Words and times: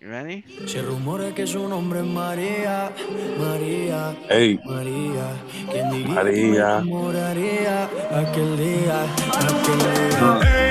You 0.00 0.08
ready? 0.10 0.44
Se 0.66 0.80
rumora 0.80 1.34
que 1.34 1.44
su 1.46 1.68
nombre 1.68 2.00
es 2.00 2.06
María, 2.06 2.92
María, 3.36 4.14
Hey, 4.28 4.60
María. 4.64 5.26
¿Quién 5.72 5.90
diría 5.90 6.06
que 6.06 6.08
me 6.08 6.14
María. 6.14 6.78
enamoraría 6.78 7.84
aquel 8.14 8.56
día, 8.56 9.02
aquel 9.02 9.78
día? 9.78 10.67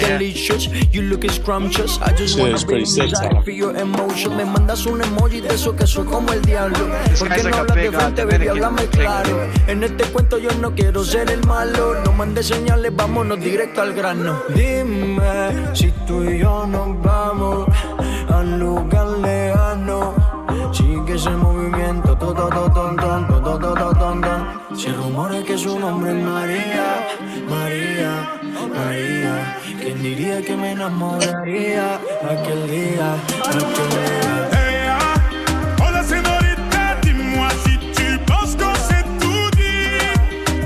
Here. 0.00 0.18
delicious, 0.18 0.68
you 0.92 1.02
look 1.02 1.24
scrumptious, 1.30 1.98
I 2.00 2.12
just 2.12 2.34
Shit 2.34 2.42
wanna 2.42 2.54
is 2.54 2.64
be 2.64 2.68
pretty 2.68 2.86
sick, 2.86 3.08
inside 3.10 3.30
Tom. 3.30 3.44
for 3.44 3.50
your 3.50 3.76
emotion, 3.76 4.36
me 4.36 4.44
mandas 4.44 4.86
un 4.86 5.00
emoji 5.02 5.40
de 5.40 5.54
eso 5.54 5.74
que 5.74 5.86
soy 5.86 6.04
como 6.06 6.32
el 6.32 6.42
diablo, 6.42 6.78
¿por 7.18 7.28
qué 7.28 7.42
no 7.42 7.56
hablas 7.56 7.76
de 7.76 7.88
uh, 7.88 7.92
frente, 7.92 8.24
baby, 8.24 8.48
háblame 8.48 8.86
claro, 8.86 9.48
en 9.66 9.82
este 9.82 10.04
cuento 10.04 10.38
yo 10.38 10.50
no 10.60 10.74
quiero 10.74 11.04
ser 11.04 11.30
el 11.30 11.44
malo, 11.46 12.02
no 12.04 12.12
mandes 12.12 12.46
señales, 12.46 12.94
vámonos 12.94 13.40
directo 13.40 13.82
al 13.82 13.92
grano, 13.94 14.42
dime 14.54 15.74
si 15.74 15.90
tú 16.06 16.24
y 16.24 16.38
yo 16.38 16.66
nos 16.66 17.02
vamos 17.02 17.66
al 18.28 18.58
lugar 18.58 19.06
lejano, 19.08 20.14
Sigue 20.72 21.14
ese 21.14 21.30
movimiento, 21.30 22.16
todo, 22.18 22.48
todo, 22.48 22.70
todo. 22.70 23.05
Se 24.86 24.92
rumora 24.92 25.42
que 25.42 25.58
su 25.58 25.80
nombre 25.80 26.12
es 26.12 26.22
María, 26.22 27.08
María, 27.48 28.38
María. 28.72 29.58
¿Quién 29.80 30.00
diría 30.00 30.40
que 30.40 30.56
me 30.56 30.70
enamoraría 30.70 31.96
aquel 32.22 32.70
día, 32.70 33.14
aquel 33.42 33.88
día? 33.90 34.48
Hey, 34.52 35.92
la 35.92 36.02
sénorita, 36.04 36.98
dis-moi 37.02 37.48
si 37.64 37.78
tu 37.96 38.16
penses 38.26 38.54
qu'on 38.54 38.76
s'est 38.76 39.04
tout 39.18 39.50
dit. 39.56 39.98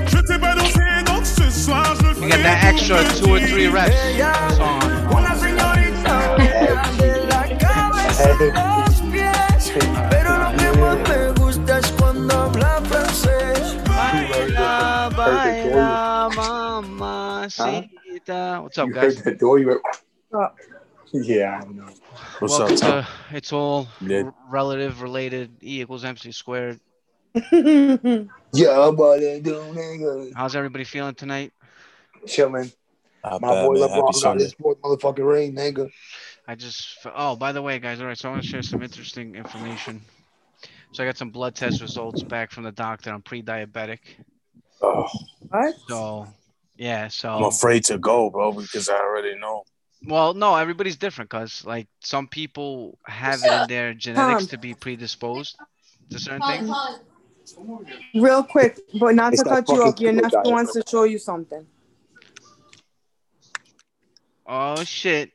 Je 0.05 0.19
t'ai 0.21 0.37
pas 0.37 0.53
dansé, 0.53 0.85
donc 1.03 1.25
ce 1.25 1.49
soir 1.49 1.95
je 1.99 2.19
me 2.19 2.27
You 2.27 2.31
get 2.31 2.43
that 2.43 2.63
extra 2.63 3.03
two 3.15 3.33
or 3.33 3.39
three 3.39 3.69
reps. 3.69 3.95
Ella, 4.05 4.33
Song. 4.51 4.81
Baila, 15.31 16.29
baila, 16.35 16.81
mamacita. 16.81 18.29
Ah, 18.29 18.61
what's 18.61 18.77
up, 18.77 18.87
You 18.89 18.93
heard 18.93 19.15
guys? 19.15 19.23
the 19.23 19.31
door. 19.31 19.59
You 19.59 19.67
were. 19.67 19.81
Yeah, 21.13 21.61
I 21.63 21.71
know. 21.71 21.85
what's 22.39 22.59
Welcome 22.59 22.73
up, 22.75 22.79
Tom? 22.81 23.03
to 23.03 23.37
It's 23.37 23.53
All 23.53 23.87
Yeah. 24.01 24.31
Relative 24.49 25.01
Related 25.01 25.51
E 25.63 25.81
equals 25.81 26.03
MC 26.03 26.31
squared. 26.31 26.79
Yeah, 28.53 28.89
what 28.89 29.21
they 29.21 29.39
do, 29.39 29.53
nigga. 29.53 30.33
How's 30.35 30.57
everybody 30.57 30.83
feeling 30.83 31.15
tonight? 31.15 31.53
Chilling. 32.27 32.69
Not 33.23 33.41
My 33.41 33.51
bad, 33.53 33.65
boy 33.67 33.73
man. 33.75 33.89
Happy 33.89 34.01
LeBron 34.01 34.07
got 34.07 34.13
Sunday. 34.13 34.43
his 34.43 34.53
fourth 34.55 34.81
motherfucking 34.81 35.25
ring, 35.25 35.55
nigga. 35.55 35.89
I 36.45 36.55
just 36.55 36.97
oh 37.15 37.37
by 37.37 37.53
the 37.53 37.61
way 37.61 37.79
guys 37.79 38.01
all 38.01 38.07
right 38.07 38.17
so 38.17 38.27
I 38.27 38.31
want 38.33 38.43
to 38.43 38.49
share 38.49 38.61
some 38.61 38.83
interesting 38.83 39.35
information. 39.35 40.01
So 40.91 41.01
I 41.03 41.05
got 41.05 41.15
some 41.17 41.29
blood 41.29 41.55
test 41.55 41.79
results 41.79 42.23
back 42.23 42.51
from 42.51 42.65
the 42.65 42.73
doctor. 42.73 43.11
I'm 43.11 43.21
pre-diabetic. 43.21 43.99
Oh, 44.81 45.07
What? 45.49 45.75
So 45.87 46.27
yeah, 46.75 47.07
So 47.09 47.29
I'm 47.29 47.43
afraid 47.43 47.83
to 47.85 47.97
go, 47.97 48.29
bro, 48.29 48.51
because 48.53 48.89
I 48.89 48.95
already 48.95 49.35
know. 49.37 49.63
well 50.07 50.33
no 50.33 50.55
everybody's 50.55 50.97
different 50.97 51.29
cuz 51.29 51.63
like 51.65 51.87
some 52.01 52.27
people 52.27 52.97
have 53.05 53.45
it 53.45 53.51
in 53.51 53.67
their 53.67 53.93
genetics 53.93 54.45
Tom. 54.45 54.51
to 54.51 54.57
be 54.57 54.73
predisposed 54.73 55.55
to 56.11 56.19
certain 56.19 56.41
things. 56.41 56.69
Real 58.15 58.43
quick, 58.43 58.79
but 58.99 59.13
not 59.15 59.33
It's 59.33 59.43
to 59.43 59.49
that 59.49 59.65
cut 59.67 59.75
you 59.75 59.83
fucking 59.83 59.89
off. 59.89 60.01
Your 60.01 60.11
keto 60.13 60.21
nephew 60.23 60.51
wants 60.51 60.73
to 60.73 60.83
show 60.87 61.03
you 61.03 61.19
something. 61.19 61.65
Oh 64.47 64.83
shit. 64.83 65.31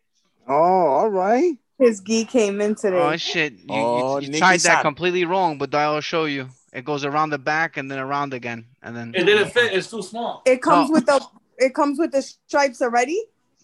Oh, 0.48 0.52
all 0.54 1.08
right. 1.10 1.56
His 1.78 2.00
gi 2.00 2.24
came 2.24 2.60
in 2.60 2.74
today. 2.74 2.96
Oh 2.98 3.16
shit. 3.16 3.52
You, 3.52 3.60
you- 3.68 3.82
Oh, 3.82 4.18
you, 4.20 4.28
Nikki 4.28 4.38
tried 4.38 4.60
that 4.60 4.76
san. 4.76 4.82
completely 4.82 5.24
wrong, 5.24 5.58
but 5.58 5.74
I'll 5.74 6.00
show 6.00 6.24
you. 6.24 6.48
It 6.76 6.84
goes 6.84 7.04
around 7.06 7.30
the 7.30 7.38
back 7.38 7.78
and 7.78 7.90
then 7.90 7.98
around 7.98 8.34
again 8.34 8.66
and 8.82 8.94
then 8.94 9.14
It 9.14 9.24
didn't 9.24 9.50
fit. 9.50 9.72
It's 9.72 9.90
too 9.90 10.02
small. 10.02 10.42
it 10.44 10.60
comes 10.60 10.90
No. 10.90 10.94
with 10.94 11.06
the 11.06 11.24
it 11.58 11.74
comes 11.74 11.98
with 11.98 12.12
the 12.12 12.20
stripes 12.22 12.82
already. 12.82 13.18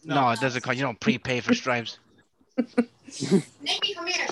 No, 0.04 0.30
it 0.30 0.40
doesn't 0.40 0.62
come. 0.62 0.74
You 0.74 0.82
don't 0.82 0.98
prepay 0.98 1.40
for 1.40 1.54
stripes. 1.54 1.98
Nikki, 2.56 3.94
come 3.94 4.06
here. 4.06 4.26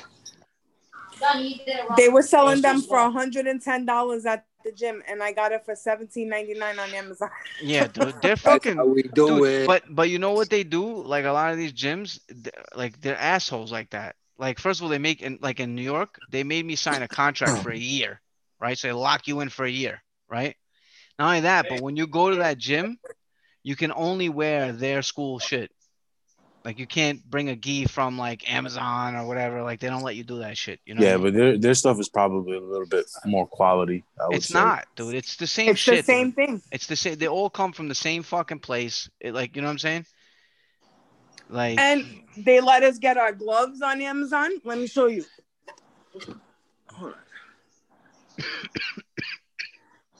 Donnie, 1.21 1.49
you 1.49 1.55
did 1.59 1.69
it 1.69 1.89
wrong. 1.89 1.97
They 1.99 2.09
were 2.09 2.23
selling 2.23 2.63
them 2.63 2.81
for 2.81 2.99
small. 2.99 3.11
hundred 3.11 3.47
and 3.47 3.61
ten 3.61 3.85
dollars 3.85 4.25
at 4.25 4.47
the 4.65 4.73
gym, 4.73 5.03
and 5.07 5.23
I 5.23 5.33
got 5.33 5.53
it 5.53 5.65
for 5.65 5.75
seventeen 5.75 6.29
ninety 6.31 6.55
nine 6.55 6.79
on 6.79 6.91
Amazon. 6.95 7.29
Yeah, 7.63 7.87
dude, 7.93 8.15
they're 8.23 8.31
That's 8.37 8.41
fucking 8.41 8.77
how 8.77 8.87
we 8.87 9.03
do 9.03 9.11
Dude, 9.41 9.43
it. 9.49 9.67
but 9.67 9.83
but 9.91 10.09
you 10.09 10.19
know 10.19 10.33
what 10.33 10.49
they 10.49 10.65
do? 10.65 11.03
Like 11.03 11.27
a 11.27 11.33
lot 11.33 11.51
of 11.53 11.59
these 11.59 11.73
gyms, 11.75 12.21
th- 12.29 12.55
like 12.75 13.01
they're 13.03 13.19
assholes 13.19 13.71
like 13.71 13.91
that. 13.91 14.17
Like 14.39 14.59
first 14.59 14.81
of 14.81 14.85
all, 14.85 14.89
they 14.91 14.99
make 14.99 15.21
in 15.21 15.39
like 15.43 15.61
in 15.61 15.75
New 15.75 15.83
York, 15.83 16.19
they 16.31 16.45
made 16.45 16.65
me 16.65 16.77
sign 16.77 17.03
a 17.03 17.09
contract 17.09 17.63
for 17.63 17.71
a 17.71 17.77
year, 17.79 18.21
right? 18.60 18.78
So 18.78 18.88
they 18.88 18.93
lock 18.93 19.26
you 19.26 19.41
in 19.41 19.48
for 19.48 19.65
a 19.65 19.71
year, 19.71 20.03
right? 20.28 20.56
Not 21.19 21.28
only 21.28 21.41
that, 21.41 21.66
but 21.69 21.82
when 21.82 21.97
you 21.97 22.06
go 22.06 22.31
to 22.31 22.37
that 22.37 22.59
gym, 22.59 22.98
you 23.62 23.76
can 23.76 23.93
only 23.94 24.28
wear 24.28 24.72
their 24.72 25.03
school 25.03 25.38
shit. 25.38 25.71
Like 26.65 26.78
you 26.78 26.87
can't 26.87 27.22
bring 27.28 27.48
a 27.48 27.56
gi 27.56 27.87
from 27.87 28.19
like 28.19 28.50
Amazon 28.53 29.16
or 29.16 29.26
whatever. 29.26 29.62
Like 29.62 29.81
they 29.81 29.88
don't 29.88 30.03
let 30.03 30.16
you 30.16 30.25
do 30.25 30.41
that 30.41 30.59
shit. 30.59 30.78
You 30.84 30.94
know? 30.94 31.03
Yeah, 31.03 31.15
I 31.15 31.16
mean? 31.16 31.25
but 31.25 31.34
their 31.34 31.59
their 31.59 31.75
stuff 31.75 31.98
is 31.98 32.09
probably 32.09 32.59
a 32.59 32.60
little 32.60 32.87
bit 32.87 33.06
more 33.25 33.47
quality. 33.47 34.04
I 34.21 34.28
would 34.28 34.37
it's 34.37 34.48
say. 34.48 34.59
not, 34.59 34.84
dude. 34.94 35.15
It's 35.15 35.37
the 35.37 35.47
same 35.47 35.71
It's 35.71 35.81
shit. 35.81 35.98
the 35.98 36.03
same 36.12 36.27
dude. 36.28 36.37
thing. 36.37 36.62
It's 36.71 36.87
the 36.87 36.97
same. 36.97 37.16
They 37.16 37.28
all 37.28 37.48
come 37.48 37.72
from 37.72 37.88
the 37.88 37.94
same 37.94 38.22
fucking 38.22 38.59
place. 38.59 39.09
It, 39.21 39.32
like 39.32 39.56
you 39.56 39.62
know 39.62 39.69
what 39.69 39.72
I'm 39.72 39.78
saying? 39.78 40.06
Like 41.48 41.78
And 41.78 42.04
they 42.37 42.60
let 42.60 42.82
us 42.82 42.98
get 42.98 43.16
our 43.16 43.32
gloves 43.32 43.81
on 43.81 44.03
Amazon. 44.03 44.50
Let 44.62 44.78
me 44.78 44.87
show 44.87 45.06
you. 45.06 45.25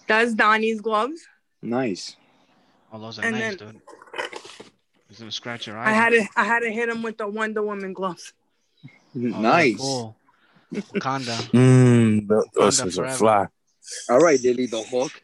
That's 0.07 0.35
Donnie's 0.35 0.81
gloves. 0.81 1.21
Nice. 1.63 2.17
Oh, 2.93 2.99
those 2.99 3.19
are 3.19 3.23
And 3.25 3.39
nice, 3.39 3.57
then- 3.57 3.73
dude. 3.73 3.81
He's 5.09 5.19
gonna 5.19 5.33
scratch 5.33 5.67
your 5.67 5.77
eyes. 5.77 5.89
I 5.89 5.93
had 5.93 6.11
to 6.11 6.25
I 6.37 6.45
had 6.45 6.61
to 6.61 6.71
hit 6.71 6.89
him 6.89 7.03
with 7.03 7.19
the 7.19 7.27
Wonder 7.27 7.63
Woman 7.63 7.93
gloves. 7.93 8.33
Oh, 8.87 8.89
nice. 9.15 9.77
Cool. 9.77 10.17
Wakanda. 10.73 11.37
Mmm, 11.53 12.29
those 12.29 12.47
Wakanda 12.57 12.83
things 12.83 12.99
are 13.01 13.11
fly. 13.11 13.47
All 14.09 14.21
right, 14.21 14.41
Dilly 14.41 14.67
the 14.67 14.83
Hawk. 14.85 15.21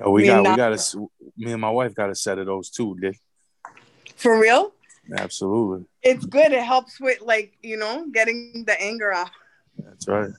Oh, 0.00 0.10
we 0.12 0.22
Me 0.22 0.28
got 0.28 0.38
and 0.46 0.48
we 0.52 0.56
got 0.56 0.72
a, 0.72 0.98
me 1.36 1.52
and 1.52 1.60
my 1.60 1.68
wife 1.70 1.94
got 1.94 2.08
a 2.08 2.14
set 2.14 2.38
of 2.38 2.46
those 2.46 2.70
too, 2.70 2.96
Dick. 3.00 3.18
For 4.16 4.40
real? 4.40 4.72
Absolutely, 5.14 5.84
It's 6.02 6.24
good. 6.24 6.52
It 6.52 6.62
helps 6.62 6.98
with 7.00 7.20
like, 7.20 7.52
you 7.62 7.76
know, 7.76 8.06
getting 8.12 8.64
the 8.66 8.80
anger 8.80 9.12
off. 9.12 9.30
that's 9.78 10.08
right. 10.08 10.30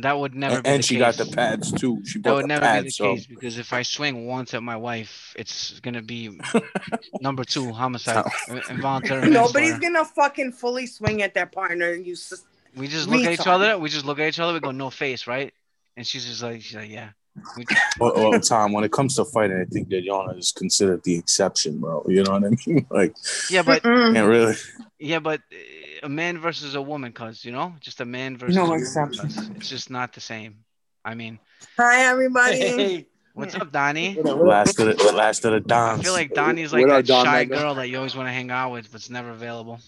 That 0.00 0.18
would 0.18 0.34
never 0.34 0.54
And, 0.56 0.62
be 0.64 0.70
and 0.70 0.78
the 0.78 0.86
she 0.86 0.94
case. 0.96 1.16
got 1.16 1.26
the 1.26 1.34
pads 1.34 1.72
too. 1.72 2.00
She 2.04 2.20
That 2.20 2.32
would 2.34 2.44
the 2.44 2.48
never 2.48 2.82
be 2.82 2.86
the 2.86 2.90
so 2.90 3.14
case 3.16 3.26
because 3.26 3.58
if 3.58 3.72
I 3.72 3.82
swing 3.82 4.26
once 4.26 4.54
at 4.54 4.62
my 4.62 4.76
wife, 4.76 5.34
it's 5.36 5.80
gonna 5.80 6.02
be 6.02 6.38
number 7.20 7.44
two 7.44 7.72
homicide, 7.72 8.24
involuntary 8.70 9.28
Nobody's 9.30 9.78
gonna 9.78 10.04
fucking 10.04 10.52
fully 10.52 10.86
swing 10.86 11.22
at 11.22 11.34
their 11.34 11.46
partner. 11.46 11.92
You 11.94 12.12
s- 12.12 12.44
We 12.76 12.86
just 12.86 13.08
look 13.08 13.24
at 13.24 13.32
each 13.32 13.40
retard. 13.40 13.46
other. 13.54 13.78
We 13.78 13.88
just 13.88 14.04
look 14.04 14.18
at 14.20 14.28
each 14.28 14.38
other. 14.38 14.52
We 14.52 14.60
go 14.60 14.70
no 14.70 14.90
face, 14.90 15.26
right? 15.26 15.52
And 15.96 16.06
she's 16.06 16.24
just 16.26 16.42
like, 16.44 16.62
she's 16.62 16.76
like, 16.76 16.90
yeah. 16.90 17.10
Well, 18.00 18.12
well, 18.14 18.40
Tom, 18.40 18.72
when 18.72 18.84
it 18.84 18.92
comes 18.92 19.16
to 19.16 19.24
fighting, 19.24 19.60
I 19.60 19.64
think 19.64 19.88
that 19.90 20.04
Yana 20.06 20.38
is 20.38 20.52
considered 20.52 21.02
the 21.04 21.16
exception, 21.18 21.78
bro. 21.78 22.04
You 22.08 22.22
know 22.22 22.32
what 22.38 22.44
I 22.44 22.50
mean? 22.66 22.86
Like, 22.90 23.14
yeah, 23.50 23.62
but 23.62 23.82
can't 23.82 24.28
really. 24.28 24.54
yeah, 25.00 25.18
but 25.18 25.40
uh, 25.52 25.56
a 26.02 26.08
man 26.08 26.38
versus 26.38 26.74
a 26.74 26.82
woman, 26.82 27.12
cause 27.12 27.44
you 27.44 27.52
know, 27.52 27.74
just 27.80 28.00
a 28.00 28.04
man 28.04 28.36
versus 28.36 28.56
No 28.56 28.62
a 28.62 28.64
woman, 28.66 28.80
exception. 28.80 29.28
'cause 29.28 29.50
it's 29.56 29.68
just 29.68 29.90
not 29.90 30.12
the 30.12 30.20
same. 30.20 30.64
I 31.04 31.14
mean, 31.14 31.38
Hi 31.76 32.04
everybody. 32.06 32.56
Hey, 32.58 33.06
what's 33.34 33.54
up, 33.54 33.72
Donnie? 33.72 34.14
Last 34.20 34.78
of 34.78 34.86
the, 34.86 34.94
the 34.94 35.12
last 35.12 35.44
of 35.44 35.52
the 35.66 35.74
I 35.74 35.96
feel 36.02 36.12
like 36.12 36.34
Donnie's 36.34 36.72
like 36.72 36.86
What 36.86 36.90
that 36.92 37.06
Don 37.06 37.24
shy 37.24 37.32
Mega? 37.44 37.56
girl 37.56 37.74
that 37.76 37.88
you 37.88 37.96
always 37.96 38.14
want 38.16 38.28
to 38.28 38.32
hang 38.32 38.50
out 38.50 38.72
with, 38.72 38.90
but's 38.92 39.10
never 39.10 39.30
available. 39.30 39.80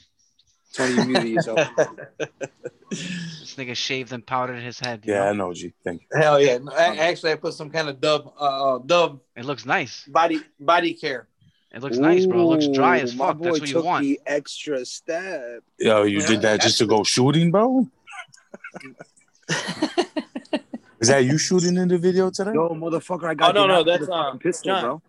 Tony, 0.73 0.95
you 0.95 1.05
muted 1.05 1.29
yourself. 1.31 1.59
This 2.91 3.55
nigga 3.57 3.75
shaved 3.77 4.13
and 4.13 4.25
powdered 4.25 4.61
his 4.63 4.79
head. 4.79 5.05
you 5.05 5.13
yeah, 5.15 5.25
I 5.25 5.33
know? 5.33 5.49
know, 5.49 5.55
G. 5.55 5.73
Thank 5.85 6.03
you. 6.03 6.21
Hell 6.21 6.41
yeah! 6.41 6.59
No, 6.59 6.73
a- 6.73 6.97
Actually, 6.99 7.33
I 7.33 7.37
put 7.37 7.55
some 7.55 7.71
kind 7.71 7.89
of 7.89 8.01
dub, 8.01 8.33
uh, 8.41 8.77
uh, 8.77 8.79
dub 8.79 9.21
It 9.37 9.45
looks 9.45 9.65
nice. 9.67 10.05
body 10.07 10.41
body 10.59 10.95
care. 10.95 11.27
It 11.73 11.83
looks 11.83 11.99
nice, 11.99 12.27
bro. 12.27 12.41
It 12.41 12.45
looks 12.45 12.69
dry 12.69 12.99
as 12.99 13.15
fuck. 13.15 13.39
That's 13.41 13.61
what 13.61 13.69
you 13.69 13.75
took 13.75 13.85
want. 13.85 14.03
the 14.05 14.21
extra 14.27 14.85
step. 14.85 15.63
Yo, 15.79 16.03
you 16.03 16.21
did 16.21 16.43
that 16.43 16.61
just 16.61 16.79
to 16.79 16.87
go 16.87 17.05
shooting, 17.15 17.51
bro? 17.51 17.87
Is 21.01 21.09
that 21.09 21.25
you 21.25 21.39
shooting 21.39 21.77
in 21.79 21.89
the 21.89 21.97
video 21.97 22.31
today? 22.31 22.53
Yo, 22.53 22.69
motherfucker, 22.71 23.25
I 23.25 23.35
got 23.35 23.57
Oh, 23.57 23.67
no, 23.67 23.67
no, 23.67 23.83
that's, 23.85 24.07
the 24.07 24.13
uh, 24.13 24.35
pistol, 24.37 24.69
John. 24.73 24.83
bro. 24.83 25.03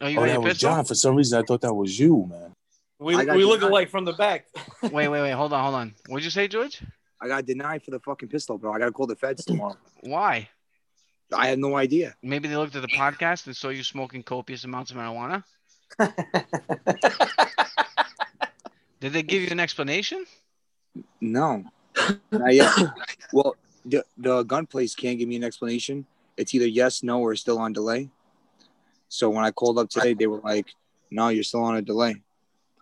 Oh, 0.00 0.06
you 0.08 0.18
Oh, 0.18 0.26
that 0.26 0.40
was 0.42 0.52
pistol? 0.54 0.70
John. 0.70 0.84
For 0.84 0.94
some 0.96 1.14
reason, 1.14 1.38
I 1.38 1.42
thought 1.42 1.60
that 1.60 1.72
was 1.72 1.96
you, 1.98 2.26
man. 2.28 2.52
We, 2.98 3.14
we 3.16 3.44
look 3.44 3.62
alike 3.62 3.88
from 3.88 4.04
the 4.04 4.12
back. 4.12 4.46
Wait, 4.82 5.08
wait, 5.08 5.08
wait. 5.08 5.30
Hold 5.30 5.52
on, 5.54 5.62
hold 5.62 5.74
on. 5.74 5.94
What'd 6.08 6.24
you 6.24 6.30
say, 6.30 6.48
George? 6.48 6.82
I 7.20 7.28
got 7.28 7.46
denied 7.46 7.82
for 7.82 7.92
the 7.92 8.00
fucking 8.00 8.28
pistol, 8.28 8.58
bro. 8.58 8.72
I 8.72 8.78
gotta 8.78 8.92
call 8.92 9.06
the 9.06 9.16
feds 9.16 9.44
tomorrow. 9.44 9.76
Why? 10.00 10.48
I 11.32 11.46
had 11.48 11.58
no 11.58 11.76
idea. 11.76 12.14
Maybe 12.22 12.48
they 12.48 12.56
looked 12.56 12.74
at 12.76 12.82
the 12.82 12.88
podcast 12.88 13.46
and 13.46 13.56
saw 13.56 13.68
you 13.68 13.82
smoking 13.82 14.22
copious 14.22 14.64
amounts 14.64 14.90
of 14.90 14.96
marijuana. 14.96 15.44
Did 19.00 19.12
they 19.12 19.22
give 19.22 19.42
you 19.42 19.48
an 19.50 19.60
explanation? 19.60 20.24
No, 21.20 21.64
well, 23.32 23.56
the 23.84 24.04
the 24.18 24.42
gun 24.42 24.66
place 24.66 24.94
can't 24.94 25.18
give 25.18 25.28
me 25.28 25.36
an 25.36 25.44
explanation. 25.44 26.04
It's 26.36 26.54
either 26.54 26.66
yes, 26.66 27.02
no, 27.02 27.20
or 27.20 27.34
still 27.36 27.58
on 27.58 27.72
delay. 27.72 28.10
So 29.08 29.30
when 29.30 29.44
I 29.44 29.50
called 29.50 29.78
up 29.78 29.88
today, 29.88 30.14
they 30.14 30.26
were 30.26 30.40
like, 30.40 30.66
"No, 31.10 31.28
you're 31.28 31.44
still 31.44 31.62
on 31.62 31.76
a 31.76 31.82
delay." 31.82 32.16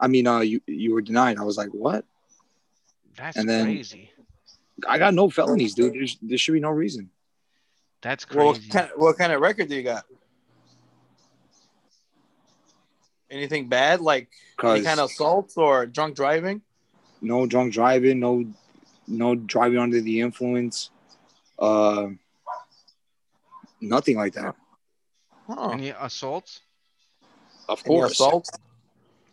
I 0.00 0.08
mean, 0.08 0.26
uh, 0.26 0.40
you 0.40 0.60
you 0.66 0.94
were 0.94 1.02
denied. 1.02 1.38
I 1.38 1.42
was 1.42 1.56
like, 1.56 1.70
"What?" 1.70 2.04
That's 3.16 3.36
And 3.36 3.48
then- 3.48 3.66
crazy. 3.66 4.10
I 4.88 4.96
got 4.98 5.12
no 5.12 5.28
felonies, 5.28 5.74
dude. 5.74 5.94
There's, 5.94 6.16
there 6.22 6.38
should 6.38 6.52
be 6.52 6.60
no 6.60 6.70
reason. 6.70 7.10
That's 8.02 8.28
Well, 8.28 8.52
crazy. 8.52 8.68
what 8.68 8.70
kind, 8.70 8.90
what 8.96 9.18
kind 9.18 9.32
of 9.32 9.40
record 9.40 9.68
do 9.68 9.74
you 9.76 9.82
got? 9.82 10.04
Anything 13.30 13.68
bad, 13.68 14.00
like 14.00 14.28
any 14.64 14.80
kind 14.82 15.00
of 15.00 15.10
assaults 15.10 15.56
or 15.56 15.84
drunk 15.86 16.16
driving? 16.16 16.62
no 17.20 17.46
drunk 17.46 17.72
driving, 17.72 18.20
no 18.20 18.44
no 19.06 19.34
driving 19.34 19.78
under 19.78 20.00
the 20.00 20.20
influence, 20.20 20.90
uh, 21.58 22.06
nothing 23.80 24.16
like 24.16 24.34
that. 24.34 24.54
Oh, 25.48 25.70
Any 25.70 25.90
assaults? 25.90 26.60
Of 27.68 27.82
any 27.84 27.96
course, 27.96 28.12
assaults? 28.12 28.50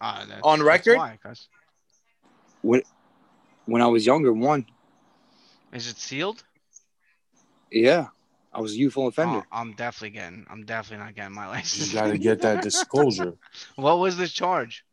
Ah, 0.02 0.26
that's, 0.28 0.42
On 0.44 0.62
record? 0.62 0.98
Why, 0.98 1.18
cuz. 1.24 1.48
when 2.62 2.82
when 3.66 3.82
I 3.82 3.88
was 3.88 4.06
younger, 4.06 4.34
one, 4.34 4.66
Is 5.72 5.88
it 5.88 5.98
sealed? 5.98 6.44
yeah, 7.72 8.08
I 8.56 8.62
was 8.62 8.72
a 8.72 8.78
youthful 8.78 9.08
offender. 9.08 9.40
Oh, 9.40 9.44
I'm 9.52 9.74
definitely 9.74 10.12
getting. 10.12 10.46
I'm 10.50 10.64
definitely 10.64 11.06
not 11.06 11.14
getting 11.14 11.36
my 11.36 11.48
license. 11.56 11.94
You 11.94 12.00
got 12.00 12.08
to 12.08 12.18
get 12.18 12.42
that 12.42 12.64
disclosure. 12.64 13.34
what 13.76 14.00
was 14.00 14.16
the 14.16 14.28
charge? 14.30 14.86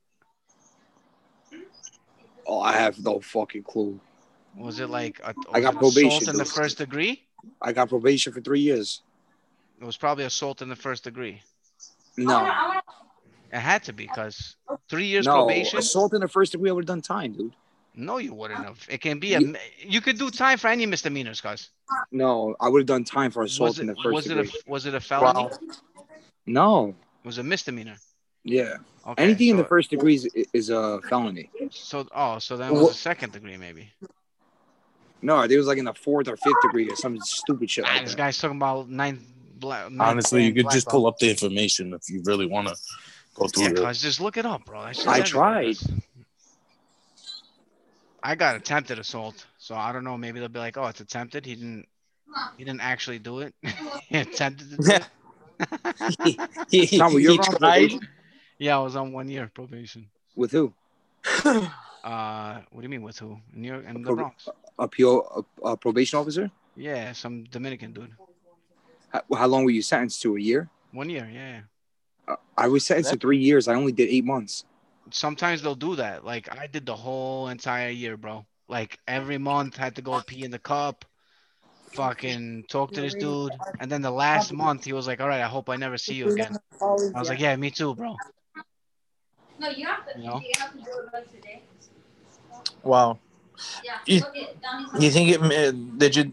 Oh, 2.44 2.60
I 2.60 2.72
have 2.72 2.98
no 2.98 3.20
fucking 3.20 3.62
clue. 3.62 4.00
Was 4.56 4.80
it 4.80 4.90
like 4.90 5.20
a, 5.20 5.32
I 5.52 5.60
was 5.60 5.62
got 5.62 5.76
probation, 5.76 6.28
in 6.28 6.36
the 6.36 6.44
first 6.44 6.78
degree? 6.78 7.22
I 7.60 7.72
got 7.72 7.88
probation 7.88 8.32
for 8.32 8.40
three 8.40 8.60
years. 8.60 9.02
It 9.80 9.84
was 9.84 9.96
probably 9.96 10.24
assault 10.24 10.60
in 10.60 10.68
the 10.68 10.76
first 10.76 11.04
degree. 11.04 11.40
No, 12.16 12.44
It 13.52 13.58
had 13.58 13.84
to 13.84 13.92
be 13.92 14.06
because 14.06 14.56
three 14.90 15.06
years 15.06 15.24
no, 15.24 15.44
probation. 15.44 15.78
assault 15.78 16.14
in 16.14 16.20
the 16.20 16.28
first 16.28 16.52
degree, 16.52 16.68
I 16.68 16.72
would 16.72 16.82
have 16.82 16.88
done 16.88 17.00
time, 17.00 17.32
dude. 17.32 17.54
No, 17.94 18.18
you 18.18 18.32
wouldn't 18.34 18.64
have. 18.64 18.84
It 18.88 19.00
can 19.00 19.18
be 19.18 19.34
a. 19.34 19.40
mi- 19.40 19.58
You 19.78 20.00
could 20.00 20.18
do 20.18 20.30
time 20.30 20.56
for 20.58 20.68
any 20.68 20.86
misdemeanors, 20.86 21.40
guys. 21.40 21.68
No, 22.10 22.54
I 22.60 22.68
would 22.68 22.80
have 22.80 22.86
done 22.86 23.04
time 23.04 23.30
for 23.30 23.42
assault 23.42 23.68
Was 23.70 23.78
it 23.78 23.82
in 23.82 23.86
the 23.88 23.94
first 23.96 24.14
was 24.14 24.26
it 24.26 24.32
a 24.38 24.42
degree. 24.44 24.60
was 24.66 24.86
it 24.86 24.94
a 24.94 25.00
felony? 25.00 25.44
Wow. 25.44 25.50
no, 26.46 26.88
It 27.22 27.26
was 27.26 27.38
a 27.38 27.42
misdemeanor. 27.42 27.96
yeah, 28.44 28.76
Okay, 29.06 29.22
anything 29.22 29.48
in 29.48 29.56
the 29.58 29.64
first 29.64 29.90
degree 29.90 30.14
is, 30.14 30.26
is 30.54 30.70
a 30.70 31.00
felony. 31.08 31.50
So 31.70 32.06
oh, 32.14 32.38
so 32.38 32.56
then 32.56 32.70
it 32.72 32.74
was 32.74 32.90
a 32.90 32.94
second 32.94 33.32
degree 33.34 33.56
maybe. 33.58 33.90
No, 35.20 35.36
I 35.36 35.42
think 35.42 35.52
it 35.52 35.58
was 35.58 35.66
like 35.66 35.78
in 35.78 35.84
the 35.84 35.94
fourth 35.94 36.28
or 36.28 36.36
fifth 36.36 36.54
degree 36.62 36.88
or 36.90 36.96
some 36.96 37.20
stupid 37.20 37.70
shit 37.70 37.84
Ah, 37.86 37.92
like 37.92 38.02
this 38.02 38.12
that. 38.12 38.16
guy's 38.16 38.38
talking 38.38 38.56
about 38.56 38.88
ninth. 38.88 39.20
Bla- 39.56 39.88
ninth 39.90 40.00
Honestly, 40.00 40.44
you 40.44 40.52
could 40.54 40.70
just 40.70 40.86
black 40.86 40.92
pull 40.92 41.06
up 41.06 41.18
the 41.18 41.30
information 41.30 41.92
if 41.94 42.08
you 42.08 42.22
really 42.24 42.46
want 42.46 42.66
to 42.68 42.74
go 43.34 43.46
through 43.46 43.64
Yeah, 43.64 43.70
it. 43.70 43.76
cuz 43.76 44.00
just 44.02 44.20
look 44.20 44.36
it 44.36 44.44
up, 44.46 44.64
bro. 44.64 44.82
That 44.82 45.06
I 45.06 45.20
tried. 45.20 45.76
cuz. 45.76 45.88
I 48.22 48.34
got 48.34 48.56
attempted 48.56 48.98
assault, 48.98 49.46
so 49.58 49.74
I 49.74 49.92
don't 49.92 50.04
know. 50.04 50.16
Maybe 50.16 50.38
they'll 50.40 50.48
be 50.48 50.58
like, 50.60 50.76
"Oh, 50.76 50.86
it's 50.86 51.00
attempted. 51.00 51.44
He 51.46 51.54
didn't. 51.54 51.86
He 52.56 52.64
didn't 52.64 52.80
actually 52.80 53.18
do 53.18 53.40
it. 53.40 53.54
he 54.08 54.18
attempted 54.18 54.70
to 54.70 54.76
do 54.76 54.90
Yeah. 54.90 54.98
it." 54.98 55.08
he, 56.70 56.84
he, 56.86 56.98
Tom, 56.98 57.12
you 57.12 57.32
he 57.32 57.38
on 57.38 57.44
tried. 57.56 57.92
yeah, 58.58 58.76
I 58.76 58.80
was 58.82 58.96
on 58.96 59.12
one 59.12 59.28
year 59.28 59.50
probation. 59.54 60.08
With 60.34 60.50
who? 60.52 60.72
Uh, 62.04 62.58
what 62.70 62.80
do 62.80 62.82
you 62.82 62.88
mean 62.88 63.02
with 63.02 63.18
who? 63.18 63.38
In 63.54 63.62
New 63.62 63.68
York, 63.68 63.84
and 63.86 63.96
the 64.04 64.06
Prob- 64.08 64.16
Bronx. 64.18 64.48
A, 64.78 64.88
PO, 64.88 65.44
a, 65.62 65.68
a 65.68 65.76
probation 65.76 66.18
officer? 66.18 66.50
Yeah, 66.76 67.12
some 67.12 67.44
Dominican 67.44 67.92
dude. 67.92 68.10
How, 69.10 69.22
how 69.36 69.46
long 69.46 69.64
were 69.64 69.70
you 69.70 69.82
sentenced 69.82 70.20
to? 70.22 70.36
A 70.36 70.40
year? 70.40 70.68
One 70.92 71.08
year, 71.10 71.28
yeah. 71.32 71.60
Uh, 72.26 72.36
I 72.56 72.66
was 72.68 72.84
sentenced 72.84 73.12
to 73.12 73.18
three 73.18 73.38
years. 73.38 73.68
I 73.68 73.74
only 73.74 73.92
did 73.92 74.08
eight 74.08 74.24
months. 74.24 74.64
Sometimes 75.12 75.62
they'll 75.62 75.74
do 75.74 75.96
that. 75.96 76.24
Like 76.24 76.54
I 76.56 76.66
did 76.66 76.86
the 76.86 76.96
whole 76.96 77.48
entire 77.48 77.90
year, 77.90 78.16
bro. 78.16 78.46
Like 78.68 78.98
every 79.06 79.38
month 79.38 79.76
had 79.76 79.96
to 79.96 80.02
go 80.02 80.20
pee 80.26 80.44
in 80.44 80.50
the 80.50 80.58
cup, 80.58 81.04
fucking 81.92 82.64
talk 82.68 82.92
to 82.92 83.00
this 83.00 83.14
dude, 83.14 83.52
and 83.80 83.90
then 83.92 84.00
the 84.02 84.10
last 84.10 84.52
month 84.52 84.84
he 84.84 84.92
was 84.94 85.06
like, 85.06 85.20
"All 85.20 85.28
right, 85.28 85.42
I 85.42 85.48
hope 85.48 85.68
I 85.68 85.76
never 85.76 85.98
see 85.98 86.14
you 86.14 86.28
again." 86.32 86.56
I 86.80 87.18
was 87.18 87.28
like, 87.28 87.40
"Yeah, 87.40 87.54
me 87.56 87.70
too, 87.70 87.94
bro." 87.94 88.16
No, 89.58 89.68
you 89.68 89.86
have 89.86 90.10
to. 90.12 90.18
You 90.18 90.26
know? 90.26 90.40
You 90.40 90.50
have 90.58 90.72
to 90.72 90.78
do 90.78 90.84
it 90.84 91.10
right 91.12 91.30
today. 91.30 91.62
Wow. 92.82 93.18
Yeah. 93.84 93.98
You- 94.06 94.20
look 94.20 94.36
at 94.36 94.60
Donnie's- 94.62 95.02
You 95.04 95.10
think 95.10 95.28
it? 95.30 95.40
uh, 95.42 95.72
Did 95.98 96.16
you? 96.16 96.32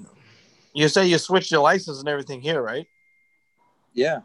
You 0.74 0.88
say 0.88 1.08
you 1.08 1.18
switched 1.18 1.52
your 1.52 1.62
license 1.62 2.00
and 2.00 2.08
everything 2.08 2.42
here, 2.42 2.62
right? 2.62 2.88
Yeah. 3.94 4.22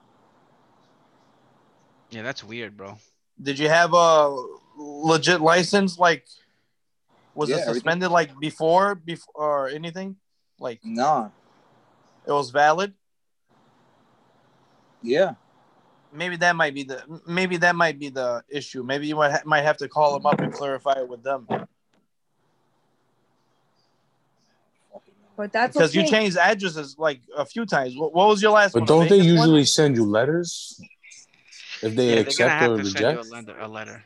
Yeah, 2.10 2.22
that's 2.22 2.44
weird, 2.44 2.76
bro. 2.76 2.96
Did 3.40 3.58
you 3.58 3.68
have 3.68 3.92
a 3.94 4.36
legit 4.76 5.40
license? 5.40 5.98
Like, 5.98 6.26
was 7.34 7.48
Yeah, 7.50 7.56
it 7.56 7.60
everything- 7.60 7.74
suspended 7.74 8.10
like 8.10 8.38
before, 8.38 8.94
before 8.94 9.32
or 9.36 9.68
anything? 9.68 10.16
Like 10.58 10.80
Nah. 10.84 11.30
it 12.26 12.32
was 12.32 12.50
valid? 12.50 12.94
Yeah. 15.02 15.34
Maybe 16.12 16.36
that 16.36 16.54
might 16.54 16.74
be 16.74 16.84
the 16.84 17.02
maybe 17.26 17.56
that 17.58 17.74
might 17.74 17.98
be 17.98 18.08
the 18.08 18.44
issue. 18.48 18.84
Maybe 18.84 19.08
you 19.08 19.16
might 19.16 19.32
ha- 19.32 19.42
might 19.44 19.62
have 19.62 19.76
to 19.78 19.88
call 19.88 20.12
them 20.14 20.24
up 20.26 20.40
and 20.40 20.52
clarify 20.52 21.00
it 21.00 21.08
with 21.08 21.24
them 21.24 21.48
But 25.36 25.52
that's 25.52 25.76
because 25.76 25.90
okay. 25.90 26.04
you 26.04 26.08
changed 26.08 26.36
addresses 26.38 26.96
like 26.96 27.20
a 27.36 27.44
few 27.44 27.66
times. 27.66 27.96
What, 27.96 28.14
what 28.14 28.28
was 28.28 28.40
your 28.40 28.52
last 28.52 28.72
But 28.74 28.82
one? 28.82 28.86
don't 28.86 29.06
A 29.06 29.08
they 29.08 29.18
Vegas 29.18 29.26
one? 29.38 29.48
usually 29.48 29.64
send 29.64 29.96
you 29.96 30.04
letters 30.04 30.80
if 31.84 31.94
they 31.94 32.08
Yeah, 32.08 32.14
they're 32.14 32.24
gonna 32.24 32.28
accept 32.30 32.60
have 32.62 32.70
or 32.70 32.76
to 32.78 32.84
send 32.84 33.00
you 33.00 33.06
a 33.06 33.10
reject? 33.10 33.30
letter. 33.30 33.58
A 33.60 33.68
letter. 33.68 34.04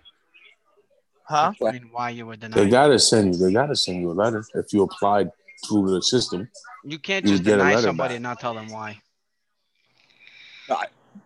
Huh? 1.25 1.53
I 1.63 1.73
mean, 1.73 1.89
why 1.93 2.11
you 2.11 2.27
were 2.27 2.37
denied? 2.37 2.59
They 2.59 2.71
gotta 2.71 2.99
send 2.99 3.35
you. 3.35 3.41
They 3.47 3.53
gotta 3.53 3.77
send 3.77 4.01
you 4.01 4.11
a 4.11 4.13
letter 4.13 4.45
if 4.55 4.73
you 4.73 4.83
applied 4.83 5.31
through 5.67 5.91
the 5.91 6.03
system. 6.03 6.49
You 6.85 6.99
can't 6.99 7.25
you 7.25 7.33
just 7.33 7.45
get 7.45 7.55
a 7.55 7.59
deny 7.59 7.77
somebody 7.77 8.13
back. 8.13 8.17
and 8.17 8.23
not 8.23 8.41
tell 8.41 8.55
them 8.55 8.71
why. 8.71 9.01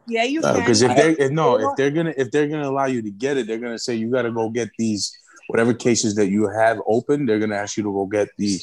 yeah, 0.06 0.24
you 0.24 0.40
can. 0.40 0.54
Because 0.56 0.82
Uh, 0.82 0.86
if 0.88 0.96
they 0.96 1.24
if, 1.24 1.30
no, 1.30 1.56
if 1.58 1.68
they're 1.76 1.90
gonna 1.90 2.14
if 2.16 2.30
they're 2.30 2.48
gonna 2.48 2.68
allow 2.68 2.86
you 2.86 3.02
to 3.02 3.10
get 3.10 3.36
it, 3.36 3.46
they're 3.46 3.58
gonna 3.58 3.78
say 3.78 3.94
you 3.94 4.10
got 4.10 4.22
to 4.22 4.32
go 4.32 4.48
get 4.50 4.70
these 4.78 5.16
whatever 5.48 5.74
cases 5.74 6.14
that 6.16 6.28
you 6.30 6.48
have 6.48 6.80
open. 6.86 7.26
They're 7.26 7.38
gonna 7.38 7.56
ask 7.56 7.76
you 7.76 7.82
to 7.84 7.92
go 7.92 8.06
get 8.06 8.28
the 8.38 8.60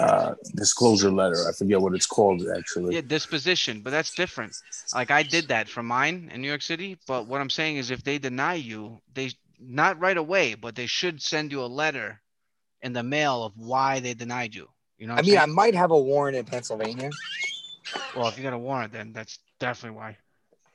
uh, 0.00 0.34
disclosure 0.54 1.10
letter. 1.10 1.36
I 1.48 1.52
forget 1.52 1.80
what 1.80 1.94
it's 1.94 2.06
called 2.06 2.42
actually. 2.56 2.94
Yeah, 2.96 3.00
disposition, 3.02 3.80
but 3.80 3.90
that's 3.90 4.14
different. 4.14 4.54
Like 4.94 5.10
I 5.10 5.22
did 5.22 5.48
that 5.48 5.68
for 5.68 5.82
mine 5.82 6.30
in 6.32 6.40
New 6.42 6.48
York 6.48 6.62
City, 6.62 6.98
but 7.06 7.26
what 7.26 7.40
I'm 7.40 7.50
saying 7.50 7.76
is 7.76 7.90
if 7.90 8.02
they 8.02 8.18
deny 8.18 8.54
you, 8.54 9.00
they 9.14 9.30
not 9.60 10.00
right 10.00 10.16
away, 10.16 10.54
but 10.54 10.74
they 10.74 10.86
should 10.86 11.22
send 11.22 11.52
you 11.52 11.62
a 11.62 11.66
letter 11.66 12.20
in 12.82 12.92
the 12.92 13.02
mail 13.02 13.44
of 13.44 13.52
why 13.56 14.00
they 14.00 14.14
denied 14.14 14.54
you. 14.54 14.68
You 14.98 15.06
know 15.06 15.14
what 15.14 15.18
I 15.18 15.20
I'm 15.20 15.26
mean, 15.26 15.38
I 15.38 15.46
might 15.46 15.74
have 15.74 15.90
a 15.90 15.98
warrant 15.98 16.36
in 16.36 16.44
Pennsylvania. 16.44 17.10
well, 18.16 18.28
if 18.28 18.36
you 18.36 18.42
got 18.42 18.52
a 18.52 18.58
warrant, 18.58 18.92
then 18.92 19.12
that's 19.12 19.38
definitely 19.60 19.96
why. 19.96 20.16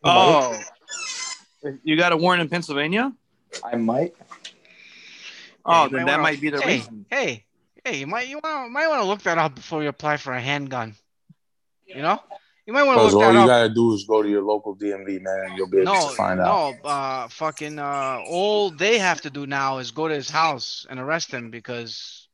Oh, 0.03 0.59
you 1.83 1.97
got 1.97 2.13
a 2.13 2.17
warrant 2.17 2.41
in 2.41 2.49
Pennsylvania? 2.49 3.13
I 3.63 3.75
might. 3.75 4.15
Oh, 5.65 5.83
you 5.83 5.89
then 5.89 5.99
might 6.01 6.05
that 6.05 6.11
wanna- 6.13 6.23
might 6.23 6.41
be 6.41 6.49
the 6.49 6.61
hey, 6.61 6.77
reason. 6.77 7.05
Hey, 7.09 7.45
hey, 7.89 7.99
you 7.99 8.07
might 8.07 8.27
you 8.27 8.39
want 8.43 8.71
might 8.71 8.87
want 8.87 9.01
to 9.01 9.07
look 9.07 9.21
that 9.23 9.37
up 9.37 9.55
before 9.55 9.81
you 9.83 9.89
apply 9.89 10.17
for 10.17 10.33
a 10.33 10.41
handgun. 10.41 10.95
You 11.87 12.01
know, 12.01 12.19
you 12.65 12.73
might 12.73 12.83
want 12.83 12.97
to 12.99 13.01
Because 13.03 13.15
look 13.15 13.23
all 13.23 13.33
that 13.33 13.33
you 13.33 13.39
up. 13.41 13.47
gotta 13.47 13.69
do 13.73 13.93
is 13.93 14.03
go 14.05 14.21
to 14.21 14.29
your 14.29 14.43
local 14.43 14.75
DMV, 14.75 15.19
man, 15.19 15.39
and 15.45 15.57
you'll 15.57 15.67
be 15.67 15.77
able 15.79 15.85
No, 15.87 16.09
to 16.09 16.15
find 16.15 16.39
out. 16.39 16.75
no, 16.83 16.89
uh, 16.89 17.27
fucking, 17.29 17.79
uh, 17.79 18.19
all 18.29 18.69
they 18.69 18.99
have 18.99 19.21
to 19.21 19.29
do 19.29 19.47
now 19.47 19.79
is 19.79 19.91
go 19.91 20.07
to 20.07 20.13
his 20.13 20.29
house 20.29 20.85
and 20.89 20.99
arrest 20.99 21.31
him 21.31 21.49
because 21.49 22.27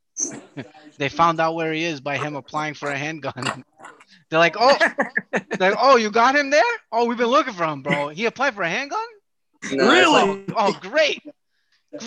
they 0.98 1.10
found 1.10 1.40
out 1.40 1.56
where 1.56 1.72
he 1.72 1.86
is 1.86 2.02
by 2.02 2.18
him 2.18 2.36
applying 2.36 2.74
for 2.74 2.90
a 2.90 2.98
handgun. 2.98 3.64
They're 4.30 4.40
like, 4.40 4.56
oh, 4.60 4.78
they're 5.32 5.72
like, 5.72 5.80
oh, 5.80 5.96
you 5.98 6.10
got 6.12 6.36
him 6.36 6.50
there? 6.50 6.64
Oh, 6.92 7.06
we've 7.06 7.18
been 7.18 7.28
looking 7.28 7.54
for 7.54 7.64
him, 7.66 7.82
bro. 7.82 8.10
He 8.10 8.26
applied 8.26 8.56
for 8.56 8.64
a 8.64 8.70
handgun? 8.70 9.00
No, 9.72 9.90
Really? 9.90 10.44
Oh, 10.56 10.74
great. 10.82 11.22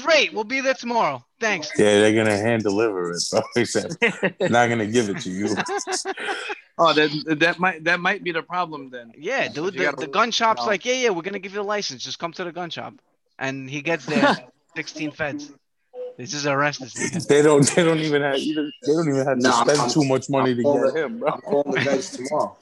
Great. 0.02 0.32
We'll 0.32 0.44
be 0.44 0.60
there 0.60 0.74
tomorrow. 0.74 1.24
Thanks. 1.40 1.70
Yeah, 1.78 2.00
they're 2.00 2.14
gonna 2.14 2.36
hand 2.36 2.62
deliver 2.62 3.12
it, 3.12 3.22
bro. 3.30 3.40
Except 3.56 3.94
not 4.40 4.68
gonna 4.68 4.86
give 4.86 5.08
it 5.08 5.18
to 5.20 5.30
you. 5.30 5.54
Oh, 6.80 6.92
that 6.92 7.38
that 7.40 7.58
might 7.58 7.82
that 7.82 7.98
might 7.98 8.22
be 8.22 8.30
the 8.30 8.42
problem 8.42 8.88
then. 8.88 9.10
Yeah, 9.18 9.48
dude. 9.48 9.74
The, 9.74 9.92
the 9.98 10.06
gun 10.06 10.30
shop's 10.30 10.64
like, 10.64 10.84
yeah, 10.84 10.94
yeah, 10.94 11.10
we're 11.10 11.22
gonna 11.22 11.40
give 11.40 11.50
you 11.50 11.58
the 11.58 11.64
license. 11.64 12.04
Just 12.04 12.20
come 12.20 12.30
to 12.34 12.44
the 12.44 12.52
gun 12.52 12.70
shop. 12.70 12.94
And 13.40 13.68
he 13.68 13.82
gets 13.82 14.06
there, 14.06 14.36
16 14.76 15.10
feds. 15.10 15.52
They 16.16 16.24
just 16.24 16.46
arrest 16.46 16.80
this. 16.80 17.26
They 17.26 17.42
don't. 17.42 17.64
They 17.74 17.82
don't 17.84 17.98
even 17.98 18.22
have. 18.22 18.36
Even, 18.36 18.72
they 18.86 18.92
don't 18.92 19.08
even 19.08 19.26
have 19.26 19.38
to 19.40 19.52
spend 19.52 19.78
I'm- 19.80 19.90
too 19.90 20.04
much 20.04 20.30
money 20.30 20.54
to 20.54 20.68
I'm 20.68 20.84
get 20.86 20.96
him, 21.04 21.18
bro. 21.18 21.30
I'm 21.30 21.40
calling 21.40 21.72
the 21.72 21.84
guys 21.84 22.10
tomorrow. 22.10 22.56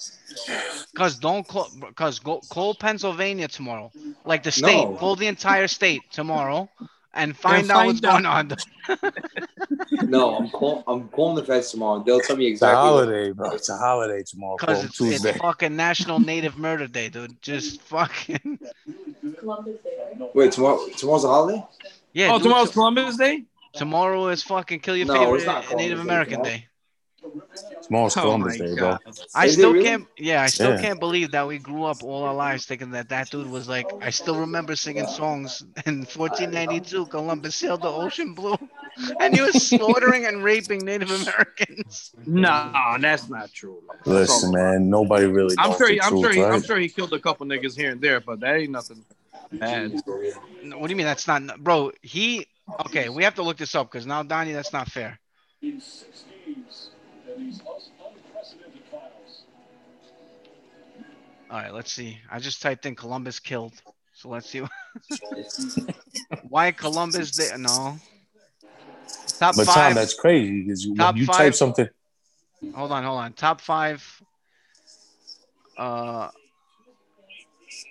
Cause 0.95 1.19
don't 1.19 1.47
call, 1.47 1.71
cause 1.95 2.19
go 2.19 2.41
call 2.51 2.75
Pennsylvania 2.75 3.49
tomorrow, 3.49 3.91
like 4.25 4.43
the 4.43 4.53
state. 4.53 4.77
No. 4.85 4.95
Call 4.97 5.17
the 5.17 5.27
entire 5.27 5.69
state 5.69 6.03
tomorrow, 6.11 6.69
and 7.17 7.37
find 7.37 7.71
out 7.71 7.77
find 7.77 7.87
what's 7.89 8.05
out. 8.05 8.23
going 8.23 8.27
on. 8.27 8.53
No, 10.09 10.37
I'm 10.37 10.49
call, 10.51 10.85
I'm 10.87 11.09
calling 11.09 11.35
the 11.37 11.43
feds 11.45 11.71
tomorrow. 11.73 12.03
They'll 12.05 12.21
tell 12.21 12.37
me 12.37 12.47
exactly. 12.47 12.77
It's 12.77 12.77
a 12.79 12.89
holiday, 12.89 13.33
bro. 13.33 13.51
It's 13.51 13.69
a 13.69 13.77
holiday 13.77 14.23
tomorrow. 14.23 14.57
Cause 14.57 14.77
Call 14.79 14.85
it's, 14.87 14.97
Tuesday. 14.99 15.31
it's 15.31 15.39
fucking 15.39 15.75
National 15.75 16.21
Native 16.21 16.57
Murder 16.57 16.87
Day, 16.87 17.09
dude. 17.09 17.41
Just 17.43 17.81
fucking 17.95 18.59
Wait, 20.35 20.53
tomorrow. 20.53 20.87
Tomorrow's 20.97 21.25
a 21.25 21.29
holiday. 21.29 21.65
yeah. 22.13 22.29
oh, 22.33 22.35
dude, 22.39 22.45
tomorrow's 22.45 22.69
t- 22.69 22.75
Columbus 22.75 23.17
Day. 23.17 23.45
tomorrow 23.73 24.29
is 24.29 24.43
fucking 24.43 24.81
kill 24.81 24.97
your 24.97 25.07
No, 25.07 25.15
favorite 25.15 25.37
it's 25.39 25.47
not 25.47 25.77
Native 25.77 25.99
Day 25.99 26.03
American 26.03 26.33
tomorrow. 26.35 26.51
Day. 26.51 26.67
Tomorrow's 27.83 28.17
Oh 28.17 28.23
Columbus 28.23 28.59
my 28.59 28.67
Day, 28.67 28.75
bro. 28.75 28.91
God. 28.91 29.01
I 29.35 29.47
Is 29.47 29.55
still 29.55 29.73
really? 29.73 29.85
can't. 29.85 30.07
Yeah, 30.19 30.43
I 30.43 30.47
still 30.49 30.73
Yeah. 30.73 30.81
can't 30.81 30.99
believe 31.01 31.31
that 31.33 31.47
we 31.47 31.59
grew 31.59 31.85
up 31.85 32.03
all 32.03 32.25
our 32.25 32.35
lives 32.35 32.67
thinking 32.67 32.91
that 32.93 33.09
that 33.11 33.31
dude 33.31 33.47
was 33.49 33.69
like. 33.69 33.95
I 34.01 34.11
still 34.11 34.37
remember 34.37 34.75
singing 34.75 35.07
songs 35.07 35.63
in 35.87 36.05
1492. 36.05 37.07
Columbus 37.07 37.57
sailed 37.57 37.83
the 37.83 37.91
ocean 37.93 38.35
blue, 38.35 38.57
and 39.21 39.35
he 39.35 39.41
was 39.41 39.55
slaughtering 39.55 40.27
and 40.27 40.43
raping 40.43 40.85
Native 40.85 41.11
Americans. 41.11 42.13
No, 42.27 42.97
that's 43.01 43.29
not 43.29 43.53
true. 43.53 43.81
Listen, 44.05 44.49
all- 44.49 44.55
man. 44.55 44.91
Nobody 44.91 45.27
really. 45.27 45.55
I'm 45.59 45.71
knows 45.71 45.79
sure. 45.79 45.89
He, 45.89 46.01
I'm 46.01 46.11
truth, 46.11 46.23
sure. 46.23 46.33
He, 46.33 46.43
I'm 46.43 46.51
right? 46.51 46.65
sure 46.65 46.79
he 46.79 46.89
killed 46.89 47.13
a 47.13 47.21
couple 47.21 47.47
niggas 47.47 47.77
here 47.77 47.91
and 47.93 48.01
there, 48.01 48.21
but 48.21 48.41
that 48.41 48.57
ain't 48.57 48.73
nothing 48.73 49.05
bad. 49.53 49.93
What 49.93 50.87
do 50.87 50.91
you 50.91 50.97
mean 50.97 51.07
that's 51.07 51.29
not, 51.29 51.63
bro? 51.63 51.93
He 52.03 52.47
okay. 52.87 53.09
We 53.09 53.23
have 53.25 53.37
to 53.37 53.43
look 53.43 53.59
this 53.59 53.75
up 53.75 53.91
because 53.91 54.07
now, 54.07 54.23
Donnie, 54.23 54.53
that's 54.53 54.73
not 54.73 54.89
fair. 54.89 55.21
All 61.49 61.59
right, 61.59 61.73
let's 61.73 61.93
see. 61.93 62.19
I 62.31 62.39
just 62.39 62.61
typed 62.61 62.87
in 62.87 62.95
Columbus 62.95 63.39
killed, 63.39 63.75
so 64.15 64.29
let's 64.29 64.49
see. 64.51 64.63
Why 66.49 66.73
Columbus? 66.73 67.31
Day? 67.33 67.51
No. 67.57 67.99
Top 69.39 69.55
But 69.57 69.67
five. 69.67 69.75
Tom, 69.75 69.95
that's 69.95 70.15
crazy 70.15 70.63
because 70.63 70.87
when 70.87 71.17
you 71.17 71.27
five- 71.27 71.37
type 71.37 71.55
something. 71.55 71.89
Hold 72.75 72.91
on, 72.91 73.05
hold 73.05 73.19
on. 73.19 73.33
Top 73.35 73.61
five. 73.61 74.05
Uh, 75.77 76.29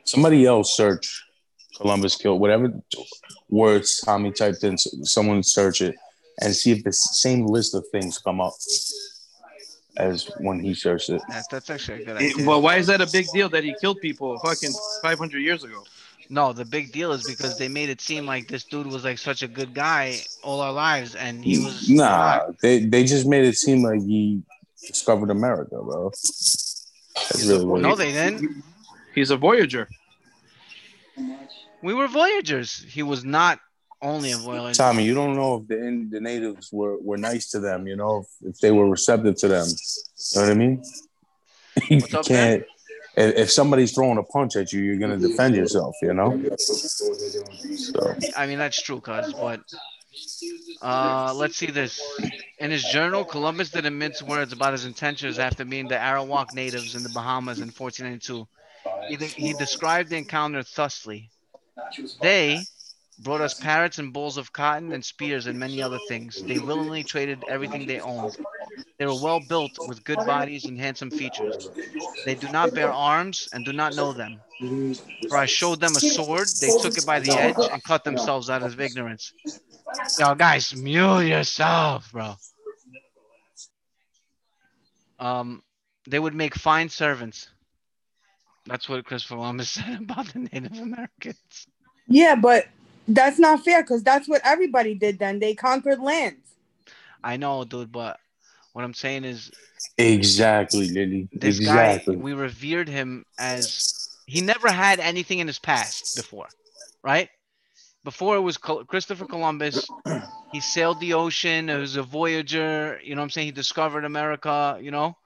Somebody 0.05 0.45
else 0.45 0.75
search 0.75 1.23
Columbus 1.77 2.15
killed 2.15 2.39
whatever 2.41 2.73
words 3.49 4.01
Tommy 4.01 4.31
typed 4.31 4.63
in. 4.63 4.77
Someone 4.77 5.43
search 5.43 5.81
it 5.81 5.95
and 6.41 6.53
see 6.55 6.71
if 6.71 6.83
the 6.83 6.91
same 6.91 7.45
list 7.45 7.75
of 7.75 7.85
things 7.91 8.17
come 8.17 8.41
up 8.41 8.53
as 9.97 10.29
when 10.39 10.59
he 10.59 10.73
searched 10.73 11.09
it. 11.09 11.21
that, 11.29 11.45
that's 11.49 11.69
actually 11.69 12.01
a 12.03 12.05
good 12.05 12.21
It- 12.21 12.33
idea. 12.33 12.45
well, 12.47 12.61
why 12.61 12.77
is 12.77 12.87
that 12.87 13.01
a 13.01 13.07
big 13.11 13.27
deal 13.33 13.49
that 13.49 13.63
he 13.63 13.75
killed 13.79 13.99
people 14.01 14.37
fucking 14.39 14.71
500 15.01 15.39
years 15.39 15.63
ago? 15.63 15.83
No, 16.29 16.53
the 16.53 16.65
big 16.65 16.91
deal 16.91 17.11
is 17.11 17.23
because 17.23 17.57
they 17.57 17.67
made 17.67 17.89
it 17.89 18.01
seem 18.01 18.25
like 18.25 18.47
this 18.47 18.63
dude 18.63 18.87
was 18.87 19.03
like 19.03 19.19
such 19.19 19.43
a 19.43 19.47
good 19.47 19.73
guy 19.75 20.19
all 20.43 20.59
our 20.59 20.73
lives, 20.73 21.13
and 21.15 21.43
he 21.43 21.59
was 21.59 21.87
Nah, 21.89 22.03
not. 22.07 22.59
they 22.61 22.79
they 22.85 23.03
just 23.03 23.27
made 23.27 23.45
it 23.45 23.55
seem 23.55 23.83
like 23.83 24.01
he 24.01 24.41
discovered 24.87 25.29
America, 25.29 25.75
bro. 25.83 26.09
That's 26.09 27.45
really 27.45 27.65
what 27.65 27.81
No, 27.81 27.93
it- 27.93 27.97
they 27.97 28.11
didn't. 28.11 28.63
He's 29.13 29.29
a 29.29 29.37
voyager. 29.37 29.87
We 31.83 31.93
were 31.93 32.07
voyagers. 32.07 32.83
He 32.89 33.03
was 33.03 33.23
not 33.23 33.59
only 34.01 34.31
a 34.31 34.37
voyager. 34.37 34.75
Tommy, 34.75 35.03
you 35.03 35.13
don't 35.13 35.35
know 35.35 35.57
if 35.57 35.67
the 35.67 35.85
in, 35.85 36.09
the 36.09 36.19
natives 36.19 36.71
were, 36.71 36.97
were 36.99 37.17
nice 37.17 37.49
to 37.51 37.59
them, 37.59 37.87
you 37.87 37.95
know, 37.95 38.19
if, 38.19 38.49
if 38.49 38.59
they 38.59 38.71
were 38.71 38.89
receptive 38.89 39.35
to 39.37 39.47
them. 39.47 39.67
You 39.67 40.41
know 40.41 40.47
what 40.47 40.51
I 40.51 40.53
mean? 40.55 40.83
you 41.89 42.01
can't. 42.01 42.63
If, 43.17 43.35
if 43.35 43.51
somebody's 43.51 43.93
throwing 43.93 44.17
a 44.17 44.23
punch 44.23 44.55
at 44.55 44.73
you, 44.73 44.81
you're 44.81 44.97
gonna 44.97 45.17
defend 45.17 45.55
yourself. 45.55 45.95
You 46.01 46.13
know. 46.13 46.41
So 46.57 48.15
I 48.35 48.45
mean, 48.45 48.57
that's 48.57 48.81
true, 48.81 48.99
cuz. 48.99 49.33
But 49.33 49.61
uh, 50.81 51.33
let's 51.35 51.55
see 51.55 51.67
this. 51.67 52.01
In 52.59 52.71
his 52.71 52.83
journal, 52.83 53.25
Columbus 53.25 53.69
didn't 53.69 53.97
mince 53.97 54.21
words 54.21 54.53
about 54.53 54.73
his 54.73 54.85
intentions 54.85 55.39
after 55.39 55.65
meeting 55.65 55.87
the 55.87 55.95
Arawak 55.95 56.53
natives 56.53 56.95
in 56.95 57.03
the 57.03 57.09
Bahamas 57.09 57.59
in 57.59 57.69
1492. 57.69 58.47
He, 59.07 59.17
de- 59.17 59.25
he 59.25 59.53
described 59.53 60.09
the 60.09 60.17
encounter 60.17 60.63
thusly. 60.63 61.29
They 62.21 62.61
brought 63.19 63.41
us 63.41 63.53
parrots 63.53 63.97
and 63.97 64.11
bowls 64.13 64.37
of 64.37 64.51
cotton 64.51 64.91
and 64.91 65.03
spears 65.03 65.47
and 65.47 65.57
many 65.57 65.81
other 65.81 65.99
things. 66.07 66.41
They 66.43 66.59
willingly 66.59 67.03
traded 67.03 67.43
everything 67.47 67.85
they 67.85 67.99
owned. 67.99 68.37
They 68.97 69.05
were 69.05 69.19
well 69.21 69.41
built 69.47 69.71
with 69.87 70.03
good 70.03 70.17
bodies 70.25 70.65
and 70.65 70.77
handsome 70.79 71.11
features. 71.11 71.69
They 72.25 72.35
do 72.35 72.49
not 72.51 72.73
bear 72.73 72.91
arms 72.91 73.49
and 73.53 73.65
do 73.65 73.73
not 73.73 73.95
know 73.95 74.13
them. 74.13 74.41
For 75.29 75.37
I 75.37 75.45
showed 75.45 75.79
them 75.79 75.95
a 75.95 75.99
sword, 75.99 76.47
they 76.61 76.71
took 76.81 76.97
it 76.97 77.05
by 77.05 77.19
the 77.19 77.31
edge 77.31 77.55
and 77.71 77.83
cut 77.83 78.03
themselves 78.03 78.49
out 78.49 78.63
of 78.63 78.79
ignorance. 78.79 79.33
Yo, 80.19 80.35
guys, 80.35 80.75
mute 80.75 81.27
yourself, 81.27 82.11
bro. 82.11 82.35
Um, 85.19 85.63
they 86.07 86.19
would 86.19 86.35
make 86.35 86.55
fine 86.55 86.89
servants. 86.89 87.49
That's 88.65 88.89
what 88.89 89.05
Christopher 89.05 89.35
Columbus 89.35 89.69
said 89.71 89.99
about 90.01 90.27
the 90.27 90.39
Native 90.39 90.79
Americans. 90.79 91.67
Yeah, 92.07 92.35
but 92.35 92.65
that's 93.07 93.39
not 93.39 93.63
fair 93.63 93.83
because 93.83 94.03
that's 94.03 94.27
what 94.27 94.41
everybody 94.43 94.95
did 94.95 95.19
then. 95.19 95.39
They 95.39 95.53
conquered 95.53 95.99
lands. 95.99 96.41
I 97.23 97.37
know, 97.37 97.63
dude, 97.63 97.91
but 97.91 98.19
what 98.73 98.83
I'm 98.83 98.93
saying 98.93 99.23
is 99.23 99.51
exactly, 99.97 100.89
Lily. 100.89 101.27
this 101.31 101.57
exactly. 101.57 102.15
guy, 102.15 102.21
we 102.21 102.33
revered 102.33 102.89
him 102.89 103.25
as 103.39 104.09
he 104.25 104.41
never 104.41 104.71
had 104.71 104.99
anything 104.99 105.39
in 105.39 105.47
his 105.47 105.59
past 105.59 106.15
before, 106.15 106.47
right? 107.03 107.29
Before 108.03 108.35
it 108.35 108.41
was 108.41 108.57
Christopher 108.57 109.25
Columbus, 109.25 109.87
he 110.51 110.59
sailed 110.59 110.99
the 110.99 111.13
ocean. 111.13 111.69
He 111.69 111.75
was 111.75 111.95
a 111.95 112.03
voyager. 112.03 112.99
You 113.03 113.15
know 113.15 113.21
what 113.21 113.23
I'm 113.23 113.29
saying? 113.31 113.47
He 113.47 113.51
discovered 113.51 114.05
America, 114.05 114.77
you 114.79 114.91
know? 114.91 115.17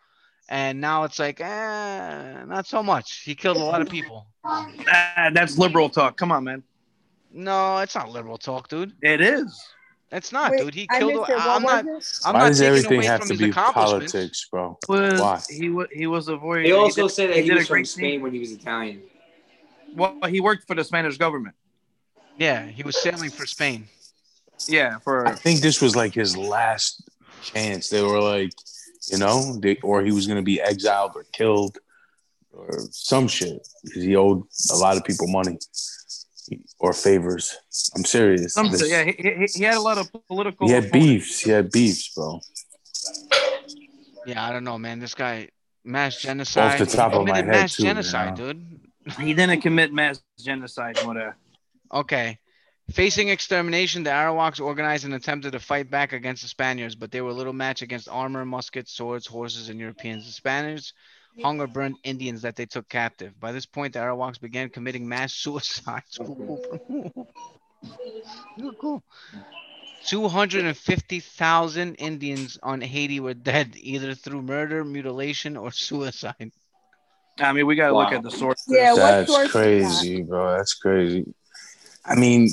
And 0.48 0.80
now 0.80 1.04
it's 1.04 1.20
like, 1.20 1.42
eh, 1.42 2.46
not 2.46 2.66
so 2.66 2.82
much. 2.82 3.22
He 3.24 3.36
killed 3.36 3.58
a 3.58 3.64
lot 3.64 3.82
of 3.82 3.90
people. 3.90 4.28
Ah, 4.46 5.30
that's 5.34 5.58
liberal 5.58 5.90
talk. 5.90 6.18
Come 6.18 6.32
on, 6.32 6.46
man. 6.46 6.64
No, 7.32 7.78
it's 7.80 7.96
not 7.96 8.10
liberal 8.10 8.38
talk, 8.38 8.70
dude. 8.70 8.94
It 9.02 9.22
is. 9.22 9.58
It's 10.12 10.32
not, 10.32 10.52
Wait, 10.52 10.62
dude. 10.62 10.74
He 10.74 10.88
I 10.90 11.00
killed. 11.00 11.30
I'm 11.30 11.62
not. 11.62 11.86
I'm 11.86 12.34
Why 12.34 12.40
not 12.40 12.48
does 12.48 12.62
everything 12.62 12.98
away 12.98 13.06
have 13.06 13.28
to 13.28 13.38
be 13.38 13.52
politics, 13.52 14.48
bro? 14.52 14.78
Was 14.88 15.22
Why? 15.22 15.40
he 15.50 15.70
was 15.70 15.88
he 15.92 16.08
was 16.08 16.28
a 16.28 16.36
voyager. 16.36 16.70
They 16.70 16.74
also 16.74 17.04
did- 17.04 17.14
say 17.14 17.28
that 17.28 17.36
he, 17.36 17.44
did 17.44 17.52
a 17.52 17.56
was 17.58 17.68
from 17.68 17.86
Spain 17.86 18.04
thing. 18.14 18.22
when 18.22 18.34
he 18.34 18.40
was 18.40 18.52
Italian. 18.52 19.04
Well, 19.96 20.18
he 20.28 20.40
worked 20.40 20.66
for 20.68 20.76
the 20.76 20.84
Spanish 20.84 21.18
government. 21.18 21.56
Yeah, 22.38 22.66
he 22.66 22.84
was 22.84 23.00
sailing 23.00 23.30
for 23.30 23.46
Spain. 23.46 23.88
Yeah, 24.68 24.98
for 25.00 25.28
I 25.28 25.34
think 25.34 25.62
this 25.62 25.82
was 25.82 25.96
like 25.96 26.14
his 26.14 26.36
last 26.36 27.08
chance. 27.44 27.90
They 27.90 28.02
were 28.02 28.20
like, 28.20 28.52
you 29.12 29.18
know, 29.20 29.58
they, 29.60 29.78
or 29.84 30.04
he 30.04 30.12
was 30.12 30.26
gonna 30.26 30.42
be 30.42 30.60
exiled 30.60 31.12
or 31.16 31.24
killed 31.34 31.78
or 32.52 32.80
some 32.90 33.28
shit 33.28 33.68
because 33.84 34.04
he 34.04 34.16
owed 34.16 34.44
a 34.72 34.76
lot 34.76 34.98
of 34.98 35.04
people 35.06 35.28
money 35.28 35.60
or 36.80 36.94
favors. 36.94 37.56
I'm 37.96 38.06
serious. 38.06 38.54
some. 38.54 38.70
This- 38.72 38.90
Yeah, 38.90 39.04
he, 39.04 39.12
he, 39.18 39.46
he 39.60 39.64
had 39.64 39.76
a 39.76 39.82
lot 39.82 39.98
of 39.98 40.10
political. 40.28 40.68
he 40.68 40.74
had 40.74 40.86
opponents. 40.86 41.08
beefs. 41.08 41.40
He 41.42 41.52
had 41.52 41.72
beefs, 41.72 42.14
bro. 42.16 42.40
Yeah, 44.26 44.46
I 44.48 44.52
don't 44.52 44.64
know, 44.64 44.78
man. 44.78 45.00
This 45.00 45.16
guy 45.16 45.50
mass 45.84 46.22
genocide. 46.22 46.80
Off 46.82 46.90
the 46.90 46.96
top 46.98 47.12
he 47.14 47.18
of 47.20 47.28
my 47.28 47.38
head, 47.38 47.48
mass 47.48 47.76
too, 47.76 47.84
you 47.84 47.90
genocide, 47.90 48.38
know. 48.38 48.54
dude. 48.54 48.80
He 49.20 49.34
didn't 49.34 49.62
commit 49.62 49.92
mass 49.94 50.22
genocide. 50.40 51.00
Whatever. 51.04 51.36
Okay. 51.94 52.38
Facing 52.92 53.30
extermination, 53.30 54.04
the 54.04 54.10
Arawaks 54.10 54.60
organized 54.60 55.06
and 55.06 55.14
attempted 55.14 55.52
to 55.52 55.60
fight 55.60 55.92
back 55.92 56.12
against 56.12 56.42
the 56.42 56.48
Spaniards, 56.48 56.96
but 56.96 57.12
they 57.12 57.22
were 57.22 57.32
little 57.32 57.54
match 57.54 57.84
against 57.84 58.10
armor, 58.10 58.46
muskets, 58.46 58.92
swords, 58.94 59.28
horses, 59.28 59.70
and 59.70 59.80
Europeans. 59.80 60.26
The 60.26 60.32
Spaniards 60.32 60.94
hung 61.42 61.60
or 61.62 61.68
burned 61.68 61.96
Indians 62.04 62.42
that 62.42 62.56
they 62.56 62.66
took 62.66 62.88
captive. 62.90 63.40
By 63.40 63.52
this 63.52 63.66
point, 63.66 63.94
the 63.94 64.00
Arawaks 64.00 64.40
began 64.40 64.70
committing 64.70 65.08
mass 65.08 65.34
suicides. 65.44 66.20
Cool. 68.80 69.04
250,000 70.06 71.96
Indians 71.96 72.58
on 72.64 72.82
Haiti 72.82 73.20
were 73.20 73.34
dead, 73.34 73.76
either 73.76 74.14
through 74.14 74.42
murder, 74.42 74.84
mutilation, 74.84 75.58
or 75.58 75.72
suicide. 75.72 76.52
I 77.38 77.54
mean, 77.54 77.66
we 77.66 77.76
gotta 77.76 77.96
look 77.96 78.12
at 78.12 78.24
the 78.24 78.32
source. 78.32 78.66
Yeah, 78.68 78.92
what 78.92 78.98
That's 78.98 79.32
source 79.32 79.48
is 79.48 79.54
that? 79.54 79.60
crazy, 79.60 80.22
bro. 80.24 80.58
That's 80.58 80.74
crazy. 80.74 81.26
I 82.06 82.16
mean, 82.16 82.50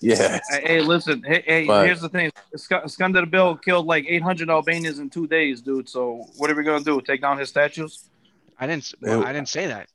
yeah. 0.00 0.40
Hey, 0.50 0.62
hey, 0.66 0.80
listen. 0.80 1.22
Hey, 1.26 1.42
hey 1.46 1.66
But- 1.66 1.86
here's 1.86 2.00
the 2.00 2.08
thing. 2.08 2.30
Sk- 2.56 2.84
Skanderbeg 2.86 3.62
killed 3.62 3.86
like 3.86 4.04
800 4.08 4.50
Albanians 4.50 4.98
in 4.98 5.10
two 5.10 5.26
days, 5.26 5.60
dude. 5.60 5.88
So 5.88 6.26
what 6.36 6.50
are 6.50 6.54
we 6.54 6.62
gonna 6.64 6.84
do? 6.84 7.00
Take 7.00 7.20
down 7.22 7.38
his 7.38 7.48
statues? 7.48 8.08
I 8.58 8.66
didn't. 8.66 8.92
Well, 9.00 9.24
I 9.24 9.32
didn't 9.32 9.48
say 9.48 9.66
that. 9.68 9.88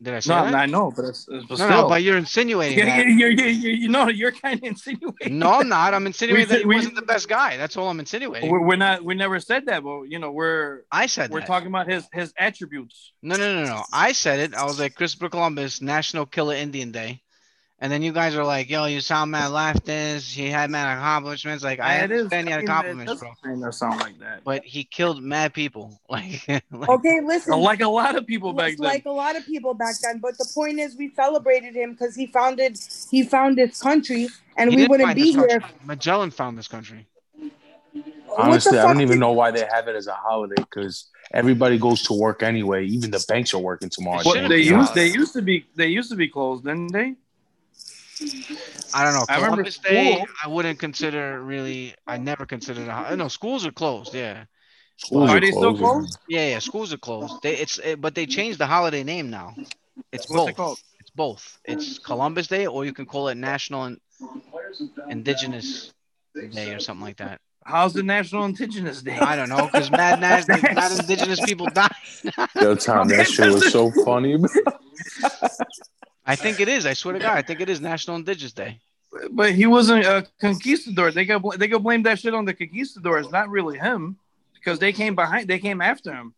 Did 0.00 0.14
I 0.14 0.20
say 0.20 0.32
No, 0.32 0.44
that? 0.44 0.50
No, 0.52 0.58
I 0.58 0.66
know, 0.66 0.92
but 0.94 1.06
it's, 1.06 1.26
it's 1.28 1.44
but 1.46 1.58
no, 1.58 1.66
still. 1.66 1.82
no, 1.82 1.88
but 1.88 2.04
you're 2.04 2.16
insinuating 2.16 2.78
yeah, 2.78 2.84
that. 2.98 3.06
you're, 3.08 3.30
you're, 3.30 3.48
you're, 3.48 3.72
you 3.72 3.88
know, 3.88 4.06
you're 4.08 4.30
kind 4.30 4.56
of 4.56 4.62
insinuating. 4.62 5.40
No, 5.40 5.54
I'm 5.54 5.68
not. 5.68 5.92
I'm 5.92 6.06
insinuating 6.06 6.48
that 6.50 6.60
he 6.60 6.66
we- 6.66 6.76
wasn't 6.76 6.94
the 6.94 7.02
best 7.02 7.28
guy. 7.28 7.56
That's 7.56 7.76
all 7.76 7.88
I'm 7.88 7.98
insinuating. 7.98 8.48
We're, 8.48 8.62
we're 8.64 8.76
not. 8.76 9.02
We 9.04 9.16
never 9.16 9.40
said 9.40 9.66
that, 9.66 9.82
but 9.82 10.02
you 10.04 10.20
know, 10.20 10.30
we're 10.30 10.82
I 10.92 11.06
said 11.06 11.30
we're 11.30 11.40
that. 11.40 11.48
talking 11.48 11.66
about 11.66 11.88
his 11.88 12.06
his 12.12 12.32
attributes. 12.38 13.12
No, 13.22 13.34
no, 13.36 13.54
no, 13.56 13.64
no. 13.64 13.82
I 13.92 14.12
said 14.12 14.38
it. 14.38 14.54
I 14.54 14.64
was 14.64 14.78
like 14.78 14.94
Christopher 14.94 15.30
Columbus, 15.30 15.82
National 15.82 16.26
Killer 16.26 16.54
Indian 16.54 16.92
Day. 16.92 17.20
And 17.80 17.92
then 17.92 18.02
you 18.02 18.10
guys 18.10 18.34
are 18.34 18.44
like, 18.44 18.68
yo, 18.68 18.86
you 18.86 19.00
sound 19.00 19.30
mad 19.30 19.52
leftist. 19.52 20.32
He 20.34 20.48
had 20.50 20.68
mad 20.68 20.98
accomplishments. 20.98 21.62
Like, 21.62 21.78
I 21.78 21.98
It 21.98 22.10
is- 22.10 22.22
understand 22.32 22.48
he 22.48 22.52
had 22.52 22.58
I 22.58 22.60
mean, 22.62 22.68
it 22.68 22.70
accomplishments, 23.12 23.20
bro. 23.20 23.32
kind 23.44 23.64
of 23.64 23.72
sound 23.74 24.00
like 24.00 24.18
that. 24.18 24.42
But 24.42 24.64
he 24.64 24.82
killed 24.82 25.22
mad 25.22 25.54
people. 25.54 26.00
Like, 26.10 26.42
like 26.72 26.88
Okay, 26.88 27.20
listen. 27.24 27.52
Like 27.60 27.80
a 27.80 27.88
lot 27.88 28.16
of 28.16 28.26
people 28.26 28.52
back 28.52 28.76
then. 28.78 28.84
like 28.84 29.06
a 29.06 29.10
lot 29.12 29.36
of 29.36 29.46
people 29.46 29.74
back 29.74 29.94
then. 30.02 30.18
But 30.18 30.36
the 30.38 30.48
point 30.52 30.80
is, 30.80 30.96
we 30.96 31.12
celebrated 31.14 31.76
him 31.76 31.92
because 31.92 32.16
he 32.16 32.26
founded 32.26 32.78
he 33.10 33.22
found 33.22 33.56
this 33.58 33.80
country, 33.80 34.28
and 34.56 34.70
he 34.70 34.76
we 34.76 34.86
wouldn't 34.88 35.14
be 35.14 35.32
here. 35.32 35.60
Magellan 35.84 36.30
found 36.32 36.58
this 36.58 36.66
country. 36.66 37.06
Honestly, 38.36 38.78
I 38.78 38.82
don't 38.82 39.00
even 39.00 39.18
know 39.18 39.32
why 39.32 39.50
they 39.50 39.66
have 39.72 39.88
it 39.88 39.96
as 39.96 40.06
a 40.06 40.14
holiday 40.14 40.54
because 40.56 41.08
everybody 41.32 41.78
goes 41.78 42.02
to 42.04 42.12
work 42.12 42.42
anyway. 42.42 42.86
Even 42.86 43.10
the 43.10 43.24
banks 43.28 43.54
are 43.54 43.58
working 43.58 43.88
tomorrow. 43.88 44.22
What 44.24 44.48
they 44.48 44.60
used 44.62 44.94
they 44.94 45.06
used 45.08 45.32
to 45.34 45.42
be 45.42 45.66
they 45.76 45.86
used 45.88 46.10
to 46.10 46.16
be 46.16 46.28
closed, 46.28 46.64
didn't 46.64 46.92
they? 46.92 47.14
I 48.94 49.04
don't 49.04 49.14
know. 49.14 49.24
I 49.28 49.36
remember 49.36 49.64
Columbus 49.64 49.78
Day, 49.78 50.24
I 50.44 50.48
wouldn't 50.48 50.78
consider 50.78 51.42
really. 51.42 51.94
I 52.06 52.16
never 52.18 52.46
considered. 52.46 52.88
A, 52.88 52.92
ho- 52.94 53.14
no, 53.14 53.28
schools 53.28 53.66
are 53.66 53.72
closed. 53.72 54.14
Yeah, 54.14 54.44
Schools 54.96 55.30
Are 55.30 55.38
they 55.40 55.52
still 55.52 55.76
closed? 55.76 56.18
yeah, 56.28 56.48
yeah. 56.50 56.58
Schools 56.58 56.92
are 56.92 56.98
closed. 56.98 57.40
They 57.42 57.56
it's 57.56 57.78
it, 57.78 58.00
but 58.00 58.14
they 58.16 58.26
changed 58.26 58.58
the 58.58 58.66
holiday 58.66 59.04
name 59.04 59.30
now. 59.30 59.54
It's 60.12 60.28
What's 60.28 60.40
both. 60.42 60.48
it 60.48 60.56
called? 60.56 60.78
It's 60.98 61.10
both. 61.10 61.58
It's 61.64 61.98
Columbus 62.00 62.48
Day, 62.48 62.66
or 62.66 62.84
you 62.84 62.92
can 62.92 63.06
call 63.06 63.28
it 63.28 63.36
National 63.36 63.84
In- 63.86 64.00
Indigenous 65.08 65.92
Day 66.34 66.74
or 66.74 66.80
something 66.80 67.04
like 67.04 67.18
that. 67.18 67.40
How's 67.64 67.92
the 67.92 68.02
National 68.02 68.44
Indigenous 68.44 69.02
Day? 69.02 69.18
I 69.18 69.36
don't 69.36 69.48
know 69.50 69.66
because 69.66 69.90
mad, 69.90 70.20
mad, 70.20 70.48
mad 70.48 70.98
indigenous 70.98 71.40
people 71.44 71.66
die. 71.66 71.88
Yo, 72.60 72.74
Tom, 72.74 73.08
that 73.08 73.28
shit 73.28 73.52
was 73.52 73.70
so 73.70 73.92
funny. 74.04 74.36
bro. 76.28 76.32
I 76.32 76.36
think 76.36 76.60
it 76.60 76.68
is. 76.68 76.86
I 76.86 76.92
swear 76.94 77.14
to 77.14 77.20
God, 77.20 77.36
I 77.36 77.42
think 77.42 77.60
it 77.60 77.68
is 77.68 77.80
National 77.80 78.16
Indigenous 78.16 78.52
Day. 78.52 78.78
But 79.30 79.52
he 79.52 79.66
wasn't 79.66 80.04
a 80.04 80.26
conquistador. 80.40 81.10
They 81.10 81.24
got 81.24 81.42
bl- 81.42 81.52
they 81.56 81.68
could 81.68 81.82
blame 81.82 82.02
that 82.04 82.18
shit 82.18 82.34
on 82.34 82.44
the 82.44 82.54
conquistadors, 82.54 83.30
not 83.30 83.48
really 83.48 83.78
him, 83.78 84.18
because 84.54 84.78
they 84.78 84.92
came 84.92 85.14
behind. 85.14 85.48
They 85.48 85.58
came 85.58 85.80
after 85.80 86.12
him. 86.12 86.34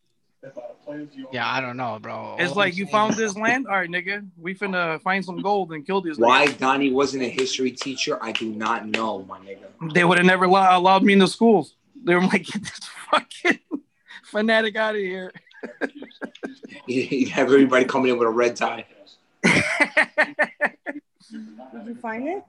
Yeah, 1.33 1.47
I 1.47 1.61
don't 1.61 1.77
know, 1.77 1.99
bro. 2.01 2.37
It's 2.39 2.53
All 2.53 2.57
like 2.57 2.77
you 2.77 2.87
found 2.87 3.15
this 3.15 3.37
land. 3.37 3.67
All 3.67 3.75
right, 3.75 3.91
nigga, 3.91 4.27
we 4.39 4.55
finna 4.55 5.01
find 5.03 5.25
some 5.25 5.43
gold 5.43 5.73
and 5.73 5.85
kill 5.87 6.01
these. 6.01 6.19
Why 6.19 6.47
niggas. 6.47 6.59
Donnie 6.59 6.93
wasn't 6.93 7.25
a 7.25 7.29
history 7.29 7.71
teacher, 7.73 8.19
I 8.23 8.33
do 8.33 8.49
not 8.49 8.87
know, 8.89 9.25
my 9.29 9.39
nigga. 9.41 9.93
They 9.93 10.05
would 10.05 10.19
have 10.19 10.27
never 10.27 10.45
allow- 10.45 10.79
allowed 10.79 11.03
me 11.03 11.13
in 11.13 11.19
the 11.19 11.29
schools. 11.29 11.75
They 12.05 12.15
were 12.15 12.23
like, 12.23 12.45
get 12.53 12.63
this 12.63 12.81
fucking 13.11 13.59
fanatic 14.25 14.77
out 14.77 14.95
of 14.95 15.01
here. 15.01 15.33
He'd 16.87 17.29
have 17.29 17.49
everybody 17.49 17.85
coming 17.85 18.13
in 18.13 18.19
with 18.19 18.27
a 18.29 18.31
red 18.31 18.57
tie. 18.57 18.87
Did 19.43 19.57
you 21.87 21.95
find 22.01 22.29
it? 22.29 22.45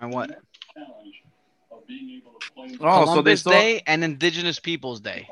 And 0.00 0.12
what? 0.12 0.30
Oh, 2.80 3.06
so 3.06 3.22
they 3.22 3.36
Columbus 3.36 3.40
still. 3.40 3.52
Day 3.52 3.82
and 3.86 4.04
Indigenous 4.04 4.58
Peoples 4.58 5.00
Day. 5.00 5.28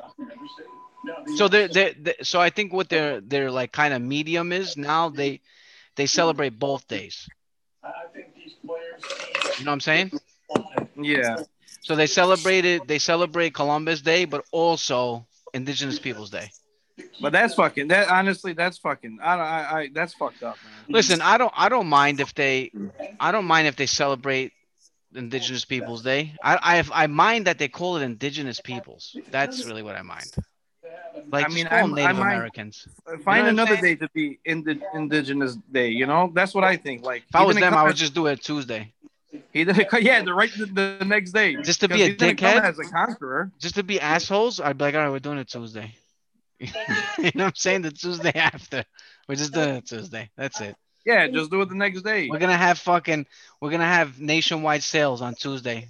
So 1.35 1.47
they're, 1.47 1.67
they're, 1.67 1.93
they 1.99 2.15
so 2.21 2.39
I 2.39 2.49
think 2.49 2.73
what 2.73 2.89
their 2.89 3.19
their 3.21 3.51
like 3.51 3.71
kind 3.71 3.93
of 3.93 4.01
medium 4.01 4.51
is 4.51 4.77
now 4.77 5.09
they 5.09 5.41
they 5.95 6.05
celebrate 6.05 6.57
both 6.59 6.87
days. 6.87 7.27
You 9.59 9.65
know 9.65 9.71
what 9.71 9.73
I'm 9.73 9.79
saying? 9.81 10.11
Yeah. 10.95 11.37
So 11.81 11.95
they 11.95 12.07
celebrated 12.07 12.87
they 12.87 12.99
celebrate 12.99 13.53
Columbus 13.53 14.01
Day, 14.01 14.25
but 14.25 14.45
also 14.51 15.25
Indigenous 15.53 15.99
Peoples 15.99 16.29
Day. 16.29 16.51
But 17.21 17.31
that's 17.31 17.55
fucking. 17.55 17.87
That 17.87 18.09
honestly, 18.09 18.53
that's 18.53 18.77
fucking. 18.77 19.19
I, 19.21 19.35
don't. 19.35 19.45
I, 19.45 19.79
I 19.79 19.89
that's 19.93 20.13
fucked 20.13 20.43
up, 20.43 20.57
man. 20.63 20.73
Listen, 20.89 21.21
I 21.21 21.37
don't 21.37 21.53
I 21.55 21.69
don't 21.69 21.87
mind 21.87 22.19
if 22.19 22.33
they 22.35 22.71
I 23.19 23.31
don't 23.31 23.45
mind 23.45 23.67
if 23.67 23.75
they 23.75 23.85
celebrate 23.85 24.51
Indigenous 25.15 25.65
Peoples 25.65 26.03
Day. 26.03 26.33
I 26.43 26.79
I 26.93 27.03
I 27.03 27.07
mind 27.07 27.47
that 27.47 27.57
they 27.57 27.67
call 27.67 27.97
it 27.97 28.03
Indigenous 28.03 28.59
Peoples. 28.61 29.15
That's 29.31 29.65
really 29.65 29.81
what 29.83 29.95
I 29.95 30.01
mind. 30.01 30.31
Like 31.31 31.45
I 31.45 31.47
mean, 31.49 31.57
just 31.65 31.69
call 31.69 31.77
I'm- 31.79 31.93
I 31.93 31.95
Native 31.95 32.17
mind- 32.17 32.33
Americans. 32.35 32.87
Find 33.05 33.25
what 33.25 33.37
I'm 33.37 33.47
another 33.49 33.77
day 33.77 33.95
to 33.95 34.09
be 34.13 34.39
indi- 34.45 34.81
Indigenous 34.93 35.55
Day. 35.71 35.89
You 35.89 36.05
know, 36.05 36.31
that's 36.33 36.53
what 36.53 36.63
I 36.63 36.75
think. 36.75 37.03
Like, 37.03 37.23
If 37.29 37.35
I 37.35 37.43
was 37.43 37.55
them, 37.55 37.73
I 37.73 37.83
would 37.83 37.95
just 37.95 38.13
do 38.13 38.27
it 38.27 38.41
Tuesday. 38.43 38.93
He 39.51 39.63
didn't. 39.63 39.87
Yeah, 40.01 40.21
the 40.23 40.33
right 40.33 40.51
the, 40.57 40.65
the 40.99 41.05
next 41.05 41.31
day. 41.31 41.55
Just 41.55 41.79
to 41.81 41.87
be 41.87 42.01
a 42.01 42.07
he 42.07 42.13
didn't 42.13 42.37
come 42.37 42.57
dickhead? 42.57 42.63
as 42.63 42.79
a 42.79 42.83
conqueror. 42.83 43.51
Just 43.59 43.75
to 43.75 43.83
be 43.83 43.99
assholes, 43.99 44.59
I'd 44.59 44.77
be 44.77 44.85
like, 44.85 44.95
all 44.95 45.01
right, 45.01 45.09
we're 45.09 45.19
doing 45.19 45.37
it 45.37 45.47
Tuesday. 45.47 45.95
you 47.17 47.23
know 47.35 47.45
what 47.45 47.47
I'm 47.47 47.55
saying? 47.55 47.81
The 47.83 47.91
Tuesday 47.91 48.31
after. 48.35 48.83
We're 49.27 49.35
just 49.35 49.53
doing 49.53 49.75
it 49.75 49.85
Tuesday. 49.85 50.29
That's 50.37 50.59
it. 50.61 50.75
Yeah, 51.05 51.27
just 51.27 51.51
do 51.51 51.61
it 51.61 51.67
the 51.67 51.75
next 51.75 52.01
day. 52.03 52.29
We're 52.29 52.39
gonna 52.39 52.55
have 52.57 52.79
fucking 52.79 53.25
we're 53.59 53.71
gonna 53.71 53.85
have 53.85 54.21
nationwide 54.21 54.83
sales 54.83 55.21
on 55.21 55.35
Tuesday 55.35 55.89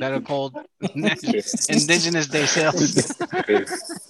that 0.00 0.12
are 0.12 0.20
called 0.20 0.54
Indigenous 0.94 2.26
Day 2.26 2.44
sales. 2.44 3.06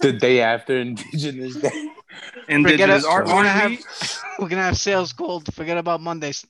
the 0.01 0.17
day 0.19 0.41
after 0.41 0.77
Indigenous 0.77 1.55
Day. 1.55 1.89
Indigenous 2.49 3.05
it, 3.05 3.07
we're 3.09 3.23
gonna 3.23 3.47
have 3.47 3.79
we're 4.39 4.49
gonna 4.49 4.63
have 4.63 4.77
sales 4.77 5.13
called 5.13 5.53
forget 5.53 5.77
about 5.77 6.01
Mondays. 6.01 6.45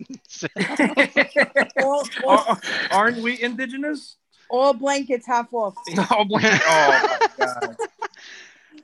All, 1.78 2.04
all, 2.26 2.38
Are- 2.47 2.60
Aren't 2.91 3.17
we 3.21 3.39
indigenous? 3.39 4.15
all 4.50 4.74
blankets 4.74 5.26
half 5.28 5.54
off. 5.54 5.76
Oh, 6.10 6.26
boy. 6.26 6.39
oh 6.43 7.08
my 7.08 7.28
god. 7.38 7.76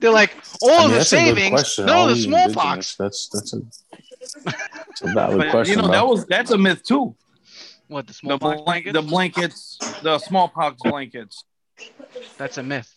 They're 0.00 0.10
like 0.12 0.36
all 0.62 0.70
I 0.70 0.78
mean, 0.82 0.90
the 0.90 0.96
that's 0.98 1.12
a 1.12 1.16
good 1.16 1.24
savings, 1.26 1.50
question. 1.50 1.86
no 1.86 2.02
Are 2.04 2.08
the 2.08 2.16
smallpox. 2.16 2.94
That's 2.96 3.28
that's 3.28 3.52
a, 3.52 3.60
that's 4.84 5.02
a 5.02 5.06
valid 5.14 5.38
But 5.38 5.50
question. 5.50 5.76
you 5.76 5.82
know 5.82 5.88
that 5.90 6.06
was 6.06 6.24
that's 6.26 6.50
a 6.50 6.58
myth 6.58 6.84
too. 6.84 7.14
What 7.88 8.06
the 8.06 8.12
The, 8.12 8.16
smallpox 8.18 8.60
blank, 8.62 8.64
blankets? 8.84 8.92
the 8.92 9.02
blankets, 9.02 9.78
the 10.02 10.18
smallpox 10.18 10.82
blankets. 10.82 11.44
That's 12.36 12.58
a 12.58 12.62
myth. 12.62 12.94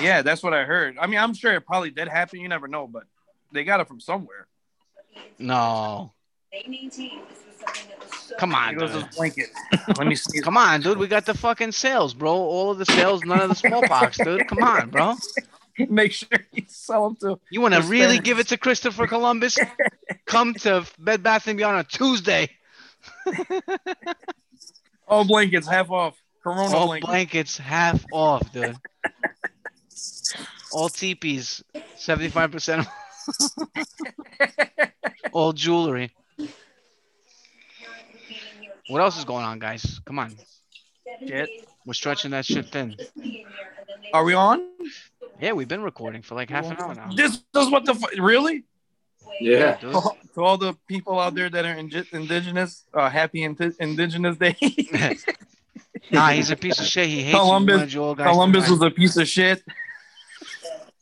Yeah, 0.00 0.22
that's 0.22 0.42
what 0.42 0.54
I 0.54 0.64
heard. 0.64 0.96
I 0.98 1.06
mean, 1.06 1.18
I'm 1.18 1.34
sure 1.34 1.52
it 1.54 1.62
probably 1.66 1.90
did 1.90 2.06
happen. 2.08 2.40
You 2.40 2.48
never 2.48 2.68
know, 2.68 2.86
but 2.86 3.04
they 3.52 3.64
got 3.64 3.80
it 3.80 3.88
from 3.88 4.00
somewhere. 4.00 4.46
No. 5.38 6.12
Come 8.38 8.54
on, 8.54 8.74
It 8.74 8.78
dude. 8.92 9.10
blanket. 9.16 9.48
Let 9.98 10.06
me 10.06 10.14
see. 10.14 10.40
Come 10.42 10.56
on, 10.56 10.80
dude. 10.80 10.98
We 10.98 11.08
got 11.08 11.26
the 11.26 11.34
fucking 11.34 11.72
sales, 11.72 12.14
bro. 12.14 12.32
All 12.32 12.70
of 12.70 12.78
the 12.78 12.86
sales, 12.86 13.24
none 13.24 13.40
of 13.40 13.48
the 13.48 13.54
smallpox, 13.54 14.18
dude. 14.18 14.46
Come 14.48 14.62
on, 14.62 14.90
bro. 14.90 15.14
Make 15.90 16.12
sure 16.12 16.28
you 16.52 16.64
sell 16.68 17.04
them 17.08 17.16
to. 17.16 17.40
You 17.50 17.60
want 17.60 17.74
to 17.74 17.82
really 17.82 18.14
Spanish. 18.16 18.24
give 18.24 18.38
it 18.38 18.48
to 18.48 18.56
Christopher 18.56 19.06
Columbus? 19.06 19.58
Come 20.26 20.54
to 20.54 20.84
Bed 20.98 21.22
Bath 21.22 21.46
and 21.46 21.56
Beyond 21.56 21.76
on 21.78 21.84
Tuesday. 21.86 22.50
All 25.08 25.24
blankets 25.24 25.66
half 25.66 25.90
off. 25.90 26.16
Corona 26.42 26.74
All 26.76 26.86
blankets. 26.86 27.06
blankets 27.08 27.58
half 27.58 28.04
off, 28.12 28.52
dude. 28.52 28.76
All 30.72 30.88
teepees, 30.88 31.62
seventy-five 31.96 32.50
percent. 32.52 32.86
All 35.32 35.52
jewelry. 35.52 36.12
What 38.88 39.00
else 39.02 39.18
is 39.18 39.24
going 39.24 39.44
on, 39.44 39.58
guys? 39.58 40.00
Come 40.04 40.18
on, 40.18 40.36
Shit. 41.26 41.48
We're 41.86 41.94
stretching 41.94 42.30
that 42.32 42.44
shit 42.44 42.66
thin. 42.68 42.96
Are 44.12 44.24
we 44.24 44.34
on? 44.34 44.66
Yeah, 45.40 45.52
we've 45.52 45.68
been 45.68 45.82
recording 45.82 46.22
for 46.22 46.34
like 46.34 46.50
half 46.50 46.66
an 46.70 46.76
hour 46.78 46.94
now. 46.94 47.10
This 47.14 47.42
is 47.56 47.70
what 47.70 47.84
the 47.86 47.94
fu- 47.94 48.22
really 48.22 48.64
Yeah. 49.40 49.76
Dude. 49.80 49.92
to 50.34 50.42
all 50.44 50.58
the 50.58 50.74
people 50.86 51.18
out 51.18 51.34
there 51.34 51.48
that 51.48 51.64
are 51.64 51.74
indi- 51.74 52.08
indigenous. 52.12 52.84
Uh, 52.92 53.08
happy 53.08 53.42
indi- 53.44 53.74
Indigenous 53.80 54.36
Day. 54.36 54.56
Nah, 56.12 56.30
he's 56.30 56.50
a 56.50 56.56
piece 56.56 56.80
of 56.80 56.86
shit. 56.86 57.06
He 57.06 57.22
hates 57.22 57.38
Columbus- 57.38 57.92
you. 57.94 58.00
wanted 58.00 58.18
guys 58.18 58.26
Columbus 58.32 58.68
was 58.68 58.82
a 58.82 58.90
piece 58.90 59.16
of 59.16 59.28
shit. 59.28 59.62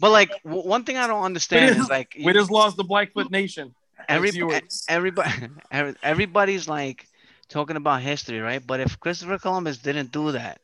But 0.00 0.10
like 0.10 0.30
w- 0.44 0.66
one 0.68 0.84
thing 0.84 0.96
I 0.98 1.06
don't 1.06 1.22
understand 1.24 1.76
We 1.76 1.82
is 1.82 1.88
like 1.88 2.16
We 2.22 2.32
just 2.34 2.50
lost 2.50 2.76
the 2.76 2.84
Blackfoot 2.84 3.30
Nation. 3.30 3.74
every, 4.08 4.30
viewers. 4.30 4.84
everybody 4.88 5.30
everybody's 6.02 6.68
like 6.68 7.06
talking 7.48 7.76
about 7.76 8.02
history, 8.02 8.38
right? 8.40 8.64
But 8.64 8.80
if 8.80 9.00
Christopher 9.00 9.38
Columbus 9.38 9.78
didn't 9.78 10.12
do 10.12 10.32
that, 10.32 10.60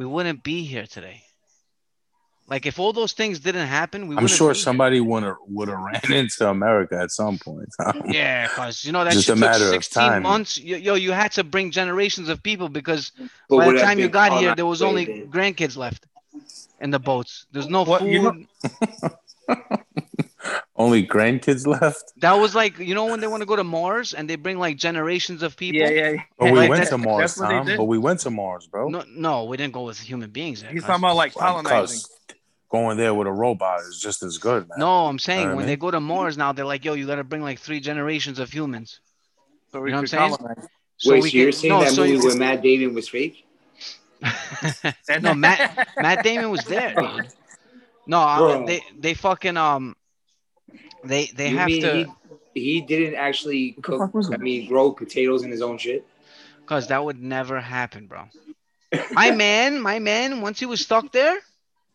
we 0.00 0.06
wouldn't 0.06 0.42
be 0.42 0.64
here 0.64 0.86
today. 0.86 1.20
Like 2.48 2.64
if 2.64 2.78
all 2.80 2.94
those 2.94 3.12
things 3.12 3.38
didn't 3.38 3.66
happen, 3.68 4.08
we 4.08 4.16
I'm 4.16 4.22
wouldn't 4.22 4.38
sure 4.38 4.54
be 4.54 4.58
somebody 4.58 4.98
would 4.98 5.22
have 5.24 5.36
would 5.46 5.68
have 5.68 5.78
ran 5.78 6.00
into 6.20 6.48
America 6.48 6.96
at 7.04 7.10
some 7.10 7.36
point. 7.38 7.68
Yeah, 8.06 8.48
because 8.48 8.82
you 8.84 8.92
know 8.92 9.04
that 9.04 9.12
Just 9.12 9.28
a 9.28 9.36
matter 9.36 9.66
took 9.66 9.76
of 9.76 9.84
16 9.84 10.02
time. 10.02 10.22
months. 10.22 10.56
Yo, 10.58 10.76
yo, 10.78 10.94
you 10.94 11.12
had 11.12 11.32
to 11.32 11.44
bring 11.44 11.70
generations 11.70 12.30
of 12.30 12.42
people 12.42 12.70
because 12.70 13.12
But 13.50 13.58
by 13.58 13.72
the 13.72 13.78
time 13.80 13.98
you 13.98 14.08
got 14.08 14.30
here, 14.40 14.54
there 14.54 14.64
was 14.74 14.80
only 14.80 15.02
it 15.04 15.30
grandkids 15.30 15.76
left 15.76 16.06
in 16.80 16.90
the 16.90 16.98
boats. 16.98 17.44
There's 17.52 17.68
no 17.68 17.82
What, 17.82 18.00
food. 18.00 18.10
you 18.14 18.22
know- 18.22 18.44
Only 20.80 21.06
grandkids 21.06 21.66
left. 21.66 22.12
that 22.22 22.32
was 22.34 22.54
like 22.54 22.78
you 22.78 22.94
know 22.94 23.04
when 23.06 23.20
they 23.20 23.26
want 23.26 23.42
to 23.42 23.46
go 23.46 23.56
to 23.56 23.64
Mars 23.64 24.14
and 24.14 24.28
they 24.30 24.36
bring 24.36 24.58
like 24.58 24.76
generations 24.78 25.42
of 25.42 25.56
people. 25.56 25.80
Yeah, 25.82 25.90
yeah. 25.90 26.22
But 26.38 26.52
we 26.52 26.58
Like 26.58 26.70
went 26.70 26.88
to 26.88 26.98
Mars, 26.98 27.20
that's 27.36 27.38
what 27.40 27.50
Tom. 27.66 27.76
But 27.76 27.84
we 27.84 27.98
went 27.98 28.20
to 28.20 28.30
Mars, 28.30 28.66
bro. 28.66 28.88
No, 28.88 29.04
no, 29.14 29.44
we 29.44 29.56
didn't 29.58 29.74
go 29.74 29.82
with 29.84 29.98
human 30.00 30.30
beings. 30.30 30.62
There, 30.62 30.70
He's 30.70 30.82
talking 30.82 31.04
about 31.04 31.16
like 31.16 31.36
Well, 31.36 31.46
colonizing. 31.62 31.98
'cause 32.00 32.08
going 32.70 32.96
there 32.96 33.12
with 33.12 33.26
a 33.26 33.32
robot 33.32 33.80
is 33.80 34.00
just 34.00 34.22
as 34.22 34.38
good, 34.38 34.68
man. 34.68 34.78
No, 34.78 35.06
I'm 35.06 35.18
saying 35.18 35.40
Know 35.40 35.44
what 35.46 35.50
I 35.52 35.54
when 35.56 35.64
mean? 35.66 35.72
they 35.72 35.76
go 35.76 35.90
to 35.90 36.00
Mars 36.00 36.38
now, 36.38 36.52
they're 36.52 36.64
like, 36.64 36.84
yo, 36.84 36.94
you 36.94 37.06
got 37.06 37.16
to 37.16 37.24
bring 37.24 37.42
like 37.42 37.58
three 37.58 37.80
generations 37.80 38.38
of 38.38 38.50
humans. 38.50 39.00
So 39.72 39.84
You 39.84 39.90
know 39.90 39.96
what 39.96 40.00
I'm 40.00 40.06
saying? 40.06 40.36
colonize. 40.36 40.68
So 40.96 41.10
Wait, 41.12 41.22
we 41.24 41.30
so 41.30 41.36
you're 41.36 41.46
can- 41.50 41.60
saying 41.60 41.72
no, 41.74 41.80
that 41.80 41.92
so 41.92 42.00
movie 42.02 42.12
you- 42.14 42.24
with 42.24 42.38
Matt 42.38 42.62
Damon 42.62 42.94
was 42.94 43.08
fake? 43.08 43.44
no, 45.22 45.34
Matt 45.34 45.88
Matt 45.96 46.22
Damon 46.24 46.50
was 46.50 46.64
there, 46.64 46.94
dude. 46.94 47.28
No, 48.06 48.36
Bro. 48.38 48.66
they 48.66 48.80
they 48.98 49.14
fucking 49.14 49.56
um, 49.56 49.96
they 51.04 51.26
they 51.26 51.50
You 51.50 51.58
have 51.58 51.68
to 51.68 52.06
He, 52.54 52.60
he 52.60 52.80
didn't 52.80 53.14
actually 53.16 53.72
cook. 53.82 53.98
fuck 54.00 54.14
was 54.14 54.30
I 54.30 54.34
it? 54.34 54.40
mean, 54.40 54.68
grow 54.68 54.92
potatoes 54.92 55.42
in 55.42 55.50
his 55.50 55.62
own 55.62 55.78
shit. 55.78 56.04
because 56.60 56.88
that 56.88 57.04
would 57.04 57.20
never 57.20 57.60
happen, 57.60 58.06
bro. 58.06 58.24
My 59.12 59.30
man, 59.44 59.80
my 59.80 59.98
man, 59.98 60.40
once 60.40 60.58
he 60.60 60.66
was 60.66 60.80
stuck 60.80 61.12
there, 61.12 61.38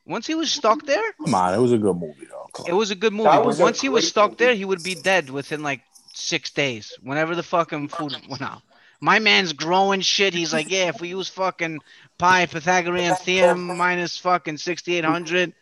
once 0.05 0.27
he 0.27 0.35
was 0.35 0.51
stuck 0.51 0.85
there, 0.85 1.03
Come 1.23 1.35
on, 1.35 1.53
it 1.53 1.59
was 1.59 1.71
a 1.73 1.77
good 1.77 1.95
movie 1.97 2.25
though. 2.29 2.47
Come 2.53 2.65
it 2.67 2.73
was 2.73 2.91
a 2.91 2.95
good 2.95 3.13
movie. 3.13 3.29
That 3.29 3.43
But 3.43 3.57
once 3.57 3.81
he 3.81 3.89
was 3.89 4.07
stuck 4.07 4.31
movie. 4.31 4.45
there, 4.45 4.55
he 4.55 4.65
would 4.65 4.83
be 4.83 4.95
dead 4.95 5.29
within 5.29 5.61
like 5.63 5.81
six 6.13 6.51
days. 6.51 6.97
Whenever 7.03 7.35
the 7.35 7.43
fucking 7.43 7.89
food 7.89 8.15
went 8.29 8.41
out. 8.41 8.61
My 9.01 9.19
man's 9.19 9.51
growing 9.53 9.99
shit. 10.01 10.33
He's 10.33 10.53
like, 10.53 10.69
yeah, 10.71 10.87
if 10.87 11.01
we 11.01 11.09
use 11.09 11.27
fucking 11.27 11.81
pi 12.17 12.45
Pythagorean 12.45 13.15
theorem 13.15 13.65
minus 13.77 14.17
fucking 14.17 14.57
6800, 14.57 15.53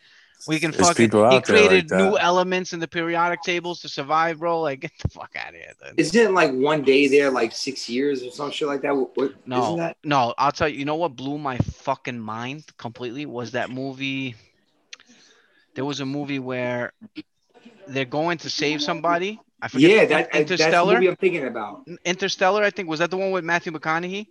we 0.47 0.59
can 0.59 0.71
There's 0.71 0.87
fucking. 0.87 1.05
people 1.05 1.29
He 1.29 1.37
out 1.37 1.45
there 1.45 1.55
like 1.57 1.67
created 1.67 1.91
new 1.91 2.11
that. 2.11 2.23
elements 2.23 2.73
in 2.73 2.79
the 2.79 2.87
periodic 2.87 3.41
tables 3.43 3.79
to 3.81 3.89
survive, 3.89 4.39
bro. 4.39 4.61
Like, 4.61 4.79
get 4.81 4.91
the 5.01 5.09
fuck 5.09 5.31
out 5.35 5.49
of 5.49 5.55
here, 5.55 5.71
dude. 5.89 5.99
Isn't 5.99 6.21
it 6.21 6.31
like 6.31 6.51
one 6.53 6.81
day 6.83 7.07
there, 7.07 7.29
like 7.31 7.51
six 7.53 7.87
years 7.89 8.23
or 8.23 8.31
some 8.31 8.51
shit 8.51 8.67
like 8.67 8.81
that? 8.81 8.95
What, 8.95 9.15
what, 9.15 9.33
No, 9.47 9.63
Isn't 9.63 9.77
that? 9.77 9.97
no, 10.03 10.33
I'll 10.37 10.51
tell 10.51 10.67
you. 10.67 10.79
You 10.79 10.85
know 10.85 10.95
what 10.95 11.15
blew 11.15 11.37
my 11.37 11.57
fucking 11.57 12.19
mind 12.19 12.65
completely 12.77 13.25
was 13.25 13.51
that 13.51 13.69
movie. 13.69 14.35
There 15.75 15.85
was 15.85 16.01
a 16.01 16.05
movie 16.05 16.39
where 16.39 16.93
they're 17.87 18.05
going 18.05 18.37
to 18.39 18.49
save 18.49 18.81
somebody. 18.81 19.39
I 19.61 19.67
forget. 19.69 19.89
Yeah, 19.89 20.01
the- 20.01 20.07
that, 20.07 20.17
that's 20.31 20.33
the 20.33 20.39
Interstellar. 20.55 20.93
movie 20.95 21.07
I'm 21.07 21.15
thinking 21.15 21.45
about. 21.47 21.87
Interstellar, 22.05 22.63
I 22.63 22.69
think 22.69 22.89
was 22.89 22.99
that 22.99 23.09
the 23.09 23.17
one 23.17 23.31
with 23.31 23.43
Matthew 23.45 23.71
McConaughey? 23.71 24.27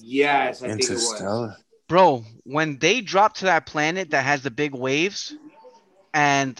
Yes, 0.00 0.62
I 0.62 0.68
think 0.68 0.80
it 0.84 0.90
was. 0.90 0.90
Interstellar. 0.90 1.56
Bro, 1.92 2.24
when 2.44 2.78
they 2.78 3.02
drop 3.02 3.34
to 3.34 3.44
that 3.44 3.66
planet 3.66 4.12
that 4.12 4.24
has 4.24 4.40
the 4.40 4.50
big 4.50 4.74
waves, 4.74 5.36
and 6.14 6.58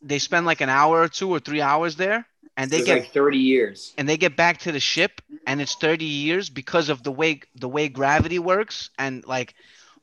they 0.00 0.20
spend 0.20 0.46
like 0.46 0.60
an 0.60 0.68
hour 0.68 1.00
or 1.00 1.08
two 1.08 1.28
or 1.28 1.40
three 1.40 1.60
hours 1.60 1.96
there, 1.96 2.24
and 2.56 2.70
they 2.70 2.78
It's 2.78 2.86
get 2.86 3.02
like 3.02 3.12
30 3.12 3.38
years. 3.38 3.94
and 3.98 4.08
they 4.08 4.16
get 4.16 4.36
back 4.36 4.58
to 4.58 4.70
the 4.70 4.78
ship 4.78 5.20
and 5.44 5.60
it's 5.60 5.74
30 5.74 6.04
years 6.04 6.50
because 6.50 6.88
of 6.88 7.02
the 7.02 7.10
way 7.10 7.40
the 7.56 7.68
way 7.68 7.88
gravity 7.88 8.38
works 8.38 8.90
and 8.96 9.26
like 9.26 9.54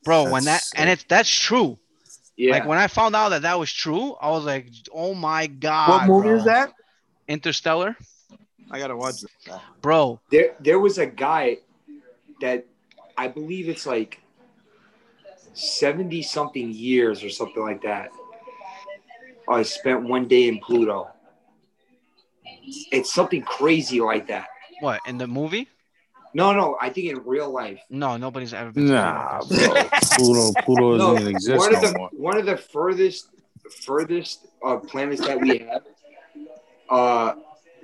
bro 0.04 0.24
when 0.24 0.44
that 0.44 0.64
That's 0.64 0.74
and 0.76 0.90
it's 0.90 1.04
that's 1.08 1.30
true 1.30 1.78
Yeah. 2.36 2.52
like 2.52 2.66
when 2.66 2.76
i 2.78 2.88
found 2.88 3.16
out 3.16 3.30
that 3.30 3.42
that 3.42 3.58
was 3.58 3.72
true 3.72 4.12
i 4.20 4.28
was 4.28 4.44
like 4.44 4.68
oh 4.92 5.14
my 5.14 5.46
god 5.46 6.02
What 6.02 6.08
movie 6.08 6.28
bro. 6.28 6.36
is 6.36 6.44
that? 6.44 6.74
interstellar 7.26 7.96
I 8.70 8.78
gotta 8.78 8.96
watch 8.96 9.22
it. 9.24 9.30
bro 9.80 10.20
there 10.30 10.54
there 10.60 10.78
was 10.78 10.98
a 10.98 11.06
guy 11.06 11.58
that 12.40 12.66
I 13.16 13.28
believe 13.28 13.68
it's 13.68 13.86
like 13.86 14.20
70 15.54 16.22
something 16.22 16.70
years 16.72 17.22
or 17.24 17.30
something 17.30 17.62
like 17.62 17.82
that. 17.82 18.10
I 19.48 19.62
spent 19.62 20.02
one 20.08 20.28
day 20.28 20.48
in 20.48 20.58
Pluto. 20.58 21.08
It's 22.92 23.12
something 23.12 23.42
crazy 23.42 24.00
like 24.00 24.26
that. 24.28 24.48
what 24.80 25.00
in 25.06 25.18
the 25.18 25.26
movie 25.26 25.68
No, 26.34 26.52
no, 26.52 26.76
I 26.80 26.90
think 26.90 27.08
in 27.10 27.18
real 27.24 27.50
life. 27.50 27.80
no 27.90 28.16
nobody's 28.16 28.52
ever 28.54 28.70
been 28.70 28.86
to 28.86 28.92
Nah, 28.92 29.40
Pluto. 29.40 29.72
bro. 29.72 29.90
Pluto, 30.14 30.52
Pluto 30.64 30.98
doesn't 30.98 31.16
even 31.22 31.28
exist 31.32 31.58
one 31.58 31.74
of 31.74 31.82
no 31.82 31.88
the 31.88 31.94
more. 31.96 32.10
one 32.12 32.36
of 32.36 32.46
the 32.46 32.56
furthest 32.56 33.28
furthest 33.84 34.46
uh, 34.64 34.76
planets 34.76 35.26
that 35.26 35.40
we 35.40 35.58
have. 35.58 35.82
Uh, 36.88 37.34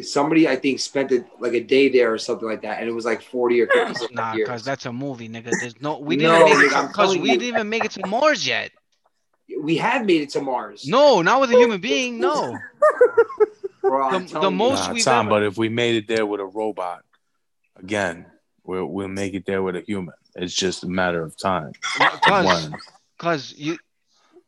somebody 0.02 0.48
I 0.48 0.56
think 0.56 0.80
spent 0.80 1.12
it 1.12 1.26
like 1.38 1.52
a 1.52 1.60
day 1.60 1.88
there 1.88 2.12
or 2.12 2.18
something 2.18 2.48
like 2.48 2.62
that, 2.62 2.80
and 2.80 2.88
it 2.88 2.92
was 2.92 3.04
like 3.04 3.22
40 3.22 3.60
or 3.62 3.66
50 3.68 4.14
nah 4.14 4.34
because 4.34 4.64
that's 4.64 4.86
a 4.86 4.92
movie 4.92 5.28
nigga. 5.28 5.50
There's 5.60 5.80
no 5.80 5.98
we 5.98 6.16
didn't 6.16 6.44
make 6.44 6.52
nigga, 6.54 6.84
it 6.84 6.88
because 6.88 7.16
we 7.16 7.30
didn't 7.30 7.42
even 7.48 7.68
make 7.68 7.84
it 7.84 7.92
to 7.92 8.06
mars 8.06 8.46
yet. 8.46 8.70
We 9.60 9.76
have 9.76 10.04
made 10.06 10.22
it 10.22 10.30
to 10.30 10.40
Mars. 10.40 10.86
no 10.88 11.20
not 11.22 11.40
with 11.40 11.50
a 11.50 11.56
human 11.56 11.80
being 11.80 12.18
no. 12.18 12.58
Bro, 13.82 14.18
The- 14.20 14.40
the 14.40 14.50
most- 14.50 14.88
Nah, 14.88 14.94
we've 14.94 15.04
Tom, 15.04 15.26
ever- 15.26 15.30
but 15.36 15.42
if 15.42 15.58
we 15.58 15.68
made 15.68 15.96
it 15.96 16.08
there 16.08 16.24
with 16.24 16.40
a 16.40 16.46
robot, 16.46 17.02
again, 17.76 18.24
we'll 18.64 18.86
we'll 18.86 19.08
make 19.08 19.34
it 19.34 19.44
there 19.44 19.62
with 19.62 19.76
a 19.76 19.82
human. 19.82 20.14
It's 20.34 20.54
just 20.54 20.82
a 20.84 20.88
matter 20.88 21.22
of 21.22 21.36
time. 21.36 21.72
because 21.98 22.70
because 23.18 23.54
you 23.58 23.78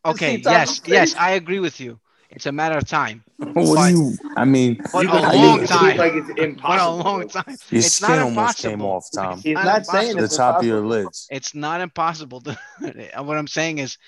okay 0.04 0.36
yes 0.36 0.80
yes 0.86 1.14
i 1.16 1.32
agree 1.32 1.58
with 1.58 1.80
you 1.80 1.98
it's 2.30 2.46
a 2.46 2.52
matter 2.52 2.76
of 2.76 2.86
time 2.86 3.22
What 3.38 3.54
But- 3.54 3.88
do 3.88 3.94
you? 3.94 4.16
I 4.36 4.44
mean, 4.44 4.80
but 4.92 5.04
You 5.04 5.08
a 5.10 5.12
can 5.12 5.24
I 5.24 5.32
make 5.32 5.40
long 5.42 5.62
it 5.62 5.68
seem 5.68 5.78
time 5.78 5.96
Like 5.96 6.12
it's 6.14 6.28
impossible. 6.30 6.34
But 6.36 6.42
a 6.42 6.44
impossible. 6.44 7.04
long 7.04 7.28
time. 7.28 7.56
your 7.70 7.78
It's 7.78 7.92
skin 7.92 8.08
not 8.08 8.18
almost 8.20 8.58
came 8.58 8.72
impossible. 8.80 8.90
off, 8.90 9.06
Tom. 9.14 9.40
He's 9.40 9.54
Not 9.54 9.64
not 9.64 9.86
saying 9.86 10.10
impossible. 10.12 10.18
The 10.20 10.24
it's 10.24 10.36
top 10.36 10.58
of 10.60 10.64
your 10.66 10.78
impossible. 10.78 11.04
lids. 11.04 11.28
It's 11.30 11.54
not 11.54 11.80
impossible. 11.80 12.40
To, 12.42 12.58
what 13.22 13.36
I'm 13.36 13.46
saying 13.48 13.78
is, 13.78 13.98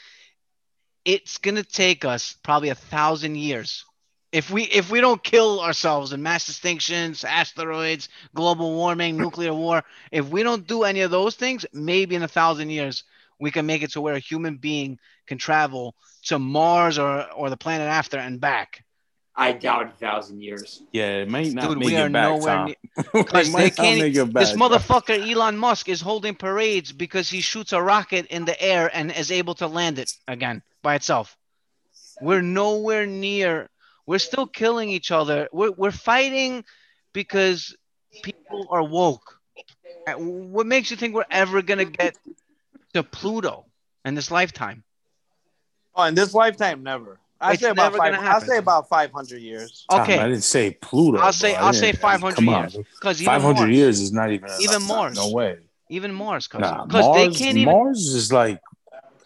it's 1.04 1.38
gonna 1.38 1.62
take 1.62 2.04
us 2.04 2.34
probably 2.42 2.68
a 2.70 2.74
thousand 2.74 3.36
years. 3.36 3.84
If 4.30 4.50
we 4.50 4.64
if 4.64 4.90
we 4.90 5.00
don't 5.00 5.22
kill 5.22 5.60
ourselves 5.60 6.12
in 6.12 6.22
mass 6.22 6.50
extinctions, 6.50 7.24
asteroids, 7.24 8.08
global 8.34 8.74
warming, 8.74 9.16
nuclear 9.16 9.54
war, 9.54 9.82
if 10.12 10.28
we 10.28 10.42
don't 10.42 10.66
do 10.66 10.84
any 10.84 11.00
of 11.00 11.10
those 11.10 11.34
things, 11.34 11.64
maybe 11.72 12.14
in 12.14 12.22
a 12.22 12.28
thousand 12.28 12.68
years 12.70 13.04
we 13.40 13.50
can 13.50 13.66
make 13.66 13.82
it 13.82 13.92
to 13.92 14.00
where 14.00 14.14
a 14.14 14.18
human 14.18 14.56
being 14.56 14.98
can 15.26 15.38
travel 15.38 15.94
to 16.24 16.38
Mars 16.38 16.98
or 16.98 17.30
or 17.32 17.50
the 17.50 17.56
planet 17.56 17.88
after 17.88 18.18
and 18.18 18.40
back. 18.40 18.84
I 19.36 19.52
doubt 19.52 19.86
a 19.86 19.90
thousand 19.90 20.42
years. 20.42 20.82
Yeah, 20.92 21.18
it 21.22 21.28
might 21.30 21.52
not 21.52 21.68
Dude, 21.68 21.78
make 21.78 21.86
we 21.86 21.94
it 21.96 22.00
are 22.00 22.10
back, 22.10 22.22
nowhere 22.28 22.54
Tom. 22.56 22.66
near. 22.66 22.74
It 22.98 23.12
Because 23.12 23.52
they 23.52 23.70
can't. 23.70 24.00
make 24.00 24.16
it 24.16 24.34
This 24.34 24.50
back. 24.52 24.58
motherfucker 24.58 25.30
Elon 25.32 25.56
Musk 25.56 25.88
is 25.88 26.00
holding 26.00 26.34
parades 26.34 26.90
because 26.92 27.30
he 27.30 27.40
shoots 27.40 27.72
a 27.72 27.80
rocket 27.80 28.26
in 28.26 28.44
the 28.46 28.60
air 28.60 28.90
and 28.92 29.12
is 29.12 29.30
able 29.30 29.54
to 29.56 29.68
land 29.68 29.98
it 30.00 30.10
again 30.26 30.62
by 30.82 30.96
itself. 30.96 31.36
We're 32.20 32.42
nowhere 32.42 33.06
near. 33.06 33.68
We're 34.06 34.18
still 34.18 34.46
killing 34.48 34.88
each 34.90 35.12
other. 35.12 35.48
We're 35.52 35.70
we're 35.70 35.92
fighting 35.92 36.64
because 37.12 37.76
people 38.22 38.66
are 38.70 38.82
woke. 38.82 39.38
Uh, 40.08 40.14
What 40.14 40.66
makes 40.66 40.90
you 40.90 40.96
think 40.96 41.14
we're 41.14 41.24
ever 41.30 41.62
gonna 41.62 41.84
get 41.84 42.16
to 43.02 43.08
Pluto 43.08 43.66
in 44.04 44.14
this 44.14 44.30
lifetime? 44.30 44.82
Oh, 45.94 46.02
in 46.04 46.14
this 46.14 46.34
lifetime, 46.34 46.82
never. 46.82 47.18
I 47.40 47.54
say 47.54 47.70
about 47.70 47.94
five. 47.94 48.14
I 48.14 48.20
happen. 48.20 48.48
say 48.48 48.58
about 48.58 48.88
five 48.88 49.12
hundred 49.12 49.42
years. 49.42 49.84
Tom, 49.90 50.00
Okay, 50.02 50.18
I 50.18 50.24
didn't 50.28 50.42
say 50.42 50.72
Pluto. 50.72 51.18
I'll 51.18 51.32
say 51.32 51.52
bro. 51.54 51.62
I 51.62 51.66
I'll 51.68 51.72
say 51.72 51.92
didn't- 51.92 52.00
500 52.00 52.34
come 52.34 52.48
on. 52.48 52.62
years 52.62 52.76
because 53.00 53.22
even 53.22 53.32
500 53.32 53.54
Mars, 53.60 53.70
years 53.70 54.00
is 54.00 54.12
not 54.12 54.30
even 54.32 54.48
Even. 54.60 54.82
Mars. 54.82 55.16
No 55.16 55.30
way. 55.30 55.58
even 55.88 56.12
Mars, 56.12 56.46
cause, 56.48 56.60
Nah, 56.60 56.86
'cause 56.86 57.04
they 57.14 57.26
Mars, 57.28 57.38
can't 57.38 57.56
even. 57.56 57.72
Mars 57.72 57.98
is 58.08 58.32
like. 58.32 58.60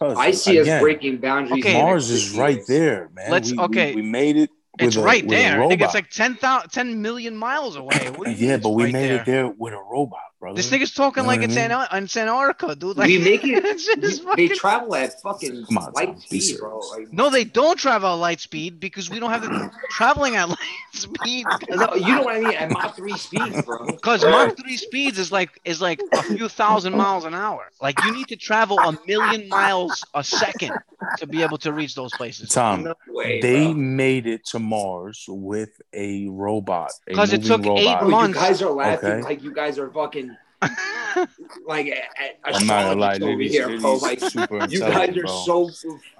I 0.01 0.31
see 0.31 0.57
again, 0.57 0.77
us 0.77 0.81
breaking 0.81 1.17
boundaries. 1.17 1.63
Okay. 1.63 1.81
Mars 1.81 2.09
is 2.11 2.35
right 2.37 2.59
there, 2.67 3.09
man. 3.13 3.31
Let's- 3.31 3.51
We- 3.51 3.57
we- 3.57 3.63
okay. 3.65 3.95
We, 3.95 4.01
made 4.01 4.37
it. 4.37 4.49
With 4.79 4.87
It's 4.87 4.95
a, 4.97 5.01
right 5.03 5.23
with 5.23 5.37
a 5.37 5.41
there. 5.41 5.63
I 5.63 5.67
think 5.67 5.81
it's 5.81 5.93
robot. 5.93 5.93
like 5.95 6.09
10,000 6.09 6.69
10 6.69 7.01
million 7.01 7.35
miles 7.37 7.75
away. 7.75 8.09
What 8.15 8.25
do 8.25 8.31
you 8.31 8.37
mean 8.37 8.49
yeah, 8.49 8.57
but 8.57 8.69
we 8.69 8.83
right 8.85 8.93
made 8.93 9.09
there? 9.11 9.21
it 9.21 9.25
there 9.25 9.47
with 9.47 9.73
a 9.73 9.77
robot, 9.77 10.19
brother. 10.43 10.55
This 10.57 10.69
nigga's 10.69 10.93
talking 10.93 11.23
You 11.23 11.27
know 11.29 11.35
like 11.35 11.41
it's 11.41 11.55
I 11.57 11.61
mean? 11.67 11.71
Antar- 11.71 11.97
in 11.97 12.03
Antarctica, 12.27 12.75
dude. 12.75 12.97
Like, 12.97 13.07
we 13.07 13.17
make 13.17 13.43
it. 13.45 13.63
it's 13.71 13.85
just 13.85 13.99
they 14.35 14.47
fucking- 14.47 14.55
travel 14.57 14.95
at 14.95 15.21
fucking 15.21 15.65
Come 15.67 15.77
on, 15.77 15.93
light 15.93 16.17
be 16.29 16.39
speed, 16.41 16.59
bro. 16.59 16.79
Like, 16.79 17.13
No, 17.13 17.29
they 17.29 17.45
don't 17.45 17.77
travel 17.79 18.09
at 18.09 18.19
light 18.27 18.41
speed 18.41 18.79
because 18.79 19.09
we 19.09 19.19
don't 19.19 19.29
have 19.29 19.41
the 19.41 19.71
traveling 19.89 20.35
at 20.35 20.49
light 20.55 20.57
speed. 20.91 21.45
no, 21.69 21.93
you 21.95 22.13
know 22.15 22.23
what 22.23 22.35
I 22.35 22.39
mean? 22.41 22.53
At 22.53 22.71
Mach 22.71 22.95
three 22.95 23.17
speeds, 23.17 23.61
bro. 23.63 23.85
Because 24.03 24.23
Mach 24.25 24.57
3 24.57 24.77
speeds 24.77 25.17
is 25.17 25.31
like 25.31 25.59
is 25.63 25.79
like 25.81 25.99
a 26.13 26.23
few 26.23 26.49
thousand 26.49 26.95
miles 26.95 27.23
an 27.25 27.33
hour. 27.33 27.69
Like 27.81 28.03
you 28.03 28.11
need 28.13 28.27
to 28.27 28.35
travel 28.35 28.77
a 28.79 28.97
million 29.07 29.47
miles 29.49 30.03
a 30.13 30.23
second 30.23 30.73
to 31.19 31.25
be 31.27 31.41
able 31.41 31.57
to 31.59 31.71
reach 31.71 31.95
those 31.95 32.11
places. 32.13 32.49
Tom, 32.49 32.83
No 32.83 32.95
way, 33.07 33.39
they 33.41 33.65
bro. 33.65 33.73
made 33.73 34.27
it 34.27 34.45
to 34.47 34.59
Mars 34.59 35.25
with 35.27 35.81
a 35.93 36.27
robot. 36.27 36.91
Because 37.05 37.31
it 37.33 37.41
moving 37.47 37.63
took 37.63 37.77
eight 37.77 37.85
robot. 37.85 37.99
Bro, 37.99 38.07
you 38.09 38.11
months. 38.15 38.37
guys 38.39 38.61
are 38.61 38.71
laughing 38.71 39.09
Okay. 39.11 39.21
like 39.23 39.41
you 39.43 39.53
guys 39.53 39.79
are 39.79 39.89
fucking 39.91 40.32
like 41.65 41.87
a- 41.87 41.91
a- 41.91 42.55
I'm 42.55 42.67
not 42.67 42.83
gonna 42.83 42.99
lie, 42.99 43.13
astrologist 43.13 43.21
over 43.23 43.37
Diddy's, 43.37 43.51
here, 43.51 43.67
bro. 43.67 43.75
Diddy's 43.75 44.01
Like 44.01 44.19
super 44.21 44.65
you 44.69 44.79
guys 44.79 45.09
are 45.17 45.21
bro. 45.21 45.27
so. 45.27 45.71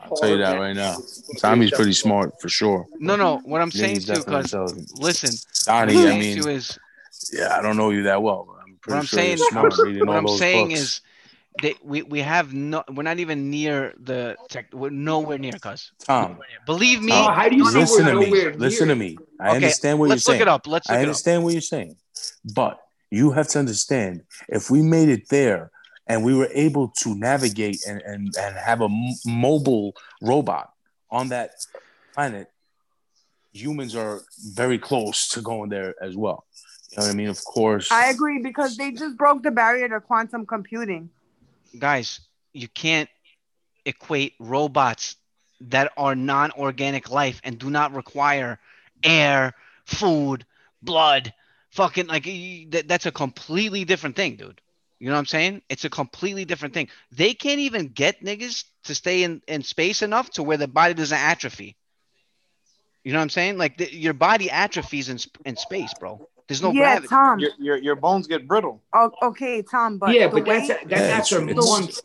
I'll 0.04 0.18
tell 0.18 0.30
you 0.30 0.38
that 0.38 0.58
right 0.60 0.76
now. 0.76 0.98
Tommy's 1.40 1.72
pretty 1.72 1.94
smart 1.94 2.40
for 2.42 2.50
sure. 2.50 2.88
No, 3.00 3.16
no. 3.16 3.40
What 3.46 3.62
I'm 3.62 3.72
saying 3.72 4.00
Diddy's 4.00 4.06
too, 4.08 4.24
because 4.26 4.54
listen, 4.92 5.32
Donnie, 5.66 5.96
what 5.96 6.02
I'm 6.06 6.08
I 6.16 6.22
saying 6.22 6.38
mean, 6.48 6.48
is 6.50 6.80
yeah, 7.32 7.58
I 7.58 7.62
don't 7.62 7.78
know 7.78 7.90
you 7.90 8.04
that 8.04 8.22
well, 8.22 8.46
but 8.48 8.62
I'm 8.64 8.76
pretty 8.82 8.96
what 8.96 9.00
I'm 9.00 9.06
sure 9.06 9.20
saying. 9.20 9.38
you're 9.38 9.48
smart 9.48 9.78
reading 9.80 10.06
What 10.08 10.14
all 10.14 10.20
I'm 10.20 10.26
those 10.26 10.40
saying 10.40 10.70
books. 10.70 10.80
is, 10.80 11.02
they, 11.62 11.76
we 11.84 12.02
we 12.04 12.20
have 12.20 12.54
no. 12.54 12.84
We're 12.92 13.04
not 13.04 13.20
even 13.20 13.50
near 13.50 13.94
the 14.00 14.38
tech. 14.50 14.74
We're 14.74 14.90
nowhere 14.90 15.38
near, 15.38 15.54
cuz. 15.54 15.92
Tom, 16.04 16.40
Believe 16.66 17.02
me. 17.02 17.14
Oh, 17.14 17.30
how 17.32 17.48
do 17.48 17.56
you 17.56 17.66
say 17.72 17.80
listen 17.80 18.06
we're 18.06 18.12
to 18.14 18.20
me. 18.20 18.26
nowhere 18.26 18.54
Listen 18.56 18.88
to 18.90 18.96
me. 18.96 19.18
I 19.40 19.48
Okay, 19.50 19.56
understand 19.58 20.00
what 20.00 20.10
Let's 20.10 20.28
you're 20.28 20.34
look 20.34 20.40
saying. 20.40 20.42
it 20.42 20.48
up. 20.48 20.68
Let's 20.68 20.90
look 20.90 20.96
I 20.96 21.00
it 21.00 21.04
up. 21.04 21.08
understand 21.08 21.44
what 21.44 21.54
you're 21.54 21.62
saying, 21.62 21.96
but 22.54 22.80
you 23.14 23.30
have 23.32 23.48
to 23.48 23.60
understand 23.60 24.24
if 24.50 24.72
we 24.72 24.82
made 24.82 25.08
it 25.08 25.30
there 25.30 25.70
and 26.08 26.24
we 26.24 26.34
were 26.34 26.50
able 26.52 26.88
to 26.88 27.16
navigate 27.16 27.80
and 27.88 28.02
and, 28.02 28.36
and 28.36 28.56
have 28.58 28.82
a 28.82 28.86
m- 28.86 29.14
mobile 29.24 29.94
robot 30.20 30.72
on 31.12 31.30
that 31.30 31.52
planet, 32.16 32.48
humans 33.52 33.96
are 33.96 34.22
very 34.56 34.80
close 34.80 35.28
to 35.30 35.42
going 35.42 35.70
there 35.70 35.94
as 36.02 36.18
well. 36.18 36.46
You 36.90 36.98
know 36.98 37.04
what 37.04 37.12
I 37.12 37.14
mean? 37.14 37.30
Of 37.30 37.44
course. 37.46 37.92
I 37.92 38.10
agree 38.10 38.40
because 38.42 38.78
they 38.78 38.92
just 38.92 39.16
broke 39.16 39.44
the 39.44 39.52
barrier 39.52 39.88
to 39.90 40.02
quantum 40.02 40.46
computing. 40.48 41.10
guys, 41.78 42.20
you 42.54 42.68
can't 42.68 43.10
equate 43.86 44.34
robots 44.40 45.18
that 45.62 45.92
are 45.98 46.16
non-organic 46.16 47.12
life 47.12 47.42
and 47.44 47.60
do 47.60 47.70
not 47.70 47.94
require 47.94 48.60
air, 49.04 49.54
food, 49.86 50.46
blood, 50.82 51.34
fucking 51.74 52.08
like 52.08 52.26
that, 52.72 52.86
that's 52.88 53.06
a 53.06 53.12
completely 53.12 53.84
different 53.86 54.16
thing, 54.16 54.36
dude. 54.36 54.62
You 55.00 55.08
know 55.08 55.14
what 55.16 55.20
I'm 55.20 55.26
saying? 55.26 55.62
It's 55.70 55.84
a 55.86 55.90
completely 55.90 56.46
different 56.46 56.74
thing. 56.74 56.88
They 57.12 57.34
can't 57.34 57.60
even 57.60 57.88
get 57.90 58.24
niggas 58.24 58.64
to 58.86 58.96
stay 58.96 59.24
in, 59.24 59.42
in 59.48 59.64
space 59.64 60.02
enough 60.02 60.30
to 60.32 60.44
where 60.44 60.58
the 60.58 60.68
body 60.68 60.94
doesn't 60.94 61.18
atrophy. 61.18 61.76
You 63.04 63.12
know 63.12 63.20
what 63.20 63.24
I'm 63.24 63.30
saying? 63.30 63.58
Like 63.58 63.78
the, 63.78 63.94
your 63.94 64.14
body 64.14 64.50
atrophies 64.50 65.10
in, 65.10 65.20
in 65.46 65.58
space, 65.58 65.94
bro. 66.00 66.26
There's 66.48 66.62
no 66.62 66.72
yeah, 66.72 67.00
gravity. 67.00 67.08
Tom. 67.08 67.40
Your, 67.40 67.52
your 67.60 67.78
your 67.78 67.96
bones 67.96 68.28
get 68.28 68.48
brittle. 68.48 68.82
Oh, 68.94 69.12
okay, 69.24 69.62
Tom. 69.62 69.98
But 69.98 70.14
yeah, 70.14 70.28
but 70.28 70.46
that's 70.46 70.70
way- 70.70 70.78
that's 70.86 71.02
Yeah, 71.02 71.18
after 71.18 71.36
it's- 71.38 71.52
it's- 71.52 71.70
months. 71.70 72.02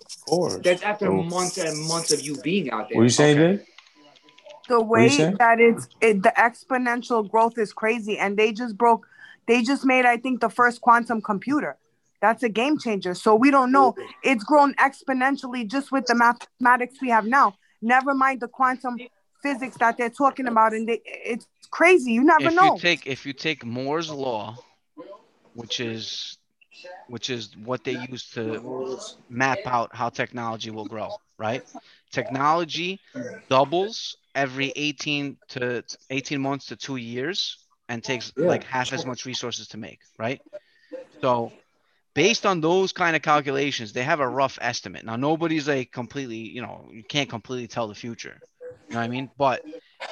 That's 0.62 0.82
after 0.82 1.06
So- 1.06 1.22
months 1.22 1.58
and 1.58 1.86
months 1.86 2.12
of 2.12 2.20
you 2.20 2.36
being 2.42 2.70
out 2.70 2.88
there. 2.88 2.96
What 2.96 3.02
are 3.02 3.04
you 3.04 3.10
saying, 3.10 3.38
Okay. 3.38 3.56
Jay? 3.58 3.64
the 4.68 4.80
way 4.80 5.08
that 5.08 5.58
it's 5.60 5.88
it, 6.00 6.22
the 6.22 6.32
exponential 6.36 7.28
growth 7.28 7.56
is 7.58 7.72
crazy 7.72 8.18
and 8.18 8.36
they 8.36 8.52
just 8.52 8.76
broke 8.76 9.06
they 9.48 9.62
just 9.62 9.84
made 9.84 10.04
i 10.04 10.16
think 10.16 10.40
the 10.40 10.50
first 10.50 10.80
quantum 10.80 11.20
computer. 11.20 11.76
That's 12.20 12.42
a 12.42 12.48
game 12.48 12.78
changer. 12.78 13.14
So 13.14 13.34
we 13.34 13.50
don't 13.50 13.70
know. 13.70 13.94
It's 14.22 14.42
grown 14.42 14.74
exponentially 14.74 15.68
just 15.68 15.92
with 15.92 16.06
the 16.06 16.14
mathematics 16.14 17.00
we 17.00 17.10
have 17.10 17.26
now. 17.26 17.54
Never 17.80 18.12
mind 18.14 18.40
the 18.40 18.48
quantum 18.48 18.98
physics 19.42 19.76
that 19.78 19.96
they're 19.96 20.10
talking 20.10 20.48
about 20.48 20.72
and 20.72 20.88
they, 20.88 21.00
it's 21.04 21.46
crazy. 21.70 22.12
You 22.12 22.24
never 22.24 22.46
if 22.46 22.54
know. 22.54 22.74
you 22.74 22.80
take 22.80 23.06
if 23.06 23.24
you 23.24 23.32
take 23.32 23.64
Moore's 23.64 24.10
law, 24.10 24.56
which 25.54 25.78
is 25.78 26.38
which 27.08 27.30
is 27.30 27.56
what 27.64 27.84
they 27.84 27.92
use 28.10 28.30
to 28.30 28.98
map 29.28 29.58
out 29.66 29.94
how 29.94 30.08
technology 30.08 30.70
will 30.70 30.86
grow, 30.86 31.10
right? 31.38 31.62
Technology 32.10 33.00
doubles 33.48 34.16
every 34.34 34.72
18 34.74 35.36
to 35.50 35.84
18 36.10 36.40
months 36.40 36.66
to 36.66 36.76
2 36.76 36.96
years 36.96 37.67
and 37.88 38.02
takes 38.02 38.32
Yeah. 38.36 38.46
like 38.46 38.64
half 38.64 38.92
as 38.92 39.06
much 39.06 39.24
resources 39.26 39.68
to 39.68 39.78
make, 39.78 40.00
right? 40.18 40.40
So 41.20 41.52
based 42.14 42.46
on 42.46 42.60
those 42.60 42.92
kind 42.92 43.16
of 43.16 43.22
calculations, 43.22 43.92
they 43.92 44.02
have 44.04 44.20
a 44.20 44.28
rough 44.28 44.58
estimate. 44.60 45.04
Now 45.04 45.16
nobody's 45.16 45.68
like 45.68 45.90
completely, 45.92 46.36
you 46.36 46.62
know, 46.62 46.88
you 46.92 47.02
can't 47.02 47.28
completely 47.28 47.66
tell 47.66 47.88
the 47.88 47.94
future. 47.94 48.40
You 48.88 48.94
know 48.94 49.00
what 49.00 49.04
I 49.04 49.08
mean? 49.08 49.30
But 49.36 49.64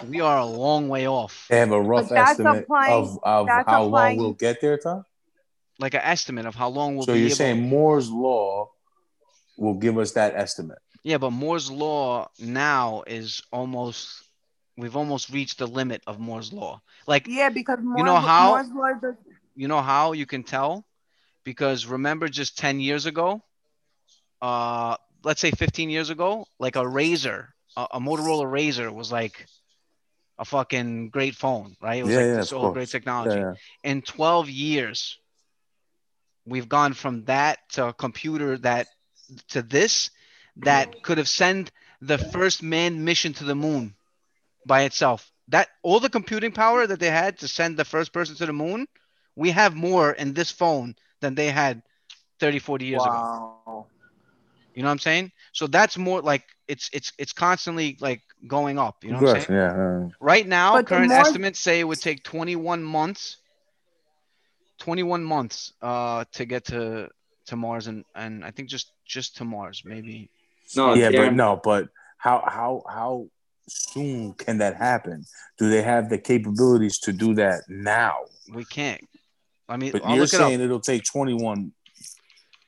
we 0.08 0.20
are 0.20 0.38
a 0.38 0.44
long 0.46 0.88
way 0.88 1.06
off. 1.06 1.46
They 1.48 1.58
have 1.58 1.72
a 1.72 1.80
rough 1.80 2.10
estimate 2.12 2.64
applying- 2.64 2.92
of, 2.92 3.18
of 3.22 3.46
that's 3.46 3.68
how 3.68 3.84
long 3.84 4.16
we'll 4.16 4.32
get 4.32 4.60
there, 4.60 4.76
Tom. 4.78 5.04
Like 5.78 5.94
an 5.94 6.00
estimate 6.02 6.46
of 6.46 6.54
how 6.54 6.68
long 6.68 6.96
we'll 6.96 7.04
so 7.06 7.12
be 7.12 7.20
you're 7.20 7.26
able 7.28 7.36
saying 7.36 7.60
Moore's 7.68 8.10
law 8.10 8.70
will 9.58 9.74
give 9.74 9.98
us 9.98 10.12
that 10.12 10.34
estimate. 10.34 10.78
Yeah, 11.02 11.18
but 11.18 11.30
Moore's 11.30 11.70
law 11.70 12.28
now 12.38 13.04
is 13.06 13.42
almost 13.52 14.22
we've 14.76 14.96
almost 14.96 15.30
reached 15.30 15.58
the 15.58 15.66
limit 15.66 16.02
of 16.06 16.18
Moore's 16.18 16.52
law. 16.52 16.80
Like 17.06 17.28
yeah 17.28 17.48
because 17.50 17.78
you 17.94 18.02
know 18.04 18.16
how- 18.16 18.52
Moore's 18.54 18.70
law 18.72 18.86
is 18.94 19.00
the- 19.00 19.16
you 19.54 19.68
know 19.68 19.80
how 19.82 20.12
you 20.12 20.26
can 20.26 20.42
tell? 20.42 20.84
Because 21.44 21.86
remember 21.86 22.28
just 22.28 22.56
10 22.58 22.80
years 22.80 23.06
ago, 23.06 23.42
uh 24.40 24.96
let's 25.24 25.40
say 25.40 25.50
15 25.50 25.90
years 25.90 26.10
ago, 26.10 26.46
like 26.58 26.76
a 26.76 26.84
RAZR, 26.86 27.48
a, 27.76 27.86
a 27.92 28.00
Motorola 28.00 28.44
RAZR 28.46 28.92
was 28.92 29.10
like 29.12 29.46
a 30.38 30.44
fucking 30.44 31.10
great 31.10 31.34
phone, 31.34 31.76
right? 31.80 31.98
It 31.98 32.04
was 32.04 32.14
Yeah, 32.14 32.16
like 32.16 32.32
yeah, 32.34 32.34
this 32.34 32.52
old 32.52 32.72
great 32.72 32.88
course. 32.88 32.90
technology. 32.90 33.46
Yeah, 33.46 33.54
In 33.82 34.02
12 34.02 34.48
years, 34.50 35.18
we've 36.46 36.68
gone 36.68 36.92
from 36.94 37.24
that 37.24 37.58
to 37.70 37.88
a 37.88 37.92
computer 37.92 38.56
that 38.58 38.86
to 39.48 39.62
this 39.62 40.10
that 40.56 41.02
could 41.02 41.18
have 41.18 41.28
sent 41.28 41.70
the 42.00 42.18
first 42.18 42.62
manned 42.62 43.04
mission 43.04 43.32
to 43.34 43.44
the 43.44 43.54
moon 43.54 43.94
by 44.66 44.83
itself. 44.83 45.31
That 45.48 45.68
all 45.83 46.00
the 46.00 46.11
computing 46.11 46.50
power 46.52 46.87
that 46.87 46.98
they 46.98 47.11
had 47.11 47.38
to 47.38 47.48
send 47.48 47.76
the 47.76 47.85
first 47.85 48.12
person 48.12 48.35
to 48.37 48.46
the 48.46 48.52
moon, 48.52 48.87
we 49.37 49.50
have 49.52 49.74
more 49.74 50.11
in 50.11 50.35
this 50.35 50.50
phone 50.50 50.96
than 51.20 51.35
they 51.37 51.50
had 51.50 51.83
30, 52.40 52.59
40 52.59 52.85
years 52.85 53.02
ago. 53.02 53.87
You 54.74 54.83
know 54.83 54.88
what 54.88 54.92
I'm 54.92 54.98
saying? 54.98 55.33
So 55.52 55.66
that's 55.66 55.96
more 55.96 56.20
like 56.20 56.44
it's 56.68 56.90
it's 56.92 57.11
it's 57.16 57.33
constantly 57.33 57.96
like 58.00 58.20
going 58.46 58.79
up. 58.79 59.05
You 59.05 59.12
know 59.12 59.20
what 59.20 59.37
I'm 59.37 59.42
saying? 59.42 59.59
Yeah. 59.59 60.09
Right 60.20 60.46
now, 60.46 60.74
But 60.74 60.87
current 60.87 61.09
more- 61.09 61.20
estimates 61.20 61.61
say 61.61 61.81
it 61.81 61.85
would 61.85 62.00
take 62.00 62.22
21 62.24 62.83
months, 62.83 63.38
21 64.81 65.24
months 65.24 65.72
uh, 65.81 66.24
to 66.33 66.44
get 66.44 66.66
to 66.66 67.09
to 67.46 67.57
Mars, 67.57 67.87
and 67.87 68.05
and 68.14 68.44
I 68.44 68.50
think 68.50 68.68
just 68.68 68.92
just 69.07 69.38
to 69.38 69.44
Mars, 69.44 69.83
maybe. 69.85 70.29
No, 70.76 70.92
yeah, 70.94 71.11
but 71.11 71.33
no, 71.33 71.59
but 71.62 71.88
how 72.18 72.42
how 72.46 72.83
how 72.87 73.29
soon 73.68 74.35
can 74.35 74.59
that 74.59 74.76
happen? 74.76 75.24
Do 75.59 75.68
they 75.70 75.83
have 75.83 76.09
the 76.11 76.18
capabilities 76.18 76.98
to 77.00 77.12
do 77.12 77.35
that 77.35 77.62
now? 77.68 78.14
We 78.52 78.64
can't. 78.64 79.00
I 79.68 79.76
mean, 79.76 79.92
But 79.92 80.05
I'll 80.05 80.14
you're 80.14 80.24
look 80.24 80.33
it 80.35 80.40
up. 80.40 80.48
saying 80.48 80.61
it'll 80.61 80.81
take 80.81 81.02
21 81.05 81.72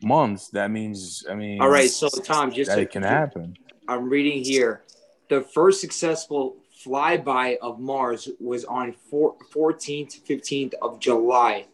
months. 0.02 0.48
That 0.50 0.70
means, 0.70 1.24
I 1.30 1.34
mean, 1.34 1.60
All 1.60 1.68
right, 1.68 1.90
so 1.90 2.08
Tom, 2.08 2.52
just 2.52 2.70
that 2.70 2.76
to- 2.76 2.82
it 2.82 2.90
can 2.90 3.02
happen. 3.02 3.56
I'm 3.86 4.08
reading 4.08 4.42
here. 4.44 4.82
The 5.30 5.42
first 5.42 5.80
successful 5.80 6.56
flyby 6.84 7.56
of 7.62 7.78
Mars 7.80 8.28
was 8.40 8.64
on 8.64 8.92
four, 9.10 9.36
14th, 9.52 10.24
15th 10.26 10.74
of 10.82 11.00
July 11.00 11.66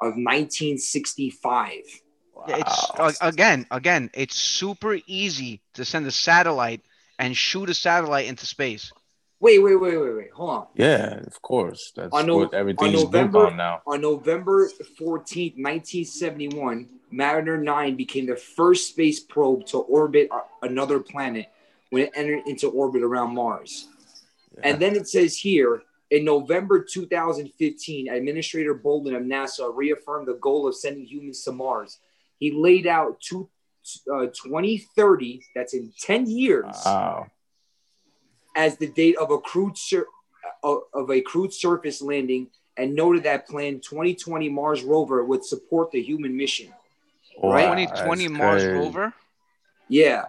of 0.00 0.14
1965. 0.16 1.72
Yeah, 2.48 2.62
It's 3.06 3.18
again, 3.20 3.66
again, 3.70 4.10
it's 4.12 4.34
super 4.36 4.98
easy 5.06 5.62
to 5.74 5.84
send 5.84 6.06
a 6.06 6.10
satellite 6.10 6.82
and 7.18 7.36
shoot 7.36 7.70
a 7.70 7.74
satellite 7.74 8.26
into 8.26 8.46
space. 8.46 8.92
Wait, 9.40 9.58
wait, 9.58 9.76
wait, 9.76 9.96
wait, 9.98 10.14
wait. 10.16 10.30
Hold 10.32 10.50
on. 10.50 10.66
Yeah, 10.74 11.18
of 11.18 11.42
course. 11.42 11.92
That's 11.94 12.12
On 12.14 12.26
no- 12.26 12.36
what 12.38 12.54
everything 12.54 12.88
on 12.88 12.92
November- 12.94 13.32
built 13.40 13.50
on 13.52 13.56
now. 13.56 13.82
On 13.86 14.00
November 14.00 14.70
14th, 14.98 15.56
1971, 15.58 16.88
Mariner 17.10 17.58
9 17.58 17.96
became 17.96 18.26
the 18.26 18.36
first 18.36 18.88
space 18.88 19.20
probe 19.20 19.66
to 19.66 19.78
orbit 19.78 20.28
another 20.62 20.98
planet 21.00 21.46
when 21.90 22.04
it 22.04 22.12
entered 22.14 22.46
into 22.46 22.70
orbit 22.70 23.02
around 23.02 23.34
Mars. 23.34 23.88
And 24.62 24.80
then 24.80 24.96
it 24.96 25.08
says 25.08 25.36
here 25.36 25.82
in 26.10 26.24
November 26.24 26.82
2015, 26.82 28.08
Administrator 28.08 28.74
Bolden 28.74 29.14
of 29.14 29.22
NASA 29.22 29.70
reaffirmed 29.74 30.28
the 30.28 30.34
goal 30.34 30.66
of 30.66 30.74
sending 30.76 31.04
humans 31.04 31.42
to 31.44 31.52
Mars. 31.52 31.98
He 32.38 32.50
laid 32.52 32.86
out 32.86 33.20
two, 33.20 33.48
uh, 34.12 34.26
2030, 34.26 35.42
that's 35.54 35.74
in 35.74 35.92
10 36.00 36.26
years, 36.30 36.64
Wow. 36.84 37.26
as 38.56 38.76
the 38.76 38.86
date 38.88 39.16
of 39.16 39.30
a 39.30 39.38
crude 39.38 39.76
sur- 39.76 40.06
of, 40.62 40.82
of 40.92 41.10
a 41.10 41.20
crewed 41.20 41.52
surface 41.52 42.00
landing, 42.00 42.48
and 42.76 42.94
noted 42.94 43.22
that 43.24 43.46
planned 43.46 43.82
2020 43.82 44.48
Mars 44.48 44.82
rover 44.82 45.24
would 45.24 45.44
support 45.44 45.90
the 45.90 46.02
human 46.02 46.36
mission. 46.36 46.72
Right. 47.42 47.62
2020 47.64 48.28
Mars 48.28 48.62
crazy. 48.62 48.76
rover. 48.78 49.14
Yeah. 49.88 50.26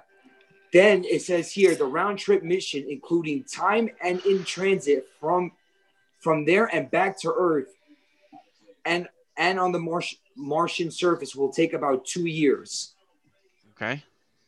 Then 0.74 1.06
it 1.06 1.22
says 1.22 1.52
here 1.52 1.74
the 1.76 1.86
round 1.86 2.20
trip 2.20 2.44
mission, 2.44 2.86
including 2.90 3.44
time 3.46 3.90
and 4.04 4.20
in 4.26 4.44
transit 4.44 5.08
from 5.20 5.52
from 6.20 6.44
there 6.46 6.66
and 6.66 6.90
back 6.92 7.20
to 7.22 7.32
Earth, 7.34 7.74
and 8.84 9.08
and 9.38 9.60
on 9.60 9.72
the 9.72 9.80
Mars, 9.80 10.16
Martian 10.36 10.92
surface 10.92 11.36
will 11.36 11.52
take 11.52 11.74
about 11.74 12.06
two 12.06 12.26
years. 12.26 12.95
Okay. 13.78 14.04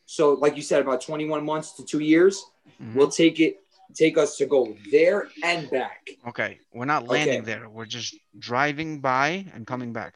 So, 0.06 0.34
like 0.34 0.56
you 0.56 0.62
said, 0.62 0.80
about 0.80 1.00
21 1.02 1.44
months 1.44 1.72
to 1.72 1.84
two 1.84 2.00
years 2.00 2.44
Mhm. 2.82 2.94
will 2.94 3.08
take 3.10 3.40
it 3.40 3.60
take 3.94 4.18
us 4.18 4.36
to 4.36 4.44
go 4.44 4.76
there 4.90 5.28
and 5.42 5.68
back. 5.70 6.10
Okay. 6.28 6.58
We're 6.74 6.84
not 6.84 7.08
landing 7.08 7.38
Okay. 7.40 7.46
there. 7.46 7.68
We're 7.70 7.86
just 7.86 8.14
driving 8.38 9.00
by 9.00 9.46
and 9.54 9.66
coming 9.66 9.94
back. 9.94 10.14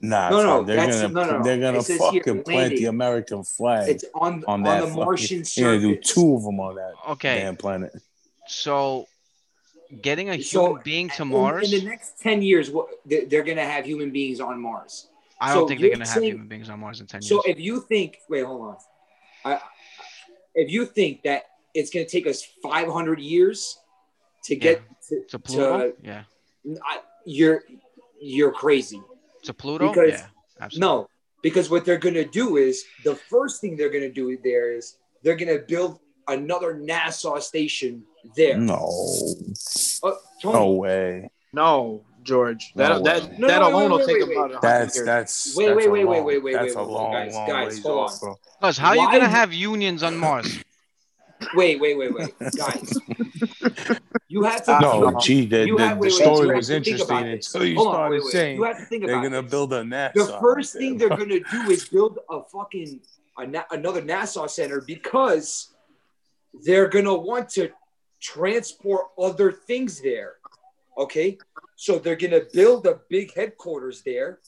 Nah, 0.00 0.30
No, 0.30 0.36
no, 0.38 0.42
son, 0.42 0.66
they're 0.66 0.76
gonna 0.76 1.08
no, 1.08 1.24
no, 1.24 1.38
no. 1.38 1.44
they're 1.44 1.60
gonna 1.60 1.78
It 1.78 1.82
says 1.82 2.00
here, 2.10 2.22
fucking 2.24 2.42
plant 2.42 2.76
the. 2.76 2.86
American 2.86 3.44
flag 3.44 3.88
It's 3.88 4.04
on 4.14 4.42
on 4.44 4.44
on, 4.48 4.62
that 4.64 4.80
the 4.80 4.86
fucking- 4.88 5.04
Martian 5.04 5.42
You're 5.54 5.78
gonna 5.78 5.94
do 5.94 6.00
two 6.00 6.34
of 6.34 6.42
them 6.42 6.58
on 6.58 6.74
that 6.74 6.92
Okay, 7.10 7.38
damn 7.38 7.56
planet. 7.56 7.92
so 8.48 9.06
getting 10.00 10.30
a 10.30 10.40
So, 10.42 10.66
human 10.66 10.82
being 10.82 11.08
to 11.10 11.22
in- 11.22 11.28
Mars, 11.28 11.72
In, 11.72 11.78
the 11.84 11.86
next 11.86 12.18
ten 12.18 12.42
years, 12.42 12.72
they're, 13.06 13.26
they're 13.26 13.44
gonna 13.44 13.64
have 13.64 13.84
human 13.84 14.10
beings 14.10 14.40
on 14.40 14.60
Mars. 14.60 15.06
I 15.42 15.54
don't 15.54 15.66
think 15.68 15.80
they're 15.80 15.90
gonna 15.90 16.06
have 16.08 16.22
human 16.22 16.46
beings 16.48 16.68
on 16.68 16.78
Mars 16.80 17.00
in 17.00 17.06
ten 17.06 17.20
years. 17.20 17.28
So 17.28 17.42
if 17.44 17.58
you 17.58 17.80
think, 17.80 18.18
wait, 18.28 18.44
hold 18.44 18.60
on. 18.62 18.76
I, 19.44 19.60
if 20.54 20.70
you 20.70 20.86
think 20.86 21.22
that 21.24 21.44
it's 21.74 21.90
gonna 21.90 22.06
take 22.06 22.26
us 22.26 22.42
500 22.62 23.18
years 23.18 23.78
to 24.44 24.54
get 24.56 24.82
to, 25.08 25.24
to 25.28 25.38
Pluto, 25.38 25.90
to- 25.90 25.96
yeah. 26.02 26.22
I, 26.84 26.98
you're 27.24 27.62
you're 28.20 28.52
crazy. 28.52 29.02
To 29.44 29.52
Pluto, 29.54 29.88
Because- 29.88 30.10
yeah, 30.20 30.26
absolutely. 30.60 30.80
No, 30.88 31.08
because 31.42 31.68
what 31.70 31.84
they're 31.84 31.98
gonna 31.98 32.24
do 32.24 32.56
is 32.56 32.84
the 33.04 33.16
first 33.16 33.60
thing 33.60 33.76
they're 33.76 33.90
gonna 33.90 34.12
do 34.12 34.38
there 34.44 34.72
is 34.72 34.96
they're 35.24 35.36
gonna 35.36 35.58
build 35.58 35.98
another 36.28 36.74
NASA 36.74 37.40
station 37.42 38.04
there. 38.36 38.56
No, 38.58 38.76
Uh, 40.04 40.12
Tony, 40.40 40.54
no 40.58 40.70
way. 40.72 41.30
No, 41.52 42.04
George. 42.22 42.72
That 42.76 42.88
No 42.88 43.02
that 43.02 43.22
way. 43.22 43.36
No, 43.38 43.48
that 43.48 43.58
no, 43.60 43.68
alone 43.68 43.82
wait, 43.82 43.90
will 43.90 43.98
wait, 43.98 44.06
take 44.06 44.28
wait, 44.28 44.36
about 44.36 44.50
wait. 44.50 44.56
a 44.56 44.58
hundred 44.58 44.60
That's 44.62 45.02
that's 45.04 45.56
Wait, 45.56 45.66
that's 45.66 45.76
wait, 45.76 45.88
wait, 45.90 46.04
wait, 46.04 46.24
wait, 46.24 46.42
wait, 46.42 46.52
That's 46.52 46.74
wait, 46.74 46.82
a 46.82 46.84
wait, 46.86 46.92
long, 46.92 47.12
guys, 47.12 47.34
long 47.34 47.48
guys, 47.48 47.82
hold 47.82 48.10
on. 48.10 48.18
bro. 48.20 48.38
Cause 48.60 48.78
how 48.78 48.88
are 48.90 48.96
you 48.96 49.10
gonna 49.10 49.28
have 49.28 49.52
unions 49.52 50.02
on 50.02 50.16
Mars? 50.16 50.58
wait, 51.54 51.80
wait, 51.80 51.98
wait, 51.98 52.14
wait, 52.14 52.34
guys. 52.56 52.92
You 54.28 54.44
have 54.44 54.64
to 54.64 54.78
No, 54.80 55.10
no. 55.10 55.18
gee, 55.20 55.44
the, 55.46 55.64
the, 55.64 55.76
have- 55.78 55.96
the 55.98 56.00
wait, 56.00 56.00
wait, 56.00 56.12
story 56.12 56.40
you 56.40 56.48
have 56.48 56.56
was 56.56 56.70
interesting 56.70 57.06
about 57.06 57.24
this. 57.24 57.54
until 57.54 57.68
you 57.68 57.76
Hold 57.76 57.88
on, 57.88 57.94
started 57.94 58.12
wait, 58.14 58.24
wait. 58.24 58.32
saying 58.32 58.56
You 58.56 58.62
have 58.64 58.78
to 58.78 58.84
think 58.84 59.06
they're 59.06 59.22
gonna 59.22 59.42
build 59.42 59.72
a 59.72 59.82
NASA. 59.82 60.12
the 60.14 60.38
first 60.40 60.74
out 60.76 60.78
thing 60.80 60.96
they're 60.98 61.08
gonna 61.08 61.40
do 61.40 61.70
is 61.70 61.88
build 61.88 62.18
a 62.30 62.42
fucking 62.44 63.00
a 63.38 63.46
na- 63.46 63.64
another 63.70 64.00
NASA 64.02 64.48
center 64.48 64.80
because 64.80 65.68
they're 66.64 66.88
gonna 66.88 67.14
want 67.14 67.48
to 67.50 67.70
transport 68.20 69.06
other 69.18 69.50
things 69.52 70.00
there. 70.00 70.34
Okay, 70.98 71.38
so 71.76 71.98
they're 71.98 72.16
gonna 72.16 72.42
build 72.52 72.86
a 72.86 73.00
big 73.08 73.32
headquarters 73.34 74.02
there 74.02 74.40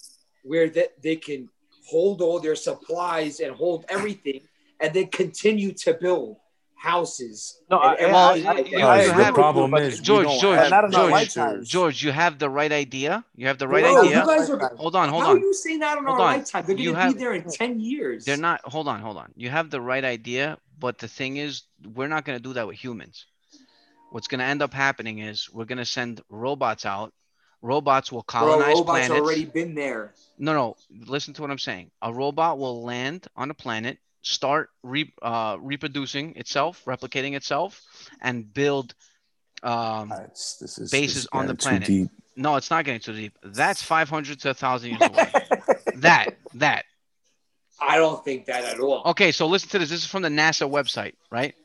where 0.42 0.68
that 0.70 1.00
they 1.02 1.16
can 1.16 1.48
hold 1.88 2.20
all 2.20 2.38
their 2.40 2.54
supplies 2.56 3.40
and 3.40 3.54
hold 3.54 3.84
everything, 3.88 4.40
and 4.80 4.92
then 4.94 5.06
continue 5.08 5.72
to 5.72 5.94
build 5.94 6.36
houses. 6.76 7.60
No, 7.70 7.78
and 7.80 7.86
I- 7.88 7.94
everything 7.94 8.12
well, 8.12 8.28
like 8.28 8.36
you- 8.36 8.44
that. 8.44 8.70
you 8.70 8.78
Guys, 8.78 9.10
have- 9.10 9.26
the 9.26 9.32
problem 9.32 9.70
but 9.70 9.82
is 9.82 10.00
George, 10.00 10.26
George, 10.40 10.58
have 10.58 10.70
not 10.70 10.84
enough 10.84 11.28
George. 11.32 11.66
George, 11.68 12.02
you 12.04 12.12
have 12.12 12.38
the 12.38 12.50
right 12.50 12.70
idea. 12.72 13.24
You 13.36 13.46
have 13.46 13.56
the 13.58 13.66
right 13.68 13.82
Bro, 13.84 14.02
idea. 14.02 14.20
You 14.20 14.26
guys 14.26 14.50
are, 14.50 14.58
Hold 14.76 14.94
on, 14.96 15.08
hold 15.08 15.22
how 15.22 15.30
on. 15.30 15.36
are 15.36 15.40
you 15.40 15.54
saying 15.54 15.78
that 15.78 15.96
in 15.96 16.04
Hold 16.04 16.20
our 16.20 16.26
on. 16.26 16.36
lifetime? 16.38 16.64
They're 16.66 16.76
going 16.76 16.94
to 16.94 17.12
be 17.14 17.18
there 17.18 17.32
in 17.32 17.44
10 17.48 17.80
years. 17.80 18.26
They're 18.26 18.36
not. 18.36 18.60
Hold 18.64 18.86
on, 18.88 19.00
hold 19.00 19.16
on. 19.16 19.32
You 19.34 19.48
have 19.48 19.70
the 19.70 19.80
right 19.80 20.04
idea, 20.04 20.58
but 20.78 20.98
the 20.98 21.08
thing 21.08 21.38
is, 21.38 21.62
we're 21.94 22.08
not 22.08 22.24
gonna 22.26 22.40
do 22.40 22.52
that 22.52 22.66
with 22.66 22.76
humans. 22.76 23.26
What's 24.14 24.28
gonna 24.28 24.44
end 24.44 24.62
up 24.62 24.72
happening 24.72 25.18
is 25.18 25.50
we're 25.52 25.64
gonna 25.64 25.84
send 25.84 26.20
robots 26.28 26.86
out. 26.86 27.12
Robots 27.62 28.12
will 28.12 28.24
Bro, 28.30 28.40
colonize 28.42 28.74
robots 28.76 28.86
planets. 29.08 29.20
already 29.20 29.44
been 29.44 29.74
there. 29.74 30.12
No, 30.38 30.52
no. 30.52 30.76
Listen 31.04 31.34
to 31.34 31.42
what 31.42 31.50
I'm 31.50 31.58
saying. 31.58 31.90
A 32.00 32.12
robot 32.14 32.56
will 32.56 32.84
land 32.84 33.26
on 33.34 33.50
a 33.50 33.54
planet, 33.54 33.98
start 34.22 34.70
re- 34.84 35.12
uh, 35.20 35.56
reproducing 35.58 36.36
itself, 36.36 36.80
replicating 36.84 37.34
itself, 37.34 37.82
and 38.20 38.54
build. 38.54 38.94
Um, 39.64 40.10
That's- 40.10 40.58
this 40.60 40.78
is 40.78 40.92
bases 40.92 41.14
this 41.24 41.28
on 41.32 41.48
the 41.48 41.54
getting 41.54 41.56
too 41.56 41.68
planet. 41.68 41.86
deep. 41.88 42.10
no, 42.36 42.54
it's 42.54 42.70
not 42.70 42.84
getting 42.84 43.00
too 43.00 43.14
deep. 43.14 43.36
That's 43.42 43.82
500 43.82 44.38
to 44.42 44.48
1,000 44.50 44.90
years 44.90 45.02
away. 45.02 45.32
that, 45.96 46.36
that. 46.54 46.84
I 47.80 47.96
don't 47.96 48.24
think 48.24 48.46
that 48.46 48.62
at 48.62 48.78
all. 48.78 49.02
Okay, 49.06 49.32
so 49.32 49.48
listen 49.48 49.70
to 49.70 49.80
this. 49.80 49.90
This 49.90 50.02
is 50.04 50.06
from 50.06 50.22
the 50.22 50.28
NASA 50.28 50.70
website, 50.70 51.14
right? 51.32 51.56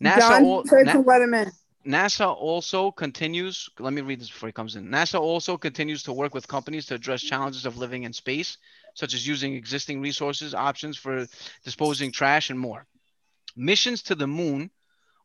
NASA, 0.00 0.18
John, 0.18 0.44
al- 0.44 0.64
Na- 0.84 0.92
to 0.92 1.00
let 1.00 1.20
him 1.20 1.34
in. 1.34 1.50
NASA 1.86 2.26
also 2.26 2.90
continues. 2.90 3.68
Let 3.78 3.92
me 3.92 4.02
read 4.02 4.20
this 4.20 4.28
before 4.28 4.48
he 4.48 4.52
comes 4.52 4.74
in. 4.74 4.88
NASA 4.88 5.20
also 5.20 5.56
continues 5.56 6.02
to 6.04 6.12
work 6.12 6.34
with 6.34 6.48
companies 6.48 6.86
to 6.86 6.94
address 6.94 7.22
challenges 7.22 7.64
of 7.64 7.78
living 7.78 8.02
in 8.02 8.12
space, 8.12 8.58
such 8.94 9.14
as 9.14 9.26
using 9.26 9.54
existing 9.54 10.00
resources, 10.00 10.54
options 10.54 10.96
for 10.96 11.26
disposing 11.64 12.10
trash, 12.10 12.50
and 12.50 12.58
more. 12.58 12.86
Missions 13.54 14.02
to 14.02 14.14
the 14.14 14.26
moon 14.26 14.70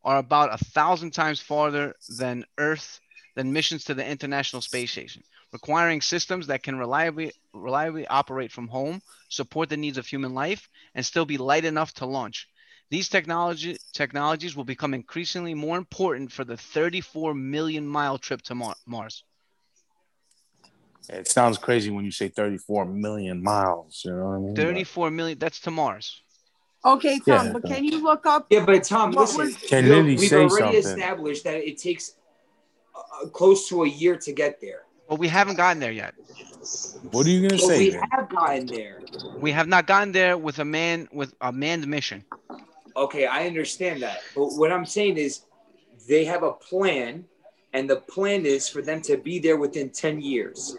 are 0.03 0.17
about 0.17 0.53
a 0.53 0.63
thousand 0.65 1.11
times 1.11 1.39
farther 1.39 1.95
than 2.19 2.45
Earth 2.57 2.99
than 3.35 3.53
missions 3.53 3.85
to 3.85 3.93
the 3.93 4.05
International 4.05 4.61
Space 4.61 4.91
Station, 4.91 5.23
requiring 5.53 6.01
systems 6.01 6.47
that 6.47 6.63
can 6.63 6.77
reliably 6.77 7.31
reliably 7.53 8.05
operate 8.07 8.51
from 8.51 8.67
home, 8.67 9.01
support 9.29 9.69
the 9.69 9.77
needs 9.77 9.97
of 9.97 10.05
human 10.05 10.33
life, 10.33 10.69
and 10.95 11.05
still 11.05 11.25
be 11.25 11.37
light 11.37 11.65
enough 11.65 11.93
to 11.93 12.05
launch. 12.05 12.47
These 12.91 13.07
technology 13.07 13.77
technologies 13.93 14.53
will 14.57 14.65
become 14.65 14.93
increasingly 14.93 15.53
more 15.53 15.77
important 15.77 16.29
for 16.29 16.43
the 16.43 16.57
34 16.57 17.33
million 17.33 17.87
mile 17.87 18.17
trip 18.17 18.41
to 18.43 18.53
Mar- 18.55 18.75
Mars. 18.85 19.23
It 21.07 21.25
sounds 21.29 21.57
crazy 21.57 21.89
when 21.89 22.03
you 22.03 22.11
say 22.11 22.27
34 22.27 22.85
million 22.85 23.41
miles. 23.41 24.03
You 24.05 24.11
know 24.11 24.25
what 24.27 24.35
I 24.35 24.39
mean? 24.39 24.55
34 24.55 25.09
million. 25.09 25.39
That's 25.39 25.61
to 25.61 25.71
Mars. 25.71 26.21
Okay, 26.83 27.19
Tom, 27.19 27.45
Yeah, 27.47 27.53
but 27.53 27.63
can 27.63 27.85
you 27.85 28.03
look 28.03 28.25
up? 28.25 28.47
Yeah, 28.49 28.65
but 28.65 28.83
Tom, 28.83 29.11
What 29.13 29.21
listen. 29.21 29.39
was- 29.45 29.55
Can 29.55 29.85
you 29.85 29.89
know, 29.91 29.95
Lily 29.97 30.15
we've 30.17 30.29
say 30.29 30.35
already 30.43 30.81
something? 30.81 30.99
established 30.99 31.43
that 31.45 31.55
it 31.65 31.77
takes 31.77 32.15
uh, 32.93 33.29
close 33.29 33.69
to 33.69 33.83
a 33.83 33.87
year 33.87 34.17
to 34.17 34.33
get 34.33 34.59
there. 34.59 34.81
But 35.07 35.17
we 35.17 35.29
haven't 35.29 35.55
gotten 35.55 35.79
there 35.79 35.91
yet. 35.93 36.13
What 37.11 37.25
are 37.25 37.29
you 37.29 37.47
gonna 37.47 37.57
say? 37.61 37.77
we 37.77 37.89
then? 37.91 38.01
have 38.11 38.29
gotten 38.29 38.65
there. 38.67 38.99
We 39.39 39.51
have 39.51 39.67
not 39.67 39.87
gotten 39.87 40.11
there 40.11 40.37
with 40.37 40.59
a 40.59 40.65
man 40.65 41.07
with 41.13 41.33
a 41.41 41.51
manned 41.51 41.87
mission. 41.87 42.23
Okay, 42.95 43.25
I 43.25 43.47
understand 43.47 44.01
that. 44.03 44.19
But 44.35 44.53
what 44.53 44.71
I'm 44.71 44.85
saying 44.85 45.17
is 45.17 45.41
they 46.07 46.25
have 46.25 46.43
a 46.43 46.51
plan, 46.53 47.25
and 47.73 47.89
the 47.89 47.97
plan 47.97 48.45
is 48.45 48.67
for 48.67 48.81
them 48.81 49.01
to 49.03 49.17
be 49.17 49.39
there 49.39 49.57
within 49.57 49.89
10 49.89 50.21
years. 50.21 50.75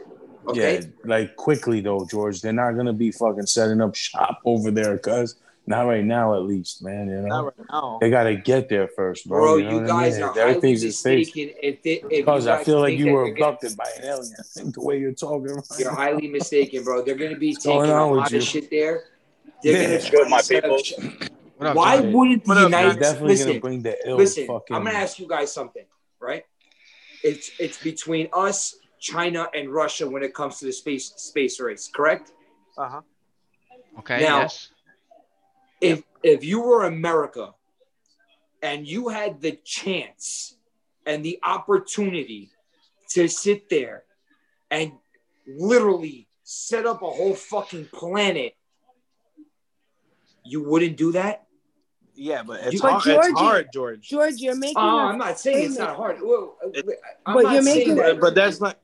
Okay? 0.48 0.80
Yeah, 0.80 0.86
like 1.04 1.36
quickly 1.36 1.80
though, 1.80 2.04
George. 2.10 2.40
They're 2.40 2.52
not 2.52 2.72
gonna 2.72 2.92
be 2.92 3.12
fucking 3.12 3.46
setting 3.46 3.80
up 3.80 3.94
shop 3.94 4.40
over 4.44 4.70
there, 4.72 4.98
cuz 4.98 5.36
not 5.68 5.82
right 5.86 6.04
now, 6.04 6.34
at 6.34 6.42
least, 6.42 6.82
man. 6.82 7.06
You 7.08 7.20
know, 7.20 7.28
Not 7.28 7.44
right 7.44 7.66
now. 7.70 7.98
they 8.00 8.10
gotta 8.10 8.34
get 8.34 8.68
there 8.68 8.88
first, 8.88 9.28
bro. 9.28 9.38
Bro, 9.40 9.56
you, 9.58 9.62
know 9.64 9.70
you 9.70 9.76
what 9.82 9.84
I 9.84 10.02
guys 10.08 10.14
mean? 10.14 10.22
are 10.24 10.38
Everything's 10.40 10.82
in 10.82 10.90
space. 10.90 11.30
If, 11.36 11.82
they, 11.84 11.92
if 11.92 12.08
Because 12.10 12.48
I 12.48 12.64
feel 12.64 12.80
like 12.80 12.98
you 12.98 13.12
were 13.12 13.26
they're 13.26 13.34
gonna- 13.34 13.52
abducted 13.52 13.76
by 13.76 13.88
an 13.98 14.04
alien. 14.04 14.72
The 14.72 14.80
way 14.80 14.98
you're 14.98 15.12
talking. 15.12 15.54
Right 15.54 15.64
You're 15.78 15.90
now. 15.92 15.96
highly 15.96 16.26
mistaken, 16.26 16.82
bro. 16.82 17.02
They're 17.02 17.14
gonna 17.14 17.36
be 17.38 17.54
going 17.54 17.82
taking 17.86 17.96
a 17.96 18.10
lot 18.12 18.32
you? 18.32 18.38
of 18.38 18.42
shit 18.42 18.68
there. 18.70 19.04
They're 19.62 19.72
Yeah. 19.80 19.82
gonna 20.00 20.10
Good, 20.10 20.20
try 20.22 20.28
my 20.28 20.38
to 20.38 20.42
set 20.44 20.64
up 20.64 20.76
people. 20.78 20.78
sh- 20.82 20.92
What 20.98 21.30
up, 21.66 21.76
Why 21.76 21.98
John? 22.00 22.12
wouldn't 22.12 22.44
the 22.44 22.48
What 22.48 22.58
up, 22.58 22.64
United 22.64 23.00
definitely 23.00 23.28
listen? 23.28 23.46
gonna 23.48 23.60
bring 23.60 23.82
the 23.82 24.08
ill 24.08 24.16
Listen, 24.16 24.46
fucking. 24.46 24.76
I'm 24.76 24.84
gonna 24.84 24.96
ask 24.98 25.18
you 25.18 25.26
guys 25.28 25.52
something, 25.52 25.84
right? 26.20 26.44
It's 27.22 27.50
it's 27.58 27.82
between 27.82 28.28
us, 28.32 28.76
China, 29.00 29.48
and 29.54 29.70
Russia 29.70 30.08
when 30.08 30.22
it 30.22 30.34
comes 30.34 30.58
to 30.60 30.64
the 30.66 30.72
space 30.72 31.12
space 31.16 31.60
race, 31.60 31.88
correct? 31.94 32.32
Uh 32.76 32.88
huh. 32.88 33.00
Okay. 34.00 34.20
Now- 34.20 34.40
yes. 34.42 34.68
If 35.80 36.04
if 36.22 36.44
you 36.44 36.60
were 36.62 36.84
America 36.84 37.54
and 38.62 38.86
you 38.86 39.08
had 39.08 39.40
the 39.40 39.52
chance 39.64 40.56
and 41.06 41.24
the 41.24 41.40
opportunity 41.42 42.50
to 43.10 43.26
sit 43.26 43.68
there 43.68 44.04
and 44.70 44.92
literally 45.46 46.28
set 46.44 46.86
up 46.86 47.02
a 47.02 47.10
whole 47.10 47.34
fucking 47.34 47.86
planet, 47.92 48.54
you 50.44 50.62
wouldn't 50.62 50.96
do 50.96 51.12
that? 51.12 51.46
Yeah, 52.14 52.42
but 52.42 52.60
it's 52.64 52.80
But 52.80 52.90
hard. 52.92 53.02
George- 53.04 53.26
it's 53.26 53.40
hard, 53.40 53.68
George. 53.72 54.08
George, 54.08 54.34
you're 54.36 54.56
making. 54.56 54.76
Oh, 54.76 54.98
I'm 54.98 55.18
not 55.18 55.38
saying 55.38 55.66
it's 55.70 55.78
not 55.78 55.96
hard. 55.96 56.18
Well, 56.22 56.56
uh, 56.64 56.68
I'm 57.26 57.34
But 57.34 57.42
not 57.44 57.54
you're 57.54 57.62
making- 57.62 57.94
that. 57.96 58.14
But, 58.14 58.20
but 58.20 58.34
that's 58.34 58.60
not. 58.60 58.78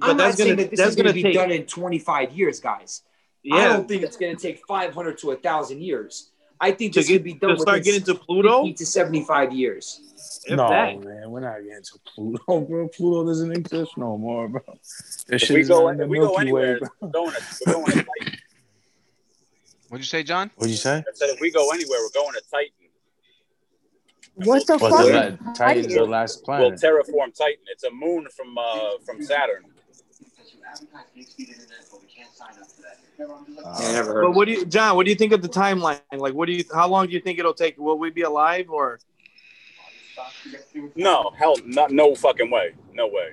But 0.00 0.10
I'm 0.10 0.16
that's 0.16 0.38
not 0.38 0.44
gonna 0.44 0.56
that 0.56 0.70
this 0.70 0.78
that's 0.78 0.90
is 0.90 0.96
going 0.96 1.06
gonna 1.06 1.14
be 1.14 1.22
take. 1.22 1.34
done 1.34 1.50
in 1.50 1.66
25 1.66 2.32
years, 2.32 2.60
guys. 2.60 3.02
Yeah. 3.42 3.56
I 3.56 3.64
don't 3.68 3.88
think 3.88 4.02
it's 4.02 4.16
going 4.16 4.36
to 4.36 4.40
take 4.42 4.62
500 4.68 5.16
to 5.18 5.26
1,000 5.28 5.80
years. 5.82 6.30
I 6.60 6.72
think 6.72 6.92
To 6.92 7.00
this 7.00 7.08
get 7.08 7.14
could 7.14 7.24
be 7.24 7.32
done 7.34 7.56
to 7.56 7.60
start 7.62 7.78
within 7.78 7.92
getting 8.00 8.14
to 8.14 8.20
Pluto. 8.20 8.64
50 8.64 8.74
to 8.74 8.86
75 8.86 9.52
years. 9.54 10.42
If 10.46 10.56
no, 10.56 10.68
that. 10.68 11.00
man, 11.02 11.30
we're 11.30 11.40
not 11.40 11.56
getting 11.66 11.82
to 11.82 11.98
Pluto, 12.14 12.60
bro. 12.60 12.88
Pluto 12.88 13.26
doesn't 13.26 13.50
exist 13.52 13.96
no 13.96 14.18
more, 14.18 14.46
bro. 14.48 14.60
This 15.26 15.44
If 15.44 15.50
we 15.50 15.62
go, 15.64 15.88
in 15.88 15.96
the 15.96 16.04
if 16.04 16.10
we 16.10 16.18
go 16.18 16.24
Milky 16.26 16.40
anywhere, 16.42 16.74
Way, 16.74 16.78
bro. 16.80 16.88
we're 17.00 17.08
going 17.10 17.30
to, 17.32 17.42
we're 17.66 17.72
going 17.72 17.84
to 17.86 17.92
Titan. 18.20 18.38
What'd 19.90 20.04
you 20.04 20.08
say, 20.08 20.22
John? 20.22 20.52
What'd 20.54 20.70
you 20.70 20.76
say? 20.76 20.98
I 20.98 21.02
said 21.14 21.30
if 21.30 21.40
we 21.40 21.50
go 21.50 21.70
anywhere, 21.72 21.98
we're 22.00 22.22
going 22.22 22.32
to 22.34 22.42
Titan. 22.48 22.70
What 24.36 24.64
the 24.68 24.78
What's 24.78 24.96
fuck? 24.96 25.04
the 25.06 25.38
la- 25.44 25.52
Titan's 25.52 25.92
the 25.92 26.04
last 26.04 26.44
planet. 26.44 26.68
We'll 26.70 26.78
terraform 26.78 27.36
Titan. 27.36 27.64
It's 27.72 27.82
a 27.82 27.90
moon 27.90 28.28
from 28.34 28.56
uh, 28.56 28.90
from 29.04 29.20
Saturn. 29.20 29.64
Uh, 33.64 33.78
Yeah, 33.80 33.92
never 33.92 34.14
heard. 34.14 34.22
But 34.26 34.30
what 34.36 34.44
do 34.46 34.52
you, 34.52 34.64
John? 34.64 34.94
What 34.94 35.06
do 35.06 35.10
you 35.10 35.16
think 35.16 35.32
of 35.32 35.42
the 35.42 35.48
timeline? 35.48 36.00
Like, 36.16 36.34
what 36.34 36.46
do 36.46 36.52
you? 36.52 36.62
How 36.72 36.86
long 36.86 37.08
do 37.08 37.12
you 37.12 37.20
think 37.20 37.40
it'll 37.40 37.52
take? 37.52 37.76
Will 37.76 37.98
we 37.98 38.10
be 38.10 38.22
alive 38.22 38.70
or? 38.70 39.00
No, 40.94 41.32
hell, 41.36 41.56
not 41.66 41.90
no 41.90 42.14
fucking 42.14 42.48
way, 42.50 42.74
no 42.94 43.08
way. 43.08 43.30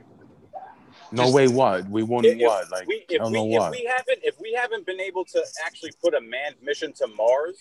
No 1.11 1.23
Just- 1.23 1.33
way. 1.35 1.47
What 1.47 1.89
we 1.89 2.03
won? 2.03 2.25
If- 2.25 2.37
if 2.37 2.41
what? 2.47 2.71
Like 2.71 2.87
we, 2.87 2.95
I 3.09 3.13
if 3.13 3.21
don't 3.21 3.31
we, 3.31 3.55
know 3.55 3.65
if 3.65 3.71
we 3.71 3.85
haven't 3.85 4.19
if 4.23 4.35
we 4.39 4.53
haven't 4.53 4.85
been 4.85 4.99
able 4.99 5.25
to 5.25 5.43
actually 5.65 5.91
put 6.03 6.13
a 6.13 6.21
manned 6.21 6.55
mission 6.61 6.93
to 6.93 7.07
Mars, 7.07 7.57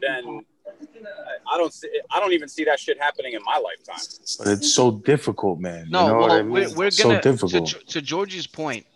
then 0.00 0.40
I, 0.66 1.54
I 1.54 1.58
don't 1.58 1.72
see 1.72 1.88
I 2.10 2.20
don't 2.20 2.32
even 2.32 2.48
see 2.48 2.64
that 2.64 2.78
shit 2.78 2.98
happening 3.00 3.32
in 3.32 3.42
my 3.44 3.58
lifetime. 3.58 4.04
But 4.38 4.48
it's 4.48 4.72
so 4.72 4.92
difficult, 4.92 5.58
man. 5.60 5.88
No, 5.90 6.02
you 6.02 6.08
know 6.08 6.18
well, 6.18 6.28
what 6.28 6.30
I 6.32 6.42
mean? 6.42 6.50
we're, 6.52 6.68
we're 6.68 6.90
gonna 6.90 6.90
so 6.92 7.16
to, 7.16 7.20
difficult. 7.20 7.88
to 7.88 8.02
Georgie's 8.02 8.46
point. 8.46 8.86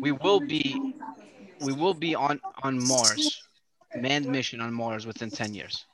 We 0.00 0.12
will 0.12 0.40
be, 0.40 0.94
we 1.60 1.72
will 1.72 1.94
be 1.94 2.14
on 2.14 2.40
on 2.62 2.84
Mars, 2.86 3.42
manned 3.94 4.26
mission 4.26 4.60
on 4.60 4.72
Mars 4.72 5.06
within 5.06 5.30
ten 5.30 5.54
years. 5.54 5.84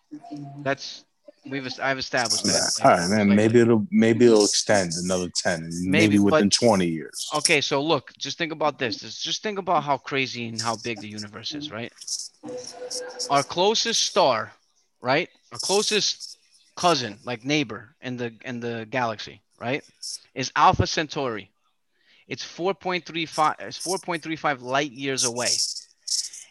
That's 0.59 1.05
we've 1.49 1.68
I've 1.80 1.99
established 1.99 2.45
that. 2.45 2.78
All 2.84 2.90
right, 2.90 3.09
man. 3.11 3.34
Maybe 3.34 3.61
it'll 3.61 3.86
maybe 3.90 4.26
it'll 4.26 4.45
extend 4.45 4.93
another 5.03 5.28
ten. 5.34 5.68
Maybe, 5.70 5.88
Maybe, 5.88 6.18
within 6.18 6.49
but- 6.49 6.53
twenty 6.53 6.86
years. 6.86 7.28
Okay, 7.34 7.61
so 7.61 7.82
look, 7.82 8.12
just 8.18 8.38
think 8.38 8.53
about 8.53 8.78
this. 8.78 8.99
Just, 8.99 9.22
just 9.22 9.43
think 9.43 9.59
about 9.59 9.82
how 9.84 9.97
crazy 9.99 10.49
and 10.49 10.61
how 10.61 10.76
big 10.76 11.01
the 11.01 11.09
universe 11.09 11.55
is, 11.55 11.70
right? 11.70 11.93
Our 13.30 13.43
closest 13.43 14.05
star, 14.05 14.53
right? 15.01 15.28
Our 15.53 15.59
closest 15.59 16.38
cousin, 16.76 17.18
like 17.24 17.45
neighbor 17.45 17.95
in 18.01 18.16
the 18.16 18.32
in 18.45 18.61
the 18.61 18.86
galaxy, 18.90 19.43
right? 19.61 19.84
Is 20.34 20.51
Alpha 20.57 20.86
Centauri. 20.86 21.51
It's 22.28 22.45
4.35 22.45 23.57
it's 23.61 23.84
4.35 23.84 24.62
light 24.62 24.93
years 24.93 25.24
away. 25.24 25.49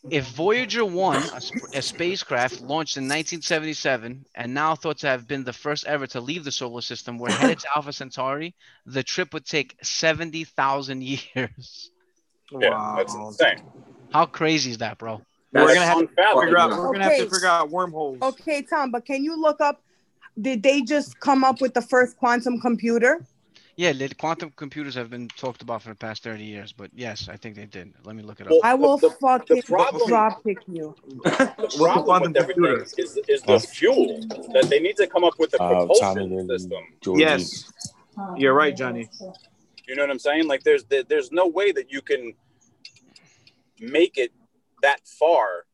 If 0.10 0.30
Voyager 0.30 0.84
1, 0.84 1.16
a, 1.18 1.42
sp- 1.42 1.70
a 1.76 1.82
spacecraft 1.82 2.62
launched 2.62 2.98
in 2.98 3.04
1977 3.04 4.26
and 4.34 4.54
now 4.54 4.74
thought 4.76 4.98
to 5.00 5.08
have 5.08 5.28
been 5.28 5.44
the 5.44 5.54
first 5.54 5.86
ever 5.86 6.08
to 6.08 6.20
leave 6.20 6.44
the 6.44 6.52
solar 6.52 6.82
system, 6.82 7.20
were 7.20 7.30
headed 7.30 7.60
to 7.60 7.68
Alpha 7.76 7.94
Centauri, 7.94 8.56
the 8.88 9.04
trip 9.04 9.32
would 9.34 9.46
take 9.46 9.76
70,000 9.84 11.04
years. 11.36 11.92
Yeah, 12.52 12.96
that's 12.98 13.14
insane. 13.14 13.62
How 14.12 14.26
crazy 14.26 14.72
is 14.72 14.80
that, 14.80 14.98
bro? 14.98 15.22
We're 15.54 15.68
gonna 15.68 15.82
have 15.82 16.00
to 16.00 16.08
unfathomable. 16.08 16.42
figure 16.42 16.58
out. 16.58 16.70
We're 16.72 16.92
gonna 16.94 17.04
have 17.04 17.18
to 17.18 17.30
figure 17.30 17.48
out 17.48 17.70
wormholes. 17.70 18.18
Okay, 18.22 18.62
Tom, 18.62 18.92
but 18.92 19.06
can 19.06 19.24
you 19.24 19.40
look 19.40 19.62
up? 19.62 19.82
Did 20.40 20.64
they 20.64 20.82
just 20.82 21.20
come 21.20 21.44
up 21.44 21.62
with 21.62 21.74
the 21.74 21.82
first 21.82 22.18
quantum 22.18 22.60
computer? 22.60 23.26
Yeah, 23.78 23.94
the 23.94 24.10
quantum 24.16 24.52
computers 24.56 24.96
have 24.96 25.10
been 25.10 25.28
talked 25.30 25.62
about 25.62 25.82
for 25.82 25.90
the 25.90 25.96
past 25.96 26.24
30 26.24 26.44
years, 26.44 26.72
but 26.74 26.92
yes, 26.94 27.30
I 27.30 27.38
think 27.38 27.56
they 27.56 27.66
did. 27.66 27.94
Let 28.04 28.16
me 28.16 28.24
look 28.24 28.40
it 28.42 28.48
up. 28.48 28.52
Well, 28.52 28.62
I 28.64 28.74
will 28.74 28.98
the- 28.98 29.12
fucking 29.12 29.62
problem- 29.64 30.08
drop 30.08 30.44
kick 30.44 30.58
you. 30.68 30.96
The 31.08 31.30
the 31.58 31.78
problem 31.78 32.06
quantum 32.06 32.34
with 32.34 32.42
everything 32.42 32.66
is, 32.98 33.18
is 33.28 33.42
the 33.44 33.60
fuel 33.60 34.20
that 34.54 34.68
they 34.70 34.80
need 34.80 34.98
to 34.98 35.08
come 35.08 35.24
up 35.24 35.40
with 35.40 35.54
a 35.54 35.62
Uh, 35.64 35.70
propulsion 35.86 36.16
Tommy 36.16 36.38
and 36.38 36.50
system. 36.50 36.84
Georgie. 37.02 37.22
Yes, 37.22 37.72
you're 38.38 38.54
right, 38.54 38.76
Johnny. 38.76 39.10
You 39.88 39.96
know 39.96 40.04
what 40.04 40.12
I'm 40.12 40.20
saying? 40.20 40.48
Like 40.48 40.64
there's 40.64 40.84
there's 40.86 41.32
no 41.32 41.48
way 41.48 41.72
that 41.72 41.92
you 41.92 42.02
can 42.02 42.34
make 43.80 44.18
it 44.18 44.32
that 44.82 45.00
far 45.08 45.66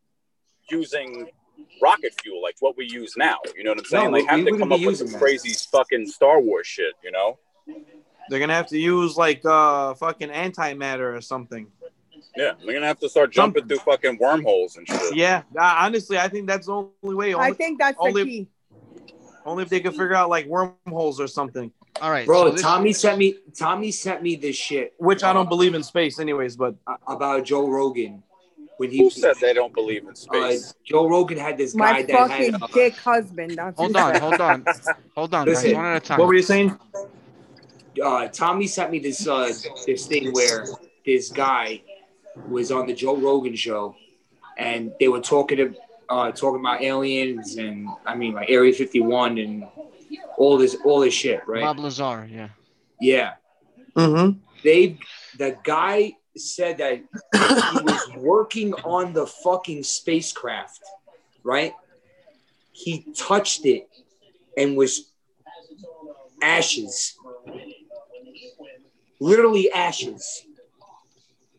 using 0.69 1.27
rocket 1.81 2.13
fuel 2.21 2.41
like 2.41 2.55
what 2.59 2.77
we 2.77 2.85
use 2.85 3.15
now. 3.17 3.37
You 3.55 3.63
know 3.63 3.71
what 3.71 3.79
I'm 3.79 3.85
saying? 3.85 4.11
No, 4.11 4.17
they 4.19 4.25
have 4.25 4.45
to 4.45 4.57
come 4.57 4.71
up 4.71 4.81
with 4.81 4.97
some 4.97 5.07
that. 5.11 5.19
crazy 5.19 5.53
fucking 5.71 6.07
Star 6.07 6.39
Wars 6.39 6.67
shit. 6.67 6.93
You 7.03 7.11
know? 7.11 7.37
They're 8.29 8.39
gonna 8.39 8.53
have 8.53 8.67
to 8.67 8.77
use 8.77 9.15
like 9.17 9.41
uh 9.45 9.93
fucking 9.95 10.29
antimatter 10.29 11.15
or 11.15 11.21
something. 11.21 11.67
Yeah, 12.35 12.53
they're 12.63 12.73
gonna 12.73 12.85
have 12.87 12.99
to 12.99 13.09
start 13.09 13.31
jumping 13.31 13.67
through 13.67 13.79
fucking 13.79 14.17
wormholes 14.19 14.77
and 14.77 14.87
shit. 14.87 15.15
Yeah, 15.15 15.43
uh, 15.57 15.75
honestly, 15.79 16.17
I 16.17 16.27
think 16.27 16.47
that's 16.47 16.67
the 16.67 16.73
only 16.73 17.15
way. 17.15 17.33
Only, 17.33 17.47
I 17.47 17.53
think 17.53 17.79
that's 17.79 17.97
the 17.97 18.03
only- 18.03 18.23
key. 18.25 18.47
only 19.45 19.63
if 19.63 19.69
they 19.69 19.79
can 19.79 19.91
figure 19.91 20.13
out 20.13 20.29
like 20.29 20.45
wormholes 20.45 21.19
or 21.19 21.27
something. 21.27 21.71
All 22.01 22.11
right. 22.11 22.25
Bro, 22.27 22.47
so 22.47 22.51
this- 22.51 22.61
Tommy 22.61 22.93
sent 22.93 23.17
me 23.17 23.37
Tommy 23.57 23.91
sent 23.91 24.21
me 24.21 24.35
this 24.35 24.55
shit 24.55 24.93
Which 24.99 25.23
I 25.23 25.33
don't 25.33 25.49
believe 25.49 25.73
in 25.73 25.81
space, 25.81 26.19
anyways. 26.19 26.55
But 26.55 26.75
about 27.07 27.43
Joe 27.45 27.67
Rogan 27.67 28.21
when 28.77 28.91
he 28.91 28.99
Who 28.99 29.09
said 29.09 29.35
they 29.41 29.53
don't 29.53 29.73
believe 29.73 30.03
in 30.03 30.09
uh, 30.09 30.13
space? 30.13 30.75
Joe 30.83 31.09
Rogan 31.09 31.39
had 31.39 31.57
this 31.57 31.73
My 31.73 32.03
that 32.03 32.11
fucking 32.11 32.53
had 32.53 32.61
uh, 32.61 32.67
dick 32.71 32.95
husband. 32.97 33.51
That's 33.55 33.79
Hold 33.79 33.95
on, 33.95 34.15
hold 34.19 34.41
on. 34.41 34.65
Hold 35.15 35.33
on, 35.33 35.45
guys. 35.47 35.55
Listen, 35.63 35.75
One 35.75 35.85
at 35.85 35.97
a 36.03 36.05
time. 36.05 36.19
what 36.19 36.27
were 36.27 36.35
you 36.35 36.43
saying? 36.43 36.77
Uh, 38.03 38.27
Tommy 38.27 38.67
sent 38.67 38.91
me 38.91 38.99
this 38.99 39.27
uh, 39.27 39.51
this 39.85 40.05
thing 40.07 40.31
where 40.33 40.65
this 41.05 41.31
guy 41.31 41.81
was 42.47 42.71
on 42.71 42.87
the 42.87 42.93
Joe 42.93 43.15
Rogan 43.17 43.55
show, 43.55 43.95
and 44.57 44.91
they 44.99 45.07
were 45.07 45.21
talking 45.21 45.57
to, 45.57 45.75
uh, 46.09 46.31
talking 46.31 46.59
about 46.59 46.81
aliens 46.81 47.55
and 47.57 47.87
I 48.05 48.15
mean 48.15 48.33
like 48.33 48.49
Area 48.49 48.73
51 48.73 49.37
and 49.37 49.65
all 50.37 50.57
this 50.57 50.75
all 50.85 50.99
this 50.99 51.13
shit, 51.13 51.41
right? 51.47 51.61
Bob 51.63 51.79
Lazar, 51.79 52.27
yeah. 52.31 52.49
Yeah, 52.99 53.33
Mm-hmm. 53.95 54.39
they 54.63 54.97
the 55.37 55.57
guy 55.63 56.13
said 56.35 56.77
that 56.77 56.97
he 56.97 57.83
was 57.83 58.09
working 58.17 58.73
on 58.75 59.13
the 59.13 59.25
fucking 59.25 59.83
spacecraft, 59.83 60.79
right? 61.43 61.73
He 62.71 63.07
touched 63.15 63.65
it 63.65 63.87
and 64.55 64.77
was 64.77 65.11
ashes. 66.41 67.16
Literally 69.19 69.71
ashes. 69.71 70.45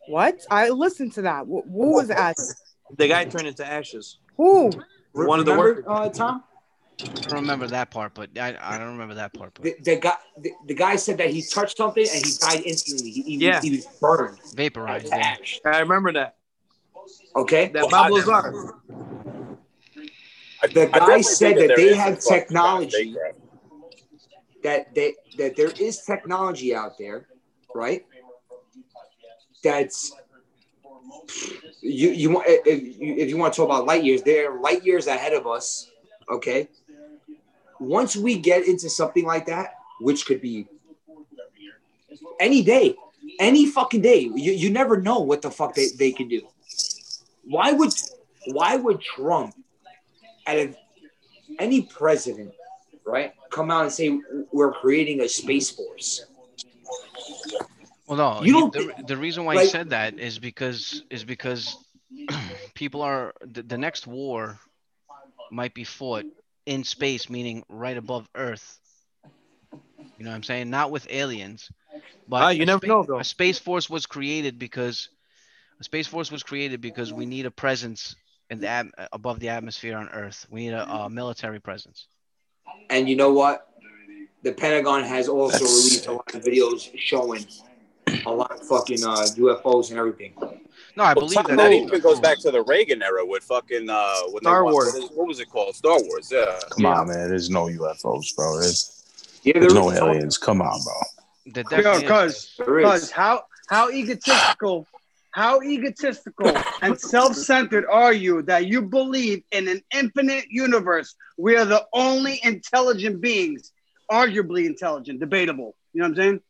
What? 0.07 0.41
I 0.51 0.71
listened 0.71 1.13
to 1.15 1.23
that. 1.23 1.45
Wh- 1.45 1.67
Who 1.69 1.95
was 1.95 2.11
ashes? 2.11 2.55
The 2.97 3.09
guy 3.09 3.25
turned 3.25 3.47
into 3.49 3.67
ashes. 3.67 4.19
Who? 4.37 4.71
One 5.13 5.41
of 5.41 5.45
the 5.47 5.53
Remember, 5.53 5.83
workers. 5.83 5.85
uh, 5.87 6.09
Tom? 6.11 6.45
I 7.03 7.29
don't 7.29 7.41
remember 7.41 7.67
that 7.69 7.91
part, 7.91 8.15
but 8.15 8.31
I, 8.39 8.57
I 8.61 8.79
don't 8.79 8.93
remember 8.93 9.15
that 9.15 9.35
part. 9.35 9.53
But 9.55 9.63
The, 9.65 9.75
the 9.83 9.97
guy 9.97 10.15
the, 10.39 10.53
the 10.67 10.75
guy 10.75 10.97
said 10.97 11.19
that 11.19 11.31
he 11.31 11.43
touched 11.43 11.77
something 11.77 12.07
and 12.13 12.25
he 12.25 12.33
died 12.41 12.63
instantly. 12.65 13.11
He, 13.11 13.23
he, 13.23 13.37
Yeah. 13.37 13.61
he 13.61 13.71
was 13.77 13.87
burned 14.01 14.39
vaporized. 14.55 15.09
Yeah. 15.09 15.37
ash. 15.41 15.61
I 15.65 15.81
remember 15.81 16.13
that. 16.13 16.37
Okay? 17.37 17.69
That 17.69 17.89
Bob 17.91 18.11
Lazar. 18.13 18.75
The 20.63 20.87
guy 20.93 21.21
said 21.21 21.57
think 21.57 21.69
that 21.69 21.77
they 21.77 21.91
is 21.91 21.97
have 21.97 22.19
technology 22.21 23.15
that 24.65 24.95
they 24.95 25.15
that 25.37 25.57
there 25.57 25.71
is 25.79 26.03
technology 26.03 26.75
out 26.75 26.99
there, 26.99 27.27
right? 27.75 28.05
That's 29.63 30.13
you 31.81 32.11
you 32.11 32.31
want 32.31 32.47
if 32.49 32.99
you, 33.01 33.15
if 33.17 33.29
you 33.29 33.37
want 33.37 33.53
to 33.53 33.57
talk 33.57 33.67
about 33.67 33.87
light 33.87 34.05
years, 34.05 34.23
they're 34.23 34.59
light 34.61 34.85
years 34.85 35.07
ahead 35.07 35.33
of 35.33 35.47
us. 35.47 35.91
Okay. 36.31 36.69
Once 37.81 38.17
we 38.17 38.37
get 38.39 38.67
into 38.67 38.91
something 38.91 39.25
like 39.25 39.47
that, 39.47 39.75
which 40.01 40.27
could 40.27 40.41
be 40.41 40.67
any 42.41 42.63
day, 42.63 42.97
any 43.39 43.67
fucking 43.67 44.01
day, 44.01 44.21
you, 44.21 44.53
you 44.53 44.71
never 44.71 45.01
know 45.01 45.21
what 45.21 45.43
the 45.43 45.51
fuck 45.51 45.75
they, 45.75 45.89
they 45.97 46.13
can 46.13 46.29
do. 46.29 46.43
Why 47.45 47.73
would 47.73 47.93
why 48.47 48.77
would 48.77 49.01
Trump 49.01 49.55
of 50.47 50.77
any 51.59 51.83
president, 51.83 52.53
right, 53.05 53.35
come 53.51 53.71
out 53.71 53.85
and 53.85 53.93
say 53.93 54.21
we're 54.53 54.73
creating 54.73 55.21
a 55.21 55.29
space 55.29 55.71
force? 55.71 56.27
Well, 58.07 58.17
no. 58.17 58.41
You 58.41 58.47
he- 58.47 58.53
don't 58.53 58.73
the, 58.73 58.93
the 59.05 59.17
reason 59.17 59.45
why 59.45 59.55
he 59.55 59.59
like- 59.59 59.69
said 59.69 59.91
that 59.91 60.19
is 60.19 60.39
because 60.39 61.03
is 61.11 61.25
because 61.25 61.77
people 62.75 63.03
are 63.03 63.33
the, 63.43 63.63
the 63.63 63.79
next 63.79 64.07
war 64.07 64.59
might 65.51 65.75
be 65.75 65.85
fought 65.85 66.25
in 66.67 66.85
space, 66.85 67.29
meaning 67.31 67.65
right 67.69 67.97
above 67.97 68.29
Earth. 68.35 68.79
You 70.19 70.25
know 70.25 70.31
what 70.31 70.37
I'm 70.37 70.43
saying? 70.43 70.69
Not 70.71 70.91
with 70.91 71.07
aliens, 71.11 71.71
but 72.29 72.43
Ah, 72.43 72.49
you 72.51 72.67
never 72.67 72.85
spa- 72.85 72.87
know, 72.95 73.03
though. 73.05 73.19
A 73.19 73.25
space 73.25 73.59
force 73.59 73.89
was 73.89 74.07
created 74.07 74.59
because 74.59 75.09
a 75.81 75.85
space 75.85 76.07
force 76.07 76.31
was 76.33 76.43
created 76.43 76.81
because 76.81 77.13
we 77.13 77.25
need 77.25 77.47
a 77.47 77.51
presence 77.51 78.17
in 78.51 78.61
the 78.61 78.69
at- 78.69 78.87
above 79.13 79.39
the 79.39 79.51
atmosphere 79.51 79.97
on 79.97 80.09
Earth. 80.09 80.47
We 80.51 80.63
need 80.63 80.73
a, 80.73 80.89
a 80.91 81.11
military 81.11 81.61
presence. 81.61 82.09
And 82.91 83.09
you 83.09 83.17
know 83.17 83.33
what? 83.33 83.67
The 84.43 84.53
Pentagon 84.53 85.03
has 85.05 85.29
also 85.29 85.53
That's- 85.53 85.71
released 85.71 86.07
a 86.07 86.13
lot 86.13 86.35
of 86.35 86.43
videos 86.43 86.91
showing 86.97 87.47
a 88.27 88.31
lot 88.31 88.53
of 88.53 88.67
fucking 88.67 89.05
uh, 89.05 89.27
UFOs 89.37 89.91
and 89.91 89.99
everything. 89.99 90.33
No, 90.97 91.05
I 91.05 91.13
Well, 91.15 91.27
believe 91.27 91.35
that. 91.37 91.47
that 91.49 91.57
that- 91.57 91.73
even 91.73 92.01
goes 92.01 92.21
back 92.21 92.39
to 92.41 92.51
the 92.51 92.63
Reagan 92.63 93.03
era 93.03 93.25
with 93.27 93.43
fucking 93.45 93.89
uh, 93.91 94.15
when 94.31 94.43
Star 94.43 94.65
they, 94.65 94.73
Wars. 94.73 94.95
What 95.15 95.27
was 95.27 95.41
it 95.41 95.51
called? 95.51 95.75
Star 95.75 95.99
Wars. 96.03 96.31
Yeah. 96.33 96.59
Come 96.71 96.87
on, 96.87 97.09
man. 97.09 97.29
There's 97.29 97.51
no 97.51 97.67
UFOs, 97.67 98.35
bro. 98.37 98.61
There's, 98.61 99.05
Yeah, 99.43 99.59
there's 99.59 99.75
no 99.75 99.91
is- 99.91 99.99
aliens. 99.99 100.39
Come 100.39 100.63
on, 100.63 100.81
bro. 100.85 100.95
There 101.53 101.65
Yo, 101.83 101.83
definitely 101.99 102.27
is. 102.27 102.55
cuz, 102.57 102.67
cuz, 102.67 103.11
how 103.11 103.43
how 103.69 103.91
egotistical, 103.91 104.87
how 105.31 105.61
egotistical 105.63 106.53
and 106.83 106.99
self-centered 106.99 107.87
are 107.87 108.13
you 108.13 108.43
that 108.43 108.67
you 108.67 108.83
believe 108.83 109.43
in 109.53 109.67
an 109.69 109.83
infinite 109.95 110.45
universe? 110.51 111.15
We 111.39 111.57
are 111.57 111.65
the 111.65 111.87
only 111.93 112.41
intelligent 112.45 113.21
beings, 113.23 113.73
arguably 114.11 114.67
intelligent, 114.67 115.21
debatable. 115.21 115.77
You 115.93 116.01
know 116.01 116.09
what 116.09 116.11
I'm 116.11 116.17
saying? 116.17 116.41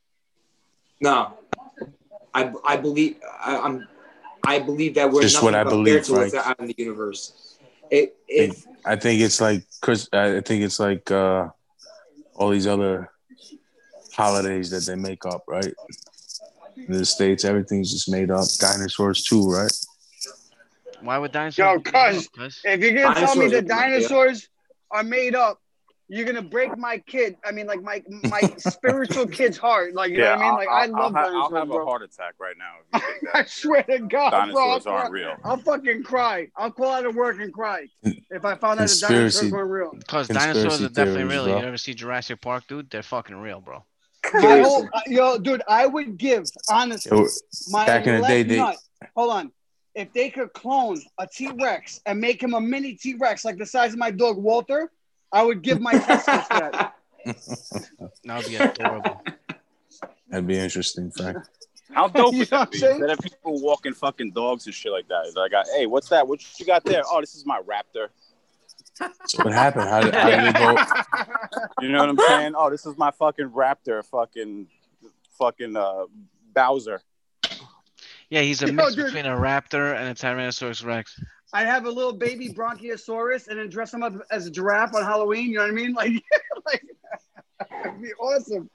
No, 1.00 1.34
I 2.34 2.52
I 2.64 2.76
believe 2.76 3.16
I, 3.40 3.59
I'm 3.59 3.88
I 4.46 4.59
believe 4.59 4.94
that 4.94 5.11
we're 5.11 5.22
Just 5.22 5.42
what 5.42 5.54
I 5.54 5.64
believe, 5.64 6.04
to 6.04 6.12
what's 6.12 6.32
Frank. 6.32 6.46
out 6.46 6.61
in 6.61 6.66
the 6.66 6.74
universe. 6.76 7.59
It, 7.90 8.16
if 8.28 8.66
I 8.84 8.96
think 8.96 9.20
it's 9.20 9.40
like 9.40 9.64
Chris. 9.80 10.09
I 10.12 10.40
think 10.40 10.62
it's 10.62 10.80
like 10.80 11.11
uh, 11.11 11.48
all 12.34 12.50
these 12.50 12.66
other 12.66 13.11
holidays 14.12 14.70
that 14.70 14.84
they 14.86 14.96
make 14.96 15.24
up, 15.26 15.44
right? 15.46 15.74
In 16.76 16.92
the 16.92 17.04
states, 17.04 17.44
everything's 17.44 17.92
just 17.92 18.11
made 18.11 18.30
up. 18.30 18.46
Dinosaurs 18.59 19.24
too, 19.24 19.50
right? 19.50 19.72
Why 21.00 21.18
would 21.18 21.32
dinosaurs? 21.32 21.59
Yo, 21.59 21.80
cuz, 21.80 22.61
if 22.64 22.80
you're 22.80 22.94
gonna 22.94 23.14
tell 23.14 23.36
me 23.36 23.48
the 23.48 23.56
are 23.56 23.59
up. 23.59 23.66
dinosaurs 23.66 24.48
are 24.90 25.02
made 25.02 25.34
up, 25.34 25.61
you're 26.09 26.24
gonna 26.24 26.42
break 26.42 26.76
my 26.78 26.98
kid. 26.98 27.36
I 27.44 27.52
mean, 27.52 27.66
like 27.66 27.82
my 27.82 28.02
my 28.24 28.40
spiritual 28.56 29.26
kid's 29.38 29.56
heart. 29.59 29.94
Like 29.94 30.11
you 30.11 30.18
know 30.18 30.30
what 30.30 30.38
I 30.38 30.42
mean? 30.42 30.54
Like 30.54 30.68
I 30.68 30.86
love 30.86 31.14
I'll, 31.16 31.24
dinosaurs, 31.24 31.52
I'll 31.52 31.59
have 31.59 31.68
bro. 31.68 31.82
a 31.82 31.84
heart 31.84 32.02
attack 32.02 32.34
right 32.40 32.54
now. 32.59 32.74
If 32.98 33.02
you 33.02 33.09
think 33.20 33.34
I 33.34 33.44
swear 33.44 33.82
to 33.84 33.98
God, 34.00 34.30
bro. 34.30 34.38
I'll, 34.38 34.46
dinosaurs 34.78 34.86
aren't 34.86 35.12
real. 35.12 35.34
I'll 35.44 35.56
fucking 35.59 36.02
cry. 36.02 36.48
I'll 36.56 36.70
call 36.70 36.92
out 36.92 37.04
of 37.06 37.14
work 37.14 37.40
and 37.40 37.52
cry 37.52 37.86
if 38.02 38.44
I 38.44 38.54
found 38.54 38.80
out 38.80 38.88
the 38.88 38.96
Conspiracy. 38.98 39.50
dinosaurs 39.50 39.52
weren't 39.52 39.70
real. 39.70 39.90
Because 39.98 40.28
dinosaurs 40.28 40.80
are 40.82 40.88
definitely 40.88 41.22
theories, 41.22 41.32
real. 41.32 41.44
bro. 41.44 41.61
You 41.61 41.66
ever 41.66 41.76
see 41.76 41.94
Jurassic 41.94 42.40
Park, 42.40 42.64
dude? 42.68 42.88
They're 42.90 43.02
fucking 43.02 43.36
real, 43.36 43.61
bro. 43.61 43.84
I 44.34 44.61
hope, 44.61 44.86
uh, 44.92 45.00
yo, 45.06 45.38
dude, 45.38 45.62
I 45.68 45.86
would 45.86 46.18
give 46.18 46.44
honestly 46.70 47.16
It 47.16 47.20
wa- 47.22 47.28
my 47.70 47.86
back 47.86 48.06
in 48.06 48.14
the 48.16 48.20
left 48.20 48.30
day, 48.30 48.42
they- 48.42 48.56
nut. 48.56 48.76
Hold 49.16 49.30
on. 49.32 49.52
If 49.94 50.12
they 50.12 50.28
could 50.30 50.52
clone 50.52 51.00
a 51.18 51.26
T 51.26 51.50
Rex 51.61 52.00
and 52.06 52.20
make 52.20 52.42
him 52.42 52.54
a 52.54 52.61
mini 52.61 52.94
T 52.94 53.14
Rex 53.14 53.44
like 53.44 53.56
the 53.59 53.66
size 53.66 53.92
of 53.92 53.98
my 53.98 54.11
dog 54.11 54.36
Walter, 54.36 54.90
I 55.33 55.43
would 55.43 55.62
give 55.62 55.81
my 55.81 55.93
testicles 55.93 56.49
to 56.49 56.95
that. 57.26 58.05
That 58.24 58.37
would 58.39 58.47
be 58.47 58.57
adorable. 58.57 59.22
That'd 60.29 60.47
be 60.47 60.59
interesting, 60.59 61.11
Frank. 61.11 61.39
How 61.93 62.09
dope 62.09 62.33
You 62.33 62.41
would 62.41 62.49
that 62.49 62.61
I'm 62.61 62.70
be? 62.70 62.79
saying? 62.79 63.01
Instead 63.01 63.11
of 63.11 63.18
people 63.20 63.61
walking 63.62 63.95
fucking 63.95 64.33
dogs 64.33 64.66
and 64.66 64.74
shit 64.74 64.93
like 64.93 65.09
that. 65.09 65.22
It's 65.26 65.37
Like, 65.37 65.53
hey, 65.76 65.87
what's 65.87 66.09
that? 66.11 66.26
What 66.26 66.41
you 66.61 66.66
got 66.66 66.85
there? 66.85 67.03
Oh, 67.11 67.20
this 67.20 67.35
is 67.35 67.45
my 67.47 67.61
raptor. 67.61 68.09
So 69.26 69.45
what 69.45 69.53
happened? 69.53 69.89
How 69.89 70.01
did, 70.01 70.14
how 70.14 70.29
did 70.29 70.55
they 70.55 70.59
go? 70.59 70.76
You 71.81 71.89
know 71.91 72.01
what 72.01 72.09
I'm 72.09 72.18
saying? 72.18 72.55
Oh, 72.57 72.68
this 72.68 72.85
is 72.85 72.97
my 72.99 73.11
fucking 73.12 73.51
raptor. 73.51 74.05
Fucking, 74.05 74.66
fucking 75.39 75.76
uh, 75.76 76.05
Bowser. 76.53 77.01
Yeah, 78.29 78.41
he's 78.43 78.62
a 78.62 78.66
Yo, 78.66 78.72
mix 78.72 78.95
dude. 78.95 79.07
between 79.07 79.26
a 79.26 79.37
raptor 79.37 79.95
and 79.97 80.09
a 80.09 80.14
Tyrannosaurus 80.14 80.85
Rex. 80.85 81.18
I'd 81.53 81.66
have 81.66 81.86
a 81.86 81.90
little 81.90 82.12
baby 82.12 82.51
Bronchiosaurus 82.51 83.49
and 83.49 83.59
then 83.59 83.68
dress 83.68 83.92
him 83.94 84.03
up 84.03 84.14
as 84.30 84.46
a 84.46 84.51
giraffe 84.51 84.94
on 84.94 85.03
Halloween. 85.03 85.51
You 85.51 85.59
know 85.59 85.62
what 85.62 85.70
I 85.70 85.74
mean? 85.74 85.94
Like, 85.94 86.12
like 86.66 86.82
it'd 87.86 88.03
be 88.03 88.12
awesome. 88.14 88.68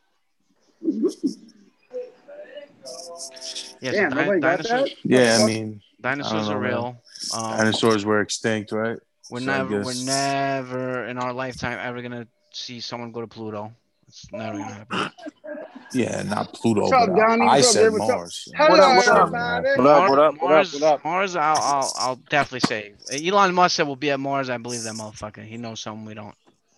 Yeah, 3.80 3.92
Damn, 3.92 4.12
so 4.12 4.18
di- 4.18 4.40
dinosaurs. 4.40 4.92
Yeah, 5.04 5.40
I 5.42 5.46
mean, 5.46 5.82
dinosaurs 6.02 6.50
I 6.50 6.54
are 6.54 6.60
real. 6.60 6.98
Um, 7.34 7.58
dinosaurs 7.58 8.06
were 8.06 8.22
extinct, 8.22 8.72
right? 8.72 8.98
we're 9.30 9.40
so 9.40 9.46
never, 9.46 9.84
we're 9.84 10.06
never 10.06 11.06
in 11.06 11.18
our 11.18 11.34
lifetime 11.34 11.80
ever 11.82 12.02
gonna 12.02 12.28
see 12.52 12.80
someone 12.80 13.12
go 13.12 13.22
to 13.22 13.28
Pluto. 13.28 13.74
It's 14.08 14.32
never 14.32 14.58
gonna 14.58 14.74
happen. 14.74 15.12
Yeah, 15.94 16.24
not 16.24 16.54
Pluto, 16.54 16.82
What's 16.82 16.94
up, 16.94 17.16
Donnie? 17.16 17.44
I, 17.44 17.46
I 17.46 17.56
What's 17.58 17.72
said 17.74 17.84
dude? 17.84 17.94
What's 17.94 18.10
up? 18.10 18.18
Mars. 18.18 18.48
Hello, 18.56 18.70
What 18.70 18.80
up, 18.80 18.96
what 18.96 19.08
up? 19.08 19.18
everybody. 19.18 19.82
What 19.82 19.88
up, 19.88 20.10
what 20.10 20.10
up, 20.10 20.10
what 20.10 20.20
up, 20.20 20.42
Mars, 20.42 20.74
what 20.74 20.84
up? 20.84 21.04
Mars, 21.06 21.36
I'll, 21.36 21.58
I'll, 21.58 21.94
I'll 21.98 22.16
definitely 22.16 22.68
say. 22.68 23.28
Elon 23.28 23.54
Musk 23.54 23.76
said 23.76 23.86
we'll 23.88 23.96
be 23.96 24.10
at 24.12 24.20
Mars. 24.20 24.50
I 24.50 24.58
believe 24.58 24.84
that 24.84 24.94
motherfucker. 24.96 25.44
He 25.46 25.58
knows 25.58 25.80
something 25.82 26.06
we 26.06 26.14
don't. 26.14 26.36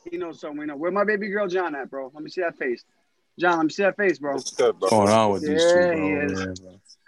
He 0.09 0.17
knows 0.17 0.39
something 0.39 0.59
we 0.59 0.65
know. 0.65 0.75
Where 0.75 0.91
my 0.91 1.03
baby 1.03 1.29
girl 1.29 1.47
John 1.47 1.75
at, 1.75 1.89
bro? 1.89 2.11
Let 2.13 2.23
me 2.23 2.29
see 2.29 2.41
that 2.41 2.57
face. 2.57 2.83
John, 3.39 3.57
let 3.57 3.63
me 3.65 3.69
see 3.71 3.83
that 3.83 3.97
face, 3.97 4.19
bro. 4.19 4.33
What's 4.33 4.51
good, 4.51 4.77
bro? 4.79 4.89
What's 4.89 4.91
going 4.91 5.09
on 5.09 5.31
with 5.31 5.41
these 5.43 5.63
two, 5.63 5.73
bro? 5.73 5.95
he 5.95 6.13
is. 6.13 6.57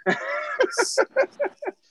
Yeah, 0.06 0.14
bro. 0.14 0.14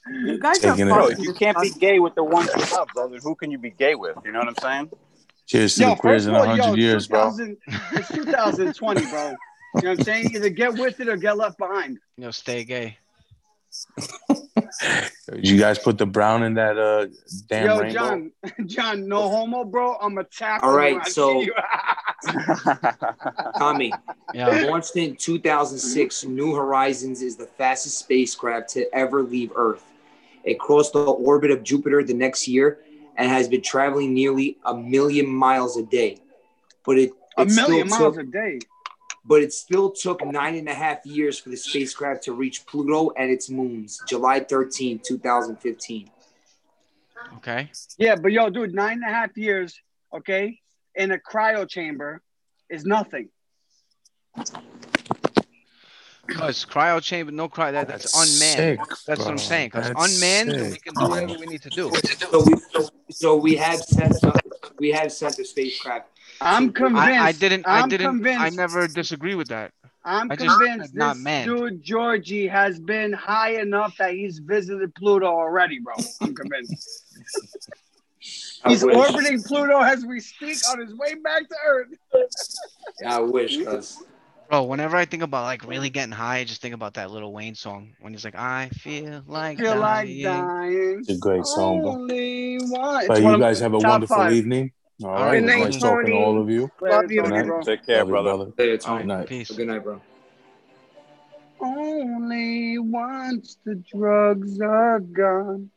You 0.10 0.40
guys 0.40 0.58
are 0.64 0.72
Taking 0.72 0.88
it- 0.88 0.92
fucking 0.92 1.12
if 1.12 1.20
you 1.20 1.34
can't 1.34 1.60
be 1.62 1.70
gay 1.70 2.00
with 2.00 2.16
the 2.16 2.24
one 2.24 2.46
you 2.46 2.64
love, 2.72 2.88
bro, 2.94 3.10
then 3.10 3.20
who 3.22 3.36
can 3.36 3.52
you 3.52 3.58
be 3.58 3.72
gay 3.72 3.96
with? 3.96 4.18
You 4.26 4.32
know 4.32 4.40
what 4.40 4.48
I'm 4.50 4.56
saying? 4.62 4.92
Cheers 5.48 5.76
to 5.76 5.82
Yo, 5.82 5.90
the 5.92 5.96
queers 5.96 6.26
in 6.28 6.36
of 6.36 6.44
a 6.44 6.50
all, 6.50 6.56
yo, 6.58 6.64
hundred 6.64 6.80
years, 6.80 7.08
bro. 7.08 7.34
It's 7.38 8.10
2020, 8.10 9.06
bro. 9.08 9.36
You 9.78 9.84
know 9.84 9.90
what 9.92 10.00
I'm 10.00 10.04
saying? 10.06 10.36
Either 10.36 10.50
get 10.50 10.74
with 10.74 11.00
it 11.00 11.08
or 11.08 11.18
get 11.18 11.38
left 11.38 11.58
behind. 11.58 12.00
You 12.18 12.26
know, 12.26 12.32
stay 12.32 12.64
gay. 12.64 12.98
You 15.34 15.60
guys 15.60 15.78
put 15.78 15.98
the 15.98 16.06
brown 16.06 16.44
in 16.44 16.54
that 16.56 16.78
uh 16.80 17.08
damn 17.48 17.66
Yo, 17.66 17.80
rainbow? 17.80 17.94
John, 17.94 18.32
John, 18.66 19.08
no 19.08 19.30
homo, 19.30 19.64
bro. 19.66 19.96
I'm 20.02 20.18
a 20.18 20.24
tackle. 20.24 20.70
All 20.70 20.76
right. 20.76 20.98
I 21.00 21.10
so- 21.10 21.42
see 21.42 21.46
you. 21.46 21.54
Tommy, 23.60 23.94
Yeah. 24.34 24.66
launched 24.68 24.96
in 24.96 25.16
2006, 25.16 26.24
New 26.26 26.56
Horizons 26.56 27.22
is 27.22 27.36
the 27.36 27.46
fastest 27.46 28.00
spacecraft 28.00 28.70
to 28.70 28.88
ever 28.96 29.22
leave 29.22 29.52
Earth. 29.56 29.84
It 30.44 30.60
crossed 30.60 30.94
the 30.94 31.00
orbit 31.04 31.52
of 31.52 31.62
Jupiter 31.64 32.04
the 32.04 32.14
next 32.14 32.48
year 32.48 32.80
and 33.18 33.30
has 33.30 33.48
been 33.48 33.62
traveling 33.62 34.14
nearly 34.14 34.58
a 34.66 34.74
million 34.74 35.28
miles 35.28 35.78
a 35.78 35.84
day. 35.84 36.18
But 36.86 36.98
it, 37.00 37.12
a 37.38 37.42
it 37.44 37.52
still 37.52 37.68
million 37.70 37.90
miles 37.90 38.16
took, 38.16 38.24
a 38.24 38.28
day. 38.32 38.60
But 39.28 39.42
it 39.42 39.54
still 39.54 39.92
took 39.92 40.26
nine 40.26 40.56
and 40.56 40.70
a 40.70 40.74
half 40.74 41.06
years 41.06 41.38
for 41.38 41.50
the 41.50 41.58
spacecraft 41.58 42.24
to 42.24 42.34
reach 42.34 42.66
Pluto 42.66 43.12
and 43.18 43.30
its 43.30 43.50
moons, 43.50 44.02
July 44.08 44.40
13, 44.40 45.00
2015. 45.00 46.10
Okay. 47.36 47.70
Yeah, 47.98 48.16
but 48.16 48.32
yo, 48.32 48.50
dude, 48.50 48.74
nine 48.74 48.94
and 48.94 49.04
a 49.04 49.14
half 49.14 49.36
years, 49.38 49.80
okay, 50.16 50.60
in 50.96 51.12
a 51.12 51.18
cryo 51.18 51.68
chamber 51.68 52.22
is 52.70 52.86
nothing. 52.86 53.30
Because 56.26 56.66
cryo 56.66 57.02
chamber, 57.02 57.32
no 57.32 57.50
cryo, 57.50 57.74
that, 57.74 57.88
that's 57.88 58.14
unmanned. 58.14 58.80
Sick, 58.80 58.98
That's 59.06 59.20
what 59.20 59.30
I'm 59.30 59.38
saying. 59.38 59.68
Because 59.70 59.90
That's 59.90 60.16
unmanned, 60.16 60.72
we 60.72 60.78
can 60.78 60.94
do 60.94 61.10
whatever 61.10 61.40
we 61.40 61.46
need 61.48 61.62
to 61.64 61.70
do. 61.70 61.92
So 62.30 62.44
we, 62.44 62.54
so 63.10 63.36
we 63.36 63.56
have 63.56 63.80
sent 63.80 64.14
we 64.80 64.92
have 64.92 65.12
sent 65.12 65.38
the 65.38 65.46
spacecraft. 65.46 66.10
I'm 66.42 66.72
convinced. 66.72 67.02
I, 67.08 67.28
I 67.28 67.32
didn't. 67.32 67.68
I 67.68 67.80
I'm 67.82 67.90
didn't. 67.90 68.08
convinced. 68.08 68.42
I 68.42 68.50
never 68.50 68.88
disagree 68.88 69.36
with 69.36 69.48
that. 69.50 69.72
I'm 70.06 70.32
I 70.32 70.36
convinced 70.38 70.92
said 70.92 70.96
not 70.96 71.16
this 71.16 71.24
manned. 71.24 71.46
dude 71.50 71.84
Georgie 71.84 72.48
has 72.48 72.80
been 72.80 73.12
high 73.12 73.60
enough 73.60 73.98
that 73.98 74.14
he's 74.14 74.40
visited 74.40 74.96
Pluto 74.96 75.26
already, 75.26 75.80
bro. 75.80 75.96
I'm 76.22 76.34
convinced. 76.34 77.04
He's 78.66 78.84
wish. 78.84 78.96
orbiting 78.96 79.42
Pluto 79.44 79.80
as 79.80 80.06
we 80.06 80.20
speak 80.20 80.58
on 80.72 80.80
his 80.80 80.94
way 80.96 81.14
back 81.16 81.48
to 81.48 81.56
Earth. 81.66 81.90
yeah, 83.02 83.18
I 83.18 83.20
wish, 83.20 83.64
cuz. 83.64 84.04
Bro, 84.50 84.64
whenever 84.64 84.98
I 84.98 85.06
think 85.06 85.24
about 85.24 85.44
like 85.44 85.66
really 85.68 85.90
getting 85.90 86.12
high, 86.12 86.38
I 86.40 86.44
just 86.44 86.62
think 86.62 86.74
about 86.74 86.94
that 86.96 87.12
Lil 87.12 87.32
Wayne 87.32 87.56
song 87.56 87.94
when 88.02 88.14
he's 88.14 88.26
like, 88.26 88.36
"I 88.36 88.70
feel 88.70 89.24
like 89.28 89.60
Feel 89.60 89.78
like 89.78 90.08
dying." 90.08 90.24
dying. 90.24 90.98
It's 91.00 91.10
a 91.10 91.18
great 91.18 91.46
song, 91.46 91.82
bro. 91.82 91.92
One. 92.80 93.08
But 93.08 93.22
you 93.22 93.38
guys 93.38 93.60
have 93.60 93.74
a 93.74 93.80
wonderful 93.80 94.16
five. 94.16 94.34
evening. 94.34 94.72
All 95.04 95.10
All 95.12 95.16
right, 95.16 95.26
right, 95.26 95.38
it's 95.38 95.46
nice 95.46 95.74
night, 95.76 95.80
talking 95.90 96.06
to 96.08 96.14
all 96.18 96.42
of 96.42 96.50
you. 96.50 96.72
Love 96.82 97.12
you, 97.12 97.22
Good 97.22 97.46
bro. 97.46 97.62
Take 97.62 97.86
care, 97.86 98.00
Love 98.00 98.08
brother. 98.10 98.36
brother. 98.36 98.52
Hey, 98.58 98.72
All 98.72 98.78
Tony. 98.80 98.98
right, 98.98 99.06
Night. 99.06 99.28
peace. 99.28 99.52
Good 99.52 99.68
night, 99.68 99.84
bro. 99.84 100.02
Only 101.60 102.80
once 102.80 103.58
the 103.64 103.76
drugs 103.76 104.60
are 104.60 105.00
gone, 105.00 105.70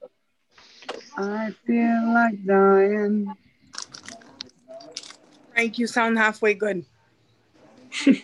I 1.19 1.51
feel 1.67 2.13
like 2.15 2.45
dying. 2.47 3.35
Frank, 5.53 5.79
you 5.79 5.87
sound 5.87 6.17
halfway 6.17 6.55
good. 6.55 6.85
you 8.07 8.23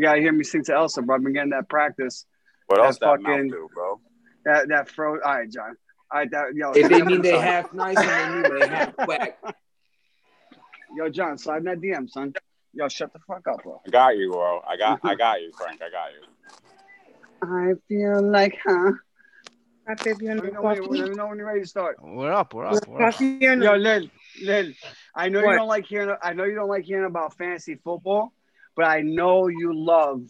gotta 0.00 0.20
hear 0.20 0.32
me 0.32 0.44
sing 0.44 0.64
to 0.64 0.74
Elsa, 0.74 1.02
bro. 1.02 1.16
I've 1.16 1.22
been 1.22 1.34
getting 1.34 1.50
that 1.50 1.68
practice. 1.68 2.24
What 2.68 2.78
else 2.80 2.98
That 3.00 3.06
that 3.06 3.22
fucking- 3.22 3.48
mouth 3.48 3.50
do, 3.52 3.68
bro? 3.74 4.00
That 4.46 4.68
that 4.68 4.88
fro. 4.88 5.20
All 5.20 5.34
right, 5.34 5.50
John. 5.50 5.76
All 6.12 6.20
right, 6.20 6.30
that 6.30 6.54
yo. 6.54 6.72
If 6.72 6.88
they 6.88 7.02
mean 7.02 7.22
they 7.22 7.38
half 7.38 7.72
nice 7.72 7.98
and 7.98 8.08
they 8.08 8.42
mean 8.42 8.54
they 8.54 8.68
half 8.68 8.94
whack. 9.06 9.38
Yo, 10.96 11.08
John, 11.10 11.36
slide 11.36 11.58
in 11.58 11.64
that 11.64 11.80
DM, 11.80 12.08
son. 12.08 12.32
Yo, 12.72 12.88
shut 12.88 13.12
the 13.12 13.18
fuck 13.26 13.46
up, 13.48 13.62
bro. 13.62 13.80
I 13.86 13.90
got 13.90 14.16
you, 14.16 14.30
bro. 14.30 14.60
I 14.66 14.76
got, 14.76 15.00
I 15.02 15.14
got 15.16 15.42
you, 15.42 15.50
Frank. 15.56 15.80
I 15.82 15.90
got 15.90 16.10
you. 16.12 16.22
I 17.42 17.72
feel 17.88 18.22
like, 18.30 18.56
huh? 18.64 18.92
Hi, 19.88 19.94
baby, 20.02 20.26
Let 20.26 20.42
me 20.42 20.50
know 20.50 20.62
when, 20.62 20.76
you- 20.76 20.82
let 20.88 21.08
me 21.08 21.14
know 21.16 21.26
when 21.28 21.38
you're 21.38 21.46
ready 21.46 21.60
to 21.60 21.66
start. 21.66 21.96
We're 22.02 22.32
up. 22.32 22.54
We're 22.54 22.66
up. 22.66 22.86
We're 22.88 23.02
up. 23.02 23.12
Coffee 23.12 23.38
Yo, 23.40 23.54
no? 23.54 23.76
Lil, 23.76 24.08
Lil, 24.42 24.72
I 25.14 25.28
know 25.28 25.42
What? 25.42 25.52
you 25.52 25.58
don't 25.58 25.68
like 25.68 25.86
hearing. 25.86 26.16
I 26.22 26.32
know 26.32 26.44
you 26.44 26.54
don't 26.54 26.68
like 26.68 26.84
hearing 26.84 27.06
about 27.06 27.36
fantasy 27.36 27.76
football, 27.76 28.32
but 28.74 28.84
I 28.86 29.02
know 29.02 29.46
you 29.48 29.72
love 29.74 30.22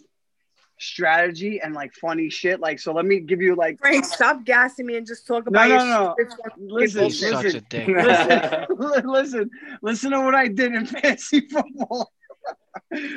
strategy 0.79 1.61
and 1.61 1.75
like 1.75 1.95
funny 1.95 2.29
shit. 2.29 2.61
Like, 2.61 2.79
so 2.79 2.93
let 2.93 3.05
me 3.05 3.21
give 3.21 3.41
you 3.41 3.55
like. 3.55 3.79
Frank, 3.79 4.05
stop 4.05 4.45
gassing 4.45 4.87
me 4.87 4.97
and 4.97 5.07
just 5.07 5.27
talk 5.27 5.47
about 5.47 5.69
no, 5.69 5.75
your 5.75 5.85
no. 5.87 6.15
stupid 6.19 6.39
fucking 6.45 6.69
Listen, 6.69 7.11
such 7.11 7.33
a 7.33 7.39
listen, 7.41 7.67
dick. 7.69 7.89
listen, 8.79 9.09
listen, 9.09 9.51
listen 9.83 10.11
to 10.13 10.21
what 10.21 10.35
I 10.35 10.49
did 10.49 10.75
in 10.75 10.87
fantasy 10.87 11.41
football. 11.49 12.13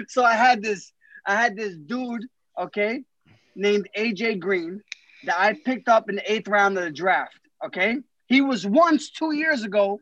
so 0.08 0.24
I 0.24 0.34
had 0.34 0.62
this, 0.62 0.92
I 1.26 1.36
had 1.36 1.56
this 1.56 1.76
dude, 1.76 2.26
okay, 2.58 3.04
named 3.56 3.90
AJ 3.98 4.40
Green 4.40 4.82
that 5.26 5.40
I 5.40 5.54
picked 5.54 5.90
up 5.90 6.10
in 6.10 6.16
the 6.16 6.32
eighth 6.32 6.48
round 6.48 6.78
of 6.78 6.84
the 6.84 6.92
draft. 6.92 7.40
Okay, 7.66 7.98
he 8.28 8.42
was 8.42 8.66
once 8.66 9.10
two 9.12 9.34
years 9.34 9.64
ago 9.64 10.00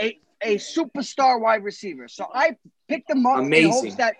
a 0.00 0.18
a 0.42 0.56
superstar 0.56 1.40
wide 1.40 1.64
receiver. 1.64 2.08
So 2.08 2.26
I 2.32 2.56
picked 2.88 3.10
him 3.10 3.26
up 3.26 3.44
in 3.44 3.70
hopes 3.70 3.96
that 3.96 4.16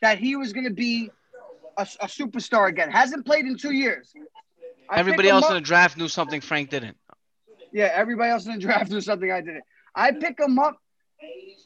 that 0.00 0.18
he 0.18 0.36
was 0.36 0.52
going 0.52 0.64
to 0.64 0.72
be 0.72 1.10
a, 1.78 1.82
a 2.00 2.06
superstar 2.06 2.68
again. 2.68 2.90
Hasn't 2.90 3.24
played 3.24 3.46
in 3.46 3.56
two 3.56 3.72
years. 3.72 4.12
I 4.90 4.98
Everybody 4.98 5.28
else 5.28 5.48
in 5.48 5.54
the 5.54 5.60
draft 5.60 5.96
knew 5.96 6.08
something 6.08 6.40
Frank 6.40 6.70
didn't. 6.70 6.96
yeah, 7.72 7.90
everybody 7.94 8.30
else 8.30 8.46
in 8.46 8.52
the 8.52 8.58
draft 8.58 8.90
knew 8.90 9.00
something. 9.00 9.30
I 9.30 9.40
didn't. 9.40 9.64
I 9.94 10.12
pick 10.12 10.38
him 10.38 10.58
up. 10.58 10.76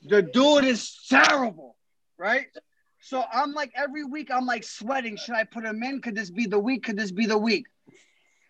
The 0.09 0.23
dude 0.23 0.65
is 0.65 0.97
terrible, 1.09 1.77
right? 2.19 2.47
So 3.01 3.25
I'm 3.33 3.53
like 3.53 3.73
every 3.77 4.05
week 4.05 4.31
I'm 4.33 4.47
like 4.47 4.65
sweating. 4.65 5.17
Should 5.17 5.35
I 5.35 5.45
put 5.45 5.65
him 5.65 5.83
in? 5.83 6.01
Could 6.01 6.15
this 6.15 6.31
be 6.31 6.47
the 6.47 6.59
week? 6.59 6.85
Could 6.85 6.97
this 6.97 7.11
be 7.11 7.27
the 7.27 7.39
week? 7.39 7.67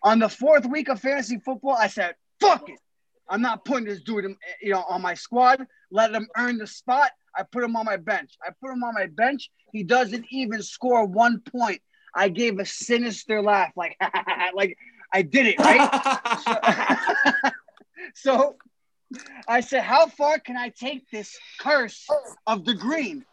On 0.03 0.19
the 0.19 0.29
fourth 0.29 0.65
week 0.65 0.89
of 0.89 0.99
fantasy 0.99 1.39
football, 1.39 1.75
I 1.79 1.87
said, 1.87 2.15
"Fuck 2.39 2.69
it, 2.69 2.79
I'm 3.29 3.41
not 3.41 3.65
putting 3.65 3.85
this 3.85 4.01
dude, 4.01 4.35
you 4.61 4.71
know, 4.71 4.83
on 4.89 5.01
my 5.01 5.13
squad. 5.13 5.65
Let 5.91 6.11
him 6.11 6.27
earn 6.37 6.57
the 6.57 6.67
spot. 6.67 7.11
I 7.35 7.43
put 7.43 7.63
him 7.63 7.75
on 7.75 7.85
my 7.85 7.97
bench. 7.97 8.37
I 8.45 8.51
put 8.61 8.71
him 8.71 8.83
on 8.83 8.93
my 8.93 9.07
bench. 9.07 9.49
He 9.71 9.83
doesn't 9.83 10.25
even 10.31 10.61
score 10.61 11.05
one 11.05 11.39
point. 11.41 11.81
I 12.15 12.29
gave 12.29 12.59
a 12.59 12.65
sinister 12.65 13.41
laugh, 13.41 13.71
like, 13.75 13.97
like 14.53 14.77
I 15.11 15.23
did 15.23 15.47
it 15.47 15.59
right. 15.59 15.87
so, 16.35 16.59
so 18.15 18.57
I 19.47 19.61
said, 19.61 19.83
"How 19.83 20.07
far 20.07 20.39
can 20.39 20.57
I 20.57 20.69
take 20.69 21.09
this 21.09 21.37
curse 21.59 22.07
of 22.45 22.65
the 22.65 22.73
green?" 22.75 23.25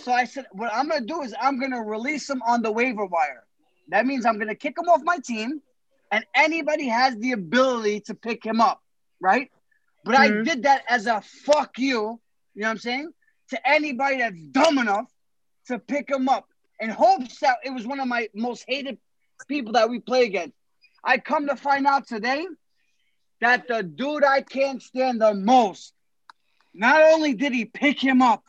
So 0.00 0.12
I 0.12 0.24
said, 0.24 0.46
"What 0.52 0.72
I'm 0.74 0.88
gonna 0.88 1.06
do 1.06 1.22
is 1.22 1.34
I'm 1.40 1.58
gonna 1.58 1.82
release 1.82 2.28
him 2.28 2.42
on 2.46 2.62
the 2.62 2.72
waiver 2.72 3.06
wire. 3.06 3.44
That 3.88 4.06
means 4.06 4.26
I'm 4.26 4.38
gonna 4.38 4.54
kick 4.54 4.76
him 4.78 4.88
off 4.88 5.00
my 5.02 5.18
team, 5.18 5.62
and 6.10 6.24
anybody 6.34 6.88
has 6.88 7.16
the 7.16 7.32
ability 7.32 8.00
to 8.02 8.14
pick 8.14 8.44
him 8.44 8.60
up, 8.60 8.82
right? 9.20 9.50
But 10.04 10.16
I 10.16 10.30
Mhm. 10.30 10.44
did 10.44 10.62
that 10.64 10.84
as 10.88 11.06
a 11.06 11.20
fuck 11.22 11.78
you. 11.78 12.20
You 12.54 12.62
know 12.62 12.68
what 12.68 12.70
I'm 12.72 12.78
saying? 12.78 13.12
To 13.50 13.68
anybody 13.68 14.18
that's 14.18 14.40
dumb 14.50 14.78
enough 14.78 15.10
to 15.68 15.78
pick 15.78 16.10
him 16.10 16.28
up 16.28 16.48
in 16.80 16.90
hopes 16.90 17.38
that 17.40 17.58
it 17.64 17.70
was 17.70 17.86
one 17.86 18.00
of 18.00 18.08
my 18.08 18.28
most 18.34 18.64
hated 18.66 18.98
people 19.48 19.72
that 19.72 19.88
we 19.88 20.00
play 20.00 20.24
against. 20.24 20.54
I 21.04 21.18
come 21.18 21.46
to 21.46 21.56
find 21.56 21.86
out 21.86 22.06
today 22.06 22.44
that 23.40 23.68
the 23.68 23.82
dude 23.82 24.24
I 24.24 24.40
can't 24.40 24.82
stand 24.82 25.20
the 25.20 25.34
most, 25.34 25.92
not 26.74 27.00
only 27.00 27.34
did 27.34 27.52
he 27.52 27.64
pick 27.64 28.00
him 28.00 28.22
up, 28.22 28.42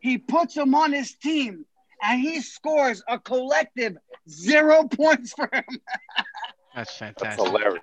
he 0.00 0.18
puts 0.18 0.56
him 0.56 0.74
on 0.74 0.92
his 0.92 1.14
team 1.14 1.64
and 2.02 2.20
he 2.20 2.40
scores 2.40 3.02
a 3.08 3.18
collective 3.18 3.96
zero 4.28 4.86
points 4.88 5.32
for 5.32 5.48
him. 5.52 5.64
That's 6.74 6.96
fantastic. 6.96 7.24
That's 7.24 7.36
fantastic. 7.36 7.80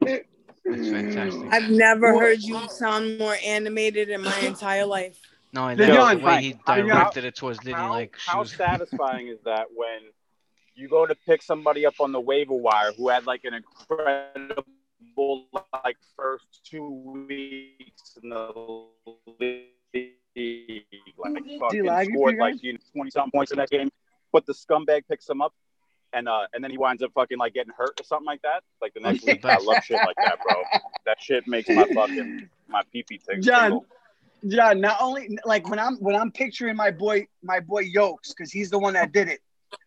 hilarious. 0.00 0.26
That's 0.64 0.88
fantastic. 0.88 1.52
I've 1.52 1.70
never 1.70 2.18
heard 2.18 2.42
you 2.42 2.68
sound 2.68 3.18
more 3.18 3.36
animated 3.44 4.08
in 4.08 4.22
my 4.22 4.38
entire 4.40 4.86
life. 4.86 5.18
No, 5.56 5.68
and 5.68 5.78
Yo, 5.80 5.86
then 5.86 5.94
the 5.94 5.96
John, 5.96 6.22
way 6.22 6.42
he 6.42 6.56
I 6.66 6.80
directed 6.82 7.24
it 7.24 7.34
towards 7.34 7.64
Liddy, 7.64 7.72
How, 7.72 7.88
like 7.90 8.14
how 8.24 8.40
was. 8.40 8.52
satisfying 8.56 9.28
is 9.28 9.38
that 9.46 9.68
when 9.74 10.00
you 10.74 10.86
go 10.86 11.06
to 11.06 11.14
pick 11.14 11.42
somebody 11.42 11.86
up 11.86 11.94
on 11.98 12.12
the 12.12 12.20
waiver 12.20 12.52
wire 12.54 12.92
who 12.92 13.08
had 13.08 13.26
like 13.26 13.40
an 13.44 13.54
incredible 13.54 14.66
like 15.82 15.96
first 16.14 16.60
two 16.64 16.86
weeks 17.26 18.18
in 18.22 18.28
the 18.28 18.84
league, 19.40 20.84
like 21.16 21.32
fucking 21.58 21.84
scored 22.04 22.34
you 22.34 22.40
like 22.40 22.62
you 22.62 22.74
know, 22.74 22.78
twenty 22.94 23.10
something 23.10 23.30
points 23.30 23.50
in 23.50 23.56
that 23.56 23.70
game, 23.70 23.90
but 24.32 24.44
the 24.44 24.52
scumbag 24.52 25.02
picks 25.08 25.28
him 25.28 25.40
up. 25.40 25.54
And 26.12 26.28
uh, 26.28 26.46
and 26.54 26.62
then 26.62 26.70
he 26.70 26.78
winds 26.78 27.02
up 27.02 27.12
fucking 27.14 27.36
like 27.38 27.52
getting 27.54 27.72
hurt 27.76 27.98
or 28.00 28.04
something 28.04 28.26
like 28.26 28.42
that. 28.42 28.62
Like 28.80 28.94
the 28.94 29.00
next 29.00 29.24
week, 29.26 29.44
I 29.44 29.56
love 29.58 29.82
shit 29.84 29.98
like 29.98 30.16
that, 30.16 30.38
bro. 30.46 30.62
That 31.04 31.20
shit 31.20 31.46
makes 31.48 31.68
my 31.68 31.84
fucking 31.94 32.48
my 32.68 32.82
pee 32.92 33.02
pee 33.02 33.18
tingle. 33.18 33.42
John, 33.42 33.80
John, 34.48 34.80
not 34.80 34.98
only 35.00 35.38
like 35.44 35.68
when 35.68 35.78
I'm 35.78 35.96
when 35.96 36.16
I'm 36.16 36.30
picturing 36.30 36.76
my 36.76 36.90
boy 36.90 37.26
my 37.42 37.60
boy 37.60 37.80
Yokes 37.80 38.32
because 38.32 38.52
he's 38.52 38.70
the 38.70 38.78
one 38.78 38.94
that 38.94 39.12
did 39.12 39.28
it. 39.28 39.40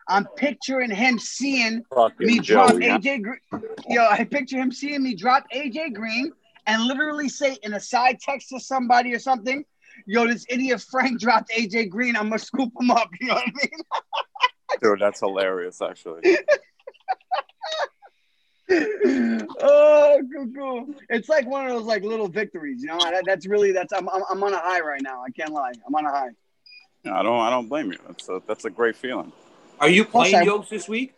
I'm 0.07 0.26
picturing 0.38 0.91
him 0.91 1.20
seeing 1.20 1.84
fucking 1.93 2.26
me 2.26 2.39
drop. 2.39 2.76
AJ 2.76 3.22
Green. 3.22 3.39
Yo, 3.88 4.05
I 4.05 4.24
picture 4.24 4.57
him 4.57 4.72
seeing 4.72 5.03
me 5.03 5.16
drop 5.16 5.45
AJ 5.53 5.93
Green 5.93 6.32
and 6.66 6.84
literally 6.84 7.30
say 7.30 7.57
in 7.64 7.74
a 7.74 7.80
side 7.80 8.20
text 8.20 8.49
to 8.49 8.60
somebody 8.60 9.14
or 9.14 9.20
something, 9.20 9.64
"Yo, 10.05 10.28
this 10.28 10.45
idiot 10.49 10.82
Frank 10.82 11.20
dropped 11.20 11.51
AJ 11.51 11.89
Green. 11.89 12.16
I'm 12.16 12.30
gonna 12.30 12.39
scoop 12.39 12.72
him 12.80 12.91
up." 12.91 13.10
You 13.22 13.28
know 13.28 13.36
what 13.36 13.43
I 13.43 13.51
mean? 13.55 13.84
Dude, 14.82 14.99
that's 14.99 15.20
hilarious, 15.20 15.82
actually. 15.82 16.22
oh, 18.72 20.22
cool, 20.34 20.47
cool. 20.55 20.88
It's 21.09 21.30
like 21.30 21.47
one 21.47 21.65
of 21.65 21.72
those 21.72 21.86
like 21.86 22.03
little 22.03 22.28
victories, 22.28 22.82
you 22.82 22.88
know. 22.88 22.99
That, 22.99 23.24
that's 23.26 23.47
really 23.47 23.72
that's 23.72 23.91
I'm, 23.93 24.07
I'm 24.09 24.22
I'm 24.30 24.43
on 24.43 24.53
a 24.53 24.59
high 24.59 24.82
right 24.82 25.01
now. 25.01 25.24
I 25.26 25.32
can't 25.32 25.51
lie. 25.51 25.72
I'm 25.88 25.95
on 25.95 26.05
a 26.05 26.09
high. 26.09 26.30
I 27.05 27.24
don't 27.24 27.39
I 27.39 27.49
don't 27.49 27.67
blame 27.67 27.91
you. 27.91 27.97
That's 28.07 28.30
a, 28.30 28.41
that's 28.47 28.65
a 28.65 28.70
great 28.70 28.95
feeling. 28.95 29.32
Are 29.80 29.89
you 29.89 30.05
Plus, 30.05 30.30
playing 30.30 30.43
I- 30.43 30.45
yokes 30.51 30.70
this 30.70 30.88
week? 30.88 31.13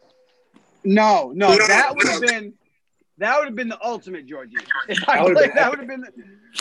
No, 0.83 1.31
no, 1.35 1.55
that 1.67 1.95
would 1.95 2.07
have 2.07 2.21
been 2.21 2.53
that 3.17 3.37
would 3.37 3.45
have 3.47 3.55
been 3.55 3.69
the 3.69 3.83
ultimate, 3.85 4.25
Georgie. 4.25 4.55
If 4.87 5.07
I 5.07 5.17
That 5.17 5.23
would've 5.23 5.37
played, 5.37 5.47
been 5.49 5.55
that 5.55 5.69
would 5.69 5.79
have 5.79 5.87
been 5.87 6.05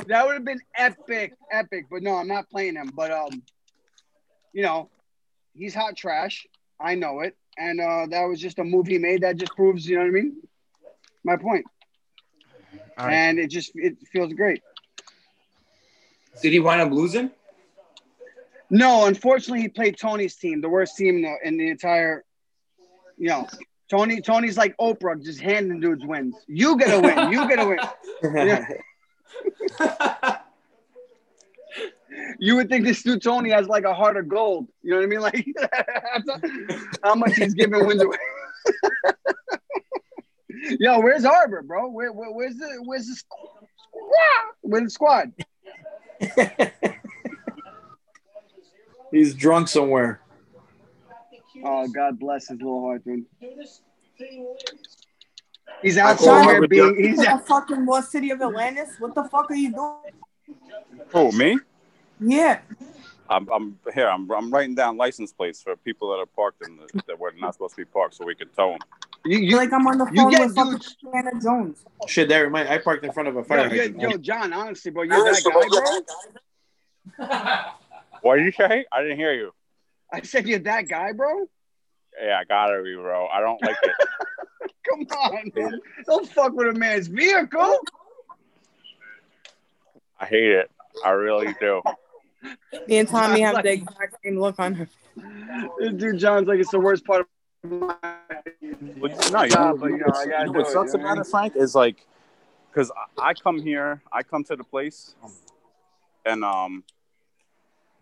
that 0.09 0.27
would 0.27 0.35
have 0.35 0.45
been 0.45 0.61
epic, 0.77 1.35
epic. 1.51 1.87
But 1.91 2.03
no, 2.03 2.17
I'm 2.17 2.29
not 2.29 2.51
playing 2.51 2.75
him. 2.75 2.91
But 2.95 3.11
um, 3.13 3.43
you 4.53 4.63
know, 4.63 4.91
he's 5.55 5.75
hot 5.75 5.97
trash. 5.97 6.47
I 6.79 6.95
know 6.97 7.21
it, 7.21 7.37
and 7.59 7.81
uh, 7.81 8.07
that 8.11 8.25
was 8.25 8.41
just 8.41 8.59
a 8.59 8.65
move 8.65 8.87
he 8.87 8.99
made 8.99 9.23
that 9.23 9.37
just 9.37 9.55
proves, 9.55 9.87
you 9.87 9.97
know 9.97 10.03
what 10.03 10.09
I 10.09 10.13
mean. 10.13 10.37
My 11.25 11.37
point, 11.37 11.67
All 12.99 13.07
right. 13.07 13.13
and 13.13 13.39
it 13.39 13.49
just 13.51 13.73
it 13.75 13.97
feels 14.13 14.33
great. 14.33 14.63
Did 16.43 16.53
he 16.53 16.61
wind 16.61 16.81
up 16.81 16.91
losing? 16.91 17.31
No, 18.71 19.07
unfortunately, 19.07 19.63
he 19.63 19.69
played 19.69 19.99
Tony's 19.99 20.37
team, 20.37 20.61
the 20.61 20.69
worst 20.69 20.97
team 20.97 21.17
in 21.17 21.23
the, 21.23 21.37
in 21.45 21.57
the 21.59 21.69
entire. 21.69 22.25
You 23.19 23.29
know, 23.29 23.49
Tony. 23.91 24.21
Tony's 24.21 24.57
like 24.57 24.77
Oprah, 24.79 25.23
just 25.23 25.41
handing 25.41 25.81
dudes 25.81 26.07
wins. 26.07 26.37
You 26.47 26.79
get 26.79 26.95
a 26.95 27.01
win. 27.01 27.33
You 27.33 27.49
get 27.49 27.59
a 27.59 27.67
win. 27.67 27.79
Yeah. 29.81 30.41
You 32.39 32.57
would 32.57 32.69
think 32.69 32.85
this 32.85 33.03
dude 33.03 33.23
Tony 33.23 33.51
has 33.51 33.69
like 33.69 33.85
a 33.85 33.95
heart 33.95 34.17
of 34.17 34.29
gold. 34.29 34.69
You 34.83 34.91
know 34.91 34.97
what 34.97 35.05
I 35.05 35.07
mean? 35.07 35.21
Like 35.21 35.47
how 37.05 37.15
much 37.15 37.35
he's 37.35 37.55
giving 37.55 37.87
wins 37.87 38.03
away. 38.03 38.17
Yo, 40.79 41.01
where's 41.01 41.25
Arbor, 41.25 41.63
bro? 41.63 41.89
Where, 41.89 42.13
where, 42.13 42.31
where's 42.31 42.57
the 42.57 42.83
where's 42.85 43.07
the 43.07 43.15
squad? 43.15 43.49
Where's 44.63 44.85
the 44.85 44.91
squad? 44.91 45.33
He's 49.11 49.35
drunk 49.35 49.69
somewhere. 49.69 50.21
Oh, 51.65 51.89
God 51.89 52.19
bless 52.19 52.49
his 52.49 52.59
little 52.59 52.81
heart, 52.81 53.05
dude. 53.05 53.27
He's 55.83 55.97
outside 55.97 56.13
out 56.13 56.19
call 56.19 56.27
somewhere 56.27 56.55
Arbor 56.57 56.69
being. 56.69 56.83
drunk. 56.83 56.99
He's 56.99 57.19
the 57.19 57.29
out. 57.29 57.47
fucking 57.47 57.87
what 57.87 58.05
city 58.05 58.31
of 58.31 58.41
Atlantis? 58.41 58.91
What 58.99 59.15
the 59.15 59.25
fuck 59.25 59.51
are 59.51 59.55
you 59.55 59.73
doing? 59.73 59.97
Who 61.09 61.33
me? 61.33 61.59
Yeah. 62.21 62.61
I'm, 63.29 63.49
I'm 63.49 63.79
here. 63.95 64.09
I'm, 64.09 64.31
I'm 64.31 64.51
writing 64.53 64.75
down 64.75 64.97
license 64.97 65.33
plates 65.33 65.63
for 65.63 65.77
people 65.77 66.11
that 66.11 66.17
are 66.17 66.27
parked 66.27 66.67
in 66.67 66.77
the 66.77 67.03
that 67.07 67.19
were 67.19 67.33
not 67.39 67.55
supposed 67.55 67.75
to 67.75 67.81
be 67.81 67.85
parked, 67.85 68.15
so 68.15 68.25
we 68.25 68.35
can 68.35 68.49
tow 68.49 68.73
them. 68.73 68.81
You, 69.27 69.39
you, 69.39 69.57
like 69.57 69.73
I'm 69.73 69.87
on 69.87 69.99
the 69.99 70.07
phone 70.07 70.31
get 70.31 70.41
with 70.47 70.55
fucking 70.55 70.73
dudes- 70.73 70.97
Indiana 71.05 71.31
Jones. 71.43 71.85
Shit, 72.07 72.29
that 72.31 72.39
remind 72.39 72.69
I 72.69 72.79
parked 72.79 73.05
in 73.05 73.13
front 73.13 73.29
of 73.29 73.37
a 73.37 73.45
fire 73.45 73.65
yo, 73.75 73.83
hydrant. 73.83 74.01
yo, 74.01 74.17
John, 74.17 74.53
honestly, 74.53 74.91
bro, 74.91 75.03
you're 75.03 75.25
that 75.25 76.05
guy, 77.19 77.27
bro. 77.27 77.27
What 78.23 78.37
did 78.37 78.45
you 78.47 78.53
say? 78.53 78.85
I 78.93 79.03
didn't 79.03 79.17
hear 79.17 79.33
you. 79.33 79.53
I 80.13 80.21
said 80.23 80.47
you're 80.47 80.59
that 80.61 80.89
guy, 80.89 81.13
bro. 81.13 81.49
Yeah, 82.23 82.39
I 82.41 82.45
gotta 82.45 82.83
be, 82.83 82.95
bro. 82.95 83.27
I 83.29 83.41
don't 83.41 83.63
like 83.63 83.77
it. 83.83 83.93
Come 84.89 85.01
on, 85.19 85.53
man. 85.55 85.81
Don't 86.07 86.29
fuck 86.29 86.53
with 86.53 86.69
a 86.69 86.73
man's 86.79 87.07
vehicle. 87.07 87.79
I 90.19 90.27
hate 90.27 90.51
it. 90.51 90.71
I 91.05 91.11
really 91.11 91.55
do. 91.61 91.81
Me 92.89 92.99
and 92.99 93.09
Tommy 93.09 93.41
have 93.41 93.55
Like- 93.55 93.65
the 93.65 93.73
exact 93.73 94.17
same 94.25 94.39
look 94.39 94.59
on 94.59 94.75
her. 94.75 94.89
Dude 95.97 96.19
John's 96.19 96.47
like 96.49 96.59
it's 96.61 96.71
the 96.71 96.81
worst 96.81 97.05
part 97.07 97.21
of 97.23 97.27
my 97.27 97.31
But, 97.31 97.40
no, 97.65 97.95
you 98.61 99.51
Nah, 99.51 99.73
know, 99.73 99.77
but, 99.77 99.87
you 99.87 99.93
you 99.93 99.99
know, 99.99 100.07
know, 100.07 100.13
I 100.13 100.27
gotta 100.27 100.47
know 100.47 100.53
what 100.53 100.67
it, 100.67 100.73
sucks 100.73 100.95
you 100.95 101.01
know 101.01 101.05
what 101.05 101.09
I 101.09 101.13
about 101.13 101.13
mean? 101.17 101.21
it, 101.21 101.27
Frank, 101.27 101.57
is 101.57 101.75
like, 101.75 102.07
because 102.71 102.91
I 103.19 103.35
come 103.35 103.61
here, 103.61 104.03
I 104.13 104.23
come 104.23 104.45
to 104.45 104.57
the 104.57 104.65
place, 104.65 105.15
and 106.25 106.45
um, 106.45 106.85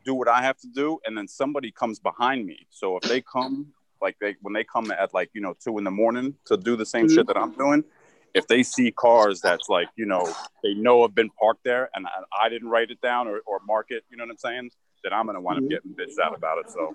do 0.05 0.15
what 0.15 0.29
I 0.29 0.43
have 0.43 0.59
to 0.59 0.69
do, 0.69 0.99
and 1.07 1.17
then 1.17 1.27
somebody 1.29 1.71
comes 1.71 1.99
behind 1.99 2.47
me. 2.47 2.67
So 2.71 2.97
if 2.99 3.03
they 3.09 3.21
come, 3.21 3.73
like 4.01 4.17
they 4.21 4.37
when 4.43 4.55
they 4.55 4.65
come 4.65 4.91
at 4.91 5.13
like 5.13 5.31
you 5.33 5.41
know 5.41 5.55
two 5.63 5.79
in 5.79 5.85
the 5.85 5.91
morning 5.91 6.35
to 6.47 6.57
do 6.57 6.77
the 6.77 6.87
same 6.87 7.07
Mhm. 7.07 7.15
shit 7.15 7.27
that 7.27 7.37
I'm 7.37 7.53
doing, 7.53 7.83
if 8.35 8.47
they 8.47 8.63
see 8.63 8.91
cars 8.93 9.41
that's 9.41 9.69
like 9.69 9.89
you 9.97 10.07
know 10.07 10.25
they 10.63 10.75
know 10.75 11.03
have 11.03 11.15
been 11.15 11.31
parked 11.31 11.65
there, 11.65 11.91
and 11.95 12.07
I, 12.07 12.45
I 12.47 12.49
didn't 12.49 12.69
write 12.69 12.91
it 12.91 13.01
down 13.01 13.27
or, 13.27 13.41
or 13.47 13.61
mark 13.67 13.87
it, 13.91 14.05
you 14.11 14.17
know 14.17 14.25
what 14.25 14.31
I'm 14.31 14.39
saying? 14.39 14.71
Then 15.03 15.13
I'm 15.13 15.27
gonna 15.27 15.41
wind 15.41 15.59
up 15.59 15.69
getting 15.69 15.93
bitched 15.93 16.23
out 16.23 16.37
about 16.37 16.59
it. 16.59 16.71
So 16.71 16.95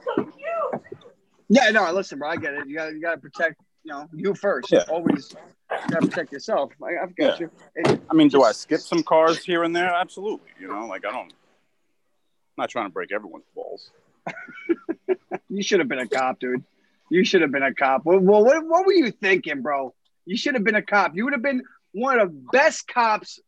Yeah, 1.54 1.70
no, 1.70 1.91
listen, 1.91 2.18
bro, 2.18 2.30
I 2.30 2.38
get 2.38 2.54
it. 2.56 2.68
You 2.68 2.76
gotta 2.76 2.93
you 2.93 3.01
gotta 3.01 3.20
protect, 3.20 3.62
you 3.84 3.91
know, 3.91 4.10
you 4.14 4.34
first. 4.34 4.72
Yeah. 4.72 4.84
Always 4.89 5.32
you 5.72 5.78
gotta 5.93 6.08
protect 6.08 6.32
yourself. 6.32 6.72
I, 6.82 7.04
I've 7.04 7.16
got 7.16 7.39
Yeah. 7.39 7.47
you. 7.47 7.51
It- 7.76 8.01
I 8.10 8.14
mean, 8.16 8.30
do 8.30 8.41
I 8.43 8.51
skip 8.54 8.80
some 8.82 9.04
cars 9.04 9.43
here 9.43 9.64
and 9.64 9.76
there? 9.76 9.93
Absolutely. 9.93 10.49
You 10.60 10.68
know, 10.68 10.88
like 10.88 11.06
I 11.06 11.12
don't. 11.12 11.32
I'm 11.32 12.62
not 12.64 12.70
trying 12.70 12.86
to 12.88 12.91
break 12.91 13.12
everyone's 13.12 13.45
balls. 13.54 13.91
you 15.49 15.62
should 15.64 15.80
have 15.80 15.88
been 15.88 15.99
a 15.99 16.08
cop, 16.08 16.39
dude. 16.39 16.64
You 17.10 17.24
should 17.24 17.41
have 17.41 17.51
been 17.51 17.64
a 17.64 17.74
cop. 17.74 18.04
Well, 18.06 18.20
well 18.20 18.43
what, 18.43 18.66
what 18.66 18.86
were 18.86 18.93
you 18.93 19.12
thinking, 19.12 19.62
bro? 19.62 19.93
You 20.26 20.38
should 20.38 20.56
have 20.56 20.64
been 20.64 20.76
a 20.76 20.82
cop. 20.82 21.16
You 21.16 21.26
would 21.26 21.34
have 21.34 21.43
been 21.43 21.62
one 21.91 22.20
of 22.20 22.30
the 22.32 22.41
best 22.51 22.88
cops 22.88 23.39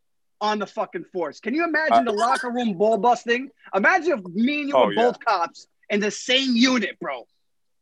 on 0.42 0.60
the 0.60 0.68
fucking 0.68 1.06
force. 1.14 1.40
Can 1.40 1.56
you 1.56 1.64
imagine 1.64 2.08
Uh, 2.08 2.12
the 2.12 2.14
locker 2.14 2.52
room 2.52 2.74
ball 2.78 2.98
busting? 2.98 3.50
Imagine 3.74 4.20
if 4.20 4.26
me 4.36 4.62
and 4.62 4.70
you 4.70 4.76
Oh, 4.76 4.86
were 4.88 4.94
yeah. 4.94 5.02
both 5.04 5.20
cops 5.24 5.68
in 5.90 6.00
the 6.00 6.12
same 6.12 6.56
unit, 6.56 7.00
bro. 7.00 7.26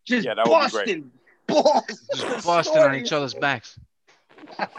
Just 0.06 0.26
Yeah, 0.26 0.34
that 0.36 0.48
would 0.48 0.66
be 0.66 0.72
great. 0.72 1.12
busting. 1.50 1.88
Just 2.14 2.46
busting 2.46 2.82
on 2.82 2.96
each 2.96 3.12
other's 3.12 3.34
backs. 3.34 3.80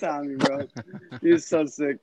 Tommy, 0.00 0.36
bro. 0.36 0.68
You're 1.22 1.38
so 1.38 1.66
sick. 1.66 1.98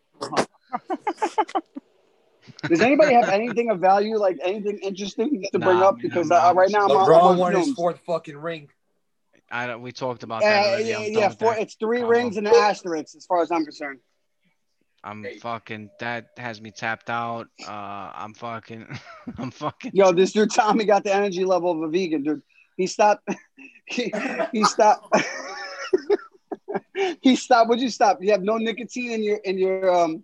Does 2.70 2.82
anybody 2.82 3.14
have 3.14 3.28
anything 3.30 3.70
of 3.70 3.80
value, 3.80 4.18
like 4.18 4.38
anything 4.44 4.80
interesting 4.80 5.46
to 5.52 5.60
bring 5.60 5.80
Nah, 5.80 5.90
up? 5.90 5.96
man, 5.96 6.02
Because 6.02 6.32
I'm 6.32 6.58
uh, 6.58 6.60
right 6.60 6.70
now, 6.70 6.86
I'm, 6.86 6.92
on- 6.92 6.98
I'm 6.98 7.08
LeBron 7.08 7.38
won 7.38 7.54
his 7.54 7.74
fourth 7.74 8.00
fucking 8.06 8.38
ring. 8.38 8.70
I 9.50 9.68
don't, 9.68 9.82
we 9.82 9.92
talked 9.92 10.24
about 10.24 10.42
that 10.42 10.64
Uh, 10.64 10.68
already. 10.68 10.90
yeah, 10.90 11.00
I'm 11.00 11.12
yeah, 11.14 11.30
four, 11.30 11.54
that. 11.54 11.62
it's 11.62 11.76
three 11.76 12.02
I'm 12.02 12.08
rings 12.10 12.38
and 12.38 12.48
an 12.48 12.54
asterisk, 12.54 13.16
as 13.16 13.26
far 13.26 13.42
as 13.42 13.52
I'm 13.52 13.64
concerned. 13.64 14.00
I'm 15.04 15.26
fucking. 15.42 15.90
That 16.00 16.30
has 16.38 16.62
me 16.62 16.72
tapped 16.72 17.10
out. 17.10 17.48
Uh, 17.66 18.12
I'm 18.14 18.34
fucking. 18.34 18.88
I'm 19.38 19.52
fucking. 19.52 19.92
Yo, 19.94 20.12
this 20.12 20.32
dude 20.32 20.52
Tommy 20.54 20.86
got 20.86 21.04
the 21.04 21.14
energy 21.14 21.46
level 21.46 21.72
of 21.72 21.82
a 21.82 21.88
vegan, 21.88 22.24
dude. 22.24 22.42
He 22.78 22.88
stopped. 22.88 23.28
He, 23.90 24.12
he 24.52 24.66
stopped. 24.66 25.16
he 27.22 27.38
stopped. 27.38 27.70
Would 27.70 27.80
you 27.80 27.90
stop? 27.90 28.22
You 28.22 28.32
have 28.32 28.44
no 28.44 28.58
nicotine 28.58 29.12
in 29.12 29.24
your 29.24 29.38
in 29.38 29.58
your 29.58 29.96
um 29.96 30.24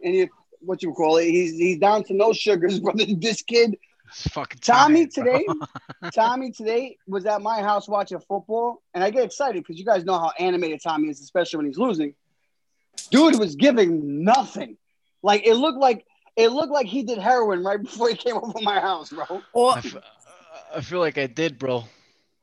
in 0.00 0.14
your 0.14 0.28
what 0.62 0.82
you 0.82 0.92
call 0.92 1.18
it. 1.18 1.26
He's 1.26 1.56
he's 1.56 1.78
down 1.78 2.02
to 2.04 2.14
no 2.14 2.32
sugars, 2.32 2.80
brother. 2.80 3.04
This 3.18 3.40
kid, 3.42 3.78
fucking. 4.10 4.58
Tommy 4.62 5.06
tired, 5.06 5.12
today. 5.12 5.46
Tommy 6.12 6.50
today 6.50 6.96
was 7.06 7.24
at 7.24 7.40
my 7.40 7.60
house 7.60 7.88
watching 7.88 8.18
football, 8.18 8.82
and 8.94 9.04
I 9.04 9.10
get 9.10 9.24
excited 9.24 9.62
because 9.62 9.78
you 9.78 9.84
guys 9.84 10.04
know 10.04 10.18
how 10.18 10.32
animated 10.36 10.80
Tommy 10.82 11.08
is, 11.08 11.20
especially 11.20 11.58
when 11.58 11.66
he's 11.66 11.78
losing. 11.78 12.14
Dude 13.10 13.38
was 13.38 13.56
giving 13.56 14.24
nothing. 14.24 14.76
Like 15.22 15.46
it 15.46 15.54
looked 15.54 15.78
like 15.78 16.06
it 16.36 16.48
looked 16.48 16.72
like 16.72 16.86
he 16.86 17.02
did 17.02 17.18
heroin 17.18 17.64
right 17.64 17.82
before 17.82 18.08
he 18.08 18.16
came 18.16 18.36
over 18.36 18.60
my 18.62 18.80
house, 18.80 19.10
bro. 19.10 19.42
All, 19.52 19.70
I, 19.70 19.78
f- 19.78 19.96
I 20.74 20.80
feel 20.80 21.00
like 21.00 21.18
I 21.18 21.26
did, 21.26 21.58
bro. 21.58 21.84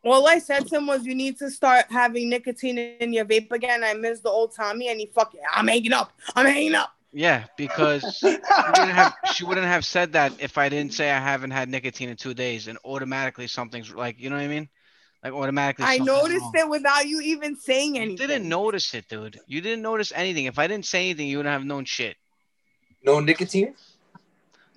all 0.04 0.28
I 0.28 0.40
said 0.40 0.68
to 0.68 0.78
him 0.78 0.88
was, 0.88 1.06
"You 1.06 1.16
need 1.16 1.38
to 1.40 1.50
start 1.50 1.86
having 1.90 2.30
nicotine 2.30 2.78
in 2.78 3.14
your 3.14 3.26
vape 3.26 3.52
again." 3.52 3.84
I 3.84 3.94
miss 3.94 4.22
the 4.22 4.30
old 4.30 4.56
Tommy, 4.56 4.90
and 4.90 5.00
he 5.00 5.08
fucking, 5.08 5.42
I'm 5.54 5.68
hanging 5.68 5.94
up. 5.94 6.12
I'm 6.36 6.46
hanging 6.46 6.76
up. 6.76 6.94
Yeah, 7.16 7.44
because 7.58 8.04
she 8.20 8.26
wouldn't 8.26 8.92
have 8.92 9.16
she 9.34 9.46
wouldn't 9.46 9.68
have 9.68 9.86
said 9.86 10.14
that 10.14 10.34
if 10.40 10.58
I 10.58 10.68
didn't 10.70 10.94
say 10.94 11.12
I 11.12 11.20
haven't 11.20 11.52
had 11.52 11.70
nicotine 11.70 12.10
in 12.10 12.18
two 12.18 12.34
days, 12.34 12.68
and 12.68 12.78
automatically 12.84 13.48
something's 13.48 13.94
like, 13.94 14.20
you 14.20 14.30
know 14.30 14.36
what 14.36 14.44
I 14.44 14.48
mean? 14.48 14.68
Like 15.24 15.34
automatically. 15.34 15.86
I 15.88 15.98
noticed 16.00 16.42
wrong. 16.42 16.52
it 16.56 16.70
without 16.70 17.08
you 17.08 17.22
even 17.22 17.56
saying 17.56 17.96
You 17.96 18.02
anything. 18.02 18.28
didn't 18.28 18.50
notice 18.50 18.94
it, 18.94 19.08
dude. 19.08 19.40
You 19.48 19.62
didn't 19.62 19.82
notice 19.82 20.12
anything. 20.14 20.46
If 20.46 20.60
I 20.60 20.68
didn't 20.68 20.86
say 20.86 21.06
anything, 21.10 21.28
you 21.28 21.38
wouldn't 21.38 21.54
have 21.54 21.64
known 21.66 21.86
shit. 21.86 22.18
No 23.06 23.20
nicotine? 23.22 23.74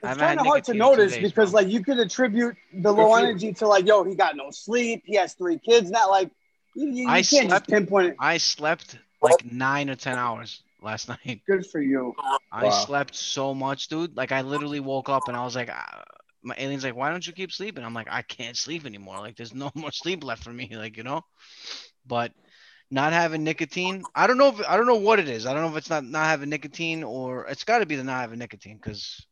It's 0.02 0.18
kind 0.18 0.38
of 0.38 0.46
hard 0.46 0.64
to 0.64 0.72
nicotine 0.72 0.74
in 0.74 0.78
two 0.78 0.78
notice 0.78 1.12
days, 1.14 1.22
because, 1.32 1.50
bro. 1.50 1.60
like, 1.62 1.68
you 1.72 1.82
could 1.82 1.98
attribute 1.98 2.54
the 2.72 2.92
low 2.92 3.08
for 3.08 3.18
you. 3.18 3.24
energy 3.26 3.52
to, 3.54 3.66
like, 3.66 3.86
yo, 3.86 4.04
he 4.04 4.14
got 4.14 4.36
no 4.36 4.50
sleep. 4.50 5.02
He 5.04 5.16
has 5.16 5.34
three 5.34 5.58
kids. 5.58 5.90
Not 5.90 6.10
like 6.10 6.30
you, 6.76 6.88
you, 6.90 6.94
you 7.04 7.08
I 7.08 7.22
can't 7.22 7.28
just 7.28 7.48
slept- 7.48 7.68
pinpoint 7.68 8.08
it. 8.10 8.16
I 8.20 8.36
slept 8.38 8.98
like 9.22 9.44
nine 9.50 9.90
or 9.90 9.96
ten 9.96 10.16
hours 10.16 10.62
last 10.80 11.08
night. 11.26 11.40
Good 11.48 11.66
for 11.66 11.80
you. 11.80 12.14
I 12.52 12.64
Wow. 12.64 12.70
slept 12.70 13.16
so 13.16 13.52
much, 13.54 13.88
dude. 13.88 14.16
Like 14.16 14.30
I 14.30 14.42
literally 14.42 14.78
woke 14.80 15.08
up 15.08 15.26
and 15.26 15.36
I 15.36 15.42
was 15.44 15.56
like, 15.56 15.70
ah, 15.72 16.02
my 16.42 16.54
alien's 16.58 16.84
like, 16.84 16.96
why 16.96 17.10
don't 17.10 17.26
you 17.26 17.32
keep 17.32 17.52
sleeping? 17.52 17.84
I'm 17.84 17.94
like, 17.94 18.08
I 18.10 18.22
can't 18.22 18.56
sleep 18.56 18.86
anymore. 18.86 19.18
Like 19.18 19.36
there's 19.36 19.54
no 19.54 19.70
more 19.76 19.92
sleep 19.92 20.24
left 20.24 20.42
for 20.44 20.52
me. 20.52 20.70
Like 20.76 20.96
you 20.96 21.02
know, 21.04 21.22
but 22.06 22.32
not 22.90 23.12
having 23.12 23.44
nicotine, 23.44 24.06
I 24.14 24.26
don't 24.26 24.38
know 24.38 24.48
if 24.48 24.66
I 24.66 24.76
don't 24.76 24.86
know 24.86 24.96
what 24.96 25.18
it 25.18 25.28
is. 25.28 25.46
I 25.46 25.52
don't 25.52 25.62
know 25.62 25.70
if 25.70 25.76
it's 25.76 25.90
not 25.90 26.04
not 26.04 26.26
having 26.26 26.50
nicotine 26.50 27.02
or 27.04 27.46
it's 27.46 27.64
got 27.64 27.78
to 27.80 27.86
be 27.86 27.96
the 27.96 28.04
not 28.04 28.20
having 28.20 28.38
nicotine 28.38 28.76
because 28.76 29.26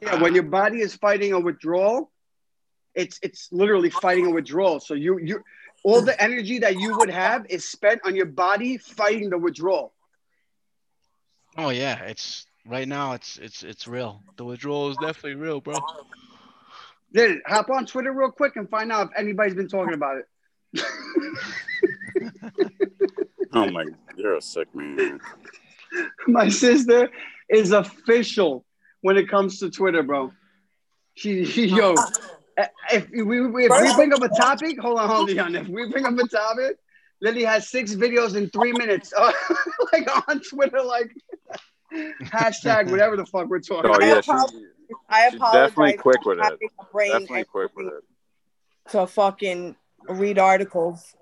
Yeah, 0.00 0.14
when 0.20 0.34
your 0.34 0.44
body 0.44 0.80
is 0.80 0.94
fighting 0.96 1.32
a 1.32 1.40
withdrawal, 1.40 2.10
it's 2.94 3.18
it's 3.22 3.48
literally 3.52 3.90
fighting 3.90 4.26
a 4.26 4.30
withdrawal. 4.30 4.80
So 4.80 4.94
you 4.94 5.18
you 5.18 5.42
all 5.84 6.02
the 6.02 6.20
energy 6.22 6.58
that 6.60 6.76
you 6.76 6.94
would 6.96 7.10
have 7.10 7.46
is 7.48 7.68
spent 7.68 8.00
on 8.04 8.14
your 8.16 8.26
body 8.26 8.78
fighting 8.78 9.30
the 9.30 9.38
withdrawal. 9.38 9.94
oh 11.56 11.70
yeah, 11.70 12.04
it's 12.04 12.46
right 12.66 12.88
now 12.88 13.12
it's 13.12 13.38
it's 13.38 13.62
it's 13.62 13.86
real. 13.86 14.22
The 14.36 14.44
withdrawal 14.44 14.90
is 14.90 14.96
definitely 14.96 15.34
real, 15.34 15.60
bro. 15.60 15.78
Then 17.12 17.42
hop 17.46 17.70
on 17.70 17.86
Twitter 17.86 18.12
real 18.12 18.30
quick 18.30 18.56
and 18.56 18.68
find 18.70 18.90
out 18.90 19.10
if 19.10 19.18
anybody's 19.18 19.54
been 19.54 19.68
talking 19.68 19.94
about 19.94 20.18
it. 20.18 20.84
Oh 23.54 23.70
my, 23.70 23.84
you're 24.16 24.36
a 24.36 24.42
sick 24.42 24.74
man. 24.74 25.20
My 26.26 26.48
sister 26.48 27.10
is 27.50 27.72
official 27.72 28.64
when 29.02 29.16
it 29.16 29.28
comes 29.28 29.58
to 29.58 29.70
Twitter, 29.70 30.02
bro. 30.02 30.32
She, 31.14 31.44
she 31.44 31.66
yo, 31.66 31.94
if 32.90 33.10
we, 33.10 33.66
if 33.66 33.70
we 33.70 33.94
bring 33.94 34.14
up 34.14 34.22
a 34.22 34.28
topic, 34.30 34.80
hold 34.80 34.98
on, 34.98 35.08
hold 35.08 35.38
on. 35.38 35.54
If 35.54 35.68
we 35.68 35.86
bring 35.90 36.06
up 36.06 36.16
a 36.16 36.26
topic, 36.26 36.78
Lily 37.20 37.44
has 37.44 37.68
six 37.68 37.94
videos 37.94 38.36
in 38.36 38.48
three 38.48 38.72
minutes, 38.72 39.12
uh, 39.14 39.32
like 39.92 40.28
on 40.28 40.40
Twitter, 40.40 40.82
like 40.82 41.14
hashtag 42.22 42.90
whatever 42.90 43.16
the 43.16 43.26
fuck 43.26 43.48
we're 43.48 43.60
talking 43.60 43.90
Oh 43.90 43.94
about. 43.94 44.02
yeah, 44.06 44.20
she, 44.20 44.32
I 45.08 45.28
she's 45.30 45.36
apologize. 45.38 45.68
definitely 45.70 45.96
quick 45.98 46.24
with 46.24 46.38
it. 46.38 46.44
having 46.44 46.68
a 46.80 46.84
brain 46.92 47.10
Definitely 47.12 47.44
quick 47.44 47.76
with 47.76 47.86
it. 47.86 48.90
to 48.90 49.06
fucking 49.06 49.76
read 50.08 50.38
articles. 50.38 51.14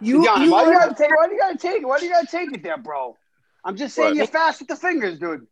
You, 0.00 0.24
John, 0.24 0.42
you 0.42 0.50
why 0.50 0.64
you 0.64 0.72
gotta 0.72 0.94
take? 0.94 1.10
Why 1.16 1.28
do 1.28 1.34
you 1.34 1.40
gotta 1.40 1.58
take 1.58 1.82
it? 1.82 1.86
Why 1.86 1.98
do 1.98 2.06
you 2.06 2.12
gotta 2.12 2.26
take 2.26 2.52
it 2.52 2.62
there, 2.62 2.78
bro? 2.78 3.16
I'm 3.64 3.76
just 3.76 3.94
saying 3.94 4.08
What? 4.10 4.16
you're 4.16 4.26
fast 4.26 4.58
with 4.60 4.68
the 4.68 4.76
fingers, 4.76 5.18
dude. 5.18 5.46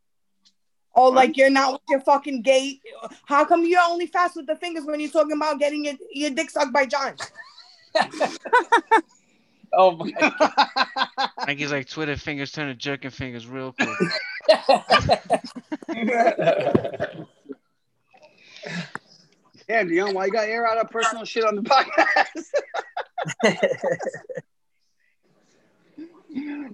Oh, 0.97 1.09
like 1.11 1.37
you're 1.37 1.51
not 1.51 1.75
with 1.75 1.83
your 1.89 2.01
fucking 2.01 2.43
gay. 2.43 2.81
How 3.27 3.45
come 3.45 3.65
you're 3.65 3.81
only 3.81 4.07
fast 4.09 4.35
with 4.35 4.47
the 4.49 4.57
fingers 4.57 4.85
when 4.85 4.99
you're 4.99 5.11
talking 5.11 5.37
about 5.37 5.61
getting 5.61 5.85
your, 5.85 5.95
your 6.11 6.31
dick 6.31 6.51
sucked 6.51 6.73
by 6.73 6.87
John? 6.87 7.15
Oh 9.73 9.97
my 9.97 10.13
Frankie's 11.45 11.73
like 11.73 11.89
Twitter 11.89 12.17
fingers 12.17 12.53
turn 12.53 12.69
to 12.69 12.75
jerking 12.75 13.11
fingers 13.11 13.47
real 13.47 13.73
quick. 13.73 13.89
Damn, 19.69 19.89
Dion, 19.89 20.15
why 20.15 20.27
you 20.27 20.33
got 20.33 20.49
air 20.49 20.67
out 20.67 20.79
of 20.79 20.91
personal 20.91 21.25
shit 21.25 21.45
on 21.45 21.55
the 21.57 21.63
podcast? 21.63 22.51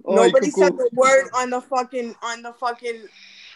Oh, 0.05 0.15
Nobody 0.15 0.47
you 0.47 0.53
said 0.53 0.77
the 0.77 0.91
word 0.93 1.31
on 1.35 1.49
the 1.49 1.63
fucking 1.63 2.15
on 2.23 2.43
the 2.43 2.53
fucking 2.53 3.07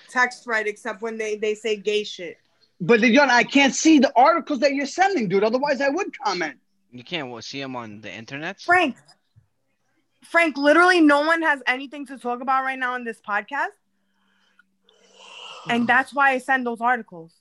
text 0.09 0.45
thread 0.45 0.67
except 0.67 1.03
when 1.03 1.19
they 1.19 1.37
they 1.37 1.55
say 1.55 1.77
gay 1.77 2.05
shit. 2.05 2.39
But 2.81 3.03
Dion, 3.03 3.29
I 3.31 3.45
can't 3.45 3.75
see 3.75 3.99
the 3.99 4.11
articles 4.17 4.61
that 4.61 4.73
you're 4.73 4.87
sending, 4.87 5.29
dude. 5.29 5.45
Otherwise, 5.45 5.83
I 5.83 5.91
would 5.91 6.19
comment. 6.19 6.59
You 6.91 7.05
can't 7.05 7.29
what, 7.29 7.45
see 7.45 7.61
them 7.61 7.77
on 7.77 8.01
the 8.01 8.11
internet. 8.13 8.61
Frank, 8.61 8.97
Frank, 10.23 10.57
literally 10.57 11.01
no 11.01 11.21
one 11.23 11.43
has 11.43 11.63
anything 11.67 12.07
to 12.07 12.19
talk 12.19 12.41
about 12.41 12.63
right 12.65 12.79
now 12.79 12.95
on 12.95 13.05
this 13.05 13.21
podcast, 13.27 13.69
and 15.69 15.87
that's 15.87 16.13
why 16.15 16.31
I 16.33 16.39
send 16.39 16.67
those 16.67 16.81
articles. 16.81 17.33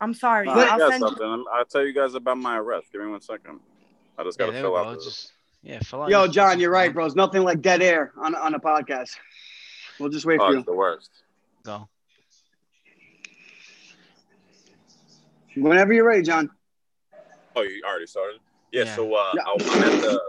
I'm 0.00 0.14
sorry. 0.14 0.46
Nah, 0.46 0.54
I 0.54 0.64
I'll 0.66 0.78
send 0.90 0.92
you. 1.02 1.08
something. 1.08 1.26
I'm- 1.26 1.44
I'll 1.52 1.64
tell 1.64 1.84
you 1.86 1.92
guys 1.92 2.14
about 2.14 2.38
my 2.38 2.58
arrest. 2.58 2.90
Give 2.92 3.02
me 3.02 3.08
one 3.10 3.20
second. 3.20 3.60
I 4.18 4.24
just 4.24 4.38
gotta 4.38 4.52
there 4.52 4.62
fill 4.62 4.76
out. 4.76 4.84
go. 4.84 4.94
the- 4.96 5.04
Just 5.04 5.32
yeah, 5.62 5.78
fill 5.80 6.02
out 6.02 6.08
Yo, 6.10 6.26
John, 6.26 6.58
you're 6.58 6.70
right, 6.70 6.92
bro. 6.92 7.04
It's 7.06 7.14
nothing 7.14 7.42
like 7.42 7.60
dead 7.60 7.82
air 7.82 8.12
on, 8.18 8.34
on 8.34 8.54
a 8.54 8.58
podcast. 8.60 9.16
We'll 9.98 10.08
just 10.08 10.24
wait 10.26 10.40
Oh, 10.40 10.50
for 10.50 10.56
it's 10.56 10.66
the 10.66 10.72
worst. 10.74 11.10
Go. 11.62 11.88
Whenever 15.56 15.92
you're 15.92 16.04
ready, 16.06 16.22
John. 16.22 16.50
Oh, 17.56 17.62
you 17.62 17.82
already 17.86 18.06
started? 18.06 18.40
Yeah. 18.72 18.84
Yeah. 18.84 18.94
So 18.96 19.14
uh, 19.14 19.32
Yeah. 19.34 19.42
I, 19.46 19.52
I'm 19.52 19.82
at 19.82 20.00
the, 20.00 20.20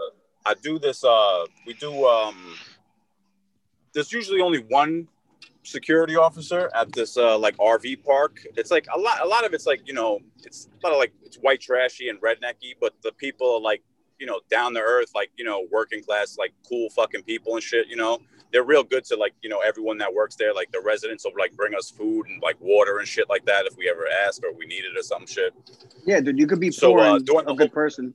I 0.44 0.54
do 0.54 0.78
this. 0.78 1.04
Uh, 1.04 1.44
we 1.66 1.74
do. 1.74 2.06
Um, 2.06 2.54
there's 3.92 4.12
usually 4.12 4.40
only 4.40 4.60
one 4.68 5.08
security 5.64 6.16
officer 6.16 6.70
at 6.74 6.92
this 6.92 7.16
uh, 7.16 7.38
like 7.38 7.56
RV 7.58 8.04
park. 8.04 8.40
It's 8.56 8.70
like 8.70 8.86
a 8.94 8.98
lot. 8.98 9.20
A 9.22 9.26
lot 9.26 9.44
of 9.44 9.52
it's 9.54 9.66
like 9.66 9.82
you 9.86 9.94
know, 9.94 10.20
it's 10.44 10.68
a 10.82 10.86
lot 10.86 10.92
of 10.92 10.98
like 10.98 11.12
it's 11.24 11.36
white 11.36 11.60
trashy 11.60 12.08
and 12.08 12.20
rednecky, 12.20 12.74
but 12.80 12.94
the 13.02 13.12
people 13.12 13.54
are 13.56 13.60
like 13.60 13.82
you 14.18 14.26
know 14.26 14.40
down 14.50 14.74
to 14.74 14.80
earth, 14.80 15.12
like 15.14 15.30
you 15.36 15.44
know 15.44 15.66
working 15.70 16.02
class, 16.02 16.36
like 16.38 16.52
cool 16.68 16.88
fucking 16.90 17.22
people 17.22 17.54
and 17.54 17.62
shit. 17.62 17.86
You 17.88 17.96
know, 17.96 18.18
they're 18.52 18.64
real 18.64 18.82
good 18.82 19.04
to 19.06 19.16
like 19.16 19.34
you 19.42 19.48
know 19.50 19.60
everyone 19.60 19.98
that 19.98 20.12
works 20.12 20.34
there. 20.36 20.52
Like 20.54 20.72
the 20.72 20.80
residents 20.80 21.24
will 21.24 21.32
like 21.38 21.54
bring 21.54 21.74
us 21.74 21.90
food 21.90 22.26
and 22.28 22.42
like 22.42 22.56
water 22.60 22.98
and 22.98 23.06
shit 23.06 23.28
like 23.28 23.44
that 23.44 23.66
if 23.66 23.76
we 23.76 23.88
ever 23.88 24.06
ask 24.26 24.42
or 24.42 24.52
we 24.52 24.66
need 24.66 24.84
it 24.84 24.98
or 24.98 25.02
some 25.02 25.26
shit. 25.26 25.52
Yeah, 26.06 26.20
dude, 26.20 26.38
you 26.38 26.46
could 26.48 26.60
be 26.60 26.70
So, 26.72 26.90
poor 26.92 27.00
uh, 27.00 27.14
and 27.16 27.22
a 27.22 27.24
good 27.54 27.56
whole- 27.58 27.68
person. 27.68 28.14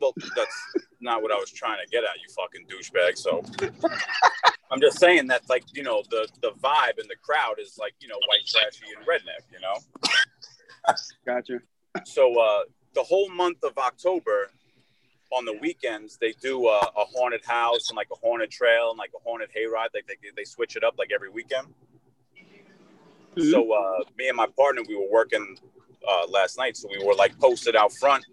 Well, 0.00 0.12
that's 0.36 0.56
not 1.00 1.22
what 1.22 1.32
I 1.32 1.36
was 1.36 1.50
trying 1.50 1.78
to 1.84 1.90
get 1.90 2.04
at, 2.04 2.10
you 2.20 2.28
fucking 2.34 2.66
douchebag. 2.66 3.18
So 3.18 3.42
I'm 4.70 4.80
just 4.80 4.98
saying 4.98 5.26
that, 5.28 5.42
like, 5.48 5.64
you 5.74 5.82
know, 5.82 6.02
the 6.10 6.28
the 6.40 6.50
vibe 6.62 6.98
and 6.98 7.08
the 7.08 7.16
crowd 7.22 7.56
is 7.60 7.78
like, 7.78 7.94
you 8.00 8.08
know, 8.08 8.18
white 8.28 8.46
trashy 8.46 8.84
and 8.96 9.06
redneck, 9.06 9.44
you 9.52 9.60
know. 9.60 10.94
Gotcha. 11.26 11.60
So 12.04 12.38
uh, 12.40 12.62
the 12.94 13.02
whole 13.02 13.28
month 13.30 13.64
of 13.64 13.76
October, 13.76 14.50
on 15.30 15.44
the 15.44 15.58
weekends, 15.60 16.16
they 16.18 16.32
do 16.40 16.68
a, 16.68 16.78
a 16.78 17.04
haunted 17.16 17.44
house 17.44 17.90
and 17.90 17.96
like 17.96 18.08
a 18.12 18.26
haunted 18.26 18.50
trail 18.50 18.90
and 18.90 18.98
like 18.98 19.10
a 19.14 19.28
haunted 19.28 19.50
hayride. 19.50 19.88
Like 19.94 20.06
they 20.06 20.16
they 20.36 20.44
switch 20.44 20.76
it 20.76 20.84
up 20.84 20.94
like 20.98 21.10
every 21.12 21.30
weekend. 21.30 21.66
So 23.36 23.72
uh, 23.72 24.04
me 24.16 24.28
and 24.28 24.36
my 24.36 24.46
partner, 24.56 24.82
we 24.88 24.96
were 24.96 25.10
working 25.10 25.56
uh, 26.08 26.26
last 26.28 26.58
night, 26.58 26.76
so 26.76 26.88
we 26.90 27.04
were 27.04 27.14
like 27.14 27.38
posted 27.38 27.76
out 27.76 27.92
front 27.92 28.24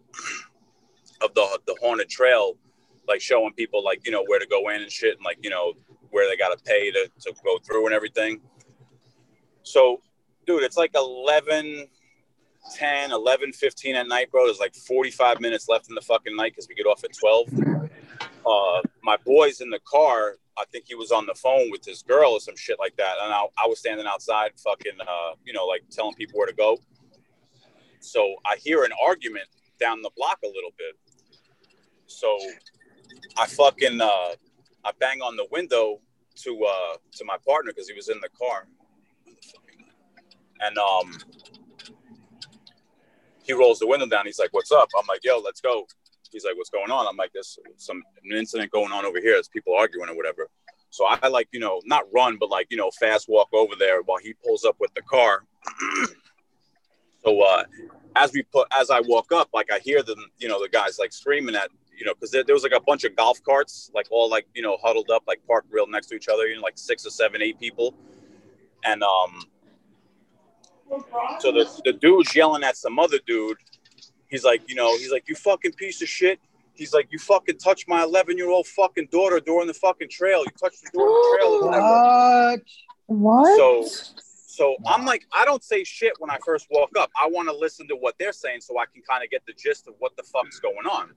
of 1.22 1.34
the 1.34 1.60
the 1.66 1.76
haunted 1.82 2.10
trail, 2.10 2.58
like 3.08 3.22
showing 3.22 3.54
people 3.54 3.84
like 3.84 4.06
you 4.06 4.12
know 4.12 4.24
where 4.28 4.40
to 4.40 4.48
go 4.48 4.70
in 4.70 4.82
and 4.82 4.92
shit, 4.92 5.16
and 5.16 5.26
like 5.26 5.38
you 5.42 5.50
know 5.50 5.74
where 6.12 6.30
they 6.30 6.38
gotta 6.38 6.58
pay 6.64 6.92
to 6.92 7.10
to 7.22 7.34
go 7.44 7.58
through 7.60 7.86
and 7.86 7.96
everything. 7.96 8.42
So, 9.64 10.00
dude, 10.46 10.62
it's 10.62 10.78
like 10.78 10.92
11, 10.94 11.88
10, 12.76 13.12
11, 13.12 13.52
15 13.52 13.96
at 13.96 14.08
night, 14.08 14.32
bro. 14.32 14.46
There's 14.46 14.60
like 14.60 14.76
45 14.76 15.42
minutes 15.42 15.68
left 15.68 15.90
in 15.90 15.96
the 15.96 16.02
fucking 16.02 16.36
night 16.36 16.52
because 16.52 16.68
we 16.70 16.76
get 16.76 16.86
off 16.86 17.04
at 17.04 17.12
12. 17.18 17.50
Uh, 18.46 18.82
my 19.04 19.18
boy's 19.26 19.62
in 19.62 19.72
the 19.72 19.80
car. 19.80 20.36
I 20.58 20.66
think 20.72 20.86
he 20.88 20.96
was 20.96 21.12
on 21.12 21.26
the 21.26 21.34
phone 21.34 21.72
with 21.72 21.84
his 21.84 22.04
girl 22.04 22.34
or 22.34 22.40
some 22.40 22.56
shit 22.56 22.78
like 22.80 22.96
that. 22.98 23.16
And 23.22 23.34
I, 23.34 23.46
I 23.58 23.68
was 23.68 23.80
standing 23.80 24.06
outside, 24.06 24.52
fucking, 24.64 25.02
uh, 25.02 25.34
you 25.44 25.52
know, 25.52 25.66
like 25.66 25.84
telling 25.90 26.14
people 26.14 26.38
where 26.38 26.48
to 26.48 26.54
go. 26.54 26.78
So 28.00 28.36
I 28.46 28.58
hear 28.58 28.84
an 28.84 28.92
argument 29.04 29.48
down 29.80 30.02
the 30.02 30.12
block 30.16 30.40
a 30.44 30.48
little 30.48 30.72
bit. 30.78 30.96
So 32.08 32.38
I 33.38 33.48
fucking, 33.48 34.00
uh, 34.02 34.36
I 34.84 34.92
bang 35.00 35.22
on 35.22 35.36
the 35.36 35.48
window 35.52 36.00
to 36.44 36.66
uh, 36.66 36.98
to 37.14 37.26
my 37.26 37.38
partner 37.46 37.72
because 37.72 37.88
he 37.88 37.96
was 37.96 38.10
in 38.10 38.20
the 38.22 38.30
car 38.38 38.68
and 40.62 40.78
um, 40.78 41.18
he 43.44 43.54
rolls 43.54 43.80
the 43.80 43.88
window 43.88 44.06
down. 44.06 44.26
He's 44.26 44.40
like, 44.40 44.54
"What's 44.54 44.72
up?" 44.72 44.90
I'm 44.98 45.06
like, 45.08 45.24
"Yo, 45.24 45.40
let's 45.40 45.62
go." 45.62 45.88
He's 46.32 46.46
like, 46.46 46.58
"What's 46.58 46.70
going 46.70 46.92
on?" 46.92 47.08
I'm 47.08 47.18
like, 47.18 47.32
"There's 47.34 47.60
some 47.78 48.02
an 48.24 48.38
incident 48.38 48.72
going 48.72 48.92
on 48.92 49.06
over 49.06 49.20
here. 49.20 49.34
There's 49.34 49.48
people 49.48 49.76
arguing 49.76 50.10
or 50.10 50.16
whatever." 50.16 50.50
So 50.90 51.06
I 51.06 51.28
like, 51.28 51.50
you 51.52 51.60
know, 51.60 51.82
not 51.84 52.04
run, 52.14 52.38
but 52.40 52.50
like, 52.50 52.68
you 52.70 52.78
know, 52.78 52.90
fast 52.90 53.28
walk 53.28 53.50
over 53.52 53.74
there 53.78 54.02
while 54.04 54.18
he 54.18 54.34
pulls 54.34 54.64
up 54.64 54.78
with 54.80 54.94
the 54.94 55.02
car. 55.02 55.44
so 57.26 57.42
uh, 57.42 57.64
as 58.16 58.32
we 58.32 58.44
put, 58.44 58.70
as 58.74 58.90
I 58.90 59.02
walk 59.02 59.34
up, 59.34 59.50
like 59.54 59.70
I 59.74 59.80
hear 59.80 60.04
them, 60.04 60.20
you 60.38 60.48
know, 60.48 60.62
the 60.62 60.70
guys 60.70 60.98
like 60.98 61.12
screaming 61.12 61.54
at, 61.54 61.70
you 61.98 62.06
know, 62.06 62.14
because 62.14 62.32
there, 62.32 62.44
there 62.44 62.56
was 62.56 62.64
like 62.64 62.74
a 62.76 62.82
bunch 62.82 63.04
of 63.04 63.16
golf 63.16 63.42
carts, 63.44 63.92
like 63.94 64.08
all 64.12 64.30
like, 64.30 64.48
you 64.54 64.62
know, 64.62 64.78
huddled 64.82 65.10
up, 65.10 65.24
like 65.28 65.40
parked 65.48 65.72
real 65.72 65.88
next 65.88 66.08
to 66.08 66.16
each 66.16 66.28
other, 66.28 66.48
you 66.48 66.56
know, 66.56 66.62
like 66.62 66.78
six 66.78 67.06
or 67.06 67.10
seven, 67.10 67.42
eight 67.42 67.60
people, 67.60 67.96
and 68.84 69.04
um, 69.04 69.44
so 71.40 71.52
the, 71.52 71.82
the 71.84 71.94
dude's 71.94 72.36
yelling 72.36 72.64
at 72.64 72.78
some 72.78 73.00
other 73.00 73.18
dude. 73.26 73.58
He's 74.28 74.44
like, 74.44 74.68
you 74.68 74.76
know, 74.76 74.98
he's 74.98 75.12
like, 75.12 75.28
you 75.28 75.36
fucking 75.36 75.74
piece 75.74 76.02
of 76.02 76.08
shit. 76.08 76.40
He's 76.74 76.94
like, 76.94 77.08
you 77.10 77.20
fucking 77.20 77.58
touched 77.58 77.88
my 77.88 78.04
11 78.04 78.38
year 78.38 78.50
old 78.50 78.68
fucking 78.68 79.08
daughter 79.12 79.40
during 79.40 79.68
the 79.68 79.74
fucking 79.74 80.10
trail. 80.10 80.40
You 80.40 80.52
touched 80.60 80.84
her 80.84 80.90
during 80.94 81.08
the 81.08 81.38
trail 81.38 81.50
or 81.52 81.66
whatever. 81.66 82.64
What? 83.08 83.58
So, 83.58 83.88
so 84.48 84.76
I'm 84.86 85.06
like, 85.06 85.26
I 85.34 85.46
don't 85.46 85.64
say 85.64 85.84
shit 85.84 86.14
when 86.20 86.30
I 86.30 86.38
first 86.46 86.68
walk 86.70 86.92
up. 86.98 87.10
I 87.22 87.28
want 87.28 87.48
to 87.50 87.56
listen 87.56 87.88
to 87.88 87.96
what 87.96 88.16
they're 88.20 88.34
saying 88.34 88.62
so 88.62 88.78
I 88.78 88.86
can 88.86 89.02
kind 89.08 89.24
of 89.24 89.30
get 89.30 89.46
the 89.46 89.54
gist 89.54 89.88
of 89.88 89.96
what 90.00 90.16
the 90.18 90.24
fuck's 90.24 90.60
going 90.60 90.86
on. 90.90 91.12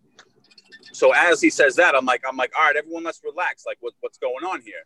So 0.92 1.12
as 1.12 1.40
he 1.40 1.50
says 1.50 1.76
that, 1.76 1.94
I'm 1.94 2.04
like, 2.04 2.22
I'm 2.28 2.36
like, 2.36 2.52
all 2.58 2.64
right, 2.64 2.76
everyone, 2.76 3.04
let's 3.04 3.20
relax. 3.24 3.64
Like, 3.66 3.78
what, 3.80 3.94
what's 4.00 4.18
going 4.18 4.44
on 4.44 4.60
here? 4.62 4.84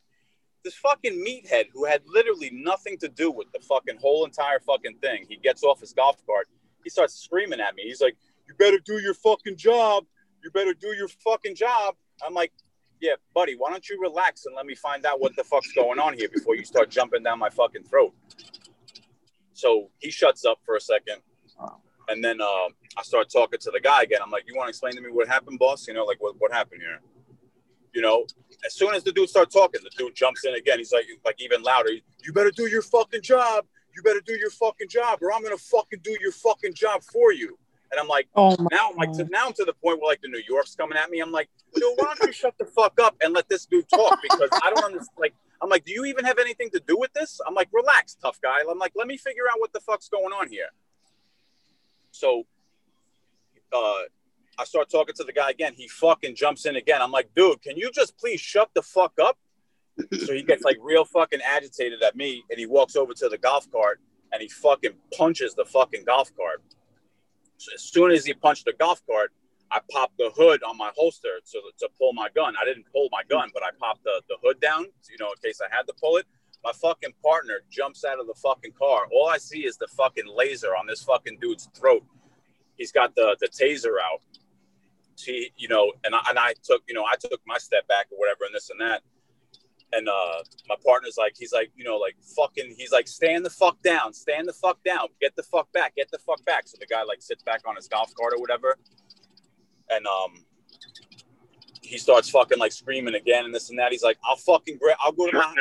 this 0.65 0.75
fucking 0.75 1.25
meathead 1.25 1.67
who 1.73 1.85
had 1.85 2.03
literally 2.07 2.51
nothing 2.53 2.99
to 2.99 3.09
do 3.09 3.31
with 3.31 3.51
the 3.53 3.61
fucking 3.61 3.97
whole 4.01 4.25
entire 4.25 4.61
fucking 4.61 4.97
thing. 5.03 5.27
He 5.29 5.37
gets 5.37 5.63
off 5.63 5.81
his 5.81 5.93
golf 5.93 6.25
cart. 6.27 6.49
He 6.85 6.91
starts 6.91 7.15
screaming 7.15 7.61
at 7.61 7.75
me. 7.75 7.85
He's 7.85 8.01
like, 8.01 8.17
"You 8.47 8.55
better 8.55 8.79
do 8.79 9.01
your 9.01 9.15
fucking 9.15 9.57
job. 9.57 10.07
You 10.43 10.51
better 10.51 10.75
do 10.75 10.89
your 10.95 11.09
fucking 11.09 11.55
job." 11.55 11.97
I'm 12.25 12.35
like, 12.35 12.53
"Yeah, 13.01 13.15
buddy, 13.35 13.55
why 13.55 13.71
don't 13.71 13.89
you 13.89 13.99
relax 14.01 14.47
and 14.47 14.55
let 14.55 14.67
me 14.67 14.75
find 14.75 15.05
out 15.05 15.21
what 15.21 15.35
the 15.37 15.45
fuck's 15.45 15.73
going 15.73 15.99
on 15.99 16.15
here 16.15 16.29
before 16.29 16.57
you 16.57 16.65
start 16.65 16.91
jumping 16.91 17.23
down 17.23 17.39
my 17.39 17.51
fucking 17.51 17.85
throat." 17.85 18.15
So 19.55 19.91
he 19.99 20.11
shuts 20.11 20.45
up 20.45 20.59
for 20.65 20.77
a 20.77 20.81
second, 20.81 21.23
and 22.13 22.23
then 22.23 22.41
uh, 22.41 22.69
I 22.97 23.03
start 23.03 23.31
talking 23.31 23.59
to 23.61 23.71
the 23.71 23.81
guy 23.81 24.03
again. 24.03 24.21
I'm 24.23 24.31
like, 24.31 24.45
"You 24.47 24.55
want 24.55 24.67
to 24.67 24.71
explain 24.71 24.95
to 24.95 25.01
me 25.01 25.09
what 25.11 25.27
happened, 25.27 25.59
boss? 25.59 25.89
You 25.89 25.95
know, 25.95 26.05
like 26.05 26.23
what 26.23 26.35
what 26.39 26.53
happened 26.53 26.83
here?" 26.83 27.01
You 27.93 28.03
know, 28.03 28.27
as 28.65 28.75
soon 28.75 28.95
as 28.95 29.03
the 29.03 29.13
dude 29.13 29.29
starts 29.29 29.55
talking, 29.55 29.81
the 29.83 29.91
dude 29.97 30.15
jumps 30.15 30.45
in 30.45 30.55
again. 30.55 30.79
He's 30.79 30.93
like, 30.93 31.07
like 31.25 31.41
even 31.41 31.63
louder. 31.63 31.91
You 31.91 32.33
better 32.33 32.51
do 32.51 32.67
your 32.67 32.83
fucking 32.83 33.23
job. 33.23 33.67
You 33.95 34.03
better 34.03 34.23
do 34.25 34.35
your 34.35 34.51
fucking 34.51 34.89
job, 34.89 35.19
or 35.23 35.33
I'm 35.33 35.43
gonna 35.43 35.59
fucking 35.59 36.01
do 36.03 36.17
your 36.21 36.33
fucking 36.33 36.75
job 36.75 37.03
for 37.03 37.33
you. 37.33 37.59
And 37.91 38.01
I'm 38.01 38.09
like, 38.09 38.29
Oh 38.35 38.57
my 38.59 38.69
now 38.73 38.89
I'm 38.91 38.97
like, 38.97 39.13
to, 39.13 39.25
now 39.25 39.47
I'm 39.47 39.53
to 39.53 39.65
the 39.65 39.75
point 39.75 40.01
where 40.01 40.11
like 40.11 40.23
the 40.23 40.29
New 40.29 40.43
York's 40.49 40.75
coming 40.75 40.97
at 40.97 41.11
me. 41.11 41.21
I'm 41.21 41.31
like, 41.31 41.51
dude, 41.75 41.85
why 41.97 42.15
don't 42.15 42.27
you 42.27 42.33
shut 42.33 42.55
the 42.59 42.65
fuck 42.65 42.99
up 42.99 43.15
and 43.23 43.35
let 43.35 43.51
this 43.51 43.67
dude 43.67 43.87
talk? 43.91 44.19
Because 44.23 44.49
I 44.63 44.71
don't 44.71 44.85
understand. 44.85 45.19
Like, 45.19 45.35
I'm 45.61 45.69
like, 45.69 45.85
do 45.85 45.93
you 45.93 46.07
even 46.07 46.25
have 46.25 46.39
anything 46.39 46.71
to 46.71 46.81
do 46.81 46.97
with 46.99 47.13
this? 47.13 47.39
I'm 47.47 47.55
like, 47.55 47.69
relax, 47.71 48.15
tough 48.15 48.41
guy. 48.43 48.61
I'm 48.69 48.79
like, 48.79 48.93
let 48.97 49.07
me 49.07 49.19
figure 49.19 49.45
out 49.51 49.61
what 49.61 49.75
the 49.75 49.81
fuck's 49.81 50.09
going 50.09 50.33
on 50.33 50.49
here. 50.49 50.69
So, 52.13 52.45
uh, 53.73 54.03
I 54.59 54.65
start 54.65 54.91
talking 54.91 55.15
to 55.17 55.25
the 55.25 55.33
guy 55.33 55.51
again. 55.51 55.73
He 55.77 55.89
fucking 55.89 56.37
jumps 56.37 56.67
in 56.67 56.77
again. 56.77 57.01
I'm 57.03 57.11
like, 57.11 57.31
dude, 57.35 57.63
can 57.63 57.77
you 57.77 57.91
just 57.91 58.17
please 58.19 58.41
shut 58.41 58.71
the 58.75 58.83
fuck 58.83 59.15
up? 59.21 59.39
so 60.25 60.33
he 60.33 60.43
gets 60.43 60.63
like 60.63 60.79
real 60.81 61.05
fucking 61.05 61.41
agitated 61.45 62.03
at 62.03 62.17
me 62.17 62.45
and 62.51 62.59
he 62.59 62.67
walks 62.67 62.97
over 62.97 63.13
to 63.15 63.29
the 63.29 63.39
golf 63.39 63.71
cart 63.71 64.01
and 64.33 64.41
he 64.41 64.49
fucking 64.49 64.93
punches 65.17 65.55
the 65.55 65.65
fucking 65.65 66.05
golf 66.05 66.35
cart. 66.37 66.63
So 67.59 67.73
as 67.75 67.83
soon 67.83 68.11
as 68.11 68.25
he 68.25 68.35
punched 68.35 68.65
the 68.65 68.73
golf 68.73 69.03
cart, 69.07 69.33
I 69.71 69.81
popped 69.91 70.19
the 70.19 70.31
hood 70.37 70.63
on 70.63 70.77
my 70.77 70.91
holster 70.97 71.41
to, 71.53 71.61
to 71.79 71.89
pull 71.99 72.13
my 72.13 72.29
gun. 72.35 72.55
I 72.61 72.65
didn't 72.65 72.85
pull 72.93 73.09
my 73.11 73.23
gun, 73.29 73.51
but 73.55 73.63
I 73.63 73.71
popped 73.79 74.05
the, 74.05 74.23
the 74.29 74.37
hood 74.43 74.61
down, 74.61 74.85
you 75.11 75.17
know, 75.19 75.29
in 75.29 75.43
case 75.43 75.61
I 75.63 75.75
had 75.75 75.87
to 75.87 75.95
pull 75.99 76.19
it. 76.19 76.27
My 76.65 76.73
fucking 76.73 77.15
partner 77.23 77.61
jumps 77.71 78.05
out 78.05 78.21
of 78.21 78.27
the 78.27 78.35
fucking 78.35 78.73
car. 78.73 79.07
All 79.13 79.29
I 79.29 79.39
see 79.39 79.67
is 79.67 79.77
the 79.77 79.89
fucking 79.89 80.27
laser 80.33 80.69
on 80.69 80.87
this 80.87 81.03
fucking 81.03 81.39
dude's 81.41 81.69
throat. 81.75 82.05
He's 82.77 82.93
got 82.93 83.15
the, 83.15 83.37
the 83.41 83.49
taser 83.49 83.97
out 84.03 84.21
he, 85.21 85.53
you 85.57 85.69
know, 85.69 85.93
and 86.05 86.15
I, 86.15 86.21
and 86.29 86.39
I 86.39 86.55
took, 86.63 86.83
you 86.89 86.95
know, 86.95 87.05
I 87.05 87.15
took 87.21 87.41
my 87.47 87.59
step 87.59 87.87
back 87.89 88.07
or 88.11 88.19
whatever, 88.19 88.45
and 88.45 88.55
this 88.55 88.71
and 88.71 88.81
that. 88.81 89.03
And 89.93 90.09
uh, 90.09 90.43
my 90.69 90.77
partner's 90.85 91.17
like, 91.19 91.35
he's 91.37 91.53
like, 91.53 91.71
you 91.77 91.85
know, 91.85 91.97
like 91.99 92.17
fucking, 92.37 92.75
he's 92.79 92.93
like, 92.93 93.07
stand 93.07 93.45
the 93.45 93.51
fuck 93.51 93.81
down, 93.83 94.13
stand 94.15 94.49
the 94.49 94.53
fuck 94.53 94.83
down, 94.85 95.09
get 95.21 95.37
the 95.37 95.43
fuck 95.43 95.71
back, 95.73 95.95
get 95.97 96.11
the 96.11 96.19
fuck 96.19 96.43
back. 96.45 96.67
So 96.67 96.79
the 96.81 96.87
guy 96.87 97.03
like 97.03 97.21
sits 97.21 97.43
back 97.43 97.61
on 97.67 97.77
his 97.77 97.89
golf 97.89 98.15
cart 98.15 98.33
or 98.35 98.41
whatever, 98.41 98.79
and 99.91 100.07
um, 100.07 100.45
he 101.93 101.99
starts 101.99 102.31
fucking 102.31 102.59
like 102.59 102.73
screaming 102.73 103.15
again 103.15 103.45
and 103.45 103.55
this 103.55 103.69
and 103.69 103.79
that. 103.79 103.93
He's 103.93 104.03
like, 104.03 104.17
I'll 104.25 104.37
fucking 104.37 104.79
grab, 104.79 104.97
I'll 105.05 105.13
go 105.13 105.27
to 105.31 105.37
my. 105.37 105.55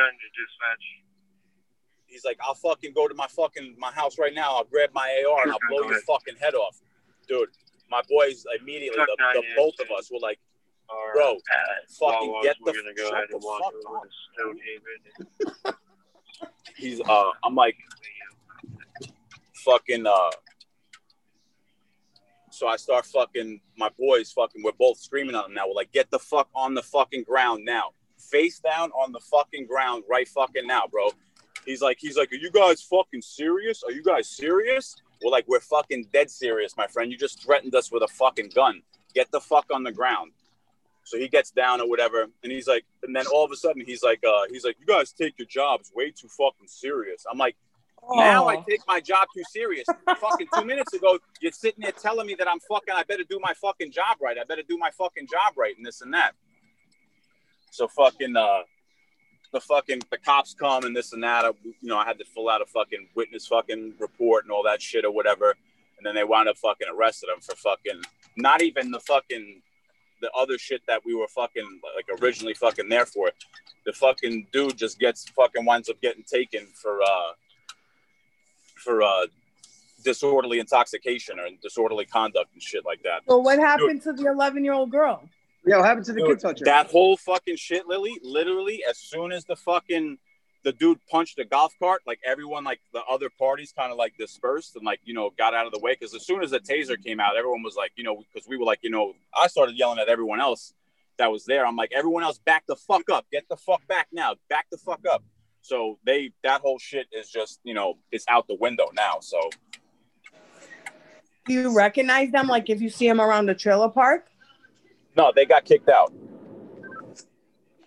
He's 2.06 2.24
like, 2.24 2.38
I'll 2.42 2.56
fucking 2.56 2.94
go 2.94 3.10
to 3.10 3.14
my 3.14 3.28
fucking 3.28 3.76
my 3.78 3.92
house 3.92 4.18
right 4.18 4.34
now. 4.34 4.56
I'll 4.56 4.64
grab 4.64 4.92
my 4.94 5.24
AR 5.30 5.44
and 5.44 5.52
I'll 5.52 5.60
blow 5.70 5.90
your 5.90 6.00
fucking 6.02 6.36
head 6.40 6.56
off, 6.56 6.80
dude. 7.28 7.50
My 7.90 8.02
boys 8.10 8.46
immediately, 8.62 8.98
the, 8.98 9.42
the 9.42 9.44
both 9.58 9.74
of 9.82 9.88
us 9.98 10.10
were 10.10 10.20
like, 10.22 10.40
bro, 11.14 11.38
fucking 12.00 12.40
get 12.44 12.56
the 12.64 12.94
go 12.96 13.10
shut 13.10 13.28
the 13.30 13.40
fuck 15.66 15.66
up. 15.66 15.76
He's 16.78 17.02
uh, 17.02 17.32
I'm 17.44 17.56
like, 17.56 17.76
fucking 19.66 20.08
uh. 20.08 20.30
So 22.62 22.68
I 22.68 22.76
start 22.76 23.08
fucking 23.08 23.60
my 23.76 23.90
boys 23.98 24.32
fucking. 24.34 24.62
We're 24.62 24.74
both 24.74 25.00
screaming 25.00 25.36
at 25.36 25.46
him 25.46 25.56
now. 25.56 25.68
We're 25.68 25.74
like, 25.74 25.92
get 25.92 26.12
the 26.12 26.20
fuck 26.20 26.48
on 26.54 26.76
the 26.76 26.84
fucking 26.84 27.24
ground 27.24 27.66
now, 27.66 27.94
face 28.20 28.60
down 28.60 28.92
on 28.92 29.12
the 29.12 29.20
fucking 29.20 29.66
ground 29.66 30.04
right 30.08 30.28
fucking 30.28 30.68
now, 30.68 30.84
bro. 30.86 31.10
He's 31.66 31.82
like, 31.82 31.98
he's 32.00 32.18
like, 32.18 32.32
are 32.32 32.36
you 32.36 32.52
guys 32.52 32.84
fucking 32.84 33.24
serious? 33.24 33.82
Are 33.82 33.92
you 33.92 34.04
guys 34.04 34.30
serious? 34.30 34.96
We're 35.24 35.32
like, 35.32 35.48
we're 35.48 35.60
fucking 35.60 36.10
dead 36.14 36.30
serious, 36.30 36.78
my 36.78 36.86
friend. 36.86 37.12
You 37.12 37.18
just 37.18 37.42
threatened 37.44 37.74
us 37.74 37.92
with 37.92 38.04
a 38.04 38.08
fucking 38.08 38.52
gun. 38.54 38.84
Get 39.16 39.32
the 39.32 39.42
fuck 39.42 39.66
on 39.74 39.82
the 39.84 39.92
ground. 39.92 40.32
So 41.04 41.18
he 41.18 41.30
gets 41.30 41.50
down 41.50 41.82
or 41.82 41.90
whatever, 41.90 42.28
and 42.44 42.52
he's 42.52 42.68
like, 42.68 42.86
and 43.02 43.16
then 43.16 43.26
all 43.26 43.44
of 43.44 43.52
a 43.52 43.56
sudden 43.56 43.84
he's 43.84 44.04
like, 44.04 44.24
uh, 44.24 44.44
he's 44.52 44.64
like, 44.64 44.78
you 44.80 44.86
guys 44.86 45.12
take 45.12 45.34
your 45.40 45.48
jobs 45.48 45.92
way 45.96 46.12
too 46.12 46.28
fucking 46.28 46.68
serious. 46.68 47.26
I'm 47.30 47.40
like, 47.40 47.56
now 48.10 48.48
I 48.48 48.58
take 48.68 48.82
my 48.88 49.00
job 49.00 49.28
too 49.36 49.44
serious. 49.52 49.86
fucking 50.20 50.48
two 50.56 50.66
minutes 50.66 50.94
ago, 50.94 51.20
you're 51.42 51.52
sitting 51.52 51.82
there 51.82 51.92
telling 51.92 52.28
me 52.28 52.36
that 52.36 52.48
I'm 52.48 52.60
fucking, 52.60 52.94
I 52.96 53.04
better 53.04 53.24
do 53.24 53.40
my 53.42 53.54
fucking 53.54 53.92
job 53.92 54.18
right. 54.22 54.38
I 54.38 54.44
better 54.44 54.64
do 54.68 54.78
my 54.78 54.92
fucking 54.92 55.28
job 55.28 55.58
right, 55.58 55.76
and 55.78 55.86
this 55.86 56.02
and 56.02 56.14
that. 56.14 56.34
So 57.72 57.88
fucking, 57.88 58.36
uh, 58.36 58.60
the 59.52 59.60
fucking 59.60 60.02
the 60.10 60.18
cops 60.18 60.54
come 60.54 60.86
and 60.86 60.96
this 60.96 61.14
and 61.14 61.24
that. 61.24 61.46
I, 61.46 61.52
you 61.64 61.76
know, 61.90 61.98
I 61.98 62.06
had 62.06 62.18
to 62.20 62.26
fill 62.26 62.50
out 62.50 62.62
a 62.62 62.66
fucking 62.66 63.10
witness 63.16 63.48
fucking 63.48 63.96
report 64.00 64.46
and 64.46 64.52
all 64.52 64.64
that 64.64 64.82
shit 64.82 65.06
or 65.06 65.12
whatever. 65.12 65.56
And 65.98 66.06
then 66.06 66.16
they 66.16 66.24
wound 66.24 66.50
up 66.50 66.58
fucking 66.58 66.88
arrested 66.94 67.30
him 67.30 67.42
for 67.42 67.56
fucking 67.56 68.02
not 68.38 68.62
even 68.62 68.92
the 68.92 69.00
fucking 69.00 69.62
the 70.22 70.32
other 70.32 70.58
shit 70.58 70.82
that 70.88 71.02
we 71.04 71.16
were 71.16 71.28
fucking 71.28 71.80
like 71.96 72.22
originally 72.22 72.54
fucking 72.54 72.90
there 72.90 73.06
for. 73.06 73.32
The 73.86 73.94
fucking 73.94 74.48
dude 74.52 74.78
just 74.78 75.00
gets 75.00 75.28
fucking 75.30 75.66
winds 75.66 75.90
up 75.90 76.00
getting 76.02 76.24
taken 76.24 76.68
for 76.82 77.02
uh 77.02 77.32
for 78.82 79.02
uh 79.04 79.28
disorderly 80.04 80.60
intoxication 80.60 81.40
or 81.40 81.48
disorderly 81.62 82.06
conduct 82.06 82.54
and 82.54 82.62
shit 82.62 82.86
like 82.86 83.04
that. 83.04 83.22
Well, 83.28 83.44
what 83.44 83.60
happened 83.60 84.02
to 84.04 84.14
the 84.14 84.28
11 84.28 84.64
year 84.64 84.74
old 84.74 84.92
girl? 84.92 85.30
Yeah, 85.66 85.78
what 85.78 85.86
happened 85.86 86.06
to 86.08 86.14
the 86.14 86.22
Dude, 86.22 86.30
kid 86.30 86.40
toucher? 86.40 86.66
That 86.66 86.88
whole 86.88 87.18
fucking 87.18 87.58
shit, 87.58 87.86
Lily. 87.88 88.18
Literally, 88.24 88.84
as 88.90 88.98
soon 88.98 89.32
as 89.32 89.46
the 89.46 89.56
fucking 89.56 90.18
the 90.64 90.72
dude 90.72 91.00
punched 91.10 91.40
a 91.40 91.46
golf 91.46 91.74
cart, 91.80 92.02
like 92.06 92.20
everyone, 92.26 92.64
like 92.64 92.80
the 92.94 93.02
other 93.10 93.30
parties, 93.30 93.74
kind 93.76 93.92
of 93.92 93.98
like 93.98 94.16
dispersed 94.18 94.76
and 94.76 94.86
like 94.86 95.00
you 95.04 95.14
know 95.14 95.32
got 95.38 95.54
out 95.54 95.66
of 95.66 95.72
the 95.72 95.80
way. 95.80 95.94
Because 95.94 96.16
as 96.16 96.26
soon 96.26 96.44
as 96.44 96.52
the 96.52 96.60
taser 96.60 97.02
came 97.04 97.20
out, 97.20 97.36
everyone 97.38 97.64
was 97.64 97.76
like, 97.76 97.92
you 97.96 98.04
know, 98.04 98.24
because 98.34 98.48
we 98.48 98.58
were 98.58 98.66
like, 98.66 98.80
you 98.82 98.90
know, 98.90 99.14
I 99.40 99.48
started 99.48 99.78
yelling 99.78 100.00
at 100.00 100.08
everyone 100.08 100.42
else 100.42 100.74
that 101.18 101.32
was 101.32 101.46
there. 101.46 101.66
I'm 101.66 101.76
like, 101.76 101.92
everyone 101.94 102.24
else, 102.24 102.40
back 102.40 102.64
the 102.68 102.76
fuck 102.76 103.10
up, 103.12 103.26
get 103.32 103.48
the 103.50 103.58
fuck 103.58 103.86
back 103.88 104.08
now, 104.12 104.36
back 104.50 104.66
the 104.72 104.78
fuck 104.78 105.02
up. 105.12 105.24
So 105.62 106.00
they 106.06 106.32
that 106.44 106.62
whole 106.62 106.80
shit 106.80 107.08
is 107.12 107.30
just 107.30 107.60
you 107.64 107.74
know 107.74 107.98
it's 108.12 108.26
out 108.30 108.48
the 108.48 108.56
window 108.56 108.90
now. 108.94 109.20
So 109.22 109.40
Do 111.46 111.54
you 111.54 111.76
recognize 111.76 112.32
them? 112.32 112.48
Like 112.48 112.70
if 112.70 112.82
you 112.82 112.90
see 112.90 113.08
them 113.08 113.22
around 113.22 113.46
the 113.46 113.56
trailer 113.56 113.90
park? 113.90 114.28
no, 115.18 115.32
they 115.36 115.46
got 115.46 115.66
kicked 115.66 115.90
out. 115.90 116.14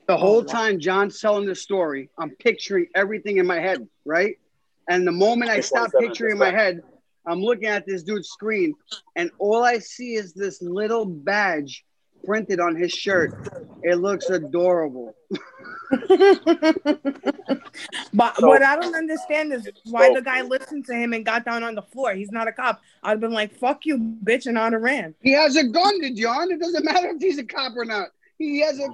The 0.06 0.16
whole 0.16 0.44
time 0.44 0.78
John's 0.78 1.18
telling 1.18 1.46
the 1.46 1.54
story, 1.54 2.10
I'm 2.18 2.30
picturing 2.30 2.86
everything 2.94 3.38
in 3.38 3.46
my 3.46 3.58
head, 3.58 3.88
right? 4.04 4.38
And 4.88 5.06
the 5.06 5.12
moment 5.12 5.50
I 5.50 5.60
stop 5.60 5.90
picturing 5.98 6.32
in 6.32 6.38
my 6.38 6.50
head, 6.50 6.82
I'm 7.26 7.40
looking 7.40 7.68
at 7.68 7.86
this 7.86 8.02
dude's 8.02 8.28
screen, 8.28 8.74
and 9.16 9.30
all 9.38 9.64
I 9.64 9.78
see 9.78 10.14
is 10.14 10.34
this 10.34 10.60
little 10.60 11.06
badge 11.06 11.86
printed 12.24 12.60
on 12.60 12.74
his 12.76 12.92
shirt. 12.92 13.34
It 13.82 13.96
looks 13.96 14.28
adorable. 14.30 15.14
But 18.12 18.36
So- 18.36 18.46
what 18.46 18.62
I 18.62 18.76
don't 18.76 18.94
understand 18.94 19.52
is 19.52 19.68
why 19.90 20.08
so- 20.08 20.14
the 20.14 20.22
guy 20.22 20.42
listened 20.42 20.86
to 20.86 20.94
him 20.94 21.12
and 21.12 21.24
got 21.24 21.44
down 21.44 21.62
on 21.62 21.74
the 21.74 21.82
floor. 21.82 22.14
He's 22.14 22.30
not 22.30 22.48
a 22.48 22.52
cop. 22.52 22.80
I'd 23.02 23.10
have 23.10 23.20
been 23.20 23.32
like, 23.32 23.54
"Fuck 23.58 23.84
you, 23.86 23.98
bitch," 23.98 24.46
and 24.46 24.58
I'd 24.58 24.72
have 24.72 24.82
ran. 24.82 25.14
He 25.20 25.32
has 25.32 25.56
a 25.56 25.64
gun 25.64 26.00
to 26.02 26.12
John. 26.14 26.50
It 26.50 26.60
doesn't 26.60 26.84
matter 26.84 27.08
if 27.08 27.20
he's 27.20 27.38
a 27.38 27.44
cop 27.44 27.72
or 27.76 27.84
not. 27.84 28.08
He 28.38 28.60
has 28.60 28.78
a 28.78 28.88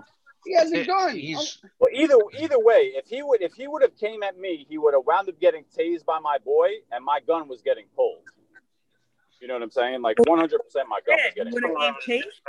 he 0.47 0.55
has 0.55 0.73
a 0.73 0.85
gun. 0.85 1.17
He's, 1.17 1.59
Well, 1.79 1.91
either 1.93 2.17
either 2.39 2.59
way, 2.59 2.93
if 2.95 3.07
he 3.09 3.23
would 3.23 3.43
if 3.43 3.53
he 3.55 3.67
would 3.69 3.83
have 3.83 3.97
came 3.99 4.23
at 4.23 4.39
me, 4.39 4.67
he 4.69 4.79
would 4.79 4.95
have 4.95 5.05
wound 5.07 5.29
up 5.29 5.39
getting 5.41 5.65
tased 5.77 6.05
by 6.07 6.19
my 6.19 6.39
boy, 6.39 6.69
and 6.91 7.05
my 7.05 7.21
gun 7.27 7.47
was 7.49 7.61
getting 7.63 7.85
pulled. 7.95 8.23
You 9.41 9.49
know 9.49 9.55
what 9.55 9.63
I'm 9.63 9.71
saying? 9.71 10.03
Like 10.03 10.19
100 10.27 10.59
percent, 10.59 10.89
my 10.89 11.01
gun 11.07 11.17
was 11.17 11.33
getting 11.35 11.53
Would 11.55 11.63
have 11.65 11.73
pulled. 11.75 11.95
gave 12.07 12.23
chase. 12.23 12.41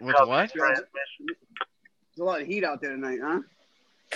With 0.00 0.16
what? 0.26 0.52
There's 0.54 0.80
a 2.18 2.24
lot 2.24 2.40
of 2.40 2.46
heat 2.46 2.64
out 2.64 2.80
there 2.80 2.90
tonight, 2.92 3.18
huh? 3.22 3.40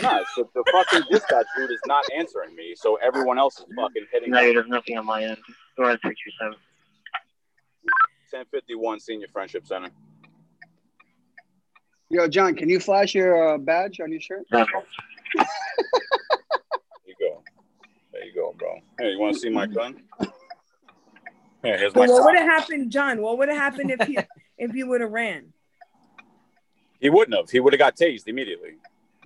No, 0.03 0.25
so 0.35 0.51
the 0.55 0.63
fucking 0.73 1.03
dispatch 1.11 1.47
dude 1.57 1.71
is 1.71 1.81
not 1.87 2.05
answering 2.15 2.55
me, 2.55 2.75
so 2.77 2.97
everyone 2.97 3.39
else 3.39 3.59
is 3.61 3.67
fucking 3.75 4.07
hitting. 4.13 4.31
No, 4.31 4.43
me. 4.43 4.53
there's 4.53 4.69
nothing 4.69 4.99
on 4.99 5.07
my 5.07 5.23
end. 5.25 5.39
Go 5.77 5.85
ahead, 5.85 5.99
three 6.03 6.11
two 6.11 6.31
seven. 6.39 6.57
1051 8.31 9.01
Senior 9.01 9.29
Friendship 9.33 9.67
Center. 9.67 9.89
Yo, 12.11 12.29
John, 12.29 12.55
can 12.55 12.69
you 12.69 12.79
flash 12.81 13.15
your 13.15 13.55
uh, 13.55 13.59
badge 13.59 14.01
on 14.01 14.11
your 14.11 14.21
shirt? 14.21 14.47
There 15.35 15.47
you 17.07 17.15
go. 17.19 17.43
There 18.13 18.16
you 18.27 18.35
go, 18.35 18.55
bro. 18.59 18.79
Hey, 18.99 19.13
you 19.13 19.19
want 19.19 19.35
to 19.35 19.41
see 19.41 19.51
my 19.51 19.67
gun? 19.67 20.03
Here, 21.63 21.79
here's 21.79 21.95
my 21.95 22.07
But 22.07 22.13
what 22.13 22.25
would 22.25 22.37
have 22.37 22.47
happened, 22.47 22.91
John? 22.91 23.21
What 23.21 23.39
would 23.39 23.49
have 23.49 23.59
happened 23.59 23.91
if 23.91 24.07
he 24.07 24.19
if 24.59 24.73
he 24.73 24.85
would 24.85 25.01
have 25.01 25.11
ran? 25.11 25.53
He 27.01 27.11
wouldn't 27.11 27.37
have. 27.37 27.51
He 27.51 27.61
would 27.61 27.73
have 27.73 27.79
got 27.79 27.97
tased 27.97 28.27
immediately. 28.27 28.77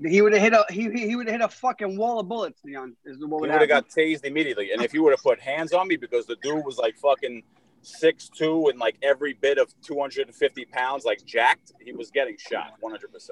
He 0.02 0.22
would 0.22 0.32
have 0.32 0.42
hit 0.42 0.52
a 0.52 0.64
he 0.70 0.90
he 0.90 1.16
would 1.16 1.26
have 1.26 1.40
hit 1.40 1.44
a 1.44 1.48
fucking 1.48 1.96
wall 1.96 2.20
of 2.20 2.28
bullets, 2.28 2.60
Leon. 2.64 2.96
Is 3.04 3.18
what 3.18 3.20
He 3.20 3.24
would 3.26 3.40
would 3.40 3.50
have 3.50 3.60
have 3.60 3.68
got 3.68 3.88
tased 3.88 4.24
immediately. 4.24 4.72
And 4.72 4.82
if 4.82 4.94
you 4.94 5.02
would 5.02 5.12
have 5.12 5.22
put 5.22 5.40
hands 5.40 5.72
on 5.72 5.88
me 5.88 5.96
because 5.96 6.26
the 6.26 6.36
dude 6.42 6.64
was 6.64 6.78
like 6.78 6.96
fucking 6.96 7.42
six 7.82 8.28
two 8.28 8.68
and 8.68 8.78
like 8.78 8.96
every 9.02 9.34
bit 9.34 9.58
of 9.58 9.72
250 9.82 10.64
pounds, 10.66 11.04
like 11.04 11.24
jacked, 11.24 11.72
he 11.82 11.92
was 11.92 12.10
getting 12.10 12.36
shot 12.38 12.74
100%. 12.82 13.30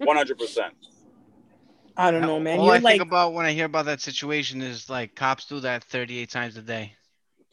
100%. 0.00 0.70
I 1.98 2.12
don't 2.12 2.22
know, 2.22 2.38
man. 2.38 2.60
All 2.60 2.66
You're 2.66 2.76
I 2.76 2.78
like 2.78 3.00
think 3.00 3.02
about 3.02 3.34
when 3.34 3.44
I 3.44 3.52
hear 3.52 3.66
about 3.66 3.86
that 3.86 4.00
situation 4.00 4.62
is 4.62 4.88
like 4.88 5.16
cops 5.16 5.46
do 5.46 5.58
that 5.60 5.82
38 5.82 6.30
times 6.30 6.56
a 6.56 6.62
day. 6.62 6.94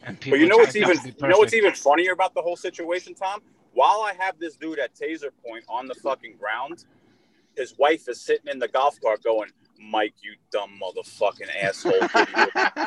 And 0.04 0.20
But 0.20 0.40
you 0.40 0.48
know 0.48 0.58
what's 0.58 0.76
even 0.76 0.98
you 1.04 1.28
know 1.28 1.38
what's 1.40 1.56
even 1.56 1.74
funnier 1.74 2.12
about 2.12 2.36
the 2.36 2.44
whole 2.44 2.56
situation, 2.56 3.16
Tom? 3.16 3.42
While 3.74 4.02
I 4.02 4.14
have 4.20 4.38
this 4.38 4.56
dude 4.56 4.78
at 4.78 4.94
taser 4.94 5.32
point 5.44 5.66
on 5.68 5.88
the 5.88 5.96
fucking 5.96 6.36
ground, 6.38 6.86
his 7.58 7.76
wife 7.80 8.08
is 8.08 8.22
sitting 8.22 8.48
in 8.48 8.60
the 8.60 8.68
golf 8.68 9.02
cart 9.02 9.24
going, 9.24 9.50
Mike, 9.80 10.14
you 10.22 10.36
dumb 10.52 10.80
motherfucking 10.82 11.50
asshole. 11.62 11.94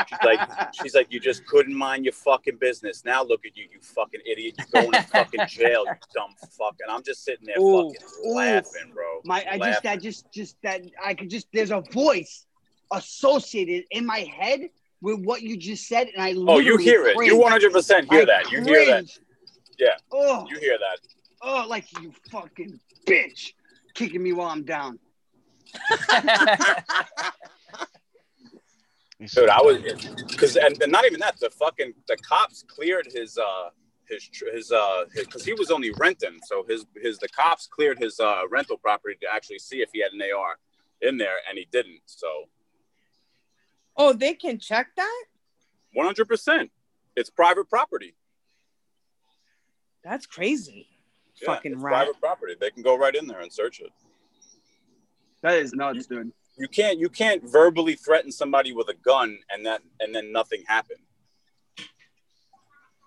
she's 0.09 0.19
like, 0.25 0.75
she's 0.75 0.95
like, 0.95 1.07
you 1.11 1.21
just 1.21 1.47
couldn't 1.47 1.75
mind 1.75 2.05
your 2.05 2.13
fucking 2.13 2.57
business. 2.57 3.05
Now 3.05 3.23
look 3.23 3.45
at 3.47 3.57
you, 3.57 3.65
you 3.73 3.81
fucking 3.81 4.21
idiot. 4.27 4.55
You're 4.59 4.83
going 4.83 4.93
to 4.93 5.03
fucking 5.03 5.47
jail, 5.49 5.85
you 5.87 5.93
dumb 6.15 6.35
fuck. 6.57 6.77
And 6.85 6.91
I'm 6.95 7.03
just 7.03 7.25
sitting 7.25 7.47
there 7.47 7.59
Ooh, 7.61 7.91
fucking 7.93 8.09
ooh. 8.27 8.35
laughing, 8.35 8.91
bro. 8.95 9.21
My 9.25 9.45
I 9.49 9.59
just 9.59 9.61
Laughing. 9.61 9.81
that 9.85 10.03
just 10.03 10.33
just 10.33 10.57
that 10.63 10.83
I 11.05 11.15
could 11.15 11.31
just 11.31 11.47
there's 11.53 11.71
a 11.71 11.83
voice 11.93 12.47
associated 12.93 13.85
in 13.91 14.07
my 14.07 14.21
head 14.21 14.61
with 15.01 15.21
what 15.25 15.43
you 15.43 15.57
just 15.57 15.87
said, 15.87 16.09
and 16.09 16.23
I 16.23 16.35
Oh, 16.49 16.59
you 16.59 16.77
hear 16.77 17.07
it. 17.07 17.17
You 17.25 17.37
100% 17.37 18.11
hear 18.11 18.23
I 18.23 18.25
that. 18.25 18.51
You 18.51 18.63
hear 18.63 18.85
that. 18.87 19.05
Yeah. 19.79 19.89
Oh, 20.11 20.47
You 20.51 20.59
hear 20.59 20.77
that. 20.79 20.99
oh, 21.43 21.67
like 21.69 21.87
you 22.01 22.13
fucking 22.31 22.81
bitch, 23.07 23.53
kicking 23.95 24.23
me 24.23 24.33
while 24.33 24.49
I'm 24.49 24.65
down. 24.65 24.99
Dude, 29.35 29.49
I 29.49 29.61
was 29.61 29.79
because 30.29 30.57
and, 30.57 30.81
and 30.81 30.93
not 30.93 31.05
even 31.05 31.19
that. 31.21 31.39
The 31.41 31.51
fucking 31.51 31.93
the 32.07 32.17
cops 32.19 32.65
cleared 32.69 33.09
his 33.13 33.37
uh 33.37 33.71
his 34.09 34.29
his 34.53 34.71
uh 34.71 35.05
because 35.15 35.45
he 35.45 35.55
was 35.55 35.71
only 35.73 35.91
renting, 35.99 36.39
so 36.47 36.65
his 36.69 36.87
his 37.03 37.19
the 37.19 37.29
cops 37.29 37.67
cleared 37.67 37.99
his 37.99 38.21
uh 38.21 38.43
rental 38.49 38.77
property 38.79 39.17
to 39.23 39.27
actually 39.33 39.59
see 39.59 39.83
if 39.83 39.91
he 39.93 40.01
had 40.01 40.13
an 40.13 40.21
AR 40.23 40.57
in 41.03 41.17
there, 41.19 41.37
and 41.49 41.59
he 41.59 41.67
didn't. 41.73 42.01
So 42.07 42.45
Oh, 43.97 44.13
they 44.13 44.35
can 44.35 44.61
check 44.61 44.89
that? 44.97 45.25
one 45.95 46.07
hundred 46.07 46.29
percent, 46.29 46.71
it's 47.17 47.29
private 47.29 47.69
property. 47.69 48.15
That's 50.05 50.27
crazy. 50.27 50.87
Yeah, 51.43 51.55
Fucking 51.55 51.73
it's 51.73 51.83
rat. 51.83 51.93
private 51.93 52.21
property. 52.21 52.55
They 52.59 52.71
can 52.71 52.85
go 52.85 52.97
right 52.97 53.15
in 53.15 53.27
there 53.27 53.41
and 53.41 53.53
search 53.53 53.81
it. 53.81 53.91
That 55.43 55.55
is 55.55 55.73
nuts, 55.73 56.07
dude. 56.07 56.33
You 56.57 56.69
can't 56.69 56.99
you 56.99 57.09
can't 57.09 57.43
verbally 57.49 57.95
threaten 57.95 58.33
somebody 58.33 58.73
with 58.73 58.89
a 58.89 58.95
gun 58.95 59.39
and 59.51 59.65
that 59.67 59.81
and 60.01 60.15
then 60.15 60.33
nothing 60.33 60.65
happened. 60.67 61.01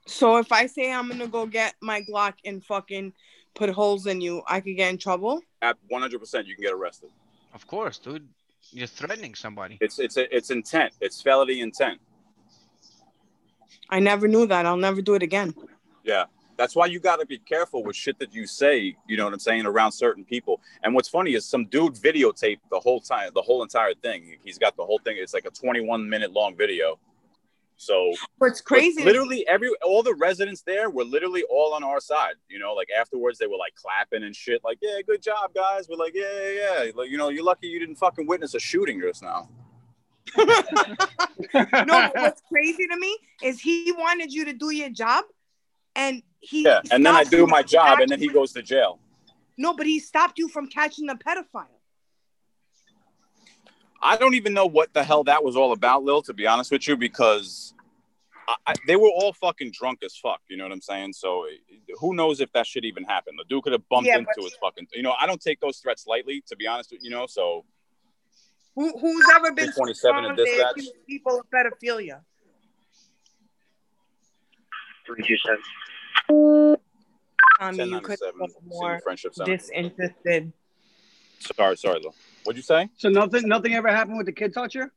So 0.07 0.37
if 0.37 0.51
I 0.51 0.65
say 0.65 0.91
I'm 0.91 1.09
gonna 1.09 1.27
go 1.27 1.45
get 1.45 1.75
my 1.81 2.01
Glock 2.01 2.33
and 2.45 2.63
fucking 2.63 3.13
put 3.53 3.69
holes 3.69 4.07
in 4.07 4.21
you, 4.21 4.41
I 4.47 4.61
could 4.61 4.75
get 4.77 4.89
in 4.89 4.97
trouble? 4.97 5.41
At 5.61 5.77
one 5.89 6.01
hundred 6.01 6.19
percent, 6.19 6.47
you 6.47 6.55
can 6.55 6.63
get 6.63 6.73
arrested. 6.73 7.09
Of 7.53 7.67
course, 7.67 7.97
dude. 7.97 8.27
You're 8.71 8.87
threatening 8.87 9.35
somebody. 9.35 9.77
It's 9.81 9.99
it's 9.99 10.15
it's 10.17 10.49
intent. 10.49 10.93
It's 11.01 11.21
felony 11.21 11.59
intent. 11.59 11.99
I 13.89 13.99
never 13.99 14.27
knew 14.27 14.45
that. 14.47 14.65
I'll 14.65 14.77
never 14.77 15.01
do 15.01 15.15
it 15.15 15.23
again. 15.23 15.53
Yeah. 16.03 16.25
That's 16.61 16.75
why 16.75 16.85
you 16.85 16.99
got 16.99 17.15
to 17.15 17.25
be 17.25 17.39
careful 17.39 17.83
with 17.83 17.95
shit 17.95 18.19
that 18.19 18.35
you 18.35 18.45
say, 18.45 18.95
you 19.07 19.17
know 19.17 19.23
what 19.23 19.33
I'm 19.33 19.39
saying, 19.39 19.65
around 19.65 19.93
certain 19.93 20.23
people. 20.23 20.61
And 20.83 20.93
what's 20.93 21.09
funny 21.09 21.33
is 21.33 21.43
some 21.43 21.65
dude 21.65 21.95
videotaped 21.95 22.59
the 22.69 22.79
whole 22.79 23.01
time, 23.01 23.31
the 23.33 23.41
whole 23.41 23.63
entire 23.63 23.95
thing. 23.95 24.37
He's 24.43 24.59
got 24.59 24.77
the 24.77 24.85
whole 24.85 24.99
thing. 25.03 25.17
It's 25.17 25.33
like 25.33 25.45
a 25.45 25.49
21 25.49 26.07
minute 26.07 26.31
long 26.33 26.55
video. 26.55 26.99
So 27.77 28.13
What's 28.37 28.61
crazy? 28.61 29.03
literally 29.03 29.43
every 29.47 29.69
all 29.83 30.03
the 30.03 30.13
residents 30.13 30.61
there 30.61 30.91
were 30.91 31.03
literally 31.03 31.43
all 31.49 31.73
on 31.73 31.83
our 31.83 31.99
side. 31.99 32.35
You 32.47 32.59
know, 32.59 32.75
like 32.75 32.89
afterwards 32.95 33.39
they 33.39 33.47
were 33.47 33.57
like 33.57 33.73
clapping 33.73 34.21
and 34.21 34.35
shit, 34.35 34.63
like, 34.63 34.77
yeah, 34.83 35.01
good 35.03 35.23
job, 35.23 35.55
guys. 35.55 35.89
We're 35.89 35.95
like, 35.95 36.13
yeah, 36.13 36.25
yeah, 36.43 36.83
yeah. 36.83 36.91
Like, 36.93 37.09
you 37.09 37.17
know, 37.17 37.29
you're 37.29 37.43
lucky 37.43 37.69
you 37.69 37.79
didn't 37.79 37.95
fucking 37.95 38.27
witness 38.27 38.53
a 38.53 38.59
shooting 38.59 39.01
just 39.01 39.23
now. 39.23 39.49
no, 40.37 40.45
but 41.55 42.15
what's 42.15 42.43
crazy 42.51 42.85
to 42.85 42.97
me 42.99 43.17
is 43.41 43.59
he 43.59 43.91
wanted 43.93 44.31
you 44.31 44.45
to 44.45 44.53
do 44.53 44.69
your 44.69 44.91
job, 44.91 45.25
and 45.95 46.23
he 46.39 46.63
Yeah. 46.63 46.81
And 46.91 47.05
then 47.05 47.15
I 47.15 47.23
do 47.23 47.45
my 47.47 47.61
job 47.63 47.99
and 47.99 48.09
then 48.09 48.19
he 48.19 48.27
goes 48.27 48.53
to 48.53 48.61
jail. 48.61 48.99
No, 49.57 49.73
but 49.73 49.85
he 49.85 49.99
stopped 49.99 50.39
you 50.39 50.47
from 50.47 50.67
catching 50.67 51.05
the 51.05 51.15
pedophile. 51.15 51.67
I 54.01 54.17
don't 54.17 54.33
even 54.33 54.53
know 54.53 54.65
what 54.65 54.93
the 54.93 55.03
hell 55.03 55.23
that 55.25 55.43
was 55.43 55.55
all 55.55 55.73
about, 55.73 56.03
Lil, 56.03 56.21
to 56.23 56.33
be 56.33 56.47
honest 56.47 56.71
with 56.71 56.87
you, 56.87 56.97
because 56.97 57.73
I, 58.65 58.73
they 58.87 58.95
were 58.95 59.09
all 59.09 59.31
fucking 59.33 59.71
drunk 59.71 59.99
as 60.03 60.15
fuck. 60.17 60.41
You 60.49 60.57
know 60.57 60.63
what 60.63 60.71
I'm 60.71 60.81
saying? 60.81 61.13
So 61.13 61.45
who 61.99 62.15
knows 62.15 62.41
if 62.41 62.51
that 62.53 62.65
shit 62.65 62.83
even 62.83 63.03
happened? 63.03 63.37
The 63.39 63.45
dude 63.47 63.63
could 63.63 63.73
have 63.73 63.87
bumped 63.89 64.07
Yeah, 64.07 64.17
into 64.17 64.31
but- 64.35 64.43
his 64.45 64.55
fucking. 64.59 64.87
You 64.93 65.03
know, 65.03 65.13
I 65.19 65.27
don't 65.27 65.39
take 65.41 65.59
those 65.59 65.77
threats 65.77 66.07
lightly, 66.07 66.43
to 66.47 66.55
be 66.55 66.65
honest 66.65 66.91
with 66.91 67.03
you. 67.03 67.11
Know, 67.11 67.27
so 67.27 67.63
Who, 68.75 68.97
who's 68.97 69.25
ever 69.35 69.51
been 69.51 69.71
27 69.71 70.25
in 70.25 70.35
dispatch. 70.35 70.81
people 71.07 71.39
of 71.39 71.45
pedophilia? 71.53 72.21
Three 75.15 75.23
two 75.27 75.37
seven. 75.37 76.77
Tommy, 77.59 77.83
you 77.83 78.01
could 78.01 78.19
1097 78.19 78.39
have 78.39 78.49
been 78.49 78.67
more 78.67 78.99
Friendship 79.03 79.33
disinterested. 79.45 80.53
Sorry, 81.39 81.77
sorry, 81.77 81.99
Lil. 81.99 82.13
What'd 82.43 82.57
you 82.57 82.63
say? 82.63 82.89
So 82.97 83.09
nothing 83.09 83.47
nothing 83.47 83.73
ever 83.73 83.89
happened 83.89 84.17
with 84.17 84.25
the 84.25 84.31
kid 84.31 84.53
toucher? 84.53 84.91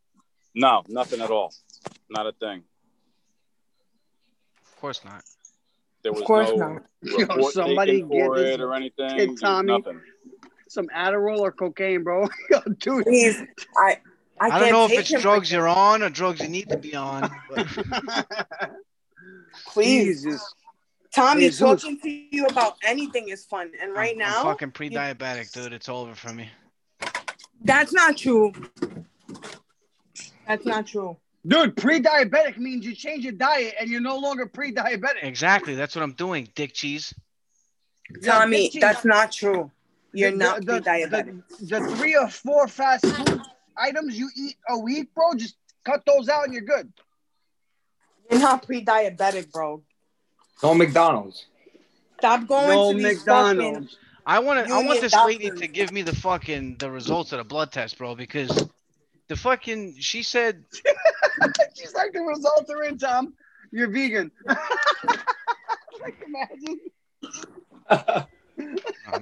No, 0.55 0.83
nothing 0.89 1.21
at 1.21 1.31
all. 1.31 1.53
Not 2.11 2.27
a 2.27 2.33
thing. 2.33 2.63
Of 4.65 4.81
course 4.81 5.05
not. 5.05 5.25
There 6.03 6.13
was 6.13 6.23
course 6.23 6.51
no 6.51 6.57
not. 6.57 6.83
Yo, 7.03 7.19
report 7.19 7.55
somebody 7.55 8.03
get 8.03 8.11
this 8.11 8.55
it 8.55 8.61
or 8.61 8.75
anything. 8.75 9.17
kid 9.17 9.41
Tommy. 9.41 9.83
Some 10.69 10.89
Adderall 10.89 11.41
or 11.41 11.53
cocaine, 11.53 12.03
bro. 12.03 12.29
Yo, 12.51 12.61
dude. 12.79 13.05
Please, 13.05 13.43
I 13.77 14.01
I, 14.41 14.49
I, 14.49 14.59
don't 14.59 14.73
know 14.73 14.85
if 14.87 14.93
it's 14.93 15.23
drugs 15.23 15.51
you're 15.53 15.69
on 15.69 16.03
or 16.03 16.11
drugs 16.11 16.41
you 16.41 16.49
need 16.49 16.69
to 16.69 16.77
be 16.77 16.97
on. 16.97 17.31
But 17.55 17.69
Please, 19.67 20.23
Jesus. 20.25 20.55
Tommy, 21.15 21.43
Jesus. 21.43 21.59
talking 21.61 22.01
to 22.01 22.11
you 22.11 22.47
about 22.47 22.75
anything 22.85 23.29
is 23.29 23.45
fun, 23.45 23.71
and 23.81 23.93
right 23.95 24.13
I'm 24.13 24.19
now, 24.19 24.43
fucking 24.43 24.73
pre-diabetic, 24.73 25.53
dude. 25.53 25.73
It's 25.73 25.89
over 25.89 26.15
for 26.15 26.33
me. 26.33 26.51
that's 27.63 27.93
not 27.93 28.17
true. 28.17 28.53
That's 30.47 30.67
not 30.67 30.87
true. 30.87 31.17
Dude, 31.47 31.77
pre-diabetic 31.77 32.57
means 32.59 32.85
you 32.87 32.95
change 32.95 33.23
your 33.25 33.33
diet 33.35 33.75
and 33.79 33.89
you're 33.91 34.01
no 34.01 34.17
longer 34.19 34.47
pre-diabetic. 34.47 35.23
Exactly. 35.23 35.75
That's 35.75 35.95
what 35.95 36.03
I'm 36.03 36.13
doing. 36.15 36.49
Dick 36.55 36.73
cheese. 36.73 37.15
Tommy, 38.25 38.71
bitchy. 38.71 38.81
that's 38.81 39.05
not 39.05 39.31
true. 39.33 39.71
You're 40.13 40.31
The- 40.31 40.37
not 40.37 40.61
the- 40.61 40.65
the- 40.67 40.81
pre-diabetic. 40.83 41.43
The, 41.61 41.81
the 41.81 41.97
three 41.97 42.17
or 42.17 42.29
four 42.29 42.67
fast 42.69 43.05
food 43.07 43.41
items 43.77 44.19
you 44.19 44.31
eat 44.37 44.57
a 44.69 44.79
week, 44.79 45.13
bro, 45.15 45.35
just 45.37 45.57
cut 45.85 46.03
those 46.07 46.29
out 46.29 46.45
and 46.45 46.53
you're 46.55 46.63
good. 46.63 46.93
You're 48.31 48.41
not 48.41 48.65
pre-diabetic, 48.67 49.51
bro. 49.53 49.83
No 50.63 50.75
McDonald's. 50.75 51.47
Stop 52.19 52.47
going 52.47 52.69
No 52.69 52.93
to 52.93 52.97
these 52.99 53.19
McDonald's. 53.19 53.97
I 54.27 54.39
want 54.39 54.67
to. 54.67 54.73
I 54.73 54.77
want 54.79 54.87
Union 54.89 55.03
this 55.03 55.15
lady 55.15 55.51
to 55.51 55.67
give 55.69 55.93
me 55.93 56.03
the 56.03 56.15
fucking 56.17 56.77
the 56.79 56.91
results 56.91 57.33
of 57.33 57.39
the 57.39 57.45
blood 57.45 57.71
test, 57.73 57.99
bro, 57.99 58.15
because 58.15 58.67
the 59.29 59.37
fucking 59.37 59.97
she 59.99 60.23
said 60.23 60.65
She's 61.75 61.93
like, 61.95 62.13
the 62.13 62.21
results 62.23 62.71
are 62.71 62.85
in, 62.85 62.97
Tom. 62.99 63.35
You're 63.73 63.91
vegan. 63.91 64.31
like, 64.47 66.17
imagine. 66.27 66.81
oh, 67.91 68.25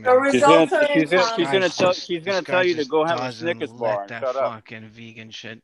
The 0.02 0.14
results 0.20 0.72
are 0.72 0.86
She's 0.92 1.10
in, 1.12 1.18
gonna, 1.18 1.34
she's 1.36 1.36
gonna, 1.36 1.38
Tommy. 1.38 1.44
she's 1.44 1.52
gonna 1.52 1.68
tell, 1.70 1.92
she's 1.92 2.24
gonna 2.24 2.42
tell 2.42 2.64
you 2.64 2.76
to 2.76 2.84
go 2.84 3.04
have 3.04 3.18
a 3.18 3.22
doesn't 3.22 3.40
Snickers 3.46 3.70
let 3.72 3.78
bar 3.80 4.00
and 4.02 4.10
that 4.10 4.22
shut 4.22 4.36
up. 4.36 4.52
fucking 4.52 4.88
vegan 4.90 5.30
shit. 5.30 5.62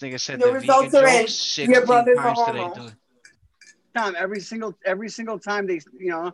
This 0.00 0.10
nigga 0.12 0.20
said 0.20 0.40
The 0.40 0.46
the, 0.46 0.52
results 0.52 0.94
are 0.94 1.06
in. 1.06 1.20
joke 1.20 1.28
16 1.28 1.70
Your 1.70 1.86
brother's 1.86 2.18
a 2.18 2.22
times 2.22 2.38
today, 2.44 2.58
homo. 2.58 2.92
Tom, 3.94 4.14
every 4.18 4.40
single 4.40 4.74
every 4.84 5.08
single 5.08 5.38
time 5.38 5.66
they 5.66 5.80
you 5.98 6.10
know, 6.10 6.32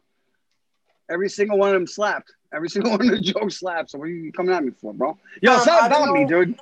every 1.08 1.28
single 1.28 1.58
one 1.58 1.68
of 1.70 1.74
them 1.74 1.86
slapped. 1.86 2.32
Every 2.52 2.68
single 2.74 2.92
one 2.92 3.02
of 3.02 3.08
the 3.08 3.20
jokes 3.20 3.58
slapped. 3.60 3.90
So 3.90 3.98
what 3.98 4.06
are 4.08 4.10
you 4.10 4.32
coming 4.32 4.54
at 4.54 4.64
me 4.64 4.72
for, 4.80 4.92
bro? 4.92 5.16
Yo, 5.40 5.52
Um, 5.54 5.60
stop 5.60 5.82
I 5.84 5.88
don't 5.88 6.02
about 6.08 6.14
me, 6.14 6.22
know. 6.22 6.28
dude. 6.44 6.58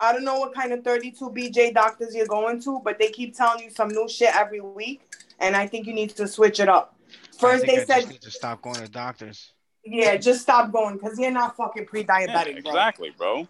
I 0.00 0.12
don't 0.12 0.24
know 0.24 0.38
what 0.38 0.54
kind 0.54 0.72
of 0.72 0.82
32 0.82 1.30
BJ 1.30 1.72
doctors 1.74 2.14
you're 2.14 2.26
going 2.26 2.60
to, 2.62 2.80
but 2.84 2.98
they 2.98 3.10
keep 3.10 3.36
telling 3.36 3.62
you 3.62 3.70
some 3.70 3.88
new 3.88 4.08
shit 4.08 4.34
every 4.34 4.60
week, 4.60 5.02
and 5.38 5.54
I 5.54 5.66
think 5.66 5.86
you 5.86 5.92
need 5.94 6.10
to 6.16 6.26
switch 6.26 6.58
it 6.58 6.68
up. 6.68 6.96
I 7.02 7.36
First, 7.38 7.64
think 7.64 7.66
they 7.66 7.82
I 7.82 7.98
just 7.98 8.06
said, 8.06 8.10
need 8.12 8.20
to 8.22 8.30
stop 8.30 8.60
going 8.60 8.76
to 8.76 8.88
doctors. 8.88 9.52
yeah, 9.84 10.16
just 10.16 10.42
stop 10.42 10.72
going 10.72 10.96
because 10.96 11.18
you're 11.18 11.30
not 11.30 11.56
fucking 11.56 11.86
pre-diabetic, 11.86 12.28
Yeah, 12.28 12.60
bro. 12.60 12.70
exactly, 12.70 13.10
bro. 13.16 13.46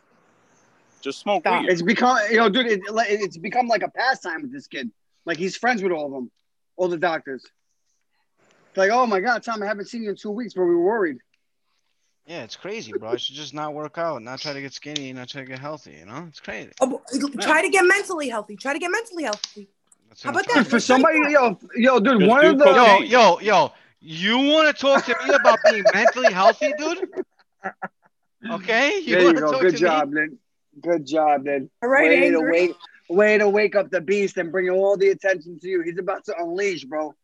Just 1.05 1.21
smoke 1.21 1.43
Stop. 1.43 1.61
weed. 1.61 1.71
It's 1.71 1.83
become 1.83 2.19
you 2.31 2.39
know, 2.39 2.49
dude, 2.49 2.67
it, 2.67 2.81
it's 2.89 3.37
become 3.37 3.69
like 3.69 3.83
a 3.83 3.91
pastime 3.91 4.41
with 4.41 4.53
this 4.53 4.67
kid. 4.67 4.91
Like 5.27 5.37
he's 5.37 5.55
friends 5.55 5.83
with 5.83 5.93
all 5.93 6.07
of 6.07 6.13
them, 6.13 6.31
all 6.77 6.89
the 6.89 6.97
doctors. 6.97 7.45
It's 8.71 8.79
like, 8.79 8.91
oh 8.91 9.07
my 9.07 9.21
god, 9.21 9.43
Tom, 9.43 9.63
I 9.63 9.67
haven't 9.67 9.87
seen 9.87 10.03
you 10.03 10.11
in 10.11 10.17
two 10.17 10.31
weeks, 10.31 10.55
but 10.55 10.63
we 10.63 10.75
were 10.75 10.83
worried. 10.83 11.19
Yeah, 12.27 12.43
it's 12.43 12.57
crazy, 12.57 12.93
bro. 12.93 13.11
I 13.11 13.17
should 13.19 13.35
just 13.35 13.53
not 13.53 13.75
work 13.75 13.99
out, 13.99 14.23
not 14.23 14.41
try 14.41 14.55
to 14.55 14.63
get 14.63 14.73
skinny, 14.73 15.13
not 15.13 15.29
try 15.29 15.43
to 15.43 15.47
get 15.47 15.59
healthy. 15.59 15.93
You 15.93 16.07
know, 16.07 16.25
it's 16.27 16.41
crazy. 16.41 16.71
Oh, 16.81 17.03
try 17.39 17.61
to 17.61 17.69
get 17.69 17.85
mentally 17.85 18.31
healthy. 18.31 18.57
Try 18.57 18.73
to 18.73 18.79
get 18.79 18.91
mentally 18.91 19.25
healthy. 19.25 19.69
That's 20.09 20.23
How 20.23 20.31
about 20.31 20.49
that? 20.55 20.67
For 20.67 20.81
somebody, 20.81 21.19
yo, 21.29 21.59
yo, 21.77 22.01
dude, 22.01 22.21
Just 22.21 22.31
one 22.31 22.47
of 22.47 22.59
the 22.59 22.65
Yo, 22.65 23.01
yo, 23.01 23.41
yo, 23.41 23.73
you 24.01 24.39
want 24.39 24.75
to 24.75 24.81
talk 24.81 25.05
to 25.05 25.15
me 25.27 25.35
about 25.35 25.59
being 25.71 25.85
mentally 25.93 26.33
healthy, 26.33 26.73
dude? 26.79 27.09
Okay, 28.51 29.03
there 29.07 29.21
you 29.21 29.25
wanna 29.25 29.41
go. 29.41 29.53
talk 29.53 29.63
Good 29.63 29.77
job, 29.77 30.11
Me? 30.11 30.21
then. 30.21 30.39
Good 30.81 31.07
job, 31.07 31.45
then. 31.45 31.71
All 31.83 31.89
right, 31.89 32.09
way 32.09 32.31
to 32.31 32.41
wake, 32.41 32.73
way 33.09 33.39
to 33.39 33.49
wake 33.49 33.77
up 33.77 33.91
the 33.91 34.01
beast 34.01 34.37
and 34.37 34.51
bring 34.51 34.71
all 34.71 34.97
the 34.97 35.09
attention 35.09 35.59
to 35.61 35.69
you. 35.69 35.83
He's 35.83 35.99
about 35.99 36.25
to 36.27 36.35
unleash, 36.39 36.85
bro. 36.85 37.15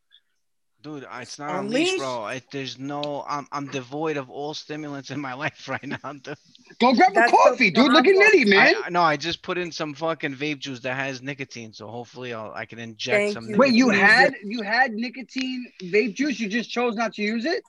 Dude, 0.83 1.07
it's 1.13 1.39
not 1.39 1.61
Unleash? 1.61 1.89
unleashed, 1.89 1.99
bro. 1.99 2.25
I, 2.25 2.41
there's 2.53 2.79
no, 2.79 3.23
I'm, 3.29 3.47
I'm 3.53 3.67
devoid 3.67 4.17
of 4.17 4.31
all 4.31 4.55
stimulants 4.55 5.11
in 5.11 5.21
my 5.21 5.35
life 5.45 5.69
right 5.69 5.85
now. 5.87 6.13
Dude. 6.13 6.37
Go 6.81 6.95
grab 6.95 7.13
That's 7.13 7.31
a 7.31 7.37
coffee, 7.37 7.69
the 7.69 7.83
dude. 7.83 7.93
Look 7.93 8.07
at. 8.07 8.15
Nitty, 8.15 8.47
man. 8.47 8.75
I, 8.85 8.89
no, 8.89 9.03
I 9.03 9.19
just 9.19 9.43
put 9.43 9.59
in 9.59 9.73
some 9.73 9.93
fucking 9.93 10.35
vape 10.35 10.59
juice 10.61 10.81
that 10.81 10.95
has 10.95 11.21
nicotine, 11.21 11.75
so 11.75 11.87
hopefully 11.89 12.33
I'll, 12.33 12.53
I 12.55 12.65
can 12.65 12.79
inject 12.79 13.17
Thank 13.17 13.33
some. 13.35 13.51
you. 13.51 13.57
Wait, 13.57 13.75
you 13.75 13.91
had 13.91 14.35
you 14.43 14.63
had 14.63 14.95
nicotine 14.95 15.71
vape 15.83 16.15
juice. 16.15 16.41
You 16.41 16.49
just 16.49 16.71
chose 16.71 16.95
not 16.95 17.13
to 17.15 17.23
use 17.23 17.45
it. 17.45 17.63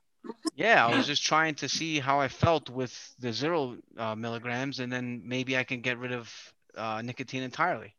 Yeah, 0.55 0.85
I 0.85 0.95
was 0.95 1.07
just 1.07 1.23
trying 1.23 1.55
to 1.55 1.69
see 1.69 1.99
how 1.99 2.19
I 2.19 2.27
felt 2.27 2.69
with 2.69 3.15
the 3.19 3.31
zero 3.33 3.77
uh, 3.97 4.15
milligrams, 4.15 4.79
and 4.79 4.91
then 4.91 5.21
maybe 5.25 5.57
I 5.57 5.63
can 5.63 5.81
get 5.81 5.97
rid 5.97 6.11
of 6.11 6.31
uh, 6.75 7.01
nicotine 7.03 7.43
entirely. 7.43 7.95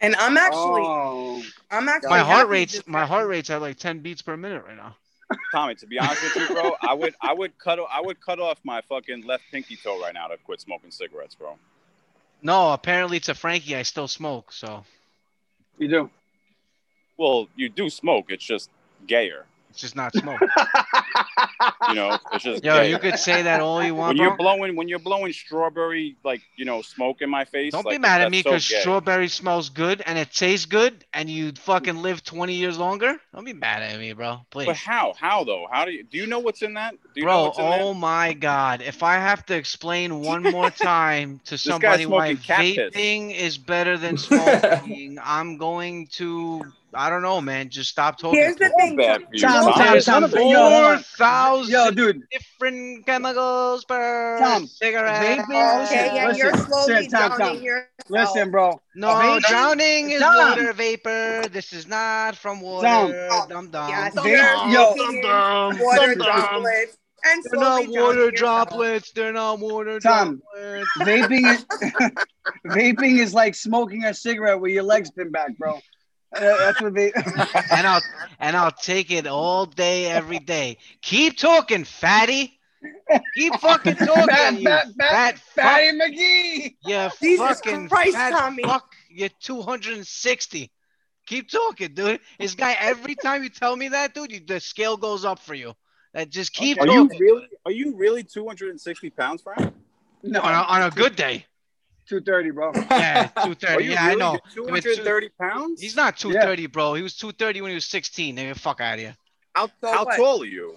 And 0.00 0.14
I'm 0.16 0.36
actually, 0.36 0.82
Oh, 0.84 1.42
I'm 1.70 1.88
actually. 1.88 2.10
My 2.10 2.20
heart 2.20 2.48
rates, 2.48 2.74
this 2.74 2.86
my 2.86 3.04
heart 3.04 3.28
rates 3.28 3.50
at 3.50 3.60
like 3.60 3.76
10 3.78 4.00
beats 4.00 4.22
per 4.22 4.36
minute 4.36 4.64
right 4.64 4.76
now. 4.76 4.96
Tommy, 5.52 5.74
to 5.76 5.86
be 5.86 5.98
honest 5.98 6.22
with 6.22 6.36
you, 6.36 6.54
bro, 6.54 6.74
I 6.80 6.94
would, 6.94 7.14
I 7.20 7.34
would 7.34 7.58
cut, 7.58 7.78
I 7.90 8.00
would 8.00 8.20
cut 8.20 8.40
off 8.40 8.58
my 8.64 8.80
fucking 8.88 9.26
left 9.26 9.44
pinky 9.50 9.76
toe 9.76 10.00
right 10.00 10.14
now 10.14 10.28
to 10.28 10.36
quit 10.38 10.60
smoking 10.60 10.90
cigarettes, 10.90 11.34
bro. 11.34 11.58
No, 12.40 12.72
apparently 12.72 13.20
to 13.20 13.34
Frankie, 13.34 13.76
I 13.76 13.82
still 13.82 14.08
smoke. 14.08 14.52
So 14.52 14.84
you 15.76 15.88
do. 15.88 16.10
Well, 17.16 17.48
you 17.56 17.68
do 17.68 17.90
smoke. 17.90 18.26
It's 18.28 18.44
just 18.44 18.70
gayer. 19.06 19.44
It's 19.70 19.80
just 19.80 19.96
not 19.96 20.14
smoke. 20.14 20.40
You 21.88 21.94
know, 21.94 22.18
it's 22.32 22.44
just 22.44 22.64
Yo, 22.64 22.74
gayer. 22.74 22.90
you 22.90 22.98
could 22.98 23.18
say 23.18 23.42
that 23.42 23.60
all 23.60 23.82
you 23.82 23.94
want, 23.94 24.10
when 24.10 24.16
bro. 24.16 24.26
you're 24.26 24.36
blowing, 24.36 24.76
when 24.76 24.88
you're 24.88 24.98
blowing 24.98 25.32
strawberry, 25.32 26.16
like 26.24 26.42
you 26.56 26.64
know, 26.64 26.82
smoke 26.82 27.22
in 27.22 27.30
my 27.30 27.44
face. 27.44 27.72
Don't 27.72 27.84
like, 27.84 27.94
be 27.94 27.98
mad 27.98 28.20
at 28.20 28.30
me 28.30 28.42
because 28.42 28.68
gay. 28.68 28.80
strawberry 28.80 29.28
smells 29.28 29.68
good 29.68 30.02
and 30.06 30.18
it 30.18 30.30
tastes 30.32 30.66
good, 30.66 31.04
and 31.12 31.28
you 31.28 31.52
fucking 31.52 31.96
live 32.02 32.22
20 32.24 32.54
years 32.54 32.78
longer. 32.78 33.16
Don't 33.34 33.44
be 33.44 33.52
mad 33.52 33.82
at 33.82 33.98
me, 33.98 34.12
bro. 34.12 34.40
Please. 34.50 34.66
But 34.66 34.76
how? 34.76 35.14
How 35.18 35.44
though? 35.44 35.66
How 35.70 35.84
do 35.84 35.92
you? 35.92 36.04
Do 36.04 36.18
you 36.18 36.26
know 36.26 36.38
what's 36.40 36.62
in 36.62 36.74
that? 36.74 36.92
Do 36.92 37.20
you 37.20 37.22
know 37.22 37.28
Bro, 37.28 37.44
what's 37.44 37.58
in 37.58 37.64
oh 37.64 37.94
my 37.94 38.32
God. 38.32 38.82
If 38.82 39.02
I 39.02 39.14
have 39.14 39.44
to 39.46 39.56
explain 39.56 40.20
one 40.20 40.42
more 40.42 40.70
time 40.70 41.40
to 41.46 41.58
somebody 41.58 42.06
why 42.06 42.34
smoking 42.34 42.44
cat 42.44 42.60
piss. 42.60 42.94
vaping 42.94 43.34
is 43.34 43.58
better 43.58 43.96
than 43.96 44.16
smoking, 44.16 45.18
I'm 45.24 45.56
going 45.56 46.06
to, 46.12 46.64
I 46.94 47.10
don't 47.10 47.22
know, 47.22 47.40
man, 47.40 47.68
just 47.68 47.90
stop 47.90 48.18
talking. 48.18 48.38
Here's 48.40 48.54
the 48.56 48.60
there? 48.60 48.70
thing. 48.78 48.96
Bad 48.96 49.22
for 49.22 49.28
you, 49.32 49.40
Tom, 49.40 49.72
Tom. 49.72 50.00
Tom, 50.00 50.00
Tom, 50.22 50.30
four 50.30 50.52
yo, 50.52 50.70
hold 50.70 50.84
on. 50.84 50.98
thousand 51.02 51.72
Yo, 51.72 51.90
dude, 51.90 52.22
different 52.30 53.04
chemicals 53.06 53.84
per 53.84 54.38
Tom, 54.40 54.66
cigarette. 54.66 55.38
vaping- 55.38 55.84
Okay, 55.86 56.18
and 56.18 56.28
Listen, 56.28 56.36
you're 56.46 56.56
slowly 56.56 56.94
listen, 56.94 57.10
Tom, 57.10 57.36
drowning 57.36 57.56
Tom. 57.56 57.62
yourself. 57.64 58.08
listen, 58.08 58.50
bro. 58.50 58.80
No, 58.94 59.08
Vaping- 59.08 59.40
drowning 59.42 60.10
is 60.10 60.20
Tom. 60.22 60.36
water 60.50 60.72
vapor. 60.72 61.48
This 61.52 61.72
is 61.72 61.86
not 61.86 62.36
from 62.36 62.60
water. 62.60 62.86
Dum 62.86 63.12
oh, 63.32 63.46
dum. 63.48 63.70
Dum 63.70 64.26
you're 64.26 64.40
dum. 64.42 64.72
yo, 64.72 64.94
dum 64.96 65.20
dum. 65.20 65.78
water 65.78 66.14
Dum 66.14 66.18
dum. 66.18 66.26
droplets 66.26 66.96
and 67.24 67.44
They're 67.50 67.60
not 67.60 67.82
drowning 67.82 68.00
water 68.00 68.18
yourself. 68.30 68.34
droplets. 68.68 69.12
They're 69.12 69.32
not 69.32 69.58
water 69.58 70.00
Tom. 70.00 70.40
droplets. 70.54 70.88
Vaping 71.00 71.52
is 71.54 71.64
vaping 72.66 73.18
is 73.18 73.34
like 73.34 73.54
smoking 73.54 74.04
a 74.04 74.14
cigarette 74.14 74.58
with 74.60 74.72
your 74.72 74.84
legs 74.84 75.10
pinned 75.10 75.32
back, 75.32 75.56
bro. 75.58 75.78
That's 76.32 76.80
what 76.80 76.94
they. 76.94 77.12
and 77.70 77.86
I'll 77.86 78.02
and 78.38 78.56
I'll 78.56 78.70
take 78.70 79.10
it 79.10 79.26
all 79.26 79.66
day, 79.66 80.06
every 80.06 80.38
day. 80.38 80.78
Keep 81.02 81.38
talking, 81.38 81.84
fatty. 81.84 82.58
Keep 83.34 83.54
fucking 83.56 83.96
talking, 83.96 84.26
Fat, 84.28 84.54
you 84.58 84.64
fat, 84.68 84.86
fat, 84.98 85.10
fat, 85.10 85.38
fuck. 85.38 85.64
Fatty 85.64 85.98
McGee. 85.98 86.76
You 86.82 87.08
Jesus 87.20 87.60
fucking 87.60 87.88
Christ, 87.88 88.12
fat 88.12 88.30
Tommy. 88.30 88.62
fuck. 88.62 88.94
You're 89.10 89.30
260. 89.40 90.70
Keep 91.26 91.50
talking, 91.50 91.94
dude. 91.94 92.20
This 92.38 92.54
guy, 92.54 92.76
every 92.78 93.14
time 93.14 93.42
you 93.42 93.48
tell 93.48 93.76
me 93.76 93.88
that, 93.88 94.14
dude, 94.14 94.32
you, 94.32 94.40
the 94.46 94.60
scale 94.60 94.96
goes 94.96 95.24
up 95.24 95.38
for 95.40 95.54
you. 95.54 95.74
That 96.14 96.30
just 96.30 96.52
keep 96.52 96.80
Are 96.80 96.86
you 96.86 97.08
really? 97.18 97.48
Are 97.66 97.72
you 97.72 97.94
really 97.96 98.22
260 98.22 99.10
pounds, 99.10 99.42
Frank? 99.42 99.74
No, 100.22 100.40
on, 100.40 100.54
a, 100.54 100.56
on 100.56 100.82
a 100.82 100.90
good 100.90 101.16
day. 101.16 101.44
Two 102.08 102.20
thirty, 102.20 102.50
bro. 102.50 102.72
Yeah, 102.90 103.26
230. 103.28 103.84
you 103.84 103.90
Yeah, 103.92 104.04
I 104.06 104.14
know. 104.14 104.34
If 104.34 104.40
it's 104.46 104.54
two- 104.54 104.66
230 104.96 105.28
pounds? 105.40 105.80
He's 105.80 105.96
not 105.96 106.16
230, 106.16 106.66
bro. 106.66 106.94
He 106.94 107.02
was 107.02 107.14
230 107.16 107.60
when 107.62 107.70
he 107.70 107.74
was 107.74 107.84
16. 107.84 108.36
Nigga, 108.36 108.56
fuck 108.58 108.80
out 108.80 108.94
of 108.94 109.00
here. 109.00 109.16
How, 109.54 109.66
So 109.80 109.92
how 109.92 110.04
what? 110.04 110.16
tall 110.16 110.42
are 110.42 110.46
you? 110.46 110.76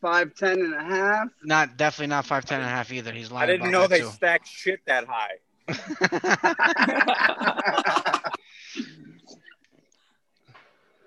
Five 0.00 0.34
ten 0.34 0.60
and 0.60 0.74
a 0.74 0.82
half. 0.82 1.28
Not 1.44 1.76
definitely 1.76 2.08
not 2.08 2.26
5'10 2.26 2.52
and 2.56 2.64
a 2.64 2.68
half 2.68 2.92
either. 2.92 3.12
He's 3.12 3.30
lying 3.30 3.48
I 3.48 3.52
didn't 3.52 3.68
about 3.68 3.72
know 3.72 3.80
that 3.82 3.90
they 3.90 4.00
too. 4.00 4.10
stacked 4.10 4.48
shit 4.48 4.80
that 4.86 5.06
high. 5.06 5.38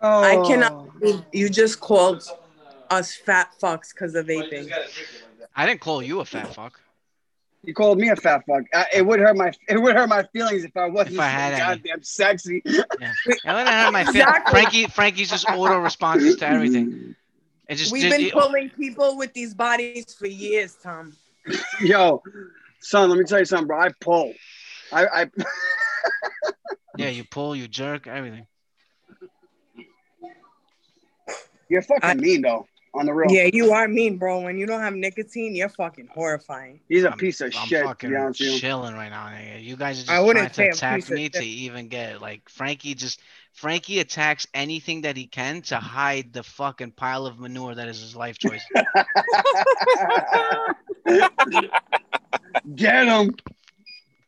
Oh, 0.02 0.24
I 0.24 0.48
cannot 0.48 0.88
you 1.34 1.50
just 1.50 1.80
called 1.80 2.24
us 2.90 3.16
fat 3.16 3.50
fucks 3.62 3.94
because 3.94 4.14
of 4.16 4.28
vaping. 4.28 4.72
I 5.56 5.66
didn't 5.66 5.82
call 5.82 6.02
you 6.04 6.20
a 6.20 6.26
fat 6.26 6.54
fuck. 6.54 6.80
You 7.66 7.74
called 7.74 7.98
me 7.98 8.10
a 8.10 8.16
fat 8.16 8.44
fuck. 8.48 8.64
I, 8.74 8.86
it 8.96 9.06
would 9.06 9.20
hurt 9.20 9.36
my 9.36 9.52
it 9.68 9.78
would 9.82 9.96
hurt 9.96 10.08
my 10.10 10.24
feelings 10.34 10.64
if 10.64 10.76
I 10.78 10.88
wasn't 10.88 11.16
If 11.16 11.20
I 11.22 11.28
had 11.28 11.58
so 11.58 11.64
any. 11.64 11.76
goddamn 11.82 12.04
sexy. 12.04 12.62
Yeah. 12.66 12.84
And 13.00 13.58
then 13.58 13.68
I 13.68 13.72
had 13.72 13.92
my 13.92 14.04
fa- 14.04 14.10
Exactly. 14.12 14.52
Frankie. 14.52 14.86
Frankie's 14.88 15.30
just 15.30 15.50
auto 15.50 15.80
responses 15.80 16.36
to 16.38 16.48
everything. 16.48 17.16
It 17.68 17.76
just 17.76 17.92
We've 17.92 18.04
did- 18.04 18.12
been 18.12 18.22
it- 18.28 18.34
pulling 18.34 18.70
people 18.70 19.18
with 19.18 19.34
these 19.34 19.54
bodies 19.54 20.14
for 20.14 20.28
years, 20.28 20.76
Tom. 20.82 21.16
Yo, 21.82 22.22
son, 22.82 23.10
let 23.10 23.18
me 23.20 23.26
tell 23.26 23.40
you 23.40 23.46
something, 23.46 23.68
bro. 23.68 23.80
I 23.80 23.90
pull. 24.00 24.34
I, 24.92 25.06
I 25.06 25.30
Yeah, 26.98 27.10
you 27.10 27.24
pull, 27.24 27.56
you 27.56 27.68
jerk, 27.68 28.08
everything. 28.08 28.46
you're 31.70 31.82
fucking 31.82 32.20
mean 32.22 32.42
though. 32.42 32.68
On 32.96 33.06
the 33.06 33.14
real. 33.14 33.30
Yeah, 33.30 33.50
you 33.52 33.74
are 33.74 33.90
mean, 33.90 34.18
bro. 34.18 34.40
When 34.40 34.58
you 34.58 34.66
don't 34.66 34.80
have 34.80 34.94
nicotine, 34.94 35.54
you're 35.54 35.68
fucking 35.68 36.08
horrifying. 36.14 36.80
He's 36.88 37.04
a 37.04 37.12
piece 37.12 37.42
of 37.42 37.54
I'm 37.54 37.68
shit. 37.68 37.82
To 37.82 37.90
fucking 37.90 38.10
be 38.10 38.16
honest 38.16 38.40
with 38.40 38.52
you. 38.52 38.60
chilling 38.60 38.96
right 38.96 39.10
now. 39.10 39.28
nigga. 39.28 39.62
You 39.62 39.76
guys 39.76 39.98
are 39.98 40.04
just 40.04 40.12
I 40.12 40.22
wouldn't 40.22 40.54
trying 40.54 40.72
to 40.72 40.78
attack 40.78 41.10
me 41.10 41.28
to 41.28 41.44
even 41.44 41.90
get. 41.90 42.22
Like 42.22 42.48
Frankie 42.48 42.96
just 42.96 43.20
Frankie 43.52 44.00
attacks 44.00 44.48
anything 44.54 45.02
that 45.02 45.18
he 45.18 45.28
can 45.28 45.62
to 45.64 45.76
hide 45.76 46.32
the 46.32 46.44
fucking 46.44 46.92
pile 46.92 47.26
of 47.26 47.38
manure 47.38 47.76
that 47.76 47.90
is 47.90 48.00
his 48.00 48.16
life 48.16 48.38
choice. 48.38 48.64
Get 52.76 53.08
him. 53.08 53.36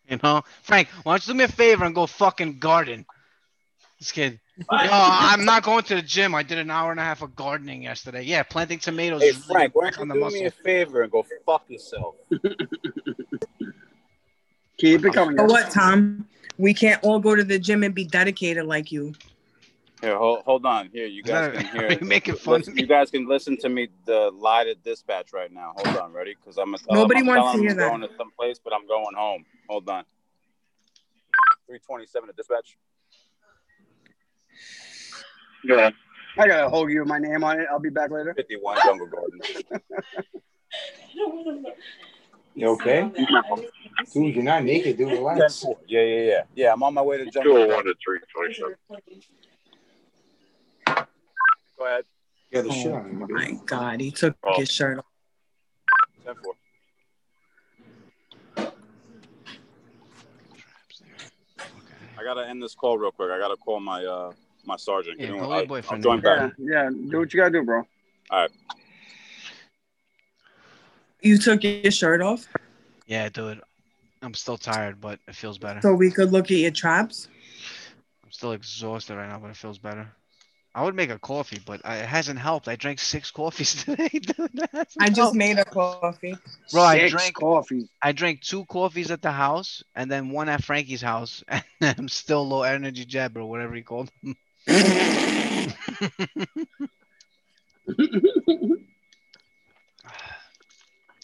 You 0.10 0.20
know, 0.22 0.44
Frank, 0.64 0.90
why 1.04 1.14
don't 1.14 1.28
you 1.28 1.34
do 1.34 1.38
me 1.38 1.44
a 1.46 1.48
favor 1.48 1.86
and 1.86 1.96
go 1.96 2.06
fucking 2.06 2.60
garden? 2.60 3.06
This 4.00 4.12
kid. 4.12 4.42
Yo, 4.60 4.68
I'm 4.92 5.46
not 5.46 5.64
going 5.64 5.84
to 5.84 5.96
the 5.96 6.02
gym. 6.02 6.34
I 6.34 6.42
did 6.44 6.58
an 6.58 6.72
hour 6.72 6.90
and 6.92 7.00
a 7.00 7.04
half 7.04 7.22
of 7.22 7.36
gardening 7.36 7.84
yesterday. 7.84 8.24
Yeah, 8.24 8.42
planting 8.44 8.80
tomatoes. 8.80 9.22
Hey 9.22 9.32
Frank, 9.32 9.76
why 9.76 9.92
don't 9.92 10.02
on 10.02 10.08
you 10.18 10.26
the 10.26 10.30
do 10.30 10.34
me 10.36 10.46
a 10.46 10.52
favor 10.52 11.04
and 11.04 11.12
go 11.12 11.26
fuck 11.46 11.64
yourself? 11.70 12.16
Keep 14.78 15.06
it 15.06 15.14
coming. 15.14 15.36
But 15.36 15.48
what, 15.48 15.70
Tom? 15.72 16.28
We 16.58 16.74
can't 16.74 17.04
all 17.04 17.20
go 17.20 17.36
to 17.36 17.44
the 17.44 17.60
gym 17.60 17.84
and 17.84 17.94
be 17.94 18.06
dedicated 18.06 18.66
like 18.66 18.92
you. 18.92 19.14
Here, 20.02 20.18
hold, 20.18 20.44
hold 20.44 20.66
on. 20.66 20.90
Here, 20.92 21.06
you 21.06 21.22
guys 21.24 21.52
can 21.56 21.66
hear. 21.80 21.88
are 21.88 21.94
you 21.94 22.00
making 22.02 22.36
fun 22.36 22.56
of 22.56 22.60
listen- 22.62 22.76
me? 22.76 22.82
You 22.82 22.88
guys 22.88 23.12
can 23.12 23.28
listen 23.28 23.58
to 23.58 23.70
me 23.70 23.90
the 24.06 24.32
lie 24.34 24.64
to 24.64 24.74
dispatch 24.76 25.34
right 25.34 25.52
now. 25.52 25.74
Hold 25.76 25.96
on, 25.98 26.14
ready? 26.14 26.36
Because 26.36 26.58
I'm, 26.58 26.72
gonna- 26.72 26.84
uh, 26.90 26.94
Nobody 26.96 27.20
I'm 27.22 27.28
wants 27.28 27.52
telling 27.52 27.58
to 27.58 27.62
hear 27.64 27.72
I'm 27.72 27.78
that. 27.78 27.90
going 27.90 28.02
to 28.02 28.18
some 28.18 28.32
place, 28.40 28.60
but 28.64 28.74
I'm 28.74 28.88
going 28.88 29.16
home. 29.16 29.46
Hold 29.70 29.88
on. 29.90 30.04
327 31.68 32.28
to 32.30 32.34
dispatch. 32.36 32.78
Go 35.66 35.76
ahead. 35.78 35.94
I 36.38 36.48
got 36.48 36.66
a 36.66 36.70
whole 36.70 36.90
you 36.90 37.00
with 37.00 37.08
my 37.10 37.18
name 37.20 37.44
on 37.44 37.60
it. 37.60 37.68
I'll 37.72 37.80
be 37.80 37.90
back 37.90 38.12
later. 38.12 38.34
51 38.36 38.78
Jungle 38.84 39.08
Garden. 39.08 39.40
You 42.54 42.68
okay? 42.70 43.10
Dude, 44.14 44.36
you're 44.36 44.44
not 44.44 44.64
naked, 44.64 44.98
dude. 44.98 45.12
Relax. 45.12 45.64
10-4. 45.64 45.76
Yeah, 45.88 46.02
yeah, 46.02 46.22
yeah. 46.24 46.44
Yeah, 46.56 46.74
I'm 46.74 46.82
on 46.82 46.94
my 46.96 47.04
way 47.04 47.18
to 47.20 47.26
Jungle 47.30 47.54
201 47.54 47.70
Garden. 47.70 47.94
to 47.94 48.00
327. 48.04 48.76
Go 51.78 51.86
ahead. 51.86 52.04
Yeah, 52.52 52.62
the 52.62 52.72
shit 52.72 52.92
Oh 52.92 52.96
on 52.96 53.12
you. 53.12 53.28
my 53.28 53.52
God, 53.66 54.02
he 54.02 54.10
took 54.10 54.36
Oh. 54.44 54.58
his 54.58 54.72
shirt 54.72 54.98
off. 54.98 55.06
10 56.26 56.34
4. 56.44 56.54
I 62.20 62.24
gotta 62.24 62.48
end 62.48 62.62
this 62.64 62.74
call 62.76 62.98
real 62.98 63.12
quick. 63.12 63.30
I 63.30 63.38
gotta 63.38 63.58
call 63.58 63.80
my 63.80 64.04
uh 64.04 64.32
my 64.68 64.76
sergeant. 64.76 65.20
Yeah, 65.20 65.28
Give 65.28 65.38
call 65.40 65.58
your 65.58 65.68
boyfriend 65.68 66.06
I'll 66.06 66.20
join 66.20 66.24
Yeah, 66.24 66.48
back. 66.48 66.54
yeah. 66.60 66.90
Do 66.90 67.20
what 67.20 67.34
you 67.34 67.40
gotta 67.40 67.52
do, 67.52 67.64
bro. 67.64 67.78
All 68.30 68.40
right. 68.42 68.52
You 71.22 71.38
took 71.38 71.64
your 71.64 71.92
shirt 71.92 72.22
off 72.22 72.48
Yeah, 73.08 73.30
dude. 73.30 73.62
I'm 74.22 74.34
still 74.34 74.58
tired, 74.58 75.00
but 75.00 75.20
it 75.28 75.36
feels 75.36 75.58
better. 75.58 75.82
so 75.82 75.94
we 75.94 76.12
could 76.12 76.32
look 76.32 76.46
at 76.46 76.58
your 76.58 76.72
traps. 76.72 77.28
I'm 78.24 78.32
still 78.32 78.52
exhausted 78.52 79.16
right 79.16 79.30
now, 79.30 79.40
but 79.40 79.50
it 79.50 79.56
feels 79.56 79.78
better. 79.80 80.08
I 80.76 80.84
would 80.84 80.96
make 80.96 81.10
a 81.10 81.18
coffee, 81.18 81.60
but 81.66 81.82
I, 81.86 81.98
it 81.98 82.06
hasn't 82.06 82.38
helped. 82.38 82.68
I 82.68 82.76
drank 82.76 83.00
six 83.00 83.32
coffees 83.40 83.84
today, 83.84 84.10
dude. 84.10 84.50
That 84.54 84.70
hasn't 84.74 84.88
I 85.00 85.08
just 85.08 85.18
helped. 85.18 85.38
made 85.38 85.58
a 85.58 85.66
coffee. 85.66 86.38
Bro, 86.72 86.84
I 86.84 87.00
Six 87.00 87.12
drank 87.12 87.36
coffee. 87.36 87.90
I 88.02 88.12
drank 88.12 88.42
two 88.42 88.66
coffees 88.66 89.10
at 89.10 89.22
the 89.22 89.32
house 89.32 89.84
and 89.96 90.12
then 90.12 90.30
one 90.30 90.50
at 90.50 90.64
Frankie's 90.64 91.02
house, 91.02 91.44
and 91.48 91.64
I'm 91.82 92.10
still 92.10 92.48
low 92.48 92.62
energy 92.64 93.06
jab 93.06 93.38
or 93.38 93.46
whatever 93.46 93.74
he 93.74 93.82
called 93.82 94.12
him. 94.68 95.74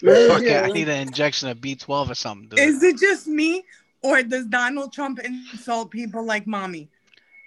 Okay, 0.05 0.59
I 0.59 0.67
need 0.67 0.89
an 0.89 1.07
injection 1.07 1.49
of 1.49 1.59
B12 1.59 2.09
or 2.09 2.15
something, 2.15 2.49
dude. 2.49 2.59
Is 2.59 2.83
it 2.83 2.99
just 2.99 3.27
me, 3.27 3.63
or 4.01 4.21
does 4.21 4.45
Donald 4.45 4.91
Trump 4.91 5.19
insult 5.19 5.91
people 5.91 6.25
like 6.25 6.45
mommy? 6.45 6.89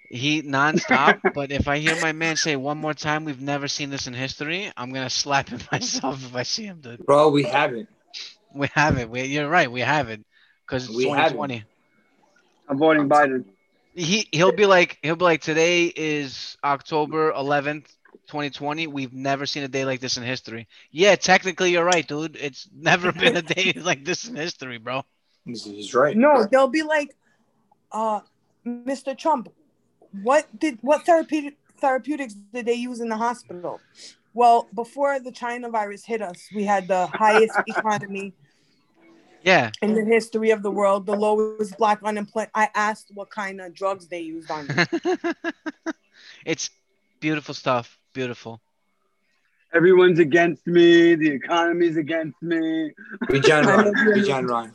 He 0.09 0.43
nonstop, 0.43 1.20
but 1.35 1.51
if 1.51 1.68
I 1.68 1.78
hear 1.78 2.01
my 2.01 2.12
man 2.12 2.36
say 2.36 2.56
one 2.56 2.78
more 2.78 2.94
time, 2.94 3.24
we've 3.24 3.40
never 3.40 3.68
seen 3.68 3.90
this 3.90 4.06
in 4.06 4.14
history, 4.14 4.70
I'm 4.77 4.93
gonna 4.93 5.10
slap 5.10 5.48
him 5.48 5.60
myself 5.73 6.24
if 6.24 6.35
I 6.35 6.44
see 6.44 6.64
him, 6.64 6.81
dude. 6.81 7.05
Bro, 7.05 7.31
we 7.31 7.43
haven't. 7.43 7.89
We 8.55 8.68
haven't. 8.73 9.10
We, 9.10 9.24
you're 9.24 9.48
right. 9.48 9.70
We 9.70 9.81
haven't, 9.81 10.24
because 10.64 10.86
it's 10.86 10.97
We 10.97 11.09
haven't. 11.09 11.36
2020. 11.36 11.64
I'm 12.68 12.78
voting 12.78 13.09
Biden. 13.09 13.44
He 13.97 14.28
he'll 14.31 14.52
be 14.52 14.66
like 14.66 14.98
he'll 15.02 15.16
be 15.16 15.24
like 15.24 15.40
today 15.40 15.86
is 15.86 16.59
October 16.62 17.32
11th, 17.32 17.86
2020. 18.27 18.86
We've 18.89 19.14
never 19.14 19.47
seen 19.47 19.62
a 19.62 19.68
day 19.68 19.86
like 19.86 20.01
this 20.01 20.18
in 20.18 20.23
history. 20.23 20.68
Yeah, 20.90 21.16
technically 21.16 21.73
you're 21.73 21.85
right, 21.85 22.06
dude. 22.06 22.36
It's 22.36 22.68
never 22.77 23.10
been 23.10 23.39
a 23.39 23.43
day 23.43 23.73
like 23.77 24.05
this 24.05 24.28
in 24.28 24.36
history, 24.36 24.77
bro. 24.77 25.02
He's, 25.47 25.64
he's 25.64 25.94
right. 25.94 26.14
No, 26.14 26.44
they'll 26.44 26.68
be 26.68 26.82
like, 26.82 27.16
uh, 27.90 28.20
Mr. 28.66 29.16
Trump, 29.16 29.48
what 30.23 30.47
did 30.59 30.78
what 30.82 31.06
therapeutic 31.06 31.56
therapeutics 31.78 32.35
did 32.35 32.66
they 32.66 32.74
use 32.74 33.01
in 33.01 33.09
the 33.09 33.16
hospital? 33.16 33.81
Well, 34.35 34.68
before 34.74 35.18
the 35.20 35.32
China 35.32 35.70
virus 35.70 36.05
hit 36.05 36.20
us, 36.20 36.51
we 36.55 36.64
had 36.64 36.86
the 36.86 37.06
highest 37.06 37.55
economy 37.66 38.35
Yeah. 39.42 39.70
in 39.80 39.94
the 39.94 40.04
history 40.04 40.50
of 40.50 40.62
the 40.62 40.70
world, 40.70 41.06
the 41.06 41.14
lowest 41.14 41.76
black 41.78 42.02
unemployment. 42.02 42.50
I 42.54 42.68
asked 42.74 43.10
what 43.14 43.30
kind 43.30 43.60
of 43.60 43.74
drugs 43.74 44.08
they 44.08 44.20
used 44.20 44.50
on 44.50 44.66
you. 44.66 45.32
it's 46.44 46.70
beautiful 47.20 47.54
stuff. 47.54 47.98
Beautiful. 48.12 48.60
Everyone's 49.74 50.18
against 50.18 50.66
me. 50.66 51.14
The 51.14 51.30
economy's 51.32 51.96
against 51.96 52.40
me. 52.42 52.92
Regeneron. 53.24 53.92
Regeneron. 53.94 54.72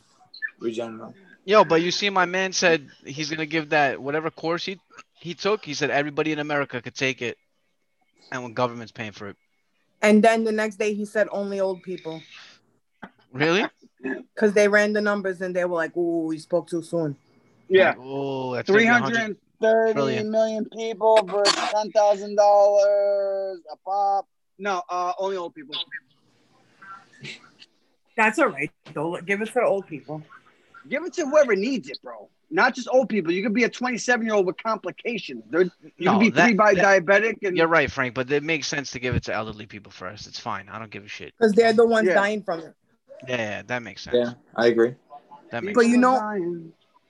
Regeneron. 0.60 1.14
Yo, 1.44 1.64
but 1.64 1.82
you 1.82 1.90
see, 1.90 2.08
my 2.08 2.24
man 2.24 2.52
said 2.52 2.88
he's 3.04 3.28
gonna 3.28 3.46
give 3.46 3.70
that 3.70 4.00
whatever 4.00 4.30
course 4.30 4.64
he 4.64 4.78
he 5.18 5.34
took. 5.34 5.64
He 5.64 5.74
said 5.74 5.90
everybody 5.90 6.30
in 6.30 6.38
America 6.38 6.80
could 6.80 6.94
take 6.94 7.20
it, 7.20 7.36
and 8.30 8.44
when 8.44 8.52
government's 8.52 8.92
paying 8.92 9.12
for 9.12 9.28
it. 9.28 9.36
And 10.02 10.22
then 10.22 10.44
the 10.44 10.52
next 10.52 10.76
day 10.76 10.94
he 10.94 11.04
said 11.04 11.28
only 11.32 11.58
old 11.58 11.82
people. 11.82 12.22
Really? 13.32 13.66
Because 14.02 14.52
they 14.52 14.68
ran 14.68 14.92
the 14.92 15.00
numbers 15.00 15.40
and 15.40 15.54
they 15.54 15.64
were 15.64 15.76
like, 15.76 15.92
"Oh, 15.96 16.24
we 16.26 16.38
spoke 16.38 16.68
too 16.68 16.82
soon. 16.82 17.16
Yeah. 17.68 17.94
Oh, 17.98 18.54
that's 18.54 18.66
gonna 18.68 18.78
be 18.78 18.84
Three 18.84 18.90
100 18.90 19.16
hundred 19.16 19.36
thirty 19.60 19.92
trillion. 19.92 20.30
million 20.30 20.64
people 20.66 21.22
versus 21.24 21.54
ten 21.70 21.90
thousand 21.92 22.36
dollars 22.36 23.60
a 23.70 23.76
pop. 23.84 24.26
No, 24.58 24.82
uh, 24.88 25.12
only 25.18 25.36
old 25.36 25.54
people. 25.54 25.74
That's 28.16 28.38
all 28.38 28.48
right, 28.48 28.70
though. 28.92 29.16
Give 29.20 29.40
it 29.40 29.46
to 29.46 29.52
the 29.54 29.62
old 29.62 29.86
people. 29.86 30.22
Give 30.88 31.04
it 31.04 31.12
to 31.14 31.24
whoever 31.26 31.56
needs 31.56 31.88
it, 31.88 31.98
bro. 32.02 32.28
Not 32.50 32.74
just 32.74 32.88
old 32.92 33.08
people. 33.08 33.32
You 33.32 33.42
could 33.42 33.54
be 33.54 33.64
a 33.64 33.68
27 33.70 34.26
year 34.26 34.34
old 34.34 34.44
with 34.46 34.62
complications, 34.62 35.44
dude. 35.50 35.70
You 35.96 36.04
No, 36.06 36.12
could 36.14 36.20
be 36.20 36.30
that- 36.30 36.44
three 36.48 36.54
by 36.54 36.74
that- 36.74 37.04
diabetic 37.06 37.38
and 37.42 37.56
You're 37.56 37.68
right, 37.68 37.90
Frank, 37.90 38.14
but 38.14 38.30
it 38.30 38.42
makes 38.42 38.66
sense 38.66 38.90
to 38.90 38.98
give 38.98 39.14
it 39.14 39.22
to 39.24 39.32
elderly 39.34 39.64
people 39.66 39.90
first. 39.90 40.26
It's 40.26 40.38
fine. 40.38 40.68
I 40.68 40.78
don't 40.78 40.90
give 40.90 41.04
a 41.04 41.08
shit. 41.08 41.32
Because 41.38 41.52
they're 41.54 41.72
the 41.72 41.86
ones 41.86 42.08
Yeah. 42.08 42.14
dying 42.14 42.42
from 42.42 42.60
it. 42.60 42.74
Yeah, 43.26 43.36
yeah, 43.36 43.62
that 43.66 43.82
makes 43.82 44.02
sense. 44.02 44.16
Yeah, 44.16 44.34
I 44.56 44.66
agree. 44.66 44.94
That 45.50 45.64
makes 45.64 45.76
But 45.76 45.86
you 45.86 45.98
know, 45.98 46.18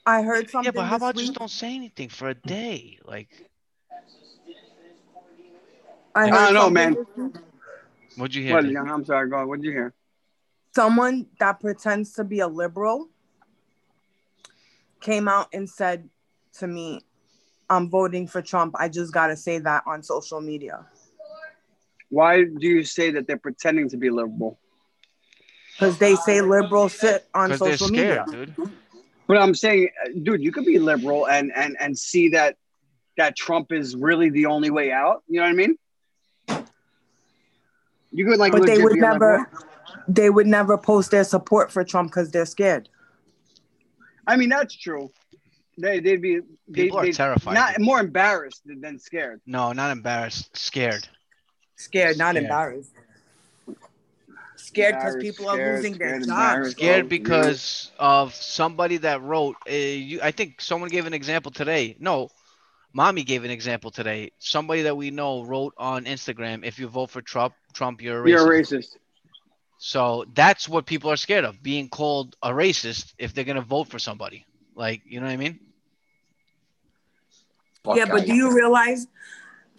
I 0.05 0.23
heard 0.23 0.51
something. 0.51 0.67
yeah, 0.67 0.71
but 0.73 0.85
how 0.85 0.97
this 0.97 1.03
about 1.03 1.17
just 1.17 1.35
don't 1.35 1.51
say 1.51 1.75
anything 1.75 2.09
for 2.09 2.29
a 2.29 2.35
day? 2.35 2.99
Like, 3.05 3.29
I, 6.15 6.31
I 6.31 6.31
don't 6.31 6.55
know, 6.55 6.71
man. 6.71 6.97
what'd 8.17 8.35
you 8.35 8.43
hear? 8.43 8.55
What, 8.55 8.63
dude? 8.63 8.73
young? 8.73 8.91
I'm 8.91 9.05
sorry. 9.05 9.29
Go 9.31 9.37
on. 9.37 9.49
What'd 9.49 9.65
you 9.65 9.71
hear? 9.71 9.95
Someone 10.75 11.27
that 11.39 11.61
pretends 11.61 12.13
to 12.15 12.25
be 12.25 12.41
a 12.41 12.49
liberal 12.49 13.09
came 15.01 15.29
out 15.29 15.49
and 15.53 15.69
said 15.69 16.09
to 16.59 16.67
me, 16.67 17.01
I'm 17.69 17.89
voting 17.89 18.27
for 18.27 18.43
Trump. 18.43 18.75
I 18.79 18.89
just 18.89 19.13
got 19.13 19.29
to 19.29 19.37
say 19.37 19.59
that 19.59 19.85
on 19.87 20.03
social 20.03 20.41
media. 20.41 20.85
Why 22.11 22.45
do 22.45 22.67
you 22.67 22.85
say 22.85 23.11
that 23.13 23.27
they're 23.27 23.39
pretending 23.39 23.89
to 23.91 23.97
be 23.97 24.11
liberal? 24.11 24.59
Because 25.75 25.99
they 25.99 26.15
say 26.17 26.41
liberals 26.41 26.99
sit 26.99 27.27
on 27.35 27.57
social 27.57 27.89
scared, 27.89 28.27
media. 28.29 28.47
dude. 28.57 28.71
But 29.27 29.39
I'm 29.39 29.55
saying, 29.55 29.89
uh, 30.05 30.11
dude, 30.23 30.43
you 30.43 30.53
could 30.53 30.67
be 30.67 30.79
liberal 30.79 31.27
and 31.29 31.53
and 31.55 31.77
and 31.81 31.99
see 31.99 32.29
that 32.31 32.57
that 33.17 33.37
Trump 33.37 33.73
is 33.73 33.97
really 33.97 34.31
the 34.31 34.47
only 34.47 34.71
way 34.71 34.93
out. 34.93 35.23
You 35.29 35.41
know 35.41 35.47
what 35.47 35.51
I 35.51 35.53
mean? 35.55 35.77
You 38.11 38.27
could 38.27 38.39
like 38.39 38.53
but 38.53 38.67
they 38.67 38.79
would 38.79 38.93
be 38.95 39.01
a 39.01 39.11
liberal. 39.13 39.39
never 39.39 39.51
they 40.09 40.31
would 40.31 40.47
never 40.47 40.77
post 40.77 41.11
their 41.11 41.25
support 41.25 41.71
for 41.73 41.85
Trump 41.85 42.11
because 42.11 42.31
they're 42.31 42.47
scared. 42.47 42.89
I 44.27 44.37
mean, 44.37 44.51
that's 44.51 44.75
true. 44.77 45.11
They 45.79 46.01
they'd 46.01 46.21
be 46.21 46.41
they, 46.69 46.85
People 46.85 46.99
are 46.99 47.05
they'd 47.05 47.15
terrified, 47.15 47.55
Not 47.55 47.81
more 47.81 48.01
embarrassed 48.01 48.63
than, 48.67 48.81
than 48.81 48.99
scared. 48.99 49.41
No, 49.47 49.73
not 49.73 49.91
embarrassed. 49.91 50.55
Scared. 50.57 51.09
Scared, 51.77 52.19
not 52.19 52.33
Scared. 52.33 52.45
embarrassed. 52.45 52.93
Scared 54.63 54.95
because 54.95 55.15
Embarrassed, 55.15 55.39
people 55.39 55.49
are 55.49 55.77
losing 55.77 55.99
their 55.99 56.21
jobs. 56.21 56.71
Scared 56.71 57.07
Oh, 57.07 57.09
because 57.09 57.91
of 57.99 58.35
somebody 58.35 58.97
that 58.99 59.21
wrote. 59.23 59.57
Uh, 59.69 59.73
you, 59.73 60.21
I 60.23 60.31
think 60.31 60.61
someone 60.61 60.89
gave 60.89 61.07
an 61.07 61.15
example 61.15 61.51
today. 61.51 61.97
No, 61.99 62.31
mommy 62.93 63.25
gave 63.25 63.43
an 63.45 63.51
example 63.51 63.91
today. 63.91 64.31
Somebody 64.39 64.83
that 64.83 64.97
we 64.97 65.11
know 65.11 65.43
wrote 65.45 65.75
on 65.77 66.05
Instagram, 66.05 66.65
"If 66.65 66.79
you 66.79 66.87
vote 66.87 67.11
for 67.11 67.21
Trump, 67.21 67.55
Trump, 67.73 68.01
you're 68.01 68.21
a 68.21 68.23
racist." 68.23 68.29
You're 68.29 68.53
a 68.53 68.63
racist. 68.63 68.97
So 69.79 70.25
that's 70.33 70.69
what 70.69 70.87
people 70.87 71.11
are 71.11 71.17
scared 71.17 71.45
of, 71.45 71.61
being 71.61 71.89
called 71.89 72.37
a 72.41 72.51
racist 72.51 73.15
if 73.19 73.35
they're 73.35 73.45
gonna 73.45 73.63
vote 73.63 73.89
for 73.89 73.99
somebody. 73.99 74.47
Like, 74.77 75.03
you 75.05 75.19
know 75.19 75.27
what 75.27 75.33
I 75.33 75.37
mean? 75.37 75.59
Fuck 77.83 77.97
yeah, 77.97 78.05
but 78.05 78.21
out. 78.21 78.27
do 78.27 78.35
you 78.35 78.55
realize 78.55 79.09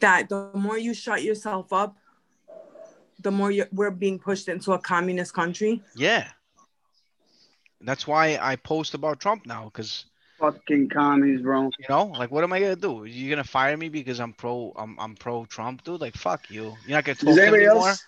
that 0.02 0.28
the 0.28 0.52
more 0.54 0.78
you 0.78 0.94
shut 0.94 1.24
yourself 1.24 1.72
up, 1.72 1.96
the 3.24 3.32
more 3.32 3.52
you 3.52 3.66
we're 3.72 3.92
being 3.92 4.20
pushed 4.20 4.48
into 4.48 4.74
a 4.74 4.80
communist 4.80 5.34
country? 5.34 5.82
Yeah. 5.96 6.28
That's 7.82 8.08
why 8.08 8.38
I 8.42 8.56
post 8.56 8.94
about 8.94 9.20
Trump 9.20 9.46
now, 9.46 9.66
because 9.66 10.06
Fucking 10.40 10.90
commies, 10.90 11.42
bro. 11.42 11.70
you 11.80 11.86
know, 11.90 12.06
like, 12.06 12.32
what 12.32 12.44
am 12.44 12.52
I 12.54 12.60
gonna 12.60 12.76
do? 12.76 13.06
You're 13.06 13.30
gonna 13.30 13.44
fire 13.44 13.78
me 13.78 13.90
because 13.90 14.20
I'm 14.20 14.34
pro, 14.34 14.74
I'm, 14.76 15.00
I'm 15.00 15.16
pro 15.16 15.46
Trump, 15.46 15.84
dude? 15.84 16.02
Like, 16.02 16.16
fuck 16.16 16.50
you. 16.50 16.74
You're 16.86 16.98
not 16.98 17.06
gonna 17.06 17.16
talk 17.16 17.26
Does 17.28 17.36
to 17.36 17.42
me 17.42 17.48
anybody 17.48 17.66
anymore. 17.66 17.88
else 17.90 18.06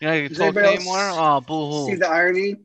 You're 0.00 0.10
not 0.10 0.16
gonna 0.16 0.28
Does 0.28 0.38
talk 0.38 0.46
anybody 0.46 0.74
anymore. 0.76 0.98
Oh, 0.98 1.40
boo 1.40 1.86
see 1.86 1.96
the 1.96 2.08
irony? 2.08 2.56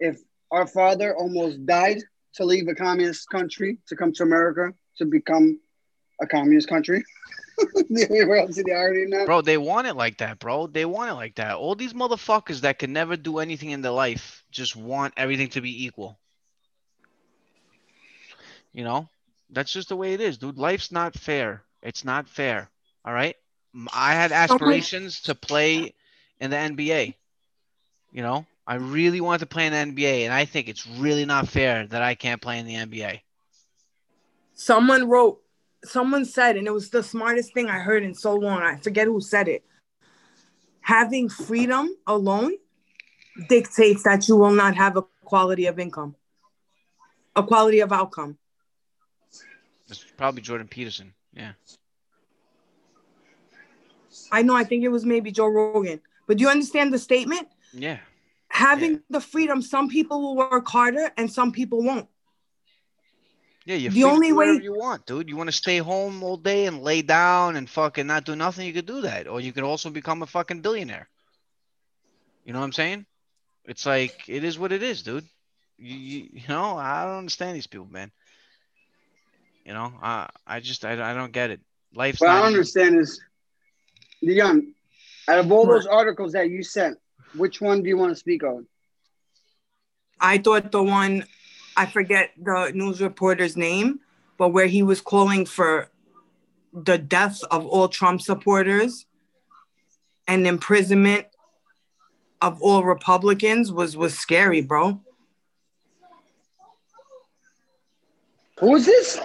If 0.00 0.20
our 0.50 0.66
father 0.66 1.16
almost 1.16 1.64
died 1.66 1.98
to 2.34 2.44
leave 2.44 2.68
a 2.68 2.74
communist 2.74 3.28
country 3.30 3.78
to 3.88 3.96
come 3.96 4.12
to 4.14 4.22
America 4.22 4.72
to 4.98 5.04
become 5.04 5.60
a 6.20 6.26
communist 6.26 6.68
country, 6.68 7.04
do 7.58 8.06
anybody 8.10 8.40
else 8.40 8.54
see 8.54 8.62
the 8.62 8.72
irony 8.72 9.02
in? 9.02 9.26
Bro, 9.26 9.42
they 9.42 9.58
want 9.58 9.86
it 9.86 9.96
like 9.96 10.18
that, 10.18 10.38
bro. 10.38 10.66
They 10.66 10.84
want 10.84 11.10
it 11.10 11.14
like 11.14 11.36
that. 11.36 11.56
All 11.56 11.74
these 11.74 11.92
motherfuckers 11.92 12.60
that 12.60 12.78
can 12.78 12.92
never 12.92 13.16
do 13.16 13.38
anything 13.38 13.70
in 13.70 13.82
their 13.82 13.92
life 13.92 14.44
just 14.50 14.76
want 14.76 15.14
everything 15.16 15.48
to 15.50 15.60
be 15.60 15.84
equal. 15.86 16.18
You 18.72 18.84
know, 18.84 19.08
that's 19.50 19.72
just 19.72 19.88
the 19.88 19.96
way 19.96 20.14
it 20.14 20.20
is, 20.20 20.38
dude. 20.38 20.58
Life's 20.58 20.92
not 20.92 21.14
fair. 21.14 21.62
It's 21.82 22.04
not 22.04 22.28
fair. 22.28 22.70
All 23.04 23.12
right. 23.12 23.36
I 23.92 24.14
had 24.14 24.32
aspirations 24.32 25.22
to 25.22 25.34
play 25.34 25.94
in 26.40 26.50
the 26.50 26.56
NBA. 26.56 27.14
You 28.12 28.22
know, 28.22 28.46
I 28.66 28.76
really 28.76 29.20
wanted 29.20 29.40
to 29.40 29.46
play 29.46 29.66
in 29.66 29.72
the 29.72 29.78
NBA, 29.94 30.24
and 30.24 30.32
I 30.32 30.44
think 30.44 30.68
it's 30.68 30.86
really 30.86 31.24
not 31.24 31.48
fair 31.48 31.86
that 31.86 32.02
I 32.02 32.14
can't 32.14 32.40
play 32.40 32.58
in 32.58 32.66
the 32.66 32.74
NBA. 32.74 33.20
Someone 34.54 35.08
wrote, 35.08 35.40
someone 35.84 36.24
said, 36.24 36.56
and 36.56 36.66
it 36.66 36.72
was 36.72 36.90
the 36.90 37.02
smartest 37.02 37.54
thing 37.54 37.68
I 37.68 37.78
heard 37.78 38.02
in 38.02 38.14
so 38.14 38.34
long. 38.34 38.62
I 38.62 38.76
forget 38.76 39.06
who 39.06 39.20
said 39.20 39.48
it. 39.48 39.64
Having 40.80 41.28
freedom 41.28 41.94
alone 42.06 42.52
dictates 43.48 44.02
that 44.04 44.26
you 44.28 44.36
will 44.36 44.52
not 44.52 44.74
have 44.76 44.96
a 44.96 45.02
quality 45.24 45.66
of 45.66 45.78
income, 45.78 46.16
a 47.36 47.42
quality 47.42 47.80
of 47.80 47.92
outcome. 47.92 48.38
It's 49.88 50.04
probably 50.16 50.42
Jordan 50.42 50.68
Peterson. 50.68 51.14
Yeah. 51.32 51.52
I 54.32 54.42
know, 54.42 54.56
I 54.56 54.64
think 54.64 54.84
it 54.84 54.88
was 54.88 55.04
maybe 55.04 55.30
Joe 55.30 55.46
Rogan. 55.46 56.00
But 56.26 56.38
do 56.38 56.42
you 56.42 56.50
understand 56.50 56.92
the 56.92 56.98
statement? 56.98 57.48
Yeah. 57.72 57.98
Having 58.50 59.02
the 59.10 59.20
freedom, 59.20 59.62
some 59.62 59.88
people 59.88 60.20
will 60.20 60.36
work 60.36 60.66
harder 60.68 61.10
and 61.16 61.30
some 61.30 61.52
people 61.52 61.82
won't. 61.82 62.08
Yeah, 63.68 63.76
you 63.76 63.90
The 63.90 64.04
only 64.04 64.32
way- 64.32 64.58
you 64.62 64.72
want, 64.72 65.04
dude. 65.04 65.28
You 65.28 65.36
want 65.36 65.48
to 65.48 65.52
stay 65.52 65.76
home 65.76 66.22
all 66.22 66.38
day 66.38 66.64
and 66.64 66.82
lay 66.82 67.02
down 67.02 67.54
and 67.54 67.68
fucking 67.68 68.06
not 68.06 68.24
do 68.24 68.34
nothing, 68.34 68.66
you 68.66 68.72
could 68.72 68.86
do 68.86 69.02
that. 69.02 69.28
Or 69.28 69.42
you 69.42 69.52
could 69.52 69.62
also 69.62 69.90
become 69.90 70.22
a 70.22 70.26
fucking 70.26 70.62
billionaire. 70.62 71.06
You 72.46 72.54
know 72.54 72.60
what 72.60 72.64
I'm 72.64 72.72
saying? 72.72 73.04
It's 73.66 73.84
like 73.84 74.24
it 74.26 74.42
is 74.42 74.58
what 74.58 74.72
it 74.72 74.82
is, 74.82 75.02
dude. 75.02 75.28
You, 75.76 75.96
you, 75.98 76.28
you 76.32 76.48
know, 76.48 76.78
I 76.78 77.04
don't 77.04 77.18
understand 77.18 77.56
these 77.56 77.66
people, 77.66 77.88
man. 77.90 78.10
You 79.66 79.74
know, 79.74 79.92
I 80.02 80.30
I 80.46 80.60
just 80.60 80.86
I, 80.86 80.92
I 81.10 81.12
don't 81.12 81.30
get 81.32 81.50
it. 81.50 81.60
Life's 81.94 82.22
What 82.22 82.30
I 82.30 82.36
not 82.36 82.40
don't 82.40 82.48
easy. 82.52 82.56
understand 82.56 82.96
is, 83.00 83.20
Leon, 84.22 84.72
out 85.28 85.40
of 85.40 85.52
all 85.52 85.66
those 85.66 85.84
articles 85.86 86.32
that 86.32 86.48
you 86.48 86.62
sent, 86.62 86.96
which 87.34 87.60
one 87.60 87.82
do 87.82 87.90
you 87.90 87.98
want 87.98 88.12
to 88.12 88.16
speak 88.16 88.42
on? 88.44 88.66
I 90.18 90.38
thought 90.38 90.72
the 90.72 90.82
one, 90.82 91.26
I 91.78 91.86
forget 91.86 92.32
the 92.36 92.72
news 92.74 93.00
reporter's 93.00 93.56
name, 93.56 94.00
but 94.36 94.48
where 94.48 94.66
he 94.66 94.82
was 94.82 95.00
calling 95.00 95.46
for 95.46 95.88
the 96.72 96.98
death 96.98 97.40
of 97.52 97.64
all 97.66 97.86
Trump 97.86 98.20
supporters 98.20 99.06
and 100.26 100.44
imprisonment 100.44 101.28
of 102.42 102.60
all 102.60 102.82
Republicans 102.82 103.70
was 103.70 103.96
was 103.96 104.18
scary, 104.18 104.60
bro. 104.60 105.00
Who 108.58 108.74
is 108.74 108.84
this? 108.84 109.16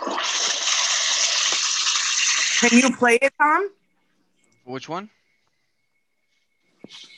Can 2.59 2.77
you 2.77 2.95
play 2.95 3.17
it, 3.19 3.33
Tom? 3.41 3.71
Which 4.65 4.87
one? 4.87 5.09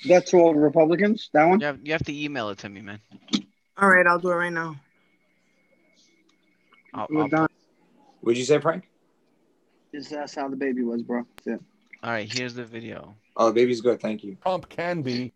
That's 0.08 0.34
all 0.34 0.56
Republicans. 0.56 1.30
That 1.34 1.44
one. 1.44 1.60
You 1.60 1.66
have, 1.66 1.80
you 1.84 1.92
have 1.92 2.06
to 2.06 2.24
email 2.24 2.48
it 2.52 2.60
to 2.60 2.70
me, 2.70 2.80
man. 2.80 3.02
All 3.78 3.90
right, 3.90 4.08
I'll 4.08 4.18
do 4.18 4.32
it 4.32 4.36
right 4.36 4.54
now. 4.54 4.78
I'll, 6.96 7.08
We're 7.10 7.22
I'll- 7.24 7.28
done. 7.30 7.48
What'd 8.22 8.38
you 8.40 8.46
say, 8.46 8.60
Frank? 8.60 8.90
Just 9.94 10.10
that's 10.10 10.34
how 10.34 10.48
the 10.50 10.56
baby 10.56 10.82
was, 10.84 11.04
bro. 11.04 11.26
That's 11.38 11.48
it. 11.60 11.66
all 12.04 12.12
right, 12.12 12.32
here's 12.32 12.54
the 12.56 12.66
video. 12.66 13.16
Oh, 13.38 13.48
the 13.48 13.54
baby's 13.54 13.82
good. 13.82 14.02
Thank 14.02 14.24
you. 14.24 14.36
Trump 14.42 14.68
can 14.70 15.02
be, 15.02 15.32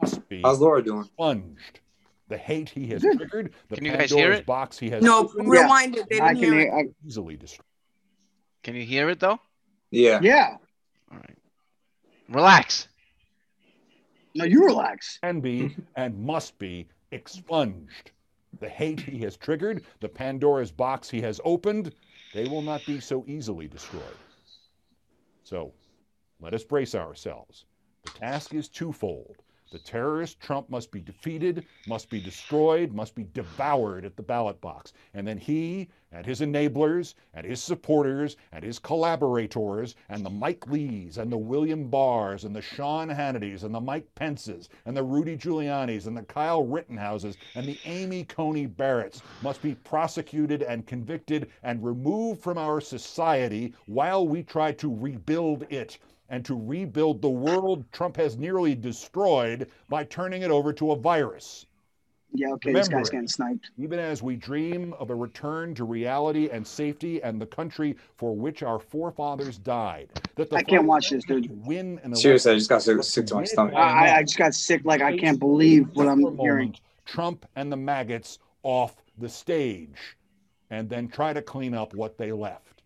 must 0.00 0.26
be 0.28 0.40
How's 0.42 0.60
Laura 0.60 0.82
doing? 0.82 1.00
expunged. 1.02 1.80
The 2.28 2.38
hate 2.38 2.70
he 2.70 2.86
has 2.88 3.02
triggered, 3.02 3.52
the 3.68 3.76
Can 3.76 3.84
you 3.84 3.92
guys 3.92 4.10
hear 4.10 4.32
it? 4.32 4.46
box 4.46 4.78
he 4.78 4.88
has 4.90 5.02
No, 5.02 5.24
opened, 5.24 5.50
rewind 5.50 5.96
it. 5.98 6.08
They 6.08 6.18
I 6.20 6.28
didn't 6.32 6.42
can 6.44 6.52
hear 6.52 6.60
hear. 6.62 6.78
it. 6.78 6.86
I, 6.88 7.06
easily 7.06 7.36
destroyed. 7.36 7.66
Can 8.62 8.74
you 8.74 8.84
hear 8.84 9.10
it 9.10 9.20
though? 9.20 9.38
Yeah. 9.90 10.20
yeah. 10.22 10.56
All 11.10 11.18
right. 11.18 11.36
Relax. 12.30 12.88
No, 14.34 14.44
you 14.46 14.64
relax. 14.64 15.18
Can 15.22 15.40
be 15.42 15.76
and 15.96 16.18
must 16.18 16.58
be 16.58 16.88
expunged. 17.10 18.12
The 18.60 18.68
hate 18.68 19.00
he 19.00 19.18
has 19.20 19.36
triggered, 19.36 19.84
the 20.00 20.08
Pandora's 20.08 20.72
box 20.72 21.10
he 21.10 21.20
has 21.22 21.40
opened, 21.44 21.94
they 22.32 22.46
will 22.46 22.62
not 22.62 22.84
be 22.84 23.00
so 23.00 23.24
easily 23.26 23.68
destroyed. 23.68 24.24
So 25.42 25.74
let 26.40 26.54
us 26.54 26.64
brace 26.64 26.94
ourselves. 26.94 27.64
The 28.02 28.10
task 28.10 28.54
is 28.54 28.68
twofold. 28.68 29.42
The 29.72 29.78
terrorist 29.78 30.38
Trump 30.38 30.68
must 30.68 30.90
be 30.90 31.00
defeated, 31.00 31.64
must 31.88 32.10
be 32.10 32.20
destroyed, 32.20 32.92
must 32.92 33.14
be 33.14 33.24
devoured 33.32 34.04
at 34.04 34.16
the 34.16 34.22
ballot 34.22 34.60
box. 34.60 34.92
And 35.14 35.26
then 35.26 35.38
he 35.38 35.88
and 36.10 36.26
his 36.26 36.42
enablers 36.42 37.14
and 37.32 37.46
his 37.46 37.62
supporters 37.62 38.36
and 38.52 38.62
his 38.62 38.78
collaborators 38.78 39.94
and 40.10 40.26
the 40.26 40.30
Mike 40.30 40.66
Lees 40.66 41.16
and 41.16 41.32
the 41.32 41.38
William 41.38 41.88
Barrs 41.88 42.44
and 42.44 42.54
the 42.54 42.60
Sean 42.60 43.08
Hannitys 43.08 43.64
and 43.64 43.74
the 43.74 43.80
Mike 43.80 44.14
Pences 44.14 44.68
and 44.84 44.94
the 44.94 45.02
Rudy 45.02 45.38
Giulianis 45.38 46.06
and 46.06 46.14
the 46.14 46.22
Kyle 46.22 46.66
Rittenhouses 46.66 47.38
and 47.54 47.66
the 47.66 47.78
Amy 47.86 48.24
Coney 48.24 48.66
Barretts 48.66 49.22
must 49.40 49.62
be 49.62 49.74
prosecuted 49.74 50.62
and 50.62 50.86
convicted 50.86 51.48
and 51.62 51.82
removed 51.82 52.42
from 52.42 52.58
our 52.58 52.82
society 52.82 53.72
while 53.86 54.28
we 54.28 54.42
try 54.42 54.70
to 54.72 54.94
rebuild 54.94 55.64
it 55.70 55.98
and 56.32 56.44
to 56.46 56.58
rebuild 56.58 57.20
the 57.22 57.28
world 57.30 57.84
Trump 57.92 58.16
has 58.16 58.36
nearly 58.36 58.74
destroyed 58.74 59.68
by 59.88 60.02
turning 60.02 60.42
it 60.42 60.50
over 60.50 60.72
to 60.72 60.90
a 60.92 60.96
virus. 60.96 61.66
Yeah. 62.34 62.48
Okay. 62.54 62.72
this 62.72 62.88
guy's 62.88 63.08
it. 63.08 63.12
getting 63.12 63.28
sniped. 63.28 63.70
Even 63.76 63.98
as 63.98 64.22
we 64.22 64.36
dream 64.36 64.94
of 64.98 65.10
a 65.10 65.14
return 65.14 65.74
to 65.74 65.84
reality 65.84 66.48
and 66.48 66.66
safety 66.66 67.22
and 67.22 67.38
the 67.38 67.44
country 67.44 67.94
for 68.16 68.34
which 68.34 68.62
our 68.62 68.78
forefathers 68.78 69.58
died, 69.58 70.08
that 70.36 70.48
the 70.48 70.56
I 70.56 70.62
can't 70.62 70.86
watch 70.86 71.10
this, 71.10 71.24
dude. 71.24 71.50
win 71.66 72.00
an 72.02 72.16
Seriously, 72.16 72.52
I 72.52 72.54
just 72.54 72.70
got 72.70 72.82
sick, 72.82 73.02
sick 73.02 73.26
to 73.26 73.34
my 73.34 73.44
stomach. 73.44 73.74
I, 73.74 73.80
I- 74.08 74.16
I 74.16 74.22
just 74.22 74.38
got 74.38 74.54
sick. 74.54 74.80
Like 74.86 75.02
I 75.02 75.14
can't 75.18 75.38
believe 75.38 75.90
what 75.92 76.08
I'm 76.08 76.22
For 76.22 76.32
a 76.32 76.36
hearing. 76.42 76.74
Trump 77.04 77.44
and 77.56 77.70
the 77.70 77.76
maggots 77.76 78.38
off 78.62 78.96
the 79.18 79.28
stage 79.28 80.16
and 80.70 80.88
then 80.88 81.08
try 81.08 81.34
to 81.34 81.42
clean 81.42 81.74
up 81.74 81.92
what 81.94 82.16
they 82.16 82.32
left. 82.32 82.82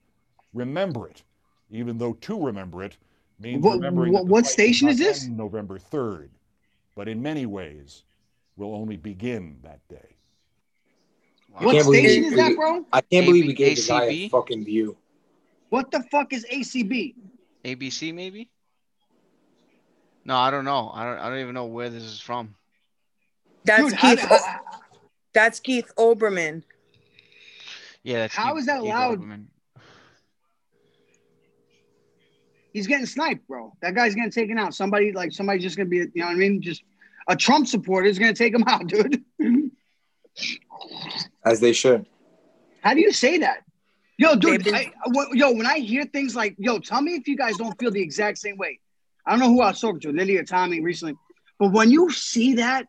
Remember 0.52 1.06
it, 1.06 1.22
even 1.70 1.98
though 1.98 2.14
to 2.14 2.44
remember 2.44 2.82
it 2.82 2.96
means 3.38 3.62
What- 3.62 3.74
remembering 3.76 4.12
what- 4.12 4.26
what 4.26 4.46
station 4.46 4.88
is 4.88 4.98
this? 4.98 5.26
November 5.26 5.78
3rd, 5.78 6.30
but 6.94 7.08
in 7.08 7.22
many 7.22 7.46
ways 7.46 8.04
will 8.56 8.74
only 8.74 8.96
begin 8.96 9.58
that 9.62 9.86
day. 9.88 10.16
What 11.50 11.72
can't 11.72 11.84
believe 11.84 12.04
station 12.10 12.24
is 12.24 12.34
that, 12.36 12.54
bro? 12.54 12.84
I 12.92 13.00
can't 13.00 13.24
AB 13.24 13.26
believe 13.26 13.46
we 13.46 13.54
gave 13.54 13.76
the 13.76 13.86
guy 13.88 14.04
a 14.04 14.28
fucking 14.28 14.64
view. 14.64 14.96
What 15.70 15.90
the 15.90 16.02
fuck 16.10 16.32
is 16.32 16.44
ACB? 16.50 17.14
ABC 17.64 18.12
maybe? 18.12 18.48
No, 20.24 20.36
I 20.36 20.50
don't 20.50 20.64
know. 20.64 20.90
I 20.92 21.04
don't 21.04 21.18
I 21.18 21.28
don't 21.30 21.38
even 21.38 21.54
know 21.54 21.66
where 21.66 21.88
this 21.88 22.02
is 22.02 22.20
from. 22.20 22.54
That's 23.64 23.82
Dude, 23.84 23.92
how, 23.94 24.10
Keith. 24.10 24.20
how, 24.20 24.60
that's 25.32 25.60
Keith 25.60 25.90
Olbermann. 25.96 26.62
Yeah, 28.02 28.18
that's 28.20 28.34
How 28.34 28.52
Keith- 28.52 28.60
is 28.60 28.66
that 28.66 28.80
Keith 28.80 28.90
allowed? 28.92 29.18
Olbermann. 29.20 29.46
He's 32.76 32.86
getting 32.86 33.06
sniped, 33.06 33.46
bro. 33.48 33.72
That 33.80 33.94
guy's 33.94 34.14
getting 34.14 34.30
taken 34.30 34.58
out. 34.58 34.74
Somebody 34.74 35.12
like 35.12 35.32
somebody 35.32 35.58
just 35.58 35.76
gonna 35.76 35.88
be, 35.88 35.96
you 35.96 36.10
know 36.16 36.26
what 36.26 36.32
I 36.32 36.34
mean? 36.34 36.60
Just 36.60 36.82
a 37.28 37.36
Trump 37.36 37.66
supporter 37.66 38.06
is 38.06 38.18
going 38.18 38.32
to 38.32 38.38
take 38.38 38.54
him 38.54 38.64
out, 38.66 38.86
dude. 38.86 39.22
As 41.44 41.60
they 41.60 41.72
should. 41.72 42.06
How 42.82 42.94
do 42.94 43.00
you 43.00 43.12
say 43.12 43.38
that? 43.38 43.64
Yo, 44.18 44.34
dude, 44.34 44.66
I, 44.68 44.92
w- 45.06 45.28
yo, 45.34 45.52
when 45.52 45.66
I 45.66 45.78
hear 45.78 46.04
things 46.04 46.34
like, 46.34 46.54
yo, 46.58 46.78
tell 46.78 47.02
me 47.02 47.14
if 47.14 47.28
you 47.28 47.36
guys 47.36 47.56
don't 47.56 47.78
feel 47.78 47.90
the 47.90 48.00
exact 48.00 48.38
same 48.38 48.56
way. 48.56 48.80
I 49.26 49.32
don't 49.32 49.40
know 49.40 49.48
who 49.48 49.60
I 49.60 49.68
was 49.68 49.80
talking 49.80 50.00
to, 50.00 50.12
Lily 50.12 50.36
or 50.36 50.44
Tommy 50.44 50.80
recently, 50.80 51.16
but 51.58 51.72
when 51.72 51.90
you 51.90 52.10
see 52.10 52.54
that, 52.54 52.86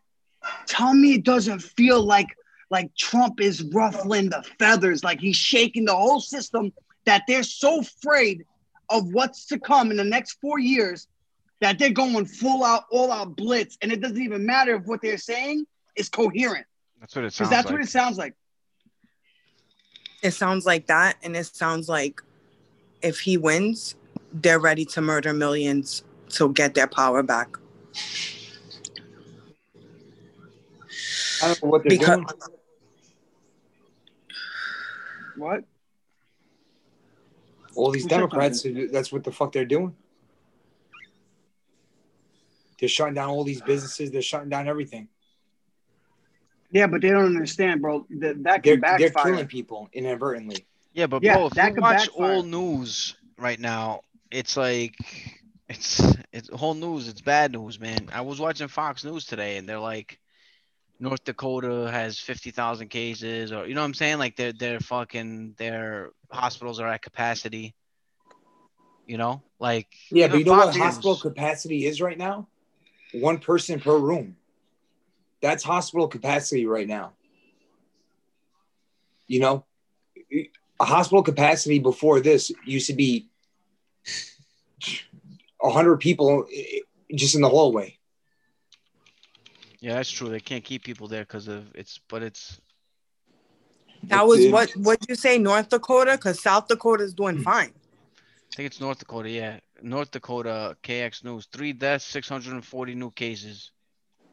tell 0.66 0.94
me 0.94 1.14
it 1.14 1.24
doesn't 1.24 1.60
feel 1.60 2.02
like 2.02 2.28
like 2.70 2.94
Trump 2.94 3.40
is 3.40 3.62
ruffling 3.62 4.28
the 4.28 4.44
feathers, 4.58 5.02
like 5.02 5.20
he's 5.20 5.36
shaking 5.36 5.86
the 5.86 5.96
whole 5.96 6.20
system, 6.20 6.70
that 7.06 7.22
they're 7.26 7.42
so 7.42 7.80
afraid 7.80 8.44
of 8.90 9.12
what's 9.12 9.46
to 9.46 9.58
come 9.58 9.90
in 9.90 9.96
the 9.96 10.04
next 10.04 10.38
four 10.40 10.58
years 10.58 11.08
that 11.60 11.78
they're 11.78 11.90
going 11.90 12.24
full 12.24 12.64
out, 12.64 12.84
all 12.90 13.10
out 13.10 13.36
blitz, 13.36 13.76
and 13.82 13.92
it 13.92 14.00
doesn't 14.00 14.20
even 14.20 14.46
matter 14.46 14.76
if 14.76 14.84
what 14.84 15.02
they're 15.02 15.18
saying 15.18 15.66
is 15.96 16.08
coherent. 16.08 16.66
That's 17.00 17.14
what 17.14 17.24
it 17.24 17.32
Because 17.32 17.48
sounds 17.48 17.50
that's 17.50 17.64
like. 17.66 17.72
what 17.72 17.82
it 17.82 17.88
sounds 17.88 18.18
like. 18.18 18.34
It 20.22 20.32
sounds 20.32 20.66
like 20.66 20.86
that, 20.86 21.16
and 21.22 21.36
it 21.36 21.46
sounds 21.46 21.88
like 21.88 22.22
if 23.02 23.20
he 23.20 23.36
wins, 23.36 23.94
they're 24.32 24.58
ready 24.58 24.84
to 24.84 25.00
murder 25.00 25.32
millions 25.32 26.02
to 26.30 26.52
get 26.52 26.74
their 26.74 26.88
power 26.88 27.22
back. 27.22 27.56
I 31.42 31.46
don't 31.48 31.62
know 31.62 31.68
what 31.70 31.82
they're 31.84 31.90
Because 31.90 32.16
doing. 32.16 32.26
What? 35.36 35.64
All 37.78 37.92
these 37.92 38.06
Democrats, 38.06 38.66
that's 38.90 39.12
what 39.12 39.22
the 39.22 39.30
fuck 39.30 39.52
they're 39.52 39.64
doing. 39.64 39.94
They're 42.80 42.88
shutting 42.88 43.14
down 43.14 43.28
all 43.28 43.44
these 43.44 43.60
businesses. 43.62 44.10
They're 44.10 44.20
shutting 44.22 44.48
down 44.48 44.68
everything. 44.68 45.08
Yeah, 46.72 46.86
but 46.88 47.00
they 47.00 47.10
don't 47.10 47.24
understand, 47.24 47.80
bro. 47.80 48.04
That, 48.10 48.42
that 48.42 48.62
They're, 48.62 48.74
can 48.74 48.80
they're 48.98 49.10
backfire. 49.10 49.32
killing 49.32 49.46
people 49.46 49.88
inadvertently. 49.92 50.66
Yeah, 50.92 51.06
but 51.06 51.22
Yeah, 51.22 51.36
bro, 51.36 51.46
if 51.46 51.52
that 51.54 51.68
you 51.68 51.74
could 51.74 51.82
watch 51.82 52.06
backfire. 52.08 52.34
all 52.34 52.42
news 52.42 53.16
right 53.38 53.58
now, 53.58 54.00
it's 54.30 54.56
like 54.56 54.96
it's 55.68 56.00
it's 56.32 56.48
whole 56.50 56.74
news. 56.74 57.08
It's 57.08 57.20
bad 57.20 57.52
news, 57.52 57.80
man. 57.80 58.08
I 58.12 58.20
was 58.22 58.38
watching 58.40 58.68
Fox 58.68 59.04
News 59.04 59.24
today, 59.24 59.56
and 59.56 59.68
they're 59.68 59.78
like, 59.78 60.18
North 61.00 61.22
Dakota 61.24 61.88
has 61.90 62.18
fifty 62.18 62.50
thousand 62.50 62.88
cases, 62.88 63.52
or 63.52 63.66
you 63.66 63.74
know 63.74 63.80
what 63.80 63.86
I'm 63.86 63.94
saying? 63.94 64.18
Like 64.18 64.36
their 64.36 64.52
their 64.52 64.80
fucking 64.80 65.54
their 65.56 66.10
hospitals 66.30 66.80
are 66.80 66.88
at 66.88 67.02
capacity. 67.02 67.74
You 69.06 69.16
know, 69.16 69.42
like 69.60 69.88
Yeah, 70.10 70.28
but 70.28 70.38
you 70.38 70.44
know 70.44 70.52
what 70.52 70.74
hospital 70.74 71.16
capacity 71.16 71.86
is 71.86 72.00
right 72.00 72.18
now? 72.18 72.48
One 73.12 73.38
person 73.38 73.80
per 73.80 73.96
room. 73.96 74.36
That's 75.40 75.62
hospital 75.62 76.08
capacity 76.08 76.66
right 76.66 76.86
now. 76.86 77.12
You 79.28 79.40
know, 79.40 79.64
a 80.80 80.84
hospital 80.84 81.22
capacity 81.22 81.78
before 81.78 82.20
this 82.20 82.50
used 82.64 82.88
to 82.88 82.94
be 82.94 83.28
100 85.60 85.98
people 85.98 86.46
just 87.14 87.34
in 87.34 87.42
the 87.42 87.48
hallway. 87.48 87.97
Yeah, 89.80 89.94
that's 89.94 90.10
true. 90.10 90.28
They 90.28 90.40
can't 90.40 90.64
keep 90.64 90.82
people 90.84 91.06
there 91.08 91.22
because 91.22 91.48
of 91.48 91.64
it's, 91.74 92.00
but 92.08 92.22
it's 92.22 92.60
that 94.04 94.26
was 94.26 94.46
what 94.48 94.70
what 94.76 94.98
you 95.08 95.14
say, 95.14 95.38
North 95.38 95.68
Dakota? 95.68 96.12
Because 96.12 96.42
South 96.42 96.68
Dakota 96.68 97.04
is 97.04 97.14
doing 97.14 97.38
fine. 97.38 97.72
I 98.52 98.56
think 98.56 98.66
it's 98.66 98.80
North 98.80 98.98
Dakota. 98.98 99.30
Yeah, 99.30 99.58
North 99.82 100.10
Dakota 100.10 100.76
KX 100.82 101.24
News. 101.24 101.46
Three 101.52 101.72
deaths, 101.72 102.04
640 102.06 102.94
new 102.94 103.10
cases. 103.12 103.70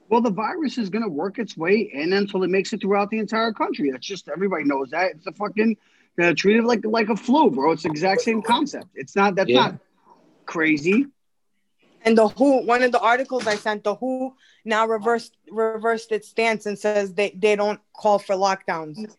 Well, 0.09 0.21
the 0.21 0.31
virus 0.31 0.77
is 0.77 0.89
gonna 0.89 1.09
work 1.09 1.37
its 1.39 1.57
way 1.57 1.89
in 1.93 2.13
until 2.13 2.43
it 2.43 2.49
makes 2.49 2.73
it 2.73 2.81
throughout 2.81 3.09
the 3.09 3.19
entire 3.19 3.51
country. 3.53 3.91
That's 3.91 4.05
just 4.05 4.29
everybody 4.29 4.63
knows 4.63 4.89
that. 4.91 5.11
It's 5.11 5.27
a 5.27 5.31
fucking 5.31 5.77
uh, 6.21 6.33
treat 6.35 6.57
it 6.57 6.63
like 6.63 6.83
like 6.85 7.09
a 7.09 7.15
flu, 7.15 7.51
bro. 7.51 7.71
It's 7.71 7.83
the 7.83 7.89
exact 7.89 8.21
same 8.21 8.41
concept. 8.41 8.87
It's 8.95 9.15
not 9.15 9.35
that's 9.35 9.49
Yeah. 9.49 9.61
not 9.61 9.79
crazy. 10.45 11.07
And 12.03 12.15
the 12.15 12.27
WHO, 12.27 12.65
one 12.67 12.83
of 12.83 12.91
the 12.91 12.99
articles 12.99 13.47
I 13.47 13.55
sent, 13.55 13.83
the 13.83 13.95
WHO 13.95 14.35
now 14.65 14.87
reversed 14.87 15.37
reversed 15.49 16.11
its 16.11 16.27
stance 16.27 16.65
and 16.65 16.77
says 16.77 17.13
they, 17.13 17.29
they 17.37 17.55
don't 17.55 17.79
call 17.93 18.19
for 18.19 18.35
lockdowns. 18.35 19.15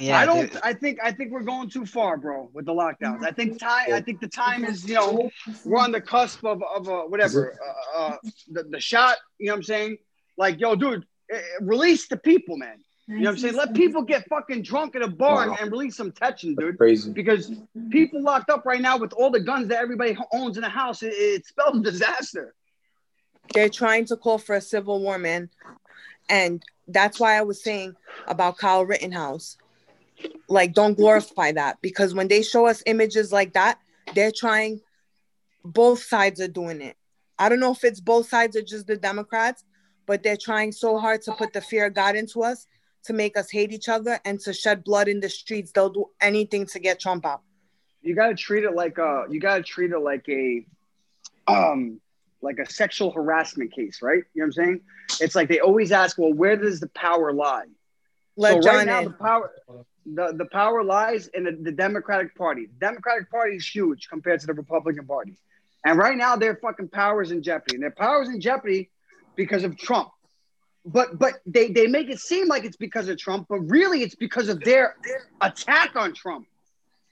Yeah, 0.00 0.18
I 0.18 0.26
don't. 0.26 0.50
I 0.64 0.72
think. 0.72 0.98
I 1.02 1.12
think 1.12 1.30
we're 1.30 1.42
going 1.42 1.70
too 1.70 1.86
far, 1.86 2.16
bro, 2.16 2.50
with 2.52 2.66
the 2.66 2.72
lockdowns. 2.74 3.24
I 3.24 3.30
think 3.30 3.58
time. 3.60 3.92
I 3.92 4.00
think 4.00 4.20
the 4.20 4.28
time 4.28 4.64
is. 4.64 4.84
You 4.88 4.94
know, 4.96 5.30
we're 5.64 5.78
on 5.80 5.92
the 5.92 6.00
cusp 6.00 6.44
of 6.44 6.60
of 6.62 6.88
uh, 6.88 7.02
whatever. 7.02 7.56
Uh, 7.96 7.98
uh, 7.98 8.16
the 8.50 8.64
the 8.64 8.80
shot. 8.80 9.16
You 9.38 9.46
know 9.46 9.52
what 9.52 9.58
I'm 9.58 9.62
saying? 9.62 9.98
Like, 10.36 10.58
yo, 10.58 10.74
dude, 10.74 11.06
eh, 11.30 11.36
eh, 11.36 11.40
release 11.60 12.08
the 12.08 12.16
people, 12.16 12.56
man. 12.56 12.78
You 13.06 13.16
know 13.16 13.24
what 13.26 13.30
I'm 13.32 13.38
saying? 13.38 13.54
Let 13.54 13.74
people 13.74 14.02
get 14.02 14.26
fucking 14.28 14.62
drunk 14.62 14.96
at 14.96 15.02
a 15.02 15.08
bar 15.08 15.50
Wow. 15.50 15.56
and 15.60 15.70
release 15.70 15.94
some 15.94 16.10
tension, 16.10 16.54
dude. 16.56 16.78
Crazy. 16.78 17.12
Because 17.12 17.52
people 17.90 18.22
locked 18.22 18.48
up 18.50 18.64
right 18.64 18.80
now 18.80 18.96
with 18.96 19.12
all 19.12 19.30
the 19.30 19.40
guns 19.40 19.68
that 19.68 19.78
everybody 19.78 20.16
owns 20.32 20.56
in 20.56 20.62
the 20.62 20.68
house, 20.70 21.02
it, 21.02 21.12
it 21.12 21.46
spells 21.46 21.80
disaster. 21.82 22.54
They're 23.52 23.68
trying 23.68 24.06
to 24.06 24.16
call 24.16 24.38
for 24.38 24.56
a 24.56 24.60
civil 24.60 25.00
war, 25.00 25.18
man. 25.18 25.50
And 26.28 26.62
that's 26.88 27.20
why 27.20 27.36
I 27.36 27.42
was 27.42 27.62
saying 27.62 27.94
about 28.26 28.58
Kyle 28.58 28.84
Rittenhouse. 28.84 29.56
Like, 30.48 30.74
don't 30.74 30.96
glorify 30.96 31.52
that 31.52 31.78
because 31.82 32.14
when 32.14 32.28
they 32.28 32.42
show 32.42 32.66
us 32.66 32.82
images 32.86 33.32
like 33.32 33.52
that, 33.54 33.78
they're 34.14 34.32
trying, 34.34 34.80
both 35.64 36.02
sides 36.02 36.40
are 36.40 36.48
doing 36.48 36.80
it. 36.80 36.96
I 37.38 37.48
don't 37.48 37.60
know 37.60 37.72
if 37.72 37.84
it's 37.84 38.00
both 38.00 38.28
sides 38.28 38.56
or 38.56 38.62
just 38.62 38.86
the 38.86 38.96
Democrats, 38.96 39.64
but 40.06 40.22
they're 40.22 40.36
trying 40.36 40.72
so 40.72 40.98
hard 40.98 41.22
to 41.22 41.32
put 41.32 41.52
the 41.52 41.60
fear 41.60 41.86
of 41.86 41.94
God 41.94 42.16
into 42.16 42.42
us 42.42 42.66
to 43.04 43.12
make 43.12 43.36
us 43.36 43.50
hate 43.50 43.72
each 43.72 43.88
other 43.88 44.18
and 44.24 44.40
to 44.40 44.52
shed 44.52 44.84
blood 44.84 45.08
in 45.08 45.20
the 45.20 45.28
streets. 45.28 45.72
They'll 45.72 45.90
do 45.90 46.06
anything 46.20 46.66
to 46.66 46.78
get 46.78 47.00
Trump 47.00 47.26
out. 47.26 47.42
You 48.02 48.14
gotta 48.14 48.34
treat 48.34 48.64
it 48.64 48.74
like 48.74 48.98
a. 48.98 49.24
You 49.30 49.40
gotta 49.40 49.62
treat 49.62 49.90
it 49.90 49.98
like 49.98 50.28
a, 50.28 50.66
um, 51.48 52.00
like 52.44 52.58
a 52.58 52.70
sexual 52.70 53.10
harassment 53.10 53.72
case, 53.72 54.00
right? 54.02 54.22
You 54.34 54.42
know 54.42 54.44
what 54.44 54.46
I'm 54.46 54.52
saying? 54.52 54.80
It's 55.20 55.34
like 55.34 55.48
they 55.48 55.60
always 55.60 55.90
ask, 55.90 56.18
well, 56.18 56.32
where 56.32 56.56
does 56.56 56.78
the 56.80 56.88
power 56.88 57.32
lie? 57.32 57.66
Let 58.36 58.62
so 58.62 58.70
right 58.70 58.86
now, 58.86 58.98
in. 58.98 59.04
the 59.06 59.10
power, 59.10 59.50
the, 60.06 60.34
the 60.36 60.46
power 60.46 60.84
lies 60.84 61.28
in 61.28 61.44
the, 61.44 61.52
the 61.52 61.72
Democratic 61.72 62.36
Party. 62.36 62.66
The 62.66 62.86
Democratic 62.86 63.30
Party 63.30 63.56
is 63.56 63.66
huge 63.66 64.08
compared 64.08 64.40
to 64.40 64.46
the 64.46 64.54
Republican 64.54 65.06
Party, 65.06 65.36
and 65.84 65.98
right 65.98 66.16
now 66.16 66.36
their 66.36 66.56
fucking 66.56 66.88
power 66.88 67.22
is 67.22 67.30
in 67.30 67.42
jeopardy. 67.42 67.76
And 67.76 67.82
their 67.82 67.90
power 67.90 68.22
is 68.22 68.28
in 68.28 68.40
jeopardy 68.40 68.90
because 69.36 69.64
of 69.64 69.76
Trump. 69.76 70.10
But 70.84 71.18
but 71.18 71.34
they 71.46 71.70
they 71.70 71.86
make 71.86 72.10
it 72.10 72.20
seem 72.20 72.48
like 72.48 72.64
it's 72.64 72.76
because 72.76 73.08
of 73.08 73.18
Trump, 73.18 73.46
but 73.48 73.60
really 73.60 74.02
it's 74.02 74.14
because 74.14 74.48
of 74.48 74.60
their 74.60 74.96
attack 75.40 75.96
on 75.96 76.12
Trump. 76.12 76.46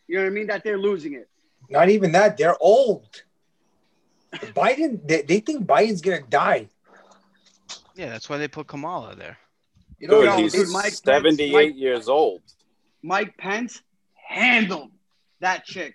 You 0.09 0.17
know 0.17 0.25
what 0.25 0.31
I 0.31 0.35
mean? 0.35 0.47
That 0.49 0.65
they're 0.65 0.79
losing 0.79 1.15
it. 1.15 1.29
Not 1.71 1.89
even 1.89 2.13
that. 2.13 2.37
They're 2.37 2.57
old. 2.61 3.23
Biden, 4.33 5.07
they, 5.07 5.23
they 5.23 5.41
think 5.41 5.67
Biden's 5.67 6.01
going 6.01 6.23
to 6.23 6.29
die. 6.29 6.69
Yeah, 7.95 8.09
that's 8.09 8.29
why 8.29 8.39
they 8.39 8.49
put 8.49 8.67
Kamala 8.67 9.15
there. 9.15 9.37
You 9.99 10.09
Dude, 10.09 10.25
Yo, 10.25 10.37
he's 10.37 10.53
dude, 10.53 10.69
Mike 10.71 10.85
Pence- 10.85 11.01
78 11.05 11.53
Mike- 11.53 11.77
years 11.77 12.09
old. 12.09 12.43
Mike 13.03 13.37
Pence 13.37 13.83
handled 14.15 14.91
that 15.41 15.65
chick. 15.65 15.95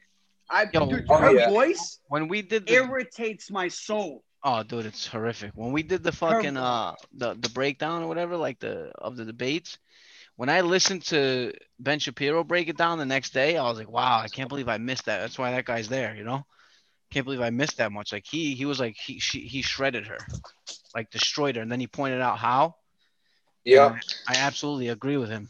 I 0.50 0.68
Yo, 0.72 0.86
dude, 0.90 1.06
oh, 1.10 1.18
her 1.18 1.36
yeah. 1.36 1.50
voice 1.50 2.00
When 2.08 2.28
we 2.28 2.42
did 2.42 2.68
the 2.68 2.74
irritates 2.74 3.52
my 3.52 3.68
soul. 3.68 4.24
Oh, 4.44 4.64
dude, 4.64 4.86
it's 4.86 5.06
horrific. 5.08 5.52
When 5.56 5.74
we 5.74 5.84
did 5.84 6.04
the 6.04 6.12
fucking 6.12 6.56
uh 6.56 6.94
the 7.14 7.34
the 7.34 7.50
breakdown 7.50 8.04
or 8.04 8.08
whatever, 8.08 8.38
like 8.38 8.60
the 8.60 8.92
of 8.98 9.18
the 9.18 9.26
debates, 9.26 9.78
when 10.38 10.48
I 10.48 10.62
listened 10.62 11.04
to 11.08 11.52
Ben 11.80 12.00
Shapiro 12.00 12.44
break 12.46 12.70
it 12.70 12.78
down 12.78 12.98
the 13.00 13.06
next 13.06 13.34
day, 13.34 13.58
I 13.58 13.64
was 13.68 13.78
like, 13.78 13.90
wow, 13.90 14.20
I 14.20 14.28
can't 14.30 14.48
believe 14.48 14.70
I 14.70 14.78
missed 14.78 15.06
that. 15.06 15.20
That's 15.20 15.38
why 15.38 15.52
that 15.52 15.66
guy's 15.66 15.90
there, 15.90 16.16
you 16.16 16.24
know? 16.24 16.46
Can't 17.12 17.26
believe 17.26 17.42
I 17.42 17.50
missed 17.50 17.78
that 17.78 17.92
much. 17.92 18.12
Like 18.12 18.26
he 18.26 18.54
he 18.54 18.66
was 18.66 18.80
like 18.80 18.98
he 18.98 19.20
she, 19.20 19.42
he 19.42 19.62
shredded 19.62 20.08
her, 20.08 20.18
like 20.94 21.10
destroyed 21.10 21.56
her, 21.56 21.62
and 21.62 21.72
then 21.72 21.80
he 21.80 21.88
pointed 21.88 22.22
out 22.22 22.38
how. 22.38 22.76
Yeah. 23.64 23.94
And 23.94 24.02
I 24.28 24.36
absolutely 24.38 24.90
agree 24.90 25.18
with 25.18 25.30
him. 25.30 25.50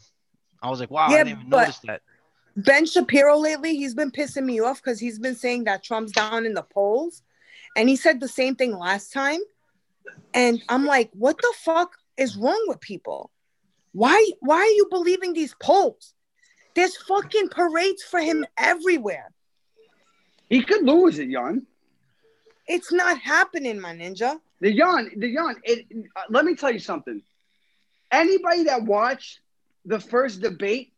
I 0.62 0.70
was 0.70 0.80
like, 0.80 0.90
wow, 0.90 1.08
Yeah, 1.08 1.16
I 1.16 1.24
didn't 1.24 1.38
even 1.38 1.48
notice 1.50 1.78
that. 1.84 2.02
Ben 2.56 2.86
Shapiro 2.86 3.38
lately, 3.38 3.76
he's 3.76 3.94
been 3.94 4.10
pissing 4.10 4.44
me 4.44 4.60
off 4.60 4.82
because 4.82 4.98
he's 4.98 5.18
been 5.18 5.36
saying 5.36 5.64
that 5.64 5.84
Trump's 5.84 6.10
down 6.10 6.44
in 6.44 6.54
the 6.54 6.62
polls. 6.62 7.22
And 7.76 7.88
he 7.88 7.94
said 7.94 8.18
the 8.18 8.28
same 8.28 8.56
thing 8.56 8.76
last 8.76 9.12
time. 9.12 9.38
And 10.34 10.60
I'm 10.68 10.84
like, 10.84 11.10
what 11.12 11.38
the 11.38 11.54
fuck 11.58 11.96
is 12.16 12.36
wrong 12.36 12.62
with 12.66 12.80
people? 12.80 13.30
Why 13.92 14.32
why 14.40 14.56
are 14.56 14.66
you 14.66 14.88
believing 14.90 15.32
these 15.32 15.54
polls? 15.60 16.14
There's 16.74 16.96
fucking 16.96 17.50
parades 17.50 18.02
for 18.02 18.20
him 18.20 18.44
everywhere. 18.56 19.30
He 20.48 20.62
could 20.62 20.84
lose 20.84 21.18
it, 21.18 21.30
Jan. 21.30 21.66
It's 22.66 22.92
not 22.92 23.18
happening, 23.18 23.80
my 23.80 23.94
ninja. 23.94 24.40
The 24.60 24.74
Jan, 24.74 25.10
the 25.16 25.32
Jan. 25.34 25.56
It, 25.64 25.86
uh, 26.16 26.22
let 26.30 26.44
me 26.44 26.54
tell 26.54 26.70
you 26.70 26.78
something. 26.78 27.22
Anybody 28.10 28.64
that 28.64 28.82
watched 28.82 29.40
the 29.84 30.00
first 30.00 30.40
debate, 30.40 30.92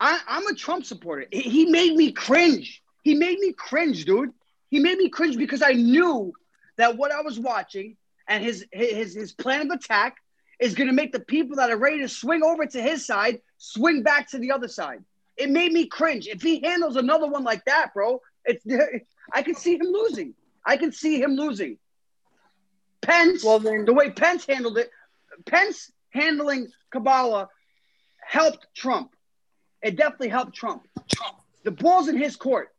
I, 0.00 0.20
I'm 0.26 0.46
a 0.46 0.54
Trump 0.54 0.84
supporter. 0.84 1.26
He, 1.30 1.42
he 1.42 1.66
made 1.66 1.94
me 1.94 2.12
cringe. 2.12 2.82
He 3.02 3.14
made 3.14 3.38
me 3.38 3.52
cringe, 3.52 4.04
dude. 4.04 4.30
He 4.70 4.80
made 4.80 4.98
me 4.98 5.08
cringe 5.08 5.36
because 5.36 5.62
I 5.62 5.72
knew 5.72 6.32
that 6.76 6.96
what 6.96 7.12
I 7.12 7.22
was 7.22 7.38
watching 7.38 7.96
and 8.28 8.44
his 8.44 8.66
his 8.72 9.14
his 9.14 9.32
plan 9.32 9.62
of 9.62 9.70
attack 9.70 10.16
is 10.60 10.74
going 10.74 10.88
to 10.88 10.94
make 10.94 11.12
the 11.12 11.20
people 11.20 11.56
that 11.56 11.70
are 11.70 11.76
ready 11.76 12.00
to 12.00 12.08
swing 12.08 12.42
over 12.42 12.66
to 12.66 12.82
his 12.82 13.06
side 13.06 13.40
swing 13.58 14.02
back 14.02 14.28
to 14.30 14.38
the 14.38 14.52
other 14.52 14.68
side. 14.68 15.02
It 15.36 15.50
made 15.50 15.72
me 15.72 15.86
cringe. 15.86 16.26
If 16.26 16.42
he 16.42 16.60
handles 16.60 16.96
another 16.96 17.28
one 17.28 17.44
like 17.44 17.64
that, 17.64 17.94
bro, 17.94 18.20
it's 18.44 18.64
I 19.32 19.42
can 19.42 19.54
see 19.54 19.74
him 19.74 19.86
losing. 19.86 20.34
I 20.64 20.76
can 20.76 20.92
see 20.92 21.20
him 21.20 21.32
losing. 21.36 21.78
Pence, 23.02 23.44
well, 23.44 23.58
then, 23.58 23.84
the 23.84 23.92
way 23.92 24.10
Pence 24.10 24.46
handled 24.46 24.78
it, 24.78 24.90
Pence 25.46 25.90
handling 26.10 26.68
Kamala 26.90 27.48
helped 28.20 28.66
Trump. 28.74 29.14
It 29.82 29.96
definitely 29.96 30.28
helped 30.28 30.54
Trump. 30.54 30.82
The 31.64 31.70
ball's 31.70 32.08
in 32.08 32.16
his 32.16 32.36
court. 32.36 32.74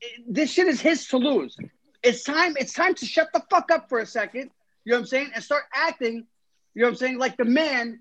It- 0.00 0.34
this 0.34 0.50
shit 0.50 0.66
is 0.66 0.80
his 0.80 1.06
to 1.08 1.18
lose. 1.18 1.56
It's 2.02 2.24
time. 2.24 2.56
It's 2.58 2.72
time 2.72 2.94
to 2.96 3.06
shut 3.06 3.28
the 3.32 3.42
fuck 3.50 3.70
up 3.70 3.88
for 3.88 4.00
a 4.00 4.06
second. 4.06 4.50
You 4.84 4.92
know 4.92 4.96
what 4.98 5.00
I'm 5.02 5.06
saying? 5.06 5.30
And 5.34 5.44
start 5.44 5.64
acting. 5.72 6.26
You 6.74 6.82
know 6.82 6.88
what 6.88 6.92
I'm 6.92 6.96
saying? 6.96 7.18
Like 7.18 7.36
the 7.36 7.44
man 7.44 8.00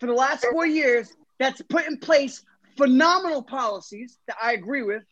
for 0.00 0.06
the 0.06 0.14
last 0.14 0.46
four 0.50 0.66
years 0.66 1.12
that's 1.38 1.60
put 1.62 1.86
in 1.86 1.98
place 1.98 2.42
phenomenal 2.76 3.42
policies 3.42 4.18
that 4.26 4.36
I 4.42 4.52
agree 4.52 4.82
with. 4.82 5.02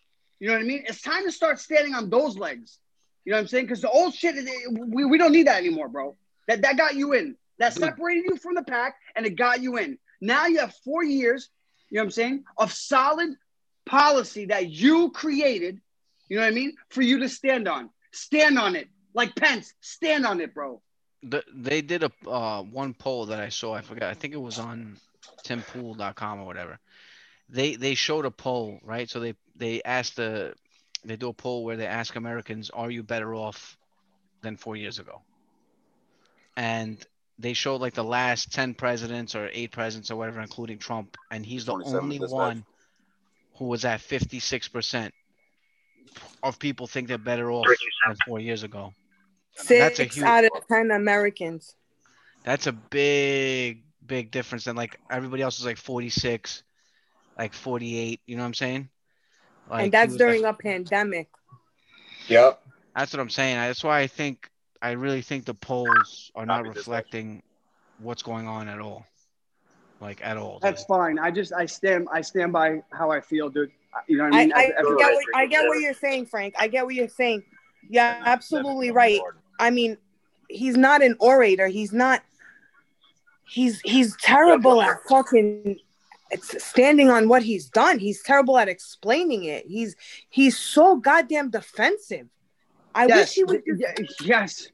You 0.42 0.48
know 0.48 0.54
what 0.54 0.62
I 0.62 0.66
mean? 0.66 0.82
It's 0.88 1.00
time 1.00 1.22
to 1.22 1.30
start 1.30 1.60
standing 1.60 1.94
on 1.94 2.10
those 2.10 2.36
legs. 2.36 2.80
You 3.24 3.30
know 3.30 3.36
what 3.36 3.42
I'm 3.42 3.46
saying? 3.46 3.66
Because 3.66 3.80
the 3.80 3.88
old 3.88 4.12
shit, 4.12 4.34
we, 4.72 5.04
we 5.04 5.16
don't 5.16 5.30
need 5.30 5.46
that 5.46 5.58
anymore, 5.58 5.88
bro. 5.88 6.16
That 6.48 6.62
that 6.62 6.76
got 6.76 6.96
you 6.96 7.12
in. 7.12 7.36
That 7.60 7.74
separated 7.74 8.24
you 8.24 8.36
from 8.38 8.56
the 8.56 8.64
pack, 8.64 8.96
and 9.14 9.24
it 9.24 9.36
got 9.36 9.62
you 9.62 9.76
in. 9.76 9.98
Now 10.20 10.46
you 10.46 10.58
have 10.58 10.74
four 10.84 11.04
years. 11.04 11.48
You 11.90 11.98
know 11.98 12.02
what 12.02 12.06
I'm 12.06 12.10
saying? 12.10 12.44
Of 12.58 12.72
solid 12.72 13.36
policy 13.86 14.46
that 14.46 14.68
you 14.68 15.12
created. 15.12 15.80
You 16.28 16.38
know 16.38 16.42
what 16.42 16.50
I 16.50 16.56
mean? 16.56 16.74
For 16.88 17.02
you 17.02 17.20
to 17.20 17.28
stand 17.28 17.68
on. 17.68 17.90
Stand 18.10 18.58
on 18.58 18.74
it. 18.74 18.88
Like 19.14 19.36
Pence, 19.36 19.74
stand 19.80 20.26
on 20.26 20.40
it, 20.40 20.54
bro. 20.54 20.82
The, 21.22 21.44
they 21.54 21.82
did 21.82 22.02
a 22.02 22.10
uh, 22.28 22.62
one 22.62 22.94
poll 22.94 23.26
that 23.26 23.38
I 23.38 23.48
saw. 23.48 23.74
I 23.74 23.80
forgot. 23.80 24.10
I 24.10 24.14
think 24.14 24.34
it 24.34 24.42
was 24.42 24.58
on 24.58 24.96
timpool.com 25.44 26.40
or 26.40 26.46
whatever. 26.46 26.80
They 27.52 27.76
they 27.76 27.94
showed 27.94 28.24
a 28.24 28.30
poll, 28.30 28.80
right? 28.82 29.08
So 29.08 29.20
they 29.20 29.34
they 29.54 29.82
asked 29.82 30.16
the 30.16 30.54
they 31.04 31.16
do 31.16 31.28
a 31.28 31.32
poll 31.34 31.64
where 31.64 31.76
they 31.76 31.86
ask 31.86 32.16
Americans, 32.16 32.70
"Are 32.70 32.90
you 32.90 33.02
better 33.02 33.34
off 33.34 33.76
than 34.40 34.56
four 34.56 34.74
years 34.74 34.98
ago?" 34.98 35.22
And 36.56 37.04
they 37.38 37.52
showed 37.52 37.80
like 37.80 37.94
the 37.94 38.04
last 38.04 38.52
ten 38.52 38.74
presidents 38.74 39.34
or 39.34 39.48
eight 39.52 39.70
presidents 39.70 40.10
or 40.10 40.16
whatever, 40.16 40.40
including 40.40 40.78
Trump, 40.78 41.16
and 41.30 41.44
he's 41.44 41.66
the 41.66 41.74
only 41.74 42.18
dispatch. 42.18 42.32
one 42.34 42.64
who 43.56 43.66
was 43.66 43.84
at 43.84 44.00
fifty 44.00 44.40
six 44.40 44.66
percent 44.68 45.12
of 46.42 46.58
people 46.58 46.86
think 46.86 47.08
they're 47.08 47.18
better 47.18 47.50
off 47.52 47.66
than 48.06 48.16
four 48.26 48.40
years 48.40 48.62
ago. 48.62 48.92
That's 49.68 49.98
a 49.98 50.04
Six 50.04 50.14
huge- 50.16 50.24
out 50.26 50.44
of 50.44 50.50
ten 50.68 50.90
Americans. 50.90 51.74
That's 52.44 52.66
a 52.66 52.72
big, 52.72 53.84
big 54.04 54.30
difference. 54.30 54.66
And 54.66 54.76
like 54.76 54.98
everybody 55.10 55.42
else 55.42 55.60
is 55.60 55.64
like 55.64 55.76
46, 55.76 56.64
like 57.38 57.54
48. 57.54 58.20
You 58.26 58.36
know 58.36 58.42
what 58.42 58.46
I'm 58.48 58.54
saying? 58.54 58.88
Like, 59.70 59.84
and 59.84 59.92
that's 59.92 60.08
was 60.10 60.16
during 60.18 60.42
like- 60.42 60.54
a 60.54 60.62
pandemic. 60.62 61.28
Yep. 62.28 62.60
That's 62.94 63.12
what 63.12 63.20
I'm 63.20 63.30
saying. 63.30 63.56
That's 63.56 63.82
why 63.82 64.00
I 64.00 64.06
think 64.06 64.50
I 64.80 64.92
really 64.92 65.22
think 65.22 65.44
the 65.44 65.54
polls 65.54 66.30
are 66.34 66.44
not 66.44 66.66
reflecting 66.66 67.42
what's 67.98 68.22
going 68.22 68.46
on 68.46 68.68
at 68.68 68.80
all. 68.80 69.06
Like 70.00 70.20
at 70.24 70.36
all. 70.36 70.58
That's 70.60 70.84
fine. 70.84 71.18
I 71.18 71.30
just 71.30 71.52
I 71.52 71.64
stand 71.66 72.08
I 72.12 72.20
stand 72.20 72.52
by 72.52 72.82
how 72.92 73.10
I 73.10 73.20
feel, 73.20 73.48
dude. 73.48 73.70
You 74.08 74.18
know 74.18 74.24
what 74.24 74.34
I 74.34 74.40
I, 74.40 74.44
mean? 74.44 74.52
I, 74.54 74.64
As- 74.64 74.70
as 74.80 74.86
a- 74.86 74.96
get 74.96 75.12
what, 75.14 75.24
I 75.34 75.46
get 75.46 75.68
what 75.68 75.80
you're 75.80 75.94
saying, 75.94 76.26
Frank. 76.26 76.54
I 76.58 76.66
get 76.68 76.84
what 76.84 76.94
you're 76.94 77.08
saying. 77.08 77.44
Yeah, 77.88 78.20
absolutely 78.24 78.90
right. 78.90 79.20
I 79.58 79.70
mean, 79.70 79.96
he's 80.48 80.76
not 80.76 81.02
an 81.02 81.16
orator. 81.18 81.68
He's 81.68 81.92
not. 81.92 82.22
He's 83.48 83.80
he's 83.80 84.16
terrible 84.16 84.80
at 84.82 84.96
fucking 85.08 85.78
it's 86.32 86.64
standing 86.64 87.10
on 87.10 87.28
what 87.28 87.42
he's 87.42 87.68
done. 87.68 87.98
He's 87.98 88.22
terrible 88.22 88.58
at 88.58 88.68
explaining 88.68 89.44
it. 89.44 89.66
He's 89.66 89.94
he's 90.30 90.58
so 90.58 90.96
goddamn 90.96 91.50
defensive. 91.50 92.28
I 92.94 93.06
Yes, 93.06 93.18
wish 93.18 93.34
he 93.34 93.44
would. 93.44 93.62
Just, 93.98 94.26
yes. 94.26 94.68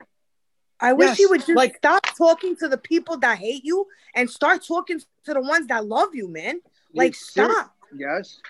I 0.80 0.92
wish 0.92 1.16
he 1.16 1.26
would 1.26 1.44
just 1.44 1.76
stop 1.76 2.06
talking 2.16 2.54
to 2.56 2.68
the 2.68 2.78
people 2.78 3.18
that 3.18 3.38
hate 3.38 3.64
you 3.64 3.86
and 4.14 4.30
start 4.30 4.64
talking 4.66 5.00
to 5.24 5.34
the 5.34 5.40
ones 5.40 5.66
that 5.66 5.84
love 5.84 6.14
you, 6.14 6.28
man. 6.28 6.60
Like 6.94 7.16
stop. 7.16 7.74
Yes. 7.96 8.40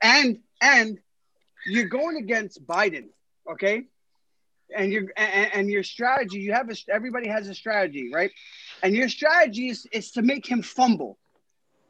And 0.00 0.38
and 0.60 0.98
you're 1.66 1.88
going 1.88 2.18
against 2.18 2.64
Biden, 2.64 3.08
okay? 3.50 3.84
And 4.76 4.92
your 4.92 5.12
and, 5.16 5.50
and 5.54 5.70
your 5.70 5.82
strategy, 5.82 6.38
you 6.40 6.52
have 6.52 6.70
a 6.70 6.76
everybody 6.88 7.28
has 7.28 7.48
a 7.48 7.54
strategy, 7.54 8.10
right? 8.12 8.30
And 8.82 8.94
your 8.94 9.08
strategy 9.08 9.68
is, 9.68 9.86
is 9.90 10.12
to 10.12 10.22
make 10.22 10.46
him 10.46 10.62
fumble. 10.62 11.18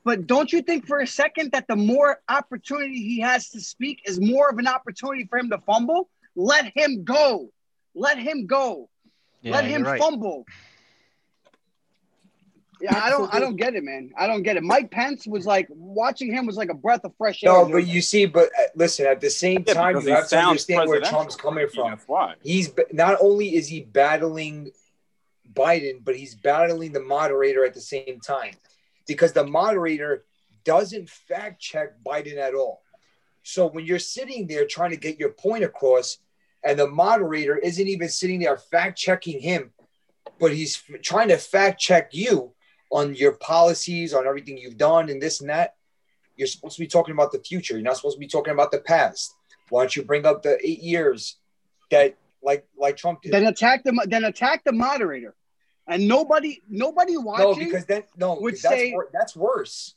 But 0.05 0.27
don't 0.27 0.53
you 0.53 0.61
think 0.61 0.87
for 0.87 1.01
a 1.01 1.07
second 1.07 1.53
that 1.53 1.67
the 1.67 1.77
more 1.77 2.21
opportunity 2.29 3.03
he 3.03 3.21
has 3.21 3.49
to 3.51 3.61
speak 3.61 4.03
is 4.05 4.21
more 4.21 4.51
of 4.51 4.59
an 4.59 4.67
opportunity 4.67 5.27
for 5.29 5.39
him 5.39 5.49
to 5.51 5.59
fumble? 5.59 6.11
Let 6.37 6.71
him 6.77 7.05
go. 7.05 7.49
Let 7.95 8.19
him 8.19 8.47
go. 8.47 8.91
Yeah, 9.41 9.53
Let 9.53 9.65
him 9.65 9.83
right. 9.83 10.01
fumble. 10.01 10.45
Yeah, 12.81 13.01
I 13.03 13.09
don't 13.09 13.33
I 13.33 13.41
don't 13.41 13.57
get 13.57 13.75
it, 13.75 13.85
man. 13.85 14.11
I 14.19 14.27
don't 14.27 14.43
get 14.43 14.57
it. 14.59 14.63
Mike 14.63 14.91
Pence 14.91 15.27
was 15.27 15.47
like 15.47 15.69
watching 15.71 16.31
him 16.31 16.45
was 16.45 16.57
like 16.57 16.69
a 16.69 16.75
breath 16.75 17.01
of 17.05 17.13
fresh 17.17 17.43
air. 17.43 17.51
No, 17.53 17.65
dude. 17.65 17.73
but 17.73 17.87
you 17.87 18.03
see, 18.03 18.27
but 18.27 18.51
uh, 18.59 18.65
listen, 18.75 19.07
at 19.07 19.23
the 19.23 19.31
same 19.31 19.65
Yeah, 19.67 19.75
time, 19.75 19.95
you 19.95 20.01
he 20.03 20.11
have 20.11 20.29
to 20.29 20.39
understand 20.39 20.89
where. 20.89 21.01
Trump's 21.01 21.37
coming 21.37 21.69
from. 21.69 21.99
Why. 22.07 22.35
He's 22.43 22.71
not 22.93 23.17
only 23.23 23.55
is 23.55 23.69
he 23.69 23.81
battling 23.81 24.73
Biden, 25.55 26.05
but 26.05 26.17
he's 26.17 26.35
battling 26.35 26.93
the 26.93 27.01
moderator 27.01 27.65
at 27.65 27.73
the 27.73 27.81
same 27.81 28.21
time 28.21 28.55
because 29.07 29.33
the 29.33 29.47
moderator 29.47 30.25
doesn't 30.65 31.09
fact 31.09 31.61
check 31.61 32.03
Biden 32.05 32.39
at 32.39 32.55
all. 32.55 32.83
So 33.43 33.67
when 33.69 33.85
you're 33.85 33.99
sitting 33.99 34.47
there 34.47 34.67
trying 34.67 34.91
to 34.91 34.97
get 34.97 35.19
your 35.19 35.31
point 35.31 35.65
across, 35.65 36.19
and 36.65 36.79
the 36.79 36.87
moderator 36.87 37.59
isn't 37.59 37.87
even 37.87 38.09
sitting 38.09 38.41
there 38.41 38.57
fact 38.57 38.99
checking 38.99 39.41
him, 39.41 39.71
but 40.41 40.53
he's 40.53 40.83
trying 41.03 41.29
to 41.29 41.37
fact 41.37 41.79
check 41.79 42.15
you 42.15 42.55
on 42.91 43.15
your 43.15 43.33
policies, 43.33 44.15
on 44.15 44.27
everything 44.27 44.57
you've 44.57 44.79
done, 44.79 45.11
and 45.11 45.21
this 45.21 45.41
and 45.41 45.51
that. 45.51 45.75
You're 46.37 46.49
supposed 46.49 46.77
to 46.77 46.81
be 46.81 46.87
talking 46.87 47.13
about 47.13 47.33
the 47.33 47.39
future. 47.39 47.75
You're 47.75 47.83
not 47.83 47.97
supposed 47.97 48.17
to 48.17 48.21
be 48.21 48.27
talking 48.27 48.53
about 48.53 48.73
the 48.73 48.81
past. 48.81 49.35
Why 49.69 49.83
don't 49.83 49.95
you 49.95 50.05
bring 50.05 50.25
up 50.27 50.43
the 50.43 50.59
eight 50.67 50.81
years 50.81 51.37
that, 51.91 52.17
like, 52.43 52.67
like 52.79 52.97
Trump 52.97 53.23
did? 53.23 53.33
then 53.33 53.47
attack 53.47 53.85
the 53.85 54.07
then 54.09 54.25
attack 54.25 54.65
the 54.65 54.73
moderator, 54.73 55.35
and 55.87 56.09
nobody 56.09 56.63
nobody 56.69 57.17
watching. 57.17 57.45
No, 57.47 57.55
because 57.55 57.85
then 57.87 58.03
no, 58.17 58.35
would 58.41 58.55
'cause 58.55 58.63
that's 58.63 58.75
say 58.75 58.93
wor- 58.93 59.09
that's 59.13 59.37
worse. 59.37 59.95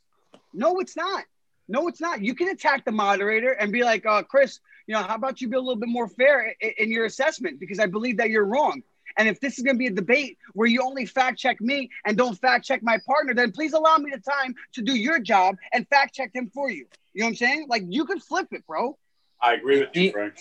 no, 0.53 0.80
it's 0.80 0.95
not. 0.95 1.23
No, 1.69 1.88
it's 1.89 1.99
not. 1.99 2.22
You 2.22 2.34
can 2.34 2.47
attack 2.49 2.85
the 2.85 2.91
moderator 2.93 3.51
and 3.51 3.72
be 3.73 3.84
like, 3.84 4.05
uh, 4.05 4.23
Chris, 4.23 4.59
you 4.88 4.93
know, 4.93 5.01
how 5.03 5.15
about 5.15 5.41
you 5.41 5.49
be 5.49 5.57
a 5.57 5.59
little 5.59 5.76
bit 5.76 5.89
more 5.89 6.07
fair 6.07 6.55
in, 6.61 6.72
in 6.77 6.91
your 6.91 7.03
assessment 7.05 7.59
because 7.59 7.77
I 7.80 7.88
believe 7.88 8.18
that 8.18 8.30
you're 8.30 8.45
wrong. 8.45 8.81
And 9.18 9.27
if 9.27 9.39
this 9.41 9.57
is 9.57 9.64
going 9.64 9.76
to 9.76 9.80
be 9.80 9.88
a 9.88 9.91
debate 9.91 10.38
where 10.53 10.68
you 10.68 10.81
only 10.84 11.05
fact 11.05 11.39
check 11.39 11.59
me 11.59 11.89
and 12.05 12.15
don't 12.15 12.35
fact 12.39 12.65
check 12.65 12.84
my 12.84 12.99
partner, 13.05 13.34
then 13.34 13.51
please 13.51 13.73
allow 13.73 13.97
me 13.97 14.11
the 14.11 14.19
time 14.19 14.55
to 14.73 14.81
do 14.81 14.95
your 14.95 15.19
job 15.19 15.55
and 15.73 15.88
fact 15.89 16.14
check 16.14 16.30
him 16.34 16.49
for 16.53 16.69
you. 16.69 16.85
You 17.14 17.22
know 17.22 17.26
what 17.26 17.30
I'm 17.31 17.35
saying? 17.35 17.65
Like 17.68 17.84
you 17.89 18.05
could 18.05 18.22
flip 18.23 18.47
it, 18.51 18.65
bro. 18.68 18.97
I 19.41 19.55
agree 19.55 19.80
with 19.80 19.95
you, 19.95 20.11
Frank. 20.11 20.35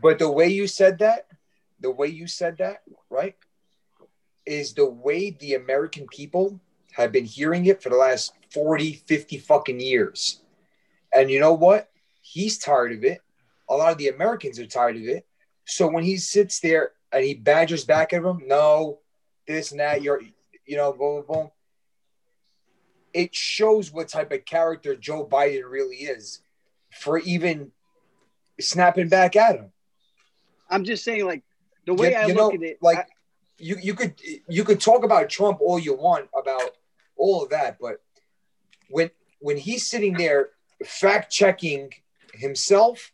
But 0.00 0.18
the 0.18 0.30
way 0.30 0.48
you 0.48 0.66
said 0.68 0.98
that, 1.00 1.26
the 1.80 1.90
way 1.90 2.06
you 2.08 2.26
said 2.26 2.58
that, 2.58 2.82
right, 3.10 3.34
is 4.46 4.72
the 4.74 4.88
way 4.88 5.30
the 5.30 5.54
American 5.54 6.06
people 6.06 6.60
have 6.92 7.12
been 7.12 7.24
hearing 7.24 7.66
it 7.66 7.82
for 7.82 7.88
the 7.90 7.96
last 7.96 8.32
40, 8.50 8.94
50 9.06 9.38
fucking 9.38 9.80
years. 9.80 10.40
And 11.14 11.30
you 11.30 11.40
know 11.40 11.52
what? 11.52 11.90
He's 12.22 12.58
tired 12.58 12.92
of 12.92 13.04
it. 13.04 13.20
A 13.68 13.74
lot 13.74 13.92
of 13.92 13.98
the 13.98 14.08
Americans 14.08 14.58
are 14.58 14.66
tired 14.66 14.96
of 14.96 15.02
it. 15.02 15.26
So 15.64 15.88
when 15.88 16.04
he 16.04 16.16
sits 16.16 16.60
there 16.60 16.92
and 17.12 17.24
he 17.24 17.34
badgers 17.34 17.84
back 17.84 18.12
at 18.12 18.22
them, 18.22 18.42
no, 18.46 19.00
this 19.46 19.72
and 19.72 19.80
that, 19.80 20.02
you're, 20.02 20.22
you 20.64 20.76
know, 20.76 20.92
boom, 20.92 21.24
boom, 21.26 21.34
boom. 21.34 21.50
It 23.12 23.34
shows 23.34 23.92
what 23.92 24.08
type 24.08 24.32
of 24.32 24.44
character 24.44 24.94
Joe 24.94 25.26
Biden 25.26 25.68
really 25.68 25.96
is 25.96 26.40
for 26.92 27.18
even 27.18 27.72
snapping 28.60 29.08
back 29.08 29.36
at 29.36 29.56
him. 29.56 29.72
I'm 30.68 30.84
just 30.84 31.04
saying, 31.04 31.24
like 31.24 31.42
the 31.86 31.94
way 31.94 32.10
You- 32.10 32.16
I 32.16 32.26
you 32.26 32.34
look 32.34 32.52
know, 32.52 32.58
at 32.58 32.62
it, 32.62 32.78
like 32.82 33.06
you 33.58 33.76
you 33.82 33.94
could 33.94 34.14
you 34.48 34.64
could 34.64 34.80
talk 34.80 35.04
about 35.04 35.28
Trump 35.28 35.58
all 35.60 35.78
you 35.78 35.94
want 35.94 36.28
about 36.38 36.70
all 37.16 37.42
of 37.42 37.50
that, 37.50 37.78
but 37.80 38.02
when 38.88 39.10
when 39.40 39.56
he's 39.56 39.86
sitting 39.86 40.14
there 40.14 40.50
fact 40.84 41.32
checking 41.32 41.92
himself, 42.34 43.12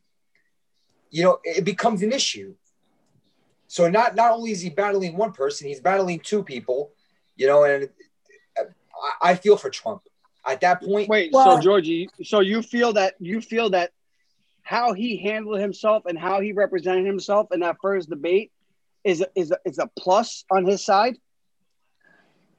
you 1.10 1.22
know, 1.22 1.38
it 1.44 1.64
becomes 1.64 2.02
an 2.02 2.12
issue. 2.12 2.54
So 3.68 3.88
not 3.88 4.14
not 4.14 4.32
only 4.32 4.50
is 4.50 4.60
he 4.60 4.70
battling 4.70 5.16
one 5.16 5.32
person, 5.32 5.68
he's 5.68 5.80
battling 5.80 6.20
two 6.20 6.42
people, 6.42 6.92
you 7.36 7.46
know, 7.46 7.64
and 7.64 7.88
I, 8.58 9.30
I 9.30 9.34
feel 9.36 9.56
for 9.56 9.70
Trump 9.70 10.02
at 10.46 10.60
that 10.60 10.82
point. 10.82 11.08
Wait, 11.08 11.32
so 11.32 11.60
Georgie, 11.60 12.08
so 12.24 12.40
you 12.40 12.62
feel 12.62 12.92
that 12.94 13.14
you 13.18 13.40
feel 13.40 13.70
that 13.70 13.92
how 14.62 14.92
he 14.92 15.16
handled 15.16 15.60
himself 15.60 16.04
and 16.06 16.18
how 16.18 16.40
he 16.40 16.52
represented 16.52 17.06
himself 17.06 17.48
in 17.52 17.60
that 17.60 17.76
first 17.80 18.10
debate 18.10 18.52
is 19.04 19.20
a, 19.20 19.26
is 19.34 19.52
is 19.64 19.78
a 19.78 19.88
plus 19.98 20.44
on 20.50 20.66
his 20.66 20.84
side? 20.84 21.16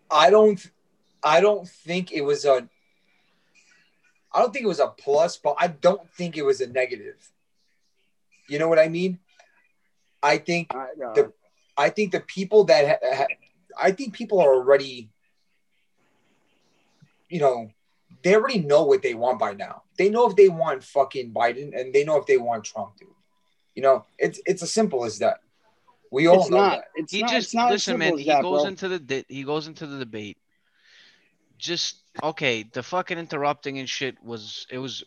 I 0.09 0.29
don't 0.29 0.65
I 1.23 1.41
don't 1.41 1.67
think 1.67 2.11
it 2.11 2.21
was 2.21 2.45
a 2.45 2.67
I 4.31 4.39
don't 4.39 4.51
think 4.51 4.65
it 4.65 4.67
was 4.67 4.79
a 4.79 4.87
plus, 4.87 5.37
but 5.37 5.55
I 5.59 5.67
don't 5.67 6.09
think 6.11 6.37
it 6.37 6.43
was 6.43 6.59
a 6.59 6.67
negative. 6.67 7.15
You 8.49 8.59
know 8.59 8.67
what 8.67 8.79
I 8.79 8.87
mean? 8.87 9.19
I 10.21 10.37
think 10.37 10.71
the 11.15 11.33
I 11.77 11.89
think 11.89 12.11
the 12.11 12.19
people 12.19 12.65
that 12.65 12.87
ha- 12.87 13.15
ha- 13.15 13.35
I 13.79 13.91
think 13.91 14.13
people 14.13 14.39
are 14.39 14.53
already 14.53 15.09
you 17.33 17.39
know, 17.39 17.71
they 18.21 18.35
already 18.35 18.59
know 18.59 18.83
what 18.83 19.01
they 19.01 19.15
want 19.15 19.39
by 19.39 19.53
now. 19.53 19.81
They 19.97 20.07
know 20.07 20.29
if 20.29 20.35
they 20.35 20.49
want 20.49 20.83
fucking 20.83 21.33
Biden 21.33 21.75
and 21.75 21.91
they 21.91 22.03
know 22.03 22.17
if 22.17 22.27
they 22.27 22.37
want 22.37 22.63
Trump, 22.63 22.95
dude. 22.97 23.09
You 23.73 23.81
know, 23.81 24.05
it's 24.19 24.39
it's 24.45 24.61
as 24.61 24.71
simple 24.71 25.03
as 25.03 25.17
that. 25.19 25.39
We 26.13 26.27
all 26.27 26.41
It's 26.41 26.49
know 26.51 26.57
not. 26.57 26.69
that. 26.77 26.85
It's 26.95 27.11
he 27.11 27.21
not. 27.21 27.31
just 27.31 27.47
it's 27.47 27.53
not 27.55 27.71
listen, 27.71 27.97
man. 27.97 28.13
as 28.13 28.19
He 28.19 28.25
that, 28.27 28.43
goes 28.43 28.61
bro. 28.61 28.67
into 28.67 28.87
the 28.87 28.99
di- 28.99 29.25
he 29.27 29.43
goes 29.43 29.65
into 29.67 29.87
the 29.87 29.97
debate. 29.97 30.37
Just 31.57 31.95
okay. 32.21 32.61
The 32.63 32.83
fucking 32.83 33.17
interrupting 33.17 33.79
and 33.79 33.89
shit 33.89 34.23
was 34.23 34.67
it 34.69 34.77
was 34.77 35.03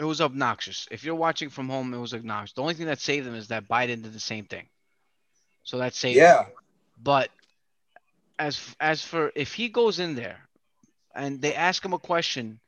it 0.00 0.04
was 0.04 0.22
obnoxious. 0.22 0.88
If 0.90 1.04
you're 1.04 1.14
watching 1.14 1.50
from 1.50 1.68
home, 1.68 1.92
it 1.92 1.98
was 1.98 2.14
obnoxious. 2.14 2.54
The 2.54 2.62
only 2.62 2.72
thing 2.74 2.86
that 2.86 3.00
saved 3.00 3.26
him 3.26 3.34
is 3.34 3.48
that 3.48 3.68
Biden 3.68 4.02
did 4.02 4.14
the 4.14 4.20
same 4.20 4.46
thing. 4.46 4.66
So 5.62 5.76
that 5.78 5.94
saved 5.94 6.16
him. 6.16 6.22
Yeah. 6.22 6.46
But 7.02 7.28
as 8.38 8.58
as 8.80 9.02
for 9.02 9.32
if 9.34 9.52
he 9.52 9.68
goes 9.68 9.98
in 9.98 10.14
there 10.14 10.38
and 11.14 11.42
they 11.42 11.54
ask 11.54 11.84
him 11.84 11.92
a 11.92 11.98
question 11.98 12.60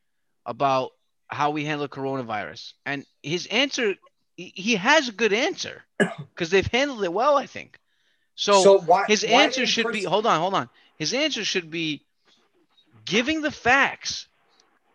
about 0.44 0.90
how 1.28 1.50
we 1.52 1.64
handle 1.64 1.88
coronavirus, 1.88 2.74
and 2.84 3.06
his 3.22 3.46
answer, 3.46 3.94
he, 4.38 4.76
has 4.76 5.08
a 5.08 5.12
good 5.12 5.32
answer 5.32 5.82
because 5.98 6.50
they've 6.50 6.66
handled 6.66 7.02
it 7.04 7.12
well, 7.12 7.36
I 7.36 7.46
think. 7.46 7.78
So, 8.36 8.62
So 8.62 8.78
why- 8.80 9.04
his 9.08 9.24
why 9.24 9.42
answer 9.42 9.66
should 9.66 9.92
be 9.92 10.04
hold 10.04 10.26
on, 10.26 10.40
hold 10.40 10.54
on. 10.54 10.68
His 10.96 11.12
answer 11.12 11.44
should 11.44 11.70
be 11.70 12.04
giving 13.04 13.42
the 13.42 13.50
facts 13.50 14.28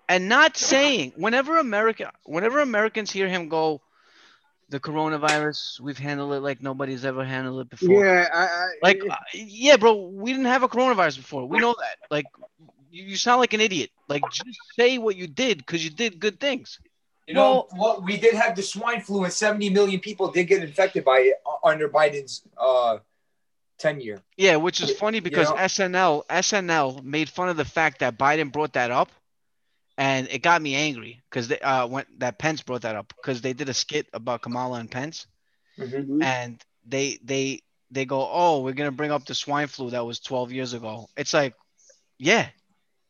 and 0.07 0.29
not 0.29 0.55
saying 0.71 1.13
whenever 1.17 1.57
America 1.59 2.11
whenever 2.23 2.61
Americans 2.61 3.11
hear 3.11 3.27
him 3.27 3.49
go 3.49 3.81
the 4.69 4.79
coronavirus 4.79 5.79
we've 5.81 5.97
handled 5.97 6.33
it 6.33 6.39
like 6.39 6.63
nobody's 6.63 7.03
ever 7.03 7.23
handled 7.25 7.61
it 7.61 7.69
before. 7.69 8.05
Yeah, 8.05 8.27
I, 8.33 8.43
I, 8.45 8.67
like 8.81 9.01
uh, 9.07 9.15
yeah 9.33 9.75
bro 9.75 9.93
we 9.93 10.31
didn't 10.31 10.45
have 10.47 10.63
a 10.63 10.69
coronavirus 10.69 11.17
before. 11.17 11.45
We 11.45 11.59
know 11.59 11.75
that. 11.77 11.97
Like 12.09 12.25
you, 12.91 13.03
you 13.03 13.15
sound 13.17 13.41
like 13.41 13.53
an 13.53 13.61
idiot. 13.61 13.91
Like 14.07 14.23
just 14.31 14.57
say 14.77 14.97
what 14.97 15.17
you 15.17 15.27
did 15.27 15.57
because 15.57 15.83
you 15.83 15.89
did 15.89 16.19
good 16.19 16.39
things 16.39 16.79
You 17.27 17.33
know, 17.35 17.67
well, 17.77 18.01
we 18.03 18.17
did 18.17 18.33
have 18.35 18.55
the 18.55 18.61
swine 18.63 19.01
flu, 19.01 19.23
and 19.23 19.31
70 19.33 19.69
million 19.69 19.99
people 19.99 20.29
did 20.31 20.45
get 20.45 20.61
infected 20.63 21.05
by 21.05 21.19
it 21.19 21.35
uh, 21.45 21.67
under 21.67 21.87
Biden's 21.89 22.41
uh, 22.57 22.97
tenure. 23.77 24.21
yeah 24.37 24.55
which 24.55 24.81
is 24.81 24.91
funny 24.91 25.19
because 25.19 25.49
know? 25.49 25.55
snl 25.55 26.23
snl 26.29 27.03
made 27.03 27.27
fun 27.29 27.49
of 27.49 27.57
the 27.57 27.65
fact 27.65 27.99
that 27.99 28.17
biden 28.17 28.51
brought 28.51 28.73
that 28.73 28.91
up 28.91 29.09
and 29.97 30.27
it 30.29 30.41
got 30.41 30.61
me 30.61 30.75
angry 30.75 31.21
because 31.29 31.47
they 31.47 31.59
uh 31.59 31.85
when 31.87 32.05
that 32.17 32.37
pence 32.37 32.61
brought 32.61 32.81
that 32.83 32.95
up 32.95 33.11
because 33.17 33.41
they 33.41 33.53
did 33.53 33.67
a 33.69 33.73
skit 33.73 34.07
about 34.13 34.41
kamala 34.41 34.79
and 34.79 34.89
pence 34.91 35.27
Mm-hmm. 35.79 36.21
and 36.21 36.61
they 36.87 37.17
they 37.23 37.61
they 37.89 38.05
go 38.05 38.27
oh 38.31 38.61
we're 38.61 38.73
gonna 38.73 38.91
bring 38.91 39.11
up 39.11 39.25
the 39.25 39.33
swine 39.33 39.67
flu 39.67 39.89
that 39.89 40.05
was 40.05 40.19
12 40.19 40.51
years 40.51 40.73
ago 40.73 41.07
it's 41.17 41.33
like 41.33 41.55
yeah 42.19 42.47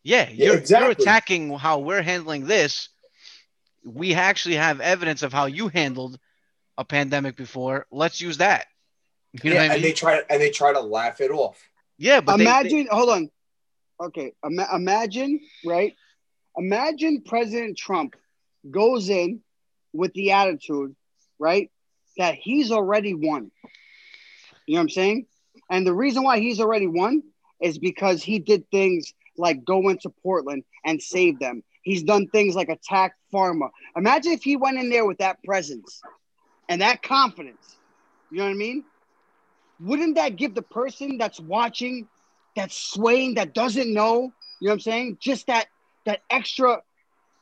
yeah 0.04 0.30
Yeah, 0.30 0.46
you're, 0.46 0.58
exactly. 0.58 0.84
you're 0.86 0.92
attacking 0.92 1.54
how 1.58 1.80
we're 1.80 2.02
handling 2.02 2.46
this 2.48 2.90
we 3.84 4.14
actually 4.14 4.56
have 4.56 4.80
evidence 4.82 5.24
of 5.24 5.34
how 5.34 5.46
you 5.46 5.68
handled 5.68 6.18
a 6.78 6.86
pandemic 6.86 7.36
before 7.36 7.86
let's 7.92 8.20
use 8.22 8.38
that 8.38 8.66
you 9.44 9.50
know 9.52 9.56
yeah, 9.56 9.62
what 9.64 9.72
I 9.72 9.76
and 9.76 9.84
they 9.84 9.94
try 9.94 10.22
and 10.30 10.42
they 10.42 10.50
try 10.50 10.74
to 10.74 10.82
laugh 10.82 11.22
it 11.22 11.32
off. 11.32 11.62
yeah 11.98 12.22
but 12.22 12.38
they- 12.38 12.44
they, 12.46 12.50
imagine. 12.50 12.88
hold 12.92 13.10
on. 13.10 13.30
Okay, 14.02 14.34
ima- 14.44 14.68
imagine 14.74 15.40
right. 15.66 15.94
Imagine 16.58 17.22
President 17.26 17.78
Trump 17.78 18.16
goes 18.70 19.10
in 19.10 19.42
with 19.94 20.14
the 20.14 20.32
attitude, 20.32 20.96
right, 21.40 21.72
that 22.18 22.36
he's 22.36 22.72
already 22.72 23.14
won. 23.14 23.52
You 24.68 24.76
know 24.76 24.80
what 24.80 24.82
I'm 24.82 24.90
saying? 24.90 25.26
And 25.70 25.86
the 25.86 25.94
reason 25.94 26.24
why 26.24 26.40
he's 26.40 26.60
already 26.60 26.88
won 26.88 27.24
is 27.62 27.78
because 27.78 28.22
he 28.24 28.40
did 28.40 28.70
things 28.72 29.14
like 29.38 29.64
go 29.64 29.90
into 29.90 30.10
Portland 30.10 30.64
and 30.86 31.02
save 31.02 31.40
them. 31.40 31.64
He's 31.84 32.04
done 32.04 32.28
things 32.30 32.56
like 32.56 32.70
attack 32.70 33.16
pharma. 33.34 33.70
Imagine 33.96 34.34
if 34.34 34.44
he 34.44 34.56
went 34.58 34.78
in 34.80 34.90
there 34.90 35.06
with 35.06 35.20
that 35.20 35.44
presence 35.44 36.02
and 36.70 36.82
that 36.82 37.04
confidence. 37.04 37.78
You 38.32 38.40
know 38.40 38.46
what 38.46 38.52
I 38.52 38.56
mean? 38.56 38.84
Wouldn't 39.80 40.16
that 40.16 40.38
give 40.38 40.56
the 40.56 40.62
person 40.62 41.18
that's 41.18 41.40
watching, 41.40 42.08
that's 42.56 42.78
swaying, 42.78 43.36
that 43.36 43.54
doesn't 43.54 43.94
know, 43.94 44.32
you 44.60 44.68
know 44.68 44.72
what 44.72 44.74
I'm 44.74 44.80
saying? 44.80 45.18
Just 45.20 45.48
that 45.48 45.68
that 46.06 46.22
extra 46.30 46.82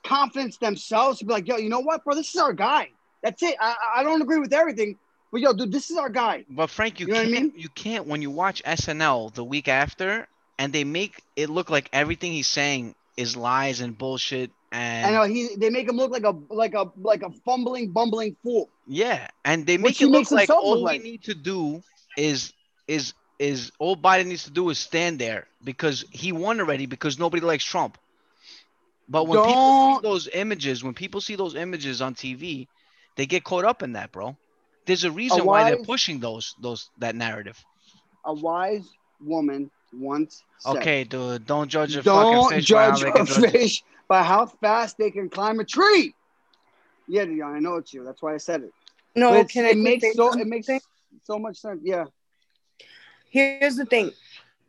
confidence 0.03 0.57
themselves 0.57 1.19
to 1.19 1.25
be 1.25 1.33
like, 1.33 1.47
yo, 1.47 1.57
you 1.57 1.69
know 1.69 1.79
what, 1.79 2.03
bro? 2.03 2.15
This 2.15 2.33
is 2.33 2.41
our 2.41 2.53
guy. 2.53 2.89
That's 3.23 3.41
it. 3.43 3.55
I, 3.59 3.75
I- 3.97 4.03
don't 4.03 4.21
agree 4.21 4.39
with 4.39 4.53
everything, 4.53 4.97
but 5.31 5.41
yo, 5.41 5.53
dude, 5.53 5.71
this 5.71 5.91
is 5.91 5.97
our 5.97 6.09
guy. 6.09 6.45
But 6.49 6.69
Frank, 6.69 6.99
you, 6.99 7.07
You 7.07 7.13
know 7.13 7.19
what 7.19 7.27
I 7.27 7.31
can't 7.31 7.55
you 7.55 7.69
can't 7.69 8.07
when 8.07 8.21
you 8.21 8.31
watch 8.31 8.61
SNL 8.65 9.33
the 9.33 9.43
week 9.43 9.67
after 9.67 10.27
and 10.57 10.73
they 10.73 10.83
make 10.83 11.21
it 11.35 11.49
look 11.49 11.69
like 11.69 11.89
everything 11.93 12.31
he's 12.31 12.47
saying 12.47 12.95
is 13.17 13.35
lies 13.35 13.81
and 13.81 13.97
bullshit 13.97 14.51
and 14.71 15.05
I 15.05 15.11
know 15.11 15.23
he 15.33 15.55
they 15.57 15.69
make 15.69 15.87
him 15.87 15.97
look 15.97 16.11
like 16.11 16.23
a 16.23 16.33
like 16.49 16.73
a 16.73 16.91
like 16.97 17.23
a 17.23 17.29
fumbling, 17.45 17.91
bumbling 17.91 18.35
fool. 18.43 18.69
yeah, 18.87 19.27
and 19.43 19.65
they 19.67 19.77
make 19.77 19.95
he 19.97 20.05
it 20.05 20.07
look 20.07 20.31
like 20.31 20.49
all 20.49 20.79
look 20.79 20.91
we 20.91 20.99
like. 20.99 21.03
need 21.03 21.23
to 21.23 21.33
do 21.33 21.81
is 22.17 22.53
is 22.87 23.13
is 23.39 23.71
all 23.79 23.97
Biden 23.97 24.27
needs 24.27 24.43
to 24.45 24.51
do 24.51 24.69
is 24.69 24.77
stand 24.77 25.19
there 25.19 25.47
because 25.63 26.05
he 26.11 26.31
won 26.31 26.59
already 26.59 26.85
because 26.85 27.19
nobody 27.19 27.45
likes 27.45 27.63
Trump. 27.65 27.97
But 29.09 29.27
when 29.27 29.39
people 29.39 29.53
Don't- 29.55 29.95
see 29.97 30.07
those 30.07 30.27
images, 30.29 30.83
when 30.83 30.93
people 30.93 31.19
see 31.21 31.35
those 31.35 31.55
images 31.55 32.01
on 32.01 32.15
TV, 32.15 32.67
they 33.17 33.25
get 33.25 33.43
caught 33.43 33.65
up 33.65 33.83
in 33.83 33.93
that, 33.93 34.11
bro. 34.11 34.37
There's 34.85 35.03
a 35.03 35.11
reason 35.11 35.45
why 35.45 35.63
they're 35.69 35.83
pushing 35.83 36.19
those 36.19 36.55
those 36.61 36.89
that 36.99 37.15
narrative. 37.15 37.61
A 38.25 38.33
wise 38.33 38.87
woman 39.19 39.69
once 39.93 40.43
said, 40.59 40.77
Okay, 40.77 41.03
dude, 41.03 41.45
don't 41.45 41.67
judge 41.67 41.95
a 41.95 42.01
Don't 42.01 42.49
fucking 42.51 42.59
fish 42.59 42.71
by 42.71 42.83
how 42.85 42.91
judge 42.91 43.01
they 43.01 43.09
a 43.09 43.11
can 43.11 43.25
judge 43.25 43.43
it. 43.43 43.51
fish 43.51 43.83
by 44.07 44.23
how 44.23 44.45
fast 44.45 44.97
they 44.97 45.11
can 45.11 45.29
climb 45.29 45.59
a 45.59 45.65
tree. 45.65 46.13
Yeah, 47.07 47.25
Dion, 47.25 47.55
I 47.55 47.59
know 47.59 47.75
it's 47.75 47.93
you. 47.93 48.03
That's 48.03 48.21
why 48.21 48.33
I 48.33 48.37
said 48.37 48.63
it. 48.63 48.71
No, 49.15 49.31
But 49.31 49.49
can 49.49 49.65
I 49.65 49.69
it 49.69 49.77
makes 49.77 50.01
say 50.03 50.13
so 50.13 50.37
it 50.39 50.47
makes 50.47 50.67
so 51.23 51.37
much 51.39 51.57
sense. 51.57 51.81
Yeah. 51.83 52.05
Here's 53.29 53.75
the 53.75 53.85
thing. 53.85 54.11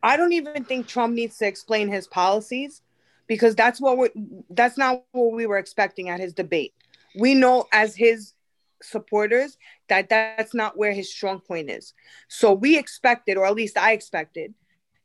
I 0.03 0.17
don't 0.17 0.33
even 0.33 0.65
think 0.65 0.87
Trump 0.89 1.15
needs 1.15 1.39
to 1.39 1.47
explain 1.47 1.89
his 1.89 2.07
policies 2.09 2.83
because 3.29 3.55
that's 3.55 3.81
what 3.81 3.99
we 3.99 4.09
that's 4.51 4.77
not 4.77 5.05
what 5.13 5.33
we 5.33 5.47
were 5.47 5.59
expecting 5.59 6.09
at 6.09 6.19
his 6.21 6.33
debate. 6.33 6.75
We 7.19 7.35
know 7.35 7.67
as 7.73 7.95
his 7.95 8.35
supporters 8.83 9.59
that 9.89 10.09
that's 10.09 10.55
not 10.55 10.77
where 10.77 10.93
his 10.93 11.13
strong 11.13 11.39
point 11.39 11.71
is. 11.71 11.95
So 12.29 12.53
we 12.53 12.77
expected 12.79 13.37
or 13.37 13.47
at 13.47 13.55
least 13.55 13.77
I 13.79 13.93
expected 13.93 14.55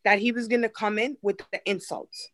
that 0.07 0.19
he 0.19 0.31
was 0.31 0.47
going 0.47 0.61
to 0.61 0.69
come 0.69 0.97
in 0.97 1.17
with 1.21 1.37
the 1.51 1.59
insults 1.69 2.29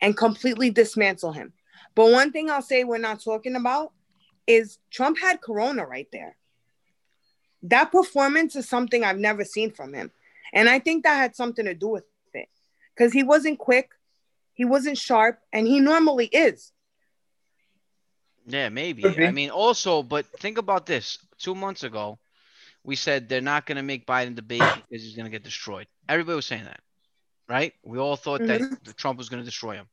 and 0.00 0.16
completely 0.16 0.68
dismantle 0.68 1.30
him. 1.30 1.52
But 1.94 2.10
one 2.10 2.32
thing 2.32 2.50
I'll 2.50 2.60
say 2.60 2.82
we're 2.82 2.98
not 2.98 3.22
talking 3.22 3.54
about 3.54 3.92
is 4.48 4.78
Trump 4.90 5.20
had 5.20 5.40
corona 5.40 5.86
right 5.86 6.08
there. 6.12 6.36
That 7.62 7.92
performance 7.92 8.56
is 8.56 8.68
something 8.68 9.04
I've 9.04 9.20
never 9.20 9.44
seen 9.44 9.70
from 9.70 9.94
him. 9.94 10.10
And 10.52 10.68
I 10.68 10.80
think 10.80 11.04
that 11.04 11.14
had 11.14 11.36
something 11.36 11.66
to 11.66 11.74
do 11.74 11.86
with 11.86 12.02
it 12.32 12.48
because 12.96 13.12
he 13.12 13.22
wasn't 13.22 13.60
quick, 13.60 13.90
he 14.54 14.64
wasn't 14.64 14.98
sharp, 14.98 15.38
and 15.52 15.68
he 15.68 15.78
normally 15.78 16.26
is. 16.26 16.72
Yeah, 18.44 18.70
maybe. 18.70 19.02
Could 19.02 19.14
be. 19.14 19.24
I 19.24 19.30
mean, 19.30 19.50
also, 19.50 20.02
but 20.02 20.26
think 20.40 20.58
about 20.58 20.84
this. 20.84 21.18
Two 21.38 21.54
months 21.54 21.84
ago, 21.84 22.18
we 22.82 22.96
said 22.96 23.28
they're 23.28 23.40
not 23.40 23.66
going 23.66 23.76
to 23.76 23.84
make 23.84 24.04
Biden 24.04 24.34
debate 24.34 24.62
because 24.74 25.04
he's 25.04 25.14
going 25.14 25.26
to 25.26 25.30
get 25.30 25.44
destroyed. 25.44 25.86
Everybody 26.08 26.34
was 26.34 26.46
saying 26.46 26.64
that, 26.64 26.80
right? 27.48 27.72
We 27.82 27.98
all 27.98 28.16
thought 28.16 28.40
Mhm. 28.42 28.78
that 28.84 28.96
Trump 28.96 29.18
was 29.18 29.28
going 29.28 29.42
to 29.42 29.44
destroy 29.44 29.74
him. 29.74 29.88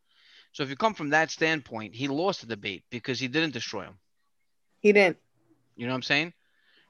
So 0.53 0.63
if 0.63 0.69
you 0.69 0.75
come 0.75 0.93
from 0.93 1.09
that 1.09 1.31
standpoint, 1.31 1.95
he 1.95 2.07
lost 2.07 2.41
the 2.41 2.47
debate 2.47 2.83
because 2.89 3.19
he 3.19 3.27
didn't 3.27 3.51
destroy 3.53 3.83
him. 3.83 3.99
He 4.79 4.91
didn't. 4.91 5.17
You 5.75 5.85
know 5.87 5.93
what 5.93 5.97
I'm 5.97 6.03
saying? 6.03 6.33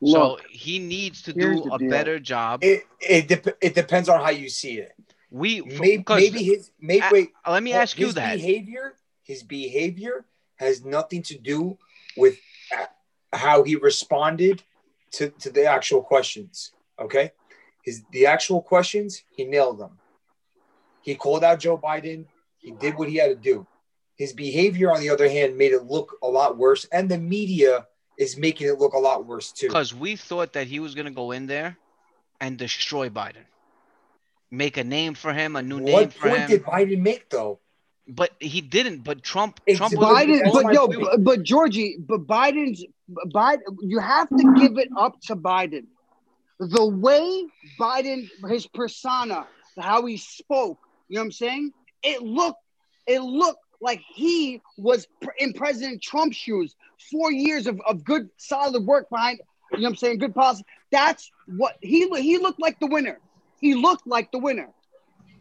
Look, 0.02 0.42
so 0.42 0.48
he 0.50 0.80
needs 0.80 1.22
to 1.24 1.34
do 1.34 1.64
a 1.72 1.78
deal. 1.78 1.90
better 1.90 2.20
job. 2.20 2.64
It 2.64 2.88
it, 3.00 3.28
dep- 3.28 3.58
it 3.62 3.76
depends 3.76 4.10
on 4.10 4.20
how 4.24 4.32
you 4.32 4.50
see 4.50 4.80
it. 4.80 4.94
We 5.30 5.62
maybe, 5.62 6.04
'cause- 6.04 6.22
maybe 6.22 6.44
his 6.44 6.72
maybe 6.80 7.02
Uh, 7.04 7.10
wait. 7.12 7.34
let 7.48 7.62
me 7.64 7.74
ask 7.74 7.98
you 8.00 8.12
that. 8.14 8.36
behavior. 8.38 8.98
His 9.24 9.44
behavior 9.44 10.26
has 10.58 10.84
nothing 10.84 11.22
to 11.24 11.38
do 11.38 11.78
with 12.18 12.40
uh, 12.76 12.88
how 13.32 13.64
he 13.64 13.76
responded 13.76 14.64
to, 15.12 15.30
to 15.30 15.52
the 15.52 15.66
actual 15.66 16.02
questions. 16.02 16.72
Okay, 17.00 17.32
his 17.84 18.04
the 18.12 18.26
actual 18.26 18.62
questions 18.62 19.24
he 19.36 19.46
nailed 19.46 19.78
them. 19.80 20.00
He 21.02 21.16
called 21.16 21.44
out 21.44 21.60
Joe 21.60 21.78
Biden. 21.78 22.26
He 22.60 22.72
did 22.72 22.96
what 22.96 23.10
he 23.10 23.16
had 23.16 23.30
to 23.30 23.36
do. 23.36 23.66
His 24.16 24.34
behavior, 24.34 24.92
on 24.92 25.00
the 25.00 25.10
other 25.10 25.28
hand, 25.28 25.58
made 25.58 25.72
it 25.72 25.86
look 25.86 26.18
a 26.22 26.28
lot 26.28 26.58
worse, 26.58 26.86
and 26.92 27.10
the 27.10 27.18
media 27.18 27.88
is 28.18 28.38
making 28.38 28.68
it 28.68 28.78
look 28.78 28.94
a 28.94 29.00
lot 29.00 29.26
worse 29.26 29.52
too. 29.52 29.68
Because 29.68 29.96
we 29.96 30.16
thought 30.16 30.54
that 30.54 30.68
he 30.68 30.80
was 30.80 30.94
going 30.94 31.08
to 31.08 31.12
go 31.12 31.32
in 31.32 31.48
there 31.48 31.78
and 32.40 32.58
destroy 32.58 33.10
Biden. 33.10 33.46
Make 34.52 34.78
a 34.78 34.84
name 34.84 35.16
for 35.16 35.34
him, 35.34 35.56
a 35.56 35.64
new 35.64 35.80
name 35.80 35.94
What 35.94 36.14
for 36.14 36.28
point 36.30 36.42
him. 36.42 36.50
did 36.50 36.64
Biden 36.64 37.02
make 37.02 37.30
though? 37.30 37.60
But 38.08 38.32
he 38.40 38.62
didn't. 38.62 39.04
But 39.04 39.24
Trump, 39.24 39.60
It's 39.66 39.78
Trump 39.78 39.96
was 39.96 40.06
Biden, 40.06 40.42
That's 40.44 40.54
but 40.54 40.64
my 40.66 40.72
yo, 40.72 40.88
but, 40.88 41.24
but 41.24 41.44
Georgie, 41.44 41.98
but 42.00 42.28
Biden's 42.28 42.86
Biden. 43.34 43.62
You 43.82 44.00
have 44.00 44.30
to 44.30 44.54
give 44.56 44.78
it 44.78 44.90
up 44.98 45.20
to 45.28 45.36
Biden. 45.36 45.86
The 46.60 46.86
way 46.86 47.48
Biden, 47.80 48.30
his 48.50 48.68
persona, 48.68 49.48
how 49.80 50.06
he 50.06 50.18
spoke. 50.18 50.78
You 51.12 51.16
know 51.16 51.24
what 51.24 51.26
I'm 51.26 51.32
saying? 51.34 51.74
It 52.04 52.22
looked, 52.22 52.62
it 53.06 53.20
looked 53.20 53.60
like 53.82 54.00
he 54.16 54.62
was 54.78 55.08
pr- 55.22 55.32
in 55.40 55.52
President 55.52 56.02
Trump's 56.02 56.38
shoes. 56.38 56.74
Four 57.12 57.34
years 57.34 57.68
of, 57.68 57.82
of 57.86 58.06
good, 58.06 58.30
solid 58.38 58.86
work 58.86 59.10
behind. 59.10 59.42
You 59.74 59.80
know 59.80 59.84
what 59.84 59.90
I'm 59.90 59.96
saying? 59.98 60.20
Good 60.20 60.34
policy. 60.34 60.64
That's 60.90 61.30
what 61.48 61.76
he 61.82 62.08
he 62.22 62.38
looked 62.38 62.62
like 62.62 62.80
the 62.80 62.88
winner. 62.88 63.20
He 63.60 63.76
looked 63.76 64.08
like 64.08 64.32
the 64.32 64.40
winner. 64.40 64.70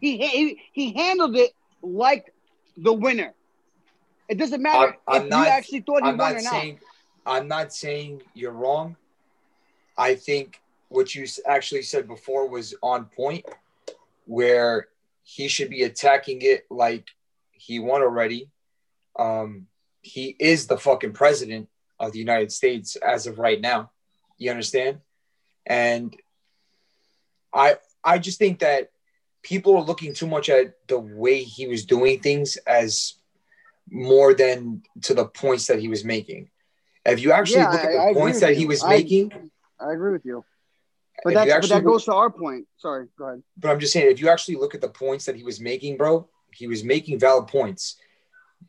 He 0.01 0.17
he, 0.17 0.61
he 0.73 0.91
handled 0.91 1.37
it 1.37 1.51
like 1.81 2.33
the 2.75 2.91
winner. 2.91 3.33
It 4.27 4.37
doesn't 4.37 4.61
matter 4.61 4.97
I'm, 5.07 5.15
I'm 5.15 5.21
if 5.23 5.29
not. 5.29 5.45
you 5.45 5.51
actually 5.51 5.81
thought 5.81 6.03
he 6.03 6.09
I'm 6.09 6.17
won 6.17 6.33
not 6.33 6.39
or 6.41 6.43
not. 6.43 6.51
saying. 6.51 6.79
I'm 7.25 7.47
not 7.47 7.73
saying 7.73 8.23
you're 8.33 8.51
wrong. 8.51 8.97
I 9.97 10.15
think 10.15 10.59
what 10.89 11.15
you 11.15 11.25
actually 11.47 11.83
said 11.83 12.09
before 12.09 12.49
was 12.49 12.75
on 12.83 13.05
point, 13.05 13.45
where 14.25 14.87
he 15.35 15.47
should 15.47 15.69
be 15.69 15.83
attacking 15.83 16.39
it 16.41 16.65
like 16.69 17.07
he 17.51 17.79
won 17.79 18.01
already. 18.01 18.49
Um, 19.17 19.67
he 20.01 20.35
is 20.39 20.67
the 20.67 20.77
fucking 20.77 21.13
president 21.13 21.69
of 21.99 22.11
the 22.11 22.19
United 22.19 22.51
States 22.51 22.97
as 22.97 23.27
of 23.27 23.39
right 23.39 23.61
now. 23.61 23.91
You 24.37 24.51
understand? 24.51 24.99
And 25.65 26.15
I 27.53 27.77
I 28.03 28.17
just 28.19 28.39
think 28.39 28.59
that 28.59 28.89
people 29.43 29.77
are 29.77 29.83
looking 29.83 30.13
too 30.13 30.27
much 30.27 30.49
at 30.49 30.73
the 30.87 30.99
way 30.99 31.43
he 31.43 31.67
was 31.67 31.85
doing 31.85 32.19
things 32.19 32.57
as 32.67 33.13
more 33.89 34.33
than 34.33 34.81
to 35.03 35.13
the 35.13 35.25
points 35.25 35.67
that 35.67 35.79
he 35.79 35.87
was 35.87 36.03
making. 36.03 36.49
If 37.05 37.21
you 37.21 37.31
actually 37.31 37.61
Yeah, 37.61 37.71
look 37.71 37.81
at 37.85 37.91
the 37.91 37.97
I 37.97 38.09
agree 38.09 38.21
points 38.21 38.39
that 38.41 38.55
he 38.57 38.65
was 38.65 38.83
I- 38.83 38.89
making, 38.89 39.31
I 39.79 39.93
agree 39.93 40.11
with 40.11 40.25
you. 40.25 40.43
But 41.23 41.31
If 41.31 41.35
that's 41.35 41.47
you 41.47 41.61
but 41.61 41.75
that 41.75 41.83
goes 41.83 42.05
to 42.05 42.13
our 42.13 42.29
point. 42.29 42.67
Sorry, 42.77 43.07
go 43.17 43.25
ahead. 43.25 43.43
but 43.57 43.69
I'm 43.71 43.79
just 43.79 43.93
saying, 43.93 44.11
if 44.11 44.19
you 44.19 44.29
actually 44.29 44.55
look 44.55 44.73
at 44.73 44.81
the 44.81 44.89
points 44.89 45.25
that 45.25 45.35
he 45.35 45.43
was 45.43 45.59
making, 45.59 45.97
bro, 45.97 46.27
he 46.53 46.67
was 46.67 46.83
making 46.83 47.19
valid 47.19 47.47
points. 47.47 47.97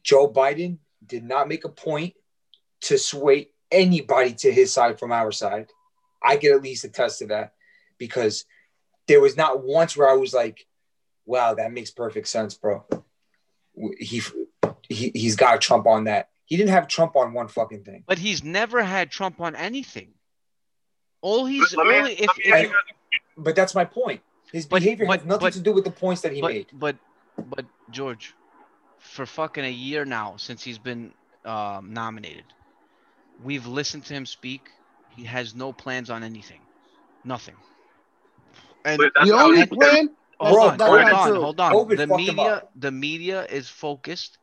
Joe 0.02 0.30
Biden 0.30 0.78
did 1.04 1.24
not 1.24 1.48
make 1.48 1.64
a 1.64 1.68
point 1.68 2.14
to 2.82 2.98
sway 2.98 3.50
anybody 3.70 4.34
to 4.34 4.52
his 4.52 4.72
side 4.72 4.98
from 4.98 5.12
our 5.12 5.32
side. 5.32 5.68
I 6.22 6.36
can 6.36 6.52
at 6.52 6.62
least 6.62 6.84
attest 6.84 7.18
to 7.20 7.26
that 7.28 7.54
because 7.98 8.44
there 9.08 9.20
was 9.20 9.36
not 9.36 9.64
once 9.64 9.96
where 9.96 10.08
I 10.08 10.14
was 10.14 10.32
like, 10.32 10.66
wow, 11.24 11.54
that 11.54 11.72
makes 11.72 11.90
perfect 11.90 12.28
sense, 12.28 12.54
bro. 12.54 12.84
He, 13.98 14.22
he, 14.88 15.10
he's 15.14 15.36
got 15.36 15.60
Trump 15.60 15.86
on 15.86 16.04
that. 16.04 16.28
He 16.44 16.56
didn't 16.56 16.70
have 16.70 16.86
Trump 16.86 17.16
on 17.16 17.32
one 17.32 17.48
fucking 17.48 17.84
thing. 17.84 18.04
But 18.06 18.18
he's 18.18 18.44
never 18.44 18.82
had 18.82 19.10
Trump 19.10 19.40
on 19.40 19.56
anything. 19.56 20.10
All 21.22 21.46
he's 21.46 21.74
Let 21.74 21.86
me- 21.86 21.94
only 21.96 22.12
if, 22.12 22.36
me 22.36 22.44
if 22.44 22.66
ask 22.66 22.74
But 23.36 23.56
that's 23.56 23.74
my 23.74 23.84
point. 23.84 24.20
His 24.52 24.66
behavior 24.66 25.06
has 25.06 25.24
nothing 25.24 25.50
to 25.52 25.60
do 25.60 25.72
with 25.72 25.84
the 25.84 25.90
points 25.90 26.20
that 26.22 26.32
he 26.32 26.40
but, 26.42 26.52
made. 26.52 26.66
But 26.74 26.96
but 27.46 27.64
George, 27.90 28.34
for 28.98 29.24
fucking 29.24 29.64
a 29.64 29.70
year 29.70 30.04
now 30.04 30.36
since 30.36 30.62
he's 30.62 30.78
been 30.78 31.12
um, 31.46 31.94
nominated, 31.94 32.44
we've 33.42 33.66
listened 33.66 34.04
to 34.06 34.14
him 34.14 34.26
speak. 34.26 34.68
He 35.16 35.24
has 35.24 35.54
no 35.54 35.72
plans 35.72 36.10
on 36.10 36.22
anything, 36.22 36.60
nothing. 37.24 37.54
And 38.84 39.00
The 39.00 39.32
only 39.32 39.66
plan. 39.66 40.10
Hold 40.40 40.54
Bro, 40.54 40.62
on, 40.62 40.98
that's 40.98 41.12
hold 41.12 41.30
on, 41.30 41.42
hold 41.42 41.60
on. 41.60 41.72
COVID 41.72 41.96
The 41.98 42.06
media, 42.08 42.62
the 42.74 42.90
media 42.90 43.44
is 43.44 43.68
focused 43.68 44.38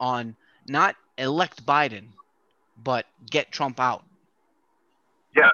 on 0.00 0.34
not 0.66 0.96
elect 1.18 1.64
Biden, 1.64 2.08
but 2.82 3.06
get 3.30 3.52
Trump 3.52 3.78
out. 3.78 4.04
Yes, 5.36 5.52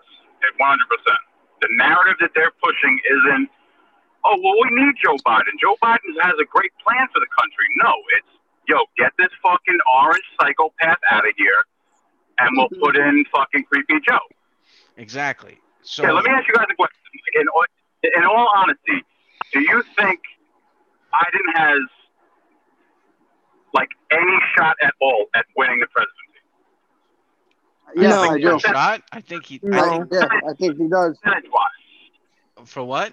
one 0.57 0.79
hundred 0.79 0.89
percent. 0.89 1.21
The 1.63 1.69
narrative 1.75 2.17
that 2.21 2.31
they're 2.35 2.53
pushing 2.63 3.01
isn't, 3.05 3.49
oh 4.25 4.37
well, 4.43 4.57
we 4.63 4.69
need 4.77 4.95
Joe 5.03 5.17
Biden. 5.27 5.57
Joe 5.61 5.77
Biden 5.83 6.13
has 6.21 6.35
a 6.41 6.45
great 6.45 6.73
plan 6.85 7.09
for 7.13 7.21
the 7.21 7.31
country. 7.33 7.67
No, 7.83 7.93
it's 8.19 8.33
yo, 8.69 8.79
get 8.99 9.13
this 9.19 9.31
fucking 9.43 9.79
orange 9.95 10.27
psychopath 10.41 10.99
out 11.11 11.27
of 11.27 11.35
here, 11.37 11.65
and 12.39 12.51
we'll 12.57 12.69
mm-hmm. 12.69 12.85
put 12.85 12.97
in 12.97 13.25
fucking 13.33 13.65
creepy 13.65 14.01
Joe. 14.07 14.19
Exactly. 14.97 15.59
So 15.83 16.03
okay, 16.03 16.13
let 16.13 16.25
me 16.25 16.31
ask 16.31 16.49
you 16.49 16.55
guys 16.55 16.67
a 16.71 16.75
question. 16.75 16.99
In, 17.35 17.47
all- 17.49 17.65
in 18.03 18.25
all 18.25 18.49
honesty, 18.57 19.05
do 19.53 19.61
you 19.61 19.83
think 19.97 20.21
Biden 21.15 21.47
has 21.55 21.81
like 23.73 23.91
any 24.11 24.39
shot 24.57 24.77
at 24.83 24.95
all 25.01 25.27
at 25.35 25.47
winning 25.57 25.81
the 25.81 25.87
presidency? 25.87 26.26
Yes, 27.95 28.13
I 28.13 28.27
I 28.27 28.29
think 28.35 28.43
do. 28.43 28.59
Shot? 28.59 29.03
I 29.13 29.21
think 29.21 29.47
he. 29.47 29.61
I 29.65 29.69
No, 29.69 29.99
think, 29.99 30.09
yeah, 30.13 30.29
I 30.49 30.53
think 30.55 30.77
he 30.79 30.89
does. 30.89 31.17
Percentage 31.19 31.51
wise, 31.51 32.69
for 32.69 32.85
what? 32.85 33.13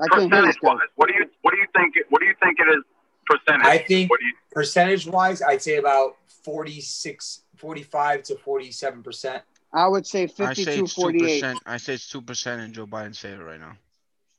I 0.00 0.06
can't 0.08 0.32
hear 0.32 0.42
this 0.42 0.56
percentage 0.56 0.60
guy. 0.62 0.68
wise, 0.68 0.78
what 0.96 1.08
do 1.08 1.14
you 1.14 1.26
what 1.42 1.50
do 1.52 1.58
you 1.58 1.66
think? 1.74 1.94
What 2.10 2.20
do 2.20 2.26
you 2.26 2.34
think 2.42 2.58
it 2.58 2.68
is 2.68 2.84
percentage? 3.26 3.66
I 3.66 3.78
think 3.78 4.10
What 4.10 4.20
do 4.20 4.26
you, 4.26 4.34
percentage 4.52 5.06
wise, 5.06 5.42
I'd 5.42 5.62
say 5.62 5.76
about 5.76 6.16
46, 6.44 7.42
45 7.56 8.22
to 8.24 8.34
47%. 8.34 9.42
I 9.72 9.88
would 9.88 10.06
say 10.06 10.22
I 10.24 10.26
say 10.26 10.64
52 10.64 10.70
it's 10.84 10.94
two 10.94 11.02
48. 11.02 11.20
percent. 11.40 11.58
I 11.66 11.76
say 11.76 11.94
it's 11.94 12.08
two 12.08 12.22
percent 12.22 12.62
in 12.62 12.72
Joe 12.72 12.86
Biden's 12.86 13.18
favor 13.18 13.44
right 13.44 13.60
now. 13.60 13.72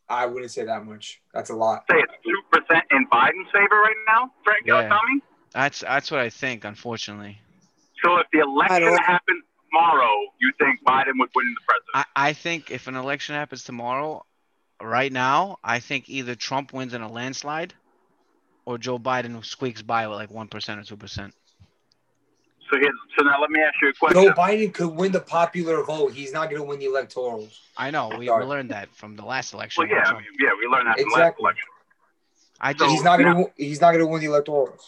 I 0.10 0.26
wouldn't 0.26 0.52
say 0.52 0.64
that 0.64 0.86
much. 0.86 1.22
That's 1.34 1.50
a 1.50 1.56
lot. 1.56 1.84
say 1.90 1.98
it's 1.98 2.14
two 2.24 2.42
percent 2.52 2.86
in 2.92 3.06
Biden's 3.08 3.50
favor 3.52 3.76
right 3.76 3.96
now, 4.08 4.32
Frank 4.44 4.66
Yeah. 4.66 4.88
Tommy? 4.88 5.22
That's 5.54 5.80
that's 5.82 6.12
what 6.12 6.22
I 6.22 6.30
think. 6.30 6.64
Unfortunately, 6.66 7.40
So 8.04 8.18
if 8.18 8.28
the 8.32 8.40
election 8.40 8.82
don't- 8.82 9.04
happened 9.04 9.44
tomorrow, 9.70 10.12
you 10.40 10.52
think 10.60 10.82
Biden 10.84 11.20
would 11.20 11.30
win 11.36 11.56
the 11.56 11.62
presidency? 11.68 11.94
I, 11.94 12.06
I 12.16 12.34
think 12.34 12.72
if 12.72 12.88
an 12.88 12.96
election 12.96 13.36
happens 13.36 13.64
tomorrow, 13.64 14.26
right 14.82 15.12
now, 15.12 15.58
I 15.64 15.80
think 15.80 16.10
either 16.10 16.36
Trump 16.36 16.74
wins 16.74 16.94
in 16.94 17.02
a 17.02 17.12
landslide, 17.12 17.74
or 18.66 18.78
Joe 18.78 19.00
Biden 19.00 19.44
squeaks 19.46 19.82
by 19.82 20.08
with 20.08 20.18
like 20.18 20.32
one 20.32 20.48
percent 20.48 20.80
or 20.80 20.84
two 20.84 20.98
percent. 20.98 21.34
So 22.70 22.78
here's, 22.78 22.94
so 23.18 23.24
now 23.24 23.40
let 23.40 23.50
me 23.50 23.62
ask 23.62 23.76
you 23.82 23.90
a 23.90 23.94
question. 23.94 24.24
Joe 24.24 24.34
Biden 24.34 24.74
could 24.74 24.90
win 24.90 25.14
the 25.14 25.22
popular 25.22 25.84
vote. 25.86 26.12
He's 26.12 26.34
not 26.34 26.50
going 26.50 26.62
to 26.62 26.68
win 26.68 26.80
the 26.80 26.88
electorals. 26.88 27.58
I 27.78 27.92
know 27.92 28.10
we, 28.10 28.18
we 28.20 28.28
Sorry. 28.28 28.46
learned 28.46 28.72
that 28.72 28.94
from 28.94 29.16
the 29.16 29.24
last 29.24 29.54
election. 29.54 29.88
Well, 29.88 29.98
yeah, 29.98 30.04
I 30.06 30.14
mean, 30.16 30.24
yeah, 30.38 30.50
we 30.60 30.68
learned 30.68 30.88
that 30.88 31.00
from 31.00 31.12
last 31.12 31.20
Exactly. 31.20 31.44
election. 31.44 31.64
I 32.60 32.74
So 32.76 32.90
he's 32.90 33.04
not 33.04 33.20
going 33.20 33.46
to. 33.46 33.52
He's 33.56 33.80
not 33.80 33.92
going 33.92 34.04
to 34.04 34.08
win 34.08 34.20
the 34.20 34.28
electorals. 34.28 34.82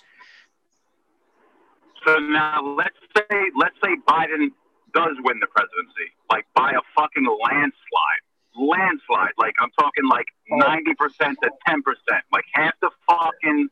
So 2.06 2.18
now 2.20 2.62
let's 2.78 2.96
say 3.16 3.38
let's 3.58 3.76
say 3.84 3.96
Biden 4.08 4.50
does 4.94 5.16
win 5.24 5.40
the 5.40 5.48
presidency, 5.48 6.08
like 6.32 6.46
by 6.56 6.72
a 6.72 6.82
fucking 6.96 7.26
landslide. 7.26 8.24
Landslide, 8.56 9.34
like 9.38 9.54
I'm 9.62 9.72
talking 9.80 10.08
like 10.10 10.26
Oh. 10.52 10.58
ninety 10.58 10.94
percent 10.96 11.38
to 11.44 11.50
ten 11.68 11.82
percent, 11.84 12.24
like 12.34 12.46
half 12.54 12.74
the 12.82 12.90
fucking 13.08 13.70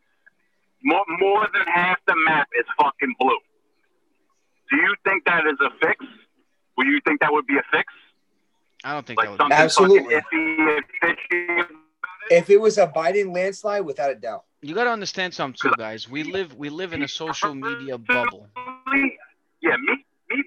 more 0.83 1.03
more 1.19 1.47
than 1.53 1.63
half 1.67 1.97
the 2.07 2.15
map 2.25 2.47
is 2.59 2.65
fucking 2.77 3.15
blue. 3.19 3.39
Do 4.69 4.77
you 4.77 4.95
think 5.03 5.25
that 5.25 5.45
is 5.47 5.57
a 5.61 5.71
fix? 5.81 6.05
Will 6.77 6.85
you 6.85 6.99
think 7.05 7.21
that 7.21 7.31
would 7.33 7.47
be 7.47 7.57
a 7.57 7.63
fix? 7.71 7.91
I 8.83 8.93
don't 8.93 9.05
think 9.07 9.17
Like 9.17 9.27
that 9.27 9.31
would. 9.31 9.37
something 9.39 9.57
Absolutely. 9.57 10.15
fucking 10.21 10.37
iffy, 10.39 10.83
fishy. 11.01 11.73
If 12.29 12.49
it 12.49 12.57
was 12.59 12.77
a 12.77 12.87
Biden 12.87 13.33
landslide, 13.33 13.85
without 13.85 14.11
a 14.11 14.15
doubt. 14.15 14.43
You 14.61 14.73
got 14.73 14.85
to 14.85 14.89
understand 14.91 15.33
something 15.33 15.57
too, 15.61 15.73
guys. 15.77 16.09
We 16.09 16.23
live 16.23 16.55
we 16.55 16.69
live 16.69 16.93
in 16.93 17.03
a 17.03 17.07
social 17.07 17.53
media 17.53 17.97
bubble. 17.97 18.47
Yeah, 19.61 19.75
me, 19.77 20.05
me. 20.29 20.43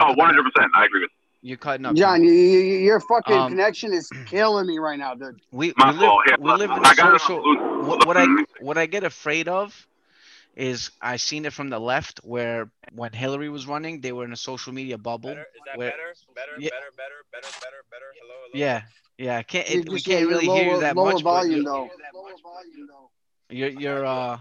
Oh, 0.00 0.12
100 0.14 0.42
percent. 0.44 0.72
I 0.74 0.84
agree 0.86 1.02
with. 1.02 1.10
You're 1.42 1.56
cutting 1.56 1.86
up. 1.86 1.96
John, 1.96 2.22
you, 2.22 2.30
you, 2.30 2.58
you- 2.60 2.78
your 2.78 3.00
fucking 3.00 3.34
Um, 3.36 3.50
connection 3.50 3.92
is 3.92 4.08
killing 4.26 4.66
me 4.66 4.78
right 4.78 4.98
now, 4.98 5.14
dude. 5.14 5.40
we, 5.50 5.72
My 5.78 5.90
we 5.90 5.98
live 5.98 6.06
fault. 6.06 6.20
We 6.38 6.50
live 6.52 6.70
in 6.70 6.84
I 6.84 6.92
a 6.92 6.94
got 6.94 7.08
it 7.08 7.12
on 7.14 7.18
social. 7.18 7.82
What, 7.82 8.06
what 8.06 8.16
I 8.16 8.26
what 8.60 8.76
I 8.78 8.86
get 8.86 9.04
afraid 9.04 9.48
of 9.48 9.86
is 10.54 10.90
I 11.00 11.16
seen 11.16 11.44
it 11.46 11.52
from 11.54 11.70
the 11.70 11.78
left 11.78 12.20
where 12.24 12.70
when 12.92 13.12
Hillary 13.12 13.48
was 13.48 13.66
running, 13.66 14.00
they 14.00 14.12
were 14.12 14.24
in 14.24 14.32
a 14.32 14.36
social 14.36 14.72
media 14.74 14.98
bubble. 14.98 15.30
Better? 15.30 15.40
Is 15.42 15.60
that 15.66 15.78
where, 15.78 15.90
better? 15.90 16.02
Better? 16.34 16.52
Yeah. 16.58 16.68
Better? 16.70 16.90
Better? 16.96 17.14
Better? 17.32 17.46
Better? 17.60 17.84
Better? 17.90 18.06
Hello? 18.20 18.34
Hello? 18.52 18.60
Yeah, 18.66 18.82
yeah. 19.20 19.42
Can't. 19.42 19.68
It, 19.70 19.88
we 19.88 20.00
can't 20.00 20.28
really 20.28 20.46
hear 20.46 20.64
you 20.64 20.70
lower- 20.70 20.80
that 20.80 20.96
lower 20.96 21.12
much. 21.12 21.22
volume, 21.22 21.52
you're- 21.52 21.64
though. 21.64 21.90
You're 23.50 23.68
you're 23.68 24.06
uh 24.06 24.38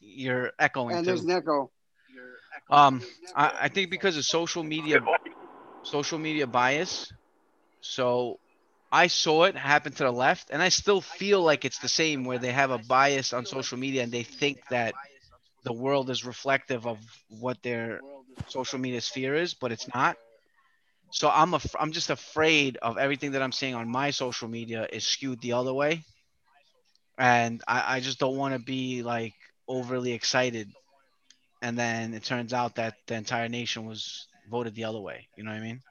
you're 0.00 0.52
echoing 0.58 0.96
And 0.96 1.04
too. 1.04 1.10
there's 1.10 1.24
an 1.24 1.30
echo. 1.30 1.70
Um, 2.70 3.02
I, 3.34 3.52
I 3.62 3.68
think 3.68 3.90
because 3.90 4.16
of 4.16 4.24
social 4.24 4.62
media, 4.62 5.00
social 5.82 6.18
media 6.18 6.46
bias. 6.46 7.10
So 7.80 8.38
I 8.92 9.06
saw 9.06 9.44
it 9.44 9.56
happen 9.56 9.92
to 9.92 10.04
the 10.04 10.10
left, 10.10 10.50
and 10.50 10.60
I 10.60 10.68
still 10.68 11.00
feel 11.00 11.40
like 11.42 11.64
it's 11.64 11.78
the 11.78 11.88
same 11.88 12.24
where 12.24 12.38
they 12.38 12.52
have 12.52 12.70
a 12.70 12.78
bias 12.78 13.32
on 13.32 13.46
social 13.46 13.78
media 13.78 14.02
and 14.02 14.12
they 14.12 14.22
think 14.24 14.58
that 14.70 14.94
the 15.64 15.72
world 15.72 16.10
is 16.10 16.24
reflective 16.26 16.86
of 16.86 16.98
what 17.28 17.62
their 17.62 18.00
social 18.48 18.78
media 18.78 19.00
sphere 19.00 19.34
is, 19.34 19.54
but 19.54 19.72
it's 19.72 19.88
not. 19.94 20.16
So 21.10 21.30
I'm 21.30 21.54
af- 21.54 21.76
I'm 21.78 21.92
just 21.92 22.10
afraid 22.10 22.76
of 22.78 22.98
everything 22.98 23.32
that 23.32 23.42
I'm 23.42 23.52
seeing 23.52 23.74
on 23.74 23.88
my 23.88 24.10
social 24.10 24.48
media 24.48 24.86
is 24.92 25.04
skewed 25.04 25.40
the 25.40 25.52
other 25.52 25.72
way, 25.72 26.04
and 27.18 27.62
I, 27.66 27.96
I 27.96 28.00
just 28.00 28.18
don't 28.18 28.36
want 28.36 28.54
to 28.54 28.60
be 28.60 29.02
like 29.02 29.34
overly 29.66 30.12
excited, 30.12 30.68
and 31.62 31.78
then 31.78 32.14
it 32.14 32.24
turns 32.24 32.52
out 32.52 32.76
that 32.76 32.94
the 33.06 33.14
entire 33.14 33.48
nation 33.48 33.86
was 33.86 34.26
voted 34.50 34.74
the 34.74 34.84
other 34.84 35.00
way. 35.00 35.28
You 35.36 35.44
know 35.44 35.50
what 35.50 35.58
I 35.58 35.62
mean? 35.62 35.82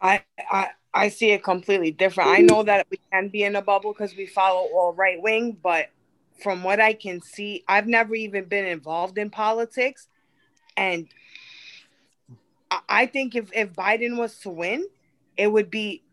I, 0.00 0.22
I 0.50 0.68
I 0.92 1.08
see 1.08 1.30
it 1.30 1.44
completely 1.44 1.90
different. 1.92 2.30
I 2.30 2.40
know 2.40 2.62
that 2.64 2.86
we 2.90 2.98
can 3.12 3.28
be 3.28 3.44
in 3.44 3.56
a 3.56 3.62
bubble 3.62 3.92
because 3.92 4.14
we 4.16 4.26
follow 4.26 4.68
all 4.74 4.92
right 4.92 5.20
wing, 5.22 5.56
but 5.62 5.88
from 6.42 6.62
what 6.62 6.80
I 6.80 6.94
can 6.94 7.20
see, 7.20 7.64
I've 7.68 7.86
never 7.86 8.14
even 8.14 8.46
been 8.46 8.66
involved 8.66 9.18
in 9.18 9.30
politics, 9.30 10.08
and 10.76 11.06
I- 12.70 12.82
I 12.88 13.06
think 13.06 13.34
if 13.34 13.50
if 13.52 13.72
Biden 13.72 14.16
was 14.16 14.38
to 14.40 14.50
win, 14.50 14.86
it 15.36 15.48
would 15.48 15.70
be 15.70 16.04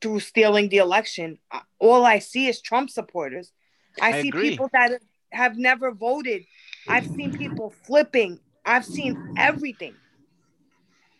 through 0.00 0.20
stealing 0.20 0.68
the 0.68 0.78
election. 0.78 1.38
All 1.78 2.04
I 2.04 2.18
see 2.18 2.46
is 2.46 2.60
Trump 2.60 2.90
supporters. 2.90 3.52
I, 4.00 4.10
I 4.10 4.22
see 4.22 4.28
agree. 4.28 4.50
people 4.50 4.68
that 4.72 5.00
have 5.32 5.56
never 5.56 5.90
voted. 5.92 6.44
I've 6.88 7.06
seen 7.06 7.32
people 7.32 7.70
flipping. 7.70 8.40
I've 8.64 8.84
seen 8.84 9.16
everything. 9.36 9.94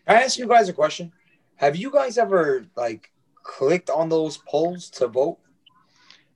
Can 0.07 0.17
I 0.17 0.23
ask 0.23 0.39
you 0.39 0.47
guys 0.47 0.69
a 0.69 0.73
question? 0.73 1.13
Have 1.57 1.77
you 1.77 1.91
guys 1.91 2.19
ever 2.19 2.67
like 2.77 3.11
clicked 3.43 3.91
on 3.91 4.09
those 4.09 4.37
polls 4.37 4.91
to 4.91 5.09
vote? 5.09 5.39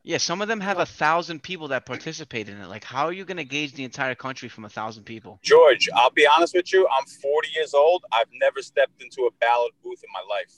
Yeah, 0.09 0.17
some 0.17 0.41
of 0.41 0.49
them 0.49 0.61
have 0.61 0.79
a 0.79 0.87
thousand 0.87 1.43
people 1.43 1.69
that 1.69 1.85
participate 1.85 2.49
in 2.49 2.59
it. 2.59 2.67
Like, 2.69 2.83
how 2.83 3.05
are 3.05 3.13
you 3.13 3.27
gonna 3.27 3.45
gauge 3.45 3.75
the 3.75 3.85
entire 3.85 4.15
country 4.15 4.49
from 4.49 4.65
a 4.65 4.69
thousand 4.71 5.05
people? 5.05 5.39
George, 5.43 5.87
I'll 5.95 6.09
be 6.09 6.27
honest 6.27 6.55
with 6.55 6.73
you. 6.73 6.89
I'm 6.99 7.05
40 7.05 7.49
years 7.55 7.75
old. 7.75 8.07
I've 8.11 8.31
never 8.41 8.63
stepped 8.63 9.03
into 9.03 9.25
a 9.25 9.31
ballot 9.39 9.73
booth 9.85 10.03
in 10.03 10.09
my 10.11 10.23
life. 10.35 10.51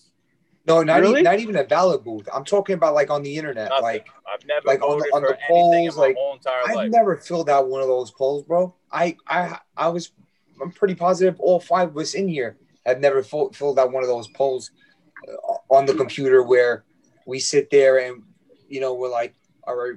No, 0.69 0.85
not 0.85 1.01
Really? 1.01 1.15
even 1.15 1.25
not 1.25 1.41
even 1.41 1.57
a 1.57 1.65
ballot 1.65 2.05
booth. 2.05 2.29
I'm 2.33 2.45
talking 2.45 2.75
about 2.75 2.95
like 2.95 3.11
on 3.11 3.25
the 3.25 3.37
internet, 3.37 3.71
Nothing. 3.71 3.83
like 3.83 4.07
I've 4.33 4.47
never 4.47 4.69
like 4.69 4.85
on 4.85 4.99
the, 4.99 5.05
on 5.13 5.23
for 5.23 5.29
the 5.31 5.39
anything 5.51 5.85
in 5.87 5.91
polls. 5.91 5.97
my 5.97 6.03
Like 6.07 6.17
whole 6.17 6.33
entire 6.35 6.63
I've 6.69 6.77
life. 6.77 6.91
never 6.93 7.17
filled 7.17 7.51
out 7.51 7.69
one 7.69 7.83
of 7.83 7.89
those 7.89 8.13
polls, 8.13 8.45
bro. 8.45 8.73
I 8.93 9.17
I 9.27 9.59
I 9.77 9.89
was 9.89 10.13
I'm 10.63 10.71
pretty 10.71 10.95
positive 10.95 11.41
all 11.41 11.59
five 11.59 11.89
of 11.89 11.97
us 11.97 12.15
in 12.15 12.29
here 12.29 12.57
have 12.87 13.01
never 13.01 13.21
full, 13.25 13.53
filled 13.53 13.81
out 13.81 13.91
one 13.91 14.05
of 14.05 14.09
those 14.09 14.29
polls 14.29 14.71
uh, 15.29 15.75
on 15.75 15.87
the 15.87 15.95
computer 15.95 16.41
where 16.45 16.85
we 17.27 17.41
sit 17.41 17.69
there 17.73 17.99
and 17.99 18.23
you 18.69 18.81
know 18.81 18.95
we're 18.95 19.11
like, 19.11 19.35
all 19.71 19.77
right, 19.77 19.95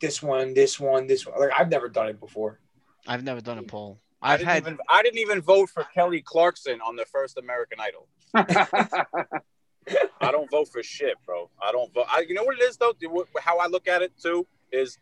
this 0.00 0.22
one, 0.22 0.54
this 0.54 0.78
one, 0.78 1.06
this 1.06 1.26
one. 1.26 1.40
Like 1.40 1.50
I've 1.58 1.70
never 1.70 1.88
done 1.88 2.08
it 2.08 2.20
before. 2.20 2.60
I've 3.06 3.24
never 3.24 3.40
done 3.40 3.58
a 3.58 3.62
mm. 3.62 3.68
poll. 3.68 4.00
I 4.22 4.34
I've 4.34 4.40
didn't 4.40 4.50
had 4.50 4.62
even 4.62 4.78
I 4.88 5.02
didn't 5.02 5.18
even 5.18 5.40
vote 5.40 5.70
for 5.70 5.84
Kelly 5.94 6.20
Clarkson 6.20 6.80
on 6.80 6.96
the 6.96 7.06
first 7.06 7.38
American 7.38 7.78
Idol. 7.80 8.08
I 10.20 10.30
don't 10.30 10.50
vote 10.50 10.68
for 10.68 10.82
shit, 10.82 11.14
bro. 11.24 11.48
I 11.62 11.72
don't 11.72 11.92
vote. 11.94 12.04
I, 12.08 12.20
you 12.28 12.34
know 12.34 12.44
what 12.44 12.58
it 12.58 12.62
is 12.62 12.76
though? 12.76 12.92
How 13.40 13.58
I 13.58 13.66
look 13.66 13.88
at 13.88 14.02
it 14.02 14.12
too 14.22 14.46
is, 14.70 14.98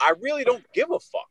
I 0.00 0.12
really 0.22 0.44
don't 0.44 0.64
give 0.72 0.90
a 0.90 0.98
fuck. 1.00 1.28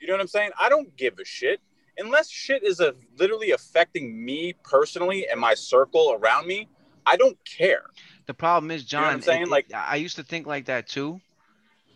You 0.00 0.08
know 0.08 0.14
what 0.14 0.20
I'm 0.20 0.26
saying? 0.26 0.50
I 0.58 0.68
don't 0.68 0.94
give 0.96 1.18
a 1.18 1.24
shit 1.24 1.60
unless 1.98 2.30
shit 2.30 2.62
is 2.62 2.80
a, 2.80 2.94
literally 3.18 3.52
affecting 3.52 4.24
me 4.24 4.54
personally 4.62 5.26
and 5.28 5.40
my 5.40 5.54
circle 5.54 6.18
around 6.20 6.46
me. 6.46 6.68
I 7.06 7.16
don't 7.16 7.38
care. 7.44 7.84
The 8.26 8.34
problem 8.34 8.70
is, 8.70 8.90
know 8.92 8.98
what 9.00 9.04
John. 9.06 9.14
I'm 9.14 9.22
saying? 9.22 9.42
it- 9.42 9.46
it- 9.46 9.50
Like- 9.50 9.72
I 9.72 9.96
used 9.96 10.16
to 10.16 10.22
think 10.24 10.46
like 10.46 10.66
that 10.66 10.88
too, 10.88 11.20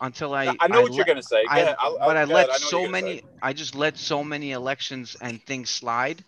until 0.00 0.32
I. 0.34 0.54
I 0.60 0.68
know 0.68 0.82
what 0.82 0.90
let- 0.92 0.96
you're 0.96 1.04
gonna 1.04 1.22
say. 1.22 1.44
Go 1.44 1.50
I. 1.50 1.74
I'll- 1.78 1.98
but 1.98 2.16
I'll- 2.16 2.30
I 2.30 2.32
let. 2.32 2.50
I 2.50 2.56
so 2.56 2.88
many. 2.88 3.18
say. 3.18 3.24
I 3.42 3.52
just 3.52 3.74
let 3.74 3.98
so 3.98 4.22
many 4.24 4.52
elections 4.52 5.16
and 5.20 5.42
things 5.44 5.70
slide 5.70 6.24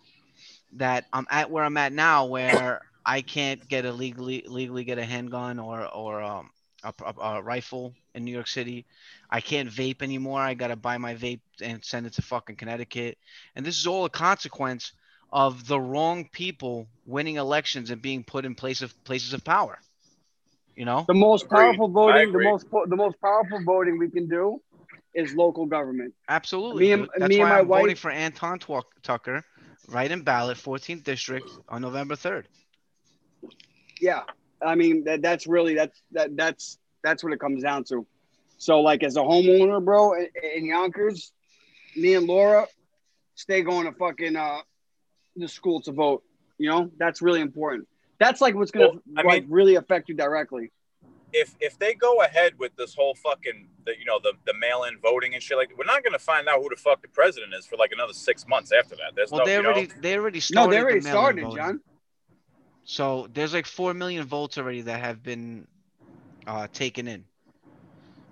that 0.72 1.06
I'm 1.12 1.26
at 1.30 1.50
where 1.50 1.64
I'm 1.64 1.76
at 1.76 1.92
now, 1.92 2.24
where 2.26 2.80
I 3.06 3.22
can't 3.22 3.66
get 3.68 3.84
a 3.84 3.92
legally 3.92 4.44
legally 4.46 4.84
get 4.84 4.98
a 4.98 5.04
handgun 5.04 5.58
or 5.58 5.86
or 5.86 6.20
um, 6.22 6.50
a, 6.82 6.92
a, 7.04 7.20
a 7.20 7.42
rifle 7.42 7.94
in 8.14 8.24
New 8.24 8.32
York 8.32 8.48
City. 8.48 8.84
I 9.30 9.40
can't 9.40 9.70
vape 9.70 10.02
anymore. 10.02 10.40
I 10.40 10.54
gotta 10.54 10.76
buy 10.76 10.98
my 10.98 11.14
vape 11.14 11.40
and 11.62 11.84
send 11.84 12.06
it 12.06 12.12
to 12.14 12.22
fucking 12.22 12.56
Connecticut. 12.56 13.18
And 13.56 13.64
this 13.64 13.78
is 13.78 13.86
all 13.86 14.04
a 14.04 14.10
consequence 14.10 14.92
of 15.32 15.66
the 15.66 15.80
wrong 15.80 16.28
people 16.30 16.86
winning 17.06 17.36
elections 17.36 17.90
and 17.90 18.02
being 18.02 18.22
put 18.22 18.44
in 18.44 18.54
place 18.54 18.82
of 18.82 18.92
places 19.04 19.32
of 19.32 19.42
power. 19.44 19.78
You 20.76 20.84
know, 20.84 21.04
The 21.06 21.14
most 21.14 21.48
powerful 21.48 21.86
I 21.86 21.90
voting, 21.90 22.32
the 22.32 22.38
most 22.40 22.66
the 22.70 22.96
most 22.96 23.20
powerful 23.20 23.60
voting 23.64 23.98
we 23.98 24.10
can 24.10 24.28
do 24.28 24.60
is 25.14 25.34
local 25.34 25.66
government. 25.66 26.14
Absolutely. 26.28 26.84
Me 26.86 26.92
and- 26.92 27.08
That's 27.18 27.30
me 27.30 27.40
and 27.40 27.44
why 27.44 27.50
my 27.50 27.58
I'm 27.60 27.68
voting 27.68 27.96
for 27.96 28.10
Anton 28.10 28.58
Tucker, 29.02 29.44
right 29.88 30.10
in 30.10 30.22
ballot, 30.22 30.56
14th 30.58 31.02
district 31.02 31.50
on 31.68 31.82
November 31.82 32.14
3rd. 32.16 32.44
Yeah, 34.00 34.22
I 34.64 34.74
mean 34.74 35.04
that 35.04 35.22
that's 35.22 35.46
really 35.46 35.74
that's 35.74 36.02
that 36.12 36.36
that's 36.36 36.78
that's 37.02 37.22
what 37.22 37.32
it 37.32 37.40
comes 37.40 37.62
down 37.62 37.84
to. 37.84 38.06
So 38.58 38.80
like 38.80 39.02
as 39.02 39.16
a 39.16 39.20
homeowner, 39.20 39.84
bro, 39.84 40.14
in, 40.14 40.28
in 40.56 40.64
Yonkers, 40.66 41.32
me 41.96 42.14
and 42.14 42.26
Laura 42.26 42.66
stay 43.34 43.62
going 43.62 43.86
to 43.86 43.92
fucking 43.92 44.36
uh 44.36 44.60
the 45.36 45.48
school 45.48 45.80
to 45.82 45.92
vote. 45.92 46.22
You 46.58 46.70
know, 46.70 46.90
that's 46.98 47.22
really 47.22 47.40
important. 47.40 47.88
That's 48.18 48.40
like 48.40 48.54
what's 48.54 48.70
gonna 48.70 48.86
Well, 48.86 48.98
I 49.16 49.22
like 49.22 49.44
really 49.48 49.76
affect 49.76 50.08
you 50.08 50.14
directly. 50.14 50.70
if 51.32 51.56
if 51.60 51.78
they 51.78 51.94
go 51.94 52.22
ahead 52.22 52.52
with 52.58 52.74
this 52.76 52.94
whole 52.94 53.14
fucking 53.14 53.68
the, 53.86 53.92
you 53.98 54.04
know 54.04 54.20
the 54.22 54.32
the 54.46 54.54
mail-in 54.54 54.98
voting 55.00 55.34
and 55.34 55.42
shit 55.42 55.56
like 55.56 55.70
we're 55.76 55.84
not 55.84 56.04
gonna 56.04 56.18
find 56.18 56.46
out 56.46 56.58
who 56.60 56.68
the 56.68 56.76
fuck 56.76 57.02
the 57.02 57.08
president 57.08 57.54
is 57.54 57.66
for 57.66 57.76
like 57.76 57.90
another 57.92 58.12
six 58.12 58.46
months 58.46 58.70
after 58.70 58.94
that. 58.96 59.12
There's 59.16 59.30
Well, 59.30 59.40
no 59.40 59.46
they 59.46 59.56
you 59.56 59.62
know, 59.62 59.70
already 59.70 59.90
they 60.00 60.16
already 60.16 60.40
started. 60.40 60.66
No, 60.66 60.70
they 60.72 60.82
already 60.82 61.00
mail-in 61.00 61.12
started, 61.14 61.42
voting. 61.42 61.56
John. 61.56 61.80
So 62.84 63.28
there's 63.32 63.54
like 63.54 63.66
four 63.66 63.94
million 63.94 64.26
votes 64.26 64.58
already 64.58 64.82
that 64.82 65.00
have 65.00 65.22
been 65.22 65.66
uh, 66.46 66.68
taken 66.72 67.08
in. 67.08 67.24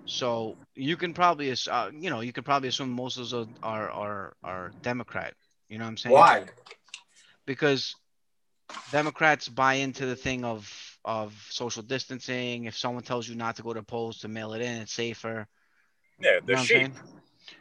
So 0.05 0.57
you 0.75 0.97
can 0.97 1.13
probably, 1.13 1.51
uh, 1.69 1.91
you 1.93 2.09
know, 2.09 2.19
you 2.19 2.33
can 2.33 2.43
probably 2.43 2.67
assume 2.69 2.89
most 2.89 3.17
of 3.17 3.29
those 3.29 3.47
are 3.63 3.89
are 3.89 4.33
are 4.43 4.73
Democrat. 4.83 5.33
You 5.69 5.77
know 5.77 5.85
what 5.85 5.91
I'm 5.91 5.97
saying? 5.97 6.13
Why? 6.13 6.45
Because 7.45 7.95
Democrats 8.91 9.47
buy 9.47 9.75
into 9.75 10.05
the 10.05 10.15
thing 10.15 10.43
of 10.45 10.71
of 11.03 11.33
social 11.49 11.81
distancing. 11.81 12.65
If 12.65 12.77
someone 12.77 13.03
tells 13.03 13.27
you 13.27 13.35
not 13.35 13.55
to 13.55 13.63
go 13.63 13.73
to 13.73 13.81
polls 13.81 14.19
to 14.19 14.27
mail 14.27 14.53
it 14.53 14.61
in, 14.61 14.81
it's 14.81 14.93
safer. 14.93 15.47
yeah, 16.19 16.39
they're 16.45 16.55
what 16.55 16.59
I'm 16.59 16.65
sheep. 16.65 16.77
saying? 16.77 16.93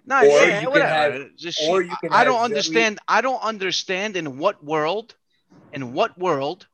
No, 0.04 0.18
Or 0.20 0.22
yeah, 0.46 0.60
you 0.60 0.70
whatever. 0.70 1.12
have- 1.18 1.36
Just 1.36 1.60
or 1.66 1.82
you 1.82 1.96
can 2.02 2.12
I 2.12 2.24
don't 2.24 2.34
very- 2.34 2.44
understand. 2.44 2.98
I 3.08 3.22
don't 3.22 3.42
understand 3.42 4.16
in 4.16 4.36
what 4.38 4.62
world, 4.62 5.14
in 5.72 5.92
what 5.94 6.18
world, 6.18 6.68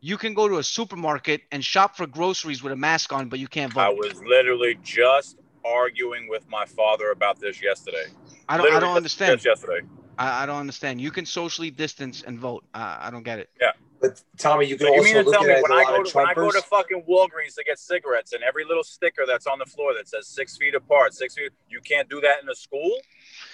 you 0.00 0.18
can 0.18 0.34
go 0.34 0.46
to 0.46 0.58
a 0.58 0.62
supermarket 0.62 1.40
and 1.50 1.64
shop 1.64 1.96
for 1.96 2.06
groceries 2.06 2.62
with 2.62 2.72
a 2.72 2.76
mask 2.76 3.12
on, 3.14 3.30
but 3.30 3.38
you 3.38 3.48
can't 3.48 3.72
vote. 3.72 3.80
I 3.80 3.88
was 3.88 4.22
literally 4.22 4.78
just 4.82 5.38
arguing 5.64 6.28
with 6.28 6.46
my 6.50 6.66
father 6.66 7.10
about 7.10 7.40
this 7.40 7.62
yesterday. 7.62 8.06
I 8.46 8.58
don't. 8.58 8.70
I 8.70 8.78
don't 8.80 8.94
understand. 8.96 9.40
Just 9.40 9.46
yesterday. 9.46 9.86
I, 10.18 10.42
I 10.42 10.46
don't 10.46 10.58
understand. 10.58 11.00
You 11.00 11.10
can 11.10 11.26
socially 11.26 11.70
distance 11.70 12.22
and 12.26 12.38
vote. 12.38 12.64
I, 12.74 13.08
I 13.08 13.10
don't 13.10 13.22
get 13.22 13.38
it. 13.38 13.50
Yeah. 13.60 13.72
But 14.00 14.22
Tommy, 14.38 14.66
you 14.66 14.76
can 14.76 14.86
So 14.88 14.92
you 14.92 14.98
also 15.00 15.04
mean 15.04 15.14
to 15.14 15.22
look 15.22 15.32
tell 15.32 15.42
at 15.42 15.46
me 15.46 15.52
it 15.54 15.56
as 15.56 15.62
when 15.62 15.72
a 15.72 15.74
I 15.74 15.82
lot 15.82 15.88
go 15.88 16.00
of 16.02 16.06
to 16.08 16.16
when 16.18 16.26
I 16.26 16.34
go 16.34 16.50
to 16.50 16.62
fucking 16.62 17.04
Walgreens 17.08 17.54
to 17.56 17.64
get 17.64 17.78
cigarettes 17.78 18.32
and 18.34 18.42
every 18.42 18.64
little 18.64 18.84
sticker 18.84 19.24
that's 19.26 19.46
on 19.46 19.58
the 19.58 19.64
floor 19.64 19.94
that 19.94 20.08
says 20.08 20.28
six 20.28 20.56
feet 20.58 20.74
apart, 20.74 21.14
six 21.14 21.34
feet, 21.34 21.52
you 21.70 21.80
can't 21.80 22.08
do 22.10 22.20
that 22.20 22.42
in 22.42 22.48
a 22.48 22.54
school 22.54 22.92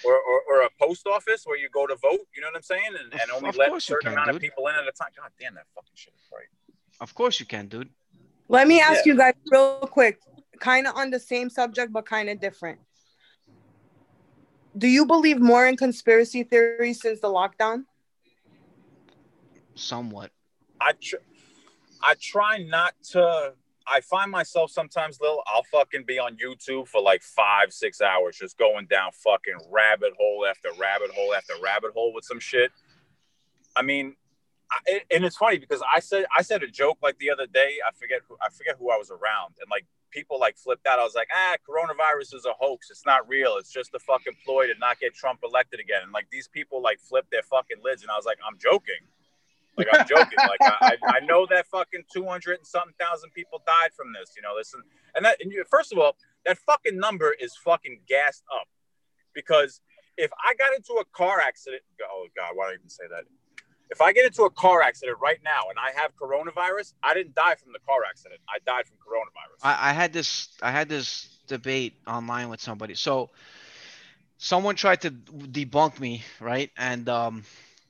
or, 0.03 0.13
or, 0.13 0.41
or 0.49 0.61
a 0.63 0.69
post 0.79 1.07
office 1.07 1.43
where 1.45 1.57
you 1.57 1.69
go 1.69 1.87
to 1.87 1.95
vote. 1.95 2.19
You 2.35 2.41
know 2.41 2.47
what 2.47 2.57
I'm 2.57 2.63
saying? 2.63 2.95
And, 3.01 3.13
and 3.13 3.31
only 3.31 3.49
of 3.49 3.55
let 3.55 3.73
a 3.73 3.79
certain 3.79 4.11
can, 4.11 4.13
amount 4.13 4.31
of 4.31 4.41
people 4.41 4.67
in 4.67 4.75
at 4.75 4.81
a 4.81 4.91
time. 4.91 5.09
God 5.17 5.29
damn, 5.39 5.53
that 5.55 5.67
fucking 5.73 5.91
shit 5.95 6.13
is 6.17 6.27
right. 6.33 6.47
Of 6.99 7.15
course 7.15 7.39
you 7.39 7.45
can, 7.45 7.67
dude. 7.67 7.89
Let 8.49 8.67
me 8.67 8.81
ask 8.81 9.05
Yeah. 9.05 9.13
you 9.13 9.17
guys 9.17 9.33
real 9.49 9.77
quick, 9.89 10.19
kind 10.59 10.85
of 10.85 10.97
on 10.97 11.11
the 11.11 11.19
same 11.19 11.49
subject, 11.49 11.93
but 11.93 12.05
kind 12.05 12.29
of 12.29 12.41
different. 12.41 12.79
Do 14.77 14.87
you 14.87 15.05
believe 15.05 15.39
more 15.39 15.67
in 15.67 15.75
conspiracy 15.75 16.43
theories 16.43 17.01
since 17.01 17.19
the 17.19 17.27
lockdown? 17.27 17.83
Somewhat. 19.75 20.31
I 20.79 20.93
tr- 20.99 21.17
I 22.01 22.15
try 22.19 22.59
not 22.59 22.93
to. 23.11 23.53
I 23.87 23.99
find 24.01 24.31
myself 24.31 24.71
sometimes, 24.71 25.19
Lil, 25.19 25.41
I'll 25.47 25.63
fucking 25.71 26.03
be 26.05 26.17
on 26.19 26.37
YouTube 26.37 26.87
for 26.87 27.01
like 27.01 27.23
five, 27.23 27.73
six 27.73 27.99
hours, 27.99 28.37
just 28.37 28.57
going 28.57 28.85
down 28.85 29.11
fucking 29.11 29.57
rabbit 29.69 30.13
hole 30.17 30.45
after 30.49 30.69
rabbit 30.79 31.11
hole 31.13 31.33
after 31.33 31.53
rabbit 31.61 31.91
hole 31.93 32.13
with 32.13 32.23
some 32.23 32.39
shit. 32.39 32.71
I 33.75 33.81
mean, 33.81 34.15
I, 34.71 35.01
and 35.11 35.25
it's 35.25 35.35
funny 35.35 35.57
because 35.57 35.83
I 35.93 35.99
said 35.99 36.25
I 36.35 36.41
said 36.41 36.63
a 36.63 36.67
joke 36.67 36.99
like 37.01 37.17
the 37.17 37.29
other 37.31 37.47
day. 37.47 37.77
I 37.85 37.91
forget 37.93 38.21
who 38.27 38.37
I 38.41 38.49
forget 38.49 38.75
who 38.79 38.91
I 38.91 38.97
was 38.97 39.11
around, 39.11 39.55
and 39.59 39.69
like 39.69 39.85
people 40.11 40.39
like 40.39 40.57
flipped 40.57 40.85
out. 40.87 40.99
I 40.99 41.03
was 41.03 41.15
like, 41.15 41.29
ah, 41.33 41.55
coronavirus 41.67 42.35
is 42.35 42.45
a 42.45 42.53
hoax. 42.59 42.89
It's 42.91 43.05
not 43.05 43.27
real. 43.27 43.55
It's 43.57 43.71
just 43.71 43.91
a 43.95 43.99
fucking 43.99 44.33
ploy 44.45 44.67
to 44.67 44.73
not 44.79 44.99
get 44.99 45.15
Trump 45.15 45.39
elected 45.43 45.79
again. 45.79 46.01
And 46.03 46.11
like 46.11 46.27
these 46.31 46.47
people 46.47 46.81
like 46.81 46.99
flipped 46.99 47.31
their 47.31 47.43
fucking 47.43 47.77
lids, 47.83 48.03
and 48.03 48.11
I 48.11 48.15
was 48.15 48.25
like, 48.25 48.37
I'm 48.47 48.57
joking. 48.57 49.01
Like 49.77 49.87
I'm 49.93 50.07
joking. 50.07 50.37
like 50.37 50.61
I, 50.61 50.97
I 51.05 51.19
know 51.25 51.47
that 51.49 51.67
fucking 51.67 52.03
two 52.13 52.25
hundred 52.25 52.57
and 52.57 52.67
something 52.67 52.93
thousand 52.99 53.31
people 53.31 53.61
died 53.65 53.93
from 53.95 54.13
this. 54.13 54.33
You 54.35 54.41
know, 54.41 54.53
listen, 54.55 54.81
and 55.15 55.25
that 55.25 55.37
and 55.41 55.51
you, 55.51 55.63
first 55.69 55.91
of 55.91 55.97
all, 55.97 56.15
that 56.45 56.57
fucking 56.59 56.97
number 56.97 57.33
is 57.39 57.55
fucking 57.63 58.01
gassed 58.07 58.43
up 58.53 58.67
because 59.33 59.81
if 60.17 60.31
I 60.45 60.53
got 60.55 60.75
into 60.75 60.93
a 60.93 61.05
car 61.13 61.39
accident, 61.39 61.81
oh 62.03 62.27
god, 62.35 62.51
why 62.53 62.67
did 62.67 62.71
I 62.71 62.75
even 62.75 62.89
say 62.89 63.05
that? 63.09 63.23
If 63.91 63.99
I 63.99 64.13
get 64.13 64.25
into 64.25 64.43
a 64.43 64.49
car 64.49 64.81
accident 64.81 65.17
right 65.21 65.39
now 65.43 65.63
and 65.69 65.77
I 65.77 65.91
have 66.01 66.15
coronavirus, 66.15 66.93
I 67.03 67.13
didn't 67.13 67.35
die 67.35 67.55
from 67.55 67.73
the 67.73 67.79
car 67.79 67.99
accident. 68.09 68.39
I 68.47 68.59
died 68.65 68.85
from 68.87 68.95
coronavirus. 68.97 69.59
I, 69.63 69.89
I 69.89 69.93
had 69.93 70.13
this 70.13 70.47
I 70.61 70.71
had 70.71 70.87
this 70.87 71.27
debate 71.47 71.93
online 72.07 72.47
with 72.47 72.61
somebody. 72.61 72.95
So 72.95 73.29
someone 74.37 74.75
tried 74.75 75.01
to 75.01 75.11
debunk 75.11 75.99
me, 75.99 76.23
right? 76.39 76.71
And 76.77 77.09
um, 77.09 77.43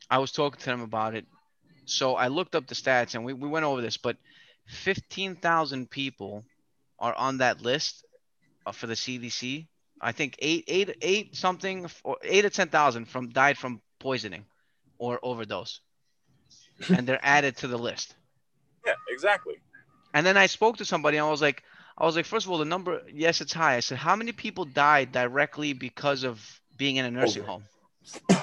I 0.10 0.18
was 0.18 0.32
talking 0.32 0.60
to 0.60 0.66
them 0.66 0.82
about 0.82 1.14
it. 1.14 1.26
So 1.86 2.16
I 2.16 2.30
looked 2.30 2.56
up 2.56 2.66
the 2.66 2.76
stats 2.76 3.14
and 3.14 3.24
we, 3.24 3.34
we 3.34 3.48
went 3.48 3.66
over 3.66 3.82
this, 3.82 3.98
but 3.98 4.18
15,000 4.68 5.90
people 5.90 6.44
are 6.98 7.14
on 7.14 7.38
that 7.38 7.62
list 7.62 8.06
uh, 8.66 8.72
for 8.72 8.88
the 8.88 8.96
CDC. 8.96 9.68
I 10.02 10.12
think 10.14 10.36
eight, 10.40 10.64
eight, 10.68 10.98
eight 11.02 11.36
something, 11.36 11.88
or 12.04 12.18
eight 12.24 12.44
or 12.44 12.50
10,000 12.50 13.06
from 13.06 13.30
died 13.30 13.58
from 13.58 13.82
poisoning 14.00 14.46
or 14.98 15.20
overdose. 15.22 15.80
And 16.90 17.08
they're 17.08 17.20
added 17.24 17.58
to 17.58 17.68
the 17.68 17.78
list. 17.78 18.16
Yeah, 18.84 18.94
exactly. 19.10 19.58
And 20.16 20.26
then 20.26 20.38
I 20.38 20.48
spoke 20.48 20.78
to 20.78 20.86
somebody 20.86 21.18
and 21.18 21.28
I 21.28 21.30
was 21.30 21.40
like, 21.40 21.62
I 22.00 22.04
was 22.04 22.16
like, 22.16 22.26
first 22.26 22.48
of 22.48 22.52
all, 22.52 22.58
the 22.58 22.66
number, 22.66 23.04
yes, 23.14 23.42
it's 23.42 23.54
high. 23.54 23.76
I 23.76 23.80
said, 23.80 24.00
how 24.00 24.16
many 24.16 24.32
people 24.32 24.66
died 24.66 25.12
directly 25.12 25.74
because 25.74 26.24
of 26.24 26.42
being 26.78 26.96
in 26.96 27.06
a 27.06 27.12
nursing 27.12 27.44
home? 27.44 27.64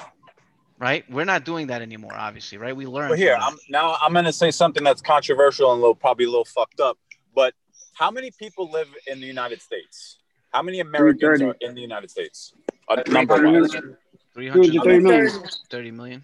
Right? 0.79 1.03
We're 1.11 1.25
not 1.25 1.43
doing 1.43 1.67
that 1.67 1.81
anymore, 1.81 2.13
obviously, 2.15 2.57
right? 2.57 2.73
We 2.73 2.85
learned. 2.85 3.09
But 3.09 3.19
here. 3.19 3.37
I'm 3.37 3.57
now 3.69 3.97
I'm 4.01 4.13
gonna 4.13 4.31
say 4.31 4.49
something 4.49 4.81
that's 4.81 5.01
controversial 5.01 5.73
and 5.73 5.79
a 5.79 5.81
little, 5.81 5.93
probably 5.93 6.23
a 6.23 6.29
little 6.29 6.45
fucked 6.45 6.79
up. 6.79 6.97
But 7.35 7.53
how 7.95 8.09
many 8.09 8.31
people 8.31 8.71
live 8.71 8.87
in 9.05 9.19
the 9.19 9.27
United 9.27 9.61
States? 9.61 10.19
How 10.53 10.61
many 10.61 10.79
Americans 10.79 11.41
are 11.41 11.55
in 11.59 11.75
the 11.75 11.81
United 11.81 12.09
States? 12.09 12.53
Uh, 12.87 13.03
number 13.09 13.33
wise, 13.43 13.71
230 14.35 14.99
million. 14.99 15.31
30 15.69 15.91
million. 15.91 16.23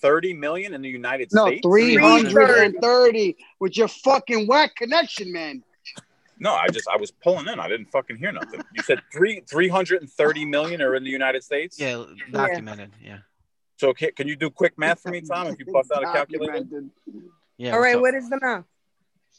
30 0.00 0.34
million 0.34 0.74
in 0.74 0.82
the 0.82 0.88
United 0.88 1.28
No, 1.32 1.46
States. 1.46 1.62
330 1.66 3.36
with 3.60 3.76
your 3.76 3.88
fucking 3.88 4.46
whack 4.46 4.74
connection, 4.76 5.32
man. 5.32 5.62
No, 6.40 6.54
I 6.54 6.68
just 6.68 6.88
I 6.88 6.96
was 6.96 7.10
pulling 7.10 7.48
in. 7.48 7.58
I 7.58 7.68
didn't 7.68 7.90
fucking 7.90 8.16
hear 8.16 8.30
nothing. 8.30 8.62
You 8.74 8.82
said 8.84 9.00
three 9.12 9.42
330 9.50 10.44
million 10.44 10.80
are 10.82 10.94
in 10.94 11.02
the 11.02 11.10
United 11.10 11.42
States. 11.42 11.80
Yeah, 11.80 12.04
documented. 12.30 12.92
Yeah. 13.02 13.18
So 13.76 13.92
can, 13.92 14.10
can 14.16 14.28
you 14.28 14.36
do 14.36 14.48
quick 14.48 14.78
math 14.78 15.00
for 15.00 15.10
me, 15.10 15.20
Tom? 15.20 15.48
If 15.48 15.58
you 15.58 15.66
bust 15.72 15.90
out 15.94 16.02
a 16.04 16.12
calculator. 16.12 16.64
Yeah. 17.56 17.72
All 17.74 17.80
right, 17.80 18.00
what 18.00 18.14
is 18.14 18.28
the 18.30 18.38
math? 18.40 18.64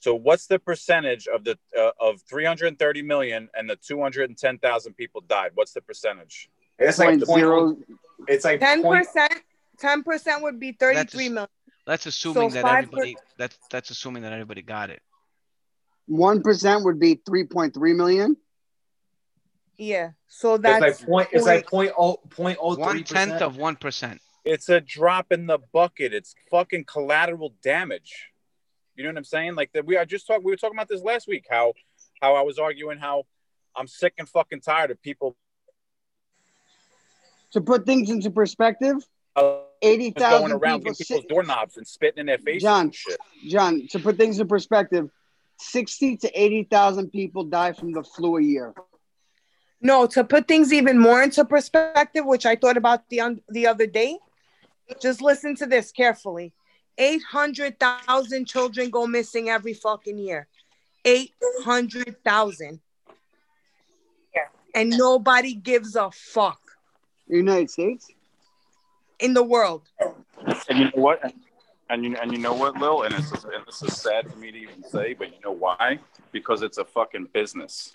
So 0.02 0.14
what's 0.15 0.48
the 0.48 0.60
percentage 0.60 1.27
of 1.27 1.44
the 1.45 1.57
uh, 1.77 1.91
of 2.02 2.22
330 2.30 3.02
million 3.02 3.49
and 3.53 3.69
the 3.69 3.76
210,000 3.77 4.94
people 4.94 5.22
died? 5.22 5.52
What's 5.56 5.72
the 5.73 5.81
percentage? 5.81 6.49
It's 6.77 6.99
like 6.99 7.10
Point 7.10 7.26
point, 7.26 7.40
zero- 7.40 7.77
It's 8.27 8.45
like 8.45 8.60
Ten 8.60 8.81
point. 8.81 9.06
percent. 9.06 9.41
Ten 9.80 10.03
percent 10.03 10.43
would 10.43 10.60
be 10.60 10.73
thirty-three 10.73 11.30
million. 11.30 11.49
That's 11.85 12.06
assuming 12.06 12.51
that 12.51 12.64
five 12.64 12.84
everybody 12.84 13.18
that's 13.38 13.57
that's 13.72 13.89
assuming 13.89 14.23
that 14.23 14.34
everybody 14.34 14.61
got 14.61 14.89
it. 14.89 15.01
One 16.07 16.41
percent 16.41 16.84
would 16.85 16.99
be 16.99 17.22
three 17.26 17.45
point 17.45 17.73
three 17.73 17.93
million. 17.93 18.35
Yeah. 19.77 20.11
So 20.27 20.56
It's 20.56 20.64
that's 20.64 20.81
like 20.81 21.07
point. 21.07 21.30
It's 21.31 21.45
like 21.45 21.68
point 21.68 21.91
oh 21.97 22.18
point 22.30 22.57
oh 22.61 22.76
One 22.76 22.91
three 22.91 23.03
tenth 23.03 23.41
of 23.41 23.57
one 23.57 23.76
percent. 23.76 24.22
It's 24.45 24.69
a 24.69 24.81
drop 24.81 25.31
in 25.31 25.47
the 25.47 25.60
bucket. 25.73 26.14
It's 26.14 26.35
fucking 26.49 26.85
collateral 26.85 27.53
damage. 27.64 28.30
You 28.95 29.03
know 29.03 29.11
what 29.11 29.18
I'm 29.18 29.23
saying? 29.23 29.56
Like 29.56 29.72
that 29.73 29.85
we 29.85 29.97
I 29.97 30.06
just 30.06 30.27
talked 30.27 30.43
we 30.43 30.51
were 30.51 30.57
talking 30.57 30.77
about 30.77 30.89
this 30.89 31.01
last 31.01 31.27
week 31.27 31.45
how 31.49 31.73
how 32.22 32.35
I 32.35 32.41
was 32.41 32.60
arguing 32.60 32.97
how 32.97 33.23
I'm 33.76 33.88
sick 33.88 34.14
and 34.18 34.27
fucking 34.27 34.61
tired 34.61 34.91
of 34.91 35.01
people 35.01 35.38
To 37.53 37.61
put 37.61 37.85
things 37.85 38.10
into 38.10 38.30
perspective, 38.30 38.97
eighty 39.81 40.11
going 40.11 40.51
around 40.51 40.80
people. 40.80 40.93
getting 40.93 41.06
people's 41.06 41.26
doorknobs 41.26 41.77
and 41.77 41.88
spitting 41.88 42.19
in 42.19 42.26
their 42.26 42.38
faces 42.38 42.64
John, 42.64 42.85
and 42.85 42.95
shit. 42.95 43.18
John, 43.47 43.88
to 43.91 43.99
put 43.99 44.18
things 44.18 44.39
in 44.39 44.47
perspective, 44.47 45.10
sixty 45.57 46.18
to 46.18 46.30
eighty 46.39 46.64
thousand 46.64 47.11
people 47.11 47.43
die 47.43 47.73
from 47.73 47.91
the 47.93 48.03
flu 48.03 48.38
a 48.38 48.41
year. 48.41 48.73
no. 49.81 50.06
To 50.07 50.23
put 50.23 50.47
things 50.47 50.73
even 50.73 50.97
more 50.97 51.23
into 51.23 51.45
perspective, 51.45 52.26
which 52.26 52.45
I 52.45 52.56
thought 52.56 52.77
about 52.77 53.07
the 53.10 53.22
un- 53.22 53.41
the 53.49 53.68
other 53.68 53.88
day. 53.88 54.18
Just 55.01 55.22
listen 55.22 55.56
to 55.57 55.65
this 55.68 55.91
carefully. 55.91 56.53
Eight 56.97 57.22
hundred 57.23 57.80
thousand 57.80 58.45
children 58.45 58.89
go 58.89 59.06
missing 59.07 59.49
every 59.49 59.73
fucking 59.73 60.18
year. 60.18 60.47
Eight 61.06 61.34
hundred 61.64 62.23
thousand. 62.23 62.81
And 64.76 64.91
nobody 64.91 65.56
gives 65.56 65.95
a 65.95 66.11
fuck 66.11 66.61
United 67.27 67.72
States. 67.72 68.07
In 69.20 69.34
the 69.34 69.44
world. 69.44 69.84
And 70.70 70.80
you 70.80 70.86
know 70.86 70.91
what? 70.96 71.34
And 71.90 72.06
you 72.06 72.16
and 72.22 72.32
you 72.32 72.38
know 72.38 72.54
what, 72.54 72.78
Lil? 72.78 73.04
And 73.04 73.16
it's 73.16 73.32
and 73.32 73.66
this 73.66 73.82
is 73.82 73.98
sad 73.98 74.30
for 74.30 74.38
me 74.38 74.52
to 74.52 74.58
even 74.58 74.84
say, 74.84 75.14
but 75.14 75.34
you 75.34 75.40
know 75.44 75.52
why? 75.52 76.00
Because 76.32 76.62
it's 76.62 76.78
a 76.78 76.86
fucking 76.86 77.30
business. 77.34 77.91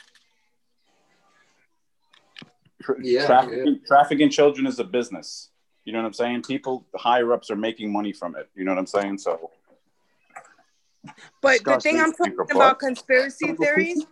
Tra- 2.82 2.96
Yeah, 3.00 3.26
trafficking, 3.26 3.80
trafficking 3.86 4.30
children 4.30 4.66
is 4.66 4.78
a 4.78 4.84
business. 4.84 5.50
You 5.84 5.92
know 5.92 6.00
what 6.00 6.06
I'm 6.06 6.12
saying? 6.12 6.42
People, 6.42 6.86
the 6.92 6.98
higher 6.98 7.32
ups 7.32 7.50
are 7.50 7.56
making 7.56 7.92
money 7.92 8.12
from 8.12 8.36
it. 8.36 8.48
You 8.54 8.64
know 8.64 8.72
what 8.72 8.78
I'm 8.78 8.86
saying? 8.86 9.18
So 9.18 9.50
But 11.40 11.62
the 11.64 11.78
thing 11.78 12.00
I'm 12.00 12.12
talking 12.12 12.36
about 12.50 12.78
conspiracy 12.78 13.52
theories 13.52 14.04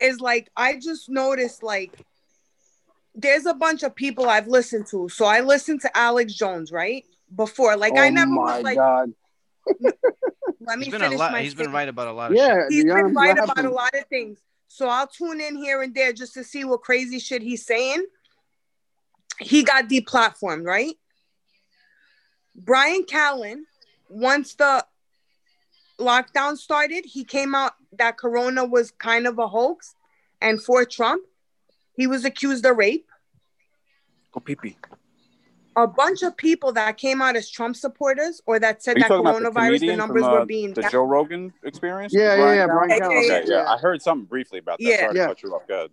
is 0.00 0.20
like 0.20 0.50
I 0.56 0.78
just 0.78 1.08
noticed 1.08 1.62
like 1.62 2.04
there's 3.14 3.46
a 3.46 3.54
bunch 3.54 3.82
of 3.82 3.94
people 3.94 4.28
I've 4.28 4.46
listened 4.46 4.86
to. 4.88 5.08
So 5.08 5.24
I 5.24 5.40
listened 5.40 5.80
to 5.82 5.96
Alex 5.96 6.34
Jones, 6.34 6.70
right? 6.72 7.04
Before. 7.34 7.76
Like 7.76 7.96
I 7.96 8.08
oh 8.08 8.10
never 8.10 8.30
my 8.30 8.56
was 8.56 8.64
like 8.64 8.76
god. 8.76 9.12
let 10.60 10.78
me 10.78 10.86
He's 10.86 10.92
been 10.92 11.02
a 11.02 11.04
finish 11.04 11.18
lot. 11.18 11.32
my 11.32 11.42
He's 11.42 11.54
been 11.54 11.72
right 11.72 11.88
about 11.88 12.08
a 12.08 12.12
lot 12.12 12.30
of 12.30 12.36
Yeah, 12.36 12.54
shit. 12.54 12.72
He's 12.72 12.84
yeah, 12.84 12.94
been 12.94 13.14
right 13.14 13.36
what 13.36 13.50
about 13.50 13.64
a 13.64 13.70
lot 13.70 13.94
of 13.94 14.04
things. 14.06 14.38
So 14.68 14.88
I'll 14.88 15.06
tune 15.06 15.40
in 15.40 15.56
here 15.56 15.82
and 15.82 15.94
there 15.94 16.12
just 16.12 16.34
to 16.34 16.44
see 16.44 16.64
what 16.64 16.82
crazy 16.82 17.18
shit 17.18 17.42
he's 17.42 17.66
saying. 17.66 18.04
He 19.38 19.62
got 19.62 19.88
deplatformed, 19.88 20.64
right? 20.64 20.94
Bryan 22.54 23.04
Callen, 23.04 23.62
once 24.08 24.54
the 24.54 24.84
lockdown 25.98 26.56
started, 26.56 27.04
he 27.04 27.24
came 27.24 27.54
out 27.54 27.72
that 27.92 28.16
Corona 28.16 28.64
was 28.64 28.90
kind 28.90 29.26
of 29.26 29.38
a 29.38 29.48
hoax. 29.48 29.94
And 30.40 30.62
for 30.62 30.84
Trump, 30.84 31.24
he 32.00 32.06
was 32.06 32.24
accused 32.24 32.64
of 32.64 32.76
rape. 32.76 33.06
go 34.32 34.40
pee 34.40 34.54
pee. 34.56 34.76
A 35.76 35.86
bunch 35.86 36.22
of 36.22 36.36
people 36.36 36.72
that 36.72 36.96
came 36.96 37.22
out 37.22 37.36
as 37.36 37.48
Trump 37.50 37.76
supporters 37.76 38.40
or 38.46 38.58
that 38.58 38.82
said 38.82 38.96
that 38.96 39.08
talking 39.08 39.20
about 39.20 39.42
the 39.42 39.50
coronavirus, 39.50 39.80
the 39.80 39.96
numbers 39.96 40.22
from 40.22 40.32
uh, 40.32 40.38
were 40.40 40.46
being 40.46 40.72
the 40.74 40.82
down. 40.82 40.90
Joe 40.90 41.04
Rogan 41.04 41.52
experience? 41.62 42.12
Yeah, 42.14 42.36
yeah, 42.36 42.54
yeah, 42.54 42.66
Bryan 42.66 42.90
Callen. 43.00 43.06
Okay, 43.06 43.26
Yeah, 43.28 43.40
yeah, 43.46 43.62
yeah. 43.62 43.72
I 43.72 43.78
heard 43.78 44.02
something 44.02 44.24
briefly 44.26 44.58
about 44.58 44.78
that. 44.78 44.84
Yeah. 44.84 45.00
Sorry 45.00 45.16
Yeah. 45.16 45.22
to 45.22 45.28
cut 45.28 45.42
you 45.42 45.54
off. 45.54 45.66
Go 45.68 45.74
ahead. 45.74 45.90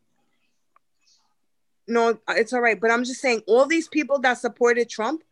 no, 1.88 2.17
it's 2.29 2.53
all 2.53 2.61
right. 2.61 2.79
But 2.79 2.91
I'm 2.91 3.03
just 3.03 3.21
saying, 3.21 3.43
all 3.47 3.65
these 3.65 3.88
people 3.88 4.19
that 4.19 4.38
supported 4.39 4.89
Trump, 4.89 5.23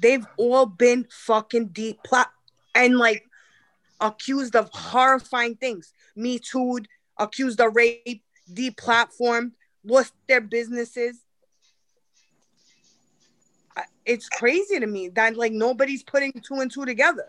they've 0.00 0.26
all 0.36 0.66
been 0.66 1.06
fucking 1.10 1.68
deep 1.68 2.02
plot 2.02 2.30
and 2.74 2.98
like 2.98 3.24
accused 4.00 4.56
of 4.56 4.68
horrifying 4.72 5.56
things. 5.56 5.92
Me 6.16 6.38
too, 6.38 6.80
accused 7.18 7.60
of 7.60 7.76
rape, 7.76 8.24
deplatformed, 8.52 9.52
lost 9.84 10.12
their 10.28 10.40
businesses. 10.40 11.18
I- 13.76 13.84
It's 14.04 14.28
crazy 14.28 14.80
to 14.80 14.86
me 14.86 15.08
that 15.10 15.36
like 15.36 15.52
nobody's 15.52 16.02
putting 16.02 16.32
two 16.32 16.56
and 16.56 16.70
two 16.70 16.84
together. 16.84 17.28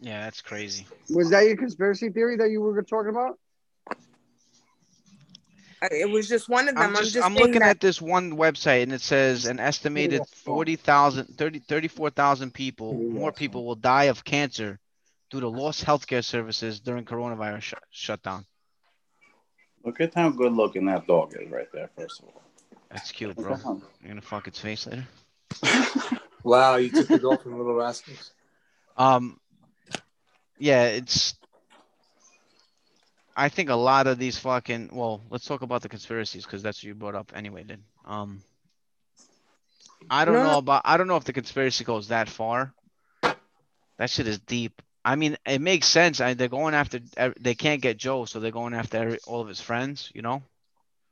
Yeah, 0.00 0.24
that's 0.24 0.40
crazy. 0.42 0.86
Was 1.10 1.30
that 1.30 1.42
your 1.46 1.56
conspiracy 1.56 2.10
theory 2.10 2.36
that 2.36 2.50
you 2.50 2.60
were 2.60 2.82
talking 2.82 3.10
about? 3.10 3.38
It 5.90 6.08
was 6.08 6.28
just 6.28 6.48
one 6.48 6.68
of 6.68 6.74
them. 6.76 6.82
I'm 6.82 6.96
I'm 6.96 7.02
just, 7.02 7.14
just, 7.14 7.26
I'm 7.26 7.34
looking 7.34 7.60
that- 7.60 7.70
at 7.70 7.80
this 7.80 8.00
one 8.00 8.36
website 8.36 8.84
and 8.84 8.92
it 8.92 9.02
says 9.02 9.44
an 9.44 9.60
estimated 9.60 10.22
40,000, 10.28 11.36
30, 11.36 11.58
34,000 11.60 12.52
people, 12.54 12.94
more 12.94 13.32
people 13.32 13.66
will 13.66 13.74
die 13.74 14.04
of 14.04 14.24
cancer 14.24 14.78
due 15.30 15.40
to 15.40 15.48
lost 15.48 15.84
healthcare 15.84 16.24
services 16.24 16.80
during 16.80 17.04
coronavirus 17.04 17.60
sh- 17.62 17.74
shutdown. 17.90 18.46
Look 19.84 20.00
at 20.00 20.14
how 20.14 20.30
good 20.30 20.52
looking 20.52 20.86
that 20.86 21.06
dog 21.06 21.34
is 21.38 21.50
right 21.50 21.70
there. 21.72 21.90
First 21.96 22.20
of 22.20 22.26
all, 22.26 22.42
That's 22.90 23.12
cute, 23.12 23.36
bro. 23.36 23.56
You're 24.00 24.08
gonna 24.08 24.20
fuck 24.22 24.46
its 24.48 24.58
face 24.60 24.86
later. 24.86 25.06
Wow, 26.44 26.76
you 26.76 26.90
took 26.90 27.08
the 27.08 27.18
dog 27.18 27.42
from 27.42 27.56
Little 27.56 27.74
Rascals. 27.74 28.32
Um, 28.98 29.40
yeah, 30.58 30.84
it's. 30.84 31.34
I 33.34 33.48
think 33.48 33.70
a 33.70 33.74
lot 33.74 34.06
of 34.06 34.18
these 34.18 34.38
fucking. 34.38 34.90
Well, 34.92 35.22
let's 35.30 35.46
talk 35.46 35.62
about 35.62 35.80
the 35.80 35.88
conspiracies 35.88 36.44
because 36.44 36.62
that's 36.62 36.78
what 36.78 36.84
you 36.84 36.94
brought 36.94 37.14
up 37.14 37.32
anyway. 37.34 37.64
Then, 37.64 37.82
um, 38.04 38.42
I 40.10 40.26
don't 40.26 40.34
No, 40.34 40.42
know 40.42 40.58
about. 40.58 40.82
I 40.84 40.98
don't 40.98 41.06
know 41.06 41.16
if 41.16 41.24
the 41.24 41.32
conspiracy 41.32 41.82
goes 41.82 42.08
that 42.08 42.28
far. 42.28 42.74
That 43.96 44.10
shit 44.10 44.28
is 44.28 44.38
deep. 44.40 44.82
I 45.04 45.16
mean, 45.16 45.36
it 45.46 45.60
makes 45.60 45.86
sense. 45.86 46.20
I, 46.20 46.34
they're 46.34 46.48
going 46.48 46.74
after. 46.74 47.00
They 47.38 47.54
can't 47.54 47.82
get 47.82 47.98
Joe, 47.98 48.24
so 48.24 48.40
they're 48.40 48.50
going 48.50 48.72
after 48.74 48.96
every, 48.98 49.18
all 49.26 49.40
of 49.40 49.48
his 49.48 49.60
friends. 49.60 50.10
You 50.14 50.22
know. 50.22 50.42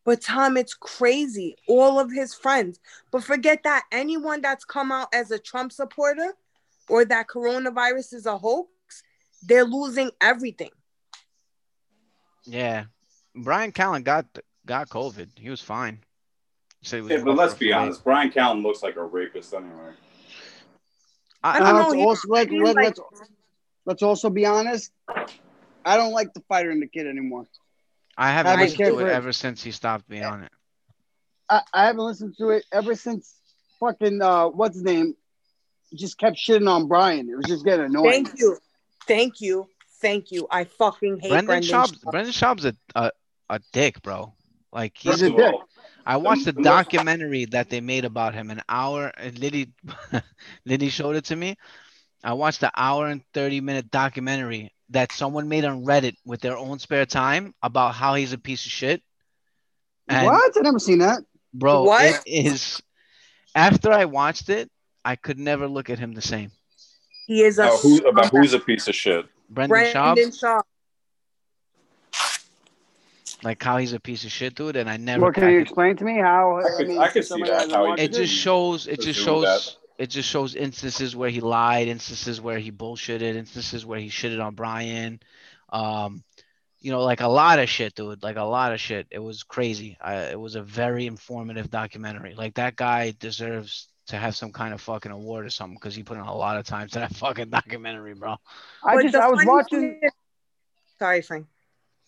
But 0.04 0.22
Tom, 0.22 0.56
it's 0.56 0.74
crazy. 0.74 1.56
All 1.68 2.00
of 2.00 2.10
his 2.10 2.34
friends. 2.34 2.80
But 3.10 3.22
forget 3.22 3.62
that 3.64 3.84
anyone 3.92 4.40
that's 4.40 4.64
come 4.64 4.90
out 4.90 5.08
as 5.14 5.30
a 5.30 5.38
Trump 5.38 5.72
supporter, 5.72 6.32
or 6.88 7.04
that 7.04 7.28
coronavirus 7.28 8.14
is 8.14 8.26
a 8.26 8.36
hoax, 8.38 9.02
they're 9.42 9.64
losing 9.64 10.10
everything. 10.20 10.70
Yeah, 12.44 12.84
Bryan 13.34 13.72
Callen 13.72 14.02
got 14.04 14.26
got 14.66 14.88
COVID. 14.88 15.28
He 15.38 15.50
was 15.50 15.60
fine. 15.60 16.00
He 16.80 16.96
he 16.96 17.00
was 17.02 17.10
Yeah, 17.10 17.22
but 17.24 17.36
let's 17.36 17.54
be 17.54 17.70
a 17.70 17.76
honest. 17.76 18.02
Bryan 18.02 18.30
Callen 18.30 18.62
looks 18.62 18.82
like 18.82 18.96
a 18.96 19.04
rapist 19.04 19.54
anyway. 19.54 19.92
I, 21.44 21.58
Uh, 21.58 21.58
don't 21.58 21.74
know, 21.74 21.98
he- 21.98 22.04
also, 22.04 22.28
let, 22.28 22.48
he 22.48 22.60
let, 22.62 22.76
like- 22.76 22.84
let's, 22.86 23.00
let's 23.84 24.02
also 24.02 24.30
be 24.30 24.46
honest. 24.46 24.92
I 25.84 25.96
don't 25.96 26.12
like 26.12 26.32
the 26.34 26.42
fighter 26.48 26.70
and 26.70 26.80
the 26.82 26.86
kid 26.86 27.06
anymore. 27.06 27.46
I 28.16 28.30
haven't 28.32 28.50
Have 28.50 28.60
a 28.60 28.62
listened 28.64 28.84
to 28.86 28.98
it 28.98 29.02
for- 29.02 29.08
ever 29.08 29.32
since 29.32 29.62
he 29.62 29.70
stopped 29.70 30.08
being 30.08 30.24
on 30.24 30.42
it. 30.44 30.52
I, 31.48 31.62
I 31.72 31.86
haven't 31.86 32.04
listened 32.04 32.34
to 32.38 32.50
it 32.50 32.64
ever 32.72 32.94
since 32.94 33.34
fucking 33.80 34.22
uh 34.22 34.46
what's 34.48 34.76
his 34.76 34.84
name 34.84 35.14
just 35.94 36.18
kept 36.18 36.36
shitting 36.36 36.68
on 36.68 36.88
Bryan. 36.88 37.28
It 37.28 37.36
was 37.36 37.46
just 37.46 37.64
getting 37.64 37.86
annoying. 37.86 38.24
Thank 38.26 38.38
you. 38.38 38.58
Thank 39.06 39.40
you. 39.40 39.68
Thank 40.00 40.30
you. 40.30 40.46
I 40.50 40.64
fucking 40.64 41.20
hate 41.20 41.30
Brendan 41.30 41.46
Brendan, 41.46 41.68
Schaub's 41.80 41.92
Schaub. 41.92 42.10
Brendan 42.10 42.32
Schaub's 42.32 42.64
a, 42.64 42.76
a 42.94 43.10
a 43.50 43.60
dick, 43.72 44.00
bro. 44.02 44.32
Like 44.72 44.96
he's 44.96 45.20
He's 45.20 45.30
a 45.30 45.36
dick. 45.36 45.54
I 46.06 46.16
watched 46.16 46.44
the 46.46 46.52
the 46.52 46.62
documentary 46.62 47.44
that 47.46 47.68
they 47.70 47.80
made 47.80 48.04
about 48.04 48.34
him 48.34 48.50
an 48.50 48.60
hour 48.68 49.12
and 49.16 49.38
Liddy 49.38 49.72
Liddy 50.64 50.88
showed 50.88 51.16
it 51.16 51.24
to 51.26 51.36
me. 51.36 51.56
I 52.24 52.34
watched 52.34 52.60
the 52.60 52.70
hour 52.74 53.08
and 53.08 53.22
30 53.34 53.60
minute 53.60 53.90
documentary 53.90 54.72
that 54.90 55.12
someone 55.12 55.48
made 55.48 55.64
on 55.64 55.84
Reddit 55.84 56.16
with 56.24 56.40
their 56.40 56.56
own 56.56 56.78
spare 56.78 57.06
time 57.06 57.54
about 57.62 57.94
how 57.94 58.14
he's 58.14 58.32
a 58.32 58.38
piece 58.38 58.64
of 58.66 58.70
shit. 58.72 59.02
And 60.08 60.26
what? 60.26 60.52
I 60.56 60.60
never 60.60 60.78
seen 60.78 60.98
that. 60.98 61.22
bro, 61.54 61.82
What? 61.84 62.22
it 62.26 62.46
is 62.46 62.80
after 63.54 63.90
I 63.92 64.04
watched 64.04 64.48
it, 64.50 64.70
I 65.04 65.16
could 65.16 65.38
never 65.38 65.66
look 65.66 65.90
at 65.90 65.98
him 65.98 66.12
the 66.12 66.22
same. 66.22 66.50
He 67.26 67.42
is 67.42 67.58
a 67.58 67.64
About, 67.64 67.80
who, 67.80 67.98
about 68.08 68.30
who's 68.30 68.52
a 68.52 68.58
piece 68.60 68.86
of 68.88 68.94
shit? 68.94 69.26
Brendan 69.48 69.78
Schaub, 69.92 70.14
Brendan 70.14 70.30
Schaub. 70.30 70.62
like 73.42 73.62
how 73.62 73.78
he's 73.78 73.92
a 73.92 74.00
piece 74.00 74.24
of 74.24 74.30
shit, 74.30 74.54
dude, 74.54 74.76
and 74.76 74.88
I 74.88 74.96
never 74.96 75.22
Well, 75.24 75.32
can 75.32 75.44
I 75.44 75.50
you 75.50 75.58
could- 75.58 75.62
explain 75.62 75.96
to 75.96 76.04
me 76.04 76.18
how? 76.18 76.58
I 76.58 76.76
could- 76.76 76.98
I 76.98 77.08
could 77.08 77.24
see 77.24 77.42
that, 77.42 77.70
how 77.70 77.94
it 77.94 78.12
just 78.12 78.32
shows 78.32 78.86
it 78.86 79.00
just 79.00 79.18
Pursue 79.18 79.24
shows 79.24 79.78
it 79.98 80.08
just 80.10 80.28
shows 80.28 80.54
instances 80.54 81.14
where 81.14 81.30
he 81.30 81.40
lied 81.40 81.88
instances 81.88 82.40
where 82.40 82.58
he 82.58 82.70
bullshitted 82.70 83.34
instances 83.34 83.84
where 83.86 83.98
he 83.98 84.08
shitted 84.08 84.44
on 84.44 84.54
bryan 84.54 85.20
um 85.70 86.22
you 86.80 86.90
know 86.90 87.02
like 87.02 87.20
a 87.20 87.28
lot 87.28 87.58
of 87.58 87.68
shit 87.68 87.94
dude 87.94 88.22
like 88.22 88.36
a 88.36 88.42
lot 88.42 88.72
of 88.72 88.80
shit 88.80 89.06
it 89.10 89.18
was 89.18 89.42
crazy 89.42 89.96
I, 90.00 90.16
it 90.30 90.40
was 90.40 90.54
a 90.54 90.62
very 90.62 91.06
informative 91.06 91.70
documentary 91.70 92.34
like 92.34 92.54
that 92.54 92.76
guy 92.76 93.14
deserves 93.18 93.88
to 94.08 94.16
have 94.16 94.34
some 94.34 94.52
kind 94.52 94.74
of 94.74 94.80
fucking 94.80 95.12
award 95.12 95.46
or 95.46 95.50
something 95.50 95.76
because 95.80 95.94
he 95.94 96.02
put 96.02 96.16
in 96.16 96.24
a 96.24 96.34
lot 96.34 96.56
of 96.58 96.66
time 96.66 96.88
to 96.88 96.98
that 96.98 97.14
fucking 97.16 97.50
documentary 97.50 98.14
bro 98.14 98.36
I 98.84 98.96
But 98.96 99.02
just 99.04 99.14
I 99.14 99.28
was 99.30 99.44
watching. 99.46 100.00
thing 100.00 100.10
Sorry, 101.02 101.20
Frank. 101.20 101.46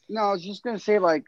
No, 0.09 0.21
I 0.21 0.33
was 0.33 0.45
just 0.45 0.63
gonna 0.63 0.79
say 0.79 1.01
like, 1.01 1.25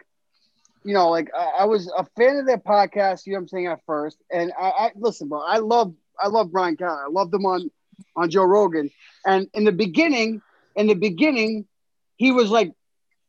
you 0.85 0.95
know, 0.95 1.11
like 1.11 1.31
I, 1.37 1.63
I 1.63 1.65
was 1.65 1.91
a 1.97 2.07
fan 2.17 2.37
of 2.37 2.47
their 2.47 2.59
podcast. 2.59 3.27
You 3.27 3.33
know 3.33 3.39
what 3.39 3.43
I'm 3.43 3.49
saying 3.49 3.67
at 3.67 3.81
first, 3.87 4.19
and 4.31 4.53
I, 4.57 4.69
I 4.69 4.93
listen, 4.95 5.29
bro. 5.29 5.41
I 5.41 5.59
love 5.59 5.93
I 6.23 6.29
love 6.29 6.51
Bryan 6.53 6.77
Callen. 6.77 7.05
I 7.07 7.09
loved 7.11 7.33
him 7.35 7.47
on 7.47 7.71
on 8.17 8.31
Joe 8.31 8.45
Rogan, 8.45 8.91
and 9.27 9.49
in 9.55 9.65
the 9.65 9.73
beginning, 9.73 10.43
in 10.75 10.87
the 10.87 10.95
beginning, 10.95 11.67
he 12.17 12.31
was 12.33 12.51
like 12.51 12.73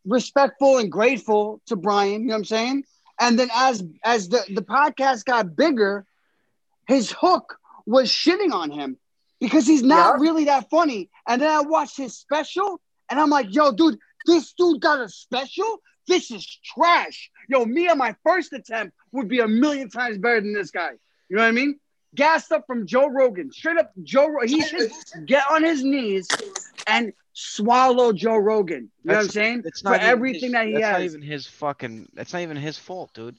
respectful 0.05 0.77
and 0.77 0.91
grateful 0.91 1.61
to 1.68 1.76
Bryan. 1.76 2.22
You 2.22 2.27
know 2.27 2.34
what 2.34 2.38
I'm 2.39 2.45
saying? 2.45 2.84
And 3.19 3.39
then 3.39 3.49
as 3.53 3.84
as 4.03 4.30
the 4.30 4.43
the 4.53 4.61
podcast 4.61 5.26
got 5.26 5.55
bigger, 5.55 6.05
his 6.88 7.11
hook 7.11 7.57
was 7.85 8.09
shitting 8.09 8.51
on 8.53 8.72
him 8.72 8.97
because 9.39 9.65
he's 9.68 9.84
not 9.84 10.15
Yeah. 10.15 10.22
really 10.22 10.45
that 10.45 10.69
funny. 10.69 11.09
And 11.27 11.41
then 11.41 11.49
I 11.49 11.61
watched 11.61 11.97
his 11.97 12.18
special, 12.18 12.81
and 13.09 13.19
I'm 13.19 13.30
like, 13.30 13.53
yo, 13.53 13.72
dude, 13.72 13.97
this 14.26 14.53
dude 14.53 14.81
got 14.81 14.99
a 14.99 15.09
special. 15.09 15.80
This 16.07 16.31
is 16.31 16.45
trash. 16.64 17.30
Yo, 17.49 17.65
me 17.65 17.88
on 17.89 17.97
my 17.97 18.15
first 18.23 18.53
attempt 18.53 18.95
would 19.11 19.27
be 19.27 19.39
a 19.39 19.47
million 19.47 19.89
times 19.89 20.18
better 20.18 20.41
than 20.41 20.53
this 20.53 20.72
guy. 20.72 20.91
You 21.30 21.35
know 21.35 21.43
what 21.43 21.49
I 21.49 21.51
mean? 21.51 21.80
Gassed 22.18 22.52
up 22.52 22.65
from 22.68 22.85
Joe 22.85 23.07
Rogan, 23.07 23.52
straight 23.52 23.77
up 23.77 23.91
Joe. 24.03 24.27
Ro- 24.27 24.45
He 24.45 24.61
should 24.61 24.91
get 25.26 25.45
on 25.49 25.64
his 25.64 25.84
knees 25.84 26.27
and 26.88 27.14
swallow 27.34 28.11
Joe 28.11 28.35
Rogan. 28.38 28.89
You 29.03 29.11
know 29.11 29.18
what 29.18 29.23
I'm 29.26 29.30
saying? 29.30 29.61
it's 29.65 29.81
For 29.81 29.91
not 29.91 29.98
even 30.02 30.10
everything 30.10 30.41
his- 30.41 30.52
that 30.53 30.65
he 30.68 30.73
that's 30.73 30.91
not 30.91 31.02
even 31.03 31.22
his 31.22 31.48
fucking 31.48 32.10
that's 32.14 32.34
not 32.34 32.41
even 32.41 32.57
his 32.57 32.77
fault 32.77 33.14
dude 33.14 33.38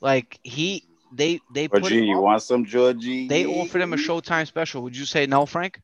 like 0.00 0.38
he 0.44 0.84
they 1.12 1.40
they 1.52 1.66
Or 1.66 1.80
put 1.80 1.84
G, 1.86 1.98
him 1.98 2.04
you 2.04 2.16
up- 2.18 2.22
want 2.22 2.42
some 2.42 2.64
Georgie? 2.64 3.26
they 3.28 3.44
offered 3.46 3.82
him 3.82 3.92
a 3.92 3.96
showtime 3.96 4.46
special 4.46 4.82
would 4.84 4.96
you 4.96 5.04
say 5.04 5.26
no 5.26 5.44
frank 5.44 5.80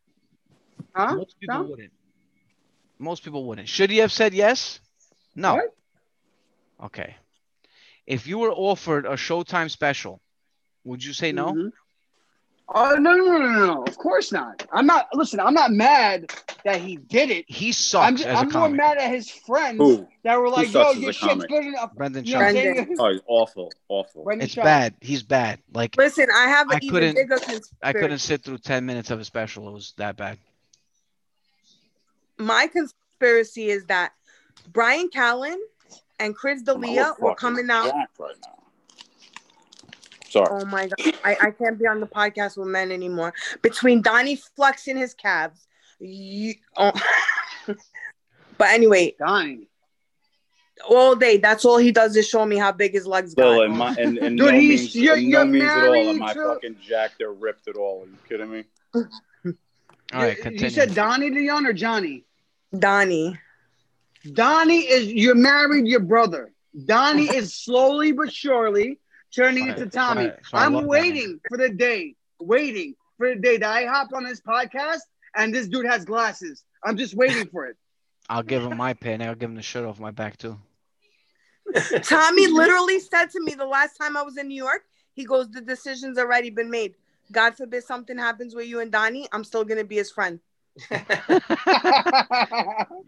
Huh? 0.95 1.15
Most 1.17 1.39
people 1.41 1.55
No? 1.57 1.63
wouldn't. 1.65 1.93
Most 2.99 3.23
people 3.25 3.45
wouldn't. 3.45 3.69
Should 3.69 3.91
he 3.91 3.99
have 3.99 4.11
said 4.13 4.33
yes? 4.35 4.81
No. 5.37 5.55
What? 5.55 5.75
Okay. 6.87 7.17
If 8.07 8.27
you 8.27 8.39
were 8.39 8.51
offered 8.51 9.05
a 9.07 9.11
Showtime 9.13 9.71
special, 9.71 10.21
would 10.85 11.03
you 11.05 11.13
say 11.13 11.31
no? 11.33 11.53
Mhm. 11.53 11.71
Oh 12.73 12.95
no, 12.95 13.15
no, 13.17 13.25
no, 13.25 13.39
no, 13.39 13.67
no! 13.67 13.83
Of 13.83 13.99
course 13.99 14.31
not. 14.31 14.65
I'm 14.73 14.87
not. 14.87 15.09
Listen, 15.13 15.41
I'm 15.41 15.55
not 15.55 15.73
mad 15.73 16.31
that 16.65 16.81
he 16.81 16.97
did 16.99 17.31
it. 17.31 17.45
He 17.49 17.73
I'm, 17.95 18.17
just, 18.17 18.29
as 18.29 18.37
a 18.37 18.39
I'm 18.39 18.45
more 18.45 18.53
comic. 18.53 18.77
mad 18.77 18.97
at 18.99 19.11
his 19.11 19.29
friends 19.29 19.79
Who? 19.79 20.07
that 20.23 20.39
were 20.39 20.49
like, 20.51 20.69
sucks 20.69 20.75
"Yo, 20.75 20.91
as 20.91 20.97
a 20.97 21.01
your 21.01 21.13
shit's 21.13 21.27
comic? 21.33 21.49
good 21.49 21.67
enough." 21.67 21.93
Brendan 21.95 22.25
You 22.25 22.35
know 22.35 22.41
what 22.41 22.55
Schaub. 22.55 22.97
Oh, 23.01 23.11
he's 23.11 23.21
awful, 23.27 23.73
awful. 23.89 24.23
Brendan 24.23 24.45
It's 24.45 24.55
Schaub. 24.55 24.63
bad. 24.63 24.95
He's 25.01 25.25
bad. 25.25 25.59
Like 25.75 25.97
Listen, 25.97 26.29
I 26.33 26.47
have 26.49 26.69
I 26.71 26.75
an 26.75 26.85
even 26.85 26.95
couldn't- 26.95 27.15
bigger 27.17 27.37
conspiracy. 27.39 27.71
I 27.83 27.93
couldn't 27.93 28.19
sit 28.19 28.45
through 28.45 28.59
ten 28.59 28.87
minutes 28.87 29.11
of 29.11 29.19
a 29.19 29.25
special. 29.25 29.69
It 29.69 29.73
was 29.73 29.93
that 29.97 30.17
bad. 30.17 30.39
My 32.39 32.69
conspiracy 32.69 33.69
is 33.71 33.85
that 33.87 34.13
Bryan 34.73 35.09
Callen 35.11 35.57
and 36.21 36.37
Chris 36.37 36.63
D'Elia 36.63 37.15
were 37.19 37.35
coming 37.35 37.69
out. 37.69 37.93
Right 37.93 38.07
now. 38.47 38.60
Sorry. 40.31 40.47
Oh 40.51 40.65
my 40.65 40.87
god, 40.89 41.15
I, 41.25 41.37
I 41.43 41.51
can't 41.51 41.79
be 41.79 41.87
on 41.87 42.01
the 42.01 42.07
podcast 42.07 42.57
with 42.57 42.69
men 42.69 42.93
anymore. 42.93 43.35
Between 43.63 44.01
Donnie 44.03 44.37
flexing 44.57 44.97
his 44.97 45.13
calves, 45.15 45.67
you, 45.99 46.55
oh. 46.77 46.93
but 47.67 48.69
anyway, 48.69 49.15
Dying. 49.19 49.67
all 50.89 51.15
day 51.17 51.37
that's 51.39 51.65
all 51.65 51.79
he 51.79 51.93
does 51.93 52.17
is 52.17 52.29
show 52.29 52.47
me 52.47 52.57
how 52.57 52.73
big 52.73 52.93
his 52.93 53.07
legs 53.07 53.35
got. 53.35 53.43
Still, 53.43 53.63
in 53.63 53.77
my, 53.77 53.95
in, 53.97 54.17
in 54.19 54.37
Dude, 54.37 54.47
no 54.47 54.53
he's- 54.53 54.81
means, 54.81 54.95
you're- 54.97 55.19
in 55.23 55.31
no 55.31 55.39
you're 55.43 55.47
means 55.47 55.65
at 55.65 55.85
all 55.89 55.95
am 55.95 56.09
I 56.09 56.13
married 56.27 56.35
to- 56.35 56.55
fucking 56.55 56.77
jacked 56.87 57.21
or 57.21 57.33
ripped 57.33 57.69
at 57.69 57.77
all. 57.77 58.05
Are 58.05 58.07
you 58.07 58.17
kidding 58.29 58.51
me? 58.51 58.65
All 60.13 60.23
right, 60.23 60.37
you, 60.37 60.43
continue. 60.43 60.65
you 60.65 60.71
said 60.71 60.93
Donnie 60.95 61.31
Leon 61.31 61.67
or 61.67 61.73
Johnny? 61.73 62.25
Donnie. 62.77 63.39
Donnie 64.33 64.81
is 64.81 65.07
you're 65.13 65.37
married 65.37 65.87
your 65.87 66.01
brother. 66.01 66.51
Donnie 66.85 67.29
is 67.37 67.55
slowly 67.55 68.11
but 68.11 68.33
surely 68.33 68.99
turning 69.35 69.69
Right, 69.69 69.79
into 69.79 69.91
Tommy. 69.91 70.27
right, 70.27 70.37
so 70.49 70.57
I 70.59 70.65
I'm 70.67 70.75
love 70.75 70.83
that 70.85 70.89
waiting 70.89 71.41
for 71.49 71.57
the 71.59 71.69
day, 71.71 72.17
waiting 72.41 72.95
for 73.19 73.29
the 73.35 73.41
day 73.41 73.57
that 73.59 73.71
I 73.71 73.85
hop 73.87 74.09
on 74.15 74.25
this 74.25 74.41
podcast 74.41 75.01
and 75.37 75.55
this 75.55 75.69
dude 75.69 75.87
has 75.87 76.05
glasses. 76.05 76.65
I'm 76.85 76.97
just 76.97 77.15
waiting 77.15 77.47
for 77.47 77.67
it. 77.67 77.77
I'll 78.29 78.43
give 78.43 78.63
him 78.65 78.77
my 78.77 78.95
pin. 78.95 79.23
I'll 79.23 79.35
give 79.35 79.51
him 79.51 79.57
the 79.57 79.63
shirt 79.63 79.85
off 79.85 79.99
my 80.01 80.11
back 80.13 80.37
too. 80.39 80.59
Tommy 82.03 82.47
literally 82.49 82.99
said 83.01 83.27
to 83.31 83.41
me 83.43 83.55
the 83.55 83.67
last 83.67 83.97
time 83.97 84.17
I 84.17 84.23
was 84.23 84.37
in 84.37 84.49
New 84.49 84.55
York, 84.63 84.83
he 85.15 85.25
goes, 85.25 85.49
The 85.51 85.61
decision's 85.61 86.19
already 86.19 86.51
been 86.51 86.71
made. 86.71 86.95
God 87.33 87.57
forbid 87.57 87.85
something 87.85 88.19
happens 88.19 88.55
with 88.55 88.67
you 88.67 88.81
and 88.81 88.91
Donnie, 88.91 89.29
I'm 89.33 89.45
still 89.45 89.65
gonna 89.65 89.85
be 89.85 89.97
his 89.97 90.11
friend. 90.11 90.41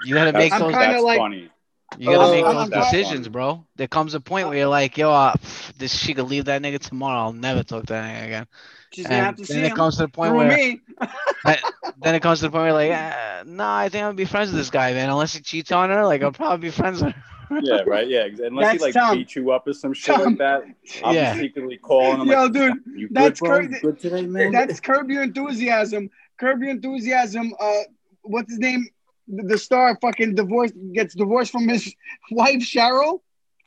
You 0.05 0.15
gotta 0.15 0.33
make 0.33 0.53
I'm 0.53 0.61
those. 0.61 0.73
That's 0.73 1.03
like- 1.03 1.19
funny. 1.19 1.51
You 1.99 2.09
gotta 2.11 2.25
Oh, 2.25 2.31
make 2.31 2.45
those 2.45 2.71
decisions, 2.71 3.29
bro. 3.29 3.65
There 3.77 3.89
comes 3.89 4.15
a 4.15 4.21
point 4.21 4.49
where 4.49 4.57
you're 4.59 4.67
like, 4.69 4.97
yo, 4.97 5.11
uh, 5.11 5.35
pff, 5.35 5.73
this 5.77 5.97
she 5.97 6.15
could 6.15 6.27
leave 6.29 6.47
that 6.47 6.63
nigga 6.63 6.79
tomorrow. 6.79 7.21
I'll 7.21 7.33
never 7.33 7.63
talk 7.63 7.87
to 7.87 7.93
that 7.93 8.05
nigga 8.05 8.27
again. 8.27 8.47
She's 8.93 9.07
gonna 9.07 9.17
And 9.17 9.27
have 9.27 9.37
to 9.37 9.47
see 9.47 9.55
then 9.55 9.65
it 9.65 9.69
him 9.71 9.77
comes 9.77 9.97
to 9.97 10.03
the 10.03 10.09
point 10.09 10.31
through 10.31 10.39
where 10.39 10.49
me. 10.49 10.81
then 12.03 12.15
it 12.15 12.23
comes 12.23 12.41
to 12.41 12.47
the 12.47 12.51
point 12.51 12.63
where 12.65 12.73
like, 12.73 12.91
uh, 12.91 13.45
nah, 13.47 13.77
I 13.79 13.89
think 13.89 14.03
I'm 14.03 14.09
gonna 14.09 14.17
be 14.17 14.25
friends 14.25 14.51
with 14.51 14.59
this 14.59 14.71
guy, 14.71 14.93
man. 14.93 15.11
Unless 15.11 15.35
he 15.35 15.41
cheats 15.43 15.73
on 15.73 15.91
her, 15.91 16.05
like 16.05 16.23
I'll 16.23 16.33
probably 16.33 16.69
be 16.69 16.71
friends 16.71 17.03
with 17.03 17.15
her. 17.15 17.61
Yeah, 17.63 17.83
right. 17.87 18.09
Yeah, 18.09 18.21
ex- 18.21 18.41
unless 18.41 18.71
That's 18.73 18.85
he 18.85 18.93
like 18.93 18.95
Tom. 18.95 19.19
beat 19.19 19.35
you 19.35 19.51
up 19.51 19.67
or 19.67 19.73
some 19.73 19.93
shit 19.93 20.17
Tom. 20.17 20.25
like 20.31 20.39
that. 20.39 20.65
I'll 21.05 21.15
Yeah. 21.15 21.35
secretly 21.37 21.77
calling 21.79 22.21
him. 22.21 22.29
Yo, 22.29 22.45
like, 22.45 22.53
dude, 22.53 22.75
you 22.97 23.09
good, 23.09 23.15
that's 23.15 23.41
bro? 23.41 23.59
crazy. 23.59 23.79
Good 23.81 23.99
today, 24.01 24.23
man? 24.27 24.53
That's 24.53 24.81
Curb 24.81 25.11
Your 25.11 25.23
Enthusiasm. 25.25 26.11
Curb 26.39 26.63
Your 26.63 26.71
Enthusiasm. 26.71 27.55
Uh, 27.61 27.81
what's 28.23 28.51
his 28.51 28.59
name? 28.59 28.87
The, 29.29 29.43
the 29.45 29.59
star 29.59 29.97
fucking 30.01 30.35
divorced 30.35 30.75
gets 30.93 31.15
divorced 31.15 31.53
from 31.53 31.69
his 31.69 31.95
wife 32.31 32.61
Cheryl, 32.61 33.21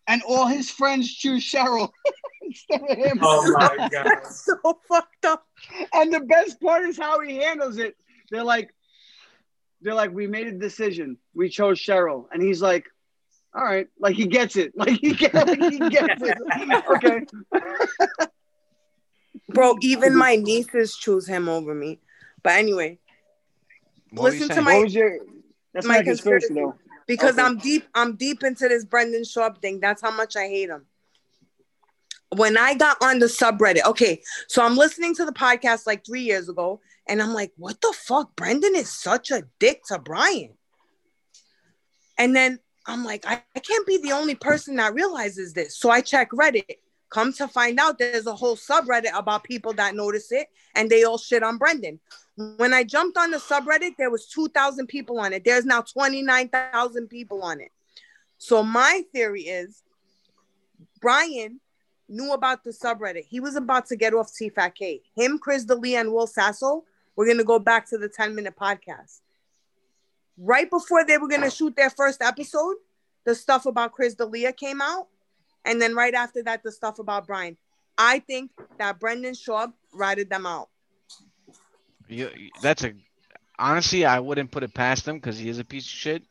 and 0.08 0.22
all 0.24 0.48
his 0.48 0.70
friends 0.70 1.14
choose 1.14 1.44
Cheryl 1.44 1.90
instead 2.42 2.82
of 2.82 2.98
him. 2.98 3.20
Oh 3.22 3.52
my 3.58 3.76
god. 3.92 4.06
That's 4.06 4.46
so 4.46 4.80
fucked 4.88 5.26
up. 5.26 5.46
And 5.94 6.14
the 6.14 6.22
best 6.22 6.62
part 6.62 6.84
is 6.84 6.98
how 6.98 7.20
he 7.22 7.38
handles 7.38 7.78
it. 7.78 7.96
They're 8.32 8.44
like, 8.44 8.74
they're 9.82 9.94
like, 9.94 10.12
we 10.12 10.28
made 10.28 10.48
a 10.48 10.52
decision. 10.52 11.18
We 11.34 11.50
chose 11.50 11.80
Cheryl, 11.80 12.26
and 12.32 12.42
he's 12.42 12.62
like, 12.62 12.86
all 13.56 13.64
right, 13.64 13.88
like 14.00 14.16
he 14.16 14.28
gets 14.28 14.58
it. 14.58 14.74
Like 14.76 15.00
he 15.00 15.14
gets, 15.14 15.34
like 15.34 15.60
he 15.60 15.80
gets 15.90 16.22
it. 16.22 16.38
Okay. 16.90 17.22
Bro, 19.50 19.78
even 19.82 20.16
my 20.18 20.36
nieces 20.36 20.96
choose 20.98 21.28
him 21.28 21.48
over 21.48 21.74
me. 21.74 22.00
But 22.44 22.54
anyway, 22.54 23.00
What 24.12 24.34
listen 24.34 24.50
to 24.50 24.62
my 24.62 24.76
What 24.76 24.84
was 24.84 24.96
your? 24.96 25.20
That's 25.76 25.86
my 25.86 26.02
conspiracy 26.02 26.48
conspiracy. 26.48 26.54
though. 26.56 26.76
because 27.06 27.34
Okay. 27.38 27.44
I'm 27.44 27.58
deep. 27.60 27.88
I'm 27.94 28.16
deep 28.16 28.44
into 28.44 28.68
this 28.68 28.86
Brendan 28.86 29.24
Schaub 29.24 29.62
thing. 29.62 29.80
That's 29.80 30.02
how 30.02 30.12
much 30.12 30.36
I 30.36 30.48
hate 30.48 30.70
him. 30.70 30.88
When 32.36 32.58
I 32.58 32.74
got 32.74 32.98
on 33.04 33.20
the 33.20 33.28
subreddit, 33.28 33.86
okay, 33.86 34.22
so 34.48 34.66
I'm 34.66 34.76
listening 34.76 35.14
to 35.16 35.26
the 35.26 35.32
podcast 35.32 35.86
like 35.86 36.06
three 36.06 36.24
years 36.24 36.50
ago, 36.50 36.82
and 37.08 37.22
I'm 37.22 37.34
like, 37.34 37.52
what 37.58 37.80
the 37.82 37.94
fuck? 37.96 38.36
Brendan 38.36 38.76
is 38.76 38.92
such 38.92 39.32
a 39.32 39.44
dick 39.60 39.84
to 39.90 40.00
Bryan. 40.00 40.58
And 42.18 42.36
then 42.36 42.60
I'm 42.88 43.04
like, 43.04 43.26
I, 43.28 43.44
I 43.56 43.60
can't 43.60 43.86
be 43.86 43.98
the 43.98 44.14
only 44.14 44.36
person 44.36 44.78
that 44.78 44.94
realizes 44.94 45.54
this. 45.54 45.78
So 45.78 45.90
I 45.92 46.02
check 46.02 46.32
Reddit. 46.32 46.78
Come 47.10 47.32
to 47.34 47.48
find 47.48 47.80
out, 47.80 48.00
there's 48.00 48.28
a 48.28 48.36
whole 48.36 48.58
subreddit 48.58 49.16
about 49.16 49.44
people 49.44 49.74
that 49.74 49.96
notice 49.96 50.32
it, 50.32 50.48
and 50.76 50.90
they 50.90 51.04
all 51.04 51.18
shit 51.18 51.44
on 51.44 51.58
Brendan. 51.58 52.00
When 52.38 52.74
I 52.74 52.84
jumped 52.84 53.18
on 53.18 53.32
the 53.32 53.38
subreddit, 53.38 53.96
there 53.98 54.10
was 54.10 54.28
2,000 54.28 54.88
people 54.88 55.20
on 55.20 55.32
it. 55.32 55.46
There's 55.46 55.66
now 55.66 55.82
29,000 55.82 57.08
people 57.08 57.42
on 57.44 57.62
it. 57.62 57.72
So 58.38 58.62
my 58.62 59.04
theory 59.14 59.44
is 59.44 59.84
Bryan 61.00 61.62
knew 62.10 62.34
about 62.34 62.64
the 62.64 62.72
subreddit. 62.72 63.26
He 63.26 63.40
was 63.40 63.56
about 63.56 63.86
to 63.88 63.96
get 63.96 64.14
off 64.14 64.34
T-Fat-K. 64.34 65.02
Him, 65.16 65.40
Chris 65.40 65.64
D'Elia, 65.64 66.02
and 66.02 66.12
Will 66.12 66.28
Sasso 66.28 66.84
were 67.16 67.26
going 67.26 67.38
to 67.38 67.46
go 67.46 67.58
back 67.58 67.88
to 67.90 67.98
the 67.98 68.10
10-minute 68.10 68.56
podcast. 68.60 69.22
Right 70.38 70.70
before 70.70 71.06
they 71.06 71.18
were 71.18 71.30
going 71.30 71.42
to 71.42 71.50
shoot 71.50 71.76
their 71.78 71.90
first 71.90 72.22
episode, 72.22 72.76
the 73.24 73.34
stuff 73.34 73.66
about 73.66 73.94
Chris 73.94 74.16
D'Elia 74.16 74.52
came 74.52 74.82
out. 74.82 75.08
And 75.64 75.82
then 75.82 75.96
right 75.96 76.14
after 76.14 76.44
that, 76.44 76.64
the 76.64 76.72
stuff 76.72 77.00
about 77.00 77.26
Bryan. 77.26 77.56
I 77.98 78.20
think 78.20 78.52
that 78.78 79.00
Brendan 79.00 79.34
Schaub 79.34 79.72
ratted 79.94 80.30
them 80.30 80.46
out. 80.46 80.68
You, 82.08 82.30
that's 82.62 82.84
a 82.84 82.94
honestly, 83.58 84.06
I 84.06 84.20
wouldn't 84.20 84.52
put 84.52 84.64
it 84.64 84.74
past 84.74 85.08
him 85.08 85.16
because 85.16 85.38
he 85.38 85.50
is 85.50 85.60
a 85.60 85.66
piece 85.66 85.86
of 85.86 85.92
shit. 85.92 86.24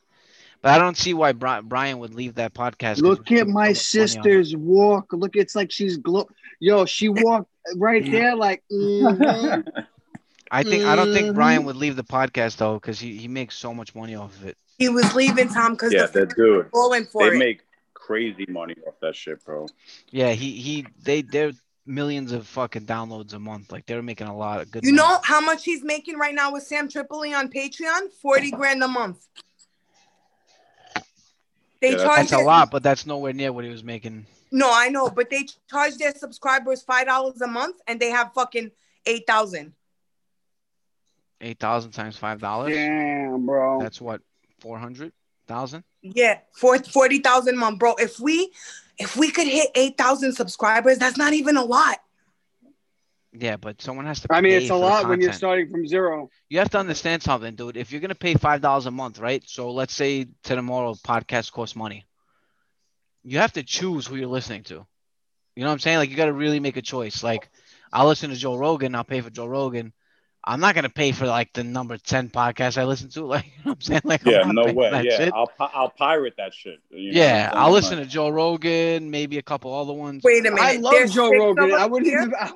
But 0.62 0.72
I 0.72 0.78
don't 0.78 0.96
see 0.96 1.12
why 1.14 1.32
Bryan 1.32 1.98
would 1.98 2.14
leave 2.14 2.36
that 2.36 2.54
podcast. 2.54 3.02
Look 3.02 3.28
he 3.28 3.38
at 3.38 3.48
my 3.48 3.72
making 3.72 3.82
so 3.82 4.00
much 4.00 4.10
money 4.10 4.18
on 4.18 4.26
it. 4.26 4.30
sister's 4.30 4.56
walk. 4.56 5.12
Look, 5.12 5.36
it's 5.36 5.54
like 5.54 5.70
she's 5.70 5.96
glow. 5.98 6.28
Yo, 6.60 6.84
she 6.86 7.08
walked 7.08 7.50
right 7.76 8.04
there, 8.10 8.34
like. 8.34 8.62
mhm. 8.72 9.64
I 10.50 10.62
think 10.62 10.84
I 10.86 10.96
don't 10.96 11.12
think. 11.12 11.34
Bryan 11.34 11.64
would 11.64 11.76
leave 11.76 11.96
the 11.96 12.04
podcast 12.04 12.56
though 12.56 12.74
because 12.74 12.98
he, 13.00 13.16
he 13.16 13.28
makes 13.28 13.56
so 13.56 13.74
much 13.74 13.94
money 13.94 14.14
off 14.14 14.34
of 14.36 14.46
it. 14.46 14.56
He 14.78 14.88
was 14.88 15.14
leaving 15.14 15.48
Tom 15.48 15.72
because 15.72 15.92
Yeah, 15.92 16.06
the 16.06 16.20
that 16.20 16.36
dude. 16.36 16.70
going 16.72 17.04
for 17.06 17.28
They 17.28 17.36
it. 17.36 17.38
make 17.38 17.60
crazy 17.94 18.46
money 18.48 18.74
off 18.86 18.94
that 19.02 19.16
shit, 19.16 19.44
bro. 19.44 19.66
Yeah, 20.10 20.32
he 20.32 20.52
he 20.52 20.86
they 21.02 21.22
they're 21.22 21.52
millions 21.86 22.32
of 22.32 22.46
fucking 22.46 22.86
downloads 22.86 23.34
a 23.34 23.38
month. 23.38 23.72
Like 23.72 23.86
they're 23.86 24.02
making 24.02 24.26
a 24.26 24.36
lot 24.36 24.60
of 24.60 24.70
good. 24.70 24.84
You 24.84 24.92
money. 24.92 25.08
know 25.08 25.20
how 25.22 25.40
much 25.40 25.64
he's 25.64 25.82
making 25.84 26.16
right 26.18 26.34
now 26.34 26.52
with 26.52 26.62
Sam 26.62 26.88
Tripoli 26.88 27.34
on 27.34 27.48
Patreon? 27.50 28.10
40 28.20 28.50
grand 28.52 28.82
a 28.82 28.88
month. 28.88 29.26
They 31.80 31.90
Yeah, 31.92 32.04
charge 32.04 32.16
that's 32.16 32.32
a 32.32 32.38
lot, 32.38 32.70
but 32.70 32.82
that's 32.82 33.04
nowhere 33.04 33.32
near 33.32 33.52
what 33.52 33.64
he 33.64 33.70
was 33.70 33.84
making. 33.84 34.26
No, 34.50 34.70
I 34.72 34.88
know, 34.88 35.10
but 35.10 35.30
they 35.30 35.46
charge 35.68 35.96
their 35.96 36.14
subscribers 36.14 36.82
five 36.82 37.06
dollars 37.06 37.40
a 37.40 37.46
month 37.46 37.76
and 37.86 38.00
they 38.00 38.10
have 38.10 38.32
fucking 38.34 38.70
eight 39.04 39.26
thousand. 39.26 39.74
Eight 41.40 41.58
thousand 41.58 41.90
times 41.90 42.16
five 42.16 42.40
dollars. 42.40 42.74
Damn, 42.74 43.44
bro. 43.44 43.80
That's 43.80 44.00
what 44.00 44.22
four 44.60 44.78
hundred 44.78 45.12
thousand. 45.46 45.84
Yeah, 46.00 46.38
for 46.52 46.78
forty 46.78 47.18
thousand 47.18 47.56
a 47.56 47.58
month, 47.58 47.80
bro. 47.80 47.96
If 47.96 48.18
we 48.20 48.52
if 48.98 49.16
we 49.16 49.30
could 49.30 49.46
hit 49.46 49.70
eight 49.74 49.96
thousand 49.96 50.32
subscribers, 50.32 50.98
that's 50.98 51.16
not 51.16 51.32
even 51.32 51.56
a 51.56 51.64
lot. 51.64 51.98
Yeah, 53.36 53.56
but 53.56 53.82
someone 53.82 54.06
has 54.06 54.20
to. 54.20 54.28
I 54.32 54.40
mean, 54.40 54.52
it's 54.52 54.70
a 54.70 54.76
lot 54.76 55.08
when 55.08 55.20
you're 55.20 55.32
starting 55.32 55.68
from 55.68 55.86
zero. 55.88 56.30
You 56.48 56.58
have 56.60 56.70
to 56.70 56.78
understand 56.78 57.22
something, 57.22 57.56
dude. 57.56 57.76
If 57.76 57.90
you're 57.90 58.00
gonna 58.00 58.14
pay 58.14 58.34
five 58.34 58.60
dollars 58.60 58.86
a 58.86 58.92
month, 58.92 59.18
right? 59.18 59.42
So 59.46 59.72
let's 59.72 59.92
say 59.92 60.24
to 60.24 60.54
tomorrow 60.54 60.94
podcast 60.94 61.50
costs 61.52 61.74
money. 61.74 62.04
You 63.24 63.38
have 63.38 63.52
to 63.54 63.62
choose 63.62 64.06
who 64.06 64.16
you're 64.16 64.28
listening 64.28 64.62
to. 64.64 64.86
You 65.56 65.62
know 65.62 65.68
what 65.68 65.72
I'm 65.72 65.78
saying? 65.78 65.98
Like 65.98 66.10
you 66.10 66.16
got 66.16 66.26
to 66.26 66.32
really 66.32 66.60
make 66.60 66.76
a 66.76 66.82
choice. 66.82 67.22
Like 67.22 67.48
I'll 67.92 68.06
listen 68.06 68.30
to 68.30 68.36
Joe 68.36 68.56
Rogan. 68.56 68.94
I'll 68.94 69.04
pay 69.04 69.20
for 69.20 69.30
Joe 69.30 69.46
Rogan. 69.46 69.92
I'm 70.46 70.60
not 70.60 70.74
gonna 70.74 70.90
pay 70.90 71.12
for 71.12 71.26
like 71.26 71.52
the 71.54 71.64
number 71.64 71.96
ten 71.96 72.28
podcast 72.28 72.76
I 72.76 72.84
listen 72.84 73.08
to. 73.10 73.24
Like 73.34 73.44
you 73.46 73.50
know 73.64 73.70
what 73.70 73.74
I'm 73.76 73.80
saying? 73.80 74.00
Like 74.04 74.24
Yeah, 74.24 74.42
no 74.44 74.72
way. 74.72 74.90
Yeah, 75.04 75.16
shit. 75.16 75.32
I'll 75.32 75.46
pi- 75.46 75.70
I'll 75.72 75.88
pirate 75.88 76.34
that 76.36 76.52
shit. 76.52 76.80
you 76.90 77.12
know 77.12 77.20
yeah, 77.20 77.50
I'm 77.52 77.58
I'll 77.58 77.64
saying? 77.66 77.74
listen 77.74 77.98
to 77.98 78.06
Joe 78.06 78.28
Rogan, 78.28 79.10
maybe 79.10 79.38
a 79.38 79.42
couple 79.42 79.74
other 79.74 79.92
ones. 79.94 80.22
Wait 80.22 80.40
a 80.40 80.50
minute. 80.50 80.60
I 80.60 80.76
love 80.76 80.92
There's 80.92 81.14
Joe 81.14 81.30
Rogan. 81.30 81.72
I 81.72 81.86
wouldn't 81.86 82.10
here. 82.10 82.20
even. 82.20 82.34
I 82.40 82.52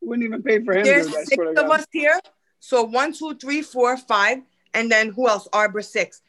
wouldn't 0.00 0.24
even 0.24 0.42
pay 0.42 0.64
for 0.64 0.74
him. 0.74 0.84
There's 0.84 1.06
dude. 1.06 1.26
Six 1.26 1.44
of 1.56 1.70
us 1.70 1.84
here. 1.90 2.18
So 2.60 2.84
one, 2.84 3.12
two, 3.12 3.34
three, 3.34 3.62
four, 3.62 3.96
five, 3.96 4.38
and 4.72 4.90
then 4.90 5.10
who 5.10 5.28
else? 5.28 5.48
Arbor 5.52 5.82
six. 5.82 6.22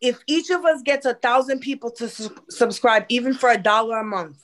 If 0.00 0.20
each 0.26 0.50
of 0.50 0.64
us 0.64 0.82
gets 0.82 1.06
a 1.06 1.14
thousand 1.14 1.60
people 1.60 1.90
to 1.92 2.08
su- 2.08 2.34
subscribe, 2.48 3.04
even 3.08 3.34
for 3.34 3.50
a 3.50 3.58
dollar 3.58 3.98
a 3.98 4.04
month, 4.04 4.42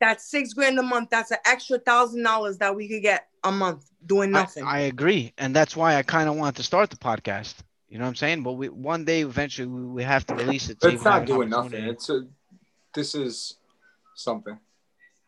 that's 0.00 0.30
six 0.30 0.52
grand 0.52 0.78
a 0.78 0.82
month. 0.82 1.10
That's 1.10 1.30
an 1.30 1.38
extra 1.46 1.78
thousand 1.78 2.22
dollars 2.22 2.58
that 2.58 2.74
we 2.76 2.88
could 2.88 3.02
get 3.02 3.28
a 3.42 3.52
month 3.52 3.90
doing 4.06 4.30
nothing. 4.30 4.64
I 4.64 4.80
agree, 4.80 5.32
and 5.38 5.54
that's 5.54 5.76
why 5.76 5.96
I 5.96 6.02
kind 6.02 6.28
of 6.28 6.36
wanted 6.36 6.56
to 6.56 6.62
start 6.62 6.90
the 6.90 6.96
podcast. 6.96 7.54
You 7.88 7.98
know 7.98 8.04
what 8.04 8.08
I'm 8.10 8.14
saying? 8.16 8.42
But 8.42 8.52
we 8.52 8.68
one 8.68 9.04
day 9.04 9.20
eventually 9.22 9.68
we, 9.68 9.82
we 9.84 10.02
have 10.02 10.26
to 10.26 10.34
release 10.34 10.68
it. 10.68 10.80
to 10.80 10.88
It's 10.88 10.94
even 10.94 11.04
not 11.04 11.26
doing 11.26 11.48
nothing. 11.50 11.84
It's 11.84 12.08
a. 12.10 12.26
This 12.94 13.14
is 13.14 13.56
something. 14.14 14.58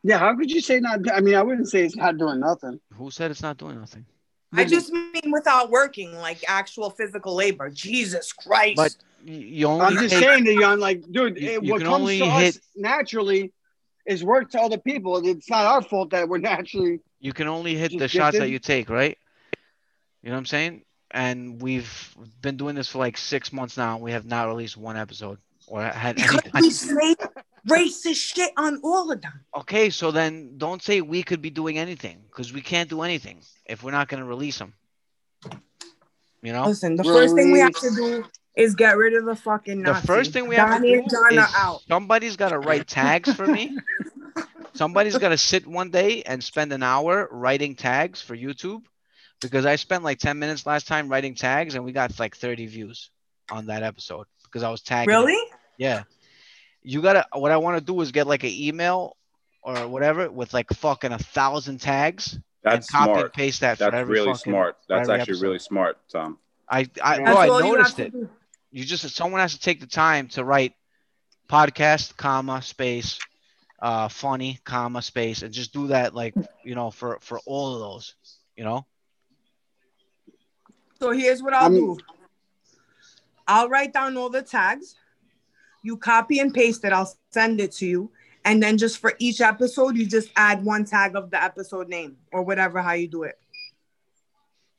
Yeah, 0.02 0.18
how 0.18 0.36
could 0.36 0.50
you 0.50 0.60
say 0.60 0.78
not? 0.80 1.00
I 1.12 1.20
mean, 1.20 1.34
I 1.34 1.42
wouldn't 1.42 1.68
say 1.68 1.84
it's 1.84 1.96
not 1.96 2.16
doing 2.16 2.40
nothing. 2.40 2.80
Who 2.94 3.10
said 3.10 3.30
it's 3.30 3.42
not 3.42 3.56
doing 3.56 3.78
nothing? 3.80 4.06
I 4.52 4.64
just 4.64 4.92
mean 4.92 5.32
without 5.32 5.70
working, 5.70 6.14
like 6.16 6.38
actual 6.48 6.90
physical 6.90 7.34
labor. 7.34 7.68
Jesus 7.68 8.32
Christ. 8.32 8.76
But 8.76 8.96
you 9.24 9.66
only 9.66 9.84
I'm 9.84 9.94
just 9.94 10.14
take- 10.14 10.22
saying 10.24 10.44
to 10.44 10.52
you, 10.52 10.64
I'm 10.64 10.78
like, 10.78 11.02
dude, 11.10 11.36
You- 11.40 11.48
it- 11.50 11.64
you 11.64 11.72
what 11.72 11.78
can 11.80 11.88
comes 11.90 12.00
only 12.00 12.18
to 12.20 12.26
hit- 12.30 12.56
us 12.56 12.60
naturally 12.76 13.52
is 14.06 14.24
work 14.24 14.50
to 14.50 14.60
other 14.60 14.78
people. 14.78 15.26
It's 15.26 15.50
not 15.50 15.64
our 15.66 15.82
fault 15.82 16.10
that 16.10 16.28
we're 16.28 16.38
naturally. 16.38 17.00
you 17.20 17.32
can 17.32 17.48
only 17.48 17.74
hit 17.74 17.98
the 17.98 18.08
shots 18.08 18.38
that 18.38 18.50
you 18.50 18.58
take, 18.58 18.88
right? 18.88 19.18
You 20.22 20.30
know 20.30 20.36
what 20.36 20.40
I'm 20.40 20.46
saying? 20.46 20.82
And 21.10 21.62
we've 21.62 22.16
been 22.42 22.56
doing 22.56 22.74
this 22.74 22.88
for 22.88 22.98
like 22.98 23.16
six 23.16 23.52
months 23.52 23.76
now. 23.76 23.94
and 23.94 24.02
We 24.02 24.12
have 24.12 24.26
not 24.26 24.48
released 24.48 24.76
one 24.76 24.96
episode 24.96 25.38
or 25.66 25.82
had 25.82 26.18
any. 26.18 26.38
we 26.54 26.70
say 26.70 27.14
racist 27.68 28.34
shit 28.34 28.52
on 28.56 28.80
all 28.82 29.10
of 29.10 29.20
them. 29.20 29.32
Okay, 29.56 29.90
so 29.90 30.10
then 30.10 30.58
don't 30.58 30.82
say 30.82 31.00
we 31.00 31.22
could 31.22 31.42
be 31.42 31.50
doing 31.50 31.78
anything 31.78 32.22
because 32.28 32.52
we 32.52 32.60
can't 32.60 32.88
do 32.88 33.02
anything 33.02 33.40
if 33.66 33.82
we're 33.82 33.92
not 33.92 34.08
going 34.08 34.20
to 34.20 34.26
release 34.28 34.58
them. 34.58 34.74
You 36.42 36.52
know. 36.52 36.66
Listen, 36.66 36.96
the 36.96 37.04
first 37.04 37.34
thing 37.34 37.50
we 37.50 37.58
have 37.60 37.74
to 37.74 37.90
do 37.94 38.24
is 38.56 38.74
get 38.74 38.96
rid 38.96 39.14
of 39.14 39.24
the 39.26 39.36
fucking 39.36 39.82
The 39.82 39.94
first 39.94 40.32
thing 40.32 40.48
we 40.48 40.56
have 40.56 40.70
Donnie 40.70 40.92
to 40.92 40.98
and 41.00 41.08
do 41.08 41.14
John 41.16 41.32
is 41.32 41.54
are 41.54 41.58
out. 41.58 41.82
somebody's 41.88 42.36
got 42.36 42.48
to 42.50 42.58
write 42.58 42.86
tags 42.86 43.32
for 43.34 43.46
me. 43.46 43.76
Somebody's 44.74 45.16
got 45.16 45.30
to 45.30 45.38
sit 45.38 45.66
one 45.66 45.90
day 45.90 46.22
and 46.22 46.44
spend 46.44 46.70
an 46.72 46.82
hour 46.82 47.28
writing 47.30 47.74
tags 47.76 48.20
for 48.20 48.36
YouTube 48.36 48.82
because 49.40 49.64
I 49.64 49.76
spent 49.76 50.04
like 50.04 50.18
10 50.18 50.38
minutes 50.38 50.66
last 50.66 50.86
time 50.86 51.08
writing 51.08 51.34
tags 51.34 51.74
and 51.74 51.84
we 51.84 51.92
got 51.92 52.18
like 52.18 52.36
30 52.36 52.66
views 52.66 53.10
on 53.50 53.66
that 53.66 53.82
episode 53.82 54.26
because 54.44 54.62
I 54.62 54.68
was 54.70 54.82
tagging. 54.82 55.14
it. 55.14 55.16
Really? 55.16 55.50
Yeah. 55.78 56.02
You 56.82 57.00
got 57.00 57.14
to, 57.14 57.24
what 57.38 57.52
I 57.52 57.56
want 57.56 57.78
to 57.78 57.84
do 57.84 57.98
is 58.02 58.12
get 58.12 58.26
like 58.26 58.44
an 58.44 58.50
email 58.52 59.16
or 59.62 59.88
whatever 59.88 60.30
with 60.30 60.52
like 60.52 60.68
fucking 60.74 61.12
a 61.12 61.18
thousand 61.18 61.80
tags 61.80 62.38
That's 62.62 62.86
and 62.92 62.98
copy 62.98 63.12
smart. 63.12 63.24
and 63.24 63.32
paste 63.32 63.60
that 63.62 63.78
for 63.78 63.84
That's 63.84 63.94
every 63.96 64.12
really 64.20 64.26
fucking- 64.34 64.52
smart. 64.52 64.76
That's 64.90 65.08
actually 65.08 65.22
episode. 65.32 65.42
really 65.42 65.58
smart, 65.58 65.98
Tom. 66.10 66.38
I, 66.68 66.80
I, 67.02 67.16
That's 67.16 67.18
bro, 67.20 67.34
I 67.36 67.48
all 67.48 67.60
you 67.60 67.66
have 67.68 67.76
noticed 67.78 67.98
it. 68.00 68.12
do. 68.12 68.28
You 68.76 68.84
just 68.84 69.08
someone 69.08 69.40
has 69.40 69.54
to 69.54 69.58
take 69.58 69.80
the 69.80 69.86
time 69.86 70.28
to 70.28 70.44
write 70.44 70.74
podcast, 71.48 72.14
comma, 72.18 72.60
space, 72.60 73.18
uh, 73.80 74.08
funny, 74.08 74.58
comma, 74.64 75.00
space, 75.00 75.40
and 75.40 75.50
just 75.50 75.72
do 75.72 75.86
that 75.86 76.14
like 76.14 76.34
you 76.62 76.74
know 76.74 76.90
for 76.90 77.16
for 77.22 77.40
all 77.46 77.72
of 77.72 77.80
those, 77.80 78.14
you 78.54 78.64
know. 78.64 78.84
So 81.00 81.12
here's 81.12 81.42
what 81.42 81.54
I'll 81.54 81.62
I'm- 81.62 81.72
do. 81.72 81.96
I'll 83.48 83.70
write 83.70 83.94
down 83.94 84.14
all 84.18 84.28
the 84.28 84.42
tags. 84.42 84.94
You 85.82 85.96
copy 85.96 86.40
and 86.40 86.52
paste 86.52 86.84
it. 86.84 86.92
I'll 86.92 87.10
send 87.30 87.62
it 87.62 87.72
to 87.76 87.86
you. 87.86 88.10
And 88.44 88.62
then 88.62 88.76
just 88.76 88.98
for 88.98 89.14
each 89.18 89.40
episode, 89.40 89.96
you 89.96 90.04
just 90.04 90.28
add 90.36 90.62
one 90.62 90.84
tag 90.84 91.16
of 91.16 91.30
the 91.30 91.42
episode 91.42 91.88
name 91.88 92.18
or 92.30 92.42
whatever, 92.42 92.82
how 92.82 92.92
you 92.92 93.08
do 93.08 93.22
it. 93.22 93.38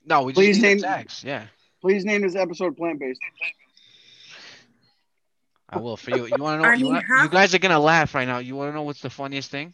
No, 0.05 0.21
we 0.21 0.33
just 0.33 0.37
Please 0.37 0.57
need 0.61 0.63
the 0.63 0.67
name- 0.67 0.79
tags. 0.81 1.23
Yeah, 1.23 1.47
Please 1.81 2.05
name 2.05 2.21
this 2.21 2.35
episode 2.35 2.77
plant 2.77 2.99
based. 2.99 3.19
I 5.69 5.79
will 5.79 5.97
for 5.97 6.11
you. 6.11 6.25
You 6.25 6.41
want 6.41 6.61
to 6.61 6.63
know? 6.65 6.71
I 6.71 6.73
you, 6.75 6.85
wanna- 6.85 7.23
you 7.23 7.29
guys 7.29 7.53
are 7.53 7.59
gonna 7.59 7.79
laugh 7.79 8.15
right 8.15 8.27
now. 8.27 8.37
You 8.39 8.55
want 8.55 8.69
to 8.71 8.75
know 8.75 8.83
what's 8.83 9.01
the 9.01 9.09
funniest 9.09 9.51
thing? 9.51 9.73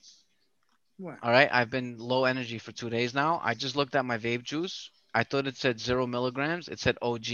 What? 0.97 1.17
All 1.21 1.31
right, 1.31 1.49
I've 1.51 1.69
been 1.69 1.97
low 1.97 2.25
energy 2.25 2.57
for 2.57 2.71
two 2.71 2.89
days 2.89 3.13
now. 3.13 3.39
I 3.43 3.53
just 3.53 3.75
looked 3.75 3.95
at 3.95 4.05
my 4.05 4.17
vape 4.17 4.43
juice. 4.43 4.89
I 5.13 5.23
thought 5.23 5.47
it 5.47 5.57
said 5.57 5.79
zero 5.79 6.07
milligrams. 6.07 6.67
It 6.67 6.79
said 6.79 6.97
OG. 7.01 7.27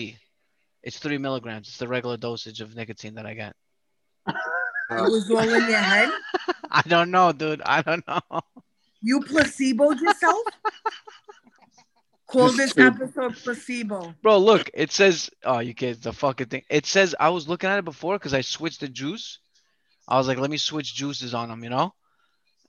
It's 0.84 0.98
three 0.99 1.18
milligrams. 1.18 1.68
It's 1.68 1.77
the 1.77 1.88
regular 1.88 2.18
dosage 2.18 2.61
of 2.61 2.76
nicotine 2.76 3.15
that 3.15 3.26
I 3.26 3.34
get. 3.34 3.56
It 4.91 5.02
was 5.03 5.30
all 5.30 5.38
in 5.38 5.69
your 5.69 5.77
head. 5.77 6.10
I 6.72 6.81
don't 6.88 7.11
know, 7.11 7.31
dude. 7.31 7.61
I 7.64 7.84
don't 7.84 8.03
know. 8.07 8.22
You 9.03 9.19
placeboed 9.19 10.02
yourself? 10.02 10.38
Call 12.30 12.51
this 12.51 12.77
episode 12.77 13.35
placebo. 13.35 14.14
Bro, 14.22 14.39
look, 14.39 14.69
it 14.73 14.91
says, 14.91 15.31
oh, 15.43 15.60
you 15.60 15.73
get 15.73 16.01
the 16.01 16.14
fucking 16.14 16.47
thing. 16.47 16.64
It 16.69 16.85
says, 16.85 17.15
I 17.19 17.30
was 17.30 17.47
looking 17.47 17.69
at 17.69 17.80
it 17.80 17.85
before 17.85 18.19
because 18.19 18.35
I 18.35 18.41
switched 18.41 18.81
the 18.81 18.88
juice. 18.88 19.39
I 20.07 20.18
was 20.18 20.27
like, 20.27 20.38
let 20.38 20.51
me 20.51 20.57
switch 20.57 20.93
juices 20.93 21.34
on 21.34 21.49
them, 21.49 21.64
you 21.64 21.72
know? 21.72 21.93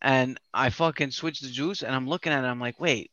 And 0.00 0.40
I 0.54 0.70
fucking 0.70 1.10
switched 1.10 1.42
the 1.42 1.50
juice 1.50 1.82
and 1.82 1.94
I'm 1.94 2.08
looking 2.08 2.32
at 2.32 2.42
it. 2.42 2.46
I'm 2.46 2.60
like, 2.60 2.80
wait, 2.80 3.10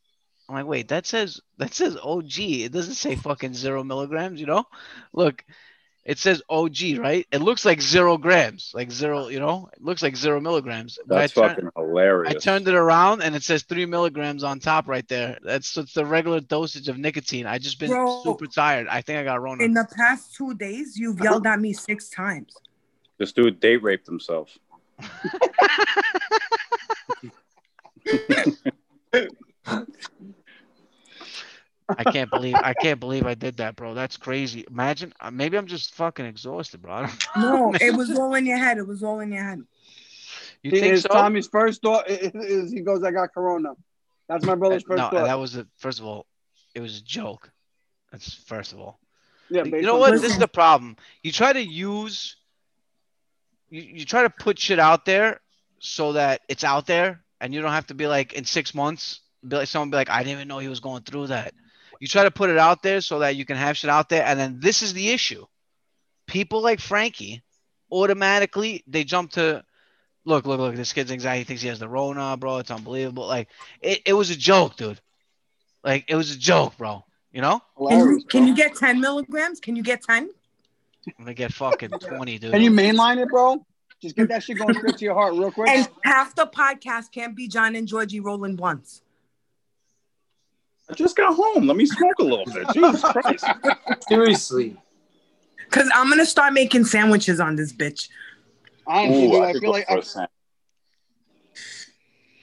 I'm 0.48 0.54
like, 0.54 0.66
wait, 0.66 0.88
that 0.88 1.06
says, 1.06 1.38
that 1.58 1.74
says 1.74 1.98
OG. 2.02 2.38
It 2.38 2.72
doesn't 2.72 2.94
say 2.94 3.14
fucking 3.14 3.52
zero 3.52 3.84
milligrams, 3.84 4.40
you 4.40 4.46
know? 4.46 4.64
Look, 5.12 5.44
it 6.08 6.18
says 6.18 6.42
OG, 6.48 6.96
right? 6.96 7.26
It 7.30 7.42
looks 7.42 7.66
like 7.66 7.82
zero 7.82 8.16
grams, 8.16 8.72
like 8.74 8.90
zero, 8.90 9.28
you 9.28 9.40
know? 9.40 9.68
It 9.74 9.82
looks 9.84 10.02
like 10.02 10.16
zero 10.16 10.40
milligrams. 10.40 10.98
But 11.06 11.18
I 11.18 11.20
That's 11.20 11.34
turn- 11.34 11.48
fucking 11.50 11.70
hilarious. 11.76 12.34
I 12.34 12.38
turned 12.38 12.66
it 12.66 12.72
around 12.72 13.20
and 13.22 13.36
it 13.36 13.42
says 13.42 13.62
three 13.64 13.84
milligrams 13.84 14.42
on 14.42 14.58
top 14.58 14.88
right 14.88 15.06
there. 15.06 15.38
That's 15.44 15.76
it's 15.76 15.92
the 15.92 16.06
regular 16.06 16.40
dosage 16.40 16.88
of 16.88 16.96
nicotine. 16.96 17.44
I 17.44 17.58
just 17.58 17.78
been 17.78 17.90
Bro. 17.90 18.22
super 18.22 18.46
tired. 18.46 18.88
I 18.88 19.02
think 19.02 19.18
I 19.18 19.24
got 19.24 19.42
Rona. 19.42 19.62
In 19.62 19.74
the 19.74 19.86
past 19.94 20.34
two 20.34 20.54
days, 20.54 20.96
you've 20.96 21.20
yelled 21.20 21.46
at 21.46 21.60
me 21.60 21.74
six 21.74 22.08
times. 22.08 22.56
This 23.18 23.32
dude 23.32 23.60
date 23.60 23.82
raped 23.82 24.06
himself. 24.06 24.56
I 31.96 32.04
can't 32.04 32.30
believe 32.30 32.54
I 32.56 32.74
can't 32.74 33.00
believe 33.00 33.26
I 33.26 33.34
did 33.34 33.56
that, 33.58 33.76
bro. 33.76 33.94
That's 33.94 34.16
crazy. 34.16 34.64
Imagine 34.70 35.12
uh, 35.20 35.30
maybe 35.30 35.56
I'm 35.56 35.66
just 35.66 35.94
fucking 35.94 36.26
exhausted, 36.26 36.82
bro. 36.82 37.06
No, 37.36 37.72
it 37.80 37.94
was 37.96 38.16
all 38.18 38.34
in 38.34 38.44
your 38.46 38.58
head. 38.58 38.78
It 38.78 38.86
was 38.86 39.02
all 39.02 39.20
in 39.20 39.32
your 39.32 39.42
head. 39.42 39.62
You 40.62 40.70
He- 40.72 40.80
think 40.80 40.92
his 40.92 41.02
so? 41.02 41.08
Tommy's 41.08 41.48
first 41.48 41.80
thought 41.82 42.04
i- 42.10 42.14
i- 42.14 42.30
is 42.34 42.70
he 42.72 42.80
goes, 42.80 43.02
"I 43.04 43.10
got 43.10 43.32
corona." 43.32 43.70
That's 44.28 44.44
my 44.44 44.54
brother's 44.54 44.82
first 44.82 44.98
no, 44.98 45.08
thought. 45.08 45.24
that 45.24 45.38
was 45.38 45.56
a 45.56 45.66
first 45.78 45.98
of 46.00 46.04
all, 46.04 46.26
it 46.74 46.80
was 46.80 46.98
a 46.98 47.02
joke. 47.02 47.50
That's 48.12 48.34
first 48.34 48.72
of 48.72 48.80
all. 48.80 48.98
yeah, 49.48 49.64
you 49.64 49.82
know 49.82 49.94
on- 49.94 50.00
what? 50.00 50.10
This 50.12 50.24
is 50.24 50.38
the 50.38 50.48
problem. 50.48 50.96
You 51.22 51.32
try 51.32 51.52
to 51.52 51.62
use 51.62 52.36
you, 53.70 53.80
you 53.82 54.04
try 54.04 54.22
to 54.22 54.30
put 54.30 54.58
shit 54.58 54.78
out 54.78 55.04
there 55.06 55.40
so 55.78 56.12
that 56.14 56.40
it's 56.48 56.64
out 56.64 56.86
there 56.86 57.22
and 57.40 57.54
you 57.54 57.62
don't 57.62 57.70
have 57.72 57.86
to 57.86 57.94
be 57.94 58.06
like 58.06 58.32
in 58.34 58.44
six 58.44 58.74
months, 58.74 59.20
be 59.46 59.56
like 59.56 59.68
someone 59.68 59.90
be 59.90 59.96
like, 59.96 60.10
I 60.10 60.18
didn't 60.22 60.32
even 60.38 60.48
know 60.48 60.58
he 60.58 60.68
was 60.68 60.80
going 60.80 61.02
through 61.02 61.28
that. 61.28 61.54
You 62.00 62.06
try 62.06 62.24
to 62.24 62.30
put 62.30 62.50
it 62.50 62.58
out 62.58 62.82
there 62.82 63.00
so 63.00 63.20
that 63.20 63.36
you 63.36 63.44
can 63.44 63.56
have 63.56 63.76
shit 63.76 63.90
out 63.90 64.08
there, 64.08 64.24
and 64.24 64.38
then 64.38 64.60
this 64.60 64.82
is 64.82 64.92
the 64.92 65.08
issue. 65.10 65.46
People 66.26 66.62
like 66.62 66.80
Frankie 66.80 67.42
automatically 67.90 68.84
they 68.86 69.04
jump 69.04 69.32
to 69.32 69.64
look, 70.24 70.46
look, 70.46 70.60
look, 70.60 70.76
this 70.76 70.92
kid's 70.92 71.10
anxiety 71.10 71.44
thinks 71.44 71.62
he 71.62 71.68
has 71.68 71.78
the 71.78 71.88
Rona, 71.88 72.36
bro. 72.36 72.58
It's 72.58 72.70
unbelievable. 72.70 73.26
Like 73.26 73.48
it, 73.80 74.02
it 74.06 74.12
was 74.12 74.30
a 74.30 74.36
joke, 74.36 74.76
dude. 74.76 75.00
Like 75.82 76.04
it 76.08 76.14
was 76.14 76.30
a 76.30 76.38
joke, 76.38 76.76
bro. 76.76 77.04
You 77.32 77.40
know? 77.40 77.60
Can 77.88 77.98
you, 77.98 78.24
can 78.24 78.46
you 78.46 78.54
get 78.54 78.74
10 78.74 79.00
milligrams? 79.00 79.60
Can 79.60 79.76
you 79.76 79.82
get 79.82 80.02
10? 80.02 80.30
I'm 81.06 81.12
gonna 81.18 81.34
get 81.34 81.52
fucking 81.52 81.90
20, 82.00 82.38
dude. 82.38 82.52
Can 82.52 82.62
you 82.62 82.70
mainline 82.70 83.22
it, 83.22 83.28
bro? 83.28 83.64
Just 84.00 84.14
get 84.14 84.28
that 84.28 84.44
shit 84.44 84.58
going 84.58 84.74
straight 84.74 84.96
to 84.98 85.04
your 85.04 85.14
heart 85.14 85.34
real 85.34 85.50
quick. 85.50 85.68
And 85.68 85.88
half 86.04 86.34
the 86.34 86.46
podcast 86.46 87.10
can't 87.10 87.34
be 87.34 87.48
John 87.48 87.74
and 87.74 87.88
Georgie 87.88 88.20
rolling 88.20 88.54
blunts. 88.54 89.02
I 90.90 90.94
just 90.94 91.16
got 91.16 91.34
home. 91.34 91.66
Let 91.66 91.76
me 91.76 91.86
smoke 91.86 92.18
a 92.18 92.22
little 92.22 92.44
bit. 92.46 92.66
Jesus 92.72 93.02
Christ. 93.02 93.44
Seriously. 94.08 94.76
Because 95.64 95.90
I'm 95.94 96.06
going 96.06 96.18
to 96.18 96.26
start 96.26 96.54
making 96.54 96.84
sandwiches 96.84 97.40
on 97.40 97.56
this 97.56 97.72
bitch. 97.72 98.08
Honestly, 98.86 99.26
Ooh, 99.26 99.30
dude, 99.32 99.42
I 99.42 99.48
I 99.48 99.52
feel 99.52 99.70
like 99.70 99.86
for 99.86 99.92
I, 99.92 99.98
a 99.98 100.02
sandwich. 100.02 100.30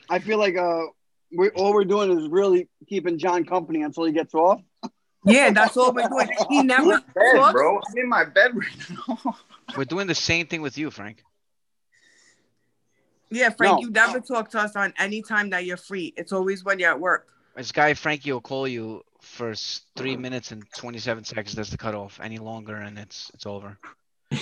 I 0.09 0.19
feel 0.19 0.38
like 0.38 0.55
uh, 0.55 0.84
we 1.35 1.49
all 1.49 1.73
we're 1.73 1.85
doing 1.85 2.17
is 2.19 2.27
really 2.30 2.69
keeping 2.88 3.17
John 3.17 3.43
company 3.45 3.81
until 3.81 4.03
he 4.03 4.11
gets 4.11 4.35
off. 4.35 4.61
Yeah, 5.26 5.49
that's 5.49 5.76
all 5.76 5.91
we're 5.91 6.07
doing. 6.07 6.30
He 6.49 6.61
never 6.63 6.99
Bed, 7.15 7.34
talks. 7.35 7.53
bro. 7.53 7.77
I'm 7.77 7.97
in 7.97 8.07
my 8.07 8.26
bed 8.26 8.51
right 8.53 8.89
now. 9.07 9.35
We're 9.76 9.85
doing 9.85 10.05
the 10.05 10.13
same 10.13 10.45
thing 10.45 10.61
with 10.61 10.77
you, 10.77 10.91
Frank. 10.91 11.23
Yeah, 13.31 13.49
Frank, 13.49 13.77
No. 13.77 13.80
you 13.81 13.89
never 13.89 14.19
talk 14.19 14.51
to 14.51 14.59
us 14.59 14.76
on 14.76 14.93
any 14.99 15.23
time 15.23 15.49
that 15.49 15.65
you're 15.65 15.77
free. 15.77 16.13
It's 16.15 16.31
always 16.31 16.63
when 16.63 16.77
you're 16.77 16.91
at 16.91 16.99
work. 16.99 17.27
This 17.56 17.72
guy 17.72 17.94
Frankie 17.94 18.32
will 18.32 18.41
call 18.41 18.68
you 18.68 19.02
for 19.22 19.56
three 19.95 20.14
uh-huh. 20.14 20.19
minutes 20.22 20.52
and 20.52 20.64
twenty-seven 20.77 21.23
seconds. 21.23 21.56
That's 21.56 21.69
the 21.69 21.77
cutoff. 21.77 22.19
Any 22.22 22.38
longer, 22.38 22.76
and 22.76 22.98
it's 22.99 23.32
it's 23.34 23.45
over. 23.45 23.77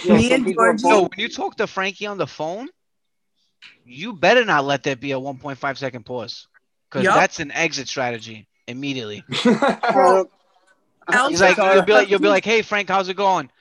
Me 0.07 0.31
and 0.34 0.52
Georgie. 0.53 0.77
So 0.80 1.02
when 1.03 1.19
you 1.19 1.30
talk 1.30 1.57
to 1.57 1.68
Frankie 1.68 2.07
on 2.07 2.18
the 2.18 2.27
phone, 2.27 2.69
you 3.85 4.14
better 4.14 4.45
not 4.45 4.65
let 4.65 4.84
there 4.84 4.95
be 4.95 5.11
a 5.11 5.19
1.5 5.19 5.77
second 5.77 6.06
pause, 6.06 6.48
because 6.90 7.03
Yup. 7.03 7.15
that's 7.15 7.40
an 7.40 7.52
exit 7.52 7.88
strategy 7.88 8.48
immediately. 8.68 9.23
He's 9.30 9.45
like, 11.41 11.57
you'll 11.57 11.84
be 11.84 11.94
like, 11.94 12.10
you'll 12.10 12.19
be 12.19 12.30
like, 12.30 12.45
hey 12.45 12.61
Frank, 12.61 12.90
how's 12.90 13.10
it 13.10 13.15
going? 13.15 13.52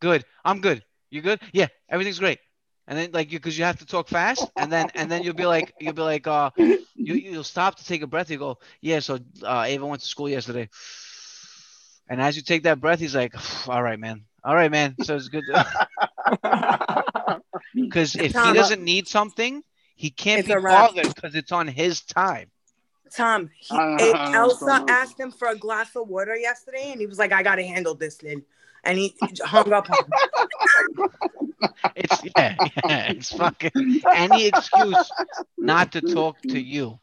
Good. 0.00 0.24
I'm 0.44 0.60
good. 0.60 0.84
You 1.10 1.20
good? 1.20 1.40
Yeah, 1.52 1.66
everything's 1.88 2.18
great. 2.18 2.38
And 2.92 2.98
then 2.98 3.10
like 3.12 3.32
you, 3.32 3.38
because 3.38 3.56
you 3.56 3.64
have 3.64 3.78
to 3.78 3.86
talk 3.86 4.06
fast, 4.06 4.46
and 4.54 4.70
then 4.70 4.90
and 4.94 5.10
then 5.10 5.22
you'll 5.22 5.32
be 5.32 5.46
like, 5.46 5.72
you'll 5.80 5.94
be 5.94 6.02
like, 6.02 6.26
uh, 6.26 6.50
you 6.58 6.84
you'll 6.94 7.42
stop 7.42 7.76
to 7.76 7.84
take 7.86 8.02
a 8.02 8.06
breath. 8.06 8.30
You 8.30 8.36
go, 8.36 8.58
yeah. 8.82 8.98
So 8.98 9.18
uh, 9.42 9.64
Ava 9.66 9.86
went 9.86 10.02
to 10.02 10.06
school 10.06 10.28
yesterday, 10.28 10.68
and 12.06 12.20
as 12.20 12.36
you 12.36 12.42
take 12.42 12.64
that 12.64 12.82
breath, 12.82 13.00
he's 13.00 13.14
like, 13.14 13.34
all 13.66 13.82
right, 13.82 13.98
man. 13.98 14.24
All 14.44 14.54
right, 14.54 14.70
man. 14.70 14.94
So 15.04 15.16
it's 15.16 15.28
good. 15.28 15.44
Because 17.74 18.14
if 18.20 18.32
he 18.32 18.52
doesn't 18.52 18.84
need 18.84 19.08
something, 19.08 19.62
he 19.94 20.10
can't 20.10 20.44
be 20.44 20.52
bothered 20.54 21.14
because 21.14 21.34
it's 21.34 21.50
on 21.50 21.68
his 21.68 22.02
time. 22.02 22.50
Tom, 23.16 23.48
he, 23.56 23.74
Uh, 23.74 24.32
Elsa 24.34 24.84
asked 24.86 25.18
him 25.18 25.30
for 25.30 25.48
a 25.48 25.56
glass 25.56 25.96
of 25.96 26.08
water 26.08 26.36
yesterday, 26.36 26.90
and 26.92 27.00
he 27.00 27.06
was 27.06 27.18
like, 27.18 27.32
"I 27.32 27.42
gotta 27.42 27.62
handle 27.62 27.94
this, 27.94 28.22
Lynn," 28.22 28.42
and 28.84 28.98
he 28.98 29.14
hung 29.42 29.72
up 29.72 29.88
on 29.88 29.96
him. 29.96 30.10
It's 31.94 32.24
yeah, 32.36 32.56
yeah. 32.86 33.12
It's 33.12 33.32
fucking 33.32 34.02
any 34.14 34.46
excuse 34.46 35.12
not 35.58 35.92
to 35.92 36.00
talk 36.00 36.40
to 36.42 36.60
you. 36.60 36.98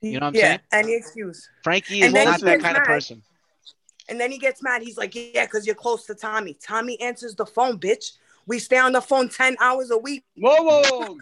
You 0.00 0.12
know 0.18 0.26
what 0.26 0.28
I'm 0.28 0.34
yeah, 0.34 0.40
saying? 0.40 0.60
any 0.72 0.94
excuse. 0.94 1.48
Frankie 1.62 2.02
is 2.02 2.12
not 2.12 2.40
that 2.40 2.46
gets 2.46 2.64
kind 2.64 2.76
of 2.76 2.84
person. 2.84 3.22
And 4.08 4.18
then 4.18 4.32
he 4.32 4.38
gets 4.38 4.62
mad. 4.62 4.82
He's 4.82 4.96
like, 4.96 5.14
"Yeah, 5.14 5.44
because 5.44 5.66
you're 5.66 5.74
close 5.76 6.06
to 6.06 6.14
Tommy. 6.14 6.54
Tommy 6.54 7.00
answers 7.00 7.34
the 7.34 7.46
phone, 7.46 7.78
bitch. 7.78 8.12
We 8.46 8.58
stay 8.58 8.78
on 8.78 8.92
the 8.92 9.00
phone 9.00 9.28
ten 9.28 9.56
hours 9.60 9.90
a 9.90 9.98
week." 9.98 10.24
Whoa, 10.36 10.62
whoa, 10.62 10.82
whoa. 10.84 11.18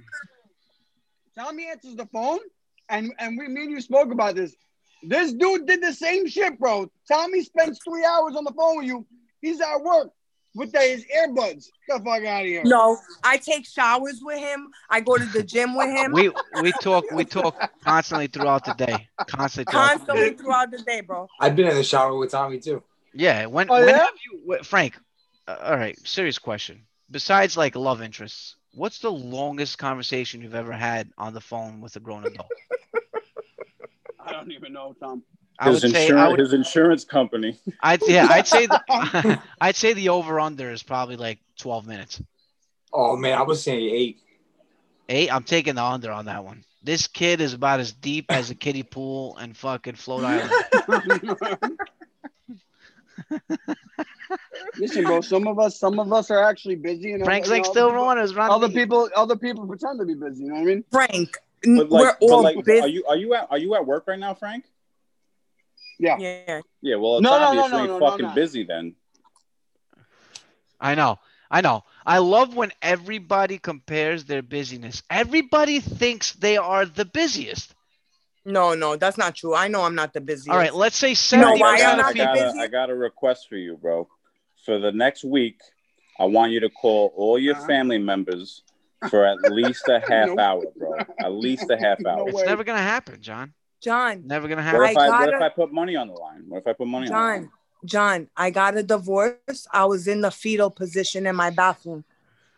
Tommy 1.36 1.68
answers 1.68 1.96
the 1.96 2.06
phone, 2.06 2.40
and 2.88 3.12
and 3.18 3.36
we, 3.36 3.48
me 3.48 3.64
and 3.64 3.70
you 3.70 3.80
spoke 3.80 4.12
about 4.12 4.36
this. 4.36 4.54
This 5.02 5.32
dude 5.32 5.66
did 5.66 5.82
the 5.82 5.92
same 5.92 6.26
shit, 6.26 6.58
bro. 6.58 6.90
Tommy 7.06 7.42
spends 7.42 7.78
three 7.86 8.04
hours 8.04 8.34
on 8.36 8.44
the 8.44 8.52
phone 8.52 8.78
with 8.78 8.86
you. 8.86 9.06
He's 9.40 9.60
at 9.60 9.82
work 9.82 10.10
with 10.54 10.72
the, 10.72 10.78
his 10.80 11.04
earbuds. 11.16 11.66
Get 11.88 11.98
the 11.98 12.04
fuck 12.04 12.24
out 12.24 12.42
of 12.42 12.46
here. 12.46 12.62
No, 12.64 12.98
I 13.24 13.36
take 13.36 13.66
showers 13.66 14.20
with 14.22 14.38
him. 14.38 14.68
I 14.90 15.00
go 15.00 15.16
to 15.18 15.24
the 15.26 15.42
gym 15.42 15.76
with 15.76 15.88
him. 15.88 16.12
We 16.12 16.30
we 16.60 16.72
talk 16.72 17.04
we 17.12 17.24
talk 17.24 17.54
constantly 17.84 18.26
throughout 18.26 18.64
the 18.64 18.74
day. 18.74 19.08
Constantly 19.26 19.70
throughout 19.72 19.92
the 19.92 19.98
constantly 19.98 20.30
day. 20.30 20.36
throughout 20.36 20.70
the 20.70 20.78
day, 20.78 21.00
bro. 21.02 21.28
I've 21.40 21.54
been 21.56 21.68
in 21.68 21.76
the 21.76 21.84
shower 21.84 22.16
with 22.16 22.30
Tommy 22.30 22.58
too. 22.58 22.82
Yeah. 23.14 23.46
When 23.46 23.70
Oh, 23.70 23.74
when 23.80 23.88
yeah? 23.88 23.98
have 23.98 24.14
you 24.30 24.56
wh- 24.58 24.64
Frank? 24.64 24.98
Uh, 25.46 25.56
all 25.62 25.76
right. 25.76 25.98
Serious 26.06 26.38
question. 26.38 26.82
Besides 27.10 27.56
like 27.56 27.74
love 27.76 28.02
interests, 28.02 28.56
what's 28.74 28.98
the 28.98 29.10
longest 29.10 29.78
conversation 29.78 30.42
you've 30.42 30.54
ever 30.54 30.72
had 30.72 31.10
on 31.16 31.32
the 31.34 31.40
phone 31.40 31.80
with 31.80 31.96
a 31.96 32.00
grown 32.00 32.24
adult? 32.26 32.48
I 34.20 34.32
don't 34.32 34.52
even 34.52 34.72
know, 34.74 34.94
Tom. 35.00 35.22
I 35.60 35.70
His 35.70 35.82
would 35.82 35.92
say 35.92 35.98
I 35.98 36.02
insurance, 36.02 36.30
would, 36.30 36.40
his 36.40 36.52
insurance 36.52 37.04
company. 37.04 37.58
I'd 37.82 38.00
yeah 38.06 38.28
I'd 38.30 38.46
say 38.46 38.66
the, 38.66 39.40
I'd 39.60 39.76
say 39.76 39.92
the 39.92 40.10
over 40.10 40.38
under 40.38 40.70
is 40.70 40.82
probably 40.82 41.16
like 41.16 41.38
12 41.58 41.86
minutes. 41.86 42.22
Oh 42.92 43.16
man, 43.16 43.36
I 43.36 43.42
was 43.42 43.62
saying 43.62 43.80
eight. 43.94 44.18
Eight. 45.08 45.32
I'm 45.32 45.42
taking 45.42 45.74
the 45.74 45.84
under 45.84 46.12
on 46.12 46.26
that 46.26 46.44
one. 46.44 46.64
This 46.82 47.06
kid 47.08 47.40
is 47.40 47.54
about 47.54 47.80
as 47.80 47.92
deep 47.92 48.26
as 48.30 48.50
a 48.50 48.54
kiddie 48.54 48.82
pool 48.84 49.36
and 49.38 49.56
fucking 49.56 49.96
float 49.96 50.22
island. 50.24 50.52
Listen, 54.78 55.04
bro. 55.04 55.20
Some 55.20 55.46
of 55.48 55.58
us, 55.58 55.78
some 55.78 55.98
of 55.98 56.12
us 56.12 56.30
are 56.30 56.42
actually 56.44 56.76
busy, 56.76 57.12
and 57.12 57.24
Frank's 57.24 57.48
other- 57.48 57.56
like 57.56 57.64
still 57.66 57.86
other 57.86 57.94
people- 57.94 58.06
runners, 58.06 58.34
run 58.34 58.50
Other 58.50 58.68
me. 58.68 58.74
people, 58.74 59.08
other 59.16 59.36
people 59.36 59.66
pretend 59.66 59.98
to 59.98 60.06
be 60.06 60.14
busy. 60.14 60.44
You 60.44 60.48
know 60.50 60.54
what 60.54 60.60
I 60.62 60.64
mean? 60.66 60.84
Frank, 60.90 61.36
But 61.64 61.88
we're 61.90 62.16
all 62.20 62.42
like 62.42 62.62
busy. 62.64 62.80
are 62.80 62.88
you 62.88 63.04
are 63.06 63.16
you 63.16 63.34
at 63.34 63.48
are 63.50 63.58
you 63.58 63.74
at 63.74 63.84
work 63.84 64.04
right 64.06 64.18
now, 64.18 64.34
Frank? 64.34 64.64
Yeah. 65.98 66.16
Yeah. 66.18 66.60
Yeah. 66.80 66.96
Well, 66.96 67.16
it's 67.18 67.22
No, 67.24 67.30
no, 67.32 67.38
no, 67.40 67.46
obviously 67.60 67.70
no, 67.78 67.86
no, 67.86 67.98
no, 67.98 68.06
fucking 68.10 68.26
no. 68.26 68.34
busy 68.34 68.64
then. 68.64 68.94
I 70.80 70.94
know. 70.94 71.18
I 71.50 71.60
know. 71.60 71.84
I 72.04 72.18
love 72.18 72.54
when 72.54 72.72
everybody 72.82 73.58
compares 73.58 74.24
their 74.24 74.42
busyness. 74.42 75.02
Everybody 75.10 75.80
thinks 75.80 76.32
they 76.32 76.56
are 76.56 76.84
the 76.84 77.04
busiest. 77.04 77.74
No, 78.44 78.74
no, 78.74 78.96
that's 78.96 79.18
not 79.18 79.34
true. 79.34 79.54
I 79.54 79.68
know 79.68 79.82
I'm 79.82 79.94
not 79.94 80.12
the 80.12 80.20
busiest. 80.20 80.48
All 80.50 80.56
right, 80.56 80.74
let's 80.74 80.96
say 80.96 81.10
know 81.36 81.52
70% 81.54 81.58
why 81.60 81.74
I 81.74 81.78
got, 81.78 81.92
I'm 81.92 81.98
of 81.98 81.98
not 81.98 82.10
I, 82.10 82.14
got 82.14 82.64
a, 82.64 82.68
got 82.68 82.90
a 82.90 82.94
request 82.94 83.48
for 83.48 83.56
you, 83.56 83.76
bro. 83.76 84.08
For 84.64 84.78
the 84.78 84.92
next 84.92 85.24
week, 85.24 85.60
I 86.18 86.24
want 86.24 86.52
you 86.52 86.60
to 86.60 86.70
call 86.70 87.12
all 87.16 87.38
your 87.38 87.56
Uh-huh. 87.56 87.66
family 87.66 87.98
members 87.98 88.62
for 89.10 89.26
at 89.26 89.38
least 89.50 89.88
a 89.88 90.00
half 90.08 90.28
Nope. 90.28 90.38
hour, 90.38 90.64
bro. 90.76 90.98
At 91.20 91.32
least 91.32 91.70
a 91.70 91.76
half 91.76 91.98
No 92.04 92.10
hour. 92.10 92.28
It's 92.28 92.44
never 92.44 92.64
going 92.64 92.78
to 92.78 92.82
happen, 92.82 93.20
John. 93.20 93.52
John, 93.80 94.26
Never 94.26 94.48
gonna 94.48 94.62
What 94.62 94.64
happen. 94.64 94.82
if 94.90 94.96
I, 94.98 95.08
what 95.08 95.28
if 95.28 95.32
gotta- 95.32 95.44
I 95.44 95.48
put 95.50 95.72
money 95.72 95.94
on 95.96 96.08
the 96.08 96.14
line? 96.14 96.44
What 96.48 96.58
if 96.58 96.66
I 96.66 96.72
put 96.72 96.86
money 96.88 97.06
on 97.08 97.12
the 97.12 97.18
line? 97.18 97.42
John, 97.42 97.50
John, 97.84 98.28
I 98.36 98.50
got 98.50 98.76
a 98.76 98.82
divorce. 98.82 99.66
I 99.72 99.84
was 99.84 100.08
in 100.08 100.20
the 100.20 100.30
fetal 100.32 100.70
position 100.70 101.26
in 101.26 101.36
my 101.36 101.50
bathroom. 101.50 102.04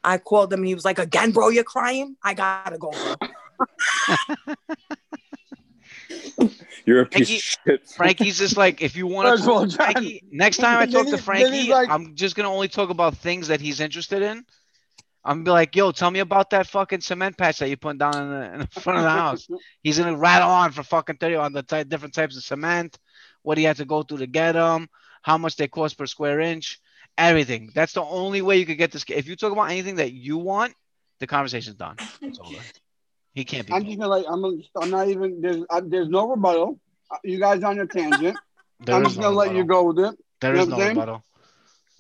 I 0.03 0.17
called 0.17 0.51
him. 0.53 0.63
He 0.63 0.75
was 0.75 0.85
like, 0.87 0.99
"Again, 0.99 1.31
bro, 1.33 1.51
you're 1.51 1.63
crying. 1.65 2.17
I 2.23 2.33
gotta 2.35 2.79
go." 2.79 2.91
You're 6.87 7.03
a 7.03 7.07
piece 7.07 7.29
Frankie- 7.29 7.37
of 7.37 7.43
shit. 7.43 7.89
Frankie's 7.91 8.39
just 8.39 8.57
like, 8.57 8.81
if 8.83 8.97
you 8.97 9.07
want 9.07 9.39
to 9.39 9.45
talk 9.45 9.71
Frankie, 9.73 10.25
next 10.33 10.57
time 10.57 10.79
I 10.81 10.87
talk 10.87 11.05
he- 11.05 11.11
to 11.13 11.19
Frankie, 11.19 11.69
like- 11.71 11.89
I'm 11.91 12.15
just 12.17 12.35
gonna 12.35 12.51
only 12.51 12.69
talk 12.69 12.91
about 12.91 13.17
things 13.17 13.49
that 13.49 13.61
he's 13.61 13.81
interested 13.81 14.23
in. 14.23 14.45
I'm 15.25 15.39
gonna 15.39 15.45
be 15.45 15.51
like, 15.51 15.77
yo, 15.77 15.93
tell 15.93 16.11
me 16.11 16.21
about 16.21 16.51
that 16.51 16.67
fucking 16.67 17.03
cement 17.03 17.37
patch 17.37 17.59
that 17.59 17.69
you 17.69 17.77
put 17.77 17.99
down 17.99 18.15
in 18.17 18.31
the, 18.31 18.55
in 18.55 18.61
the 18.61 18.81
front 18.81 18.99
of 18.99 19.05
the 19.05 19.11
house. 19.11 19.49
He's 19.83 19.99
gonna 19.99 20.17
rattle 20.17 20.49
on 20.49 20.73
for 20.73 20.83
fucking 20.83 21.17
30 21.17 21.35
on 21.37 21.53
the 21.53 21.63
ty- 21.63 21.83
different 21.83 22.15
types 22.15 22.37
of 22.37 22.43
cement, 22.43 22.99
what 23.43 23.59
he 23.59 23.65
had 23.65 23.77
to 23.77 23.85
go 23.85 24.03
through 24.03 24.19
to 24.19 24.27
get 24.27 24.53
them, 24.53 24.89
how 25.23 25.37
much 25.37 25.57
they 25.57 25.69
cost 25.69 25.99
per 25.99 26.07
square 26.07 26.41
inch, 26.41 26.81
everything. 27.19 27.71
That's 27.75 27.93
the 27.93 28.03
only 28.03 28.41
way 28.41 28.59
you 28.59 28.67
could 28.67 28.79
get 28.79 28.93
this. 28.93 29.05
If 29.09 29.29
you 29.29 29.37
talk 29.37 29.53
about 29.53 29.71
anything 29.71 29.97
that 29.97 30.13
you 30.13 30.39
want, 30.39 30.75
the 31.19 31.27
conversation's 31.27 31.77
done. 31.77 31.97
It's 32.23 32.39
over. 32.39 32.57
He 33.35 33.45
can't 33.45 33.67
be. 33.67 33.75
I'm 33.75 33.85
just 33.85 33.99
gonna 33.99 34.09
like 34.09 34.25
I'm. 34.29 34.45
I'm 34.77 34.91
not 34.91 35.09
even. 35.09 35.41
There's. 35.41 35.63
Uh, 35.69 35.83
there's 35.85 36.09
no 36.09 36.29
rebuttal. 36.29 36.81
Uh, 37.11 37.17
You 37.25 37.39
guys 37.39 37.63
on 37.63 37.77
your 37.77 37.87
tangent. 37.87 38.39
There 38.81 38.95
I'm 38.95 39.05
just 39.05 39.17
no 39.17 39.25
gonna 39.25 39.37
let 39.37 39.55
you 39.55 39.65
go 39.65 39.85
with 39.85 39.99
it. 39.99 40.19
There 40.41 40.57
You 40.57 40.63
is 40.63 40.69
no 40.69 40.79
rebuttal. 40.79 41.23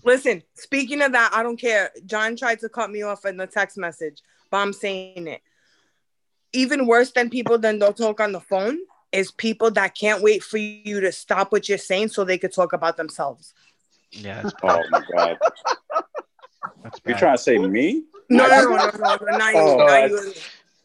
Listen, 0.05 0.43
speaking 0.55 1.03
of 1.03 1.13
that, 1.13 1.31
I 1.35 1.43
don't 1.43 1.61
care. 1.61 1.91
John 2.07 2.37
tried 2.37 2.61
to 2.61 2.69
cut 2.69 2.91
me 2.91 3.03
off 3.03 3.25
in 3.25 3.37
the 3.37 3.47
text 3.47 3.77
message, 3.77 4.23
but 4.51 4.59
I'm 4.59 4.73
saying 4.73 5.27
it. 5.27 5.43
Even 6.53 6.87
worse 6.87 7.13
than 7.13 7.31
people 7.31 7.59
that 7.59 7.79
don't 7.79 7.97
talk 7.97 8.21
on 8.21 8.33
the 8.33 8.41
phone 8.41 8.79
is 9.13 9.31
people 9.31 9.71
that 9.73 9.95
can't 9.95 10.23
wait 10.23 10.43
for 10.43 10.59
you 10.59 11.01
to 11.01 11.13
stop 11.13 11.53
what 11.53 11.69
you're 11.69 11.79
saying 11.79 12.09
so 12.09 12.25
they 12.25 12.39
could 12.39 12.53
talk 12.53 12.73
about 12.73 12.97
themselves. 12.97 13.55
Yeah. 14.13 14.43
It's 14.43 14.55
Oh 14.63 14.83
my 14.91 15.03
god. 15.13 15.39
You 16.85 16.91
bad. 17.13 17.19
trying 17.19 17.37
to 17.37 17.43
say 17.43 17.59
me? 17.59 18.05
No, 18.29 18.49
no, 18.49 18.63
no, 18.63 18.77
no, 18.77 18.91
no, 18.91 19.17
no, 19.17 19.37
not 19.37 19.55
you, 19.55 19.61
Oh, 19.61 19.77
not 19.79 20.11
you. 20.11 20.33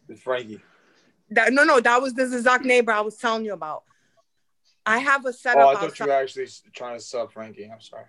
It's 0.09 0.21
Frankie. 0.21 0.61
That, 1.31 1.53
no, 1.53 1.63
no, 1.63 1.79
that 1.79 2.01
was 2.01 2.13
this 2.13 2.33
exact 2.33 2.65
neighbor 2.65 2.91
I 2.91 3.01
was 3.01 3.17
telling 3.17 3.45
you 3.45 3.53
about. 3.53 3.83
I 4.85 4.99
have 4.99 5.25
a 5.25 5.33
setup. 5.33 5.61
Oh, 5.61 5.69
I 5.69 5.73
thought 5.73 5.83
outside. 5.85 6.05
you 6.05 6.11
were 6.11 6.17
actually 6.17 6.47
trying 6.73 6.97
to 6.97 7.03
sub 7.03 7.31
Frankie. 7.31 7.65
I'm 7.71 7.81
sorry. 7.81 8.05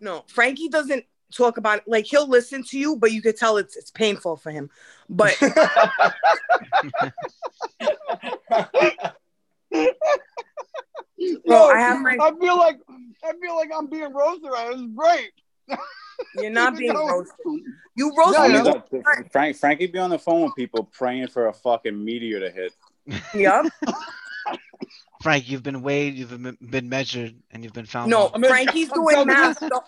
No, 0.00 0.24
Frankie 0.28 0.68
doesn't 0.68 1.04
talk 1.34 1.56
about 1.58 1.78
it. 1.78 1.84
Like 1.86 2.06
he'll 2.06 2.28
listen 2.28 2.62
to 2.64 2.78
you, 2.78 2.96
but 2.96 3.12
you 3.12 3.22
could 3.22 3.36
tell 3.36 3.56
it's 3.56 3.76
it's 3.76 3.90
painful 3.90 4.36
for 4.36 4.50
him. 4.50 4.70
But 5.08 5.36
Bro, 11.46 11.70
I 11.70 11.78
have 11.80 12.00
my- 12.02 12.18
I 12.20 12.32
feel 12.38 12.56
like 12.58 12.78
I 13.24 13.32
feel 13.40 13.56
like 13.56 13.70
I'm 13.74 13.86
being 13.86 14.12
roasted. 14.12 14.50
Right? 14.50 14.72
It's 14.72 14.82
great. 14.94 15.32
you're 16.36 16.50
not 16.50 16.76
being 16.78 16.92
though- 16.94 17.08
roasted. 17.08 17.36
You 17.96 18.12
roasted 18.16 18.34
Frankie 18.52 18.70
me. 18.92 18.98
be 18.98 19.28
Frank 19.30 19.56
Frankie 19.56 19.86
be 19.86 19.98
on 19.98 20.10
the 20.10 20.18
phone 20.18 20.42
with 20.42 20.54
people 20.54 20.84
praying 20.92 21.28
for 21.28 21.48
a 21.48 21.52
fucking 21.52 22.04
meteor 22.04 22.40
to 22.40 22.50
hit. 22.50 22.72
Yep. 23.34 23.66
Frank, 25.22 25.48
you've 25.48 25.62
been 25.62 25.82
weighed, 25.82 26.14
you've 26.14 26.30
been, 26.30 26.56
been 26.60 26.88
measured, 26.88 27.34
and 27.50 27.64
you've 27.64 27.72
been 27.72 27.86
found. 27.86 28.10
No, 28.10 28.30
wrong. 28.30 28.42
Frankie's 28.44 28.90
doing 28.90 29.26
math. 29.26 29.60
The, 29.60 29.80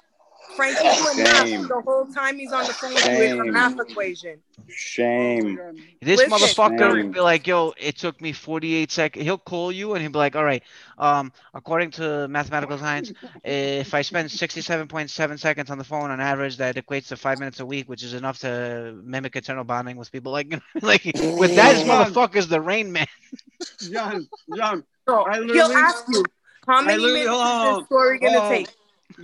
Frankie's 0.56 1.02
doing 1.02 1.16
Shame. 1.16 1.60
math 1.60 1.68
the 1.68 1.82
whole 1.84 2.06
time 2.06 2.38
he's 2.38 2.52
on 2.52 2.64
the 2.66 2.72
phone 2.72 2.94
with 2.94 3.06
you. 3.06 3.12
It's 3.12 3.40
a 3.40 3.44
math 3.44 3.78
equation. 3.78 4.40
Shame. 4.68 5.58
This 6.00 6.18
Listen. 6.18 6.30
motherfucker 6.30 6.94
Shame. 6.96 7.06
will 7.06 7.12
be 7.12 7.20
like, 7.20 7.46
yo, 7.46 7.74
it 7.78 7.96
took 7.96 8.20
me 8.20 8.32
48 8.32 8.90
seconds. 8.90 9.24
He'll 9.24 9.38
call 9.38 9.70
you 9.70 9.94
and 9.94 10.02
he'll 10.02 10.10
be 10.10 10.18
like, 10.18 10.36
all 10.36 10.44
right, 10.44 10.62
um, 10.98 11.32
according 11.54 11.92
to 11.92 12.26
mathematical 12.28 12.78
science, 12.78 13.12
if 13.44 13.94
I 13.94 14.02
spend 14.02 14.30
67.7 14.30 15.38
seconds 15.38 15.70
on 15.70 15.78
the 15.78 15.84
phone 15.84 16.10
on 16.10 16.20
average, 16.20 16.56
that 16.56 16.76
equates 16.76 17.08
to 17.08 17.16
five 17.16 17.38
minutes 17.38 17.60
a 17.60 17.66
week, 17.66 17.88
which 17.88 18.02
is 18.02 18.14
enough 18.14 18.38
to 18.40 18.98
mimic 19.04 19.36
eternal 19.36 19.64
bonding 19.64 19.96
with 19.96 20.10
people. 20.10 20.32
Like, 20.32 20.52
like 20.82 21.04
with 21.04 21.54
that, 21.56 21.74
this 21.74 21.86
motherfucker's 21.86 22.48
the 22.48 22.60
rain 22.60 22.90
man. 22.90 23.06
John, 23.90 24.28
John. 24.56 24.84
So 25.08 25.24
I 25.26 25.42
he'll 25.42 25.72
ask 25.72 26.04
you, 26.10 26.22
how 26.66 26.82
many 26.82 27.02
minutes 27.02 27.28
hold 27.28 27.40
is 27.40 27.76
this 27.76 27.82
oh, 27.82 27.84
story 27.86 28.18
gonna 28.18 28.40
hold 28.40 28.52
on. 28.52 28.58
take? 28.58 28.68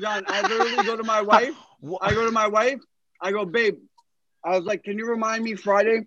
John, 0.00 0.24
I 0.28 0.40
literally 0.40 0.84
go 0.84 0.96
to 0.96 1.04
my 1.04 1.20
wife. 1.32 1.54
I 2.00 2.14
go 2.14 2.24
to 2.24 2.30
my 2.32 2.46
wife. 2.46 2.80
I 3.20 3.32
go, 3.32 3.44
babe. 3.44 3.76
I 4.42 4.56
was 4.56 4.64
like, 4.64 4.82
can 4.82 4.98
you 4.98 5.06
remind 5.06 5.44
me 5.44 5.54
Friday 5.54 6.06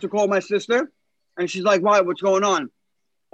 to 0.00 0.08
call 0.08 0.28
my 0.28 0.40
sister? 0.40 0.90
And 1.36 1.50
she's 1.50 1.62
like, 1.62 1.82
why? 1.82 2.00
What's 2.00 2.22
going 2.22 2.42
on? 2.42 2.70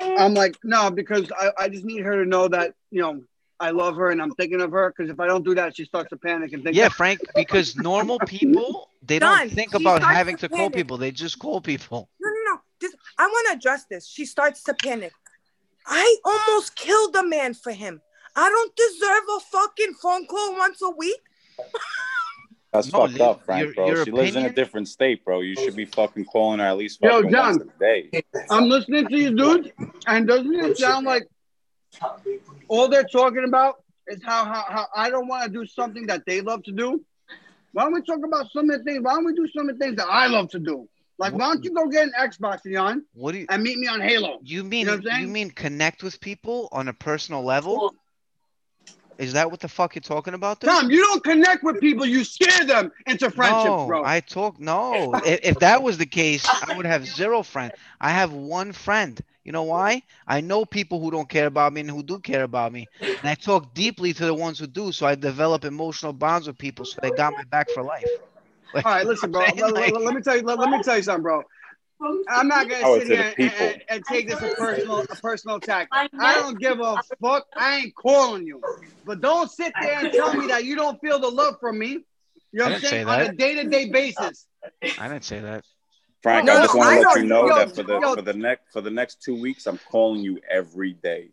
I'm 0.01 0.35
like, 0.35 0.57
no, 0.65 0.91
because 0.91 1.31
I, 1.37 1.51
I 1.59 1.69
just 1.69 1.85
need 1.85 2.03
her 2.03 2.25
to 2.25 2.29
know 2.29 2.49
that 2.49 2.75
you 2.91 3.01
know 3.01 3.23
I 3.61 3.71
love 3.71 3.97
her 3.97 4.11
and 4.11 4.21
I'm 4.21 4.33
thinking 4.33 4.61
of 4.61 4.73
her. 4.73 4.93
Because 4.97 5.11
if 5.11 5.21
I 5.21 5.29
don't 5.29 5.45
do 5.45 5.55
that, 5.55 5.77
she 5.77 5.85
starts 5.85 6.11
to 6.11 6.17
panic 6.17 6.53
and 6.55 6.65
think. 6.65 6.75
Yeah, 6.75 6.89
Frank, 6.89 7.21
because 7.37 7.77
normal 7.77 8.19
people, 8.21 8.89
they 9.03 9.21
Done. 9.21 9.47
don't 9.47 9.55
think 9.55 9.75
about 9.75 10.03
having 10.03 10.37
to 10.39 10.49
to 10.49 10.57
call 10.57 10.71
people. 10.71 10.97
They 10.97 11.13
just 11.13 11.39
call 11.39 11.61
people. 11.61 12.09
No, 12.21 12.29
no, 12.29 12.53
no. 12.55 12.61
This, 12.81 12.95
I 13.17 13.27
want 13.29 13.49
to 13.49 13.57
address 13.59 13.85
this. 13.89 14.09
She 14.09 14.25
starts 14.25 14.65
to 14.65 14.75
panic. 14.75 15.13
I 15.89 16.17
almost 16.25 16.77
killed 16.77 17.17
a 17.17 17.25
man 17.25 17.55
for 17.55 17.73
him. 17.73 18.01
I 18.37 18.49
don't 18.49 18.77
deserve 18.77 19.23
a 19.37 19.41
fucking 19.41 19.95
phone 19.95 20.27
call 20.27 20.57
once 20.57 20.81
a 20.83 20.91
week. 20.91 21.21
That's 22.73 22.93
No, 22.93 23.01
fucked 23.01 23.15
li- 23.15 23.21
up, 23.21 23.45
Frank, 23.47 23.65
your- 23.65 23.75
bro. 23.75 23.87
your 23.89 24.05
she 24.05 24.11
lives 24.11 24.37
in 24.37 24.45
a 24.45 24.53
different 24.53 24.89
state, 24.89 25.25
bro. 25.25 25.41
You 25.41 25.55
should 25.57 25.75
be 25.75 25.87
fucking 25.87 26.27
calling 26.27 26.59
her 26.61 26.67
at 26.67 26.77
least 26.77 26.99
Yo, 27.03 27.23
fucking 27.23 27.33
once 27.37 27.63
a 27.63 27.79
day. 27.79 28.25
I'm 28.51 28.69
listening 28.69 29.09
to 29.09 29.17
you, 29.17 29.35
dude, 29.35 29.73
and 30.07 30.29
doesn't 30.29 30.55
it 30.55 30.77
sound 30.77 31.07
like 31.07 31.27
all 32.69 32.89
they're 32.89 33.05
talking 33.05 33.45
about 33.49 33.77
is 34.07 34.21
how 34.23 34.45
how, 34.45 34.65
how 34.69 34.87
I 34.95 35.09
don't 35.09 35.27
want 35.29 35.45
to 35.45 35.51
do 35.51 35.65
something 35.67 36.07
that 36.09 36.25
they 36.27 36.43
love 36.43 36.63
to 36.65 36.73
do? 36.73 37.03
Why 37.73 37.85
don't 37.85 37.95
we 37.95 38.03
talk 38.03 38.21
about 38.25 38.51
some 38.53 38.69
of 38.71 38.79
the 38.79 38.85
things? 38.85 39.03
Why 39.03 39.15
don't 39.15 39.25
we 39.25 39.35
do 39.35 39.49
some 39.57 39.69
of 39.71 39.79
the 39.79 39.85
things 39.85 39.97
that 39.97 40.07
I 40.09 40.27
love 40.27 40.51
to 40.51 40.59
do? 40.59 40.89
Like, 41.19 41.33
why 41.35 41.47
don't 41.49 41.65
you 41.65 41.75
go 41.75 41.89
get 41.89 42.05
an 42.05 42.13
Xbox, 42.19 42.65
Leon, 42.65 43.05
What 43.13 43.33
do 43.33 43.39
you? 43.39 43.47
and 43.51 43.63
meet 43.63 43.79
me 43.79 43.87
on 43.89 44.01
Halo? 44.01 44.39
You 44.43 44.63
mean 44.65 44.87
know 44.87 44.97
what 44.97 45.13
I'm 45.13 45.23
you 45.23 45.29
mean 45.29 45.51
connect 45.51 46.03
with 46.03 46.21
people 46.21 46.69
on 46.73 46.89
a 46.89 46.93
personal 46.93 47.43
level? 47.45 47.95
Is 49.19 49.33
that 49.33 49.51
what 49.51 49.59
the 49.61 49.69
fuck 49.69 49.97
you're 49.97 50.01
talking 50.03 50.35
about? 50.35 50.61
Tom, 50.61 50.91
you 50.91 51.01
don't 51.03 51.25
connect 51.25 51.65
with 51.65 51.81
people; 51.81 52.07
you 52.07 52.23
scare 52.25 52.65
them 52.65 52.93
into 53.07 53.31
friendship, 53.31 53.73
no, 53.73 53.85
bro. 53.85 54.05
I 54.05 54.21
talk 54.21 54.61
no. 54.61 55.15
if, 55.25 55.41
if 55.43 55.59
that 55.59 55.83
was 55.83 55.99
the 55.99 56.07
case, 56.07 56.55
I 56.63 56.73
would 56.77 56.87
have 56.87 57.05
zero 57.05 57.43
friends. 57.43 57.73
I 58.01 58.11
have 58.11 58.33
one 58.33 58.73
friend. 58.73 59.21
You 59.45 59.53
know 59.53 59.65
why? 59.65 60.03
I 60.27 60.41
know 60.41 60.65
people 60.65 61.01
who 61.01 61.11
don't 61.11 61.29
care 61.29 61.47
about 61.47 61.73
me 61.73 61.81
and 61.81 61.91
who 61.91 62.03
do 62.03 62.21
care 62.21 62.45
about 62.45 62.73
me, 62.73 62.89
and 63.21 63.29
I 63.29 63.35
talk 63.35 63.75
deeply 63.75 64.13
to 64.15 64.25
the 64.25 64.35
ones 64.35 64.59
who 64.59 64.67
do. 64.67 64.93
So 64.93 65.07
I 65.07 65.17
develop 65.17 65.65
emotional 65.65 66.13
bonds 66.13 66.47
with 66.47 66.59
people, 66.59 66.85
so 66.85 66.99
they 67.01 67.11
got 67.11 67.35
my 67.35 67.45
back 67.45 67.71
for 67.71 67.83
life. 67.83 68.21
All 68.75 68.83
right, 68.85 69.07
listen, 69.07 69.31
bro. 69.31 69.47
Let, 69.57 69.75
let- 69.75 69.93
let 70.03 70.15
me 70.15 70.21
tell 70.21 70.37
you. 70.37 70.43
Let, 70.43 70.59
let 70.59 70.71
me 70.71 70.79
tell 70.83 70.97
you 70.97 71.03
something, 71.03 71.23
bro. 71.23 71.43
I'm 72.31 72.47
not 72.47 72.69
gonna 72.69 72.85
Oh, 72.85 72.99
sit 72.99 73.09
here 73.09 73.35
and, 73.39 73.53
and, 73.61 73.83
and 73.91 74.05
take 74.05 74.29
this 74.29 74.41
a 74.41 74.49
personal, 74.49 75.01
a 75.11 75.17
personal 75.17 75.57
attack. 75.57 75.89
I 75.93 76.37
don't 76.37 76.59
give 76.61 76.79
a 76.81 77.01
fuck. 77.21 77.47
I 77.57 77.79
ain't 77.79 77.95
calling 77.97 78.47
you, 78.47 78.63
but 79.05 79.21
don't 79.21 79.51
sit 79.51 79.75
there 79.81 79.99
and 79.99 80.13
tell 80.13 80.33
me 80.35 80.47
that 80.47 80.65
you 80.65 80.77
don't 80.77 81.01
feel 81.01 81.19
the 81.19 81.29
love 81.29 81.57
from 81.61 81.79
me. 81.79 81.89
You 82.53 82.61
know 82.61 82.65
what 82.67 82.75
I'm 82.75 82.81
saying? 82.81 83.09
On 83.09 83.21
a 83.21 83.33
day-to-day 83.33 83.91
basis. 83.91 84.47
I 84.97 85.09
didn't 85.09 85.25
say 85.25 85.41
that. 85.41 85.65
Frank, 86.23 86.47
No, 86.47 86.55
I 86.55 86.63
just 86.63 86.75
want 86.75 86.91
to 86.91 87.09
let 87.09 87.23
you 87.23 87.29
know 87.29 87.49
yo, 87.49 87.55
that 87.57 87.75
for 87.75 87.83
the 87.83 88.01
yo. 88.01 88.15
for 88.15 88.23
the 88.23 88.33
next 88.33 88.73
for 88.73 88.81
the 88.81 88.91
next 88.91 89.23
two 89.23 89.41
weeks, 89.41 89.67
I'm 89.67 89.79
calling 89.79 90.21
you 90.23 90.41
every 90.49 90.93
day, 90.93 91.31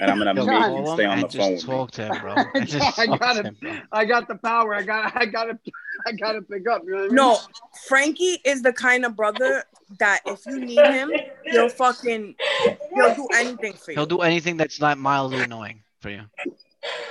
and 0.00 0.10
I'm 0.10 0.18
gonna 0.18 0.34
Yo, 0.34 0.46
make 0.46 0.86
him 0.86 0.94
stay 0.94 1.04
on 1.04 1.20
the 1.20 1.28
phone. 1.28 1.30
just 1.30 1.50
with 1.50 1.64
talk 1.64 1.90
to 1.92 2.06
him, 2.06 2.20
bro. 2.20 2.34
And 2.54 2.66
just 2.66 2.98
I 2.98 3.06
got 3.06 3.36
it. 3.36 3.46
him. 3.46 3.82
I 3.92 4.04
got 4.04 4.28
the 4.28 4.36
power. 4.36 4.74
I 4.74 4.82
got. 4.82 5.16
I 5.16 5.26
got 5.26 5.44
to. 5.44 5.58
I 6.06 6.12
got 6.12 6.32
to 6.32 6.42
pick 6.42 6.66
up. 6.68 6.82
You 6.84 6.90
know 6.90 6.96
what 6.96 7.04
I 7.04 7.06
mean? 7.08 7.14
No, 7.14 7.38
Frankie 7.88 8.40
is 8.44 8.62
the 8.62 8.72
kind 8.72 9.04
of 9.04 9.16
brother 9.16 9.64
that 9.98 10.20
if 10.26 10.46
you 10.46 10.60
need 10.60 10.78
him, 10.78 11.10
he'll 11.44 11.68
fucking 11.68 12.34
he'll 12.94 13.14
do 13.14 13.28
anything 13.34 13.74
for 13.74 13.90
you. 13.92 13.96
He'll 13.96 14.06
do 14.06 14.20
anything 14.20 14.56
that's 14.56 14.80
not 14.80 14.98
mildly 14.98 15.42
annoying 15.42 15.82
for 16.00 16.10
you. 16.10 16.22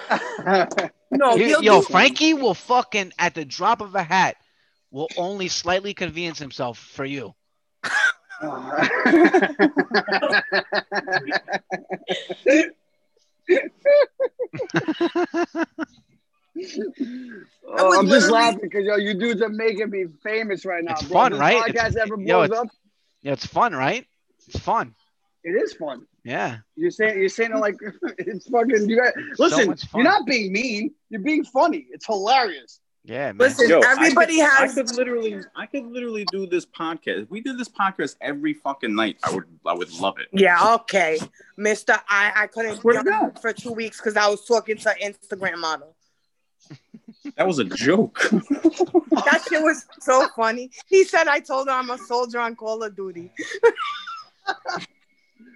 No, 1.12 1.36
he'll 1.38 1.64
yo, 1.64 1.80
do 1.82 1.88
Frankie 1.88 2.36
will 2.36 2.54
fucking 2.54 3.14
at 3.18 3.34
the 3.34 3.44
drop 3.44 3.82
of 3.82 3.96
a 3.96 4.04
hat 4.04 4.36
will 4.92 5.08
only 5.18 5.48
slightly 5.48 5.94
convenience 5.94 6.38
himself 6.38 6.78
for 6.78 7.04
you. 7.06 7.34
Oh, 17.72 18.00
I'm 18.00 18.08
just 18.08 18.30
laughing 18.32 18.60
because 18.62 18.86
yo, 18.86 18.96
you 18.98 19.14
dudes 19.14 19.42
are 19.42 19.50
making 19.50 19.90
me 19.90 20.06
famous 20.24 20.66
right 20.66 20.84
now, 20.84 20.94
It's 20.94 21.04
bro. 21.04 21.14
fun, 21.14 21.32
This 21.34 21.40
right? 21.42 21.58
Podcast 21.64 21.90
It's- 21.90 21.96
ever 21.98 22.16
yo, 22.22 22.44
it's- 22.44 22.60
up. 22.60 22.68
Yeah, 23.22 23.34
it's 23.34 23.46
fun, 23.46 23.74
right? 23.74 24.06
It's 24.48 24.60
fun. 24.60 24.96
It 25.44 25.52
is 25.52 25.74
fun. 25.74 26.06
Yeah. 26.24 26.58
You're 26.76 26.92
saying 26.92 27.20
you're 27.20 27.30
saying 27.30 27.52
it 27.54 27.58
like 27.58 27.76
it's 28.18 28.50
fucking. 28.50 28.90
You 28.90 28.98
guys, 29.02 29.14
listen, 29.38 29.68
much 29.68 29.86
fun. 29.86 30.02
you're 30.02 30.12
not 30.12 30.26
being 30.26 30.52
mean. 30.52 30.92
You're 31.10 31.22
being 31.22 31.44
funny. 31.46 31.88
It's 31.92 32.06
hilarious. 32.06 32.80
Yeah, 33.10 33.32
man. 33.32 33.38
Listen, 33.40 33.68
Yo, 33.68 33.80
everybody 33.80 34.40
I 34.40 34.46
could, 34.46 34.52
has. 34.52 34.78
I 34.78 34.82
could 34.84 34.96
literally, 34.96 35.40
I 35.56 35.66
could 35.66 35.86
literally 35.88 36.26
do 36.32 36.46
this 36.46 36.64
podcast. 36.64 37.24
If 37.24 37.32
we 37.32 37.42
did 37.42 37.58
this 37.58 37.68
podcast 37.68 38.16
every 38.22 38.54
fucking 38.54 38.94
night, 38.94 39.18
I 39.24 39.34
would, 39.34 39.46
I 39.66 39.74
would 39.74 39.92
love 39.94 40.20
it. 40.20 40.28
Yeah, 40.32 40.76
okay, 40.76 41.20
Mister. 41.58 41.94
I 42.08 42.32
I 42.36 42.48
couldn't 42.48 42.82
jump 42.84 43.42
for 43.42 43.52
two 43.52 43.72
weeks 43.72 43.98
because 43.98 44.16
I 44.16 44.28
was 44.28 44.46
talking 44.46 44.78
to 44.78 44.96
Instagram 45.04 45.58
model. 45.58 45.96
That 47.36 47.48
was 47.48 47.58
a 47.60 47.66
joke. 47.66 48.30
That 49.12 49.44
shit 49.50 49.62
was 49.62 49.86
so 50.00 50.28
funny. 50.36 50.72
He 50.88 51.04
said 51.04 51.28
I 51.28 51.40
told 51.40 51.68
her 51.68 51.74
I'm 51.74 51.90
a 51.90 51.98
soldier 51.98 52.40
on 52.40 52.56
Call 52.56 52.84
of 52.84 52.96
Duty. 52.96 53.32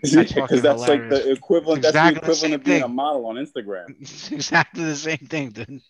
Because 0.01 0.11
that's 0.61 0.81
like 0.81 1.09
the 1.09 1.31
equivalent. 1.31 1.85
It's 1.85 1.93
That's 1.93 2.09
exactly 2.09 2.19
the 2.19 2.19
the 2.19 2.19
equivalent 2.19 2.37
same 2.37 2.53
of 2.53 2.63
being 2.63 2.83
a 2.83 2.87
model 2.87 3.25
on 3.27 3.35
Instagram. 3.35 3.95
It's 4.01 4.31
exactly 4.31 4.83
the 4.83 4.95
same 4.95 5.17
thing, 5.29 5.51
dude. 5.51 5.81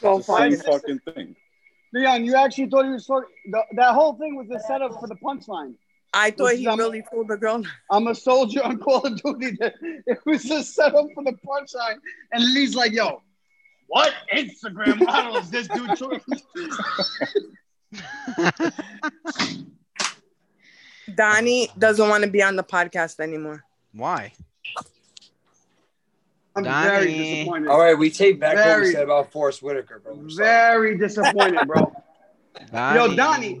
So 0.00 0.18
It's 0.18 0.26
the 0.26 0.32
funny. 0.32 0.56
same 0.56 0.72
fucking 0.72 0.98
thing. 1.14 1.36
Leon, 1.94 2.24
you 2.24 2.34
actually 2.36 2.68
thought 2.68 2.84
he 2.84 2.90
was 2.90 3.06
talking. 3.06 3.28
The, 3.50 3.62
that 3.76 3.94
whole 3.94 4.14
thing 4.14 4.36
was 4.36 4.48
a 4.50 4.60
setup 4.66 4.92
for 5.00 5.06
the 5.06 5.14
punchline. 5.16 5.74
I 6.12 6.30
thought 6.30 6.52
Which 6.52 6.58
he 6.58 6.68
I'm- 6.68 6.78
really 6.78 7.02
told 7.10 7.28
the 7.28 7.36
girl. 7.36 7.62
I'm 7.90 8.06
a 8.08 8.14
soldier 8.14 8.62
on 8.64 8.78
Call 8.78 9.00
of 9.06 9.20
Duty. 9.22 9.56
It 10.06 10.18
was 10.26 10.50
a 10.50 10.62
setup 10.62 11.06
for 11.14 11.24
the 11.24 11.32
punchline, 11.46 11.96
and 12.32 12.42
Lee's 12.54 12.74
like, 12.74 12.92
"Yo, 12.92 13.22
what 13.86 14.12
Instagram 14.32 15.04
model 15.04 15.36
is 15.36 15.50
this 15.50 15.68
dude?" 15.68 15.96
talking? 15.96 16.20
Donnie 21.14 21.70
doesn't 21.78 22.08
want 22.08 22.24
to 22.24 22.30
be 22.30 22.42
on 22.42 22.56
the 22.56 22.64
podcast 22.64 23.20
anymore. 23.20 23.62
Why? 23.92 24.32
I'm 26.56 26.64
very 26.64 27.12
disappointed. 27.12 27.68
All 27.68 27.78
right, 27.78 27.96
we 27.96 28.10
take 28.10 28.40
back 28.40 28.56
what 28.56 28.80
we 28.80 28.92
said 28.92 29.04
about 29.04 29.30
Forest 29.32 29.62
Whitaker, 29.62 30.00
bro. 30.00 30.14
We're 30.14 30.28
sorry. 30.30 30.46
Very 30.48 30.98
disappointed, 30.98 31.66
bro. 31.66 31.92
Yo, 32.72 33.14
Donnie. 33.14 33.16
Donnie, 33.16 33.60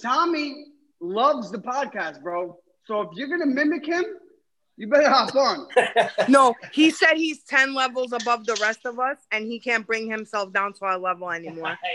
Tommy 0.00 0.64
loves 1.00 1.50
the 1.50 1.58
podcast, 1.58 2.22
bro. 2.22 2.58
So 2.84 3.02
if 3.02 3.08
you're 3.14 3.28
gonna 3.28 3.46
mimic 3.46 3.86
him, 3.86 4.04
you 4.76 4.88
better 4.88 5.08
hop 5.08 5.34
on. 5.34 5.68
No, 6.28 6.54
he 6.72 6.90
said 6.90 7.14
he's 7.14 7.42
10 7.44 7.74
levels 7.74 8.12
above 8.12 8.46
the 8.46 8.58
rest 8.60 8.80
of 8.84 8.98
us 8.98 9.18
and 9.30 9.46
he 9.46 9.60
can't 9.60 9.86
bring 9.86 10.10
himself 10.10 10.52
down 10.52 10.72
to 10.74 10.84
our 10.84 10.98
level 10.98 11.30
anymore. 11.30 11.78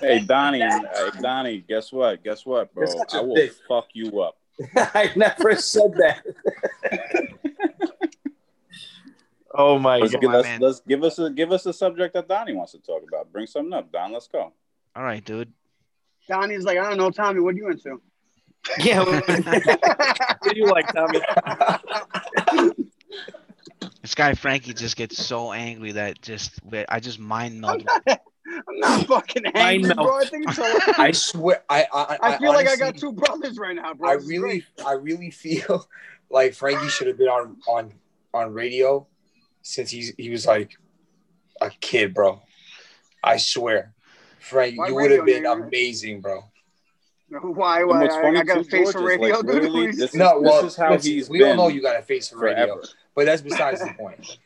Hey 0.00 0.20
Donnie, 0.20 0.60
hey 0.60 0.80
Donnie, 1.20 1.58
guess 1.68 1.92
what? 1.92 2.24
Guess 2.24 2.46
what, 2.46 2.72
bro? 2.72 2.86
You're 2.86 2.96
such 2.96 3.12
a 3.12 3.18
I 3.18 3.20
will 3.20 3.34
dick. 3.34 3.52
fuck 3.68 3.86
you 3.92 4.22
up. 4.22 4.38
I 4.76 5.12
never 5.14 5.54
said 5.56 5.92
that. 5.98 6.24
Oh 9.60 9.76
my 9.76 9.98
Let's, 9.98 10.14
god. 10.14 10.24
let's, 10.24 10.44
man. 10.46 10.60
let's 10.60 10.80
give 10.80 11.02
us 11.02 11.18
a 11.18 11.30
give 11.30 11.50
us 11.50 11.66
a 11.66 11.72
subject 11.72 12.14
that 12.14 12.28
Donnie 12.28 12.54
wants 12.54 12.72
to 12.72 12.78
talk 12.78 13.02
about. 13.06 13.32
Bring 13.32 13.48
something 13.48 13.72
up, 13.72 13.90
Don. 13.90 14.12
Let's 14.12 14.28
go. 14.28 14.52
All 14.94 15.02
right, 15.02 15.24
dude. 15.24 15.52
Donnie's 16.28 16.62
like, 16.62 16.78
I 16.78 16.88
don't 16.88 16.96
know, 16.96 17.10
Tommy, 17.10 17.40
what 17.40 17.54
are 17.54 17.58
you 17.58 17.68
into? 17.68 18.00
Yeah. 18.78 19.02
What 20.40 20.54
do 20.54 20.60
you 20.60 20.66
like, 20.66 20.86
Tommy? 20.92 21.20
This 24.02 24.14
guy 24.14 24.34
Frankie 24.34 24.72
just 24.72 24.96
gets 24.96 25.22
so 25.22 25.52
angry 25.52 25.92
that 25.92 26.22
just 26.22 26.60
I 26.88 27.00
just 27.00 27.18
mind 27.18 27.60
meld. 27.60 27.86
I'm 28.06 28.78
not 28.78 29.06
fucking 29.06 29.44
angry, 29.54 29.92
bro. 29.92 30.04
I 30.04 30.06
melt. 30.06 30.28
think 30.28 30.48
it's 30.48 30.56
so. 30.56 30.78
I 31.02 31.10
swear, 31.10 31.64
I 31.68 31.86
I, 31.92 32.18
I 32.22 32.38
feel 32.38 32.52
like 32.52 32.68
I 32.68 32.76
got 32.76 32.96
two 32.96 33.12
brothers 33.12 33.58
right 33.58 33.74
now, 33.74 33.94
bro. 33.94 34.08
I 34.08 34.14
really. 34.14 34.64
I 34.86 34.92
really 34.92 35.30
feel 35.30 35.88
like 36.30 36.54
Frankie 36.54 36.88
should 36.88 37.08
have 37.08 37.18
been 37.18 37.28
on 37.28 37.56
on 37.66 37.92
on 38.32 38.52
radio 38.54 39.06
since 39.68 39.90
he's 39.90 40.14
he 40.16 40.30
was 40.30 40.46
like 40.46 40.76
a 41.60 41.70
kid, 41.80 42.14
bro. 42.14 42.40
I 43.22 43.36
swear, 43.36 43.92
Frank, 44.40 44.78
Why 44.78 44.88
you 44.88 44.94
would 44.94 45.10
have 45.10 45.26
been 45.26 45.42
nigga? 45.44 45.66
amazing, 45.66 46.20
bro. 46.20 46.44
Why? 47.30 47.80
And 47.80 47.88
Why? 47.90 48.06
I, 48.06 48.08
funny 48.08 48.38
I 48.38 48.42
got 48.44 48.58
a 48.58 48.64
face 48.64 48.92
for 48.92 49.02
radio, 49.04 49.36
like, 49.36 49.46
dude. 49.46 49.46
literally, 49.54 49.86
Please. 49.88 49.98
this 49.98 50.10
is- 50.10 50.16
No, 50.16 50.40
well, 50.40 50.62
this 50.62 50.72
is 50.72 50.78
how 50.78 50.92
listen, 50.92 51.12
he's 51.12 51.28
we 51.28 51.42
all 51.42 51.48
been 51.50 51.56
know 51.58 51.68
you 51.68 51.82
got 51.82 51.98
a 51.98 52.02
face 52.02 52.28
for 52.30 52.38
radio, 52.38 52.66
forever. 52.66 52.82
but 53.14 53.26
that's 53.26 53.42
besides 53.42 53.80
the 53.80 53.92
point. 53.94 54.38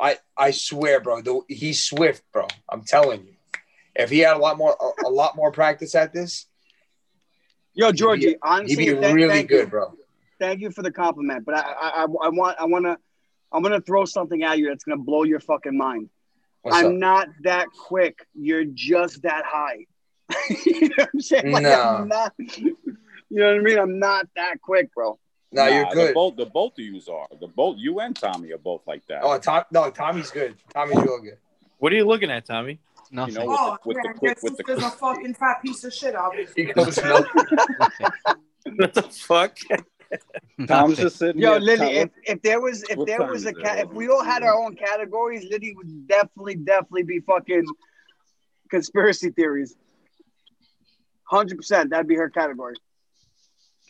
I 0.00 0.18
I 0.36 0.50
swear, 0.50 1.00
bro, 1.00 1.22
the, 1.22 1.40
he's 1.48 1.82
swift, 1.82 2.22
bro. 2.32 2.46
I'm 2.68 2.82
telling 2.82 3.24
you. 3.26 3.32
If 3.94 4.10
he 4.10 4.18
had 4.18 4.36
a 4.36 4.38
lot 4.38 4.58
more 4.58 4.76
a, 4.80 5.06
a 5.08 5.10
lot 5.10 5.36
more 5.36 5.50
practice 5.52 5.94
at 5.94 6.12
this, 6.12 6.46
Yo, 7.74 7.86
he'd 7.86 7.92
be- 7.92 7.98
Georgie, 7.98 8.36
honestly, 8.42 8.84
he'd 8.84 8.94
be 8.94 9.00
thank- 9.00 9.14
really 9.14 9.28
thank 9.30 9.48
good, 9.48 9.64
you. 9.66 9.70
bro. 9.70 9.94
Thank 10.38 10.60
you 10.60 10.70
for 10.70 10.82
the 10.82 10.90
compliment, 10.92 11.46
but 11.46 11.54
I, 11.54 11.60
I, 11.60 11.88
I, 11.88 12.02
I 12.02 12.28
want, 12.28 12.56
I 12.60 12.64
want 12.66 12.84
to, 12.84 12.98
I'm 13.52 13.62
gonna 13.62 13.80
throw 13.80 14.04
something 14.04 14.42
at 14.42 14.58
you 14.58 14.68
that's 14.68 14.84
gonna 14.84 15.02
blow 15.02 15.22
your 15.24 15.40
fucking 15.40 15.76
mind. 15.76 16.10
What's 16.62 16.76
I'm 16.76 16.86
up? 16.86 16.92
not 16.94 17.28
that 17.44 17.68
quick. 17.78 18.26
You're 18.34 18.64
just 18.64 19.22
that 19.22 19.44
high. 19.46 19.86
you 20.66 20.88
know 20.88 20.94
what 20.96 21.08
I'm 21.14 21.20
saying? 21.20 21.52
Like, 21.52 21.62
Nah. 21.62 21.98
I'm 21.98 22.08
not, 22.08 22.34
you 22.38 22.76
know 23.30 23.46
what 23.52 23.60
I 23.60 23.62
mean? 23.62 23.78
I'm 23.78 23.98
not 23.98 24.26
that 24.36 24.60
quick, 24.60 24.92
bro. 24.94 25.18
No, 25.52 25.66
you're 25.68 25.84
good. 25.86 26.08
The 26.10 26.14
both, 26.14 26.36
the 26.36 26.46
both 26.46 26.72
of 26.72 26.84
you 26.84 27.00
are. 27.12 27.26
The 27.40 27.46
both 27.46 27.76
you 27.78 28.00
and 28.00 28.14
Tommy 28.16 28.52
are 28.52 28.58
both 28.58 28.82
like 28.86 29.06
that. 29.06 29.20
Oh, 29.22 29.38
Tom, 29.38 29.64
no, 29.70 29.88
Tommy's 29.90 30.30
good. 30.30 30.56
Tommy's 30.74 30.96
real 30.96 31.20
good. 31.20 31.38
What 31.78 31.92
are 31.92 31.96
you 31.96 32.04
looking 32.04 32.30
at, 32.30 32.44
Tommy? 32.44 32.80
you 33.10 33.16
know, 33.16 33.24
with 33.26 33.36
Oh, 33.38 33.76
the, 33.84 33.88
with 33.88 33.96
yeah, 34.04 34.12
the 34.12 34.18
quick, 34.18 34.38
with 34.42 34.56
the 34.56 34.64
this 34.66 34.84
a 34.84 34.90
fucking 34.90 35.34
fat 35.34 35.62
piece 35.62 35.84
of 35.84 35.94
shit, 35.94 36.16
obviously. 36.16 36.66
He 36.66 36.72
goes, 36.72 36.96
no. 36.98 37.24
What 38.74 38.94
the 38.94 39.02
fuck? 39.02 39.56
Tom's 40.66 40.96
just 40.96 41.16
sitting 41.16 41.40
Yo, 41.40 41.52
here. 41.52 41.60
Lily, 41.60 41.96
if, 41.96 42.10
if 42.24 42.42
there 42.42 42.60
was 42.60 42.82
if 42.84 42.96
what 42.96 43.06
there 43.06 43.22
was 43.22 43.46
a 43.46 43.50
it? 43.50 43.60
cat, 43.60 43.78
if 43.78 43.92
we 43.92 44.08
all 44.08 44.24
had 44.24 44.42
our 44.42 44.54
own 44.54 44.74
categories, 44.74 45.44
Liddy 45.50 45.74
would 45.74 46.08
definitely, 46.08 46.56
definitely 46.56 47.02
be 47.02 47.20
fucking 47.20 47.64
conspiracy 48.70 49.30
theories. 49.30 49.76
Hundred 51.24 51.56
percent, 51.56 51.90
that'd 51.90 52.06
be 52.06 52.14
her 52.14 52.30
category. 52.30 52.74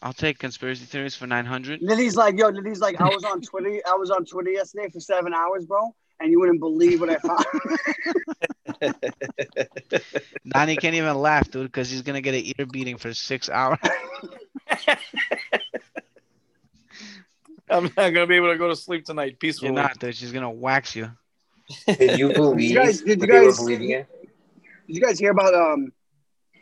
I'll 0.02 0.12
take 0.12 0.38
conspiracy 0.38 0.84
theories 0.84 1.14
for 1.14 1.26
900. 1.26 1.80
Lily's 1.80 2.16
like, 2.16 2.38
yo, 2.38 2.48
Lily's 2.48 2.80
like, 2.80 3.00
I 3.00 3.08
was 3.08 3.24
on 3.24 3.40
Twitter, 3.40 3.80
I 3.88 3.94
was 3.94 4.10
on 4.10 4.26
Twitter 4.26 4.50
yesterday 4.50 4.90
for 4.90 5.00
seven 5.00 5.32
hours, 5.32 5.64
bro, 5.64 5.94
and 6.20 6.30
you 6.30 6.38
wouldn't 6.38 6.60
believe 6.60 7.00
what 7.00 7.10
I 7.10 7.16
found. 7.16 7.44
Donnie 10.48 10.76
can't 10.76 10.94
even 10.94 11.16
laugh, 11.16 11.50
dude, 11.50 11.66
because 11.66 11.90
he's 11.90 12.02
gonna 12.02 12.20
get 12.20 12.34
an 12.34 12.52
ear 12.58 12.66
beating 12.66 12.98
for 12.98 13.14
six 13.14 13.48
hours. 13.48 13.78
I'm 17.68 17.84
not 17.84 17.96
gonna 17.96 18.26
be 18.26 18.36
able 18.36 18.52
to 18.52 18.58
go 18.58 18.68
to 18.68 18.76
sleep 18.76 19.04
tonight 19.04 19.38
peacefully. 19.40 19.72
You're 19.72 19.82
not, 19.82 19.98
dude. 19.98 20.14
She's 20.14 20.32
gonna 20.32 20.50
wax 20.50 20.94
you. 20.94 21.10
Did 21.86 22.18
you 22.18 22.32
believe? 22.32 22.74
guys- 22.76 23.00
did 23.02 23.20
you 23.20 23.26
what 23.26 23.28
they 23.28 23.40
were 23.40 23.46
guys- 23.46 23.56
believing 23.58 23.90
in? 23.90 24.06
Did 24.86 24.96
you 24.96 25.00
guys 25.00 25.18
hear 25.18 25.30
about 25.32 25.54
um 25.54 25.92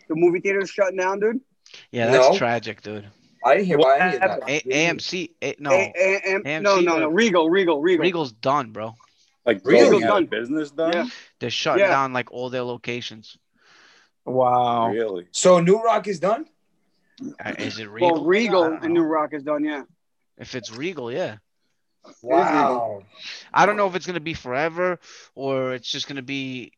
the 0.09 0.15
movie 0.17 0.41
theaters 0.41 0.71
shutting 0.71 0.97
down, 0.97 1.21
dude? 1.21 1.41
Yeah, 1.91 2.07
that's 2.11 2.31
No. 2.31 2.37
tragic, 2.39 2.83
dude. 2.83 3.07
I 3.45 3.55
didn't 3.57 3.67
hear 3.67 3.79
What 3.79 3.97
about 3.97 4.09
any 4.09 4.17
of 4.17 4.41
that. 4.41 4.49
A- 4.49 4.61
AMC, 4.93 5.31
A- 5.43 5.57
no, 5.59 5.71
A- 5.73 5.93
A- 5.97 6.23
M- 6.35 6.43
AMC 6.45 6.63
no, 6.63 6.81
no, 6.81 6.99
no, 6.99 7.09
Regal, 7.11 7.51
Regal, 7.51 7.81
Regal. 7.83 8.03
Regal's 8.03 8.33
done, 8.33 8.71
bro. 8.71 8.95
like 9.45 9.61
Really? 9.65 9.91
going 9.91 10.05
out 10.05 10.09
Done. 10.09 10.27
business 10.27 10.71
done. 10.71 10.93
Yeah. 10.95 11.05
They're 11.41 11.51
shutting 11.51 11.81
Yeah. 11.85 11.91
down 11.91 12.15
like 12.15 12.31
all 12.33 12.49
their 12.49 12.63
locations. 12.63 13.37
Wow. 14.25 14.89
Really? 14.91 15.27
So 15.33 15.61
New 15.61 15.83
Roc 15.83 16.07
is 16.09 16.19
done. 16.21 16.47
Uh, 17.45 17.53
Is 17.59 17.79
it 17.79 17.91
Regal? 17.91 18.13
Well, 18.13 18.25
Regal 18.25 18.63
and 18.65 18.83
know. 18.83 18.89
New 18.89 19.03
Roc 19.03 19.35
is 19.35 19.43
done, 19.43 19.65
yeah. 19.65 19.83
If 20.39 20.55
it's 20.55 20.73
Regal, 20.73 21.13
yeah. 21.13 21.37
Wow. 22.23 23.03
I 23.53 23.67
don't 23.67 23.77
know 23.77 23.87
if 23.87 23.95
it's 23.95 24.07
gonna 24.07 24.21
be 24.21 24.35
forever 24.35 24.99
or 25.35 25.75
it's 25.75 25.91
just 25.91 26.07
gonna 26.07 26.23
be 26.23 26.73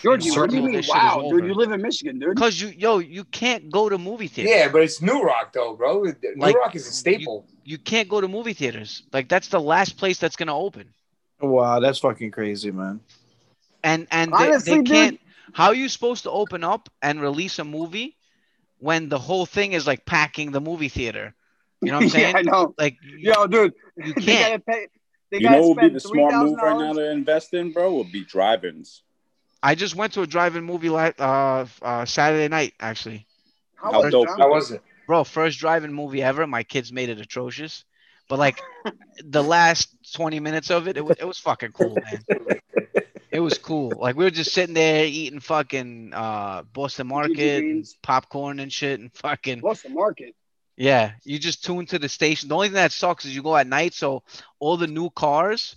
Georgie, 0.00 0.30
know, 0.30 0.42
what 0.42 0.50
do 0.50 0.56
you 0.56 0.62
mean? 0.62 0.72
this 0.72 0.86
shit 0.86 0.96
is 0.96 1.02
Wow, 1.02 1.28
dude, 1.30 1.44
you 1.44 1.54
live 1.54 1.72
in 1.72 1.82
Michigan, 1.82 2.18
dude. 2.18 2.34
because 2.34 2.60
you, 2.60 2.68
yo, 2.68 2.98
you 2.98 3.24
can't 3.24 3.70
go 3.70 3.88
to 3.88 3.98
movie 3.98 4.28
theaters. 4.28 4.54
Yeah, 4.54 4.68
but 4.68 4.82
it's 4.82 5.02
New 5.02 5.22
Roc 5.22 5.52
though, 5.52 5.74
bro. 5.74 6.02
New 6.02 6.14
Like, 6.36 6.56
Rock 6.56 6.76
is 6.76 6.86
a 6.86 6.92
staple. 6.92 7.46
You 7.64 7.78
can't 7.78 8.08
go 8.08 8.20
to 8.20 8.28
movie 8.28 8.52
theaters. 8.52 9.02
Like 9.12 9.28
that's 9.28 9.48
the 9.48 9.60
last 9.60 9.96
place 9.96 10.18
that's 10.18 10.36
gonna 10.36 10.56
open. 10.56 10.92
Wow, 11.40 11.80
that's 11.80 11.98
fucking 11.98 12.30
crazy, 12.30 12.70
man. 12.70 13.00
And 13.84 14.06
and 14.10 14.32
Honestly, 14.32 14.76
they, 14.76 14.82
they 14.82 14.84
can't. 14.84 15.20
How 15.52 15.68
are 15.68 15.74
you 15.74 15.88
supposed 15.88 16.24
to 16.24 16.30
open 16.30 16.62
up 16.62 16.88
and 17.02 17.20
release 17.20 17.58
a 17.58 17.64
movie 17.64 18.16
when 18.78 19.08
the 19.08 19.18
whole 19.18 19.46
thing 19.46 19.72
is 19.72 19.86
like 19.86 20.04
packing 20.04 20.52
the 20.52 20.60
movie 20.60 20.88
theater? 20.88 21.34
You 21.82 21.92
know 21.92 21.98
what 21.98 22.02
I'm 22.04 22.08
saying? 22.10 22.34
yeah, 22.34 22.38
I 22.38 22.42
know. 22.42 22.74
Like 22.78 22.96
Yo, 23.18 23.46
dude, 23.46 23.74
you 23.96 24.14
they 24.14 24.22
can't. 24.22 24.62
gotta 24.64 24.78
pay. 24.78 24.86
They 25.30 25.38
You 25.40 25.50
know 25.50 25.60
what 25.60 25.76
would 25.76 25.88
be 25.88 25.94
the 25.94 26.00
smart 26.00 26.34
move 26.34 26.58
right 26.58 26.78
now 26.78 26.92
to 26.94 27.10
invest 27.10 27.52
in, 27.54 27.72
bro? 27.72 27.94
Would 27.94 28.12
be 28.12 28.24
drive-ins. 28.24 29.02
I 29.62 29.74
just 29.74 29.94
went 29.94 30.12
to 30.14 30.22
a 30.22 30.26
drive-in 30.26 30.64
movie 30.64 30.88
like 30.88 31.20
uh, 31.20 31.66
uh 31.82 32.04
Saturday 32.04 32.48
night 32.48 32.74
actually. 32.80 33.26
How 33.76 33.92
How 33.92 34.02
was 34.02 34.12
dope 34.12 34.26
it, 34.26 34.30
is 34.30 34.36
Tom? 34.36 34.40
How 34.40 34.50
was 34.50 34.70
it? 34.72 34.82
Bro, 35.06 35.24
first 35.24 35.58
drive-in 35.58 35.92
movie 35.92 36.22
ever. 36.22 36.46
My 36.46 36.62
kids 36.62 36.92
made 36.92 37.08
it 37.08 37.20
atrocious, 37.20 37.84
but 38.28 38.38
like 38.38 38.60
the 39.24 39.42
last 39.42 40.12
20 40.14 40.40
minutes 40.40 40.70
of 40.70 40.88
it, 40.88 40.96
it 40.96 41.04
was 41.04 41.16
it 41.18 41.26
was 41.26 41.38
fucking 41.38 41.72
cool, 41.72 41.96
man. 42.10 42.24
It 43.30 43.40
was 43.40 43.58
cool. 43.58 43.98
Like 44.00 44.16
we 44.16 44.24
were 44.24 44.30
just 44.30 44.52
sitting 44.52 44.74
there 44.74 45.04
eating 45.04 45.40
fucking 45.40 46.12
uh 46.14 46.62
Boston 46.72 47.08
Market, 47.08 47.64
and 47.64 47.86
popcorn 48.02 48.58
and 48.58 48.72
shit, 48.72 49.00
and 49.00 49.12
fucking 49.14 49.60
Boston 49.60 49.94
market? 49.94 50.34
Yeah. 50.78 51.12
You 51.24 51.38
just 51.38 51.64
tune 51.64 51.86
to 51.86 51.98
the 51.98 52.08
station. 52.08 52.48
The 52.48 52.54
only 52.54 52.68
thing 52.68 52.74
that 52.76 52.92
sucks 52.92 53.24
is 53.24 53.34
you 53.34 53.42
go 53.42 53.56
at 53.56 53.66
night, 53.66 53.92
so 53.94 54.22
all 54.60 54.76
the 54.76 54.86
new 54.86 55.10
cars, 55.10 55.76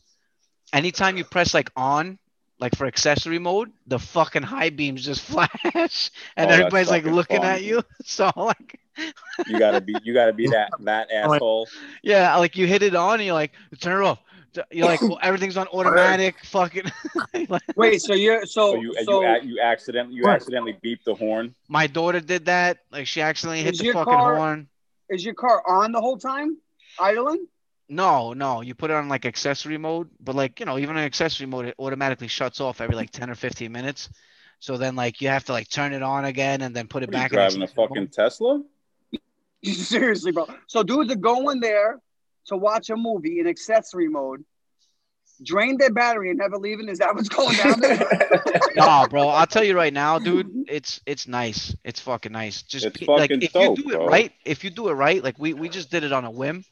anytime 0.71 1.17
you 1.17 1.25
press 1.25 1.53
like 1.53 1.69
on, 1.75 2.19
like 2.59 2.75
for 2.75 2.85
accessory 2.85 3.39
mode, 3.39 3.71
the 3.87 3.97
fucking 3.99 4.43
high 4.43 4.69
beams 4.69 5.03
just 5.03 5.21
flash, 5.31 6.11
and 6.37 6.49
Oh, 6.51 6.53
everybody's 6.53 6.89
like 6.89 7.03
looking 7.05 7.37
fun. 7.41 7.45
at 7.47 7.63
you. 7.63 7.81
So 8.05 8.31
like, 8.35 8.79
You 9.47 9.57
gotta 9.57 9.81
be 9.81 9.95
you 10.03 10.13
gotta 10.13 10.33
be 10.33 10.47
that 10.49 10.69
that 10.81 11.11
asshole. 11.11 11.67
yeah, 12.03 12.35
like 12.37 12.55
you 12.55 12.67
hit 12.67 12.83
it 12.83 12.95
on, 12.95 13.15
and 13.15 13.23
you're 13.25 13.33
like, 13.33 13.51
turn 13.79 14.03
it 14.03 14.05
off. 14.05 14.19
You're 14.69 14.85
like, 14.85 15.01
well, 15.01 15.17
everything's 15.23 15.55
on 15.55 15.67
automatic. 15.67 16.35
Fucking. 16.43 16.91
Wait, 17.77 18.01
so 18.01 18.13
you're 18.13 18.45
so 18.45 18.73
So 18.73 18.75
you 18.81 18.93
so 19.05 19.21
you 19.21 19.41
you 19.55 19.59
accidentally 19.61 20.15
you 20.17 20.23
Right. 20.23 20.35
accidentally 20.35 20.77
beep 20.81 21.03
the 21.05 21.15
horn. 21.15 21.55
My 21.69 21.87
daughter 21.87 22.19
did 22.19 22.45
that. 22.45 22.79
Like 22.91 23.07
she 23.07 23.21
accidentally 23.21 23.63
hit 23.63 23.75
Is 23.75 23.79
the 23.79 23.93
fucking 23.93 24.13
car- 24.13 24.35
horn. 24.35 24.67
Is 25.11 25.23
your 25.23 25.33
car 25.35 25.61
on 25.67 25.91
the 25.91 26.01
whole 26.01 26.17
time, 26.17 26.57
idling? 26.99 27.45
No, 27.89 28.31
no, 28.33 28.61
you 28.61 28.73
put 28.73 28.89
it 28.89 28.93
on 28.95 29.09
like 29.09 29.25
accessory 29.25 29.77
mode, 29.77 30.09
but 30.19 30.33
like 30.35 30.59
you 30.59 30.65
know, 30.65 30.77
even 30.79 30.97
in 30.97 31.03
accessory 31.03 31.45
mode, 31.45 31.65
it 31.65 31.75
automatically 31.77 32.27
shuts 32.29 32.61
off 32.61 32.79
every 32.81 32.95
like 32.95 33.11
ten 33.11 33.29
or 33.29 33.35
fifteen 33.35 33.71
minutes. 33.71 34.09
So 34.59 34.77
then 34.77 34.95
like 34.95 35.21
you 35.21 35.27
have 35.27 35.43
to 35.45 35.51
like 35.51 35.69
turn 35.69 35.91
it 35.93 36.01
on 36.01 36.23
again 36.25 36.61
and 36.61 36.75
then 36.75 36.87
put 36.87 37.03
it 37.03 37.09
What 37.09 37.15
are 37.15 37.17
you 37.17 37.23
back. 37.23 37.31
in 37.31 37.35
driving 37.35 37.61
a 37.63 37.67
fucking 37.67 37.95
mode. 38.03 38.11
Tesla? 38.13 38.61
Seriously, 39.63 40.31
bro. 40.31 40.47
So 40.67 40.83
dudes 40.83 41.11
are 41.11 41.15
going 41.15 41.59
there 41.59 41.99
to 42.45 42.57
watch 42.57 42.89
a 42.89 42.95
movie 42.95 43.39
in 43.39 43.47
accessory 43.47 44.07
mode, 44.07 44.43
drain 45.43 45.77
their 45.77 45.91
battery 45.91 46.29
and 46.29 46.39
never 46.39 46.57
leaving. 46.57 46.89
Is 46.89 46.99
that 46.99 47.13
what's 47.15 47.29
going 47.29 47.57
down 47.57 47.79
there? 47.79 47.99
No, 48.75 49.05
bro, 49.09 49.27
I'll 49.27 49.45
tell 49.47 49.63
you 49.63 49.75
right 49.75 49.93
now, 49.93 50.17
dude. 50.17 50.49
It's 50.67 51.01
it's 51.05 51.27
nice. 51.27 51.75
It's 51.83 51.99
fucking 51.99 52.31
nice. 52.31 52.61
Just 52.63 52.85
It's 52.85 52.97
pe- 52.99 53.05
like 53.07 53.31
if 53.41 53.51
dope, 53.51 53.77
you 53.77 53.83
do 53.83 53.89
it 53.91 53.97
bro. 53.97 54.07
right, 54.07 54.31
if 54.45 54.63
you 54.63 54.69
do 54.69 54.87
it 54.89 54.93
right, 54.93 55.21
like 55.23 55.37
we 55.37 55.53
we 55.53 55.67
just 55.69 55.91
did 55.91 56.03
it 56.03 56.13
on 56.13 56.23
a 56.23 56.31
whim, 56.31 56.63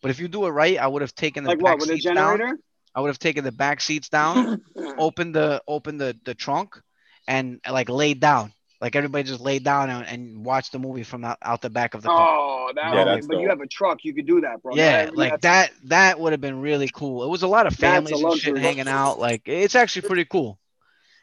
but 0.00 0.10
if 0.10 0.18
you 0.18 0.28
do 0.28 0.46
it 0.46 0.50
right, 0.50 0.78
I 0.78 0.86
would 0.86 1.02
have 1.02 1.14
taken 1.14 1.44
the 1.44 1.50
like 1.50 1.58
back 1.58 1.78
what 1.78 1.80
with 1.80 1.90
a 1.90 1.92
seats 1.94 2.04
down. 2.04 2.38
generator? 2.38 2.58
I 2.94 3.00
would 3.00 3.08
have 3.08 3.18
taken 3.18 3.44
the 3.44 3.52
back 3.52 3.80
seats 3.80 4.08
down, 4.08 4.62
opened 4.98 5.34
the 5.34 5.62
opened 5.68 6.00
the 6.00 6.16
the 6.24 6.34
trunk, 6.34 6.80
and 7.28 7.60
like 7.70 7.88
laid 7.90 8.20
down. 8.20 8.52
Like 8.82 8.96
everybody 8.96 9.22
just 9.22 9.40
laid 9.40 9.62
down 9.62 9.88
and, 9.90 10.04
and 10.06 10.44
watched 10.44 10.72
the 10.72 10.80
movie 10.80 11.04
from 11.04 11.24
out, 11.24 11.38
out 11.40 11.62
the 11.62 11.70
back 11.70 11.94
of 11.94 12.02
the 12.02 12.08
car. 12.08 12.28
Oh, 12.36 12.72
that 12.74 12.92
Yeah, 12.92 12.98
would- 13.04 13.06
that's 13.14 13.26
but 13.28 13.38
you 13.38 13.48
have 13.48 13.60
a 13.60 13.66
truck, 13.68 14.00
you 14.04 14.12
could 14.12 14.26
do 14.26 14.40
that, 14.40 14.60
bro. 14.60 14.74
yeah, 14.74 15.04
That- 15.04 15.16
like 15.16 15.40
that's- 15.40 15.70
that 15.70 15.88
that 15.88 16.18
would 16.20 16.32
have 16.32 16.40
been 16.40 16.60
really 16.60 16.90
cool. 16.92 17.22
It 17.22 17.28
was 17.30 17.44
a 17.44 17.46
lot 17.46 17.68
of 17.68 17.74
families 17.76 18.20
and 18.20 18.36
shit 18.38 18.58
hanging 18.58 18.88
out. 18.88 19.20
Like 19.20 19.42
it's 19.46 19.76
actually 19.76 20.08
pretty 20.08 20.24
cool. 20.24 20.58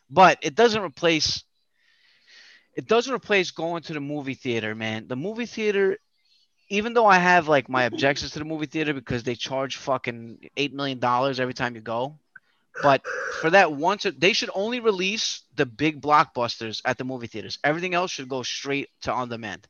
But 0.10 0.40
it 0.41 0.56
doesn't 0.56 0.81
replace 0.81 1.44
it 2.76 2.88
doesn't 2.88 3.14
replace 3.14 3.52
going 3.52 3.84
to 3.84 3.94
the 3.94 3.99
movie 3.99 4.36
theater, 4.36 4.73
man. 4.73 5.10
The 5.10 5.18
movie 5.18 5.45
theater 5.45 5.98
even 6.69 6.94
though 6.94 7.07
I 7.07 7.18
have 7.18 7.49
like 7.49 7.68
my 7.68 7.84
objections 7.84 8.31
to 8.31 8.40
the 8.40 8.45
movie 8.45 8.68
theater 8.68 8.94
because 8.94 9.23
they 9.23 9.36
charge 9.36 9.76
fucking 9.76 10.49
8 10.56 10.73
million 10.73 10.99
dollars 10.99 11.41
every 11.41 11.53
time 11.56 11.76
you 11.76 11.81
go. 11.81 12.19
But 12.82 13.02
for 13.41 13.50
that 13.50 13.74
once 13.74 14.06
they 14.18 14.34
should 14.34 14.50
only 14.54 14.80
release 14.80 15.44
the 15.56 15.66
big 15.66 16.02
blockbusters 16.02 16.82
at 16.86 16.98
the 16.98 17.04
movie 17.04 17.28
theaters. 17.28 17.60
Everything 17.64 17.94
else 17.94 18.12
should 18.12 18.30
go 18.30 18.44
straight 18.44 18.90
to 19.02 19.14
on 19.14 19.30
demand. 19.30 19.68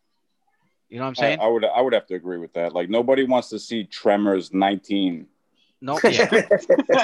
You 0.89 0.97
know 0.97 1.03
what 1.03 1.09
I'm 1.09 1.15
saying? 1.15 1.39
I 1.39 1.47
would 1.47 1.65
I 1.65 1.81
would 1.81 1.93
have 1.93 2.07
to 2.07 2.15
agree 2.15 2.37
with 2.37 2.53
that. 2.53 2.73
Like 2.73 2.89
nobody 2.89 3.23
wants 3.23 3.49
to 3.49 3.59
see 3.59 3.83
Tremors 3.83 4.53
19. 4.53 5.27
No, 5.81 5.99
yeah. 6.03 6.29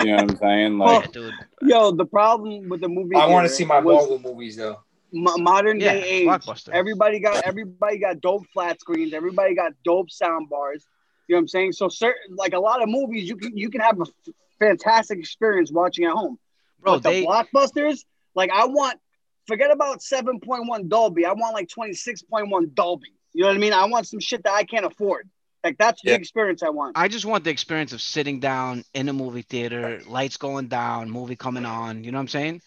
You 0.02 0.08
know 0.08 0.24
what 0.24 0.32
I'm 0.32 0.38
saying? 0.38 0.78
Well, 0.80 1.02
Like 1.02 1.16
Yo, 1.62 1.92
the 1.92 2.06
problem 2.06 2.68
with 2.68 2.82
the 2.82 2.90
movie. 2.90 3.16
I 3.16 3.26
want 3.28 3.48
to 3.48 3.54
see 3.54 3.64
my 3.64 3.80
was 3.80 4.10
Marvel 4.10 4.20
movies 4.20 4.58
though. 4.58 4.80
mo- 5.12 5.38
modern 5.38 5.80
Yeah, 5.80 5.94
day 5.94 6.04
age. 6.04 6.28
blockbuster. 6.28 6.70
Everybody 6.74 7.20
got 7.20 7.44
everybody 7.46 7.98
got 8.00 8.22
dope 8.22 8.46
flat 8.54 8.80
screens. 8.80 9.14
Everybody 9.14 9.56
got 9.56 9.72
dope 9.84 10.10
sound 10.12 10.50
bars. 10.50 10.86
You 11.28 11.36
know 11.36 11.38
what 11.38 11.42
I'm 11.44 11.48
saying? 11.48 11.72
So 11.74 11.88
certain 11.88 12.36
like 12.36 12.54
a 12.54 12.60
lot 12.60 12.82
of 12.84 12.90
movies, 12.90 13.28
you 13.30 13.38
can 13.38 13.56
you 13.58 13.70
can 13.70 13.82
have 13.82 13.98
a 14.00 14.04
f- 14.04 14.34
fantastic 14.60 15.20
experience 15.20 15.72
watching 15.72 16.06
at 16.06 16.12
home. 16.12 16.38
Bro, 16.80 16.96
but 16.96 17.04
the 17.04 17.10
they- 17.10 17.26
blockbusters, 17.26 18.00
like 18.36 18.50
I 18.52 18.66
want, 18.68 19.00
forget 19.48 19.72
about 19.72 20.00
7.1 20.00 20.90
Dolby. 20.90 21.26
I 21.26 21.34
want 21.34 21.54
like 21.54 21.68
26.1 21.68 22.74
Dolby. 22.74 23.14
You 23.34 23.42
know 23.42 23.48
what 23.48 23.56
I 23.56 23.60
mean? 23.60 23.74
I 23.74 23.86
want 23.86 24.08
some 24.08 24.20
shit 24.20 24.44
that 24.44 24.54
I 24.54 24.64
can't 24.64 24.86
afford. 24.86 25.30
Like 25.64 25.78
that's 25.80 26.02
the 26.04 26.14
experience 26.14 26.62
I 26.62 26.70
want. 26.70 26.96
I 26.96 27.08
just 27.08 27.26
want 27.26 27.44
the 27.44 27.50
experience 27.50 27.92
of 27.92 28.00
sitting 28.00 28.40
down 28.40 28.84
in 28.94 29.10
a 29.10 29.14
movie 29.14 29.42
theater, 29.42 30.00
lights 30.08 30.38
going 30.38 30.68
down, 30.68 31.10
movie 31.10 31.36
coming 31.36 31.66
on. 31.66 32.04
You 32.04 32.12
know 32.12 32.20
what 32.20 32.24
I'm 32.24 32.28
saying? 32.28 32.62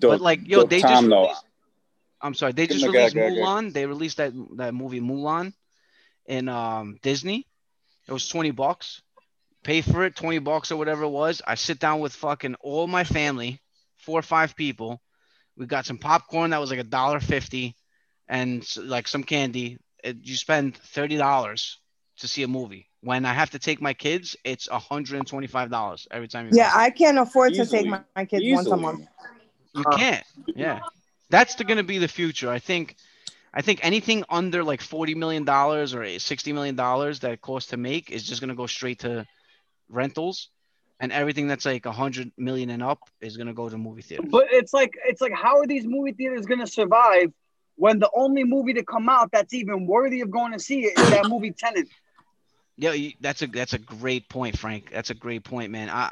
Dope- 0.00 0.12
but 0.12 0.20
like, 0.20 0.46
yo, 0.46 0.62
they 0.62 0.80
just. 0.80 1.02
Released, 1.04 1.44
I'm 2.20 2.32
sorry, 2.34 2.52
they 2.52 2.68
just 2.68 2.84
released 2.86 3.14
gag, 3.14 3.32
gag, 3.32 3.34
gag. 3.34 3.44
Mulan. 3.44 3.72
They 3.72 3.86
released 3.86 4.18
that 4.18 4.32
that 4.56 4.72
movie 4.72 5.00
Mulan 5.00 5.52
in 6.26 6.48
um 6.48 6.96
Disney. 7.02 7.44
It 8.06 8.12
was 8.12 8.28
20 8.28 8.52
bucks. 8.52 9.02
Pay 9.64 9.80
for 9.80 10.04
it, 10.04 10.14
20 10.14 10.38
bucks 10.40 10.70
or 10.70 10.76
whatever 10.76 11.04
it 11.04 11.08
was. 11.08 11.40
I 11.46 11.54
sit 11.54 11.78
down 11.78 12.00
with 12.00 12.12
fucking 12.12 12.54
all 12.60 12.86
my 12.86 13.02
family, 13.02 13.60
four 13.96 14.18
or 14.18 14.22
five 14.22 14.54
people. 14.54 15.00
We 15.56 15.66
got 15.66 15.86
some 15.86 15.98
popcorn 15.98 16.50
that 16.50 16.60
was 16.60 16.70
like 16.70 16.80
a 16.80 16.84
dollar 16.84 17.20
fifty, 17.20 17.74
and 18.28 18.66
like 18.76 19.08
some 19.08 19.22
candy. 19.22 19.78
It, 20.02 20.18
you 20.22 20.36
spend 20.36 20.76
thirty 20.76 21.16
dollars 21.16 21.78
to 22.18 22.28
see 22.28 22.42
a 22.42 22.48
movie. 22.48 22.88
When 23.00 23.24
I 23.24 23.32
have 23.32 23.50
to 23.50 23.58
take 23.58 23.80
my 23.80 23.94
kids, 23.94 24.36
it's 24.44 24.68
hundred 24.68 25.18
and 25.18 25.26
twenty-five 25.26 25.70
dollars 25.70 26.06
every 26.10 26.28
time 26.28 26.46
you. 26.46 26.52
Yeah. 26.54 26.72
I 26.74 26.90
can't 26.90 27.18
afford 27.18 27.54
to 27.54 27.66
take 27.66 27.86
my, 27.86 28.00
my 28.16 28.24
kids 28.24 28.44
once 28.46 28.68
a 28.68 28.76
month. 28.76 29.06
You 29.74 29.84
can't. 29.96 30.24
Yeah, 30.54 30.80
that's 31.30 31.54
the, 31.54 31.64
gonna 31.64 31.82
be 31.82 31.98
the 31.98 32.08
future. 32.08 32.50
I 32.50 32.58
think. 32.58 32.96
I 33.56 33.62
think 33.62 33.78
anything 33.84 34.24
under 34.28 34.64
like 34.64 34.80
forty 34.80 35.14
million 35.14 35.44
dollars 35.44 35.94
or 35.94 36.18
sixty 36.18 36.52
million 36.52 36.74
dollars 36.74 37.20
that 37.20 37.30
it 37.30 37.40
costs 37.40 37.70
to 37.70 37.76
make 37.76 38.10
is 38.10 38.24
just 38.24 38.40
gonna 38.40 38.56
go 38.56 38.66
straight 38.66 38.98
to 39.00 39.24
rentals, 39.88 40.50
and 41.00 41.12
everything 41.12 41.46
that's 41.46 41.64
like 41.64 41.86
a 41.86 41.92
hundred 41.92 42.30
million 42.36 42.70
and 42.70 42.82
up 42.82 43.00
is 43.20 43.36
gonna 43.36 43.54
go 43.54 43.68
to 43.68 43.76
movie 43.78 44.02
theaters. 44.02 44.28
But 44.30 44.46
it's 44.50 44.72
like 44.72 44.94
it's 45.06 45.20
like 45.20 45.32
how 45.32 45.58
are 45.58 45.66
these 45.66 45.86
movie 45.86 46.12
theaters 46.12 46.46
gonna 46.46 46.66
survive 46.66 47.32
when 47.76 47.98
the 47.98 48.10
only 48.14 48.44
movie 48.44 48.74
to 48.74 48.84
come 48.84 49.08
out 49.08 49.30
that's 49.32 49.52
even 49.52 49.86
worthy 49.86 50.20
of 50.20 50.30
going 50.30 50.52
to 50.52 50.58
see 50.60 50.84
it 50.84 50.98
is 50.98 51.10
that 51.10 51.28
movie 51.28 51.50
Tenet? 51.52 51.88
Yeah, 52.76 52.92
that's 53.20 53.40
a 53.40 53.46
that's 53.46 53.72
a 53.72 53.78
great 53.78 54.28
point, 54.28 54.58
Frank. 54.58 54.90
That's 54.90 55.10
a 55.10 55.14
great 55.14 55.44
point, 55.44 55.70
man. 55.70 55.88
I 55.88 56.10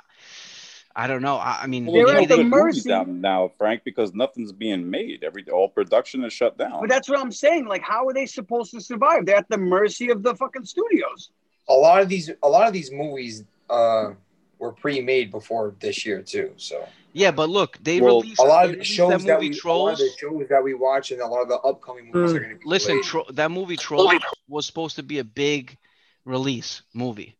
I 0.94 1.08
don't 1.08 1.20
know. 1.22 1.36
I, 1.36 1.60
I 1.62 1.66
mean, 1.66 1.86
Well, 1.86 2.04
maybe 2.04 2.12
no 2.12 2.36
they- 2.36 2.36
good 2.36 2.46
movies 2.46 2.86
out 2.86 3.08
now, 3.08 3.50
Frank, 3.58 3.82
because 3.84 4.14
nothing's 4.14 4.52
being 4.52 4.88
made. 4.88 5.24
Every 5.24 5.44
all 5.50 5.68
production 5.68 6.22
is 6.22 6.32
shut 6.32 6.56
down. 6.56 6.80
But 6.80 6.88
that's 6.88 7.08
what 7.08 7.18
I'm 7.18 7.32
saying. 7.32 7.66
Like, 7.66 7.82
how 7.82 8.06
are 8.06 8.12
they 8.14 8.26
supposed 8.26 8.70
to 8.74 8.80
survive? 8.80 9.26
They're 9.26 9.36
at 9.38 9.48
the 9.48 9.58
mercy 9.58 10.10
of 10.10 10.22
the 10.22 10.36
fucking 10.36 10.64
studios. 10.64 11.30
A 11.68 11.72
lot 11.74 12.00
of 12.00 12.08
these, 12.08 12.30
a 12.42 12.48
lot 12.48 12.68
of 12.68 12.72
these 12.72 12.92
movies 12.92 13.42
uh, 13.72 14.14
were 14.58 14.72
pre-made 14.72 15.30
before 15.30 15.74
this 15.80 16.04
year 16.06 16.22
too. 16.22 16.52
So 16.56 16.86
yeah, 17.12 17.30
but 17.30 17.48
look, 17.48 17.78
they 17.82 18.00
Well, 18.00 18.20
released 18.20 18.40
a 18.40 18.44
lot 18.44 18.70
of 18.70 18.78
the 18.78 18.84
shows 18.84 19.10
that 19.10 19.26
that, 19.26 19.40
movie 19.40 19.50
we, 19.50 19.70
a 19.70 19.74
lot 19.74 19.92
of 19.92 19.98
the 19.98 20.10
shows 20.16 20.48
that 20.48 20.62
we 20.62 20.74
watch, 20.74 21.10
and 21.10 21.20
a 21.20 21.26
lot 21.26 21.42
of 21.42 21.48
the 21.48 21.58
upcoming 21.58 22.06
movies 22.06 22.34
are 22.34 22.38
going 22.40 22.50
to 22.50 22.56
be. 22.56 22.64
Listen. 22.66 23.02
Tro- 23.02 23.26
that 23.32 23.50
movie 23.50 23.76
Trolls 23.76 24.22
was 24.48 24.66
supposed 24.66 24.96
to 24.96 25.02
be 25.02 25.18
a 25.18 25.24
big 25.24 25.76
release 26.24 26.82
movie 26.94 27.36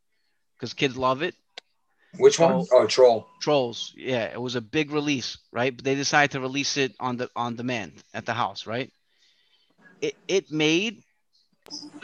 because 0.56 0.74
kids 0.74 0.96
love 0.96 1.22
it. 1.22 1.34
Which 2.18 2.38
one? 2.38 2.66
Oh, 2.72 2.86
Troll. 2.86 3.26
Trolls. 3.40 3.94
Yeah, 3.96 4.24
it 4.24 4.40
was 4.40 4.54
a 4.54 4.60
big 4.60 4.90
release, 4.90 5.38
right? 5.50 5.74
But 5.74 5.84
they 5.84 5.94
decided 5.94 6.32
to 6.32 6.40
release 6.40 6.76
it 6.76 6.92
on 7.00 7.16
the 7.16 7.30
on 7.34 7.56
demand 7.56 7.92
at 8.12 8.26
the 8.26 8.34
house, 8.34 8.66
right? 8.66 8.90
It 10.00 10.14
it 10.28 10.52
made 10.52 11.02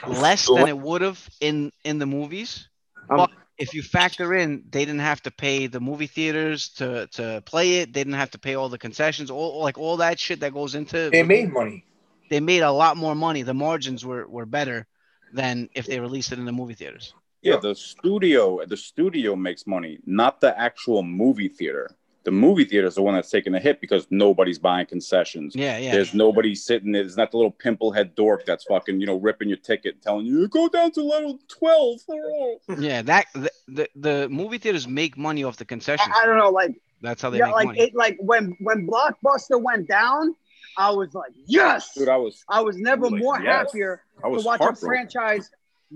less 0.06 0.46
than 0.46 0.68
it 0.68 0.78
would 0.78 1.02
have 1.02 1.28
in 1.40 1.72
in 1.84 1.98
the 1.98 2.06
movies. 2.06 2.68
But 3.08 3.30
if 3.58 3.74
you 3.74 3.82
factor 3.82 4.34
in, 4.34 4.64
they 4.70 4.84
didn't 4.84 5.00
have 5.00 5.22
to 5.22 5.30
pay 5.30 5.66
the 5.66 5.80
movie 5.80 6.06
theaters 6.06 6.68
to 6.70 7.08
to 7.08 7.42
play 7.44 7.80
it. 7.80 7.92
They 7.92 8.00
didn't 8.00 8.14
have 8.14 8.30
to 8.30 8.38
pay 8.38 8.54
all 8.54 8.68
the 8.68 8.78
concessions, 8.78 9.30
all 9.30 9.60
like 9.60 9.76
all 9.76 9.96
that 9.98 10.18
shit 10.18 10.40
that 10.40 10.54
goes 10.54 10.74
into. 10.74 11.10
They 11.10 11.24
made 11.24 11.52
money. 11.52 11.84
They 12.30 12.40
made 12.40 12.62
a 12.62 12.70
lot 12.70 12.96
more 12.96 13.14
money. 13.14 13.42
The 13.42 13.54
margins 13.54 14.04
were 14.04 14.26
were 14.28 14.46
better 14.46 14.86
than 15.32 15.68
if 15.74 15.86
they 15.86 16.00
released 16.00 16.32
it 16.32 16.38
in 16.38 16.44
the 16.44 16.52
movie 16.52 16.74
theaters. 16.74 17.14
Yeah, 17.42 17.56
the 17.56 17.74
studio 17.74 18.64
the 18.64 18.76
studio 18.76 19.34
makes 19.36 19.66
money, 19.66 19.98
not 20.06 20.40
the 20.40 20.58
actual 20.58 21.02
movie 21.02 21.48
theater. 21.48 21.90
The 22.28 22.32
movie 22.32 22.66
theater 22.66 22.86
is 22.86 22.96
the 22.96 23.00
one 23.00 23.14
that's 23.14 23.30
taking 23.30 23.54
a 23.54 23.58
hit 23.58 23.80
because 23.80 24.06
nobody's 24.10 24.58
buying 24.58 24.84
concessions. 24.84 25.56
Yeah, 25.56 25.78
yeah. 25.78 25.92
There's 25.92 26.12
nobody 26.12 26.54
sitting 26.54 26.92
there. 26.92 27.02
There's 27.02 27.16
not 27.16 27.30
the 27.30 27.38
little 27.38 27.50
pimple 27.50 27.90
head 27.90 28.14
dork 28.14 28.44
that's 28.44 28.64
fucking, 28.64 29.00
you 29.00 29.06
know, 29.06 29.16
ripping 29.16 29.48
your 29.48 29.56
ticket 29.56 29.94
and 29.94 30.02
telling 30.02 30.26
you, 30.26 30.46
go 30.46 30.68
down 30.68 30.90
to 30.90 31.02
level 31.02 31.38
12. 31.48 32.00
Yeah, 32.78 33.00
that 33.00 33.28
the, 33.32 33.50
the 33.68 33.88
the 33.96 34.28
movie 34.28 34.58
theaters 34.58 34.86
make 34.86 35.16
money 35.16 35.42
off 35.42 35.56
the 35.56 35.64
concessions. 35.64 36.14
I, 36.14 36.24
I 36.24 36.26
don't 36.26 36.36
know, 36.36 36.50
like 36.50 36.78
That's 37.00 37.22
how 37.22 37.30
they 37.30 37.38
yeah, 37.38 37.46
make 37.46 37.54
like 37.54 37.66
money. 37.68 37.80
it, 37.80 37.94
like 37.94 38.18
when 38.20 38.54
when 38.60 38.86
Blockbuster 38.86 39.58
went 39.62 39.88
down, 39.88 40.36
I 40.76 40.90
was 40.90 41.14
like, 41.14 41.32
yes. 41.46 41.94
Dude, 41.94 42.10
I 42.10 42.18
was 42.18 42.44
I 42.46 42.60
was 42.60 42.76
never 42.76 43.08
like, 43.08 43.22
more 43.22 43.40
yes. 43.40 43.68
happier 43.68 44.02
I 44.22 44.28
was 44.28 44.42
to 44.42 44.48
watch 44.48 44.60
a 44.60 44.74
franchise 44.74 45.50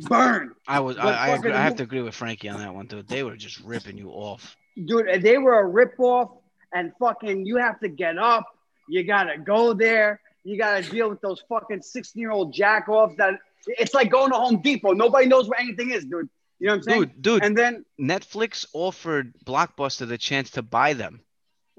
burn. 0.08 0.54
I 0.66 0.80
was 0.80 0.96
I, 0.96 1.12
I, 1.12 1.28
agree, 1.28 1.52
I 1.52 1.62
have 1.62 1.76
to 1.76 1.82
agree 1.82 2.00
with 2.00 2.14
Frankie 2.14 2.48
on 2.48 2.58
that 2.58 2.74
one, 2.74 2.86
dude. 2.86 3.06
They 3.06 3.22
were 3.22 3.36
just 3.36 3.60
ripping 3.60 3.98
you 3.98 4.08
off. 4.08 4.56
Dude, 4.76 5.22
they 5.22 5.38
were 5.38 5.58
a 5.60 5.86
ripoff. 5.86 6.38
And 6.74 6.92
fucking, 6.98 7.44
you 7.44 7.56
have 7.58 7.78
to 7.80 7.88
get 7.88 8.16
up. 8.16 8.46
You 8.88 9.04
gotta 9.04 9.36
go 9.38 9.74
there. 9.74 10.20
You 10.42 10.56
gotta 10.56 10.82
deal 10.82 11.10
with 11.10 11.20
those 11.20 11.42
fucking 11.48 11.82
sixteen-year-old 11.82 12.54
jackoffs. 12.54 13.16
That 13.18 13.34
it's 13.66 13.92
like 13.92 14.10
going 14.10 14.30
to 14.32 14.36
Home 14.38 14.62
Depot. 14.62 14.92
Nobody 14.92 15.26
knows 15.26 15.48
where 15.48 15.60
anything 15.60 15.90
is, 15.90 16.04
dude. 16.04 16.30
You 16.58 16.68
know 16.68 16.72
what 16.72 16.76
I'm 16.76 16.82
saying? 16.82 17.00
Dude, 17.00 17.22
dude. 17.22 17.44
And 17.44 17.58
then 17.58 17.84
Netflix 18.00 18.64
offered 18.72 19.34
Blockbuster 19.44 20.08
the 20.08 20.16
chance 20.16 20.50
to 20.52 20.62
buy 20.62 20.94
them. 20.94 21.20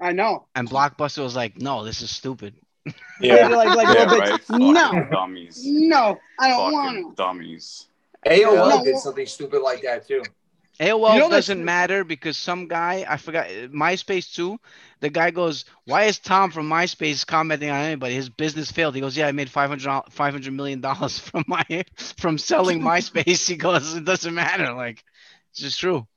I 0.00 0.12
know. 0.12 0.46
And 0.54 0.68
Blockbuster 0.70 1.22
was 1.22 1.34
like, 1.34 1.60
no, 1.60 1.84
this 1.84 2.02
is 2.02 2.10
stupid. 2.10 2.54
Yeah, 3.20 3.48
like- 3.48 3.74
like 3.76 3.96
yeah, 3.96 4.04
little 4.04 4.18
right. 4.18 4.40
No. 4.50 5.08
Dummies. 5.10 5.62
No, 5.64 6.18
I 6.38 6.48
don't 6.50 6.72
want 6.72 6.96
to. 6.98 7.14
dummies. 7.16 7.86
AOL 8.26 8.68
No, 8.68 8.84
did 8.84 8.98
something 8.98 9.26
stupid 9.26 9.62
like 9.62 9.82
that 9.82 10.06
too. 10.06 10.22
AOL 10.80 11.14
You 11.14 11.20
know 11.20 11.30
doesn't 11.30 11.64
matter 11.64 12.02
because 12.04 12.36
some 12.36 12.66
guy, 12.66 13.06
I 13.08 13.16
forgot, 13.16 13.46
MySpace 13.46 14.34
too. 14.34 14.58
The 15.00 15.08
guy 15.08 15.30
goes, 15.30 15.64
"Why 15.84 16.04
is 16.04 16.18
Tom 16.18 16.50
from 16.50 16.68
MySpace 16.68 17.24
commenting 17.24 17.70
on 17.70 17.80
anybody? 17.80 18.14
His 18.14 18.28
business 18.28 18.72
failed." 18.72 18.94
He 18.94 19.00
goes, 19.00 19.16
"Yeah, 19.16 19.28
I 19.28 19.32
made 19.32 19.50
500 19.50 20.02
500 20.10 20.52
million 20.52 20.80
dollars 20.80 21.18
from 21.28 21.44
my 21.46 21.64
from 22.16 22.38
selling 22.38 22.80
MySpace." 22.90 23.46
He 23.48 23.56
goes, 23.56 23.94
"It 23.94 24.04
doesn't 24.04 24.34
matter. 24.34 24.72
Like, 24.72 25.04
it's 25.50 25.60
just 25.60 25.78
true, 25.78 26.08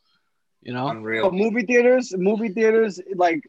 you 0.62 0.74
know." 0.74 0.88
But 1.22 1.34
movie 1.34 1.64
theaters, 1.64 2.14
movie 2.18 2.50
theaters, 2.50 3.00
like 3.14 3.48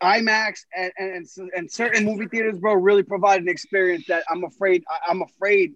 IMAX 0.00 0.60
and, 0.76 0.92
and 0.96 1.10
and 1.36 1.50
and 1.56 1.72
certain 1.72 2.04
movie 2.04 2.28
theaters, 2.28 2.56
bro, 2.58 2.74
really 2.74 3.02
provide 3.02 3.42
an 3.42 3.48
experience 3.48 4.06
that 4.06 4.22
I'm 4.30 4.44
afraid 4.44 4.84
I, 4.88 5.10
I'm 5.10 5.22
afraid. 5.22 5.74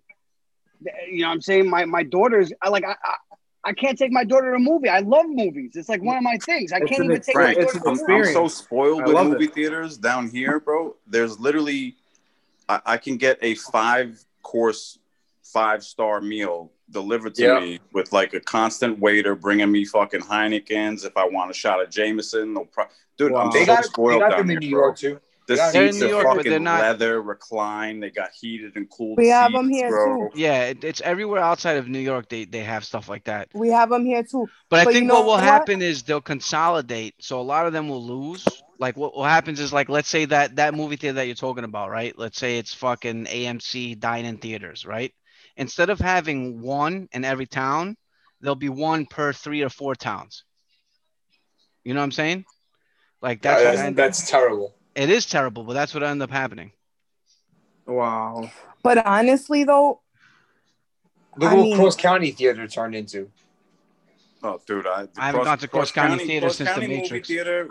You 1.11 1.23
know, 1.23 1.29
what 1.29 1.35
I'm 1.35 1.41
saying 1.41 1.69
my 1.69 1.87
my 1.87 2.05
daughters, 2.05 2.53
I 2.63 2.69
like 2.69 2.85
I. 2.85 2.95
I 3.65 3.71
I 3.71 3.73
can't 3.73 3.97
take 3.99 4.13
my 4.13 4.25
daughter 4.25 4.51
to 4.51 4.57
a 4.57 4.59
movie. 4.59 4.89
I 4.89 5.01
love 5.01 5.27
movies. 5.29 5.73
It's 5.77 5.89
like 5.89 6.03
one 6.03 6.17
of 6.17 6.23
my 6.23 6.37
things. 6.45 6.73
I 6.73 6.79
It's 6.79 6.91
can't 6.91 7.05
even 7.05 7.21
take 7.21 7.35
my 7.37 7.43
Frank, 7.55 7.59
daughter 7.59 7.79
to 7.79 7.85
a 7.85 7.91
I'm, 7.91 7.97
movie. 7.99 8.29
I'm 8.29 8.33
so 8.35 8.49
spoiled 8.49 9.07
with 9.07 9.17
movie 9.27 9.45
it. 9.45 9.55
theaters 9.55 9.97
down 9.97 10.29
here, 10.29 10.59
bro. 10.61 10.97
There's 11.07 11.39
literally, 11.39 11.97
I, 12.69 12.81
I 12.85 12.97
can 12.97 13.17
get 13.17 13.39
a 13.43 13.55
five 13.55 14.25
course, 14.43 14.99
five 15.43 15.85
star 15.85 16.21
meal 16.21 16.73
delivered 16.91 17.35
to 17.37 17.43
Yeah. 17.43 17.61
me 17.61 17.81
with 17.93 18.13
like 18.13 18.35
a 18.35 18.41
constant 18.41 18.99
waiter 18.99 19.35
bringing 19.35 19.71
me 19.71 19.85
fucking 19.85 20.21
Heinekens. 20.21 21.05
If 21.07 21.17
I 21.17 21.27
want 21.27 21.51
a 21.51 21.55
shot 21.55 21.81
of 21.81 21.89
Jameson, 21.89 22.53
no 22.55 22.65
pro- 22.65 22.87
dude, 23.17 23.33
I'm 23.33 23.51
They 23.51 23.61
so 23.61 23.67
got- 23.67 23.83
they 23.83 23.89
spoiled 23.89 24.21
got 24.21 24.31
down 24.31 24.39
them 24.41 24.49
here, 24.49 24.57
in 24.59 24.61
New 24.65 24.71
bro. 24.71 24.81
York, 24.87 24.99
too. 24.99 25.21
The 25.53 25.57
They 25.57 25.63
got- 25.67 25.73
They're 25.73 25.87
in 25.87 25.93
seats 25.93 26.01
New 26.03 26.07
are 26.07 26.11
York, 26.11 26.25
but 26.27 26.37
fucking 26.37 26.51
they're 26.51 26.61
not- 26.61 26.81
leather, 26.81 27.23
recline. 27.23 28.01
They 28.01 28.11
got 28.11 28.31
heated 28.39 28.77
and 28.77 28.89
cooled. 28.91 29.19
We 29.19 29.29
have 29.29 29.49
seats, 29.51 29.59
'em 29.59 29.69
here, 29.71 29.89
bro. 29.91 30.29
too. 30.29 30.31
Yeah, 30.41 30.65
it, 30.67 30.85
it's 30.85 31.01
everywhere 31.03 31.41
outside 31.41 31.77
of 31.77 31.89
New 31.89 31.99
York. 31.99 32.29
They 32.29 32.45
they 32.45 32.61
have 32.65 32.85
stuff 32.85 33.09
like 33.09 33.25
that. 33.25 33.49
We 33.55 33.69
have 33.69 33.91
them 33.91 34.05
here 34.05 34.23
too. 34.23 34.49
But 34.69 34.81
I 34.81 34.83
you 34.91 34.93
think 34.93 35.07
know 35.07 35.21
what 35.21 35.27
will 35.27 35.37
happen 35.39 35.83
is 35.83 36.03
they'll 36.03 36.21
consolidate. 36.21 37.15
So 37.21 37.41
a 37.41 37.43
lot 37.43 37.67
of 37.67 37.73
them 37.73 37.89
will 37.89 38.05
lose. 38.05 38.45
Like 38.79 38.97
what, 38.97 39.17
what 39.17 39.29
happens 39.31 39.61
is 39.61 39.73
like 39.73 39.89
let's 39.89 40.09
say 40.09 40.25
that 40.27 40.57
that 40.57 40.75
movie 40.75 40.97
theater 40.97 41.15
that 41.17 41.27
you're 41.27 41.35
talking 41.37 41.65
about, 41.65 41.91
right? 41.91 42.17
Let's 42.19 42.39
say 42.39 42.59
it's 42.59 42.75
fucking 42.75 43.27
AMC 43.27 43.99
dine-in 44.01 44.39
theaters, 44.39 44.85
right? 44.85 45.13
Instead 45.57 45.91
of 45.91 46.01
having 46.01 46.63
one 46.63 47.09
in 47.13 47.25
every 47.25 47.47
town, 47.47 47.97
there'll 48.41 48.55
be 48.57 48.69
one 48.71 49.07
per 49.07 49.33
three 49.33 49.63
or 49.63 49.69
four 49.69 49.95
towns. 49.95 50.45
You 51.85 51.95
know 51.95 52.01
what 52.01 52.05
I'm 52.05 52.13
saying? 52.13 52.45
Like 53.21 53.43
that's 53.43 53.63
Yeah, 53.63 53.75
that's, 53.91 53.97
that's 53.97 54.31
terrible. 54.31 54.75
It 54.95 55.11
is 55.11 55.27
terrible, 55.27 55.65
but 55.65 55.75
that's 55.75 55.95
what 55.95 56.03
ended 56.03 56.23
up 56.23 56.31
happening. 56.31 56.73
Wow. 57.87 58.51
But 58.83 59.05
honestly, 59.07 59.65
though, 59.65 60.01
Look 61.37 61.51
I 61.51 61.55
what 61.55 61.63
mean- 61.63 61.77
Cross 61.77 61.97
County 61.97 62.31
Theater 62.31 62.67
turned 62.69 62.95
into. 62.95 63.31
Oh, 64.45 64.61
dude, 64.67 64.87
I, 64.87 65.07
I 65.17 65.27
haven't 65.27 65.45
gone 65.45 65.59
to 65.59 65.69
Cross 65.69 65.93
County 65.93 66.19
Theater 66.27 66.47
Cross 66.47 66.57
since 66.57 66.69
The 66.71 66.75
County 66.75 66.87
movie 66.89 67.01
Matrix. 67.03 67.29
Theater, 67.29 67.69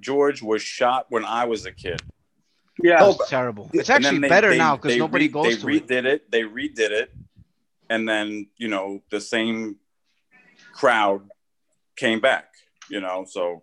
George 0.00 0.42
was 0.42 0.62
shot 0.62 1.06
when 1.08 1.24
I 1.24 1.44
was 1.44 1.66
a 1.66 1.72
kid. 1.72 2.00
Yeah, 2.82 3.08
It's 3.10 3.28
terrible. 3.28 3.68
It's 3.72 3.90
actually 3.90 4.18
they- 4.20 4.28
better 4.28 4.50
they- 4.50 4.58
now 4.58 4.76
because 4.76 4.96
nobody 4.96 5.26
re- 5.26 5.32
goes 5.32 5.58
to 5.60 5.68
it. 5.68 5.86
They 5.88 5.96
it. 5.98 6.04
redid 6.04 6.06
it. 6.06 6.30
They 6.30 6.42
redid 6.42 6.90
it, 6.90 7.14
and 7.90 8.08
then 8.08 8.46
you 8.56 8.68
know 8.68 9.02
the 9.10 9.20
same 9.20 9.76
crowd 10.72 11.28
came 11.96 12.20
back. 12.20 12.46
You 12.88 13.00
know, 13.00 13.24
so 13.28 13.62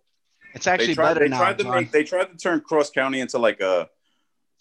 It's 0.54 0.68
actually 0.68 0.88
they 0.88 0.94
tried, 0.96 1.14
better 1.14 1.20
they 1.22 1.30
now. 1.30 1.38
tried 1.38 1.58
to 1.60 1.64
John. 1.64 1.76
make 1.76 1.92
they 1.92 2.04
tried 2.04 2.32
to 2.32 2.38
turn 2.38 2.62
Cross 2.62 2.92
County 2.92 3.20
into 3.20 3.38
like 3.38 3.62
a 3.62 3.90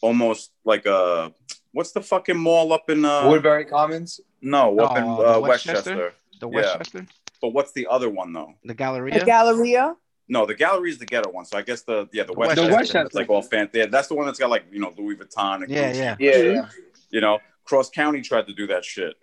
almost 0.02 0.50
like 0.64 0.86
a 0.86 1.32
what's 1.72 1.92
the 1.92 2.00
fucking 2.00 2.38
mall 2.38 2.72
up 2.72 2.88
in 2.90 3.04
uh 3.04 3.28
Woodbury 3.28 3.64
Commons. 3.64 4.20
no 4.40 4.78
up 4.78 4.96
in 4.96 5.04
Oh, 5.04 5.16
the 5.22 5.28
uh, 5.36 5.40
Westchester? 5.40 5.74
Westchester. 5.74 6.12
The 6.40 6.48
Yeah. 6.48 6.56
Westchester, 6.56 7.06
But 7.42 7.48
what's 7.50 7.72
the 7.72 7.86
other 7.90 8.08
one 8.08 8.32
though? 8.32 8.54
the 8.64 8.74
Galleria. 8.74 9.18
the 9.18 9.24
Galleria. 9.26 9.96
No, 10.28 10.46
the 10.46 10.54
gallery 10.54 10.90
is 10.90 10.98
the 10.98 11.06
ghetto 11.06 11.28
one. 11.30 11.44
So 11.44 11.58
I 11.58 11.62
guess 11.62 11.82
the 11.82 12.08
yeah 12.12 12.22
the, 12.22 12.32
The 12.32 12.38
Westchester. 12.38 12.72
Westchester. 12.72 13.06
It's 13.06 13.14
like 13.16 13.28
all 13.30 13.42
fancy. 13.42 13.78
Yeah, 13.80 13.86
that's 13.86 14.06
the 14.06 14.14
one 14.14 14.26
that's 14.26 14.38
got 14.38 14.48
like 14.48 14.64
you 14.70 14.78
know 14.78 14.94
Louis 14.96 15.16
Vuitton. 15.16 15.64
And 15.64 15.70
Yeah, 15.70 15.92
yeah. 15.92 16.16
Yeah, 16.20 16.36
yeah. 16.36 16.68
You 17.10 17.20
know, 17.20 17.40
Cross 17.64 17.90
County 17.90 18.20
tried 18.20 18.46
to 18.46 18.54
do 18.54 18.68
that 18.68 18.84
shit, 18.84 19.16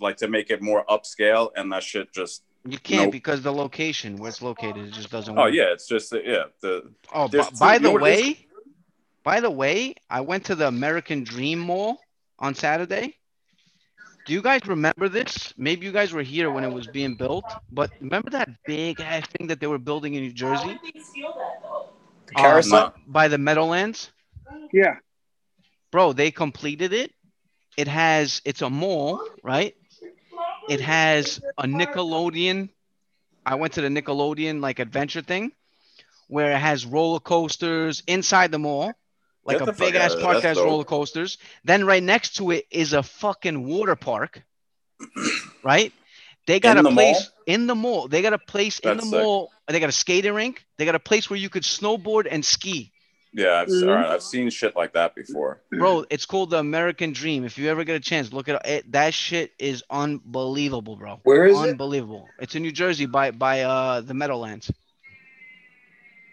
like 0.00 0.18
to 0.18 0.28
make 0.28 0.50
it 0.50 0.60
more 0.60 0.84
upscale, 0.86 1.50
and 1.56 1.72
that 1.72 1.82
shit 1.82 2.12
just. 2.12 2.42
You 2.66 2.78
can't 2.78 3.06
Nope. 3.06 3.12
because 3.12 3.42
the 3.42 3.52
location 3.52 4.16
where 4.16 4.28
it's 4.28 4.42
located 4.42 4.76
it 4.76 4.90
just 4.92 5.10
doesn't 5.10 5.34
Oh 5.36 5.44
work. 5.44 5.54
yeah, 5.54 5.72
it's 5.72 5.86
just 5.88 6.12
yeah 6.12 6.44
the. 6.60 6.90
Oh, 7.14 7.28
b- 7.28 7.40
by 7.58 7.78
the 7.78 7.90
what 7.90 8.02
it 8.02 8.08
is? 8.08 8.20
way, 8.20 8.46
by 9.24 9.40
the 9.40 9.50
way, 9.50 9.94
I 10.10 10.20
went 10.20 10.44
to 10.46 10.54
the 10.54 10.68
American 10.68 11.24
Dream 11.24 11.58
Mall 11.58 11.98
on 12.38 12.54
Saturday. 12.54 13.16
Do 14.26 14.34
you 14.34 14.42
guys 14.42 14.60
remember 14.66 15.08
this? 15.08 15.54
Maybe 15.56 15.86
you 15.86 15.92
guys 15.92 16.12
were 16.12 16.22
here 16.22 16.50
when 16.50 16.62
it 16.62 16.72
was 16.72 16.86
being 16.86 17.14
built, 17.14 17.44
but 17.72 17.90
remember 18.00 18.30
that 18.30 18.48
big 18.66 19.00
ass 19.00 19.26
thing 19.26 19.46
that 19.48 19.58
they 19.60 19.66
were 19.66 19.78
building 19.78 20.14
in 20.14 20.22
New 20.22 20.32
Jersey? 20.32 20.78
The 22.26 22.34
carousel. 22.34 22.86
Um, 22.86 22.92
by 23.06 23.28
the 23.28 23.38
Meadowlands? 23.38 24.10
yeah. 24.72 24.96
Bro, 25.90 26.12
they 26.12 26.30
completed 26.30 26.92
it. 26.92 27.12
It 27.76 27.88
has 27.88 28.42
it's 28.44 28.62
a 28.62 28.70
mall, 28.70 29.20
right? 29.42 29.74
It 30.70 30.80
has 30.80 31.40
a 31.58 31.64
Nickelodeon. 31.64 32.70
I 33.44 33.56
went 33.56 33.74
to 33.74 33.80
the 33.82 33.88
Nickelodeon 33.88 34.60
like 34.60 34.78
adventure 34.78 35.22
thing 35.22 35.52
where 36.28 36.52
it 36.52 36.58
has 36.58 36.86
roller 36.86 37.20
coasters 37.20 38.02
inside 38.06 38.52
the 38.52 38.58
mall, 38.58 38.92
like 39.44 39.58
Get 39.58 39.68
a 39.68 39.72
big 39.72 39.94
ass 39.96 40.14
park 40.14 40.34
That's 40.34 40.42
that 40.42 40.48
has 40.48 40.56
dope. 40.58 40.66
roller 40.66 40.84
coasters. 40.84 41.38
Then 41.64 41.84
right 41.86 42.02
next 42.02 42.36
to 42.36 42.52
it 42.52 42.66
is 42.70 42.92
a 42.92 43.02
fucking 43.02 43.66
water 43.66 43.96
park. 43.96 44.42
right? 45.64 45.92
They 46.46 46.60
got 46.60 46.78
In 46.78 46.86
a 46.86 46.90
place 46.90 47.20
mall? 47.20 47.44
in 47.46 47.66
the 47.66 47.74
mall. 47.74 48.08
They 48.08 48.22
got 48.22 48.32
a 48.32 48.38
place 48.38 48.78
in 48.80 48.96
the 48.96 49.02
sick. 49.02 49.10
mall. 49.10 49.50
They 49.68 49.80
got 49.80 49.88
a 49.88 49.92
skating 49.92 50.34
rink. 50.34 50.64
They 50.78 50.84
got 50.84 50.94
a 50.94 51.00
place 51.00 51.30
where 51.30 51.38
you 51.38 51.48
could 51.48 51.62
snowboard 51.64 52.28
and 52.30 52.44
ski. 52.44 52.89
Yeah, 53.32 53.60
I've, 53.60 53.68
Mhm. 53.68 53.88
all 53.88 53.94
right, 53.94 54.06
I've 54.10 54.22
seen 54.24 54.50
shit 54.50 54.74
like 54.74 54.92
that 54.94 55.14
before. 55.14 55.62
Bro, 55.70 56.04
it's 56.10 56.26
called 56.26 56.50
the 56.50 56.58
American 56.58 57.12
Dream. 57.12 57.44
If 57.44 57.58
you 57.58 57.68
ever 57.70 57.84
get 57.84 57.94
a 57.94 58.00
chance, 58.00 58.32
look 58.32 58.48
it 58.48 58.56
up. 58.56 58.66
It, 58.66 58.90
that 58.90 59.14
shit 59.14 59.52
is 59.58 59.84
unbelievable, 59.88 60.96
bro. 60.96 61.20
Where 61.22 61.46
is 61.46 61.56
it? 61.56 61.70
unbelievable. 61.70 62.28
It's 62.40 62.56
in 62.56 62.62
New 62.62 62.72
Jersey 62.72 63.06
by 63.06 63.30
by 63.30 63.60
uh 63.62 64.00
the 64.00 64.14
Meadowlands. 64.14 64.70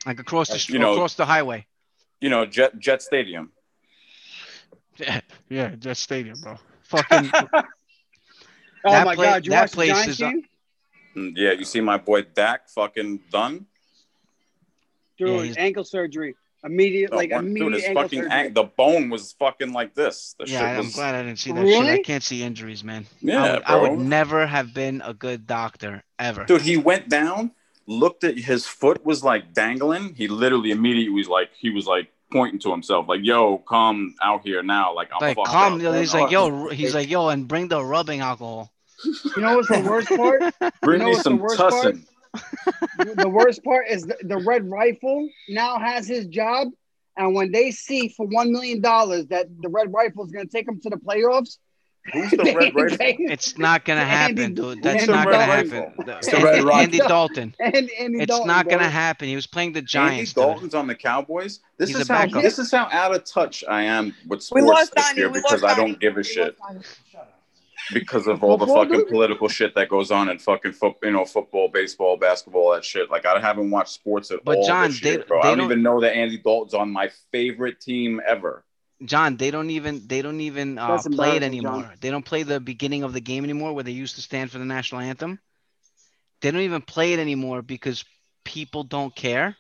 Like 0.08 0.20
across 0.20 0.48
the 0.48 0.56
You 0.56 0.60
street, 0.60 0.80
know- 0.80 0.94
across 0.94 1.14
the 1.16 1.26
highway. 1.26 1.68
You 2.20 2.30
know, 2.30 2.46
Jet 2.48 2.80
Jet 2.80 3.02
Stadium. 3.02 3.52
Yeah, 4.98 5.22
yeah, 5.48 5.76
that 5.78 5.96
stadium, 5.98 6.40
bro. 6.42 6.58
Fucking 6.82 7.30
Oh 8.84 8.92
That 8.92 9.06
my 9.06 9.14
pla- 9.14 9.24
God, 9.26 9.46
you 9.46 9.52
that 9.52 9.62
watched 9.62 9.74
the 9.74 9.76
place 9.92 10.08
is, 10.08 10.20
uh, 10.22 10.30
game? 10.30 10.42
Mm, 11.16 11.34
Yeah, 11.36 11.52
you 11.52 11.66
see 11.66 11.82
my 11.82 11.98
boy 11.98 12.24
Dak 12.24 12.68
fucking 12.70 13.20
done. 13.30 13.68
Dude, 15.20 15.50
Yeah, 15.50 15.54
ankle 15.60 15.84
surgery. 15.84 16.36
Immediate, 16.64 17.12
No, 17.12 17.18
like 17.18 17.32
one- 17.32 17.46
immediate 17.48 17.70
dude, 17.70 17.84
his 17.84 17.94
fucking 17.94 18.24
surgery. 18.24 18.48
an- 18.48 18.54
the 18.54 18.64
bone 18.64 19.10
was 19.10 19.34
fucking 19.34 19.74
like 19.74 19.94
this. 19.94 20.36
The 20.40 20.48
yeah, 20.48 20.60
shit 20.60 20.68
I'm 20.80 20.86
was. 20.86 20.96
glad 20.96 21.16
I 21.16 21.24
didn't 21.24 21.40
see 21.40 21.52
that 21.52 21.66
shit. 21.68 21.86
I 21.86 22.02
can't 22.02 22.24
see 22.24 22.42
injuries, 22.44 22.84
man. 22.84 23.06
I 23.06 23.18
Yeah, 23.22 23.54
would, 23.54 23.64
I 23.64 23.76
would 23.76 24.00
never 24.00 24.46
have 24.48 24.74
been 24.74 25.02
a 25.06 25.14
good 25.14 25.46
doctor 25.48 26.04
ever. 26.20 26.46
Dude, 26.46 26.62
he 26.64 26.76
went 26.78 27.10
down, 27.10 27.52
looked 27.86 28.24
at 28.24 28.38
his 28.38 28.66
foot 28.66 29.06
was 29.06 29.24
like 29.24 29.54
dangling. 29.54 30.16
He 30.16 30.28
literally 30.28 30.72
immediately 30.72 31.14
was 31.14 31.28
like, 31.30 31.50
he 31.58 31.70
was 31.70 31.86
like 31.86 32.08
pointing 32.32 32.60
to 32.60 32.72
himself, 32.72 33.08
like, 33.08 33.22
"Yo, 33.24 33.60
come 33.60 34.14
out 34.22 34.42
here 34.44 34.62
now!" 34.62 34.94
Like, 34.94 35.10
I'm 35.14 35.20
like 35.26 35.38
fucked 35.38 35.48
calm. 35.48 35.86
up. 35.86 35.96
He's 35.96 36.14
like, 36.14 36.30
yo, 36.32 36.68
he's 36.72 36.94
like, 36.94 37.10
yo, 37.10 37.30
and 37.30 37.48
bring 37.48 37.68
the 37.70 37.82
rubbing 37.82 38.20
alcohol. 38.20 38.74
You 39.06 39.22
know 39.44 39.56
what's 39.58 39.70
the 39.70 39.80
worst 39.88 40.10
part? 40.10 40.42
bring 40.82 41.02
you 41.02 41.06
know 41.06 41.12
me 41.14 41.22
some 41.22 41.38
worst 41.38 41.58
part? 41.60 41.72
tussin. 41.72 42.04
The 43.16 43.30
worst 43.30 43.64
part 43.64 43.88
is 43.90 44.04
the, 44.04 44.18
the 44.24 44.38
Red 44.38 44.70
Rifle 44.70 45.28
now 45.50 45.80
has 45.80 46.08
his 46.08 46.28
job, 46.28 46.70
and 47.16 47.34
when 47.36 47.52
they 47.52 47.72
see 47.72 48.10
for 48.10 48.26
one 48.28 48.52
million 48.52 48.82
dollars 48.82 49.28
that 49.28 49.48
the 49.62 49.70
Red 49.70 49.92
Rifle 49.94 50.26
is 50.26 50.32
going 50.32 50.48
to 50.48 50.52
take 50.52 50.68
him 50.68 50.80
to 50.82 50.90
the 50.90 50.98
playoffs, 50.98 51.58
Who's 52.14 52.32
the 52.32 52.38
Red 52.58 52.74
Rifle? 52.74 52.98
It's 53.20 53.58
not 53.58 53.84
gonna 53.84 54.06
happen, 54.06 54.40
Andy- 54.40 54.56
dude. 54.62 54.82
That's 54.82 55.02
Andy 55.02 55.12
not 55.12 55.26
gonna 55.26 55.44
happen. 55.44 55.94
It's 56.08 56.32
the 56.32 56.38
Red 56.38 56.64
Rocket. 56.64 56.84
Andy 56.84 56.98
Dalton. 57.00 57.54
and 57.60 57.76
Andy 57.76 58.20
It's 58.20 58.28
Dalton, 58.28 58.48
not 58.48 58.66
bro. 58.66 58.78
gonna 58.78 58.90
happen. 58.90 59.28
He 59.28 59.36
was 59.36 59.46
playing 59.46 59.74
the 59.74 59.80
Andy 59.80 59.88
Giants. 59.90 60.32
dude. 60.32 60.42
Dalton's 60.46 60.74
on 60.74 60.88
the 60.88 60.96
Cowboys. 60.96 61.60
This 61.78 61.90
He's 61.90 62.00
is 62.00 62.08
how 62.08 62.26
backup. 62.26 62.44
this 62.44 62.60
is 62.60 62.72
how 62.72 62.88
out 62.94 63.14
of 63.14 63.26
touch 63.26 63.66
I 63.68 63.84
am 63.84 64.16
with 64.26 64.42
sports 64.42 64.90
this 64.96 65.04
Donnie. 65.06 65.20
year 65.20 65.28
We 65.30 65.42
because 65.42 65.66
I 65.66 65.76
don't 65.76 65.88
Donnie. 65.88 65.96
give 66.00 66.14
a 66.14 66.18
We 66.18 66.24
shit 66.24 66.56
lost 66.62 66.84
Donnie. 67.12 67.28
Because 67.94 68.28
of 68.28 68.44
all 68.44 68.58
the 68.58 68.68
fucking 68.68 68.92
dude? 69.00 69.08
political 69.08 69.48
shit 69.48 69.74
that 69.76 69.90
goes 69.90 70.12
on 70.12 70.30
in 70.30 70.40
fucking 70.40 70.74
foot, 70.74 70.96
you 71.04 71.12
know, 71.12 71.26
football, 71.26 71.68
baseball, 71.70 72.18
basketball, 72.18 72.74
that 72.74 72.84
shit. 72.86 73.10
Like 73.10 73.26
I 73.26 73.40
haven't 73.40 73.70
watched 73.72 73.94
sports 73.94 74.32
at 74.32 74.44
But 74.46 74.58
all 74.58 74.62
But 74.64 74.68
John, 74.68 74.90
this 74.90 75.02
year, 75.04 75.24
bro. 75.28 75.42
they 75.42 75.48
I 75.48 75.52
don't 75.52 75.58
don't- 75.60 75.72
even 75.72 75.84
know 75.84 76.02
that 76.02 76.16
Andy 76.16 76.38
Dalton's 76.38 76.74
on 76.74 76.92
my 76.92 77.10
favorite 77.32 77.80
team 77.82 78.22
ever. 78.28 78.64
John, 79.06 79.38
they 79.38 79.52
don't 79.52 79.70
even 79.70 80.08
they 80.08 80.22
don't 80.24 80.42
even 80.42 80.78
uh, 80.80 80.98
play 81.12 81.36
it 81.38 81.44
embarrassing, 81.44 81.62
John. 81.62 81.74
anymore. 81.76 81.94
They 82.02 82.10
don't 82.10 82.26
play 82.26 82.44
the 82.44 82.60
beginning 82.60 83.04
of 83.04 83.14
the 83.14 83.22
game 83.22 83.44
anymore 83.44 83.74
where 83.74 83.84
they 83.84 83.92
used 83.92 84.16
to 84.16 84.22
stand 84.22 84.50
for 84.52 84.58
the 84.58 84.66
national 84.66 85.02
anthem. 85.02 85.40
They 86.42 86.50
don't 86.52 86.62
even 86.62 86.82
play 86.82 87.14
it 87.14 87.20
anymore 87.20 87.62
because 87.62 88.04
people 88.44 88.84
don't 88.84 89.16
care. 89.16 89.56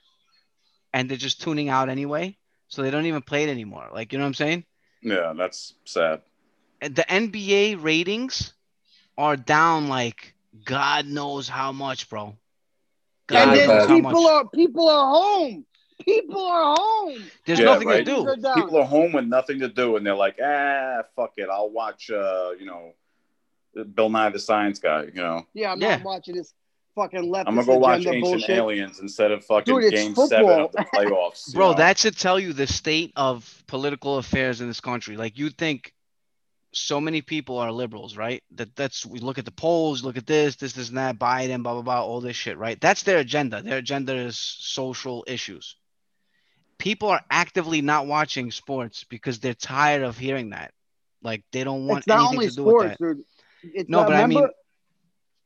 and 0.94 1.08
they're 1.10 1.18
just 1.18 1.42
tuning 1.42 1.70
out 1.70 1.90
anyway, 1.90 2.36
so 2.70 2.82
they 2.82 2.90
don't 2.90 3.06
even 3.06 3.22
play 3.22 3.44
it 3.44 3.50
anymore. 3.50 3.90
Like 3.94 4.12
you 4.12 4.18
know 4.18 4.24
what 4.24 4.30
I'm 4.30 4.34
saying? 4.34 4.66
Yeah, 5.04 5.34
that's 5.38 5.74
sad. 5.86 6.22
And 6.82 6.96
The 6.96 7.04
NBA 7.04 7.82
ratings 7.82 8.54
are 9.18 9.36
down 9.36 9.88
like 9.88 10.34
God 10.66 11.06
knows 11.08 11.48
how 11.50 11.72
much, 11.72 12.10
bro. 12.10 12.36
God 13.28 13.38
and 13.50 13.52
knows 13.52 13.68
then 13.68 13.88
how 13.90 13.96
people 13.96 14.12
much. 14.22 14.32
are 14.32 14.50
people 14.50 14.90
are 14.90 15.14
home. 15.14 15.66
People 16.06 16.46
are 16.46 16.76
home. 16.78 17.22
There's 17.46 17.60
Yeah, 17.60 17.66
nothing 17.66 17.88
right. 17.88 18.06
to 18.06 18.36
do. 18.36 18.48
Are. 18.48 18.56
People 18.56 18.78
are 18.78 18.86
home 18.86 19.14
with 19.14 19.26
nothing 19.26 19.60
to 19.62 19.68
do, 19.68 19.96
and 19.98 20.06
they're 20.06 20.16
like, 20.16 20.38
ah, 20.42 21.02
fuck 21.16 21.34
it, 21.38 21.50
I'll 21.52 21.70
watch. 21.72 22.10
Uh, 22.12 22.52
you 22.60 22.66
know, 22.68 22.94
Bill 23.96 24.10
Nye 24.10 24.30
the 24.30 24.40
Science 24.40 24.80
Guy. 24.80 25.04
You 25.06 25.12
know, 25.22 25.48
Yeah, 25.54 25.72
I'm 25.72 25.82
Yeah. 25.82 25.98
not 25.98 26.06
watching 26.06 26.36
this 26.36 26.54
fucking 26.96 27.32
leftist 27.32 27.44
I'm 27.48 27.56
gonna 27.56 27.66
go 27.68 27.78
watch 27.78 28.06
Ancient 28.06 28.22
bullshit. 28.22 28.50
Aliens 28.52 29.00
instead 29.00 29.32
of 29.32 29.44
fucking 29.46 29.80
Dude, 29.80 29.92
Game 29.92 30.14
football. 30.16 30.28
Seven 30.28 30.60
of 30.62 30.72
the 30.72 30.86
playoffs. 30.94 31.54
Bro, 31.54 31.72
know? 31.72 31.78
that 31.78 31.98
should 31.98 32.18
tell 32.18 32.40
you 32.40 32.54
the 32.54 32.68
state 32.68 33.12
of 33.16 33.64
political 33.68 34.18
affairs 34.18 34.62
in 34.62 34.68
this 34.68 34.80
country. 34.80 35.18
Like 35.18 35.38
you 35.38 35.50
think 35.50 35.94
so 36.80 37.02
many 37.02 37.22
people 37.22 37.58
are 37.58 37.72
liberals, 37.72 38.16
right? 38.18 38.44
That 38.56 38.76
that's 38.76 39.06
we 39.06 39.20
look 39.20 39.38
at 39.38 39.46
the 39.46 39.52
polls, 39.52 40.04
look 40.04 40.18
at 40.18 40.26
this, 40.28 40.56
this, 40.56 40.74
this, 40.74 40.90
and 40.90 40.98
that, 40.98 41.18
Biden, 41.20 41.64
blah 41.64 41.74
blah 41.74 41.82
blah, 41.82 42.04
all 42.06 42.22
this 42.22 42.36
shit, 42.36 42.58
right? 42.58 42.80
That's 42.80 43.04
their 43.04 43.18
agenda. 43.20 43.62
Their 43.62 43.78
agenda 43.78 44.16
is 44.16 44.38
social 44.40 45.24
issues. 45.28 45.76
People 46.78 47.10
are 47.10 47.22
actively 47.32 47.82
not 47.82 48.08
watching 48.08 48.52
sports 48.52 49.04
because 49.04 49.40
they're 49.40 49.54
tired 49.54 50.04
of 50.04 50.18
hearing 50.18 50.52
that. 50.52 50.72
Like 51.24 51.44
they 51.52 51.64
don't 51.64 51.88
want 51.88 52.00
It's 52.00 52.08
not 52.08 52.20
anything 52.20 52.36
only 52.36 52.50
to 52.50 52.56
do 52.56 52.64
with 52.64 52.74
sports, 52.76 52.98
dude. 53.00 53.24
It's 53.74 53.90
No, 53.90 54.00
not, 54.00 54.08
but 54.08 54.14
I 54.16 54.22
remember, 54.22 54.42
mean- 54.42 54.50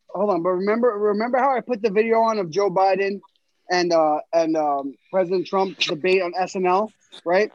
hold 0.10 0.30
on, 0.30 0.44
but 0.44 0.50
remember, 0.50 0.88
remember 0.90 1.38
how 1.38 1.56
I 1.56 1.62
put 1.62 1.82
the 1.82 1.90
video 1.90 2.20
on 2.20 2.38
of 2.40 2.50
Joe 2.50 2.70
Biden 2.70 3.22
and 3.70 3.94
uh 3.94 4.20
and 4.34 4.58
um 4.58 4.96
President 5.12 5.48
Trump 5.48 5.78
debate 5.80 6.22
on 6.22 6.34
SNL, 6.34 6.90
right? 7.26 7.52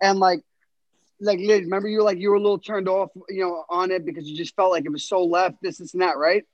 And 0.00 0.18
like, 0.18 0.42
like 1.20 1.38
Liz, 1.38 1.62
remember 1.62 1.88
you 1.88 1.98
were 1.98 2.04
like 2.04 2.18
you 2.18 2.30
were 2.30 2.36
a 2.36 2.40
little 2.40 2.58
turned 2.58 2.88
off, 2.88 3.10
you 3.28 3.42
know, 3.42 3.64
on 3.68 3.90
it 3.90 4.04
because 4.04 4.28
you 4.28 4.36
just 4.36 4.56
felt 4.56 4.70
like 4.70 4.84
it 4.84 4.92
was 4.92 5.04
so 5.04 5.24
left, 5.24 5.56
this, 5.62 5.78
this, 5.78 5.92
and 5.92 6.02
that, 6.02 6.16
right? 6.16 6.44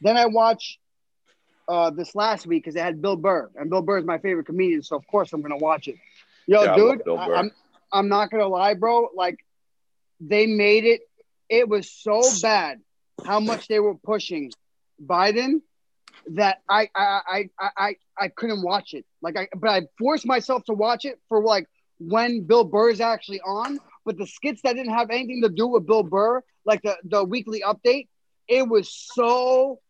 Then 0.00 0.16
I 0.16 0.26
watched 0.26 0.78
uh 1.66 1.90
this 1.90 2.14
last 2.14 2.46
week 2.46 2.64
because 2.64 2.76
it 2.76 2.82
had 2.82 3.02
Bill 3.02 3.16
Burr, 3.16 3.50
and 3.56 3.68
Bill 3.70 3.82
Burr 3.82 3.98
is 3.98 4.04
my 4.04 4.18
favorite 4.18 4.46
comedian, 4.46 4.82
so 4.82 4.96
of 4.96 5.06
course 5.06 5.32
I'm 5.32 5.42
gonna 5.42 5.56
watch 5.56 5.88
it. 5.88 5.96
Yo, 6.46 6.62
Yeah, 6.62 6.76
dude, 6.76 7.02
I, 7.02 7.26
Burr. 7.26 7.34
I'm 7.34 7.50
I'm 7.92 8.08
not 8.08 8.30
gonna 8.30 8.48
lie, 8.48 8.74
bro. 8.74 9.08
Like 9.14 9.38
they 10.20 10.46
made 10.46 10.84
it. 10.84 11.00
It 11.48 11.68
was 11.68 11.90
so 11.90 12.22
bad 12.42 12.80
how 13.24 13.40
much 13.40 13.68
they 13.68 13.80
were 13.80 13.94
pushing 13.94 14.52
Biden 15.04 15.62
that 16.34 16.62
I 16.68 16.88
I 16.94 17.20
I 17.28 17.50
I 17.58 17.70
I, 17.76 17.96
I 18.18 18.28
couldn't 18.28 18.62
watch 18.62 18.94
it. 18.94 19.04
Like 19.22 19.36
I, 19.36 19.48
but 19.56 19.70
I 19.70 19.82
forced 19.98 20.26
myself 20.26 20.64
to 20.64 20.72
watch 20.72 21.04
it 21.04 21.18
for 21.28 21.42
like 21.42 21.66
when 21.98 22.42
Bill 22.44 22.64
Burr's 22.64 23.00
actually 23.00 23.40
on. 23.40 23.78
But 24.08 24.16
the 24.16 24.26
skits 24.26 24.62
that 24.62 24.74
didn't 24.74 24.94
have 24.94 25.10
anything 25.10 25.42
to 25.42 25.50
do 25.50 25.66
with 25.66 25.86
Bill 25.86 26.02
Burr, 26.02 26.40
like 26.64 26.80
the 26.80 26.96
the 27.04 27.22
weekly 27.22 27.60
update, 27.60 28.08
it 28.48 28.66
was 28.66 28.88
so 28.90 29.80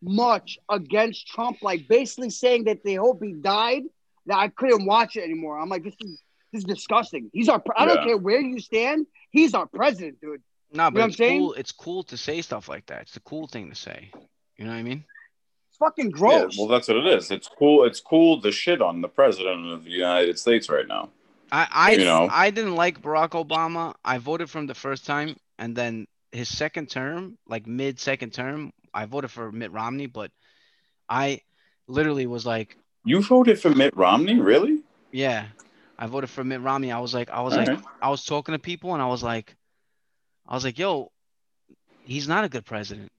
much 0.00 0.58
against 0.70 1.26
Trump, 1.26 1.58
like 1.60 1.86
basically 1.86 2.30
saying 2.30 2.64
that 2.64 2.78
they 2.82 2.94
hope 2.94 3.22
he 3.22 3.34
died, 3.34 3.82
that 4.24 4.38
I 4.38 4.48
couldn't 4.48 4.86
watch 4.86 5.16
it 5.16 5.24
anymore. 5.24 5.58
I'm 5.60 5.68
like, 5.68 5.84
this 5.84 5.92
is 6.00 6.18
this 6.54 6.60
is 6.60 6.64
disgusting. 6.64 7.28
He's 7.34 7.50
our. 7.50 7.58
Pre- 7.58 7.74
I 7.76 7.84
don't 7.84 7.98
Yeah. 7.98 8.04
care 8.04 8.16
where 8.16 8.40
you 8.40 8.58
stand. 8.60 9.06
He's 9.30 9.52
our 9.52 9.66
president, 9.66 10.22
dude. 10.22 10.40
No, 10.72 10.84
You 10.86 10.90
know 10.90 10.90
but 10.92 10.94
what 10.94 11.02
I'm 11.02 11.08
it's 11.10 11.18
saying? 11.18 11.40
cool. 11.42 11.52
It's 11.52 11.72
cool 11.72 12.02
to 12.04 12.16
say 12.16 12.40
stuff 12.40 12.70
like 12.70 12.86
that. 12.86 13.02
It's 13.02 13.16
a 13.18 13.20
cool 13.20 13.46
thing 13.46 13.68
to 13.68 13.76
say. 13.76 14.10
You 14.56 14.64
know 14.64 14.70
what 14.70 14.78
I 14.78 14.84
mean? 14.84 15.04
It's 15.68 15.76
fucking 15.76 16.06
Yeah, 16.06 16.16
gross. 16.16 16.56
well, 16.58 16.68
that's 16.68 16.88
what 16.88 16.96
it 16.96 17.06
is. 17.08 17.30
It's 17.30 17.50
cool. 17.58 17.84
It's 17.84 18.00
cool 18.00 18.40
to 18.40 18.50
shit 18.50 18.80
on 18.80 19.02
the 19.02 19.08
president 19.08 19.70
of 19.70 19.84
the 19.84 19.90
United 19.90 20.38
States 20.38 20.70
right 20.70 20.88
now. 20.88 21.10
I 21.52 21.68
I, 21.70 21.90
You 21.92 22.04
know. 22.04 22.28
I 22.30 22.50
didn't 22.50 22.74
like 22.74 23.00
Barack 23.02 23.30
Obama. 23.30 23.94
I 24.04 24.18
voted 24.18 24.50
for 24.50 24.58
him 24.58 24.66
the 24.66 24.74
first 24.74 25.06
time, 25.06 25.36
and 25.58 25.76
then 25.76 26.06
his 26.32 26.48
second 26.48 26.90
term, 26.90 27.38
like 27.48 27.66
mid 27.66 27.98
second 28.00 28.32
term, 28.32 28.72
I 28.92 29.06
voted 29.06 29.30
for 29.30 29.52
Mitt 29.52 29.72
Romney. 29.72 30.06
But 30.06 30.30
I 31.08 31.40
literally 31.86 32.26
was 32.26 32.44
like, 32.46 32.76
You 33.04 33.22
voted 33.22 33.60
for 33.60 33.70
Mitt 33.70 33.96
Romney, 33.96 34.40
really? 34.40 34.82
yeah, 35.12 35.46
I 35.98 36.06
voted 36.06 36.30
for 36.30 36.44
Mitt 36.44 36.60
Romney. 36.60 36.92
I 36.92 36.98
was 37.00 37.14
like, 37.14 37.30
I 37.30 37.40
was 37.42 37.54
All 37.54 37.60
like, 37.60 37.68
right. 37.68 37.82
I 38.02 38.10
was 38.10 38.24
talking 38.24 38.52
to 38.54 38.58
people, 38.58 38.92
and 38.92 39.02
I 39.02 39.06
was 39.06 39.22
like, 39.22 39.56
I 40.46 40.54
was 40.54 40.64
like, 40.64 40.78
yo, 40.78 41.10
he's 42.04 42.28
not 42.28 42.44
a 42.44 42.48
good 42.48 42.64
president. 42.64 43.10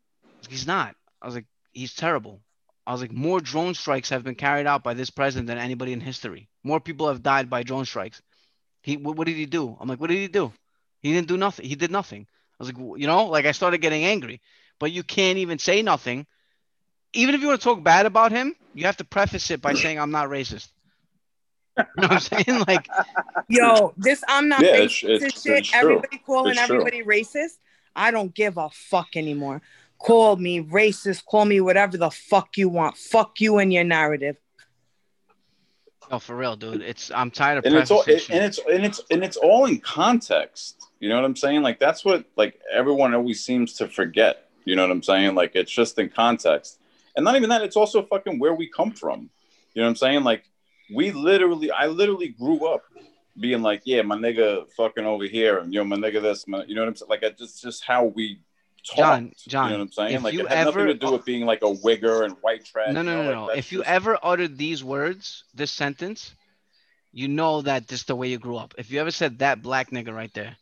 He's 0.50 0.68
not. 0.68 0.96
I 1.22 1.26
was 1.26 1.36
like, 1.36 1.46
he's 1.74 1.94
terrible. 1.94 2.42
I 2.88 2.94
was 2.94 3.02
like, 3.02 3.12
more 3.12 3.42
drone 3.42 3.74
strikes 3.74 4.10
have 4.10 4.24
been 4.24 4.36
carried 4.36 4.66
out 4.66 4.82
by 4.82 4.94
this 4.94 5.10
president 5.10 5.48
than 5.48 5.58
anybody 5.58 5.92
in 5.92 6.00
history. 6.00 6.48
More 6.64 6.80
people 6.80 7.10
have 7.10 7.22
died 7.22 7.50
by 7.50 7.64
drone 7.64 7.84
strikes. 7.86 8.22
He, 8.82 8.96
what, 8.96 9.18
what 9.18 9.28
did 9.28 9.36
he 9.36 9.46
do? 9.46 9.76
I'm 9.80 9.90
like, 9.90 10.00
what 10.00 10.10
did 10.10 10.20
he 10.20 10.30
do? 10.30 10.54
He 11.02 11.12
didn't 11.12 11.28
do 11.28 11.36
nothing. 11.36 11.66
He 11.66 11.76
did 11.76 11.92
nothing. 11.92 12.26
I 12.60 12.64
was 12.64 12.72
like, 12.74 13.00
you 13.00 13.06
know, 13.06 13.26
like 13.26 13.46
I 13.46 13.52
started 13.52 13.80
getting 13.82 14.06
angry. 14.06 14.40
But 14.80 14.94
you 14.94 15.04
can't 15.04 15.38
even 15.38 15.60
say 15.60 15.82
nothing. 15.82 16.26
Even 17.12 17.36
if 17.36 17.42
you 17.42 17.48
want 17.48 17.60
to 17.60 17.64
talk 17.64 17.84
bad 17.84 18.06
about 18.06 18.32
him, 18.32 18.56
you 18.74 18.86
have 18.86 18.98
to 18.98 19.04
preface 19.04 19.52
it 19.52 19.62
by 19.62 19.74
saying 19.84 20.00
I'm 20.00 20.12
not 20.12 20.30
racist. 20.30 20.70
You 21.78 21.84
know 21.98 22.08
what 22.08 22.12
I'm 22.12 22.20
saying? 22.46 22.64
Like, 22.68 22.88
Yo, 23.50 23.94
this 23.98 24.24
I'm 24.30 24.48
not 24.48 24.62
Yeah, 24.64 24.78
racist 24.78 25.04
it's- 25.04 25.04
it's- 25.04 25.24
and 25.24 25.34
shit. 25.34 25.58
it's. 25.60 25.74
Everybody 25.76 26.18
calling 26.26 26.52
It's 26.58 26.66
true. 26.66 26.78
everybody 26.78 27.04
racist. 27.04 27.58
I 27.96 28.12
don't 28.12 28.34
give 28.34 28.58
a 28.58 28.70
fuck 28.70 29.18
anymore. 29.18 29.62
Call 30.00 30.36
me 30.36 30.62
racist, 30.62 31.26
call 31.26 31.46
me 31.46 31.60
whatever 31.60 31.98
the 31.98 32.12
fuck 32.12 32.58
you 32.58 32.70
want. 32.70 32.98
Fuck 32.98 33.40
you 33.40 33.58
and 33.58 33.74
your 33.74 33.84
narrative. 33.84 34.38
no, 36.12 36.20
for 36.20 36.36
real, 36.36 36.56
dude. 36.56 36.82
It's 36.82 37.12
I'm 37.12 37.32
tired 37.32 37.60
of 37.60 37.66
and 37.66 37.76
it's 37.76 37.92
all 37.92 38.04
prefacing 38.04 38.36
and 38.36 38.46
it's 38.46 38.60
and 38.70 38.86
it's 38.86 39.02
and 39.10 39.24
it's 39.24 39.38
all 39.38 39.66
in 39.66 39.80
context. 39.80 40.88
You 41.00 41.10
know 41.10 41.16
what 41.16 41.26
I'm 41.26 41.36
saying? 41.36 41.62
Like 41.62 41.80
that's 41.80 42.06
what 42.06 42.26
like 42.36 42.60
everyone 42.74 43.14
always 43.14 43.44
seems 43.44 43.74
to 43.76 43.88
forget. 43.88 44.50
You 44.66 44.76
know 44.76 44.84
what 44.84 44.92
I'm 44.92 45.04
saying? 45.04 45.36
Like 45.36 45.56
it's 45.56 45.72
just 45.72 45.98
in 45.98 46.10
context, 46.10 46.80
and 47.16 47.24
not 47.24 47.36
even 47.36 47.50
that. 47.50 47.62
It's 47.64 47.78
also 47.78 48.04
fucking 48.04 48.40
where 48.40 48.54
we 48.54 48.70
come 48.70 48.92
from. 48.92 49.30
You 49.74 49.82
know 49.82 49.88
what 49.88 49.92
I'm 49.92 49.96
saying? 49.96 50.24
Like 50.24 50.44
we 50.94 51.12
literally, 51.12 51.72
I 51.72 51.88
literally 51.88 52.30
grew 52.30 52.68
up 52.68 52.84
being 53.40 53.62
like, 53.62 53.82
yeah, 53.86 54.02
my 54.02 54.16
nigga 54.16 54.70
fucking 54.76 55.06
over 55.06 55.26
here, 55.26 55.60
and 55.60 55.74
yo, 55.74 55.84
my 55.84 55.96
nigga 55.96 56.22
this, 56.22 56.48
my, 56.48 56.64
you 56.66 56.76
know 56.76 56.82
what 56.82 56.90
I'm 56.90 56.96
saying? 56.96 57.10
Like 57.10 57.24
it's 57.24 57.62
just 57.62 57.84
how 57.84 58.06
we 58.06 58.40
talk. 58.88 58.96
John, 58.98 59.32
John, 59.48 59.66
you 59.72 59.78
know 59.78 59.80
what 59.80 59.84
I'm 59.86 59.92
saying? 59.92 60.14
if 60.16 60.24
Like 60.24 60.34
you 60.34 60.42
it 60.42 60.50
had 60.50 60.68
ever- 60.68 60.80
nothing 60.86 61.00
to 61.00 61.06
do 61.06 61.12
with 61.14 61.26
being 61.26 61.46
like 61.46 61.62
a 61.62 61.74
wigger 61.74 62.24
and 62.26 62.36
white 62.42 62.66
trash. 62.66 62.94
No, 62.94 63.02
no, 63.02 63.16
know? 63.16 63.24
no, 63.24 63.30
Like, 63.46 63.50
no. 63.56 63.60
If 63.60 63.72
you 63.72 63.80
just- 63.80 63.90
ever 63.90 64.18
uttered 64.24 64.58
these 64.58 64.84
words, 64.84 65.44
this 65.54 65.72
sentence, 65.72 66.34
you 67.14 67.28
know 67.28 67.62
that 67.62 67.88
this 67.88 68.02
is 68.02 68.06
the 68.06 68.16
way 68.16 68.30
you 68.30 68.38
grew 68.38 68.58
up. 68.58 68.74
If 68.78 68.92
you 68.92 69.00
ever 69.00 69.12
said 69.12 69.40
that 69.40 69.62
black 69.62 69.92
nigga 69.92 70.14
right 70.14 70.34
there, 70.34 70.56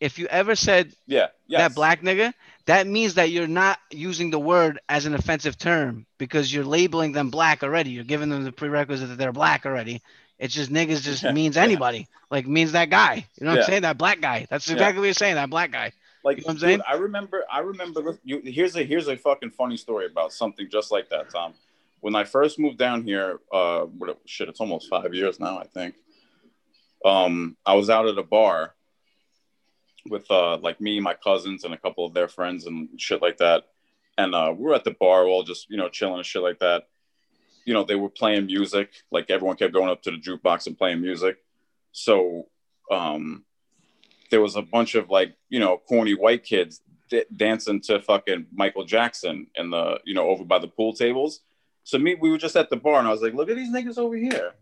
if 0.00 0.18
you 0.18 0.26
ever 0.28 0.54
said 0.54 0.92
yeah, 1.06 1.28
that 1.48 1.74
black 1.74 2.02
nigga, 2.02 2.32
that 2.66 2.86
means 2.86 3.14
that 3.14 3.30
you're 3.30 3.46
not 3.48 3.78
using 3.90 4.30
the 4.30 4.38
word 4.38 4.78
as 4.88 5.06
an 5.06 5.14
offensive 5.14 5.58
term 5.58 6.06
because 6.18 6.52
you're 6.52 6.64
labeling 6.64 7.12
them 7.12 7.30
black 7.30 7.62
already. 7.62 7.90
You're 7.90 8.04
giving 8.04 8.28
them 8.28 8.44
the 8.44 8.52
prerequisite 8.52 9.08
that 9.08 9.18
they're 9.18 9.32
black 9.32 9.66
already. 9.66 10.00
It's 10.38 10.54
just 10.54 10.70
niggas 10.72 11.02
just 11.02 11.24
means 11.34 11.56
anybody. 11.56 12.06
Like 12.30 12.46
means 12.46 12.72
that 12.72 12.90
guy. 12.90 13.26
You 13.40 13.44
know 13.46 13.50
what 13.52 13.56
Yeah. 13.56 13.62
I'm 13.62 13.66
saying? 13.66 13.82
That 13.82 13.98
black 13.98 14.20
guy. 14.20 14.46
That's 14.48 14.68
Yeah. 14.68 14.74
exactly 14.74 15.00
what 15.00 15.04
you're 15.06 15.14
saying. 15.14 15.34
That 15.36 15.50
black 15.50 15.72
guy. 15.72 15.92
Like, 16.28 16.36
You 16.36 16.42
know 16.42 16.46
what 16.48 16.50
I'm 16.50 16.54
dude, 16.56 16.60
saying? 16.68 16.80
I 16.86 16.94
remember, 16.96 17.44
I 17.50 17.60
remember. 17.60 18.18
You, 18.22 18.42
here's 18.44 18.76
a 18.76 18.82
here's 18.82 19.08
a 19.08 19.16
fucking 19.16 19.52
funny 19.52 19.78
story 19.78 20.04
about 20.04 20.30
something 20.30 20.68
just 20.70 20.92
like 20.92 21.08
that, 21.08 21.30
Tom. 21.30 21.54
When 22.00 22.14
I 22.14 22.24
first 22.24 22.58
moved 22.58 22.76
down 22.76 23.02
here, 23.02 23.40
uh, 23.50 23.84
what, 23.84 24.18
shit, 24.26 24.50
it's 24.50 24.60
almost 24.60 24.90
five 24.90 25.14
years 25.14 25.40
now, 25.40 25.58
I 25.58 25.64
think. 25.64 25.94
Um, 27.02 27.56
I 27.64 27.76
was 27.76 27.88
out 27.88 28.06
at 28.06 28.18
a 28.18 28.22
bar 28.22 28.74
with 30.10 30.30
uh, 30.30 30.58
like 30.58 30.82
me, 30.82 31.00
my 31.00 31.14
cousins, 31.14 31.64
and 31.64 31.72
a 31.72 31.78
couple 31.78 32.04
of 32.04 32.12
their 32.12 32.28
friends 32.28 32.66
and 32.66 32.90
shit 33.00 33.22
like 33.22 33.38
that. 33.38 33.64
And 34.18 34.34
uh, 34.34 34.52
we 34.54 34.64
were 34.64 34.74
at 34.74 34.84
the 34.84 34.90
bar, 34.90 35.24
all 35.24 35.44
just 35.44 35.70
you 35.70 35.78
know 35.78 35.88
chilling 35.88 36.18
and 36.18 36.26
shit 36.26 36.42
like 36.42 36.58
that. 36.58 36.88
You 37.64 37.72
know, 37.72 37.84
they 37.84 37.96
were 37.96 38.10
playing 38.10 38.44
music. 38.44 38.90
Like 39.10 39.30
everyone 39.30 39.56
kept 39.56 39.72
going 39.72 39.88
up 39.88 40.02
to 40.02 40.10
the 40.10 40.18
jukebox 40.18 40.66
and 40.66 40.76
playing 40.76 41.00
music. 41.00 41.38
So 41.92 42.48
um, 42.90 43.44
there 44.30 44.40
was 44.40 44.56
a 44.56 44.62
bunch 44.62 44.94
of 44.94 45.10
like 45.10 45.34
you 45.48 45.60
know 45.60 45.78
corny 45.88 46.14
white 46.14 46.44
kids 46.44 46.80
d- 47.08 47.24
dancing 47.34 47.80
to 47.82 48.00
fucking 48.00 48.46
Michael 48.52 48.84
Jackson 48.84 49.46
in 49.54 49.70
the 49.70 50.00
you 50.04 50.14
know 50.14 50.28
over 50.28 50.44
by 50.44 50.58
the 50.58 50.68
pool 50.68 50.92
tables. 50.92 51.40
So 51.84 51.98
me, 51.98 52.14
we 52.14 52.30
were 52.30 52.38
just 52.38 52.56
at 52.56 52.70
the 52.70 52.76
bar, 52.76 52.98
and 52.98 53.08
I 53.08 53.10
was 53.10 53.22
like, 53.22 53.34
"Look 53.34 53.48
at 53.48 53.56
these 53.56 53.72
niggas 53.72 53.98
over 53.98 54.16
here," 54.16 54.52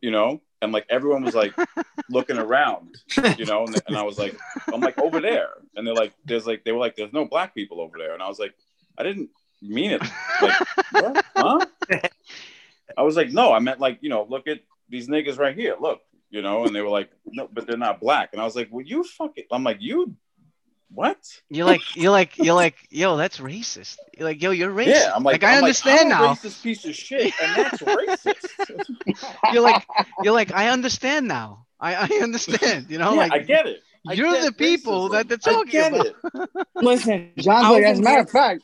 you 0.00 0.10
know, 0.10 0.40
and 0.62 0.72
like 0.72 0.86
everyone 0.88 1.22
was 1.22 1.34
like 1.34 1.54
looking 2.10 2.38
around, 2.38 2.96
you 3.36 3.44
know, 3.44 3.66
and, 3.66 3.80
and 3.86 3.96
I 3.96 4.02
was 4.02 4.18
like, 4.18 4.36
"I'm 4.72 4.80
like 4.80 4.98
over 4.98 5.20
there," 5.20 5.50
and 5.74 5.86
they're 5.86 5.94
like, 5.94 6.14
"There's 6.24 6.46
like," 6.46 6.64
they 6.64 6.72
were 6.72 6.78
like, 6.78 6.96
"There's 6.96 7.12
no 7.12 7.26
black 7.26 7.54
people 7.54 7.80
over 7.80 7.98
there," 7.98 8.14
and 8.14 8.22
I 8.22 8.28
was 8.28 8.38
like, 8.38 8.54
"I 8.96 9.02
didn't 9.02 9.30
mean 9.60 9.92
it, 9.92 10.02
like, 10.40 10.60
what? 10.92 11.24
huh?" 11.36 11.66
I 12.96 13.02
was 13.02 13.16
like, 13.16 13.30
"No, 13.30 13.52
I 13.52 13.58
meant 13.58 13.80
like 13.80 13.98
you 14.00 14.08
know, 14.08 14.26
look 14.28 14.48
at 14.48 14.60
these 14.88 15.08
niggas 15.08 15.38
right 15.38 15.54
here, 15.54 15.76
look." 15.78 16.00
You 16.36 16.42
know, 16.42 16.66
and 16.66 16.76
they 16.76 16.82
were 16.82 16.90
like, 16.90 17.08
no, 17.24 17.48
but 17.50 17.66
they're 17.66 17.78
not 17.78 17.98
black. 17.98 18.28
And 18.32 18.42
I 18.42 18.44
was 18.44 18.54
like, 18.54 18.68
well, 18.70 18.84
you 18.84 19.02
fucking, 19.04 19.44
I'm 19.50 19.64
like, 19.64 19.78
you 19.80 20.14
what? 20.90 21.16
You're 21.48 21.64
like 21.64 21.96
you're 21.96 22.10
like 22.10 22.36
you're 22.36 22.54
like 22.54 22.76
yo, 22.90 23.16
that's 23.16 23.38
racist. 23.38 23.96
You're 24.16 24.28
like 24.28 24.42
yo, 24.42 24.50
you're 24.50 24.70
racist. 24.70 24.86
Yeah, 25.00 25.12
I'm 25.14 25.24
like, 25.24 25.42
I 25.42 25.52
I'm 25.52 25.64
understand 25.64 26.10
like, 26.10 26.20
now. 26.20 26.34
racist 26.34 26.62
piece 26.62 26.84
of 26.84 26.94
shit, 26.94 27.32
and 27.42 27.56
that's 27.56 27.78
racist. 27.82 29.32
You're 29.52 29.62
like 29.62 29.82
you're 30.22 30.34
like 30.34 30.52
I 30.52 30.68
understand 30.68 31.26
now. 31.26 31.66
I 31.80 31.94
I 31.94 32.20
understand. 32.22 32.90
You 32.90 32.98
know, 32.98 33.12
Yeah, 33.14 33.18
like 33.20 33.32
I 33.32 33.38
get 33.38 33.66
it. 33.66 33.80
I 34.06 34.12
You're 34.12 34.30
get 34.32 34.44
the 34.44 34.52
people 34.52 35.08
that 35.08 35.28
they're 35.28 35.38
I 35.46 35.50
talking 35.52 35.70
get 35.70 35.92
about. 35.94 36.06
it. 36.06 36.66
Listen, 36.76 37.32
I 37.38 37.40
John's 37.40 37.68
like, 37.70 37.82
as 37.84 37.98
a 37.98 38.02
matter 38.02 38.20
of 38.20 38.30
fact, 38.30 38.62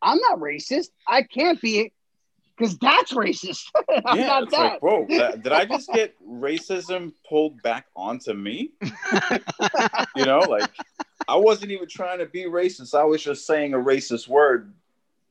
I'm 0.00 0.18
not 0.18 0.38
racist. 0.38 0.88
I 1.06 1.22
can't 1.22 1.60
be 1.60 1.92
because 2.56 2.78
that's 2.78 3.12
racist. 3.12 3.64
I'm 4.06 4.18
yeah, 4.18 4.26
not 4.26 4.42
it's 4.44 4.52
that. 4.52 4.72
like, 4.72 4.80
bro, 4.80 5.06
that, 5.10 5.42
did 5.42 5.52
I 5.52 5.64
just 5.64 5.92
get 5.92 6.14
racism 6.26 7.12
pulled 7.28 7.62
back 7.62 7.86
onto 7.94 8.32
me? 8.32 8.72
you 10.16 10.24
know, 10.24 10.40
like 10.40 10.70
I 11.28 11.36
wasn't 11.36 11.72
even 11.72 11.88
trying 11.88 12.18
to 12.18 12.26
be 12.26 12.44
racist. 12.44 12.94
I 12.98 13.04
was 13.04 13.22
just 13.22 13.46
saying 13.46 13.74
a 13.74 13.78
racist 13.78 14.28
word 14.28 14.72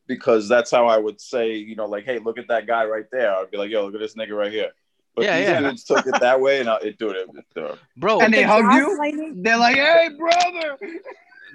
because 0.08 0.48
that's 0.48 0.70
how 0.70 0.88
I 0.88 0.98
would 0.98 1.20
say, 1.20 1.54
you 1.56 1.76
know, 1.76 1.86
like, 1.86 2.06
hey, 2.06 2.20
look 2.20 2.38
at 2.38 2.48
that 2.50 2.68
guy 2.68 2.86
right 2.86 3.06
there. 3.12 3.36
I'd 3.36 3.50
be 3.50 3.58
like, 3.58 3.72
yo, 3.72 3.86
look 3.86 3.96
at 3.96 4.00
this 4.00 4.16
nigga 4.16 4.38
right 4.38 4.52
here. 4.52 4.72
But 5.16 5.26
Yeah, 5.26 5.40
these 5.40 5.48
yeah. 5.48 5.60
dudes 5.62 5.84
took 5.86 6.06
it 6.06 6.20
that 6.20 6.42
way, 6.42 6.60
and 6.60 6.70
I, 6.70 6.76
it 6.78 7.00
dude, 7.00 7.16
it, 7.16 7.30
it, 7.56 7.64
uh, 7.64 7.76
Bro, 7.96 8.20
and 8.20 8.34
they 8.34 8.44
hug 8.44 8.74
you. 8.74 9.34
They're 9.38 9.58
like, 9.58 9.78
"Hey, 9.78 10.10
brother." 10.18 10.78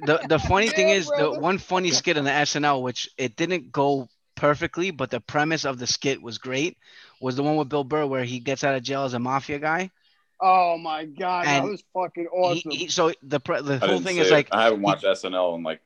the 0.07 0.19
the 0.29 0.39
funny 0.39 0.71
thing 0.71 0.89
Yeah, 0.89 0.95
is 0.95 1.07
the 1.09 1.31
one 1.31 1.59
funny 1.59 1.91
skit 1.91 2.17
in 2.17 2.25
the 2.25 2.31
SNL, 2.31 2.83
which 2.83 3.11
it 3.19 3.37
didn't 3.37 3.71
go 3.71 4.09
perfectly, 4.41 4.91
but 4.91 5.10
the 5.10 5.20
premise 5.20 5.67
of 5.67 5.78
the 5.78 5.86
skit 5.86 6.20
was 6.20 6.39
great, 6.39 6.78
was 7.20 7.36
the 7.36 7.43
one 7.43 7.57
with 7.57 7.69
Bill 7.69 7.85
Burr 7.85 8.07
where 8.07 8.25
he 8.25 8.41
gets 8.41 8.65
out 8.65 8.75
of 8.75 8.83
jail 8.83 9.05
as 9.05 9.12
a 9.12 9.19
mafia 9.19 9.59
guy. 9.59 9.91
Oh 10.41 10.78
my 10.78 11.05
god, 11.05 11.44
that 11.44 11.62
was 11.62 11.85
fucking 11.93 12.27
awesome. 12.28 12.70
he, 12.70 12.89
so 12.89 13.12
the 13.23 13.39
pre- 13.39 13.60
the 13.60 13.78
I 13.83 13.86
whole 13.86 14.01
thing 14.01 14.17
is 14.17 14.28
it. 14.28 14.33
like 14.33 14.49
I 14.51 14.65
haven't 14.65 14.81
watched 14.81 15.05
SNL 15.05 15.57
in 15.57 15.62
like 15.62 15.83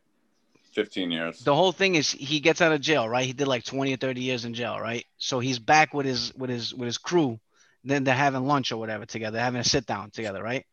15 0.75 1.11
years. 1.11 1.41
the 1.41 1.55
whole 1.55 1.73
thing 1.73 1.97
is 1.97 2.13
he 2.13 2.39
gets 2.39 2.61
out 2.61 2.71
of 2.71 2.81
jail, 2.81 3.09
right? 3.09 3.27
He 3.27 3.33
did 3.33 3.49
like 3.49 3.65
20 3.65 3.93
or 3.93 3.97
30 3.97 4.21
years 4.21 4.45
in 4.45 4.55
jail, 4.55 4.79
right? 4.79 5.05
So 5.19 5.41
he's 5.41 5.59
back 5.59 5.93
with 5.93 6.07
his 6.07 6.33
with 6.37 6.51
his 6.51 6.73
with 6.73 6.87
his 6.87 6.99
crew. 6.99 7.41
Then 7.83 8.05
they're 8.05 8.15
having 8.15 8.47
lunch 8.47 8.71
or 8.71 8.77
whatever 8.77 9.05
together, 9.05 9.41
having 9.41 9.61
a 9.61 9.65
sit 9.65 9.85
down 9.87 10.11
together, 10.11 10.43
right? 10.43 10.65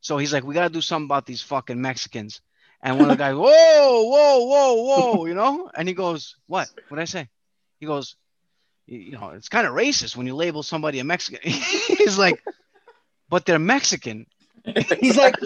So 0.00 0.16
he's 0.16 0.32
like, 0.32 0.44
we 0.44 0.54
gotta 0.54 0.72
do 0.72 0.80
something 0.80 1.06
about 1.06 1.26
these 1.26 1.42
fucking 1.42 1.80
Mexicans. 1.80 2.40
And 2.82 2.98
one 2.98 3.10
of 3.10 3.16
the 3.16 3.22
guys, 3.22 3.34
whoa, 3.36 4.02
whoa, 4.02 4.44
whoa, 4.44 4.74
whoa, 4.82 5.26
you 5.26 5.34
know? 5.34 5.70
And 5.74 5.88
he 5.88 5.94
goes, 5.94 6.36
What? 6.46 6.68
What'd 6.88 7.02
I 7.02 7.06
say? 7.06 7.28
He 7.80 7.86
goes, 7.86 8.16
"You 8.86 8.98
you 8.98 9.12
know, 9.12 9.30
it's 9.30 9.48
kind 9.48 9.66
of 9.66 9.74
racist 9.74 10.16
when 10.16 10.26
you 10.26 10.34
label 10.34 10.62
somebody 10.62 10.98
a 10.98 11.04
Mexican. 11.04 11.40
he's 11.50 12.18
like, 12.18 12.42
but 13.28 13.46
they're 13.46 13.58
Mexican. 13.58 14.26
He's 15.00 15.16
like, 15.16 15.36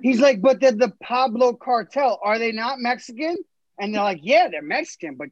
he's 0.00 0.20
like, 0.20 0.40
but 0.40 0.60
they're 0.60 0.72
the 0.72 0.92
Pablo 1.02 1.54
cartel. 1.54 2.18
Are 2.22 2.38
they 2.38 2.52
not 2.52 2.78
Mexican? 2.78 3.36
And 3.78 3.94
they're 3.94 4.02
like, 4.02 4.20
yeah, 4.22 4.48
they're 4.50 4.62
Mexican, 4.62 5.14
but 5.16 5.28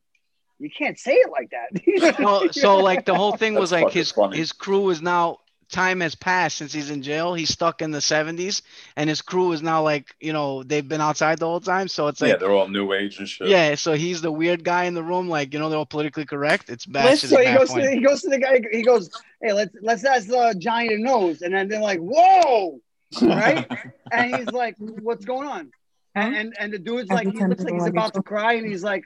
you 0.59 0.71
can't 0.71 0.99
say 0.99 1.15
it 1.15 1.31
like 1.31 1.51
that. 1.51 2.19
well, 2.19 2.53
so 2.53 2.79
like 2.79 3.05
the 3.05 3.15
whole 3.15 3.37
thing 3.37 3.55
was 3.55 3.71
That's 3.71 3.85
like 3.85 3.93
his 3.93 4.13
funny. 4.13 4.37
his 4.37 4.53
crew 4.53 4.91
is 4.91 5.03
now 5.03 5.39
time 5.75 6.01
has 6.01 6.15
passed 6.15 6.57
since 6.57 6.73
he's 6.73 6.89
in 6.89 7.03
jail. 7.03 7.35
He's 7.35 7.51
stuck 7.51 7.83
in 7.83 7.91
the 7.91 7.99
70s, 7.99 8.63
and 8.97 9.11
his 9.11 9.21
crew 9.21 9.53
is 9.53 9.61
now 9.61 9.83
like 9.83 10.15
you 10.21 10.33
know 10.33 10.63
they've 10.63 10.87
been 10.87 11.01
outside 11.01 11.39
the 11.39 11.47
whole 11.47 11.61
time. 11.61 11.89
So 11.89 12.07
it's 12.07 12.21
like, 12.21 12.31
yeah, 12.31 12.37
they're 12.37 12.53
all 12.53 12.69
new 12.69 12.93
age 12.93 13.19
and 13.19 13.29
shit. 13.29 13.49
yeah, 13.49 13.75
so 13.75 13.95
he's 13.95 14.23
the 14.23 14.31
weird 14.31 14.65
guy 14.65 14.85
in 14.85 14.95
the 14.95 15.03
room, 15.03 15.29
like 15.29 15.53
you 15.53 15.59
know 15.59 15.69
they're 15.69 15.79
all 15.79 15.87
politically 15.87 16.25
correct. 16.25 16.71
It's 16.71 16.87
bad. 16.87 17.07
Listen, 17.07 17.29
shit 17.29 17.37
so 17.37 17.43
he 17.43 17.47
bad 17.47 17.59
goes 17.59 17.69
to 17.69 17.75
funny. 17.75 17.95
he 17.97 18.01
goes 18.01 18.23
to 18.23 18.31
the 18.31 18.39
guy. 18.39 18.61
He 18.71 18.83
goes, 18.83 19.11
"Hey, 19.43 19.53
let's 19.53 19.75
let's 19.83 20.05
ask 20.05 20.31
uh, 20.31 20.55
giant 20.55 20.91
the 20.91 21.03
nose," 21.03 21.43
and 21.43 21.53
then 21.53 21.69
they're 21.69 21.81
like, 21.81 22.01
"Whoa!" 22.01 22.81
Right? 23.21 23.67
and 24.13 24.37
he's 24.37 24.53
like, 24.53 24.77
"What's 24.79 25.25
going 25.25 25.49
on?" 25.49 25.73
And 26.15 26.37
and, 26.37 26.55
and 26.59 26.73
the 26.73 26.79
dude's 26.79 27.11
like, 27.11 27.27
he 27.33 27.45
looks 27.45 27.65
like 27.65 27.75
he's 27.75 27.87
about 27.87 28.15
to 28.15 28.23
cry, 28.23 28.55
and 28.55 28.67
he's 28.67 28.85
like, 28.85 29.05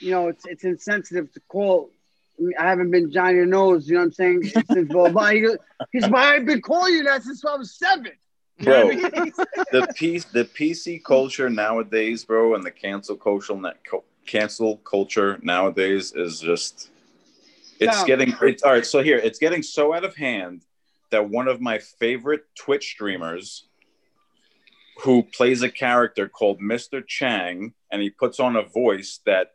"You 0.00 0.12
know, 0.12 0.28
it's 0.28 0.46
it's 0.46 0.64
insensitive 0.64 1.30
to 1.34 1.40
call. 1.48 1.90
I 2.58 2.68
haven't 2.68 2.90
been 2.90 3.10
Johnny 3.10 3.40
the 3.40 3.46
nose. 3.46 3.88
You 3.88 3.94
know 3.94 4.00
what 4.00 4.06
I'm 4.06 4.12
saying? 4.12 4.42
Since 4.72 4.88
blah 4.92 5.08
blah." 5.10 5.30
He 5.30 5.40
goes, 5.40 5.58
He's 5.92 6.02
like, 6.08 6.14
"I've 6.14 6.46
been 6.46 6.62
calling 6.62 6.94
you 6.94 7.04
that 7.04 7.22
since 7.22 7.44
I 7.44 7.56
was 7.56 7.76
seven. 7.76 8.12
You 8.58 8.66
know 8.66 8.86
Bro, 8.86 8.86
what 8.86 9.14
I 9.14 9.20
mean? 9.20 9.32
the 9.72 9.88
piece, 9.94 10.24
the 10.24 10.44
PC 10.44 11.02
culture 11.04 11.50
nowadays, 11.50 12.24
bro, 12.24 12.54
and 12.54 12.64
the 12.64 12.70
cancel 12.70 13.16
culture, 13.16 13.54
co- 13.88 14.04
cancel 14.26 14.76
culture 14.78 15.38
nowadays 15.42 16.12
is 16.14 16.40
just, 16.40 16.90
it's 17.80 18.00
No. 18.00 18.06
getting. 18.06 18.34
It's 18.42 18.62
all 18.62 18.72
right. 18.72 18.86
So 18.86 19.02
here, 19.02 19.18
it's 19.18 19.38
getting 19.38 19.62
so 19.62 19.94
out 19.94 20.04
of 20.04 20.16
hand 20.16 20.64
that 21.10 21.28
one 21.28 21.48
of 21.48 21.60
my 21.60 21.78
favorite 21.78 22.44
Twitch 22.56 22.90
streamers, 22.90 23.68
who 25.02 25.22
plays 25.22 25.62
a 25.62 25.70
character 25.70 26.28
called 26.28 26.60
Mr. 26.60 27.06
Chang, 27.06 27.74
and 27.90 28.00
he 28.00 28.10
puts 28.10 28.38
on 28.38 28.56
a 28.56 28.62
voice 28.62 29.20
that 29.26 29.52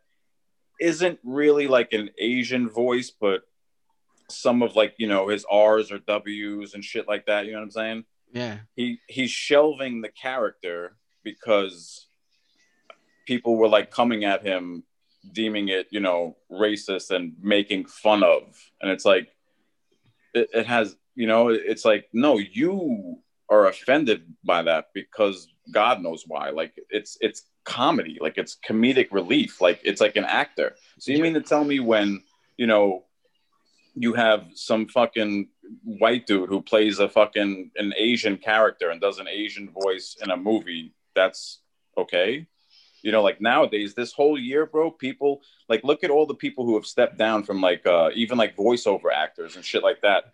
isn't 0.80 1.20
really 1.24 1.68
like 1.68 1.94
an 1.94 2.10
Asian 2.18 2.70
voice, 2.70 3.12
but 3.12 3.42
some 4.30 4.62
of 4.62 4.76
like 4.76 4.94
you 4.98 5.08
know 5.08 5.28
his 5.30 5.46
R's 5.50 5.92
or 5.92 6.00
W's 6.00 6.74
and 6.74 6.84
shit 6.84 7.08
like 7.08 7.26
that. 7.28 7.46
You 7.46 7.54
know 7.54 7.60
what 7.60 7.66
I'm 7.66 7.72
saying? 7.72 8.06
Yeah. 8.34 8.58
he 8.76 9.00
he's 9.08 9.32
shelving 9.32 10.02
the 10.02 10.10
character 10.10 10.98
because 11.24 12.08
people 13.26 13.56
were 13.56 13.68
like 13.68 13.92
coming 13.92 14.26
at 14.26 14.46
him 14.46 14.84
deeming 15.34 15.70
it 15.70 15.88
you 15.92 16.00
know 16.00 16.38
racist 16.52 17.12
and 17.12 17.34
making 17.42 17.86
fun 17.86 18.24
of 18.24 18.44
and 18.82 18.92
it's 18.92 19.06
like 19.06 19.30
it, 20.34 20.50
it 20.54 20.66
has 20.66 20.96
you 21.16 21.28
know 21.28 21.50
it's 21.50 21.84
like 21.84 22.08
no 22.14 22.38
you 22.38 23.18
are 23.50 23.68
offended 23.68 24.24
by 24.44 24.62
that 24.62 24.88
because 24.94 25.48
god 25.72 26.02
knows 26.02 26.24
why 26.28 26.50
like 26.50 26.74
it's 26.90 27.18
it's 27.20 27.44
comedy 27.68 28.18
like 28.22 28.38
it's 28.38 28.58
comedic 28.66 29.10
relief 29.12 29.60
like 29.60 29.80
it's 29.84 30.00
like 30.00 30.16
an 30.16 30.24
actor. 30.24 30.76
So 31.00 31.12
you 31.12 31.22
mean 31.22 31.34
to 31.34 31.42
tell 31.42 31.66
me 31.66 31.80
when 31.82 32.24
you 32.56 32.66
know 32.66 33.04
you 33.94 34.14
have 34.14 34.46
some 34.54 34.88
fucking 34.88 35.50
white 35.84 36.26
dude 36.26 36.48
who 36.48 36.62
plays 36.62 37.00
a 37.00 37.10
fucking 37.10 37.72
an 37.76 37.94
Asian 37.98 38.38
character 38.38 38.90
and 38.90 39.02
does 39.02 39.20
an 39.20 39.28
Asian 39.28 39.70
voice 39.70 40.16
in 40.24 40.32
a 40.32 40.38
movie, 40.38 40.94
that's 41.14 41.60
okay. 41.98 42.48
You 43.02 43.12
know, 43.12 43.22
like 43.22 43.42
nowadays, 43.42 43.94
this 43.94 44.14
whole 44.14 44.40
year, 44.40 44.66
bro, 44.66 44.90
people 44.90 45.42
like 45.68 45.84
look 45.84 46.06
at 46.06 46.10
all 46.10 46.26
the 46.26 46.36
people 46.36 46.66
who 46.66 46.76
have 46.76 46.86
stepped 46.86 47.18
down 47.18 47.44
from 47.44 47.60
like 47.60 47.86
uh 47.86 48.12
even 48.14 48.38
like 48.38 48.56
voiceover 48.56 49.12
actors 49.14 49.58
and 49.58 49.66
shit 49.66 49.84
like 49.84 50.02
that, 50.04 50.32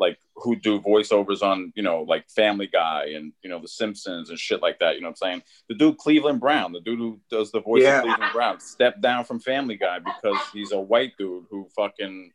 like 0.00 0.18
who 0.34 0.56
do 0.56 0.80
voiceovers 0.80 1.42
on, 1.42 1.72
you 1.76 1.82
know, 1.82 2.02
like 2.02 2.28
Family 2.30 2.66
Guy 2.66 3.12
and 3.14 3.32
you 3.42 3.50
know 3.50 3.60
The 3.60 3.68
Simpsons 3.68 4.30
and 4.30 4.38
shit 4.38 4.62
like 4.62 4.78
that. 4.80 4.96
You 4.96 5.02
know 5.02 5.08
what 5.08 5.18
I'm 5.22 5.28
saying? 5.30 5.42
The 5.68 5.74
dude 5.76 5.98
Cleveland 5.98 6.40
Brown, 6.40 6.72
the 6.72 6.80
dude 6.80 6.98
who 6.98 7.20
does 7.30 7.52
the 7.52 7.60
voice 7.60 7.82
Yeah. 7.82 7.98
of 7.98 8.04
Cleveland 8.04 8.32
Brown, 8.32 8.58
stepped 8.60 9.00
down 9.00 9.24
from 9.24 9.38
Family 9.38 9.76
Guy 9.76 9.98
because 10.00 10.38
he's 10.52 10.72
a 10.72 10.80
white 10.80 11.12
dude 11.18 11.44
who 11.50 11.68
fucking 11.76 12.32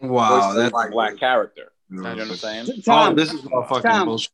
Wow, 0.00 0.28
voices 0.54 0.72
that's 0.72 0.86
a 0.86 0.90
black 0.90 1.18
character. 1.18 1.72
You 1.90 2.02
know 2.02 2.10
what 2.14 2.20
I'm 2.20 2.34
saying? 2.36 2.82
Tom, 2.82 3.12
Oh, 3.12 3.14
this 3.14 3.32
is 3.34 3.44
all 3.52 3.64
fucking 3.64 3.82
Tom, 3.90 4.06
bullshit. 4.06 4.30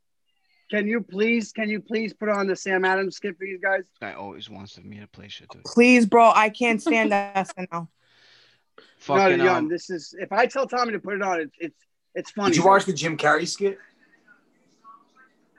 Can 0.71 0.87
you 0.87 1.01
please, 1.01 1.53
can 1.53 1.69
you 1.69 1.81
please 1.81 2.13
put 2.13 2.29
on 2.29 2.47
the 2.49 2.55
Sam 2.57 2.85
Adams 2.85 3.17
skit 3.17 3.37
for 3.39 3.45
these 3.47 3.61
guys? 3.61 3.79
This 3.81 3.99
guy 4.01 4.13
always 4.13 4.51
wants 4.51 4.79
me 4.83 4.99
to 5.01 5.07
play 5.07 5.29
shit, 5.29 5.49
dude. 5.49 5.65
Please, 5.65 6.07
bro, 6.07 6.33
I 6.35 6.51
can't 6.51 6.83
stand 6.83 7.13
that 7.13 7.35
SNL. 7.57 7.69
no, 7.73 7.89
Fucking, 8.99 9.39
John, 9.39 9.57
um, 9.57 9.69
this 9.69 9.91
is 9.91 10.15
if 10.19 10.33
I 10.33 10.47
tell 10.47 10.67
Tommy 10.67 10.93
to 10.93 10.99
put 10.99 11.15
it 11.15 11.23
on, 11.23 11.41
it's 11.41 11.55
it's 11.59 11.86
it's 12.17 12.31
funny. 12.33 12.51
Did 12.51 12.57
you 12.59 12.67
watch 12.67 12.85
the 12.85 12.93
Jim 12.93 13.17
Carrey 13.17 13.47
skit 13.47 13.79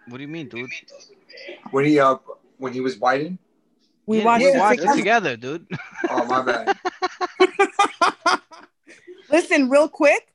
What 0.08 0.18
do 0.18 0.24
you 0.24 0.28
mean, 0.28 0.50
dude? 0.50 0.70
when 1.72 1.86
he 1.86 2.00
uh 2.00 2.18
when 2.58 2.74
he 2.74 2.82
was 2.82 2.98
Biden? 2.98 3.38
We 4.06 4.18
Yeah, 4.20 4.26
watched 4.26 4.44
we 4.44 4.52
it 4.52 4.58
watched 4.58 4.80
it 4.80 4.82
together. 4.82 4.98
together, 4.98 5.38
dude. 5.38 5.68
Oh 6.10 6.26
my 6.26 6.42
bad. 6.42 6.76
Listen, 9.30 9.70
real 9.70 9.90
quick. 9.90 10.28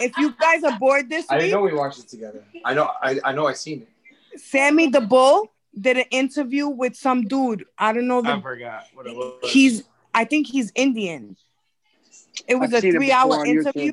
If 0.00 0.16
you 0.18 0.32
guys 0.40 0.64
are 0.64 0.76
bored 0.78 1.08
this 1.08 1.26
I 1.30 1.34
didn't 1.36 1.46
week, 1.46 1.54
know 1.54 1.62
we 1.62 1.72
watched 1.74 2.00
it 2.00 2.08
together. 2.08 2.44
I 2.64 2.74
know 2.74 2.90
I, 3.00 3.20
I 3.24 3.32
know 3.32 3.46
I 3.46 3.52
seen 3.52 3.82
it. 3.82 4.40
Sammy 4.40 4.88
the 4.88 5.00
Bull 5.00 5.52
did 5.78 5.96
an 5.98 6.04
interview 6.10 6.66
with 6.68 6.96
some 6.96 7.22
dude. 7.22 7.64
I 7.78 7.92
don't 7.92 8.08
know 8.08 8.22
I 8.24 8.40
forgot 8.40 8.86
what 8.94 9.06
it 9.06 9.14
was. 9.14 9.50
he's 9.50 9.84
I 10.12 10.24
think 10.24 10.46
he's 10.48 10.72
Indian. 10.74 11.36
It 12.48 12.56
was 12.56 12.72
I've 12.74 12.82
a 12.84 12.90
three 12.92 13.12
hour 13.12 13.28
before 13.28 13.40
on 13.40 13.46
interview. 13.46 13.92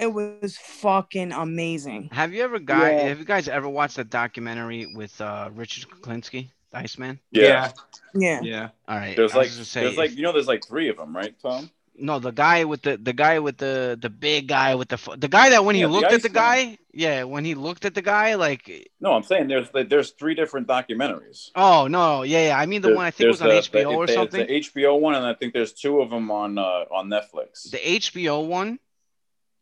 YouTube. 0.00 0.02
It 0.02 0.40
was 0.42 0.56
fucking 0.58 1.32
amazing. 1.32 2.08
Have 2.12 2.32
you 2.32 2.42
ever 2.42 2.58
got? 2.58 2.92
Yeah. 2.92 3.02
Have 3.08 3.18
you 3.18 3.24
guys 3.24 3.48
ever 3.48 3.68
watched 3.68 3.96
that 3.96 4.10
documentary 4.10 4.92
with 4.94 5.20
uh, 5.20 5.50
Richard 5.54 5.88
Kuklinski, 5.90 6.48
the 6.70 6.78
Iceman? 6.78 7.20
yeah, 7.30 7.70
Yeah. 8.14 8.40
yeah. 8.42 8.68
All 8.88 8.96
right. 8.96 9.16
There's 9.16 9.34
like 9.34 9.48
say, 9.48 9.82
there's 9.82 9.96
like 9.98 10.16
you 10.16 10.22
know 10.22 10.32
there's 10.32 10.48
like 10.48 10.64
three 10.66 10.88
of 10.88 10.96
them, 10.96 11.14
right, 11.16 11.34
Tom? 11.42 11.70
no, 12.02 12.18
the 12.18 12.30
guy 12.30 12.64
with 12.64 12.80
the 12.82 12.96
the 12.96 13.12
guy 13.12 13.38
with 13.40 13.58
the 13.58 13.98
the 14.00 14.08
big 14.08 14.48
guy 14.48 14.74
with 14.74 14.88
the 14.88 15.16
the 15.18 15.28
guy 15.28 15.50
that 15.50 15.64
when 15.64 15.74
he 15.74 15.82
Yeah, 15.82 15.88
the 15.88 15.92
looked 15.92 16.12
at 16.12 16.22
the 16.22 16.28
Iceman. 16.30 16.32
guy, 16.72 16.78
yeah, 16.94 17.24
when 17.24 17.44
he 17.44 17.54
looked 17.54 17.84
at 17.84 17.94
the 17.94 18.00
guy, 18.00 18.36
like, 18.36 18.88
No, 19.00 19.12
I'm 19.12 19.22
saying 19.22 19.48
there's 19.48 19.68
there's 19.74 20.12
three 20.12 20.34
different 20.34 20.66
documentaries. 20.66 21.50
oh 21.54 21.88
no, 21.88 22.22
yeah, 22.22 22.48
yeah. 22.48 22.58
I 22.58 22.64
mean 22.64 22.80
the 22.80 22.88
There- 22.88 22.96
one 22.96 23.04
I 23.04 23.10
think 23.10 23.28
was 23.28 23.42
on 23.42 23.48
the- 23.48 23.54
HBO 23.56 23.92
or 23.96 24.06
there's 24.06 24.16
something. 24.16 24.46
The 24.46 24.60
HBO 24.60 24.98
one, 24.98 25.14
and 25.14 25.26
I 25.26 25.34
think 25.34 25.52
there's 25.52 25.74
two 25.74 26.00
of 26.00 26.08
them 26.08 26.30
on 26.30 26.56
uh, 26.56 26.86
on 26.90 27.08
Netflix. 27.08 27.70
The 27.70 27.76
HBO 27.78 28.46
one 28.46 28.78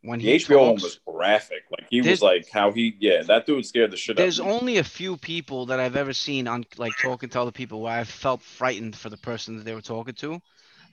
when 0.02 0.18
The 0.20 0.26
he 0.26 0.36
HBO 0.36 0.66
one 0.66 0.74
was 0.74 1.00
graphic. 1.06 1.64
Like 1.70 1.86
he 1.90 2.00
was 2.00 2.22
like 2.22 2.48
how 2.50 2.72
he 2.72 2.96
yeah 3.00 3.22
that 3.22 3.46
dude 3.46 3.66
scared 3.66 3.90
the 3.90 3.96
shit 3.96 4.16
out 4.16 4.20
of 4.20 4.24
there's 4.24 4.40
only 4.40 4.78
a 4.78 4.84
few 4.84 5.16
people 5.16 5.66
that 5.66 5.80
I've 5.80 5.96
ever 5.96 6.12
seen 6.12 6.46
on 6.48 6.64
like 6.76 6.92
talking 7.00 7.28
to 7.30 7.40
other 7.40 7.52
people 7.52 7.80
where 7.82 7.98
I 7.98 8.04
felt 8.04 8.42
frightened 8.42 8.96
for 8.96 9.10
the 9.10 9.16
person 9.16 9.56
that 9.56 9.64
they 9.64 9.74
were 9.74 9.80
talking 9.80 10.14
to. 10.14 10.40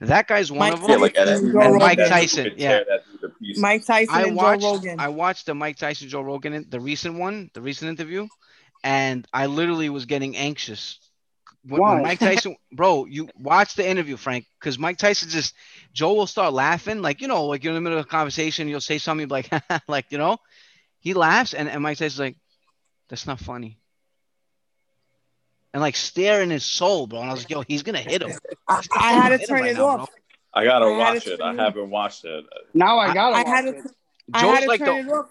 That 0.00 0.26
guy's 0.26 0.52
one 0.52 0.58
Mike 0.58 0.72
of 0.74 0.80
them. 0.82 0.90
Yeah, 0.90 0.96
like 0.96 1.16
at 1.16 1.24
Tyson, 1.24 1.36
every 1.36 1.52
Joe 1.52 1.58
moment 1.58 1.82
Mike 1.82 1.98
Tyson, 1.98 2.52
yeah. 2.56 2.68
tear 2.68 2.84
that 2.88 3.00
dude 3.10 3.20
to 3.22 3.28
pieces. 3.38 3.62
Mike 3.62 3.86
Tyson 3.86 4.14
I 4.14 4.22
and 4.24 4.36
watched 4.36 4.62
Joe 4.62 4.74
Rogan. 4.74 5.00
I 5.00 5.08
watched 5.08 5.46
the 5.46 5.54
Mike 5.54 5.76
Tyson 5.78 6.08
Joe 6.08 6.20
Rogan 6.20 6.52
in- 6.52 6.66
the 6.68 6.80
recent 6.80 7.18
one, 7.18 7.50
the 7.54 7.62
recent 7.62 7.88
interview, 7.88 8.26
and 8.84 9.26
I 9.32 9.46
literally 9.46 9.88
was 9.88 10.04
getting 10.04 10.36
anxious. 10.36 10.98
When, 11.68 11.80
when 11.80 12.02
Mike 12.02 12.18
Tyson, 12.18 12.56
bro, 12.72 13.06
you 13.06 13.28
watch 13.36 13.74
the 13.74 13.88
interview, 13.88 14.16
Frank, 14.16 14.46
because 14.60 14.78
Mike 14.78 14.98
Tyson 14.98 15.28
just 15.28 15.54
Joe 15.92 16.14
will 16.14 16.26
start 16.26 16.52
laughing, 16.52 17.02
like 17.02 17.20
you 17.20 17.28
know, 17.28 17.46
like 17.46 17.64
you're 17.64 17.72
in 17.72 17.74
the 17.74 17.80
middle 17.80 17.98
of 17.98 18.04
a 18.04 18.08
conversation, 18.08 18.68
you'll 18.68 18.80
say 18.80 18.98
something 18.98 19.28
like, 19.28 19.50
like 19.88 20.06
you 20.10 20.18
know, 20.18 20.38
he 21.00 21.14
laughs, 21.14 21.54
and, 21.54 21.68
and 21.68 21.82
Mike 21.82 21.98
Tyson's 21.98 22.20
like, 22.20 22.36
that's 23.08 23.26
not 23.26 23.40
funny. 23.40 23.78
And 25.72 25.82
like 25.82 25.96
stare 25.96 26.42
in 26.42 26.50
his 26.50 26.64
soul, 26.64 27.06
bro. 27.06 27.20
And 27.20 27.28
I 27.28 27.32
was 27.32 27.42
like, 27.42 27.50
yo, 27.50 27.62
he's 27.62 27.82
gonna 27.82 27.98
hit 27.98 28.22
him. 28.22 28.30
I, 28.68 28.82
I 28.96 29.12
had 29.12 29.38
to 29.38 29.46
turn 29.46 29.60
right 29.60 29.70
it 29.72 29.76
now, 29.76 29.86
off. 29.86 29.96
bro. 29.98 30.06
I 30.54 30.64
gotta 30.64 30.86
I 30.86 30.96
watch 30.96 31.26
it. 31.26 31.40
I 31.40 31.54
haven't 31.54 31.90
watched 31.90 32.24
it. 32.24 32.44
Now 32.72 32.98
I 32.98 33.12
gotta 33.12 33.36
I 33.36 33.42
watch 33.42 33.46
had 33.46 33.64
it. 33.66 33.82
to. 33.82 33.90
I 34.32 34.40
Joe's 34.40 34.54
had 34.54 34.60
to 34.62 34.68
like 34.68 34.80
turn 34.80 35.06
the 35.06 35.12
it 35.12 35.16
off. 35.16 35.26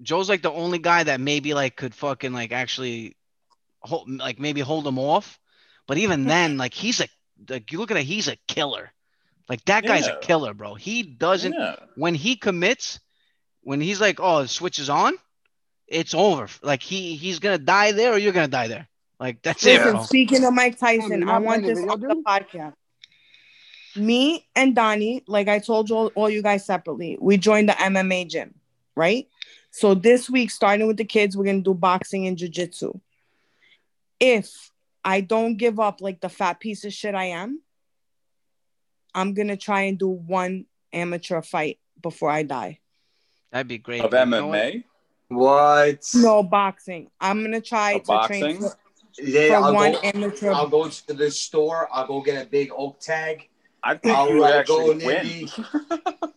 Joe's 0.00 0.28
like 0.28 0.42
the 0.42 0.50
only 0.50 0.78
guy 0.78 1.04
that 1.04 1.20
maybe 1.20 1.54
like 1.54 1.76
could 1.76 1.94
fucking 1.94 2.32
like 2.32 2.52
actually 2.52 3.16
hold 3.80 4.08
like 4.08 4.40
maybe 4.40 4.60
hold 4.60 4.86
him 4.86 4.98
off. 4.98 5.38
But 5.86 5.98
even 5.98 6.24
then, 6.32 6.56
like 6.56 6.74
he's 6.74 7.00
a 7.00 7.08
like 7.48 7.72
you 7.72 7.78
look 7.78 7.90
at 7.90 7.96
it, 7.96 8.04
he's 8.04 8.28
a 8.28 8.36
killer. 8.48 8.90
Like 9.48 9.64
that 9.66 9.84
guy's 9.84 10.06
Yeah. 10.06 10.14
a 10.16 10.20
killer, 10.20 10.54
bro. 10.54 10.74
He 10.74 11.02
doesn't 11.02 11.52
Yeah. 11.52 11.76
when 11.96 12.14
he 12.14 12.36
commits, 12.36 13.00
when 13.62 13.80
he's 13.80 14.00
like, 14.00 14.18
oh, 14.20 14.42
the 14.42 14.48
switch 14.48 14.78
is 14.78 14.88
on, 14.88 15.14
it's 15.88 16.14
over. 16.14 16.48
Like 16.62 16.82
he 16.82 17.16
he's 17.16 17.38
gonna 17.40 17.58
die 17.58 17.92
there 17.92 18.12
or 18.12 18.18
you're 18.18 18.32
gonna 18.32 18.48
die 18.48 18.68
there. 18.68 18.88
Like 19.18 19.42
that's 19.42 19.64
it, 19.66 19.82
bro. 19.82 20.02
speaking 20.04 20.44
of 20.44 20.54
Mike 20.54 20.78
Tyson, 20.78 21.28
I 21.28 21.38
want 21.38 21.62
playing 21.62 21.74
this 21.76 21.84
the 21.84 21.90
on 21.90 22.00
the 22.00 22.22
podcast. 22.26 22.74
Me 23.94 24.46
and 24.56 24.74
Donnie, 24.74 25.22
like 25.26 25.48
I 25.48 25.58
told 25.58 25.90
you 25.90 25.96
all, 25.96 26.06
all 26.14 26.30
you 26.30 26.42
guys 26.42 26.64
separately, 26.64 27.18
we 27.20 27.36
joined 27.36 27.68
the 27.68 27.74
MMA 27.74 28.26
gym, 28.28 28.54
right? 28.96 29.28
So 29.70 29.94
this 29.94 30.30
week, 30.30 30.50
starting 30.50 30.86
with 30.86 30.96
the 30.96 31.04
kids, 31.04 31.36
we're 31.36 31.44
gonna 31.44 31.60
do 31.60 31.74
boxing 31.74 32.26
and 32.26 32.36
jujitsu. 32.38 32.98
If 34.18 34.71
I 35.04 35.20
don't 35.20 35.56
give 35.56 35.80
up 35.80 36.00
like 36.00 36.20
the 36.20 36.28
fat 36.28 36.60
piece 36.60 36.84
of 36.84 36.92
shit 36.92 37.14
I 37.14 37.26
am, 37.26 37.60
I'm 39.14 39.34
gonna 39.34 39.56
try 39.56 39.82
and 39.82 39.98
do 39.98 40.08
one 40.08 40.66
amateur 40.92 41.42
fight 41.42 41.78
before 42.00 42.30
I 42.30 42.42
die. 42.44 42.78
That'd 43.50 43.68
be 43.68 43.78
great. 43.78 44.00
Of 44.02 44.10
but 44.10 44.28
what? 44.28 44.38
MMA. 44.40 44.84
What? 45.28 46.04
No 46.14 46.42
boxing. 46.42 47.10
I'm 47.20 47.42
gonna 47.42 47.60
try 47.60 47.92
Of 47.92 48.02
to 48.02 48.06
boxing? 48.06 48.40
train 48.40 48.56
for, 48.60 48.76
Yeah, 49.18 49.48
for 49.60 49.66
I'll 49.66 49.74
one 49.74 49.92
go, 49.92 49.98
amateur. 50.00 50.52
I'll 50.52 50.68
go 50.68 50.88
to 50.88 51.12
the 51.12 51.30
store. 51.30 51.88
I'll 51.92 52.06
go 52.06 52.20
get 52.20 52.42
a 52.46 52.48
big 52.48 52.70
oak 52.76 53.00
tag. 53.00 53.48
I 53.82 53.96
think 53.96 54.16
I'll 54.16 54.28
you 54.28 54.34
would 54.36 54.42
like, 54.42 54.66
go 54.66 54.90
actually 54.92 55.06
win. 55.06 55.26
maybe. 55.26 55.50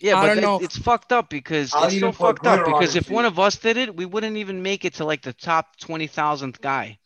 Yeah, 0.00 0.16
I 0.18 0.20
but 0.20 0.26
don't 0.28 0.36
that- 0.36 0.42
know. 0.42 0.58
it's 0.60 0.78
fucked 0.78 1.12
up 1.12 1.28
because 1.28 1.74
I'll 1.74 1.86
it's 1.88 1.98
so 1.98 2.12
fucked 2.12 2.46
up 2.46 2.64
because 2.64 2.94
his 2.94 3.06
if 3.06 3.10
one 3.10 3.24
of 3.24 3.40
us 3.40 3.56
did 3.56 3.76
it, 3.76 3.96
we 3.96 4.06
wouldn't 4.06 4.36
even 4.36 4.62
make 4.62 4.84
it 4.84 4.94
to 4.94 5.04
like 5.04 5.22
the 5.22 5.32
top 5.32 5.76
twenty 5.76 6.06
thousandth 6.06 6.60
guy. 6.60 6.98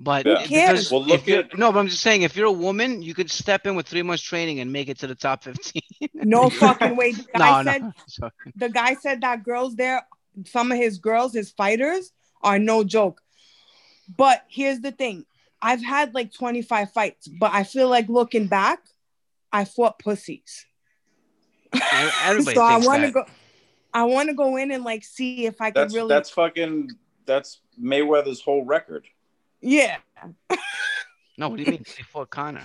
But 0.00 0.26
Who 0.26 0.32
it- 0.34 0.48
cares? 0.48 0.70
because 0.88 0.92
Well, 0.92 1.04
look 1.04 1.28
at- 1.28 1.58
no, 1.58 1.72
but 1.72 1.80
I'm 1.80 1.88
just 1.88 2.02
saying 2.02 2.22
if 2.22 2.36
you're 2.36 2.46
a 2.46 2.52
woman, 2.52 3.02
you 3.02 3.14
could 3.14 3.30
step 3.30 3.66
in 3.66 3.74
with 3.74 3.88
three 3.88 4.02
months 4.02 4.22
training 4.22 4.60
and 4.60 4.72
make 4.72 4.88
it 4.88 4.98
to 5.00 5.06
the 5.08 5.14
top 5.16 5.42
fifteen. 5.44 5.82
No 6.14 6.48
fucking 6.50 6.94
way. 6.96 7.12
The 7.12 7.26
guy 7.36 7.62
no, 7.62 7.72
said 7.72 7.82
no. 8.20 8.30
The 8.56 8.68
guy 8.68 8.94
said 8.94 9.20
that 9.22 9.42
girls 9.42 9.74
there, 9.76 10.06
some 10.46 10.70
of 10.70 10.78
his 10.78 10.98
girls, 10.98 11.32
his 11.32 11.50
fighters, 11.50 12.12
are 12.42 12.58
no 12.60 12.84
joke. 12.84 13.20
But 14.16 14.44
here's 14.48 14.80
the 14.80 14.92
thing: 14.92 15.26
I've 15.60 15.82
had 15.82 16.14
like 16.14 16.32
25 16.32 16.92
fights, 16.92 17.26
but 17.26 17.52
I 17.52 17.64
feel 17.64 17.88
like 17.88 18.08
looking 18.08 18.46
back, 18.46 18.78
I 19.52 19.64
fought 19.64 19.98
pussies. 19.98 20.64
Everybody 22.24 22.54
so 22.54 22.62
I 22.62 22.78
want 22.78 23.02
to 23.04 23.10
go. 23.10 23.24
I 23.92 24.04
want 24.04 24.28
to 24.28 24.34
go 24.34 24.56
in 24.56 24.70
and 24.70 24.84
like 24.84 25.02
see 25.04 25.46
if 25.46 25.60
I 25.60 25.70
could 25.70 25.82
That's 25.82 25.94
really. 25.94 26.08
that's 26.08 26.30
fucking 26.30 26.90
that's 27.26 27.60
Mayweather's 27.82 28.40
whole 28.40 28.64
record. 28.64 29.06
Yeah. 29.60 29.96
No, 31.36 31.50
what 31.50 31.58
do 31.58 31.62
you 31.64 31.70
mean? 31.72 31.84
before 31.96 32.26
Conor. 32.26 32.62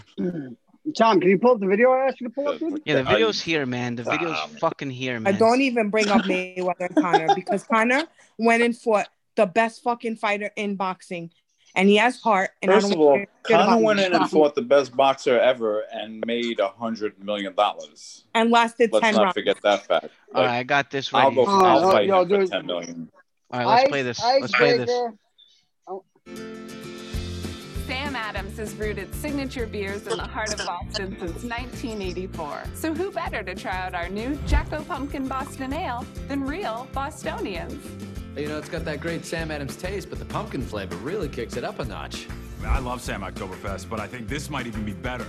Tom, 0.98 1.20
can 1.22 1.30
you 1.30 1.38
pull 1.38 1.52
up 1.52 1.60
the 1.60 1.68
video 1.68 1.92
I 1.92 2.08
asked 2.08 2.20
you 2.20 2.28
to 2.28 2.34
pull 2.34 2.48
up? 2.50 2.60
dude? 2.60 2.82
Yeah, 2.86 2.96
the 2.96 3.04
video's 3.04 3.40
here, 3.40 3.66
man. 3.66 3.96
The 3.96 4.04
video's 4.04 4.36
Ah, 4.38 4.48
fucking 4.60 4.90
here, 4.90 5.20
man. 5.20 5.34
I 5.34 5.38
don't 5.38 5.62
even 5.62 5.90
bring 5.90 6.10
up 6.10 6.24
Mayweather 6.24 6.88
and 6.90 6.96
Conor 6.96 7.28
because 7.36 7.64
Conor 7.64 8.04
went 8.38 8.64
and 8.64 8.78
fought 8.78 9.08
the 9.36 9.46
best 9.46 9.82
fucking 9.84 10.18
fighter 10.18 10.52
in 10.58 10.76
boxing, 10.76 11.32
and 11.76 11.88
he 11.88 11.96
has 11.98 12.20
heart. 12.20 12.50
And 12.62 12.72
I 12.72 12.76
First 12.82 12.94
of 12.94 13.00
all, 13.00 13.18
give 13.18 13.24
a 13.24 13.48
shit 13.48 13.56
about 13.56 13.66
Conor 13.70 13.82
went 13.84 14.00
in 14.02 14.14
and 14.14 14.30
fought 14.30 14.56
the 14.56 14.62
best 14.62 14.96
boxer 14.96 15.40
ever 15.40 15.84
and 15.92 16.22
made 16.26 16.60
a 16.60 16.68
hundred 16.68 17.24
million 17.24 17.56
dollars. 17.56 18.26
and 18.36 18.52
lasted 18.52 18.92
Let's 18.92 19.06
10 19.06 19.16
not 19.16 19.22
rounds. 19.24 19.34
forget 19.36 19.58
that 19.64 19.86
fact. 19.86 20.10
Like, 20.34 20.48
right, 20.48 20.58
I 20.60 20.64
got 20.64 20.92
this 20.92 21.14
I'll 21.14 21.24
ready. 21.30 21.36
go. 21.36 21.46
Oh, 21.48 21.64
I'll 21.64 21.82
no, 21.82 21.92
fight 21.92 22.08
yo, 22.08 22.26
him 22.26 22.46
for 22.46 22.52
ten 22.52 22.66
million. 22.66 23.10
All 23.52 23.60
right, 23.60 23.68
let's 23.68 23.84
Ice- 23.84 23.90
play 23.90 24.02
this. 24.02 24.22
Let's 24.22 24.56
play 24.56 24.78
this. 24.78 26.83
Icebreaker. 28.14 28.34
Sam 28.34 28.36
Adams 28.36 28.58
has 28.58 28.74
brewed 28.74 28.98
its 28.98 29.18
signature 29.18 29.66
beers 29.66 30.08
in 30.08 30.18
the 30.18 30.24
heart 30.24 30.54
of 30.54 30.66
Boston 30.66 31.18
since 31.20 31.44
1984. 31.44 32.64
So 32.76 32.94
who 32.94 33.12
better 33.12 33.44
to 33.44 33.56
try 33.56 33.72
out 33.72 33.94
our 33.94 34.10
new 34.10 34.36
Jacko 34.48 34.84
Pumpkin 34.84 35.28
Boston 35.28 35.74
Ale 35.74 36.06
than 36.28 36.44
real 36.44 36.88
Bostonians? 36.94 37.84
You 38.36 38.48
know, 38.48 38.58
it's 38.58 38.70
got 38.70 38.84
that 38.86 39.00
great 39.00 39.26
Sam 39.26 39.52
Adams 39.52 39.76
taste, 39.76 40.10
but 40.10 40.20
the 40.20 40.26
pumpkin 40.26 40.62
flavor 40.62 40.96
really 40.98 41.30
kicks 41.30 41.56
it 41.56 41.64
up 41.64 41.80
a 41.80 41.86
notch. 41.86 42.28
I 42.66 42.80
love 42.80 43.02
Sam 43.02 43.22
Oktoberfest, 43.22 43.90
but 43.90 44.00
I 44.00 44.08
think 44.08 44.28
this 44.28 44.50
might 44.50 44.68
even 44.68 44.84
be 44.86 44.94
better. 44.94 45.26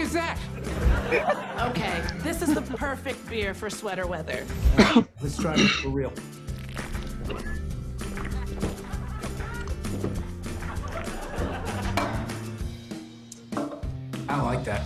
is 0.00 0.12
that? 0.12 0.38
Okay, 1.70 2.02
this 2.22 2.42
is 2.42 2.54
the 2.54 2.62
perfect 2.76 3.28
beer 3.28 3.54
for 3.54 3.70
sweater 3.70 4.06
weather. 4.06 4.44
Let's 5.20 5.36
try 5.36 5.56
this 5.56 5.70
for 5.70 5.90
real. 5.90 6.12
I 14.28 14.42
like 14.42 14.64
that. 14.64 14.82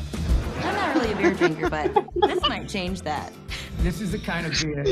I'm 0.58 0.74
not 0.74 0.94
really 0.94 1.12
a 1.12 1.16
beer 1.16 1.34
drinker, 1.34 1.70
but 1.70 1.94
this 2.14 2.40
might 2.48 2.68
change 2.68 3.00
that. 3.02 3.32
This 3.78 4.00
is 4.00 4.12
the 4.12 4.18
kind 4.18 4.46
of 4.46 4.52
beer 4.60 4.84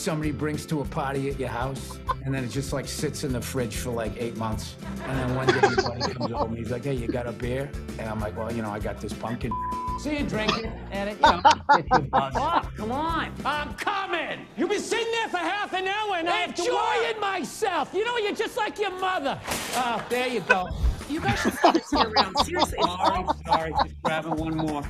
somebody 0.00 0.32
brings 0.32 0.64
to 0.66 0.80
a 0.80 0.84
party 0.84 1.28
at 1.30 1.38
your 1.38 1.48
house, 1.48 1.98
and 2.24 2.34
then 2.34 2.42
it 2.44 2.48
just 2.48 2.72
like 2.72 2.88
sits 2.88 3.22
in 3.22 3.32
the 3.32 3.40
fridge 3.40 3.76
for 3.76 3.90
like 3.90 4.12
eight 4.16 4.36
months. 4.36 4.74
And 5.04 5.18
then 5.18 5.34
one 5.36 5.46
day 5.46 5.60
your 5.60 5.76
buddy 5.76 6.12
comes 6.14 6.32
over 6.32 6.46
and 6.46 6.58
he's 6.58 6.70
like, 6.70 6.84
"Hey, 6.84 6.94
you 6.94 7.06
got 7.06 7.26
a 7.26 7.32
beer?" 7.32 7.70
And 7.98 8.08
I'm 8.08 8.20
like, 8.20 8.36
"Well, 8.36 8.52
you 8.52 8.62
know, 8.62 8.70
I 8.70 8.78
got 8.78 9.00
this 9.00 9.12
pumpkin." 9.12 9.52
So 10.00 10.10
you 10.10 10.24
drink 10.24 10.56
it, 10.56 10.72
and 10.90 11.10
it, 11.10 11.16
you 11.16 11.30
know, 11.30 11.42
gets 11.76 11.88
you 11.92 12.08
buzzed. 12.10 12.36
Oh, 12.40 12.70
come 12.74 12.90
on. 12.90 13.32
I'm 13.44 13.74
coming. 13.74 14.46
You've 14.56 14.70
been 14.70 14.80
sitting 14.80 15.12
there 15.12 15.28
for 15.28 15.36
half 15.36 15.74
an 15.74 15.86
hour 15.86 16.16
and 16.16 16.26
I 16.26 16.36
have 16.36 16.54
to 16.54 16.62
Enjoying 16.62 17.20
myself. 17.20 17.92
You 17.92 18.06
know, 18.06 18.16
you're 18.16 18.34
just 18.34 18.56
like 18.56 18.78
your 18.78 18.92
mother. 18.98 19.38
Oh, 19.74 20.02
there 20.08 20.26
you 20.26 20.40
go. 20.40 20.66
You 21.10 21.20
guys 21.20 21.40
should 21.40 21.52
stop 21.52 21.74
this 21.74 21.92
year 21.92 22.10
round. 22.16 22.34
Seriously, 22.38 22.78
Sorry, 22.80 23.24
sorry, 23.46 23.72
just 23.84 24.02
grabbing 24.02 24.36
one 24.36 24.56
more. 24.56 24.82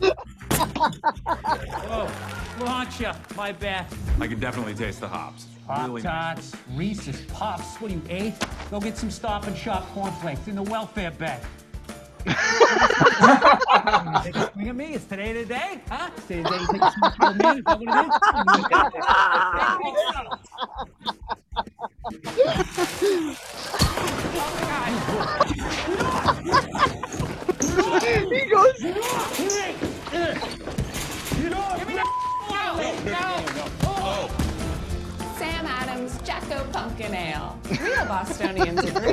Oh, 1.96 2.10
launcher. 2.60 3.14
My 3.36 3.52
bad. 3.52 3.86
I 4.20 4.26
can 4.26 4.40
definitely 4.40 4.74
taste 4.74 5.00
the 5.00 5.08
hops. 5.08 5.46
Pop 5.66 5.88
Really 5.88 6.02
Tarts, 6.02 6.52
Reese's 6.74 7.20
Pops. 7.32 7.76
What 7.76 7.90
are 7.90 7.94
you, 7.94 8.02
eight? 8.08 8.34
Go 8.70 8.80
get 8.80 8.96
some 8.96 9.10
Stop 9.10 9.46
and 9.46 9.56
Shop 9.56 9.86
cornflakes 9.94 10.46
in 10.46 10.56
the 10.56 10.62
welfare 10.62 11.10
bag. 11.12 11.40
Take 12.26 12.36
a 14.36 14.50
swing 14.52 14.68
at 14.68 14.76
me. 14.76 14.94
It's 14.94 15.04
today 15.04 15.32
the 15.32 15.44
day, 15.44 15.80
huh? 15.88 16.10
Today 16.26 16.42
the 16.42 16.48
day 16.50 16.58
you 16.60 16.66
take 16.66 16.82
a 16.82 16.92
swing 16.92 17.28
at 17.28 17.36
me. 17.36 17.58
Is 17.58 17.64
that 17.64 17.78
what 17.80 17.92
it 28.02 28.22
is? 28.22 28.30
he 28.30 28.44
goes. 28.50 29.93
You 30.14 30.20
know, 31.50 31.74
give 31.76 31.88
me 31.88 31.94
Sam 35.36 35.66
Adams 35.66 36.22
Jacko 36.22 36.64
Pumpkin 36.70 37.12
Ale. 37.12 37.58
Real 37.68 38.06
Bostonians 38.06 38.84
agree. 38.84 39.12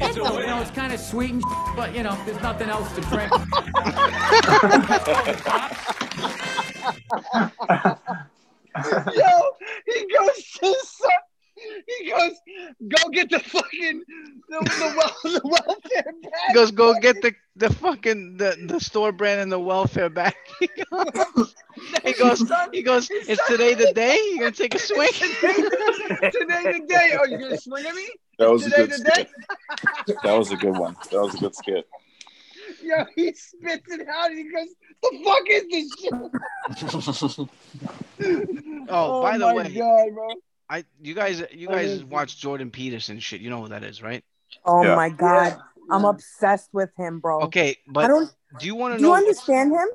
It's, 0.00 0.16
you 0.16 0.22
know, 0.22 0.62
it's 0.62 0.70
kind 0.70 0.94
of 0.94 1.00
sweet 1.00 1.32
and 1.32 1.42
but 1.76 1.94
you 1.94 2.02
know, 2.02 2.16
there's 2.24 2.40
nothing 2.40 2.70
else 2.70 2.90
to 2.94 3.02
drink. 3.02 3.30
Yo, 9.14 9.50
he 9.86 10.06
goes 10.16 10.44
to 10.62 10.74
some, 10.82 11.10
he 11.86 12.10
goes, 12.10 12.32
go 12.88 13.08
get 13.10 13.30
the 13.30 13.40
fucking 13.40 14.02
the, 14.48 14.58
the, 14.58 14.94
well, 14.96 15.16
the 15.24 15.40
welfare 15.44 16.12
bag. 16.22 16.32
He 16.48 16.54
goes, 16.54 16.70
go 16.70 16.94
get 17.00 17.22
the 17.22 17.34
the 17.54 17.72
fucking 17.72 18.02
fucking 18.02 18.36
the, 18.36 18.56
the 18.66 18.80
store 18.80 19.12
brand 19.12 19.40
and 19.40 19.52
the 19.52 19.58
welfare 19.58 20.08
bag. 20.08 20.34
he 20.60 20.68
goes, 22.18 22.44
he 22.72 22.82
goes, 22.82 23.10
is 23.10 23.40
today 23.46 23.74
the 23.74 23.92
day? 23.94 24.16
You 24.16 24.38
gonna 24.38 24.52
take 24.52 24.74
a 24.74 24.78
swing? 24.78 25.10
Today 25.12 25.52
the 26.72 26.84
day. 26.88 27.16
Oh, 27.18 27.24
you 27.24 27.38
gonna 27.38 27.58
swing 27.58 27.86
at 27.86 27.94
me? 27.94 28.08
That 28.38 28.50
was 28.50 28.66
a 28.66 28.70
good 28.70 28.90
the 28.90 28.96
skit. 28.96 29.28
That 30.22 30.38
was 30.38 30.50
a 30.50 30.56
good 30.56 30.76
one. 30.76 30.96
That 31.10 31.20
was 31.20 31.34
a 31.34 31.38
good 31.38 31.54
skit. 31.54 31.86
Yo, 32.82 33.04
he 33.14 33.32
spits 33.34 33.92
it 33.92 34.08
out 34.08 34.30
and 34.30 34.38
he 34.38 34.44
goes, 34.50 34.68
"The 35.02 35.20
fuck 35.24 35.42
is 35.48 35.64
this 35.70 35.92
shit?" 36.00 37.48
Oh, 38.88 39.18
oh, 39.18 39.22
by 39.22 39.38
the 39.38 39.46
my 39.46 39.54
way, 39.54 39.74
God, 39.74 40.14
bro. 40.14 40.28
I 40.72 40.84
you 41.02 41.14
guys 41.14 41.42
you 41.52 41.68
guys 41.68 42.02
watch 42.02 42.40
Jordan 42.40 42.70
Peterson 42.70 43.20
shit. 43.20 43.42
You 43.42 43.50
know 43.50 43.60
who 43.60 43.68
that 43.68 43.84
is, 43.84 44.02
right? 44.02 44.24
Oh 44.64 44.82
Yeah. 44.82 44.94
my 44.94 45.10
god, 45.10 45.58
I'm 45.90 46.06
obsessed 46.06 46.70
with 46.72 46.88
him, 46.96 47.20
bro. 47.20 47.42
Okay, 47.42 47.76
but 47.86 48.04
I 48.04 48.08
don't. 48.08 48.30
do 48.58 48.64
you 48.66 48.74
want 48.74 48.94
to 48.94 48.98
Do 48.98 49.04
you 49.08 49.12
understand 49.12 49.72
him? 49.72 49.88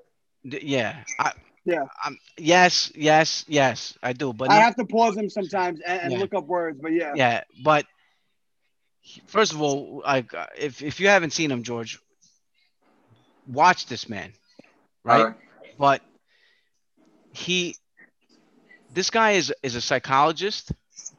D- 0.51 0.59
Yeah. 0.61 1.03
I, 1.19 1.31
yeah. 1.65 1.85
Um, 2.05 2.17
yes, 2.37 2.91
yes, 2.93 3.43
yes, 3.47 3.97
I 4.03 4.13
do. 4.13 4.33
But 4.33 4.51
I 4.51 4.55
no- 4.59 4.61
have 4.65 4.75
to 4.75 4.85
pause 4.85 5.17
him 5.17 5.29
sometimes 5.31 5.79
and, 5.81 5.99
and 6.01 6.11
Yeah. 6.13 6.19
look 6.19 6.35
up 6.35 6.45
words, 6.45 6.79
but 6.79 6.91
yeah. 6.91 7.13
yeah, 7.15 7.43
but 7.63 7.85
first 9.25 9.53
of 9.53 9.61
all, 9.61 10.03
like 10.05 10.31
uh, 10.35 10.45
if 10.55 10.83
if 10.83 10.99
you 10.99 11.07
haven't 11.07 11.31
seen 11.31 11.49
him, 11.49 11.63
George, 11.63 11.99
watch 13.47 13.87
this 13.87 14.07
man, 14.07 14.31
right? 15.03 15.21
Alright. 15.21 15.35
But 15.79 16.01
he, 17.33 17.75
this 18.93 19.09
guy 19.09 19.31
is 19.31 19.53
is 19.63 19.75
a 19.75 19.81
psychologist. 19.81 20.71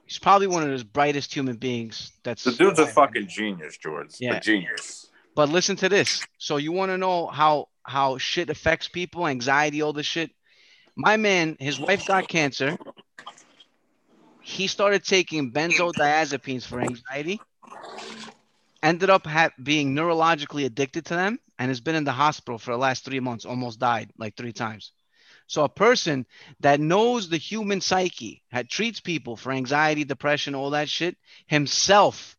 He's 0.05 0.19
probably 0.19 0.47
one 0.47 0.69
of 0.69 0.79
the 0.79 0.85
brightest 0.85 1.35
human 1.35 1.57
beings. 1.57 2.13
That's 2.23 2.43
The 2.43 2.53
dude's 2.53 2.79
a 2.79 2.87
fucking 2.87 3.29
genius, 3.29 3.77
George. 3.77 4.15
Yeah. 4.19 4.37
A 4.37 4.41
genius. 4.41 5.07
But 5.35 5.51
listen 5.51 5.77
to 5.77 5.89
this. 5.89 6.27
So 6.39 6.57
you 6.57 6.73
want 6.73 6.91
to 6.91 6.99
know 6.99 7.27
how 7.27 7.69
how 7.85 8.19
shit 8.19 8.51
affects 8.51 8.89
people, 8.89 9.27
anxiety, 9.27 9.83
all 9.83 9.93
this 9.93 10.07
shit. 10.07 10.31
My 10.97 11.17
man, 11.17 11.57
his 11.61 11.79
wife 11.79 12.07
got 12.07 12.27
cancer. 12.29 12.77
He 14.43 14.67
started 14.67 15.05
taking 15.05 15.53
benzodiazepines 15.53 16.67
for 16.67 16.81
anxiety. 16.81 17.41
Ended 18.83 19.11
up 19.11 19.27
ha- 19.27 19.51
being 19.63 19.95
neurologically 19.95 20.65
addicted 20.65 21.05
to 21.07 21.15
them, 21.15 21.39
and 21.59 21.69
has 21.69 21.81
been 21.81 21.95
in 21.95 22.05
the 22.05 22.13
hospital 22.13 22.59
for 22.59 22.71
the 22.73 22.79
last 22.79 23.05
three 23.05 23.21
months. 23.21 23.45
Almost 23.45 23.79
died 23.79 24.11
like 24.17 24.37
three 24.37 24.53
times. 24.53 24.93
So 25.49 25.65
a 25.65 25.69
person 25.69 26.27
that 26.61 26.79
knows 26.79 27.29
the 27.29 27.39
human 27.39 27.81
psyche, 27.81 28.43
that 28.53 28.69
treats 28.69 29.01
people 29.01 29.35
for 29.35 29.51
anxiety, 29.51 30.05
depression, 30.05 30.55
all 30.55 30.71
that 30.71 30.91
shit, 30.91 31.17
himself 31.47 32.37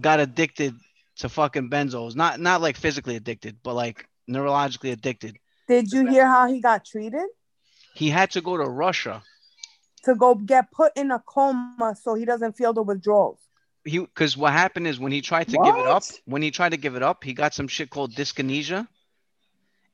got 0.00 0.20
addicted 0.20 0.76
to 1.16 1.28
fucking 1.28 1.68
benzos. 1.68 2.14
Not 2.14 2.38
not 2.38 2.60
like 2.60 2.76
physically 2.76 3.16
addicted, 3.16 3.58
but 3.62 3.74
like 3.74 4.08
neurologically 4.30 4.92
addicted. 4.92 5.36
Did 5.66 5.92
you 5.92 6.06
hear 6.06 6.28
how 6.28 6.46
he 6.46 6.60
got 6.60 6.84
treated? 6.84 7.26
He 7.94 8.08
had 8.08 8.30
to 8.32 8.40
go 8.40 8.56
to 8.56 8.64
Russia. 8.64 9.24
To 10.04 10.14
go 10.14 10.36
get 10.36 10.70
put 10.70 10.92
in 10.96 11.10
a 11.10 11.18
coma 11.18 11.96
so 12.00 12.14
he 12.14 12.24
doesn't 12.24 12.56
feel 12.56 12.72
the 12.72 12.82
withdrawals. 12.82 13.40
He 13.84 13.98
because 13.98 14.36
what 14.36 14.52
happened 14.52 14.86
is 14.86 15.00
when 15.00 15.10
he 15.10 15.22
tried 15.22 15.48
to 15.48 15.58
give 15.58 15.74
it 15.74 15.86
up, 15.86 16.04
when 16.24 16.42
he 16.42 16.52
tried 16.52 16.70
to 16.70 16.76
give 16.76 16.94
it 16.94 17.02
up, 17.02 17.24
he 17.24 17.32
got 17.32 17.52
some 17.52 17.66
shit 17.66 17.90
called 17.90 18.14
dyskinesia. 18.14 18.86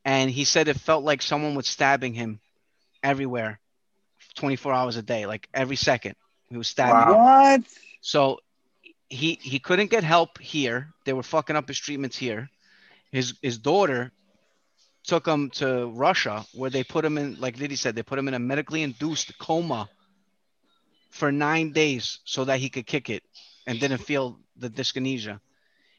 And 0.04 0.30
he 0.30 0.44
said 0.44 0.68
it 0.68 0.78
felt 0.80 1.04
like 1.04 1.22
someone 1.22 1.54
was 1.54 1.68
stabbing 1.68 2.14
him 2.14 2.40
everywhere, 3.02 3.60
24 4.34 4.72
hours 4.72 4.96
a 4.96 5.02
day, 5.02 5.26
like 5.26 5.48
every 5.54 5.76
second. 5.76 6.16
He 6.48 6.56
was 6.56 6.68
stabbing. 6.68 7.14
him. 7.14 7.20
What? 7.20 7.62
So 8.00 8.40
he 9.08 9.38
he 9.42 9.58
couldn't 9.58 9.90
get 9.90 10.04
help 10.04 10.38
here. 10.38 10.88
They 11.04 11.12
were 11.12 11.22
fucking 11.22 11.54
up 11.54 11.68
his 11.68 11.78
treatments 11.78 12.16
here. 12.16 12.48
His 13.10 13.34
his 13.42 13.58
daughter 13.58 14.10
took 15.04 15.26
him 15.26 15.50
to 15.50 15.86
Russia 15.88 16.44
where 16.54 16.70
they 16.70 16.84
put 16.84 17.04
him 17.04 17.18
in 17.18 17.36
like 17.38 17.58
Liddy 17.58 17.76
said, 17.76 17.94
they 17.94 18.02
put 18.02 18.18
him 18.18 18.28
in 18.28 18.34
a 18.34 18.38
medically 18.38 18.82
induced 18.82 19.36
coma 19.38 19.88
for 21.10 21.30
nine 21.30 21.72
days 21.72 22.20
so 22.24 22.44
that 22.44 22.58
he 22.58 22.70
could 22.70 22.86
kick 22.86 23.10
it 23.10 23.22
and 23.66 23.78
didn't 23.78 23.98
feel 23.98 24.38
the 24.56 24.70
dyskinesia. 24.70 25.40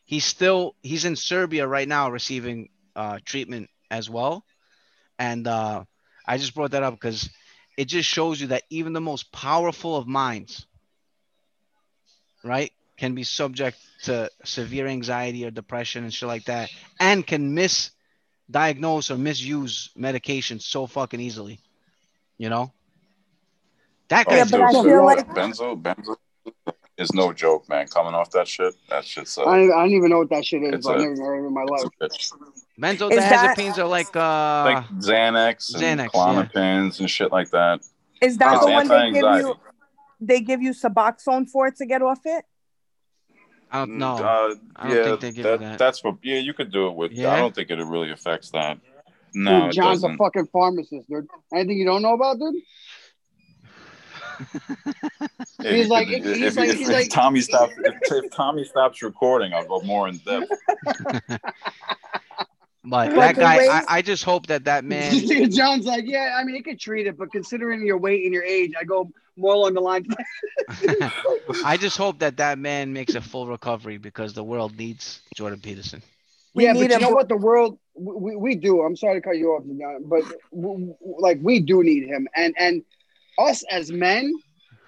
He's 0.05 0.25
still 0.25 0.75
he's 0.81 1.05
in 1.05 1.15
Serbia 1.15 1.67
right 1.67 1.87
now 1.87 2.09
receiving 2.09 2.69
uh, 2.95 3.19
treatment 3.23 3.69
as 3.93 4.09
well. 4.09 4.43
And 5.19 5.47
uh, 5.47 5.83
I 6.25 6.37
just 6.37 6.55
brought 6.55 6.71
that 6.71 6.83
up 6.83 6.93
because 6.95 7.29
it 7.77 7.85
just 7.85 8.09
shows 8.09 8.41
you 8.41 8.47
that 8.47 8.63
even 8.69 8.93
the 8.93 9.01
most 9.01 9.31
powerful 9.31 9.95
of 9.95 10.07
minds 10.07 10.65
right, 12.43 12.71
can 12.97 13.15
be 13.15 13.23
subject 13.23 13.77
to 14.03 14.29
severe 14.43 14.87
anxiety 14.87 15.45
or 15.45 15.51
depression 15.51 16.03
and 16.03 16.13
shit 16.13 16.27
like 16.27 16.45
that, 16.45 16.69
and 16.99 17.25
can 17.25 17.55
misdiagnose 17.55 19.09
or 19.11 19.17
misuse 19.17 19.89
medication 19.95 20.59
so 20.59 20.85
fucking 20.85 21.21
easily. 21.21 21.59
You 22.37 22.49
know? 22.49 22.73
That 24.09 24.25
Oh, 24.27 24.31
guy's 24.31 24.51
dude, 24.51 24.61
I 24.61 24.71
feel 24.71 25.05
like- 25.05 25.27
benzo, 25.29 25.81
benzo 25.81 26.15
is 26.97 27.13
no 27.13 27.33
joke, 27.33 27.67
man. 27.69 27.87
Coming 27.87 28.13
off 28.13 28.31
that 28.31 28.47
shit, 28.47 28.73
that 28.89 29.03
just. 29.03 29.37
Uh, 29.37 29.45
I, 29.45 29.57
don't, 29.59 29.71
I 29.71 29.75
don't 29.81 29.91
even 29.91 30.09
know 30.09 30.19
what 30.19 30.29
that 30.29 30.45
shit 30.45 30.63
is, 30.63 30.73
It's 30.73 30.87
but 30.87 30.95
I've 30.97 31.01
a- 31.01 31.09
never 31.09 31.23
heard 31.23 31.39
of 31.39 31.43
it 31.45 31.47
in 31.47 31.53
my 31.53 31.63
life. 31.63 31.83
benzodiazepines 32.79 33.77
are 33.77 33.85
like 33.87 34.15
uh 34.15 34.63
like 34.65 34.87
Xanax 34.99 35.75
and 35.75 35.99
Xanax, 35.99 36.09
Klonopins 36.09 36.99
and 36.99 37.09
shit 37.09 37.31
like 37.31 37.51
that. 37.51 37.81
Is 38.21 38.37
that 38.37 38.55
It's 38.55 38.65
the 38.65 38.71
one 38.71 38.87
they 38.87 39.11
give 39.11 39.23
you? 39.23 39.55
They 40.19 40.41
give 40.41 40.61
you 40.61 40.71
Suboxone 40.71 41.49
for 41.49 41.67
it 41.67 41.75
to 41.77 41.85
get 41.85 42.01
off 42.01 42.21
it. 42.25 42.45
I 43.71 43.79
don't 43.79 43.97
know. 43.97 44.15
Uh, 44.15 44.55
I 44.75 44.87
don't 44.87 44.97
yeah, 44.97 45.03
think 45.03 45.19
they 45.19 45.31
give 45.31 45.43
that, 45.43 45.51
you 45.53 45.57
that. 45.67 45.79
that's 45.79 46.03
what. 46.03 46.17
Yeah, 46.21 46.37
you 46.37 46.53
could 46.53 46.71
do 46.71 46.87
it 46.87 46.95
with. 46.95 47.11
Yeah? 47.11 47.33
I 47.33 47.37
don't 47.37 47.53
think 47.53 47.69
it 47.71 47.77
really 47.77 48.11
affects 48.11 48.51
that. 48.51 48.77
No, 49.33 49.61
dude, 49.61 49.69
it 49.69 49.73
John's 49.73 50.03
a 50.03 50.15
fucking 50.15 50.47
pharmacist, 50.53 51.09
dude. 51.09 51.27
Anything 51.53 51.79
you 51.79 51.85
don't 51.85 52.03
know 52.03 52.13
about, 52.13 52.37
dude? 52.37 52.53
Yeah, 55.59 55.71
he's 55.71 55.85
you 55.85 55.91
like- 55.91 56.07
could- 56.07 56.25
he's 56.25 56.41
if, 56.41 56.55
like- 56.57 56.69
if- 56.69 56.77
he's 56.77 56.89
if 56.89 56.93
like- 56.95 57.09
Tommy 57.09 57.41
stops. 57.41 57.73
If, 57.77 57.95
if 58.11 58.31
Tommy 58.31 58.63
stops 58.65 59.01
recording, 59.01 59.53
I'll 59.53 59.65
go 59.67 59.81
more 59.81 60.07
in 60.07 60.17
depth. 60.17 60.51
but 61.07 61.39
But 62.85 63.15
that 63.15 63.35
the 63.35 63.41
guy 63.41 63.57
way- 63.57 63.69
I, 63.69 63.83
I 63.87 64.01
just 64.01 64.23
hope 64.23 64.47
that 64.47 64.65
that 64.65 64.83
man 64.93 65.13
John's 65.51 65.85
like, 65.85 66.03
yeah, 66.05 66.35
I 66.37 66.43
mean, 66.43 66.55
it 66.55 66.63
could 66.65 66.79
treat 66.79 67.07
it, 67.07 67.17
but 67.17 67.31
considering 67.31 67.85
your 67.85 67.97
weight 67.97 68.23
and 68.25 68.33
your 68.33 68.43
age, 68.43 68.73
I 68.79 68.83
go 68.83 69.09
more 69.37 69.53
along 69.53 69.73
the 69.73 69.81
line. 69.81 70.05
I 71.65 71.77
just 71.77 71.97
hope 71.97 72.19
that 72.19 72.37
that 72.37 72.59
man 72.59 72.93
makes 72.93 73.15
a 73.15 73.21
full 73.21 73.47
recovery 73.47 73.97
because 73.97 74.33
the 74.33 74.43
world 74.43 74.77
needs 74.77 75.21
Jordan 75.35 75.59
Peterson. 75.59 76.01
We 76.53 76.65
yeah, 76.65 76.73
but 76.73 76.81
you 76.91 76.99
know 76.99 77.09
what? 77.09 77.29
The 77.29 77.37
world, 77.37 77.79
we, 77.95 78.35
we 78.35 78.53
do. 78.53 78.81
I'm 78.83 78.95
sorry 78.95 79.15
to 79.19 79.21
cut 79.21 79.37
you 79.37 79.53
off, 79.53 79.63
John, 79.65 80.03
but 80.05 80.21
w- 80.53 80.93
w- 80.93 80.95
like 81.17 81.39
we 81.41 81.59
do 81.61 81.81
need 81.81 82.03
him, 82.07 82.27
and 82.35 82.53
and 82.59 82.83
us 83.37 83.63
as 83.69 83.91
men, 83.91 84.33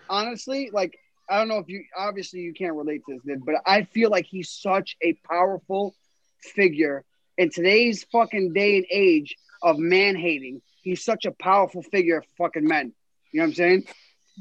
honestly, 0.10 0.70
like 0.72 0.98
I 1.30 1.40
don't 1.40 1.48
know 1.48 1.58
if 1.58 1.68
you 1.68 1.84
obviously 1.98 2.42
you 2.42 2.54
can't 2.54 2.76
relate 2.76 3.02
to 3.08 3.20
this, 3.24 3.40
but 3.44 3.56
I 3.66 3.84
feel 3.84 4.10
like 4.10 4.26
he's 4.26 4.52
such 4.52 4.96
a 5.02 5.14
powerful 5.28 5.96
figure 6.42 7.04
in 7.38 7.50
today's 7.50 8.06
fucking 8.12 8.54
day 8.54 8.78
and 8.78 8.86
age 8.92 9.36
of 9.62 9.78
man 9.78 10.16
hating. 10.16 10.62
He's 10.84 11.04
such 11.04 11.26
a 11.26 11.32
powerful 11.32 11.82
figure 11.82 12.18
of 12.18 12.26
fucking 12.38 12.68
men. 12.68 12.94
You 13.32 13.40
know 13.40 13.46
what 13.46 13.50
I'm 13.50 13.54
saying? 13.56 13.84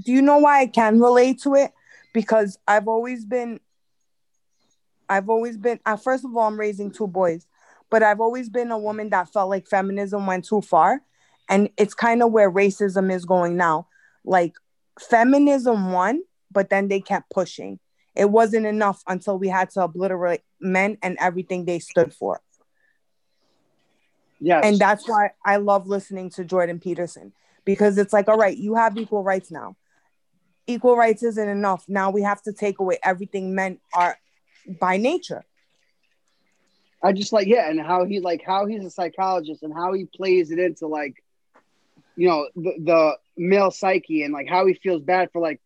Do 0.05 0.13
you 0.13 0.23
know 0.23 0.39
why 0.39 0.61
I 0.61 0.67
can 0.67 1.01
relate 1.01 1.41
to 1.43 1.55
it? 1.55 1.73
Because 2.13 2.59
I've 2.69 2.87
always 2.87 3.25
been, 3.25 3.61
I've 5.09 5.29
always 5.29 5.57
been. 5.57 5.81
Uh, 5.87 5.97
first 5.97 6.25
of 6.25 6.37
all, 6.37 6.47
I'm 6.47 6.61
raising 6.61 6.91
two 6.91 7.07
boys, 7.07 7.47
but 7.91 8.03
I've 8.03 8.21
always 8.21 8.49
been 8.49 8.71
a 8.71 8.79
woman 8.79 9.11
that 9.11 9.33
felt 9.33 9.51
like 9.51 9.67
feminism 9.67 10.27
went 10.27 10.45
too 10.45 10.61
far, 10.61 11.01
and 11.49 11.71
it's 11.77 11.95
kind 11.95 12.23
of 12.23 12.31
where 12.31 12.51
racism 12.51 13.13
is 13.13 13.25
going 13.25 13.57
now. 13.57 13.89
Like 14.25 14.55
feminism 14.99 15.93
won, 15.93 16.23
but 16.51 16.71
then 16.71 16.89
they 16.89 17.01
kept 17.01 17.31
pushing. 17.31 17.79
It 18.15 18.31
wasn't 18.31 18.67
enough 18.67 19.03
until 19.07 19.39
we 19.39 19.49
had 19.49 19.71
to 19.71 19.83
obliterate 19.83 20.43
men 20.61 20.99
and 21.03 21.17
everything 21.21 21.65
they 21.65 21.81
stood 21.81 22.15
for. 22.15 22.41
Yes. 24.41 24.63
And 24.65 24.79
that's 24.79 25.09
why 25.09 25.31
I 25.45 25.57
love 25.57 25.87
listening 25.87 26.31
to 26.31 26.45
Jordan 26.45 26.79
Peterson 26.79 27.33
because 27.65 27.99
it's 27.99 28.13
like, 28.13 28.29
all 28.29 28.37
right, 28.37 28.57
you 28.57 28.75
have 28.75 28.97
equal 28.99 29.23
rights 29.23 29.51
now. 29.51 29.77
Equal 30.67 30.97
rights 30.97 31.23
isn't 31.23 31.49
enough. 31.49 31.85
Now 31.89 32.11
we 32.11 32.23
have 32.23 32.43
to 32.43 32.53
take 32.53 32.79
away 32.79 32.99
everything 33.03 33.55
men 33.55 33.79
are 33.93 34.19
by 34.81 34.97
nature. 34.97 35.45
I 37.03 37.13
just 37.13 37.33
like 37.33 37.47
yeah, 37.47 37.69
and 37.69 37.81
how 37.81 38.05
he 38.05 38.21
like 38.21 38.43
how 38.47 38.67
he's 38.67 38.85
a 38.85 38.91
psychologist 38.91 39.63
and 39.63 39.75
how 39.75 39.93
he 39.93 40.07
plays 40.07 40.51
it 40.51 40.59
into 40.59 40.87
like, 40.87 41.23
you 42.17 42.29
know, 42.29 42.49
the, 42.55 42.73
the 42.85 43.19
male 43.37 43.71
psyche 43.71 44.23
and 44.23 44.33
like 44.33 44.49
how 44.49 44.67
he 44.67 44.75
feels 44.75 45.03
bad 45.03 45.29
for 45.33 45.41
like 45.41 45.61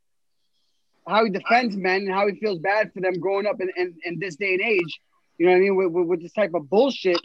how 1.07 1.25
he 1.25 1.31
defends 1.31 1.77
men 1.77 2.03
and 2.03 2.13
how 2.13 2.27
he 2.27 2.35
feels 2.39 2.59
bad 2.59 2.93
for 2.93 3.01
them 3.01 3.19
growing 3.19 3.47
up 3.47 3.57
in, 3.61 3.71
in, 3.77 3.95
in 4.05 4.19
this 4.19 4.37
day 4.37 4.55
and 4.55 4.63
age. 4.63 5.01
You 5.39 5.47
know 5.47 5.53
what 5.53 5.59
I 5.59 5.61
mean? 5.61 5.77
With, 5.77 5.93
with, 5.93 6.07
with 6.07 6.23
this 6.23 6.33
type 6.33 6.53
of 6.55 6.69
bullshit, 6.69 7.21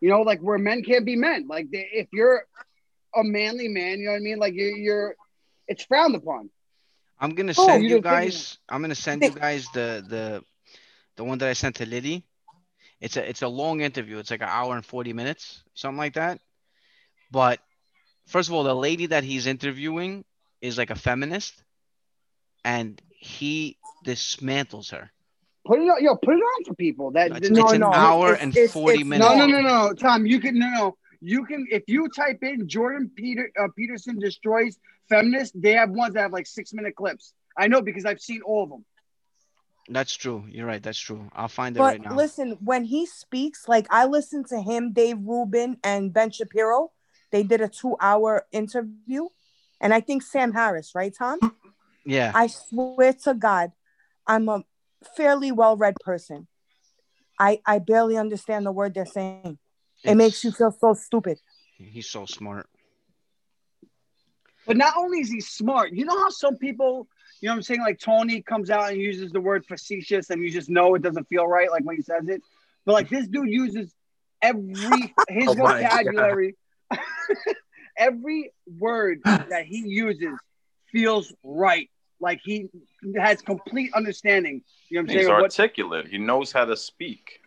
you 0.00 0.08
know, 0.08 0.20
like 0.22 0.40
where 0.40 0.58
men 0.58 0.82
can't 0.82 1.04
be 1.06 1.16
men. 1.16 1.46
Like 1.48 1.66
they, 1.72 1.88
if 1.92 2.08
you're 2.12 2.44
a 3.16 3.22
manly 3.24 3.68
man, 3.68 3.98
you 3.98 4.06
know 4.06 4.12
what 4.12 4.16
I 4.18 4.20
mean? 4.20 4.38
Like 4.38 4.54
you're, 4.54 4.76
you're 4.76 5.16
it's 5.68 5.84
frowned 5.84 6.14
upon. 6.14 6.50
I'm 7.18 7.34
gonna 7.34 7.54
Oh, 7.56 7.78
send 7.78 7.88
you 7.88 7.98
you 7.98 8.00
guys. 8.00 8.58
I'm 8.68 8.82
gonna 8.82 8.94
send 8.94 9.24
you 9.24 9.32
guys 9.32 9.70
the 9.70 10.04
the 10.06 10.44
the 11.16 11.24
one 11.24 11.38
that 11.38 11.48
I 11.48 11.52
sent 11.54 11.76
to 11.76 11.86
Liddy. 11.86 12.24
It's 13.00 13.16
a 13.16 13.28
it's 13.28 13.42
a 13.42 13.48
long 13.48 13.80
interview. 13.80 14.18
It's 14.18 14.30
like 14.30 14.42
an 14.42 14.48
hour 14.48 14.74
and 14.76 14.84
40 14.84 15.12
minutes, 15.12 15.62
something 15.74 15.98
like 15.98 16.14
that. 16.14 16.40
But 17.30 17.60
first 18.32 18.48
of 18.48 18.54
all, 18.54 18.64
the 18.64 18.74
lady 18.74 19.06
that 19.06 19.24
he's 19.24 19.46
interviewing 19.46 20.24
is 20.60 20.78
like 20.78 20.90
a 20.90 20.94
feminist, 20.96 21.62
and 22.64 23.00
he 23.10 23.76
dismantles 24.04 24.90
her. 24.90 25.10
Put 25.64 25.78
it 25.78 25.82
on, 25.82 26.02
yo, 26.02 26.16
put 26.16 26.34
it 26.34 26.40
on 26.42 26.64
for 26.64 26.74
people. 26.74 27.12
That 27.12 27.26
It's- 27.36 27.50
it's 27.56 27.72
an 27.72 27.82
hour 27.84 28.34
and 28.34 28.56
40 28.56 29.04
minutes. 29.04 29.30
No, 29.30 29.36
no, 29.36 29.46
no, 29.46 29.60
no, 29.60 29.92
Tom. 29.94 30.26
You 30.26 30.40
can 30.40 30.58
no, 30.58 30.68
no. 30.70 30.96
You 31.20 31.44
can 31.44 31.66
if 31.70 31.84
you 31.86 32.08
type 32.08 32.42
in 32.42 32.66
Jordan 32.66 33.08
Peter 33.14 33.48
uh, 33.60 33.68
Peterson 33.76 34.18
destroys 34.18 34.76
feminists. 35.08 35.56
They 35.56 35.72
have 35.72 35.90
ones 35.90 36.14
that 36.14 36.22
have 36.22 36.32
like 36.32 36.48
six 36.48 36.72
minute 36.72 36.96
clips. 36.96 37.32
I 37.56 37.68
know 37.68 37.80
because 37.80 38.04
I've 38.04 38.20
seen 38.20 38.40
all 38.42 38.64
of 38.64 38.70
them. 38.70 38.84
That's 39.88 40.14
true. 40.14 40.44
You're 40.48 40.66
right. 40.66 40.82
That's 40.82 40.98
true. 40.98 41.28
I'll 41.32 41.48
find 41.48 41.76
it 41.76 41.78
But 41.78 41.84
right 41.92 42.02
now. 42.02 42.16
listen, 42.16 42.58
when 42.60 42.84
he 42.84 43.06
speaks, 43.06 43.68
like 43.68 43.86
I 43.90 44.06
listen 44.06 44.42
to 44.52 44.60
him, 44.60 44.92
Dave 44.92 45.18
Rubin, 45.20 45.76
and 45.84 46.12
Ben 46.12 46.30
Shapiro. 46.32 46.90
They 47.32 47.42
did 47.42 47.60
a 47.60 47.68
two-hour 47.68 48.46
interview, 48.52 49.26
and 49.80 49.92
I 49.92 50.00
think 50.00 50.22
Sam 50.22 50.52
Harris, 50.52 50.94
right, 50.94 51.12
Tom? 51.16 51.38
Yeah. 52.04 52.30
I 52.34 52.46
swear 52.46 53.14
to 53.24 53.34
God, 53.34 53.72
I'm 54.26 54.48
a 54.48 54.64
fairly 55.16 55.50
well-read 55.50 55.96
person. 56.04 56.46
I 57.38 57.60
I 57.66 57.78
barely 57.78 58.16
understand 58.16 58.66
the 58.66 58.72
word 58.72 58.94
they're 58.94 59.06
saying. 59.06 59.58
It 60.04 60.14
makes 60.16 60.44
you 60.44 60.52
feel 60.52 60.70
so 60.70 60.94
stupid. 60.94 61.38
He's 61.78 62.08
so 62.08 62.26
smart. 62.26 62.68
But 64.66 64.76
not 64.76 64.94
only 64.96 65.20
is 65.20 65.30
he 65.30 65.40
smart, 65.40 65.92
you 65.92 66.04
know 66.04 66.16
how 66.16 66.28
some 66.28 66.56
people, 66.56 67.08
you 67.40 67.48
know 67.48 67.54
what 67.54 67.56
I'm 67.56 67.62
saying, 67.62 67.80
like 67.80 67.98
Tony 67.98 68.42
comes 68.42 68.70
out 68.70 68.92
and 68.92 69.00
uses 69.00 69.32
the 69.32 69.40
word 69.40 69.64
facetious 69.66 70.30
and 70.30 70.42
you 70.42 70.50
just 70.50 70.70
know 70.70 70.94
it 70.94 71.02
doesn't 71.02 71.28
feel 71.28 71.46
right, 71.46 71.70
like 71.70 71.84
when 71.84 71.96
he 71.96 72.02
says 72.02 72.28
it. 72.28 72.42
But 72.84 72.92
like 72.92 73.08
this 73.08 73.26
dude 73.26 73.48
uses 73.48 73.92
every 74.40 75.14
his 75.28 75.48
Oh 75.48 75.54
my 75.54 75.82
God. 75.82 75.90
vocabulary, 76.04 76.56
every 77.96 78.52
word 78.78 79.20
that 79.24 79.64
he 79.66 79.78
uses 79.86 80.38
feels 80.90 81.32
right. 81.42 81.88
Like 82.20 82.40
he 82.44 82.68
has 83.16 83.42
complete 83.42 83.92
understanding. 83.94 84.62
You 84.88 84.98
know 84.98 85.02
what 85.02 85.10
I'm 85.10 85.16
He's 85.16 85.26
saying? 85.26 85.34
What, 85.34 85.42
articulate. 85.42 86.08
He 86.08 86.18
knows 86.18 86.52
how 86.52 86.64
to 86.64 86.76
speak. 86.76 87.40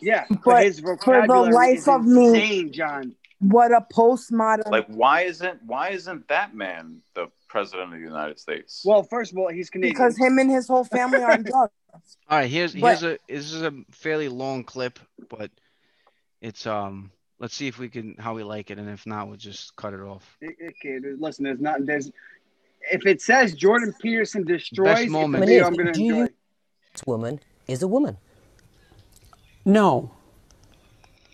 yeah, 0.00 0.24
but, 0.28 0.40
But 0.44 0.64
his 0.64 0.80
for 0.80 1.26
the 1.26 1.34
life 1.52 1.78
is 1.78 1.88
of 1.88 2.04
me- 2.04 2.70
John. 2.70 3.14
What 3.40 3.70
a 3.70 3.86
postmodern. 3.92 4.68
Like, 4.68 4.86
why 4.88 5.22
isn't 5.22 5.60
why 5.64 5.90
isn't 5.90 6.26
that 6.28 6.54
man 6.56 7.02
the 7.14 7.28
president 7.48 7.94
of 7.94 7.98
the 8.00 8.04
United 8.04 8.38
States? 8.40 8.82
Well, 8.84 9.04
first 9.04 9.30
of 9.32 9.38
all, 9.38 9.48
he's 9.48 9.70
Canadian. 9.70 9.94
because 9.94 10.18
him 10.18 10.38
and 10.38 10.50
his 10.50 10.66
whole 10.66 10.82
family 10.84 11.22
are 11.22 11.30
on 11.32 11.44
drugs. 11.44 11.72
All 12.28 12.38
right, 12.38 12.50
here's 12.50 12.74
But- 12.74 12.98
here's 12.98 13.02
a 13.04 13.18
this 13.28 13.52
is 13.52 13.62
a 13.62 13.72
fairly 13.92 14.28
long 14.28 14.64
clip, 14.64 14.98
but 15.30 15.50
it's 16.42 16.66
um 16.66 17.12
let's 17.38 17.54
see 17.54 17.68
if 17.68 17.78
we 17.78 17.88
can 17.88 18.14
how 18.18 18.34
we 18.34 18.42
like 18.42 18.70
it, 18.70 18.78
and 18.78 18.88
if 18.88 19.06
not, 19.06 19.28
we'll 19.28 19.36
just 19.36 19.74
cut 19.76 19.94
it 19.94 20.00
off. 20.00 20.36
Okay, 20.42 20.98
listen, 21.18 21.44
there's 21.44 21.60
not 21.60 21.84
there's 21.86 22.10
if 22.90 23.04
it 23.06 23.20
says 23.20 23.54
Jordan 23.54 23.94
Peterson 24.00 24.44
destroys, 24.44 25.00
it's 25.00 25.08
a 25.08 25.10
moment. 25.10 25.44
video 25.44 25.66
I'm 25.66 25.74
gonna 25.74 25.92
Do 25.92 26.02
you- 26.02 26.14
enjoy. 26.22 26.32
This 26.92 27.06
woman 27.06 27.40
is 27.68 27.82
a 27.82 27.88
woman. 27.88 28.16
No, 29.64 30.10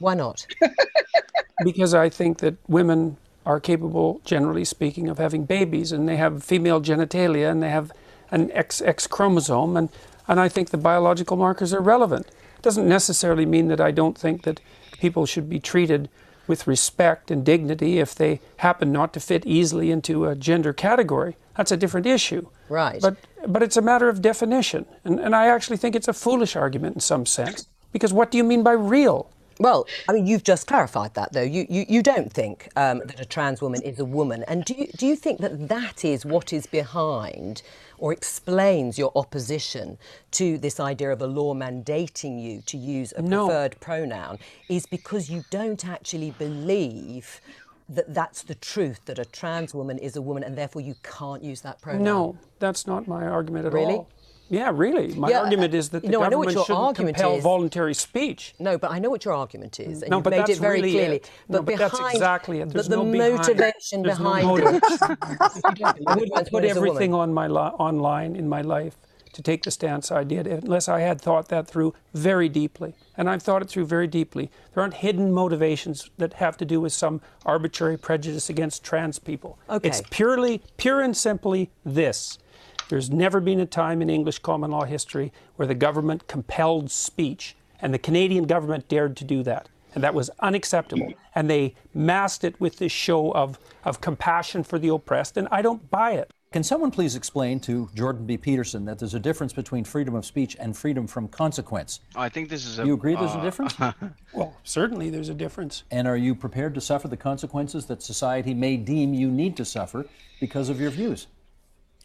Why 0.00 0.15
not? 0.15 0.47
because 1.65 1.94
I 1.94 2.08
think 2.08 2.39
that 2.39 2.57
women 2.68 3.16
are 3.47 3.60
capable, 3.60 4.20
generally 4.24 4.65
speaking, 4.65 5.08
of 5.08 5.18
having 5.18 5.44
babies, 5.44 5.92
and 5.92 6.08
they 6.08 6.16
have 6.16 6.42
female 6.42 6.81
genitalia, 6.83 7.50
and 7.50 7.62
they 7.62 7.70
have 7.70 7.92
an 8.31 8.49
XX 8.49 9.08
chromosome, 9.08 9.76
and, 9.76 9.89
and 10.26 10.41
I 10.41 10.49
think 10.49 10.70
the 10.70 10.78
biological 10.78 11.36
markers 11.36 11.73
are 11.73 11.81
relevant. 11.81 12.26
Doesn't 12.62 12.89
necessarily 12.89 13.47
mean 13.47 13.68
that 13.68 13.81
I 13.81 13.92
don't 13.92 14.18
think 14.18 14.42
that 14.42 14.60
people 15.05 15.26
should 15.26 15.50
be 15.50 15.60
treated 15.60 16.08
with 16.47 16.66
respect 16.66 17.31
and 17.31 17.44
dignity 17.44 17.99
if 17.99 18.15
they 18.15 18.41
happen 18.57 18.91
not 18.91 19.12
to 19.12 19.20
fit 19.20 19.44
easily 19.44 19.91
into 19.91 20.24
a 20.24 20.34
gender 20.34 20.73
category. 20.73 21.36
That's 21.57 21.73
a 21.73 21.76
different 21.76 22.07
issue. 22.07 22.49
Right. 22.70 23.00
But 23.02 23.16
but 23.47 23.62
it's 23.62 23.76
a 23.76 23.83
matter 23.83 24.08
of 24.08 24.23
definition, 24.23 24.86
and, 25.05 25.20
and 25.20 25.34
I 25.36 25.44
actually 25.55 25.76
think 25.76 25.94
it's 25.94 26.08
a 26.08 26.15
foolish 26.15 26.57
argument 26.57 26.94
in 26.97 27.00
some 27.00 27.26
sense. 27.26 27.68
Because 27.92 28.12
what 28.18 28.31
do 28.31 28.39
you 28.39 28.44
mean 28.44 28.62
by 28.62 28.73
real? 28.73 29.31
Well, 29.60 29.86
I 30.08 30.12
mean, 30.15 30.26
you've 30.26 30.42
just 30.42 30.66
clarified 30.66 31.12
that, 31.15 31.33
though. 31.33 31.49
You, 31.57 31.66
you, 31.68 31.84
you 31.89 32.02
don't 32.02 32.33
think 32.33 32.68
um, 32.74 33.02
that 33.05 33.20
a 33.20 33.24
trans 33.24 33.60
woman 33.62 33.83
is 33.83 34.00
a 34.00 34.05
woman. 34.05 34.42
And 34.49 34.65
do 34.65 34.74
you, 34.74 34.89
do 34.97 35.07
you 35.07 35.16
think 35.16 35.39
that 35.41 35.68
that 35.68 36.05
is 36.05 36.24
what 36.24 36.52
is 36.52 36.66
behind 36.66 37.62
or 38.05 38.12
explains 38.12 38.99
your 38.99 39.10
opposition 39.16 39.97
to 40.31 40.58
this 40.58 40.78
idea 40.78 41.10
of 41.10 41.23
a 41.23 41.26
law 41.26 41.55
mandating 41.55 42.39
you 42.39 42.60
to 42.66 42.76
use 42.76 43.12
a 43.12 43.23
No. 43.23 43.47
preferred 43.47 43.81
pronoun? 43.81 44.39
Is 44.68 44.84
because 44.84 45.31
you 45.31 45.42
don't 45.49 45.86
actually 45.89 46.33
believe 46.33 47.41
that 47.89 48.12
that's 48.12 48.42
the 48.42 48.57
truth, 48.57 49.00
that 49.07 49.18
a 49.18 49.24
trans 49.24 49.74
woman 49.74 49.97
is 49.97 50.16
a 50.16 50.20
woman 50.20 50.42
and 50.44 50.55
therefore 50.55 50.83
you 50.83 50.97
can't 51.02 51.42
use 51.42 51.62
that 51.62 51.81
pronoun? 51.81 52.05
No, 52.05 52.36
that's 52.58 52.86
not 52.86 53.08
my 53.08 53.26
argument 53.26 53.65
at 53.65 53.73
Really? 53.73 53.94
all. 53.94 54.08
Yeah, 54.50 54.70
really. 54.74 55.14
My 55.14 55.31
Yeah, 55.31 55.40
argument 55.40 55.74
uh, 55.74 55.78
is 55.78 55.89
that 55.90 56.02
the 56.02 56.08
no, 56.08 56.23
I 56.23 56.28
know 56.28 56.39
what 56.39 56.47
government 56.48 56.66
shouldn't 56.66 56.84
argument 56.84 57.16
compel 57.16 57.36
is. 57.36 57.42
voluntary 57.42 57.94
speech. 57.94 58.55
No, 58.58 58.76
but 58.78 58.90
I 58.90 58.98
know 58.98 59.10
what 59.10 59.24
your 59.24 59.34
argument 59.34 59.81
is, 59.81 60.02
and 60.02 60.10
No, 60.10 60.18
you've 60.18 60.24
but 60.24 60.31
made 60.31 60.40
that's 60.40 60.50
it 60.50 60.58
very 60.58 60.76
really 60.81 60.92
clearly. 60.92 61.16
it. 61.16 61.31
No, 61.48 61.62
but 61.62 61.78
that's 61.78 61.98
exactly 62.12 62.60
it. 62.60 62.68
There's 62.70 62.89
but 62.89 62.97
the 62.97 63.02
no 63.05 63.10
motivation 63.36 64.02
behind 64.02 64.47
motive. 64.47 64.81
it. 64.82 64.82
I 66.06 66.14
wouldn't 66.14 66.34
put 66.34 66.52
woman 66.52 66.64
is 66.70 66.76
a 66.76 66.81
woman. 66.81 66.89
everything 66.89 67.14
on 67.14 67.32
my 67.32 67.47
li- 67.47 67.56
online 67.78 68.36
in 68.36 68.48
my 68.48 68.60
life 68.62 68.97
to 69.32 69.42
take 69.42 69.64
the 69.64 69.70
stance 69.70 70.12
I 70.12 70.23
did 70.23 70.47
unless 70.47 70.89
I 70.89 71.00
had 71.00 71.20
thought 71.20 71.48
that 71.48 71.66
through 71.66 71.92
very 72.12 72.48
deeply. 72.48 72.94
And 73.16 73.28
I've 73.28 73.42
thought 73.42 73.62
it 73.62 73.68
through 73.68 73.86
very 73.86 74.06
deeply. 74.06 74.48
There 74.74 74.82
aren't 74.82 74.94
hidden 74.94 75.32
motivations 75.32 76.10
that 76.18 76.34
have 76.34 76.56
to 76.58 76.64
do 76.64 76.81
with 76.81 76.92
some 76.92 77.20
arbitrary 77.44 77.97
prejudice 77.97 78.48
against 78.48 78.84
trans 78.84 79.18
people. 79.18 79.58
Okay. 79.68 79.89
It's 79.89 80.02
purely, 80.10 80.62
pure 80.76 81.00
and 81.00 81.16
simply 81.16 81.70
this. 81.84 82.39
There's 82.88 83.10
never 83.10 83.40
been 83.40 83.60
a 83.60 83.66
time 83.66 84.02
in 84.02 84.10
English 84.10 84.40
common 84.40 84.70
law 84.70 84.84
history 84.84 85.32
where 85.56 85.66
the 85.66 85.74
government 85.74 86.28
compelled 86.28 86.90
speech, 86.90 87.56
and 87.80 87.92
the 87.92 87.98
Canadian 87.98 88.44
government 88.44 88.88
dared 88.88 89.16
to 89.18 89.24
do 89.24 89.42
that. 89.42 89.68
And 89.94 90.02
that 90.02 90.14
was 90.14 90.30
unacceptable. 90.40 91.14
And 91.34 91.48
they 91.48 91.74
masked 91.94 92.44
it 92.44 92.60
with 92.60 92.78
this 92.78 92.92
show 92.92 93.32
of, 93.32 93.58
of 93.84 94.00
compassion 94.00 94.64
for 94.64 94.78
the 94.78 94.88
oppressed, 94.88 95.36
and 95.36 95.48
I 95.50 95.62
don't 95.62 95.90
buy 95.90 96.12
it. 96.12 96.30
Can 96.54 96.62
someone 96.62 96.92
please 96.92 97.16
explain 97.16 97.58
to 97.60 97.90
Jordan 97.96 98.26
B. 98.26 98.36
Peterson 98.36 98.84
that 98.84 99.00
there's 99.00 99.14
a 99.14 99.18
difference 99.18 99.52
between 99.52 99.82
freedom 99.82 100.14
of 100.14 100.24
speech 100.24 100.56
and 100.60 100.76
freedom 100.76 101.08
from 101.08 101.26
consequence? 101.26 101.98
I 102.14 102.28
think 102.28 102.48
this 102.48 102.64
is 102.64 102.78
a. 102.78 102.86
You 102.86 102.94
agree 102.94 103.16
there's 103.16 103.34
uh, 103.34 103.40
a 103.40 103.42
difference? 103.42 103.74
Well, 104.32 104.56
certainly 104.62 105.10
there's 105.10 105.28
a 105.28 105.34
difference. 105.34 105.82
And 105.90 106.06
are 106.06 106.16
you 106.16 106.34
prepared 106.34 106.74
to 106.76 106.80
suffer 106.80 107.08
the 107.08 107.16
consequences 107.16 107.86
that 107.86 108.02
society 108.02 108.54
may 108.54 108.76
deem 108.76 109.14
you 109.14 109.32
need 109.32 109.56
to 109.56 109.64
suffer 109.64 110.06
because 110.38 110.68
of 110.68 110.80
your 110.80 110.90
views? 110.90 111.26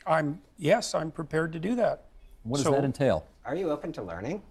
I'm 0.05 0.41
yes, 0.57 0.95
I'm 0.95 1.11
prepared 1.11 1.53
to 1.53 1.59
do 1.59 1.75
that. 1.75 2.05
What 2.43 2.57
does 2.57 2.65
So- 2.65 2.71
that 2.71 2.83
entail? 2.83 3.25
Are 3.45 3.55
you 3.55 3.71
open 3.71 3.91
to 3.93 4.03
learning? 4.03 4.41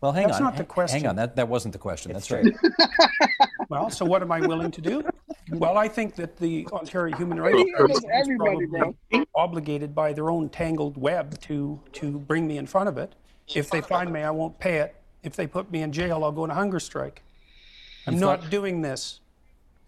Well, 0.00 0.12
hang 0.12 0.26
That's 0.26 0.38
on. 0.38 0.44
not 0.44 0.56
the 0.56 0.64
question. 0.64 1.00
Hang 1.00 1.08
on, 1.10 1.16
that, 1.16 1.36
that 1.36 1.48
wasn't 1.48 1.72
the 1.72 1.78
question. 1.78 2.10
It's 2.14 2.26
That's 2.26 2.44
right. 2.44 3.48
Well, 3.68 3.88
so 3.88 4.04
what 4.04 4.20
am 4.20 4.30
I 4.30 4.40
willing 4.40 4.70
to 4.72 4.82
do? 4.82 5.02
Well, 5.50 5.78
I 5.78 5.88
think 5.88 6.14
that 6.16 6.36
the 6.36 6.66
Ontario 6.72 7.16
Human 7.16 7.40
Rights 7.40 7.62
Commission 7.74 8.10
is 8.20 8.36
probably 8.36 9.26
obligated 9.34 9.94
by 9.94 10.12
their 10.12 10.28
own 10.28 10.50
tangled 10.50 10.98
web 10.98 11.40
to 11.42 11.80
to 11.92 12.18
bring 12.18 12.46
me 12.46 12.58
in 12.58 12.66
front 12.66 12.90
of 12.90 12.98
it. 12.98 13.14
If 13.54 13.70
they 13.70 13.80
find 13.80 14.12
me, 14.12 14.20
I 14.20 14.30
won't 14.30 14.58
pay 14.58 14.78
it. 14.78 14.94
If 15.22 15.36
they 15.36 15.46
put 15.46 15.70
me 15.70 15.80
in 15.80 15.90
jail, 15.92 16.22
I'll 16.22 16.32
go 16.32 16.42
on 16.42 16.50
a 16.50 16.54
hunger 16.54 16.80
strike. 16.80 17.22
I'm 18.06 18.18
not 18.18 18.50
doing 18.50 18.82
this. 18.82 19.20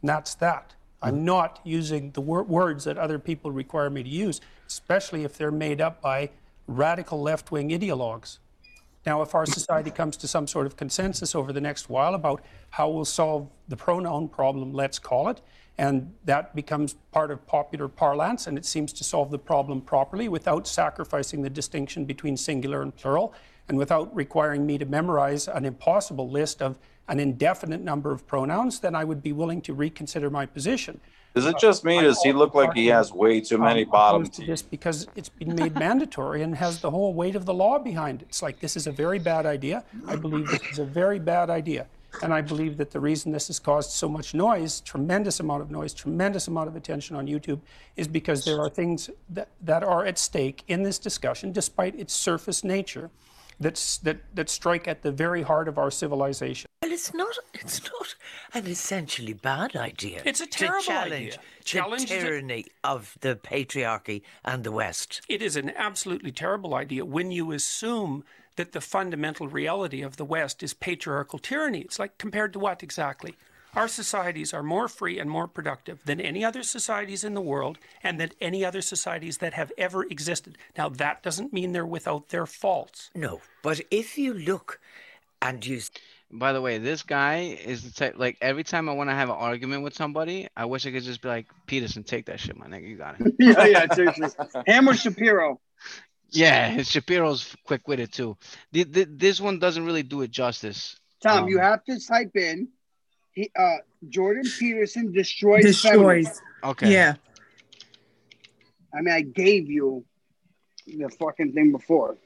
And 0.01 0.09
that's 0.09 0.35
that. 0.37 0.75
I'm 1.03 1.25
not 1.27 1.61
using 1.65 2.13
the 2.13 2.23
wor- 2.23 2.45
words 2.45 2.85
that 2.85 2.97
other 2.97 3.19
people 3.19 3.51
require 3.51 3.91
me 3.91 4.03
to 4.03 4.09
use, 4.09 4.41
especially 4.67 5.25
if 5.25 5.37
they're 5.37 5.51
made 5.51 5.81
up 5.81 6.01
by 6.01 6.31
radical 6.67 7.21
left 7.21 7.51
wing 7.51 7.71
ideologues. 7.71 8.39
Now, 9.07 9.21
if 9.21 9.35
our 9.35 9.45
society 9.45 9.91
comes 9.91 10.17
to 10.19 10.29
some 10.29 10.47
sort 10.47 10.67
of 10.67 10.77
consensus 10.77 11.35
over 11.35 11.53
the 11.53 11.61
next 11.61 11.91
while 11.91 12.15
about 12.15 12.43
how 12.71 12.89
we'll 12.89 13.05
solve 13.05 13.51
the 13.69 13.77
pronoun 13.77 14.29
problem, 14.29 14.73
let's 14.73 14.99
call 14.99 15.29
it, 15.29 15.43
and 15.77 16.15
that 16.25 16.55
becomes 16.55 16.95
part 17.13 17.31
of 17.31 17.47
popular 17.47 17.89
parlance 17.89 18.47
and 18.47 18.57
it 18.57 18.65
seems 18.65 18.93
to 18.93 19.05
solve 19.05 19.31
the 19.31 19.39
problem 19.39 19.81
properly 19.81 20.29
without 20.29 20.67
sacrificing 20.67 21.43
the 21.43 21.51
distinction 21.51 22.05
between 22.05 22.37
singular 22.37 22.83
and 22.83 22.95
plural 22.95 23.35
and 23.69 23.77
without 23.77 24.15
requiring 24.15 24.67
me 24.67 24.79
to 24.79 24.85
memorize 24.85 25.49
an 25.49 25.65
impossible 25.65 26.31
list 26.31 26.63
of 26.63 26.79
an 27.09 27.19
indefinite 27.19 27.81
number 27.81 28.13
of 28.13 28.27
pronouns, 28.27 28.81
then 28.81 28.95
I 28.95 29.05
would 29.05 29.23
be 29.23 29.33
willing 29.33 29.61
to 29.63 29.75
reconsider 29.75 30.31
my 30.31 30.47
position. 30.47 31.01
Is 31.35 31.47
it 31.47 31.59
just 31.59 31.85
me? 31.85 32.01
Does 32.01 32.23
he 32.23 32.33
look 32.33 32.55
like 32.55 32.75
he 32.75 32.87
has 32.87 33.13
way 33.13 33.41
too 33.41 33.59
many 33.59 33.85
bottom 33.85 34.23
opposed 34.23 34.35
to 34.35 34.41
teeth? 34.43 34.49
this 34.49 34.63
because 34.63 35.09
it's 35.17 35.29
been 35.29 35.55
made 35.57 35.75
mandatory 35.75 36.43
and 36.43 36.55
has 36.55 36.81
the 36.81 36.91
whole 36.91 37.13
weight 37.13 37.35
of 37.35 37.45
the 37.45 37.55
law 37.55 37.79
behind 37.79 38.23
it. 38.23 38.29
It's 38.29 38.43
like 38.43 38.61
this 38.61 38.77
is 38.77 38.87
a 38.87 38.93
very 38.93 39.19
bad 39.19 39.45
idea. 39.45 39.85
I 40.07 40.15
believe 40.15 40.47
this 40.47 40.63
is 40.71 40.79
a 40.79 40.85
very 40.85 41.19
bad 41.19 41.51
idea. 41.51 41.87
And 42.23 42.33
I 42.33 42.41
believe 42.41 42.77
that 42.77 42.93
the 42.93 43.01
reason 43.01 43.33
this 43.33 43.49
has 43.49 43.59
caused 43.59 43.91
so 43.91 44.09
much 44.09 44.35
noise, 44.35 44.81
tremendous 44.81 45.41
amount 45.41 45.63
of 45.63 45.73
noise, 45.73 45.93
tremendous 45.93 46.47
amount 46.47 46.69
of 46.69 46.77
attention 46.77 47.17
on 47.17 47.27
YouTube, 47.27 47.61
is 47.97 48.07
because 48.07 48.45
there 48.45 48.61
are 48.61 48.69
things 48.69 49.11
that, 49.31 49.49
that 49.61 49.83
are 49.83 50.07
at 50.07 50.17
stake 50.19 50.63
in 50.69 50.85
this 50.85 51.01
discussion, 51.01 51.51
despite 51.51 51.99
its 51.99 52.15
surface 52.15 52.63
nature. 52.63 53.11
That's, 53.61 53.99
that, 53.99 54.19
that 54.35 54.49
strike 54.49 54.89
at 54.89 55.03
the 55.03 55.13
very 55.13 55.43
heart 55.43 55.69
of 55.69 55.79
our 55.79 55.91
civilization. 55.91 56.69
Well, 56.83 56.93
it's 56.93 57.15
not. 57.15 57.39
It's 57.55 57.83
not 57.83 58.15
an 58.53 58.67
essentially 58.67 59.33
bad 59.33 59.75
idea. 59.77 60.23
It's 60.25 60.41
a 60.41 60.47
to 60.47 60.59
terrible 60.59 60.83
challenge 60.83 61.13
idea. 61.13 61.39
Challenge 61.65 62.09
the- 62.09 62.21
tyranny 62.21 62.67
of 62.83 63.17
the 63.21 63.37
patriarchy 63.37 64.23
and 64.45 64.65
the 64.65 64.73
West. 64.73 65.23
It 65.29 65.43
is 65.43 65.57
an 65.57 65.73
absolutely 65.77 66.33
terrible 66.33 66.75
idea 66.75 67.05
when 67.05 67.31
you 67.31 67.53
assume 67.53 68.25
that 68.57 68.73
the 68.73 68.81
fundamental 68.81 69.49
reality 69.49 70.03
of 70.03 70.17
the 70.17 70.25
West 70.25 70.63
is 70.63 70.75
patriarchal 70.75 71.39
tyranny. 71.39 71.81
It's 71.81 71.99
like 71.99 72.19
compared 72.19 72.53
to 72.53 72.59
what 72.59 72.83
exactly? 72.83 73.35
Our 73.77 73.89
societies 73.89 74.55
are 74.55 74.63
more 74.63 74.87
free 74.87 75.19
and 75.19 75.29
more 75.29 75.49
productive 75.49 76.05
than 76.05 76.21
any 76.21 76.45
other 76.45 76.63
societies 76.63 77.25
in 77.25 77.35
the 77.35 77.41
world 77.41 77.79
and 78.03 78.21
than 78.21 78.31
any 78.41 78.65
other 78.65 78.81
societies 78.81 79.39
that 79.39 79.55
have 79.55 79.73
ever 79.77 80.05
existed. 80.05 80.59
Now, 80.79 80.89
that 80.91 81.23
doesn't 81.23 81.53
mean 81.53 81.73
they're 81.73 81.85
without 81.85 82.29
their 82.29 82.47
faults. 82.47 83.11
No, 83.15 83.41
but 83.63 83.81
if 83.91 84.17
you 84.17 84.33
look 84.33 84.81
and 85.43 85.65
you. 85.65 85.81
By 86.31 86.53
the 86.53 86.61
way, 86.61 86.79
this 86.79 87.03
guy 87.03 87.59
is 87.65 87.83
the 87.83 87.93
type. 87.93 88.15
Like 88.17 88.39
every 88.41 88.65
time 88.65 88.89
I 88.89 88.93
want 88.93 89.11
to 89.11 89.15
have 89.15 89.29
an 89.29 89.37
argument 89.37 89.83
with 89.83 89.95
somebody, 89.95 90.49
I 90.57 90.65
wish 90.65 90.87
I 90.87 90.93
could 90.93 91.03
just 91.03 91.21
be 91.21 91.29
like, 91.29 91.47
Peterson, 91.67 92.03
take 92.05 92.27
that 92.27 92.41
shit, 92.41 92.57
my 92.57 92.67
nigga. 92.67 92.89
You 92.89 92.97
got 92.97 93.21
it. 93.21 93.35
yeah, 93.41 93.67
yeah, 93.67 93.95
seriously. 93.95 94.29
Hammer 94.67 94.95
Shapiro. 94.95 95.61
Yeah, 96.31 96.83
Shapiro's 96.83 97.55
quick 97.65 97.87
witted 97.87 98.13
too. 98.13 98.37
The, 98.73 98.85
the, 98.85 99.05
this 99.05 99.41
one 99.41 99.59
doesn't 99.59 99.85
really 99.85 100.03
do 100.03 100.23
it 100.23 100.31
justice. 100.31 100.97
Tom, 101.23 101.45
Um, 101.45 101.49
you 101.49 101.59
have 101.59 101.85
to 101.85 102.01
type 102.05 102.35
in 102.35 102.69
he, 103.35 103.51
uh, 103.59 103.77
Jordan 104.09 104.45
Peterson 104.59 105.13
destroys. 105.13 105.65
Destroys. 105.65 105.93
feminists. 105.93 106.43
Okay. 106.63 106.93
Yeah. 106.93 107.15
I 108.95 109.01
mean, 109.03 109.13
I 109.15 109.23
gave 109.23 109.69
you 109.69 110.05
the 110.87 111.09
fucking 111.19 111.53
thing 111.53 111.73
before. 111.73 112.17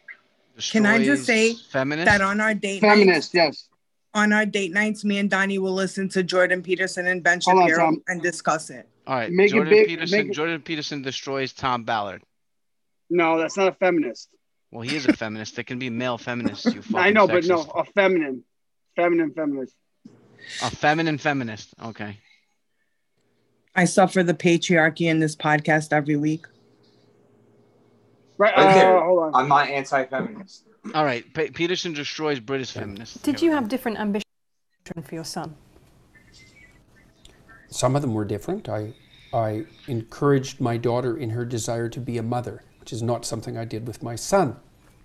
Can 0.70 0.86
I 0.86 1.02
just 1.04 1.24
say 1.24 1.54
feminist? 1.54 2.06
that 2.06 2.20
on 2.20 2.40
our 2.40 2.52
date 2.52 2.80
Feminist, 2.80 3.32
nights, 3.32 3.58
yes. 3.58 3.68
on 4.12 4.32
our 4.32 4.44
date 4.44 4.72
nights, 4.72 5.04
me 5.04 5.18
and 5.18 5.30
Donnie 5.30 5.58
will 5.58 5.72
listen 5.72 6.08
to 6.10 6.22
Jordan 6.24 6.62
Peterson 6.62 7.06
and 7.06 7.22
Ben 7.22 7.38
Hold 7.44 7.70
on, 7.72 8.02
and 8.08 8.20
discuss 8.20 8.68
it. 8.70 8.88
All 9.06 9.14
right, 9.14 9.30
Make 9.30 9.50
it 9.50 9.54
Jordan 9.54 9.72
big- 9.72 9.86
Peterson. 9.86 10.18
make 10.18 10.26
it- 10.28 10.34
Jordan 10.34 10.60
Peterson 10.60 11.02
destroys 11.02 11.52
Tom 11.52 11.84
Ballard. 11.84 12.22
No, 13.08 13.38
that's 13.38 13.56
not 13.56 13.68
a 13.68 13.72
feminist. 13.72 14.28
Well, 14.72 14.82
he 14.82 14.96
is 14.96 15.06
a 15.06 15.12
feminist. 15.14 15.54
There 15.54 15.64
can 15.64 15.78
be 15.78 15.88
male 15.90 16.18
feminists. 16.18 16.66
You 16.66 16.82
fucking 16.82 16.96
I 17.06 17.10
know, 17.10 17.26
but 17.28 17.44
no, 17.44 17.62
a 17.62 17.84
feminine, 17.84 18.42
feminine 18.96 19.32
feminist. 19.32 19.74
A 20.62 20.70
feminine 20.70 21.18
feminist. 21.18 21.74
Okay. 21.82 22.18
I 23.74 23.84
suffer 23.84 24.22
the 24.22 24.34
patriarchy 24.34 25.06
in 25.08 25.20
this 25.20 25.36
podcast 25.36 25.92
every 25.92 26.16
week. 26.16 26.46
Right. 28.36 28.56
Right 28.56 28.66
uh, 28.66 28.74
there. 28.74 29.00
hold 29.00 29.18
on. 29.22 29.34
I'm 29.34 29.48
not 29.48 29.68
anti-feminist. 29.68 30.64
All 30.94 31.04
right. 31.04 31.24
Pe- 31.34 31.50
Peterson 31.50 31.92
destroys 31.92 32.40
British 32.40 32.72
feminists. 32.72 33.20
Did 33.22 33.42
you 33.42 33.52
have 33.52 33.68
different 33.68 33.98
ambitions 33.98 34.24
for 35.04 35.14
your 35.14 35.24
son? 35.24 35.54
Some 37.68 37.94
of 37.94 38.02
them 38.02 38.14
were 38.14 38.24
different. 38.24 38.68
I, 38.68 38.94
I 39.32 39.64
encouraged 39.86 40.60
my 40.60 40.76
daughter 40.76 41.16
in 41.16 41.30
her 41.30 41.44
desire 41.44 41.88
to 41.90 42.00
be 42.00 42.16
a 42.16 42.22
mother, 42.22 42.64
which 42.80 42.92
is 42.92 43.02
not 43.02 43.26
something 43.26 43.58
I 43.58 43.64
did 43.64 43.86
with 43.86 44.02
my 44.02 44.16
son. 44.16 44.56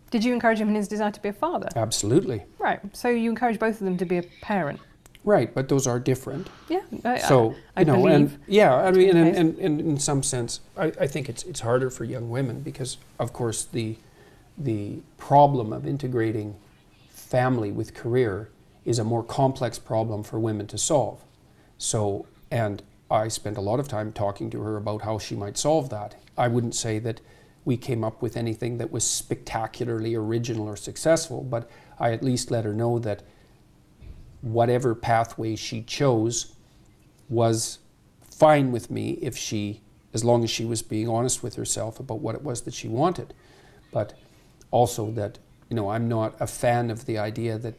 Did 0.10 0.24
you 0.24 0.32
encourage 0.32 0.60
him 0.60 0.70
in 0.70 0.76
his 0.76 0.88
desire 0.88 1.12
to 1.12 1.22
be 1.22 1.30
a 1.30 1.34
father? 1.34 1.68
Absolutely. 1.76 2.46
Right. 2.60 2.80
So 2.94 3.10
you 3.10 3.30
encourage 3.30 3.60
both 3.60 3.82
of 3.82 3.86
them 3.86 3.98
to 3.98 4.06
be 4.06 4.18
a 4.18 4.24
parent. 4.42 4.80
Right, 5.26 5.54
but 5.54 5.70
those 5.70 5.88
are 5.88 6.00
different. 6.00 6.50
Yeah. 6.68 6.82
I, 7.06 7.18
So 7.18 7.56
I, 7.78 7.82
you 7.82 7.86
know, 7.86 7.96
believe. 7.96 8.16
and 8.16 8.40
yeah, 8.48 8.76
I 8.76 8.92
mean, 8.92 9.16
and, 9.16 9.36
and, 9.36 9.58
and 9.58 9.80
in 9.80 9.98
some 9.98 10.22
sense, 10.22 10.60
I, 10.78 10.88
I 11.00 11.08
think 11.08 11.30
it's 11.30 11.44
it's 11.44 11.62
harder 11.62 11.90
for 11.90 12.04
young 12.04 12.30
women 12.30 12.62
because, 12.62 12.98
of 13.20 13.32
course, 13.32 13.64
the 13.64 13.96
the 14.58 15.00
problem 15.18 15.72
of 15.72 15.88
integrating 15.88 16.56
family 17.10 17.72
with 17.72 17.94
career 17.94 18.50
is 18.86 19.00
a 19.00 19.04
more 19.04 19.24
complex 19.24 19.80
problem 19.80 20.24
for 20.24 20.40
women 20.40 20.68
to 20.68 20.78
solve. 20.78 21.24
So, 21.78 22.28
and 22.52 22.84
I 23.10 23.30
spent 23.30 23.58
a 23.58 23.62
lot 23.62 23.80
of 23.80 23.88
time 23.88 24.12
talking 24.12 24.50
to 24.52 24.62
her 24.62 24.78
about 24.78 25.04
how 25.04 25.20
she 25.20 25.36
might 25.36 25.58
solve 25.58 25.90
that. 25.90 26.16
I 26.38 26.48
wouldn't 26.48 26.76
say 26.76 27.00
that 27.00 27.22
we 27.66 27.78
came 27.78 28.04
up 28.04 28.22
with 28.22 28.36
anything 28.36 28.78
that 28.78 28.92
was 28.92 29.04
spectacularly 29.04 30.16
original 30.16 30.68
or 30.68 30.76
successful, 30.76 31.44
but 31.44 31.70
I 31.98 32.12
at 32.12 32.24
least 32.24 32.52
let 32.52 32.66
her 32.66 32.74
know 32.74 33.00
that 33.00 33.24
whatever 34.44 34.94
pathway 34.94 35.56
she 35.56 35.82
chose 35.82 36.54
was 37.30 37.80
fine 38.30 38.72
with 38.72 38.92
me 38.92 39.12
if 39.22 39.38
she, 39.38 39.82
as 40.14 40.24
long 40.24 40.44
as 40.44 40.50
she 40.50 40.66
was 40.66 40.82
being 40.82 41.08
honest 41.08 41.42
with 41.42 41.56
herself 41.56 42.00
about 42.00 42.20
what 42.20 42.36
it 42.36 42.44
was 42.44 42.62
that 42.64 42.74
she 42.74 42.90
wanted. 42.90 43.34
But 43.92 44.14
also 44.70 45.12
that, 45.12 45.40
you 45.70 45.76
know, 45.78 45.90
I'm 45.90 46.10
not 46.10 46.36
a 46.42 46.48
fan 46.48 46.92
of 46.92 47.06
the 47.06 47.18
idea 47.18 47.58
that 47.58 47.76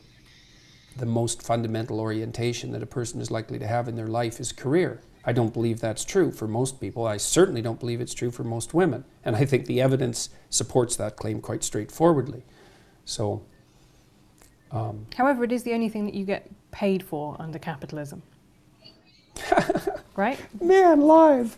the 0.97 1.07
most 1.07 1.43
fundamental 1.43 2.01
orientation 2.01 2.73
that 2.73 2.83
a 2.83 2.87
person 2.87 3.21
is 3.21 3.31
likely 3.31 3.59
to 3.59 3.67
have 3.67 3.87
in 3.87 3.97
their 3.97 4.07
life 4.07 4.41
is 4.41 4.51
career. 4.51 5.03
I 5.27 5.33
don't 5.33 5.53
believe 5.53 5.81
that's 5.81 6.05
true 6.05 6.31
for 6.31 6.49
most 6.49 6.81
people. 6.81 7.07
I 7.07 7.19
certainly 7.19 7.61
don't 7.61 7.81
believe 7.81 8.01
it's 8.01 8.15
true 8.15 8.31
for 8.31 8.45
most 8.45 8.73
women. 8.73 9.05
And 9.23 9.37
I 9.37 9.45
think 9.45 9.67
the 9.67 9.83
evidence 9.83 10.31
supports 10.49 10.97
that 10.97 11.17
claim 11.17 11.41
quite 11.41 11.63
straightforwardly. 11.63 12.45
So, 13.05 13.45
um, 14.73 15.07
However, 15.17 15.45
it 15.45 15.53
is 15.53 15.63
the 15.63 15.73
only 15.73 15.89
thing 15.89 16.05
that 16.07 16.15
you 16.15 16.25
get 16.25 16.49
paid 16.71 17.03
for 17.03 17.37
under 17.39 17.59
capitalism. 17.59 18.23
right? 20.17 20.39
Man, 20.61 21.01
live. 21.03 21.57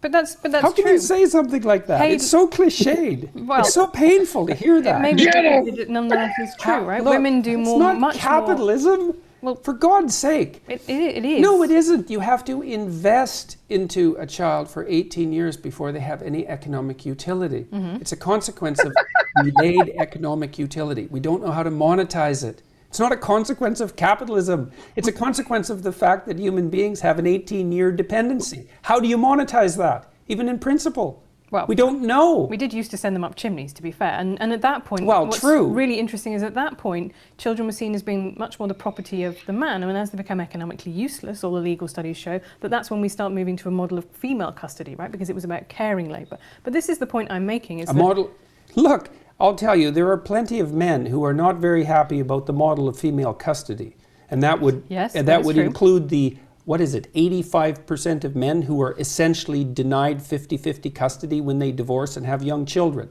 But 0.00 0.12
that's 0.12 0.34
but 0.34 0.50
that's 0.52 0.62
How 0.62 0.72
can 0.72 0.84
true. 0.84 0.92
you 0.92 0.98
say 0.98 1.26
something 1.26 1.62
like 1.62 1.86
that? 1.86 2.00
Paid- 2.00 2.14
It's 2.14 2.26
so 2.26 2.48
cliched. 2.48 3.28
Well- 3.46 3.60
it's 3.60 3.74
so 3.74 3.86
painful 3.86 4.46
to 4.46 4.54
hear 4.54 4.80
that. 4.80 5.00
Maybe 5.02 5.24
it 5.24 5.90
nonetheless 5.90 6.32
is 6.38 6.54
true, 6.58 6.78
right? 6.80 7.02
Look, 7.04 7.12
Women 7.12 7.42
do 7.42 7.58
it's 7.60 7.66
more, 7.68 7.78
not 7.78 8.00
much 8.00 8.16
capitalism. 8.16 9.14
Well, 9.42 9.54
for 9.56 9.72
God's 9.72 10.16
sake, 10.16 10.62
it, 10.68 10.82
it, 10.88 11.16
it 11.18 11.24
is. 11.24 11.40
No, 11.40 11.62
it 11.62 11.70
isn't. 11.70 12.10
You 12.10 12.20
have 12.20 12.44
to 12.44 12.62
invest 12.62 13.56
into 13.68 14.16
a 14.18 14.26
child 14.26 14.68
for 14.68 14.86
18 14.86 15.32
years 15.32 15.56
before 15.56 15.92
they 15.92 16.00
have 16.00 16.22
any 16.22 16.46
economic 16.46 17.06
utility. 17.06 17.66
Mhm. 17.72 18.00
It's 18.00 18.12
a 18.12 18.16
consequence 18.16 18.80
of 18.84 18.92
delayed 19.44 19.92
economic 19.98 20.58
utility. 20.58 21.08
We 21.10 21.20
don't 21.20 21.42
know 21.42 21.50
how 21.52 21.62
to 21.62 21.70
monetize 21.70 22.44
it. 22.44 22.62
It's 22.88 22.98
not 22.98 23.12
a 23.12 23.16
consequence 23.16 23.80
of 23.80 23.94
capitalism. 23.94 24.72
It's 24.96 25.06
a 25.06 25.12
consequence 25.12 25.70
of 25.70 25.84
the 25.84 25.92
fact 25.92 26.26
that 26.26 26.38
human 26.38 26.68
beings 26.70 27.00
have 27.00 27.18
an 27.20 27.26
18 27.26 27.70
year 27.70 27.92
dependency. 27.92 28.68
How 28.82 28.98
do 28.98 29.06
you 29.08 29.16
monetize 29.16 29.76
that, 29.76 30.10
even 30.26 30.48
in 30.48 30.58
principle? 30.58 31.22
Well, 31.50 31.66
we 31.66 31.74
don't 31.74 32.02
know. 32.02 32.42
We 32.48 32.56
did 32.56 32.72
used 32.72 32.92
to 32.92 32.96
send 32.96 33.16
them 33.16 33.24
up 33.24 33.34
chimneys, 33.34 33.72
to 33.72 33.82
be 33.82 33.90
fair. 33.90 34.12
And, 34.12 34.40
and 34.40 34.52
at 34.52 34.62
that 34.62 34.84
point, 34.84 35.04
Well, 35.04 35.26
what's 35.26 35.40
true. 35.40 35.66
really 35.66 35.98
interesting 35.98 36.32
is 36.32 36.44
at 36.44 36.54
that 36.54 36.78
point, 36.78 37.12
children 37.38 37.66
were 37.66 37.72
seen 37.72 37.92
as 37.94 38.02
being 38.04 38.36
much 38.38 38.58
more 38.60 38.68
the 38.68 38.74
property 38.74 39.24
of 39.24 39.36
the 39.46 39.52
man. 39.52 39.82
And 39.82 39.96
as 39.98 40.10
they 40.10 40.16
become 40.16 40.40
economically 40.40 40.92
useless, 40.92 41.42
all 41.42 41.52
the 41.54 41.60
legal 41.60 41.88
studies 41.88 42.16
show 42.16 42.40
that 42.60 42.68
that's 42.70 42.88
when 42.90 43.00
we 43.00 43.08
start 43.08 43.32
moving 43.32 43.56
to 43.56 43.68
a 43.68 43.72
model 43.72 43.98
of 43.98 44.04
female 44.10 44.52
custody, 44.52 44.94
right? 44.94 45.10
Because 45.10 45.28
it 45.28 45.34
was 45.34 45.44
about 45.44 45.68
caring 45.68 46.08
labour. 46.08 46.38
But 46.62 46.72
this 46.72 46.88
is 46.88 46.98
the 46.98 47.06
point 47.06 47.32
I'm 47.32 47.46
making: 47.46 47.80
is 47.80 47.88
a 47.90 47.94
model. 47.94 48.30
Look, 48.76 49.10
I'll 49.40 49.56
tell 49.56 49.74
you, 49.74 49.90
there 49.90 50.08
are 50.12 50.16
plenty 50.18 50.60
of 50.60 50.72
men 50.72 51.06
who 51.06 51.24
are 51.24 51.34
not 51.34 51.56
very 51.56 51.82
happy 51.84 52.20
about 52.20 52.46
the 52.46 52.52
model 52.52 52.88
of 52.88 52.96
female 52.96 53.32
custody, 53.34 53.96
and 54.30 54.40
that 54.44 54.60
would 54.60 54.84
Yes, 54.88 55.16
and 55.16 55.26
that 55.26 55.38
that 55.38 55.44
would 55.44 55.56
true. 55.56 55.64
include 55.64 56.10
the 56.10 56.36
what 56.64 56.80
is 56.80 56.94
it, 56.94 57.12
85% 57.14 58.24
of 58.24 58.36
men 58.36 58.62
who 58.62 58.80
are 58.82 58.98
essentially 58.98 59.64
denied 59.64 60.18
50-50 60.18 60.94
custody 60.94 61.40
when 61.40 61.58
they 61.58 61.72
divorce 61.72 62.16
and 62.16 62.26
have 62.26 62.42
young 62.42 62.66
children. 62.66 63.10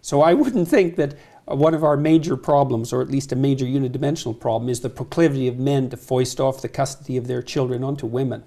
So 0.00 0.22
I 0.22 0.34
wouldn't 0.34 0.68
think 0.68 0.96
that 0.96 1.14
uh, 1.46 1.54
one 1.56 1.74
of 1.74 1.84
our 1.84 1.96
major 1.96 2.36
problems, 2.36 2.92
or 2.92 3.02
at 3.02 3.08
least 3.08 3.32
a 3.32 3.36
major 3.36 3.66
unidimensional 3.66 4.38
problem, 4.38 4.68
is 4.68 4.80
the 4.80 4.90
proclivity 4.90 5.48
of 5.48 5.58
men 5.58 5.90
to 5.90 5.96
foist 5.96 6.40
off 6.40 6.62
the 6.62 6.68
custody 6.68 7.16
of 7.16 7.26
their 7.26 7.42
children 7.42 7.84
onto 7.84 8.06
women. 8.06 8.44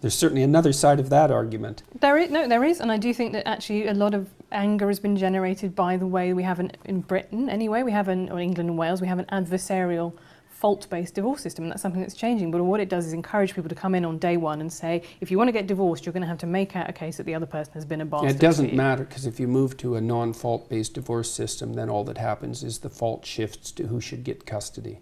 There's 0.00 0.14
certainly 0.14 0.42
another 0.42 0.72
side 0.72 0.98
of 0.98 1.10
that 1.10 1.30
argument. 1.30 1.82
There 2.00 2.16
is 2.16 2.30
no, 2.30 2.48
there 2.48 2.64
is, 2.64 2.80
and 2.80 2.90
I 2.90 2.96
do 2.96 3.12
think 3.12 3.32
that 3.32 3.46
actually 3.46 3.86
a 3.86 3.94
lot 3.94 4.14
of 4.14 4.30
anger 4.50 4.88
has 4.88 4.98
been 4.98 5.16
generated 5.16 5.74
by 5.74 5.96
the 5.96 6.06
way 6.06 6.32
we 6.32 6.42
have 6.42 6.58
an 6.58 6.72
in 6.86 7.02
Britain 7.02 7.50
anyway. 7.50 7.82
We 7.82 7.92
have 7.92 8.08
an 8.08 8.30
or 8.30 8.40
England 8.40 8.70
and 8.70 8.78
Wales. 8.78 9.00
We 9.00 9.08
have 9.08 9.18
an 9.18 9.26
adversarial, 9.26 10.14
fault-based 10.60 11.14
divorce 11.14 11.40
system, 11.40 11.64
and 11.64 11.72
that's 11.72 11.80
something 11.80 12.02
that's 12.02 12.14
changing. 12.14 12.50
But 12.50 12.62
what 12.62 12.80
it 12.80 12.90
does 12.90 13.06
is 13.06 13.14
encourage 13.14 13.54
people 13.54 13.70
to 13.70 13.74
come 13.74 13.94
in 13.94 14.04
on 14.04 14.18
day 14.18 14.36
one 14.36 14.60
and 14.60 14.70
say, 14.70 15.02
if 15.22 15.30
you 15.30 15.38
want 15.38 15.48
to 15.48 15.52
get 15.52 15.66
divorced, 15.66 16.04
you're 16.04 16.12
going 16.12 16.20
to 16.20 16.28
have 16.28 16.38
to 16.38 16.46
make 16.46 16.76
out 16.76 16.88
a 16.88 16.92
case 16.92 17.16
that 17.16 17.24
the 17.24 17.34
other 17.34 17.46
person 17.46 17.72
has 17.72 17.86
been 17.86 18.02
a 18.02 18.04
bastard. 18.04 18.30
it 18.30 18.38
doesn't 18.38 18.74
matter 18.74 19.04
because 19.04 19.24
if 19.24 19.40
you 19.40 19.48
move 19.48 19.78
to 19.78 19.96
a 19.96 20.02
non-fault 20.02 20.68
based 20.68 20.92
divorce 20.94 21.30
system, 21.30 21.72
then 21.72 21.88
all 21.88 22.04
that 22.04 22.18
happens 22.18 22.62
is 22.62 22.80
the 22.80 22.90
fault 22.90 23.24
shifts 23.24 23.72
to 23.72 23.86
who 23.86 24.02
should 24.02 24.22
get 24.22 24.44
custody. 24.44 25.00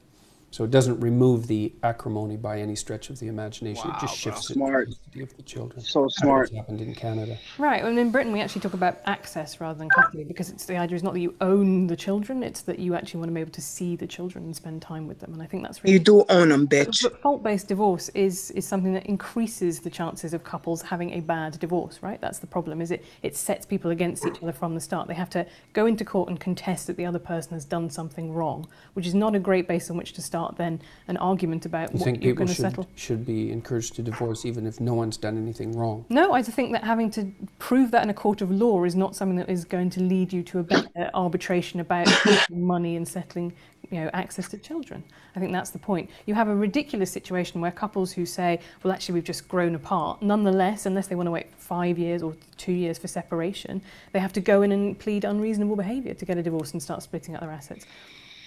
So 0.51 0.65
it 0.65 0.71
doesn't 0.71 0.99
remove 1.01 1.47
the 1.47 1.73
acrimony 1.83 2.37
by 2.37 2.61
any 2.61 2.75
stretch 2.75 3.11
of 3.11 3.19
the 3.19 3.27
imagination. 3.29 3.91
it 3.91 4.01
just 4.01 4.17
shifts 4.17 4.51
bro. 4.53 4.67
it 4.67 4.69
Smart. 4.69 4.89
to 4.89 4.91
the 4.91 4.97
custody 4.97 5.23
of 5.23 5.37
the 5.37 5.43
children. 5.43 5.81
So 5.81 6.09
smart. 6.09 6.41
what's 6.51 6.57
happened 6.57 6.81
in 6.81 6.95
Canada. 6.95 7.39
Right, 7.59 7.85
and 7.85 7.99
in 7.99 8.11
Britain 8.11 8.33
we 8.33 8.41
actually 8.41 8.63
talk 8.63 8.73
about 8.73 8.99
access 9.05 9.61
rather 9.61 9.79
than 9.79 9.91
custody 9.91 10.25
because 10.25 10.49
it's 10.49 10.65
the 10.65 10.77
idea 10.77 10.97
is 10.97 11.03
not 11.03 11.13
that 11.15 11.21
you 11.21 11.35
own 11.43 11.87
the 11.87 11.97
children, 11.97 12.43
it's 12.43 12.63
that 12.63 12.79
you 12.79 12.95
actually 12.95 13.21
want 13.21 13.31
to 13.31 13.35
be 13.35 13.41
able 13.41 13.53
to 13.53 13.61
see 13.61 13.95
the 13.95 14.07
children 14.07 14.45
and 14.45 14.57
spend 14.57 14.81
time 14.81 15.07
with 15.07 15.21
them. 15.21 15.35
And 15.35 15.43
I 15.43 15.47
think 15.47 15.65
that's 15.65 15.85
really 15.85 15.93
You 15.95 15.99
do 15.99 16.25
own 16.31 16.49
them, 16.49 16.67
bitch. 16.67 17.03
But 17.03 17.21
fault-based 17.21 17.69
divorce 17.69 18.09
is 18.11 18.51
is 18.53 18.67
something 18.67 18.95
that 18.95 19.05
increases 19.07 19.81
the 19.81 19.91
chances 19.91 20.33
of 20.33 20.45
couples 20.45 20.81
having 20.81 21.13
a 21.13 21.21
bad 21.21 21.59
divorce, 21.59 22.03
right? 22.03 22.21
That's 22.21 22.39
the 22.39 22.47
problem. 22.47 22.81
Is 22.81 22.91
it 22.91 23.05
it 23.23 23.37
sets 23.37 23.67
people 23.67 23.91
against 23.91 24.27
each 24.27 24.43
other 24.43 24.53
from 24.53 24.75
the 24.75 24.81
start. 24.81 25.09
They 25.09 25.15
have 25.15 25.31
to 25.31 25.47
go 25.75 25.85
into 25.85 26.05
court 26.07 26.31
and 26.31 26.41
contest 26.41 26.87
that 26.87 26.97
the 26.97 27.05
other 27.05 27.19
person 27.19 27.53
has 27.53 27.67
done 27.67 27.91
something 27.91 28.33
wrong, 28.33 28.67
which 28.95 29.07
is 29.07 29.15
not 29.15 29.35
a 29.35 29.39
great 29.39 29.69
base 29.69 29.91
on 29.91 29.97
which 29.97 30.15
to 30.15 30.23
start 30.23 30.38
then 30.57 30.81
an 31.09 31.17
argument 31.17 31.67
about 31.67 31.93
You 31.93 31.99
what 31.99 32.05
think 32.05 32.23
you're 32.23 32.33
people 32.33 32.47
going 32.47 32.49
to 32.49 32.55
should, 32.55 32.63
settle. 32.63 32.89
should 32.95 33.27
be 33.27 33.51
encouraged 33.51 33.95
to 33.97 34.03
divorce 34.03 34.45
even 34.45 34.67
if 34.67 34.81
no 34.81 34.95
one's 34.95 35.17
done 35.17 35.37
anything 35.37 35.77
wrong? 35.77 36.05
No, 36.09 36.33
I 36.33 36.43
think 36.43 36.73
that 36.73 36.85
having 36.85 37.11
to 37.13 37.31
prove 37.59 37.91
that 37.91 38.03
in 38.03 38.11
a 38.11 38.15
court 38.15 38.41
of 38.41 38.51
law 38.51 38.85
is 38.85 38.95
not 38.95 39.15
something 39.17 39.37
that 39.37 39.49
is 39.49 39.65
going 39.65 39.91
to 39.91 40.01
lead 40.03 40.33
you 40.33 40.43
to 40.45 40.61
a 40.61 40.63
better 40.63 41.11
arbitration 41.15 41.81
about 41.81 42.09
money 42.51 42.97
and 42.97 43.07
settling, 43.07 43.53
you 43.91 44.01
know, 44.01 44.11
access 44.13 44.49
to 44.51 44.59
children. 44.59 45.03
I 45.37 45.41
think 45.41 45.53
that's 45.53 45.71
the 45.71 45.79
point. 45.79 46.11
You 46.27 46.35
have 46.35 46.49
a 46.49 46.55
ridiculous 46.55 47.11
situation 47.13 47.61
where 47.61 47.71
couples 47.71 48.13
who 48.13 48.27
say, 48.27 48.61
well, 48.83 48.93
actually, 48.93 49.15
we've 49.15 49.25
just 49.25 49.49
grown 49.49 49.75
apart, 49.75 50.23
nonetheless, 50.23 50.87
unless 50.87 51.07
they 51.07 51.15
want 51.15 51.27
to 51.27 51.31
wait 51.31 51.47
five 51.57 51.99
years 51.99 52.23
or 52.23 52.35
two 52.57 52.73
years 52.73 52.99
for 52.99 53.09
separation, 53.09 53.81
they 54.13 54.19
have 54.19 54.33
to 54.33 54.41
go 54.41 54.63
in 54.63 54.73
and 54.73 54.99
plead 54.99 55.25
unreasonable 55.25 55.77
behaviour 55.77 56.15
to 56.15 56.25
get 56.25 56.39
a 56.39 56.43
divorce 56.43 56.73
and 56.73 56.83
start 56.83 57.03
splitting 57.03 57.35
up 57.35 57.41
their 57.41 57.51
assets. 57.51 57.87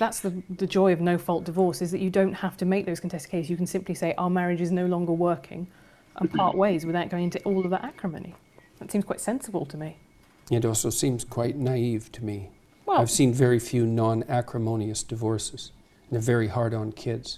That's 0.02 0.20
the, 0.20 0.42
the 0.50 0.66
joy 0.66 0.94
of 0.94 1.00
no 1.00 1.20
fault 1.20 1.44
divorce 1.44 1.80
is 1.80 1.92
that 1.92 2.00
you 2.00 2.10
don't 2.10 2.34
have 2.34 2.58
to 2.58 2.66
make 2.66 2.88
those 2.88 3.00
contested 3.00 3.30
cases. 3.30 3.52
You 3.52 3.56
can 3.56 3.68
simply 3.68 3.94
say, 3.94 4.16
our 4.18 4.32
marriage 4.32 4.60
is 4.60 4.72
no 4.72 4.88
longer 4.88 5.14
working 5.14 5.68
and 6.16 6.28
mm-hmm. 6.28 6.40
part 6.40 6.58
ways 6.58 6.88
without 6.88 7.10
going 7.10 7.26
into 7.26 7.40
all 7.44 7.64
of 7.64 7.70
that 7.70 7.84
acrimony. 7.84 8.34
That 8.80 8.92
seems 8.92 9.06
quite 9.06 9.22
sensible 9.22 9.64
to 9.68 9.78
me. 9.78 9.98
It 10.50 10.66
also 10.66 10.90
seems 10.90 11.24
quite 11.24 11.56
naive 11.56 12.12
to 12.14 12.26
me. 12.26 12.50
Well- 12.88 13.00
I've 13.00 13.12
seen 13.12 13.32
very 13.32 13.60
few 13.60 13.86
non 13.86 14.24
acrimonious 14.24 15.04
divorces. 15.04 15.72
They're 16.10 16.20
very 16.20 16.48
hard 16.48 16.74
on 16.74 16.94
kids. 16.94 17.38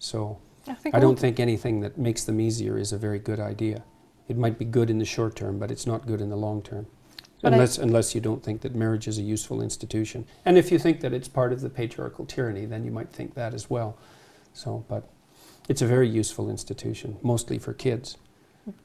So 0.00 0.40
I 0.66 0.74
think 0.74 0.96
I 0.96 0.98
don't 0.98 1.16
think 1.16 1.38
anything 1.38 1.82
that 1.82 1.98
makes 1.98 2.24
them 2.24 2.40
easier 2.40 2.78
is 2.78 2.92
a 2.92 2.98
very 2.98 3.20
good 3.20 3.38
idea. 3.38 3.84
It 4.26 4.36
might 4.36 4.58
be 4.58 4.64
good 4.64 4.90
in 4.90 4.98
the 4.98 5.04
short 5.04 5.36
term, 5.36 5.60
but 5.60 5.70
it's 5.70 5.86
not 5.86 6.04
good 6.08 6.20
in 6.20 6.30
the 6.30 6.36
long 6.36 6.62
term. 6.62 6.88
But 7.42 7.52
I- 7.52 7.56
unless, 7.56 7.76
unless 7.76 8.14
you 8.14 8.20
don't 8.20 8.42
think 8.42 8.62
that 8.62 8.74
marriage 8.74 9.08
is 9.08 9.18
a 9.18 9.22
useful 9.22 9.60
institution. 9.60 10.24
And 10.44 10.56
if 10.56 10.72
you 10.72 10.78
think 10.78 11.00
that 11.00 11.12
it's 11.12 11.28
part 11.28 11.52
of 11.52 11.60
the 11.60 11.68
patriarchal 11.68 12.24
tyranny, 12.24 12.64
then 12.64 12.84
you 12.84 12.90
might 12.90 13.10
think 13.10 13.34
that 13.34 13.52
as 13.52 13.68
well. 13.68 13.98
So, 14.54 14.84
but 14.88 15.08
it's 15.68 15.82
a 15.82 15.86
very 15.86 16.08
useful 16.08 16.48
institution, 16.48 17.18
mostly 17.22 17.58
for 17.58 17.72
kids. 17.72 18.16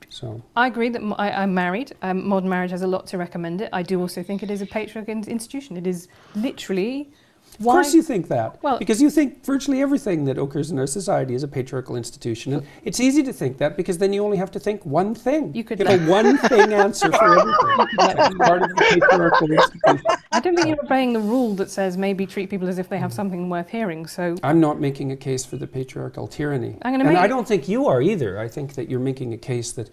So, 0.10 0.42
I 0.56 0.66
agree 0.66 0.90
that 0.90 1.02
I, 1.20 1.44
am 1.44 1.54
married. 1.54 1.94
Um, 2.02 2.28
modern 2.28 2.50
marriage 2.50 2.72
has 2.72 2.82
a 2.82 2.88
lot 2.88 3.06
to 3.08 3.18
recommend 3.20 3.62
it. 3.62 3.70
I 3.72 3.84
do 3.84 4.02
also 4.02 4.24
think 4.24 4.42
it 4.42 4.50
is 4.50 4.62
a 4.62 4.66
patriarchal 4.66 5.14
institution. 5.14 5.78
It 5.78 5.86
is 5.86 6.08
literally. 6.36 7.12
Of 7.60 7.66
course, 7.66 7.94
you 7.94 8.02
think 8.02 8.28
that. 8.28 8.62
Well- 8.62 8.78
because 8.78 9.02
you 9.02 9.10
think 9.10 9.44
virtually 9.44 9.82
everything 9.82 10.26
that 10.26 10.38
occurs 10.38 10.72
in 10.72 10.78
our 10.80 10.88
society 10.88 11.34
is 11.34 11.44
a 11.44 11.48
patriarchal 11.48 11.96
institution. 11.96 12.54
And 12.54 12.66
it's 12.84 13.00
easy 13.00 13.24
to 13.24 13.34
think 13.34 13.58
that 13.58 13.76
because 13.76 13.98
then 13.98 14.14
you 14.14 14.24
only 14.24 14.38
have 14.38 14.52
to 14.52 14.60
think 14.60 14.86
one 14.86 15.16
thing. 15.16 15.54
You 15.56 15.64
could 15.64 15.78
get 15.80 15.88
a 15.88 15.98
one 16.10 16.38
thing 16.50 16.74
answer 16.74 17.12
for 17.12 17.40
everything. 17.40 17.88
That's 17.98 18.36
part 18.36 18.62
of 18.62 18.70
the 18.70 18.76
patriarchal 18.90 19.52
institution. 19.52 20.04
I 20.32 20.40
don't 20.40 20.56
think 20.56 20.68
you're 20.68 20.84
obeying 20.84 21.14
the 21.14 21.20
rule 21.20 21.56
that 21.56 21.70
says 21.72 21.98
maybe 21.98 22.26
treat 22.26 22.50
people 22.50 22.68
as 22.68 22.78
if 22.78 22.90
they 22.90 23.00
have 23.00 23.12
something 23.12 23.50
worth 23.50 23.70
hearing. 23.70 24.06
So 24.06 24.36
I'm 24.44 24.60
not 24.60 24.80
making 24.80 25.12
a 25.12 25.18
case 25.18 25.44
for 25.46 25.58
the 25.58 25.68
patriarchal 25.68 26.28
tyranny. 26.28 26.78
I'm 26.84 26.94
gonna 26.94 27.10
and 27.10 27.18
I 27.18 27.28
don't 27.28 27.48
think 27.48 27.68
you 27.68 27.88
are 27.88 28.02
either. 28.02 28.40
I 28.40 28.48
think 28.48 28.74
that 28.76 28.90
you're 28.90 29.00
making 29.00 29.34
a 29.34 29.38
case 29.38 29.72
that 29.74 29.90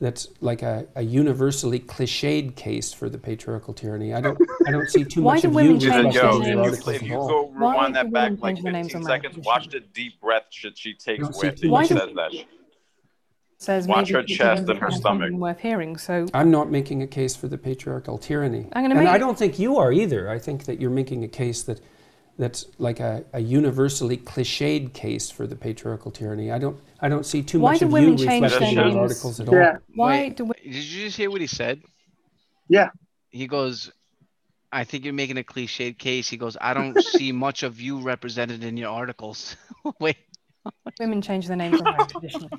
that's 0.00 0.28
like 0.40 0.62
a, 0.62 0.86
a 0.96 1.02
universally 1.02 1.78
cliched 1.78 2.56
case 2.56 2.92
for 2.92 3.08
the 3.10 3.18
patriarchal 3.18 3.74
tyranny. 3.74 4.14
I 4.14 4.20
don't 4.22 4.38
I 4.66 4.70
don't 4.70 4.88
see 4.88 5.04
too 5.04 5.22
Why 5.22 5.34
much 5.34 5.42
do 5.42 5.48
of 5.48 5.54
women 5.54 5.72
you 5.80 5.90
change 5.90 6.14
reflected 6.14 6.22
their 6.22 6.30
in 6.30 6.32
Yo, 6.32 6.46
your 6.46 6.56
names? 6.56 6.66
articles 6.72 6.88
if 6.96 7.02
at 7.02 7.08
you 7.08 7.12
go 7.14 7.42
Why 7.42 7.72
rewind 7.72 7.86
do 7.88 7.92
that 7.94 8.12
back 8.12 8.22
women 8.30 8.40
like 8.40 8.54
change 8.56 8.62
their 8.64 8.72
names 8.72 8.86
15 8.92 9.00
on 9.02 9.06
seconds, 9.06 9.34
marriage? 9.36 9.46
watch 9.46 9.68
the 9.68 9.80
deep 9.80 10.20
breath 10.20 10.44
shit 10.50 10.78
she 10.78 10.94
takes 10.94 11.22
Don't 11.22 11.34
see 11.34 11.46
with 11.48 11.60
too 11.60 11.66
it. 11.66 11.70
much 11.70 11.88
She 11.88 11.94
of- 11.94 12.00
says 12.00 12.10
that 12.16 12.32
shit. 12.32 12.46
says 13.58 13.86
Watch 13.86 14.06
maybe 14.06 14.12
her 14.14 14.22
treat 14.22 14.38
chest 14.38 14.60
people 14.62 14.70
and 14.70 14.80
her 14.80 14.86
as 14.86 14.94
if 14.94 15.00
stomach. 15.00 15.32
worth 15.32 15.60
hearing. 15.60 15.98
So 15.98 16.26
I'm 16.32 16.50
not 16.50 16.70
making 16.70 17.02
a 17.02 17.06
case 17.06 17.36
for 17.36 17.48
the 17.48 17.58
patriarchal 17.58 18.16
tyranny. 18.16 18.68
I'm 18.72 18.82
gonna 18.84 18.94
and 18.94 19.04
make- 19.04 19.08
I 19.12 19.18
don't 19.18 19.36
think 19.38 19.58
you 19.58 19.76
are 19.76 19.92
either. 19.92 20.30
I 20.30 20.38
think 20.38 20.64
that 20.64 20.80
you're 20.80 20.90
making 20.90 21.24
a 21.24 21.28
case 21.28 21.62
that 21.64 21.80
that's 22.40 22.66
like 22.78 23.00
a, 23.00 23.24
a 23.34 23.40
universally 23.40 24.16
cliched 24.16 24.94
case 24.94 25.30
for 25.30 25.46
the 25.46 25.54
patriarchal 25.54 26.10
tyranny. 26.10 26.50
I 26.50 26.58
don't 26.58 26.80
I 27.00 27.08
don't 27.08 27.24
see 27.26 27.42
too 27.42 27.60
Why 27.60 27.72
much 27.72 27.80
do 27.80 27.86
of 27.86 27.92
women 27.92 28.18
you 28.18 28.26
change 28.26 28.44
reflected 28.44 28.68
in 28.68 28.74
their 28.74 28.84
your 28.86 28.94
names? 28.94 29.12
articles 29.12 29.40
at 29.40 29.48
all. 29.48 29.54
Yeah. 29.54 29.76
why 29.94 30.10
Wait, 30.22 30.36
do 30.36 30.44
we, 30.46 30.54
Did 30.62 30.74
you 30.84 31.04
just 31.04 31.16
hear 31.16 31.30
what 31.30 31.40
he 31.40 31.46
said? 31.46 31.82
Yeah. 32.68 32.90
He 33.28 33.46
goes, 33.46 33.92
I 34.72 34.84
think 34.84 35.04
you're 35.04 35.12
making 35.12 35.38
a 35.38 35.42
cliched 35.42 35.98
case. 35.98 36.28
He 36.28 36.36
goes, 36.36 36.56
I 36.60 36.72
don't 36.72 37.00
see 37.04 37.30
much 37.30 37.62
of 37.62 37.80
you 37.80 38.00
represented 38.00 38.64
in 38.64 38.76
your 38.76 38.90
articles. 38.90 39.56
Wait. 40.00 40.16
women 40.98 41.20
change 41.20 41.46
their 41.46 41.56
names 41.56 41.80
on 41.80 41.84
marriage 41.84 42.10
traditionally? 42.10 42.50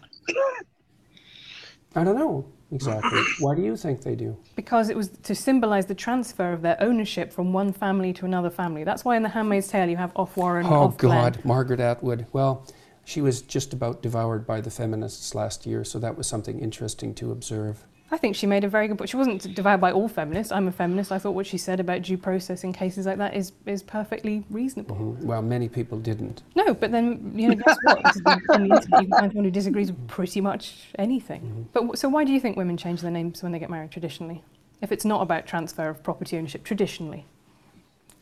I 1.95 2.03
don't 2.03 2.17
know 2.17 2.45
exactly. 2.71 3.21
Why 3.39 3.55
do 3.55 3.61
you 3.61 3.75
think 3.75 4.01
they 4.01 4.15
do? 4.15 4.37
Because 4.55 4.89
it 4.89 4.97
was 4.97 5.09
to 5.23 5.35
symbolize 5.35 5.85
the 5.85 5.95
transfer 5.95 6.53
of 6.53 6.61
their 6.61 6.77
ownership 6.81 7.31
from 7.31 7.53
one 7.53 7.73
family 7.73 8.13
to 8.13 8.25
another 8.25 8.49
family. 8.49 8.83
That's 8.83 9.03
why 9.05 9.15
in 9.17 9.23
The 9.23 9.29
Handmaid's 9.29 9.67
Tale 9.67 9.89
you 9.89 9.97
have 9.97 10.13
Ofwarren, 10.13 10.65
Oh 10.65 10.89
Ofglen. 10.89 10.97
God, 10.99 11.39
Margaret 11.45 11.79
Atwood. 11.79 12.25
Well, 12.31 12.65
she 13.03 13.21
was 13.21 13.41
just 13.41 13.73
about 13.73 14.01
devoured 14.01 14.45
by 14.45 14.61
the 14.61 14.69
feminists 14.69 15.33
last 15.35 15.65
year, 15.65 15.83
so 15.83 15.99
that 15.99 16.17
was 16.17 16.27
something 16.27 16.59
interesting 16.59 17.13
to 17.15 17.31
observe. 17.31 17.85
I 18.13 18.17
think 18.17 18.35
she 18.35 18.45
made 18.45 18.65
a 18.65 18.67
very 18.67 18.89
good 18.89 18.97
point. 18.97 19.09
She 19.09 19.15
wasn't 19.15 19.55
devoured 19.55 19.79
by 19.79 19.93
all 19.93 20.09
feminists. 20.09 20.51
I'm 20.51 20.67
a 20.67 20.71
feminist. 20.71 21.13
I 21.13 21.17
thought 21.17 21.31
what 21.31 21.47
she 21.47 21.57
said 21.57 21.79
about 21.79 22.01
due 22.01 22.17
process 22.17 22.65
in 22.65 22.73
cases 22.73 23.05
like 23.05 23.17
that 23.19 23.33
is, 23.35 23.53
is 23.65 23.81
perfectly 23.81 24.43
reasonable. 24.49 24.97
Mhm. 24.97 25.23
Well, 25.23 25.41
many 25.41 25.69
people 25.69 25.97
didn't. 25.97 26.43
No, 26.53 26.73
but 26.73 26.91
then 26.91 27.31
you 27.35 27.47
know, 27.49 27.55
guess 27.55 27.77
what? 27.83 28.03
This 28.03 28.17
is 28.17 28.21
the- 28.23 28.41
on 28.49 28.67
the 28.67 28.75
internet, 28.75 29.01
you 29.03 29.07
can 29.07 29.09
find 29.09 29.31
someone 29.31 29.45
who 29.45 29.51
disagrees 29.51 29.91
with 29.93 30.07
pretty 30.09 30.41
much 30.41 30.89
anything. 30.99 31.41
Mm-hmm. 31.41 31.61
But 31.71 31.79
w- 31.81 31.95
so 31.95 32.09
why 32.09 32.25
do 32.25 32.33
you 32.33 32.39
think 32.41 32.57
women 32.57 32.75
change 32.75 32.99
their 33.01 33.11
names 33.11 33.41
when 33.43 33.53
they 33.53 33.59
get 33.59 33.69
married 33.69 33.91
traditionally? 33.91 34.43
If 34.81 34.91
it's 34.91 35.05
not 35.05 35.21
about 35.21 35.45
transfer 35.47 35.87
of 35.87 36.03
property 36.03 36.37
ownership 36.37 36.65
traditionally, 36.65 37.25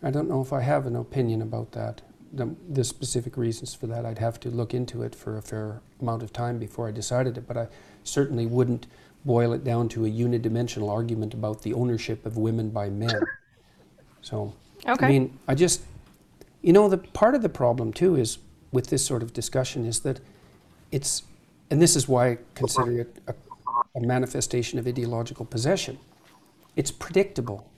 I 0.03 0.11
don't 0.11 0.29
know 0.29 0.41
if 0.41 0.53
I 0.53 0.61
have 0.61 0.85
an 0.85 0.95
opinion 0.95 1.41
about 1.41 1.71
that. 1.71 2.01
The, 2.31 2.55
the 2.69 2.83
specific 2.83 3.37
reasons 3.37 3.73
for 3.73 3.87
that, 3.87 4.05
I'd 4.05 4.19
have 4.19 4.39
to 4.41 4.49
look 4.51 4.75
into 4.75 5.01
it 5.01 5.15
for 5.15 5.35
a 5.35 5.41
fair 5.41 5.81
amount 5.99 6.21
of 6.21 6.31
time 6.31 6.59
before 6.59 6.87
I 6.87 6.91
decided 6.91 7.39
it, 7.39 7.47
but 7.47 7.57
I 7.57 7.67
certainly 8.03 8.45
wouldn't 8.45 8.85
boil 9.25 9.53
it 9.53 9.63
down 9.63 9.89
to 9.89 10.05
a 10.05 10.09
unidimensional 10.09 10.89
argument 10.89 11.33
about 11.33 11.61
the 11.61 11.73
ownership 11.73 12.25
of 12.25 12.37
women 12.37 12.69
by 12.69 12.89
men. 12.89 13.21
So, 14.21 14.53
Okay. 14.87 15.05
I 15.05 15.09
mean, 15.09 15.37
I 15.47 15.55
just, 15.55 15.81
you 16.61 16.71
know, 16.71 16.87
the 16.87 16.97
part 16.97 17.35
of 17.35 17.41
the 17.41 17.49
problem 17.49 17.91
too 17.91 18.15
is 18.15 18.37
with 18.71 18.87
this 18.87 19.05
sort 19.05 19.21
of 19.21 19.33
discussion 19.33 19.85
is 19.85 19.99
that 20.01 20.21
it's, 20.91 21.23
and 21.69 21.81
this 21.81 21.95
is 21.97 22.07
why 22.07 22.29
I 22.29 22.37
consider 22.55 23.01
it 23.01 23.17
a, 23.27 23.33
a 23.95 23.99
manifestation 24.01 24.79
of 24.79 24.87
ideological 24.87 25.45
possession. 25.45 25.99
It's 26.77 26.91
predictable. 26.91 27.69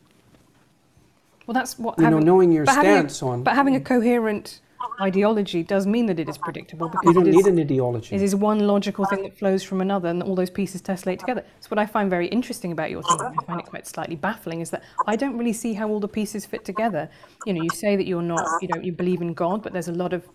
well, 1.47 1.53
that's 1.53 1.79
what. 1.79 1.97
You 1.97 2.09
know, 2.09 2.19
knowing 2.19 2.51
your 2.51 2.65
having 2.69 2.91
a- 2.91 2.93
stance 3.09 3.23
on- 3.23 3.41
But 3.43 3.55
having 3.55 3.75
a 3.75 3.79
coherent 3.81 4.59
ideology 5.01 5.63
does 5.63 5.87
mean 5.87 6.05
that 6.07 6.19
it 6.19 6.29
is 6.29 6.37
predictable 6.37 6.89
because 6.89 7.05
You 7.05 7.13
don't 7.13 7.27
it 7.27 7.35
is, 7.35 7.45
need 7.45 7.47
an 7.47 7.59
ideology. 7.59 8.15
It 8.15 8.21
is 8.21 8.35
one 8.35 8.59
logical 8.59 9.05
thing 9.05 9.23
that 9.23 9.37
flows 9.37 9.63
from 9.63 9.81
another, 9.81 10.09
and 10.09 10.21
all 10.23 10.35
those 10.35 10.49
pieces 10.49 10.81
tessellate 10.81 11.19
together. 11.19 11.43
So 11.59 11.69
what 11.69 11.79
I 11.79 11.85
find 11.85 12.09
very 12.09 12.27
interesting 12.27 12.71
about 12.71 12.91
your 12.91 13.03
thinking, 13.03 13.35
I 13.39 13.43
find 13.45 13.59
it 13.59 13.65
quite 13.65 13.87
slightly 13.87 14.15
baffling, 14.15 14.61
is 14.61 14.69
that 14.71 14.83
I 15.07 15.15
don't 15.15 15.37
really 15.37 15.53
see 15.53 15.73
how 15.73 15.89
all 15.89 15.99
the 15.99 16.07
pieces 16.07 16.45
fit 16.45 16.65
together. 16.65 17.09
You 17.45 17.53
know, 17.53 17.63
you 17.63 17.69
say 17.69 17.95
that 17.95 18.05
you're 18.05 18.21
not, 18.21 18.45
you 18.61 18.67
don't, 18.67 18.83
you 18.83 18.91
believe 18.91 19.21
in 19.21 19.33
God, 19.33 19.63
but 19.63 19.73
there's 19.73 19.87
a 19.87 19.93
lot 19.93 20.13
of, 20.13 20.27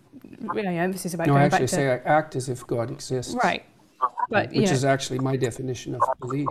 you 0.55 0.63
know, 0.63 0.71
emphasis 0.71 1.13
about 1.13 1.27
No, 1.27 1.35
I 1.35 1.43
actually 1.43 1.59
to 1.59 1.67
say 1.67 1.89
I 1.89 1.97
act 1.97 2.35
as 2.35 2.49
if 2.49 2.65
God 2.67 2.91
exists. 2.91 3.35
right. 3.43 3.63
But 4.29 4.49
Which 4.49 4.65
know, 4.65 4.71
is 4.71 4.83
actually 4.85 5.19
my 5.19 5.37
definition 5.37 5.95
of 5.95 6.01
belief. 6.19 6.47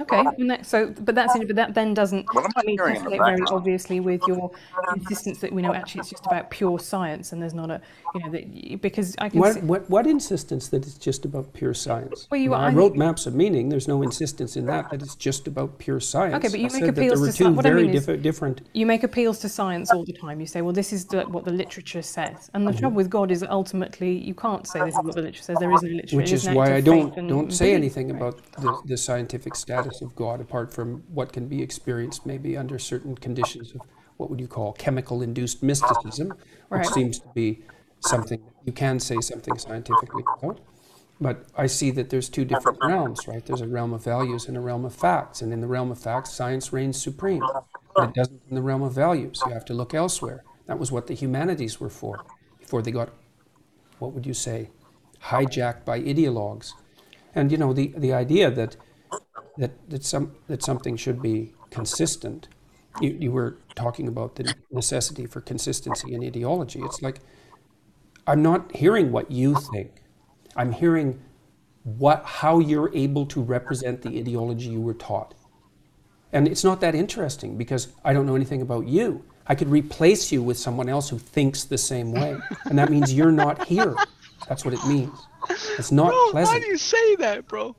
Okay, 0.00 0.24
and 0.38 0.50
that, 0.50 0.64
so 0.66 0.90
but 1.00 1.14
that's 1.14 1.34
it. 1.34 1.46
But 1.48 1.56
that 1.56 1.74
then 1.74 1.92
doesn't 1.94 2.26
What 2.32 2.44
I 2.56 2.60
I 2.60 2.62
mean, 2.64 2.78
hearing 2.78 2.96
in 2.96 3.04
the 3.04 3.16
very 3.16 3.40
obviously 3.48 3.98
with 4.00 4.22
your 4.28 4.50
insistence 4.94 5.38
that 5.40 5.52
we 5.52 5.62
know 5.62 5.74
actually 5.74 6.00
it's 6.02 6.10
just 6.10 6.26
about 6.26 6.50
pure 6.50 6.78
science 6.78 7.32
and 7.32 7.42
there's 7.42 7.54
not 7.54 7.70
a 7.70 7.80
you 8.14 8.20
know 8.20 8.30
that 8.30 8.80
because 8.80 9.14
I 9.18 9.28
can 9.28 9.40
What, 9.40 9.54
see, 9.54 9.60
what, 9.60 9.88
what 9.90 10.06
insistence 10.06 10.68
that 10.68 10.86
it's 10.86 10.98
just 10.98 11.24
about 11.24 11.52
pure 11.52 11.74
science? 11.74 12.28
Well, 12.30 12.40
you- 12.40 12.50
Now, 12.50 12.56
I 12.56 12.68
I 12.68 12.72
wrote 12.72 12.90
think- 12.92 12.98
maps 12.98 13.26
of 13.26 13.34
meaning. 13.34 13.68
There's 13.68 13.88
no 13.88 14.02
insistence 14.02 14.56
in 14.56 14.66
that, 14.66 14.90
that 14.90 15.02
it's 15.02 15.14
just 15.16 15.46
about 15.48 15.78
pure 15.78 15.98
science. 16.00 16.34
Okay, 16.36 16.48
but 16.48 16.60
you 16.60 16.66
I 16.66 16.68
make 16.68 16.72
said 16.72 16.88
that 16.88 16.94
there 16.94 17.04
appeals 17.06 17.20
were 17.20 17.26
to 17.26 17.32
two 17.32 17.44
sci- 17.44 17.50
what 17.50 17.66
I 17.66 17.72
mean 17.72 17.90
is- 17.94 18.06
different. 18.22 18.60
you 18.74 18.86
make 18.86 19.02
appeals 19.02 19.38
to 19.40 19.48
science 19.48 19.90
all 19.92 20.04
the 20.04 20.12
time. 20.12 20.38
You 20.40 20.46
say, 20.46 20.62
well, 20.62 20.72
this 20.72 20.92
is 20.92 21.04
the, 21.06 21.22
what 21.24 21.44
the 21.44 21.50
literature 21.52 22.02
says, 22.02 22.50
and 22.54 22.66
the 22.66 22.70
Mm-hmm. 22.70 22.80
trouble 22.80 22.96
with 22.96 23.10
God 23.10 23.30
is 23.30 23.40
that 23.40 23.50
ultimately 23.50 24.12
you 24.18 24.34
can't 24.34 24.66
say 24.66 24.80
this 24.84 24.94
is 24.96 25.02
what 25.02 25.14
the 25.14 25.22
literature 25.22 25.42
says. 25.42 25.56
There 25.58 25.72
is 25.72 25.82
no 25.82 25.88
literature. 25.90 26.16
Which 26.16 26.30
It 26.32 26.34
is 26.36 26.46
an 26.46 26.54
why 26.54 26.66
I 26.74 26.78
of 26.78 26.84
don't 26.86 27.16
and 27.16 27.28
don't 27.28 27.52
say 27.52 27.66
belief. 27.66 27.76
anything 27.76 28.10
about 28.10 28.52
the, 28.58 28.80
the 28.84 28.96
scientific 28.96 29.54
status 29.56 30.02
of 30.02 30.14
God, 30.16 30.40
apart 30.40 30.72
from 30.74 31.04
what 31.08 31.32
can 31.32 31.48
be 31.48 31.62
experienced 31.62 32.26
maybe 32.26 32.56
under 32.56 32.78
certain 32.78 33.16
conditions 33.16 33.74
of 33.74 33.82
what 34.16 34.30
would 34.30 34.40
you 34.40 34.48
call 34.48 34.72
chemical 34.74 35.22
induced 35.22 35.62
mysticism, 35.62 36.36
which 36.70 36.80
Right. 36.82 36.86
seems 36.86 37.18
to 37.20 37.28
be 37.34 37.62
something 38.00 38.40
you 38.64 38.72
can 38.72 39.00
say 39.00 39.20
something 39.20 39.58
scientifically 39.58 40.24
about. 40.42 40.60
But 41.20 41.46
I 41.56 41.66
see 41.66 41.90
that 41.92 42.10
there's 42.10 42.28
two 42.28 42.44
different 42.44 42.78
realms, 42.82 43.26
right? 43.28 43.44
There's 43.44 43.62
a 43.62 43.68
realm 43.68 43.92
of 43.94 44.04
values 44.04 44.48
and 44.48 44.56
a 44.56 44.60
realm 44.60 44.84
of 44.84 44.94
facts. 44.94 45.42
And 45.42 45.52
in 45.52 45.60
the 45.60 45.66
realm 45.66 45.90
of 45.90 45.98
facts, 45.98 46.32
science 46.32 46.72
reigns 46.72 47.02
supreme. 47.02 47.52
But 47.94 48.04
it 48.04 48.14
doesn't 48.14 48.42
in 48.48 48.54
the 48.54 48.62
realm 48.62 48.82
of 48.82 48.92
values. 48.92 49.44
You 49.46 49.52
have 49.52 49.64
to 49.66 49.74
look 49.74 49.94
elsewhere. 49.94 50.44
That 50.66 50.78
was 50.78 50.92
what 50.92 51.06
the 51.06 51.14
humanities 51.14 51.80
were 51.80 51.90
for 51.90 52.26
before 52.60 52.82
they 52.82 52.90
got, 52.90 53.10
what 53.98 54.12
would 54.12 54.26
you 54.26 54.34
say, 54.34 54.70
hijacked 55.30 55.84
by 55.84 56.00
ideologues. 56.00 56.72
And 57.34 57.52
you 57.52 57.58
know, 57.58 57.72
the, 57.72 57.92
the 57.96 58.12
idea 58.12 58.50
that 58.50 58.76
that 59.58 59.72
that 59.90 60.04
some 60.04 60.36
that 60.48 60.62
something 60.62 60.96
should 60.96 61.20
be 61.22 61.54
consistent. 61.70 62.48
You, 63.00 63.16
you 63.20 63.30
were 63.30 63.58
talking 63.74 64.08
about 64.08 64.36
the 64.36 64.54
necessity 64.70 65.26
for 65.26 65.42
consistency 65.42 66.14
in 66.14 66.24
ideology. 66.24 66.80
It's 66.82 67.02
like 67.02 67.20
I'm 68.26 68.42
not 68.42 68.74
hearing 68.74 69.12
what 69.12 69.30
you 69.30 69.54
think. 69.72 70.02
I'm 70.56 70.72
hearing 70.72 71.20
what 71.84 72.24
how 72.24 72.58
you're 72.58 72.90
able 72.94 73.26
to 73.26 73.40
represent 73.42 74.02
the 74.02 74.18
ideology 74.18 74.68
you 74.70 74.80
were 74.80 74.94
taught. 74.94 75.34
And 76.32 76.48
it's 76.48 76.64
not 76.64 76.80
that 76.80 76.94
interesting 76.94 77.56
because 77.56 77.88
I 78.04 78.12
don't 78.12 78.26
know 78.26 78.34
anything 78.34 78.62
about 78.62 78.88
you. 78.88 79.24
I 79.46 79.54
could 79.54 79.68
replace 79.68 80.32
you 80.32 80.42
with 80.42 80.58
someone 80.58 80.88
else 80.88 81.08
who 81.08 81.18
thinks 81.18 81.64
the 81.64 81.78
same 81.78 82.10
way. 82.12 82.36
And 82.64 82.78
that 82.78 82.90
means 82.90 83.14
you're 83.14 83.30
not 83.30 83.66
here. 83.66 83.94
That's 84.48 84.64
what 84.64 84.74
it 84.74 84.84
means. 84.86 85.18
It's 85.78 85.92
not 85.92 86.10
bro, 86.10 86.30
pleasant. 86.30 86.54
why 86.54 86.60
do 86.60 86.66
you 86.66 86.76
say 86.76 87.16
that, 87.16 87.46
bro? 87.48 87.76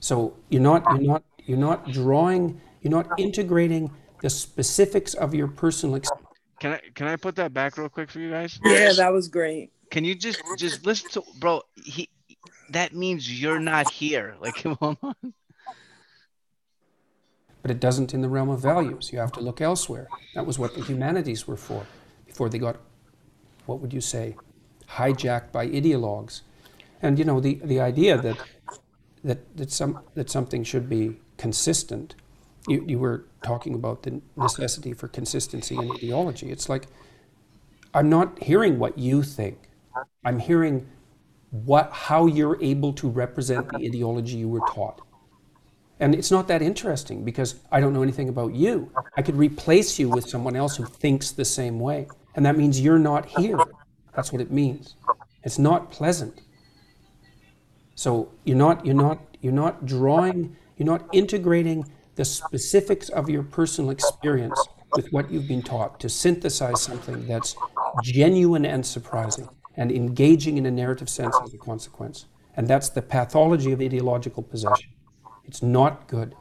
So 0.00 0.36
you're 0.48 0.62
not 0.62 0.84
you're 0.92 1.12
not 1.12 1.24
you're 1.44 1.58
not 1.58 1.90
drawing 1.90 2.60
you're 2.82 2.90
not 2.90 3.18
integrating 3.18 3.90
the 4.22 4.30
specifics 4.30 5.14
of 5.14 5.34
your 5.34 5.48
personal 5.48 5.96
experience. 5.96 6.26
Can 6.60 6.72
I 6.72 6.80
can 6.94 7.06
I 7.06 7.16
put 7.16 7.36
that 7.36 7.52
back 7.52 7.78
real 7.78 7.88
quick 7.88 8.10
for 8.10 8.20
you 8.20 8.30
guys? 8.30 8.58
Yeah, 8.64 8.92
that 8.92 9.12
was 9.12 9.28
great. 9.28 9.70
Can 9.90 10.04
you 10.04 10.14
just 10.14 10.42
just 10.56 10.84
listen 10.84 11.10
to 11.10 11.22
bro? 11.38 11.62
He 11.84 12.08
that 12.70 12.94
means 12.94 13.40
you're 13.40 13.60
not 13.60 13.90
here. 13.90 14.36
Like 14.40 14.54
come 14.62 14.76
on. 14.80 14.96
But 17.62 17.70
it 17.72 17.80
doesn't 17.80 18.14
in 18.14 18.22
the 18.22 18.28
realm 18.28 18.48
of 18.48 18.60
values. 18.60 19.10
You 19.12 19.18
have 19.18 19.32
to 19.32 19.40
look 19.40 19.60
elsewhere. 19.60 20.08
That 20.34 20.46
was 20.46 20.58
what 20.58 20.74
the 20.74 20.82
humanities 20.82 21.46
were 21.46 21.56
for 21.56 21.86
before 22.26 22.48
they 22.48 22.58
got 22.58 22.76
what 23.66 23.80
would 23.80 23.92
you 23.92 24.00
say 24.00 24.34
hijacked 24.92 25.52
by 25.52 25.68
ideologues. 25.68 26.42
And 27.02 27.18
you 27.18 27.24
know 27.24 27.40
the 27.40 27.60
the 27.64 27.80
idea 27.80 28.16
that 28.18 28.38
that 29.24 29.56
that 29.56 29.70
some 29.70 30.00
that 30.14 30.30
something 30.30 30.64
should 30.64 30.88
be 30.88 31.16
consistent. 31.36 32.14
You 32.66 32.84
you 32.86 32.98
were 32.98 33.24
talking 33.42 33.74
about 33.74 34.02
the 34.02 34.20
necessity 34.36 34.92
for 34.92 35.08
consistency 35.08 35.76
in 35.76 35.90
ideology. 35.92 36.50
It's 36.50 36.68
like 36.68 36.86
I'm 37.94 38.08
not 38.10 38.42
hearing 38.42 38.78
what 38.78 38.98
you 38.98 39.22
think. 39.22 39.58
I'm 40.24 40.38
hearing 40.38 40.86
what 41.50 41.90
how 41.92 42.26
you're 42.26 42.62
able 42.62 42.92
to 42.94 43.08
represent 43.08 43.70
the 43.70 43.78
ideology 43.78 44.36
you 44.36 44.48
were 44.48 44.66
taught. 44.68 45.00
And 46.00 46.14
it's 46.14 46.30
not 46.30 46.46
that 46.48 46.62
interesting 46.62 47.24
because 47.24 47.56
I 47.72 47.80
don't 47.80 47.92
know 47.92 48.02
anything 48.02 48.28
about 48.28 48.54
you. 48.54 48.90
I 49.16 49.22
could 49.22 49.36
replace 49.36 49.98
you 49.98 50.08
with 50.08 50.28
someone 50.28 50.54
else 50.54 50.76
who 50.76 50.84
thinks 50.84 51.32
the 51.32 51.44
same 51.44 51.80
way. 51.80 52.06
And 52.36 52.46
that 52.46 52.56
means 52.56 52.80
you're 52.80 53.00
not 53.00 53.26
here. 53.26 53.58
That's 54.18 54.32
what 54.32 54.42
it 54.42 54.50
means. 54.50 54.96
It's 55.44 55.60
not 55.60 55.92
pleasant. 55.92 56.40
So 57.94 58.32
you're 58.42 58.56
not 58.56 58.84
you're 58.84 58.96
not 58.96 59.20
you're 59.40 59.52
not 59.52 59.86
drawing, 59.86 60.56
you're 60.76 60.88
not 60.88 61.08
integrating 61.12 61.88
the 62.16 62.24
specifics 62.24 63.10
of 63.10 63.30
your 63.30 63.44
personal 63.44 63.90
experience 63.92 64.60
with 64.96 65.06
what 65.12 65.30
you've 65.30 65.46
been 65.46 65.62
taught 65.62 66.00
to 66.00 66.08
synthesize 66.08 66.82
something 66.82 67.28
that's 67.28 67.54
genuine 68.02 68.66
and 68.66 68.84
surprising 68.84 69.48
and 69.76 69.92
engaging 69.92 70.58
in 70.58 70.66
a 70.66 70.70
narrative 70.72 71.08
sense 71.08 71.36
as 71.44 71.54
a 71.54 71.58
consequence. 71.58 72.26
And 72.56 72.66
that's 72.66 72.88
the 72.88 73.02
pathology 73.02 73.70
of 73.70 73.80
ideological 73.80 74.42
possession. 74.42 74.90
It's 75.44 75.62
not 75.62 76.08
good. 76.08 76.34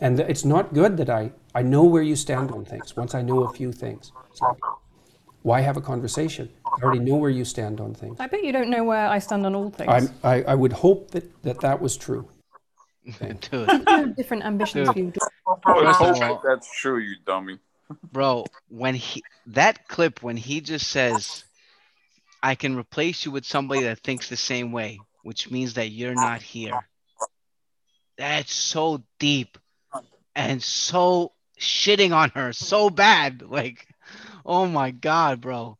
And 0.00 0.20
it's 0.20 0.44
not 0.44 0.72
good 0.72 0.96
that 0.98 1.10
I, 1.10 1.32
I 1.56 1.62
know 1.62 1.82
where 1.82 2.04
you 2.04 2.14
stand 2.14 2.52
on 2.52 2.64
things 2.64 2.94
once 2.94 3.16
I 3.16 3.22
know 3.22 3.42
a 3.42 3.52
few 3.52 3.72
things. 3.72 4.12
So 4.34 4.56
why 5.44 5.60
have 5.60 5.76
a 5.76 5.80
conversation? 5.80 6.48
I 6.64 6.82
already 6.82 6.98
know 6.98 7.16
where 7.16 7.30
you 7.30 7.44
stand 7.44 7.78
on 7.78 7.94
things. 7.94 8.18
I 8.18 8.26
bet 8.26 8.42
you 8.42 8.50
don't 8.50 8.70
know 8.70 8.82
where 8.82 9.06
I 9.06 9.18
stand 9.18 9.44
on 9.44 9.54
all 9.54 9.70
things. 9.70 9.90
I'm, 9.90 10.08
I, 10.24 10.42
I 10.42 10.54
would 10.54 10.72
hope 10.72 11.10
that, 11.10 11.42
that 11.42 11.60
that 11.60 11.82
was 11.82 11.96
true. 11.98 12.26
Dude. 13.20 14.16
different 14.16 14.44
ambitions 14.44 14.90
for 14.90 14.98
you. 14.98 15.12
First 15.12 16.00
of 16.00 16.22
all, 16.22 16.42
That's 16.42 16.66
true, 16.80 16.98
you 16.98 17.16
dummy. 17.26 17.58
bro, 18.12 18.46
when 18.68 18.94
he 18.94 19.22
that 19.48 19.86
clip 19.86 20.22
when 20.22 20.38
he 20.38 20.62
just 20.62 20.88
says, 20.88 21.44
"I 22.42 22.54
can 22.54 22.74
replace 22.74 23.26
you 23.26 23.30
with 23.30 23.44
somebody 23.44 23.82
that 23.82 24.00
thinks 24.00 24.30
the 24.30 24.38
same 24.38 24.72
way," 24.72 25.02
which 25.22 25.50
means 25.50 25.74
that 25.74 25.90
you're 25.90 26.14
not 26.14 26.40
here. 26.40 26.88
That's 28.16 28.54
so 28.54 29.02
deep 29.18 29.58
and 30.34 30.62
so 30.62 31.32
shitting 31.60 32.16
on 32.16 32.30
her 32.30 32.54
so 32.54 32.88
bad. 32.88 33.42
Like, 33.42 33.86
oh 34.44 34.66
my 34.66 34.90
god, 34.90 35.40
bro. 35.40 35.78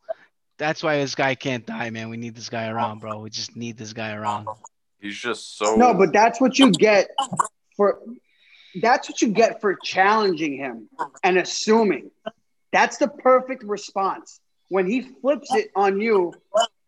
That's 0.56 0.82
why 0.82 0.98
this 0.98 1.14
guy 1.14 1.34
can't 1.34 1.66
die, 1.66 1.90
man. 1.90 2.08
We 2.10 2.16
need 2.16 2.34
this 2.34 2.48
guy 2.48 2.68
around, 2.68 3.00
bro. 3.00 3.18
We 3.18 3.30
just 3.30 3.56
need 3.56 3.76
this 3.76 3.92
guy 3.92 4.14
around. 4.14 4.48
He's 5.00 5.18
just 5.18 5.58
so. 5.58 5.74
No, 5.74 5.92
but 5.92 6.12
that's 6.12 6.40
what 6.40 6.58
you 6.58 6.70
get 6.70 7.08
for. 7.76 8.00
That's 8.80 9.08
what 9.08 9.20
you 9.20 9.28
get 9.28 9.60
for 9.60 9.74
challenging 9.76 10.56
him 10.56 10.88
and 11.22 11.38
assuming. 11.38 12.10
That's 12.72 12.96
the 12.96 13.08
perfect 13.08 13.62
response 13.64 14.40
when 14.68 14.86
he 14.86 15.02
flips 15.02 15.54
it 15.54 15.70
on 15.76 16.00
you 16.00 16.32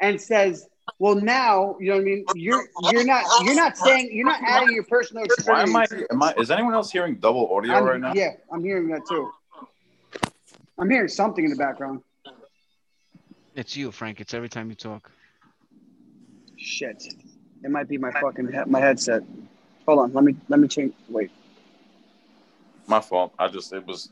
and 0.01 0.21
says, 0.21 0.67
"Well, 0.99 1.17
now 1.17 1.77
you 1.79 1.91
know 1.91 1.97
what 1.97 2.01
I 2.01 2.05
mean. 2.05 2.25
You're 2.35 2.65
you're 2.91 3.05
not 3.05 3.25
you're 3.45 3.55
not 3.55 3.77
saying 3.77 4.11
you're 4.13 4.27
not 4.27 4.41
adding 4.43 4.73
your 4.75 4.85
personal 4.85 5.25
Why 5.45 5.63
experience." 5.63 5.71
am 5.71 5.77
I? 5.77 6.07
Am 6.11 6.23
I? 6.23 6.41
Is 6.41 6.51
anyone 6.51 6.75
else 6.75 6.91
hearing 6.91 7.17
double 7.17 7.55
audio 7.55 7.75
I'm- 7.75 7.85
right 7.85 8.01
now? 8.01 8.13
Yeah, 8.15 8.33
I'm 8.53 8.65
hearing 8.65 8.89
that 8.89 9.03
too. 9.09 9.31
I'm 10.79 10.91
hearing 10.91 11.09
something 11.09 11.45
in 11.45 11.51
the 11.51 11.57
background. 11.57 12.03
It's 13.55 13.77
you, 13.77 13.91
Frank. 13.91 14.21
It's 14.21 14.35
every 14.35 14.49
time 14.49 14.69
you 14.69 14.75
talk. 14.75 15.11
Shit, 16.59 17.03
it 17.63 17.71
might 17.71 17.89
be 17.89 17.97
my 17.99 18.11
fucking 18.13 18.53
he- 18.53 18.65
my 18.71 18.81
headset. 18.81 19.23
Hold 19.87 20.01
on, 20.01 20.13
let 20.13 20.25
me 20.25 20.37
let 20.49 20.61
me 20.61 20.69
change. 20.69 20.93
Wait. 21.09 21.31
My 22.87 23.01
fault. 23.01 23.33
I 23.39 23.49
just 23.49 23.73
it 23.73 23.87
was 23.87 24.11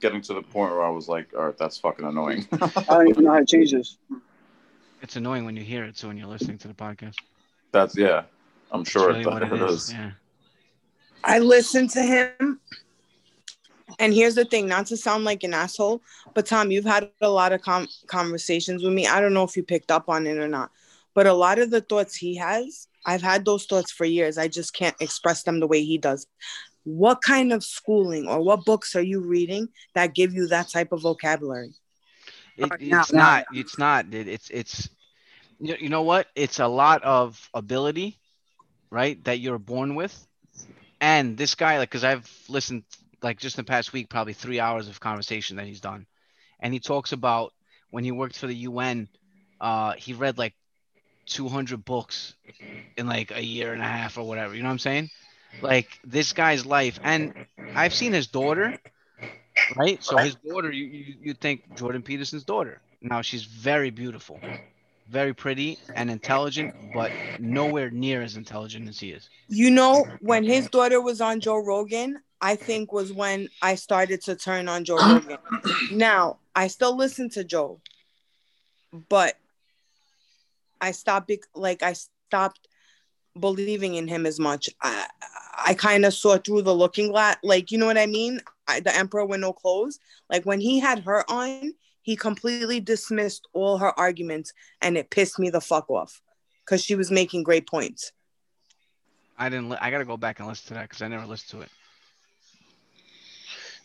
getting 0.00 0.20
to 0.22 0.34
the 0.34 0.42
point 0.42 0.72
where 0.72 0.82
I 0.82 0.88
was 0.90 1.08
like, 1.08 1.28
all 1.36 1.46
right, 1.46 1.58
that's 1.58 1.78
fucking 1.78 2.04
annoying. 2.04 2.46
I 2.52 2.82
don't 2.88 3.08
even 3.08 3.24
know 3.24 3.32
how 3.32 3.38
to 3.40 3.46
change 3.46 3.72
this. 3.72 3.98
It's 5.02 5.16
annoying 5.16 5.44
when 5.44 5.56
you 5.56 5.62
hear 5.62 5.84
it, 5.84 5.96
so 5.96 6.08
when 6.08 6.16
you're 6.16 6.26
listening 6.26 6.58
to 6.58 6.68
the 6.68 6.74
podcast. 6.74 7.16
that's 7.72 7.96
yeah. 7.96 8.22
I'm 8.72 8.84
sure 8.84 9.08
really 9.08 9.20
it, 9.20 9.26
what 9.26 9.42
it 9.42 9.52
it 9.52 9.62
is, 9.62 9.84
is. 9.84 9.92
yeah. 9.92 10.10
I 11.22 11.38
listen 11.38 11.86
to 11.88 12.02
him. 12.02 12.60
And 13.98 14.12
here's 14.12 14.34
the 14.34 14.44
thing, 14.44 14.66
not 14.68 14.86
to 14.86 14.96
sound 14.96 15.24
like 15.24 15.42
an 15.42 15.54
asshole, 15.54 16.02
but 16.34 16.46
Tom, 16.46 16.70
you've 16.70 16.84
had 16.84 17.10
a 17.20 17.28
lot 17.28 17.52
of 17.52 17.62
com- 17.62 17.88
conversations 18.06 18.82
with 18.82 18.92
me. 18.92 19.06
I 19.06 19.20
don't 19.20 19.34
know 19.34 19.44
if 19.44 19.56
you 19.56 19.62
picked 19.62 19.90
up 19.90 20.08
on 20.08 20.26
it 20.26 20.36
or 20.38 20.48
not, 20.48 20.70
but 21.14 21.26
a 21.26 21.32
lot 21.32 21.58
of 21.58 21.70
the 21.70 21.80
thoughts 21.80 22.14
he 22.14 22.36
has, 22.36 22.88
I've 23.06 23.22
had 23.22 23.44
those 23.44 23.66
thoughts 23.66 23.90
for 23.92 24.04
years. 24.04 24.36
I 24.36 24.48
just 24.48 24.74
can't 24.74 24.96
express 25.00 25.44
them 25.44 25.60
the 25.60 25.66
way 25.66 25.82
he 25.82 25.96
does. 25.96 26.26
What 26.84 27.22
kind 27.22 27.52
of 27.52 27.64
schooling 27.64 28.28
or 28.28 28.42
what 28.42 28.64
books 28.64 28.94
are 28.94 29.02
you 29.02 29.20
reading 29.20 29.68
that 29.94 30.14
give 30.14 30.34
you 30.34 30.48
that 30.48 30.68
type 30.68 30.92
of 30.92 31.02
vocabulary? 31.02 31.72
It, 32.56 32.70
it's 32.80 33.12
not. 33.12 33.44
It's 33.52 33.78
not. 33.78 34.12
It, 34.12 34.28
it's 34.28 34.50
it's. 34.50 34.88
You 35.58 35.76
you 35.80 35.88
know 35.88 36.02
what? 36.02 36.28
It's 36.34 36.58
a 36.58 36.66
lot 36.66 37.02
of 37.02 37.48
ability, 37.54 38.18
right? 38.90 39.22
That 39.24 39.40
you're 39.40 39.58
born 39.58 39.94
with, 39.94 40.26
and 41.00 41.36
this 41.36 41.54
guy, 41.54 41.78
like, 41.78 41.90
because 41.90 42.04
I've 42.04 42.30
listened, 42.48 42.84
like, 43.22 43.38
just 43.38 43.58
in 43.58 43.64
the 43.64 43.70
past 43.70 43.92
week, 43.92 44.08
probably 44.08 44.32
three 44.32 44.60
hours 44.60 44.88
of 44.88 45.00
conversation 45.00 45.56
that 45.56 45.66
he's 45.66 45.80
done, 45.80 46.06
and 46.60 46.72
he 46.72 46.80
talks 46.80 47.12
about 47.12 47.52
when 47.90 48.04
he 48.04 48.12
worked 48.12 48.38
for 48.38 48.46
the 48.46 48.54
UN, 48.54 49.08
uh, 49.60 49.92
he 49.92 50.12
read 50.12 50.38
like 50.38 50.54
200 51.26 51.84
books 51.84 52.34
in 52.96 53.06
like 53.06 53.30
a 53.30 53.42
year 53.42 53.72
and 53.72 53.82
a 53.82 53.86
half 53.86 54.18
or 54.18 54.26
whatever. 54.26 54.54
You 54.54 54.62
know 54.62 54.68
what 54.68 54.72
I'm 54.72 54.78
saying? 54.78 55.10
Like 55.60 55.88
this 56.04 56.32
guy's 56.32 56.66
life, 56.66 56.98
and 57.02 57.46
I've 57.74 57.94
seen 57.94 58.12
his 58.12 58.26
daughter, 58.26 58.78
right? 59.76 60.02
So 60.02 60.18
his 60.18 60.34
daughter, 60.36 60.70
you 60.70 60.84
you, 60.84 61.14
you 61.22 61.34
think 61.34 61.74
Jordan 61.76 62.02
Peterson's 62.02 62.44
daughter. 62.44 62.80
Now 63.00 63.22
she's 63.22 63.44
very 63.44 63.90
beautiful, 63.90 64.40
very 65.08 65.32
pretty 65.32 65.78
and 65.94 66.10
intelligent, 66.10 66.74
but 66.92 67.10
nowhere 67.38 67.90
near 67.90 68.22
as 68.22 68.36
intelligent 68.36 68.88
as 68.88 69.00
he 69.00 69.10
is. 69.10 69.28
You 69.48 69.70
know, 69.70 70.06
when 70.20 70.44
his 70.44 70.68
daughter 70.68 71.00
was 71.00 71.20
on 71.20 71.40
Joe 71.40 71.58
Rogan, 71.64 72.18
I 72.46 72.54
think 72.54 72.92
was 72.92 73.12
when 73.12 73.48
I 73.60 73.74
started 73.74 74.22
to 74.22 74.36
turn 74.36 74.68
on 74.68 74.84
Joe 74.84 74.98
Rogan. 74.98 75.38
Now, 75.90 76.38
I 76.54 76.68
still 76.68 76.96
listen 76.96 77.28
to 77.30 77.42
Joe, 77.42 77.80
but 79.08 79.34
I 80.80 80.92
stopped 80.92 81.32
like 81.56 81.82
I 81.82 81.94
stopped 81.94 82.68
believing 83.38 83.96
in 83.96 84.06
him 84.06 84.26
as 84.26 84.38
much. 84.38 84.70
I 84.80 85.08
I 85.58 85.74
kind 85.74 86.04
of 86.04 86.14
saw 86.14 86.38
through 86.38 86.62
the 86.62 86.74
looking 86.74 87.10
glass, 87.10 87.36
like 87.42 87.72
you 87.72 87.78
know 87.78 87.86
what 87.86 87.98
I 87.98 88.06
mean. 88.06 88.40
I, 88.68 88.78
the 88.78 88.94
emperor 88.94 89.26
with 89.26 89.40
no 89.40 89.52
clothes. 89.52 89.98
Like 90.30 90.46
when 90.46 90.60
he 90.60 90.78
had 90.78 91.00
her 91.00 91.28
on, 91.28 91.72
he 92.02 92.14
completely 92.14 92.78
dismissed 92.78 93.48
all 93.54 93.78
her 93.78 93.98
arguments, 93.98 94.52
and 94.82 94.96
it 94.96 95.10
pissed 95.10 95.40
me 95.40 95.50
the 95.50 95.60
fuck 95.60 95.90
off 95.90 96.22
because 96.64 96.84
she 96.84 96.94
was 96.94 97.10
making 97.10 97.42
great 97.42 97.66
points. 97.66 98.12
I 99.36 99.48
didn't. 99.48 99.70
Li- 99.70 99.78
I 99.80 99.90
gotta 99.90 100.04
go 100.04 100.16
back 100.16 100.38
and 100.38 100.46
listen 100.46 100.68
to 100.68 100.74
that 100.74 100.88
because 100.88 101.02
I 101.02 101.08
never 101.08 101.26
listened 101.26 101.60
to 101.60 101.66
it. 101.66 101.70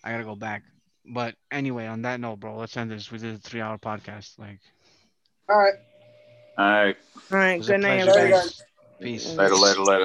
I 0.03 0.11
gotta 0.11 0.23
go 0.23 0.35
back. 0.35 0.63
But 1.05 1.35
anyway, 1.51 1.87
on 1.87 2.03
that 2.03 2.19
note, 2.19 2.39
bro, 2.39 2.57
let's 2.57 2.77
end 2.77 2.91
this. 2.91 3.11
We 3.11 3.17
did 3.17 3.35
a 3.35 3.37
three-hour 3.37 3.77
podcast. 3.79 4.37
Like, 4.37 4.59
All 5.49 5.57
right. 5.57 5.73
All 6.57 6.65
right. 6.71 6.97
All 7.31 7.37
right, 7.37 7.53
it 7.53 7.57
was 7.59 7.69
a 7.69 7.71
good 7.73 7.81
night, 7.81 7.99
everybody. 7.99 8.29
guys. 8.31 8.63
Peace. 9.01 9.33
Later, 9.33 9.55
later, 9.55 9.81
later. 9.81 9.99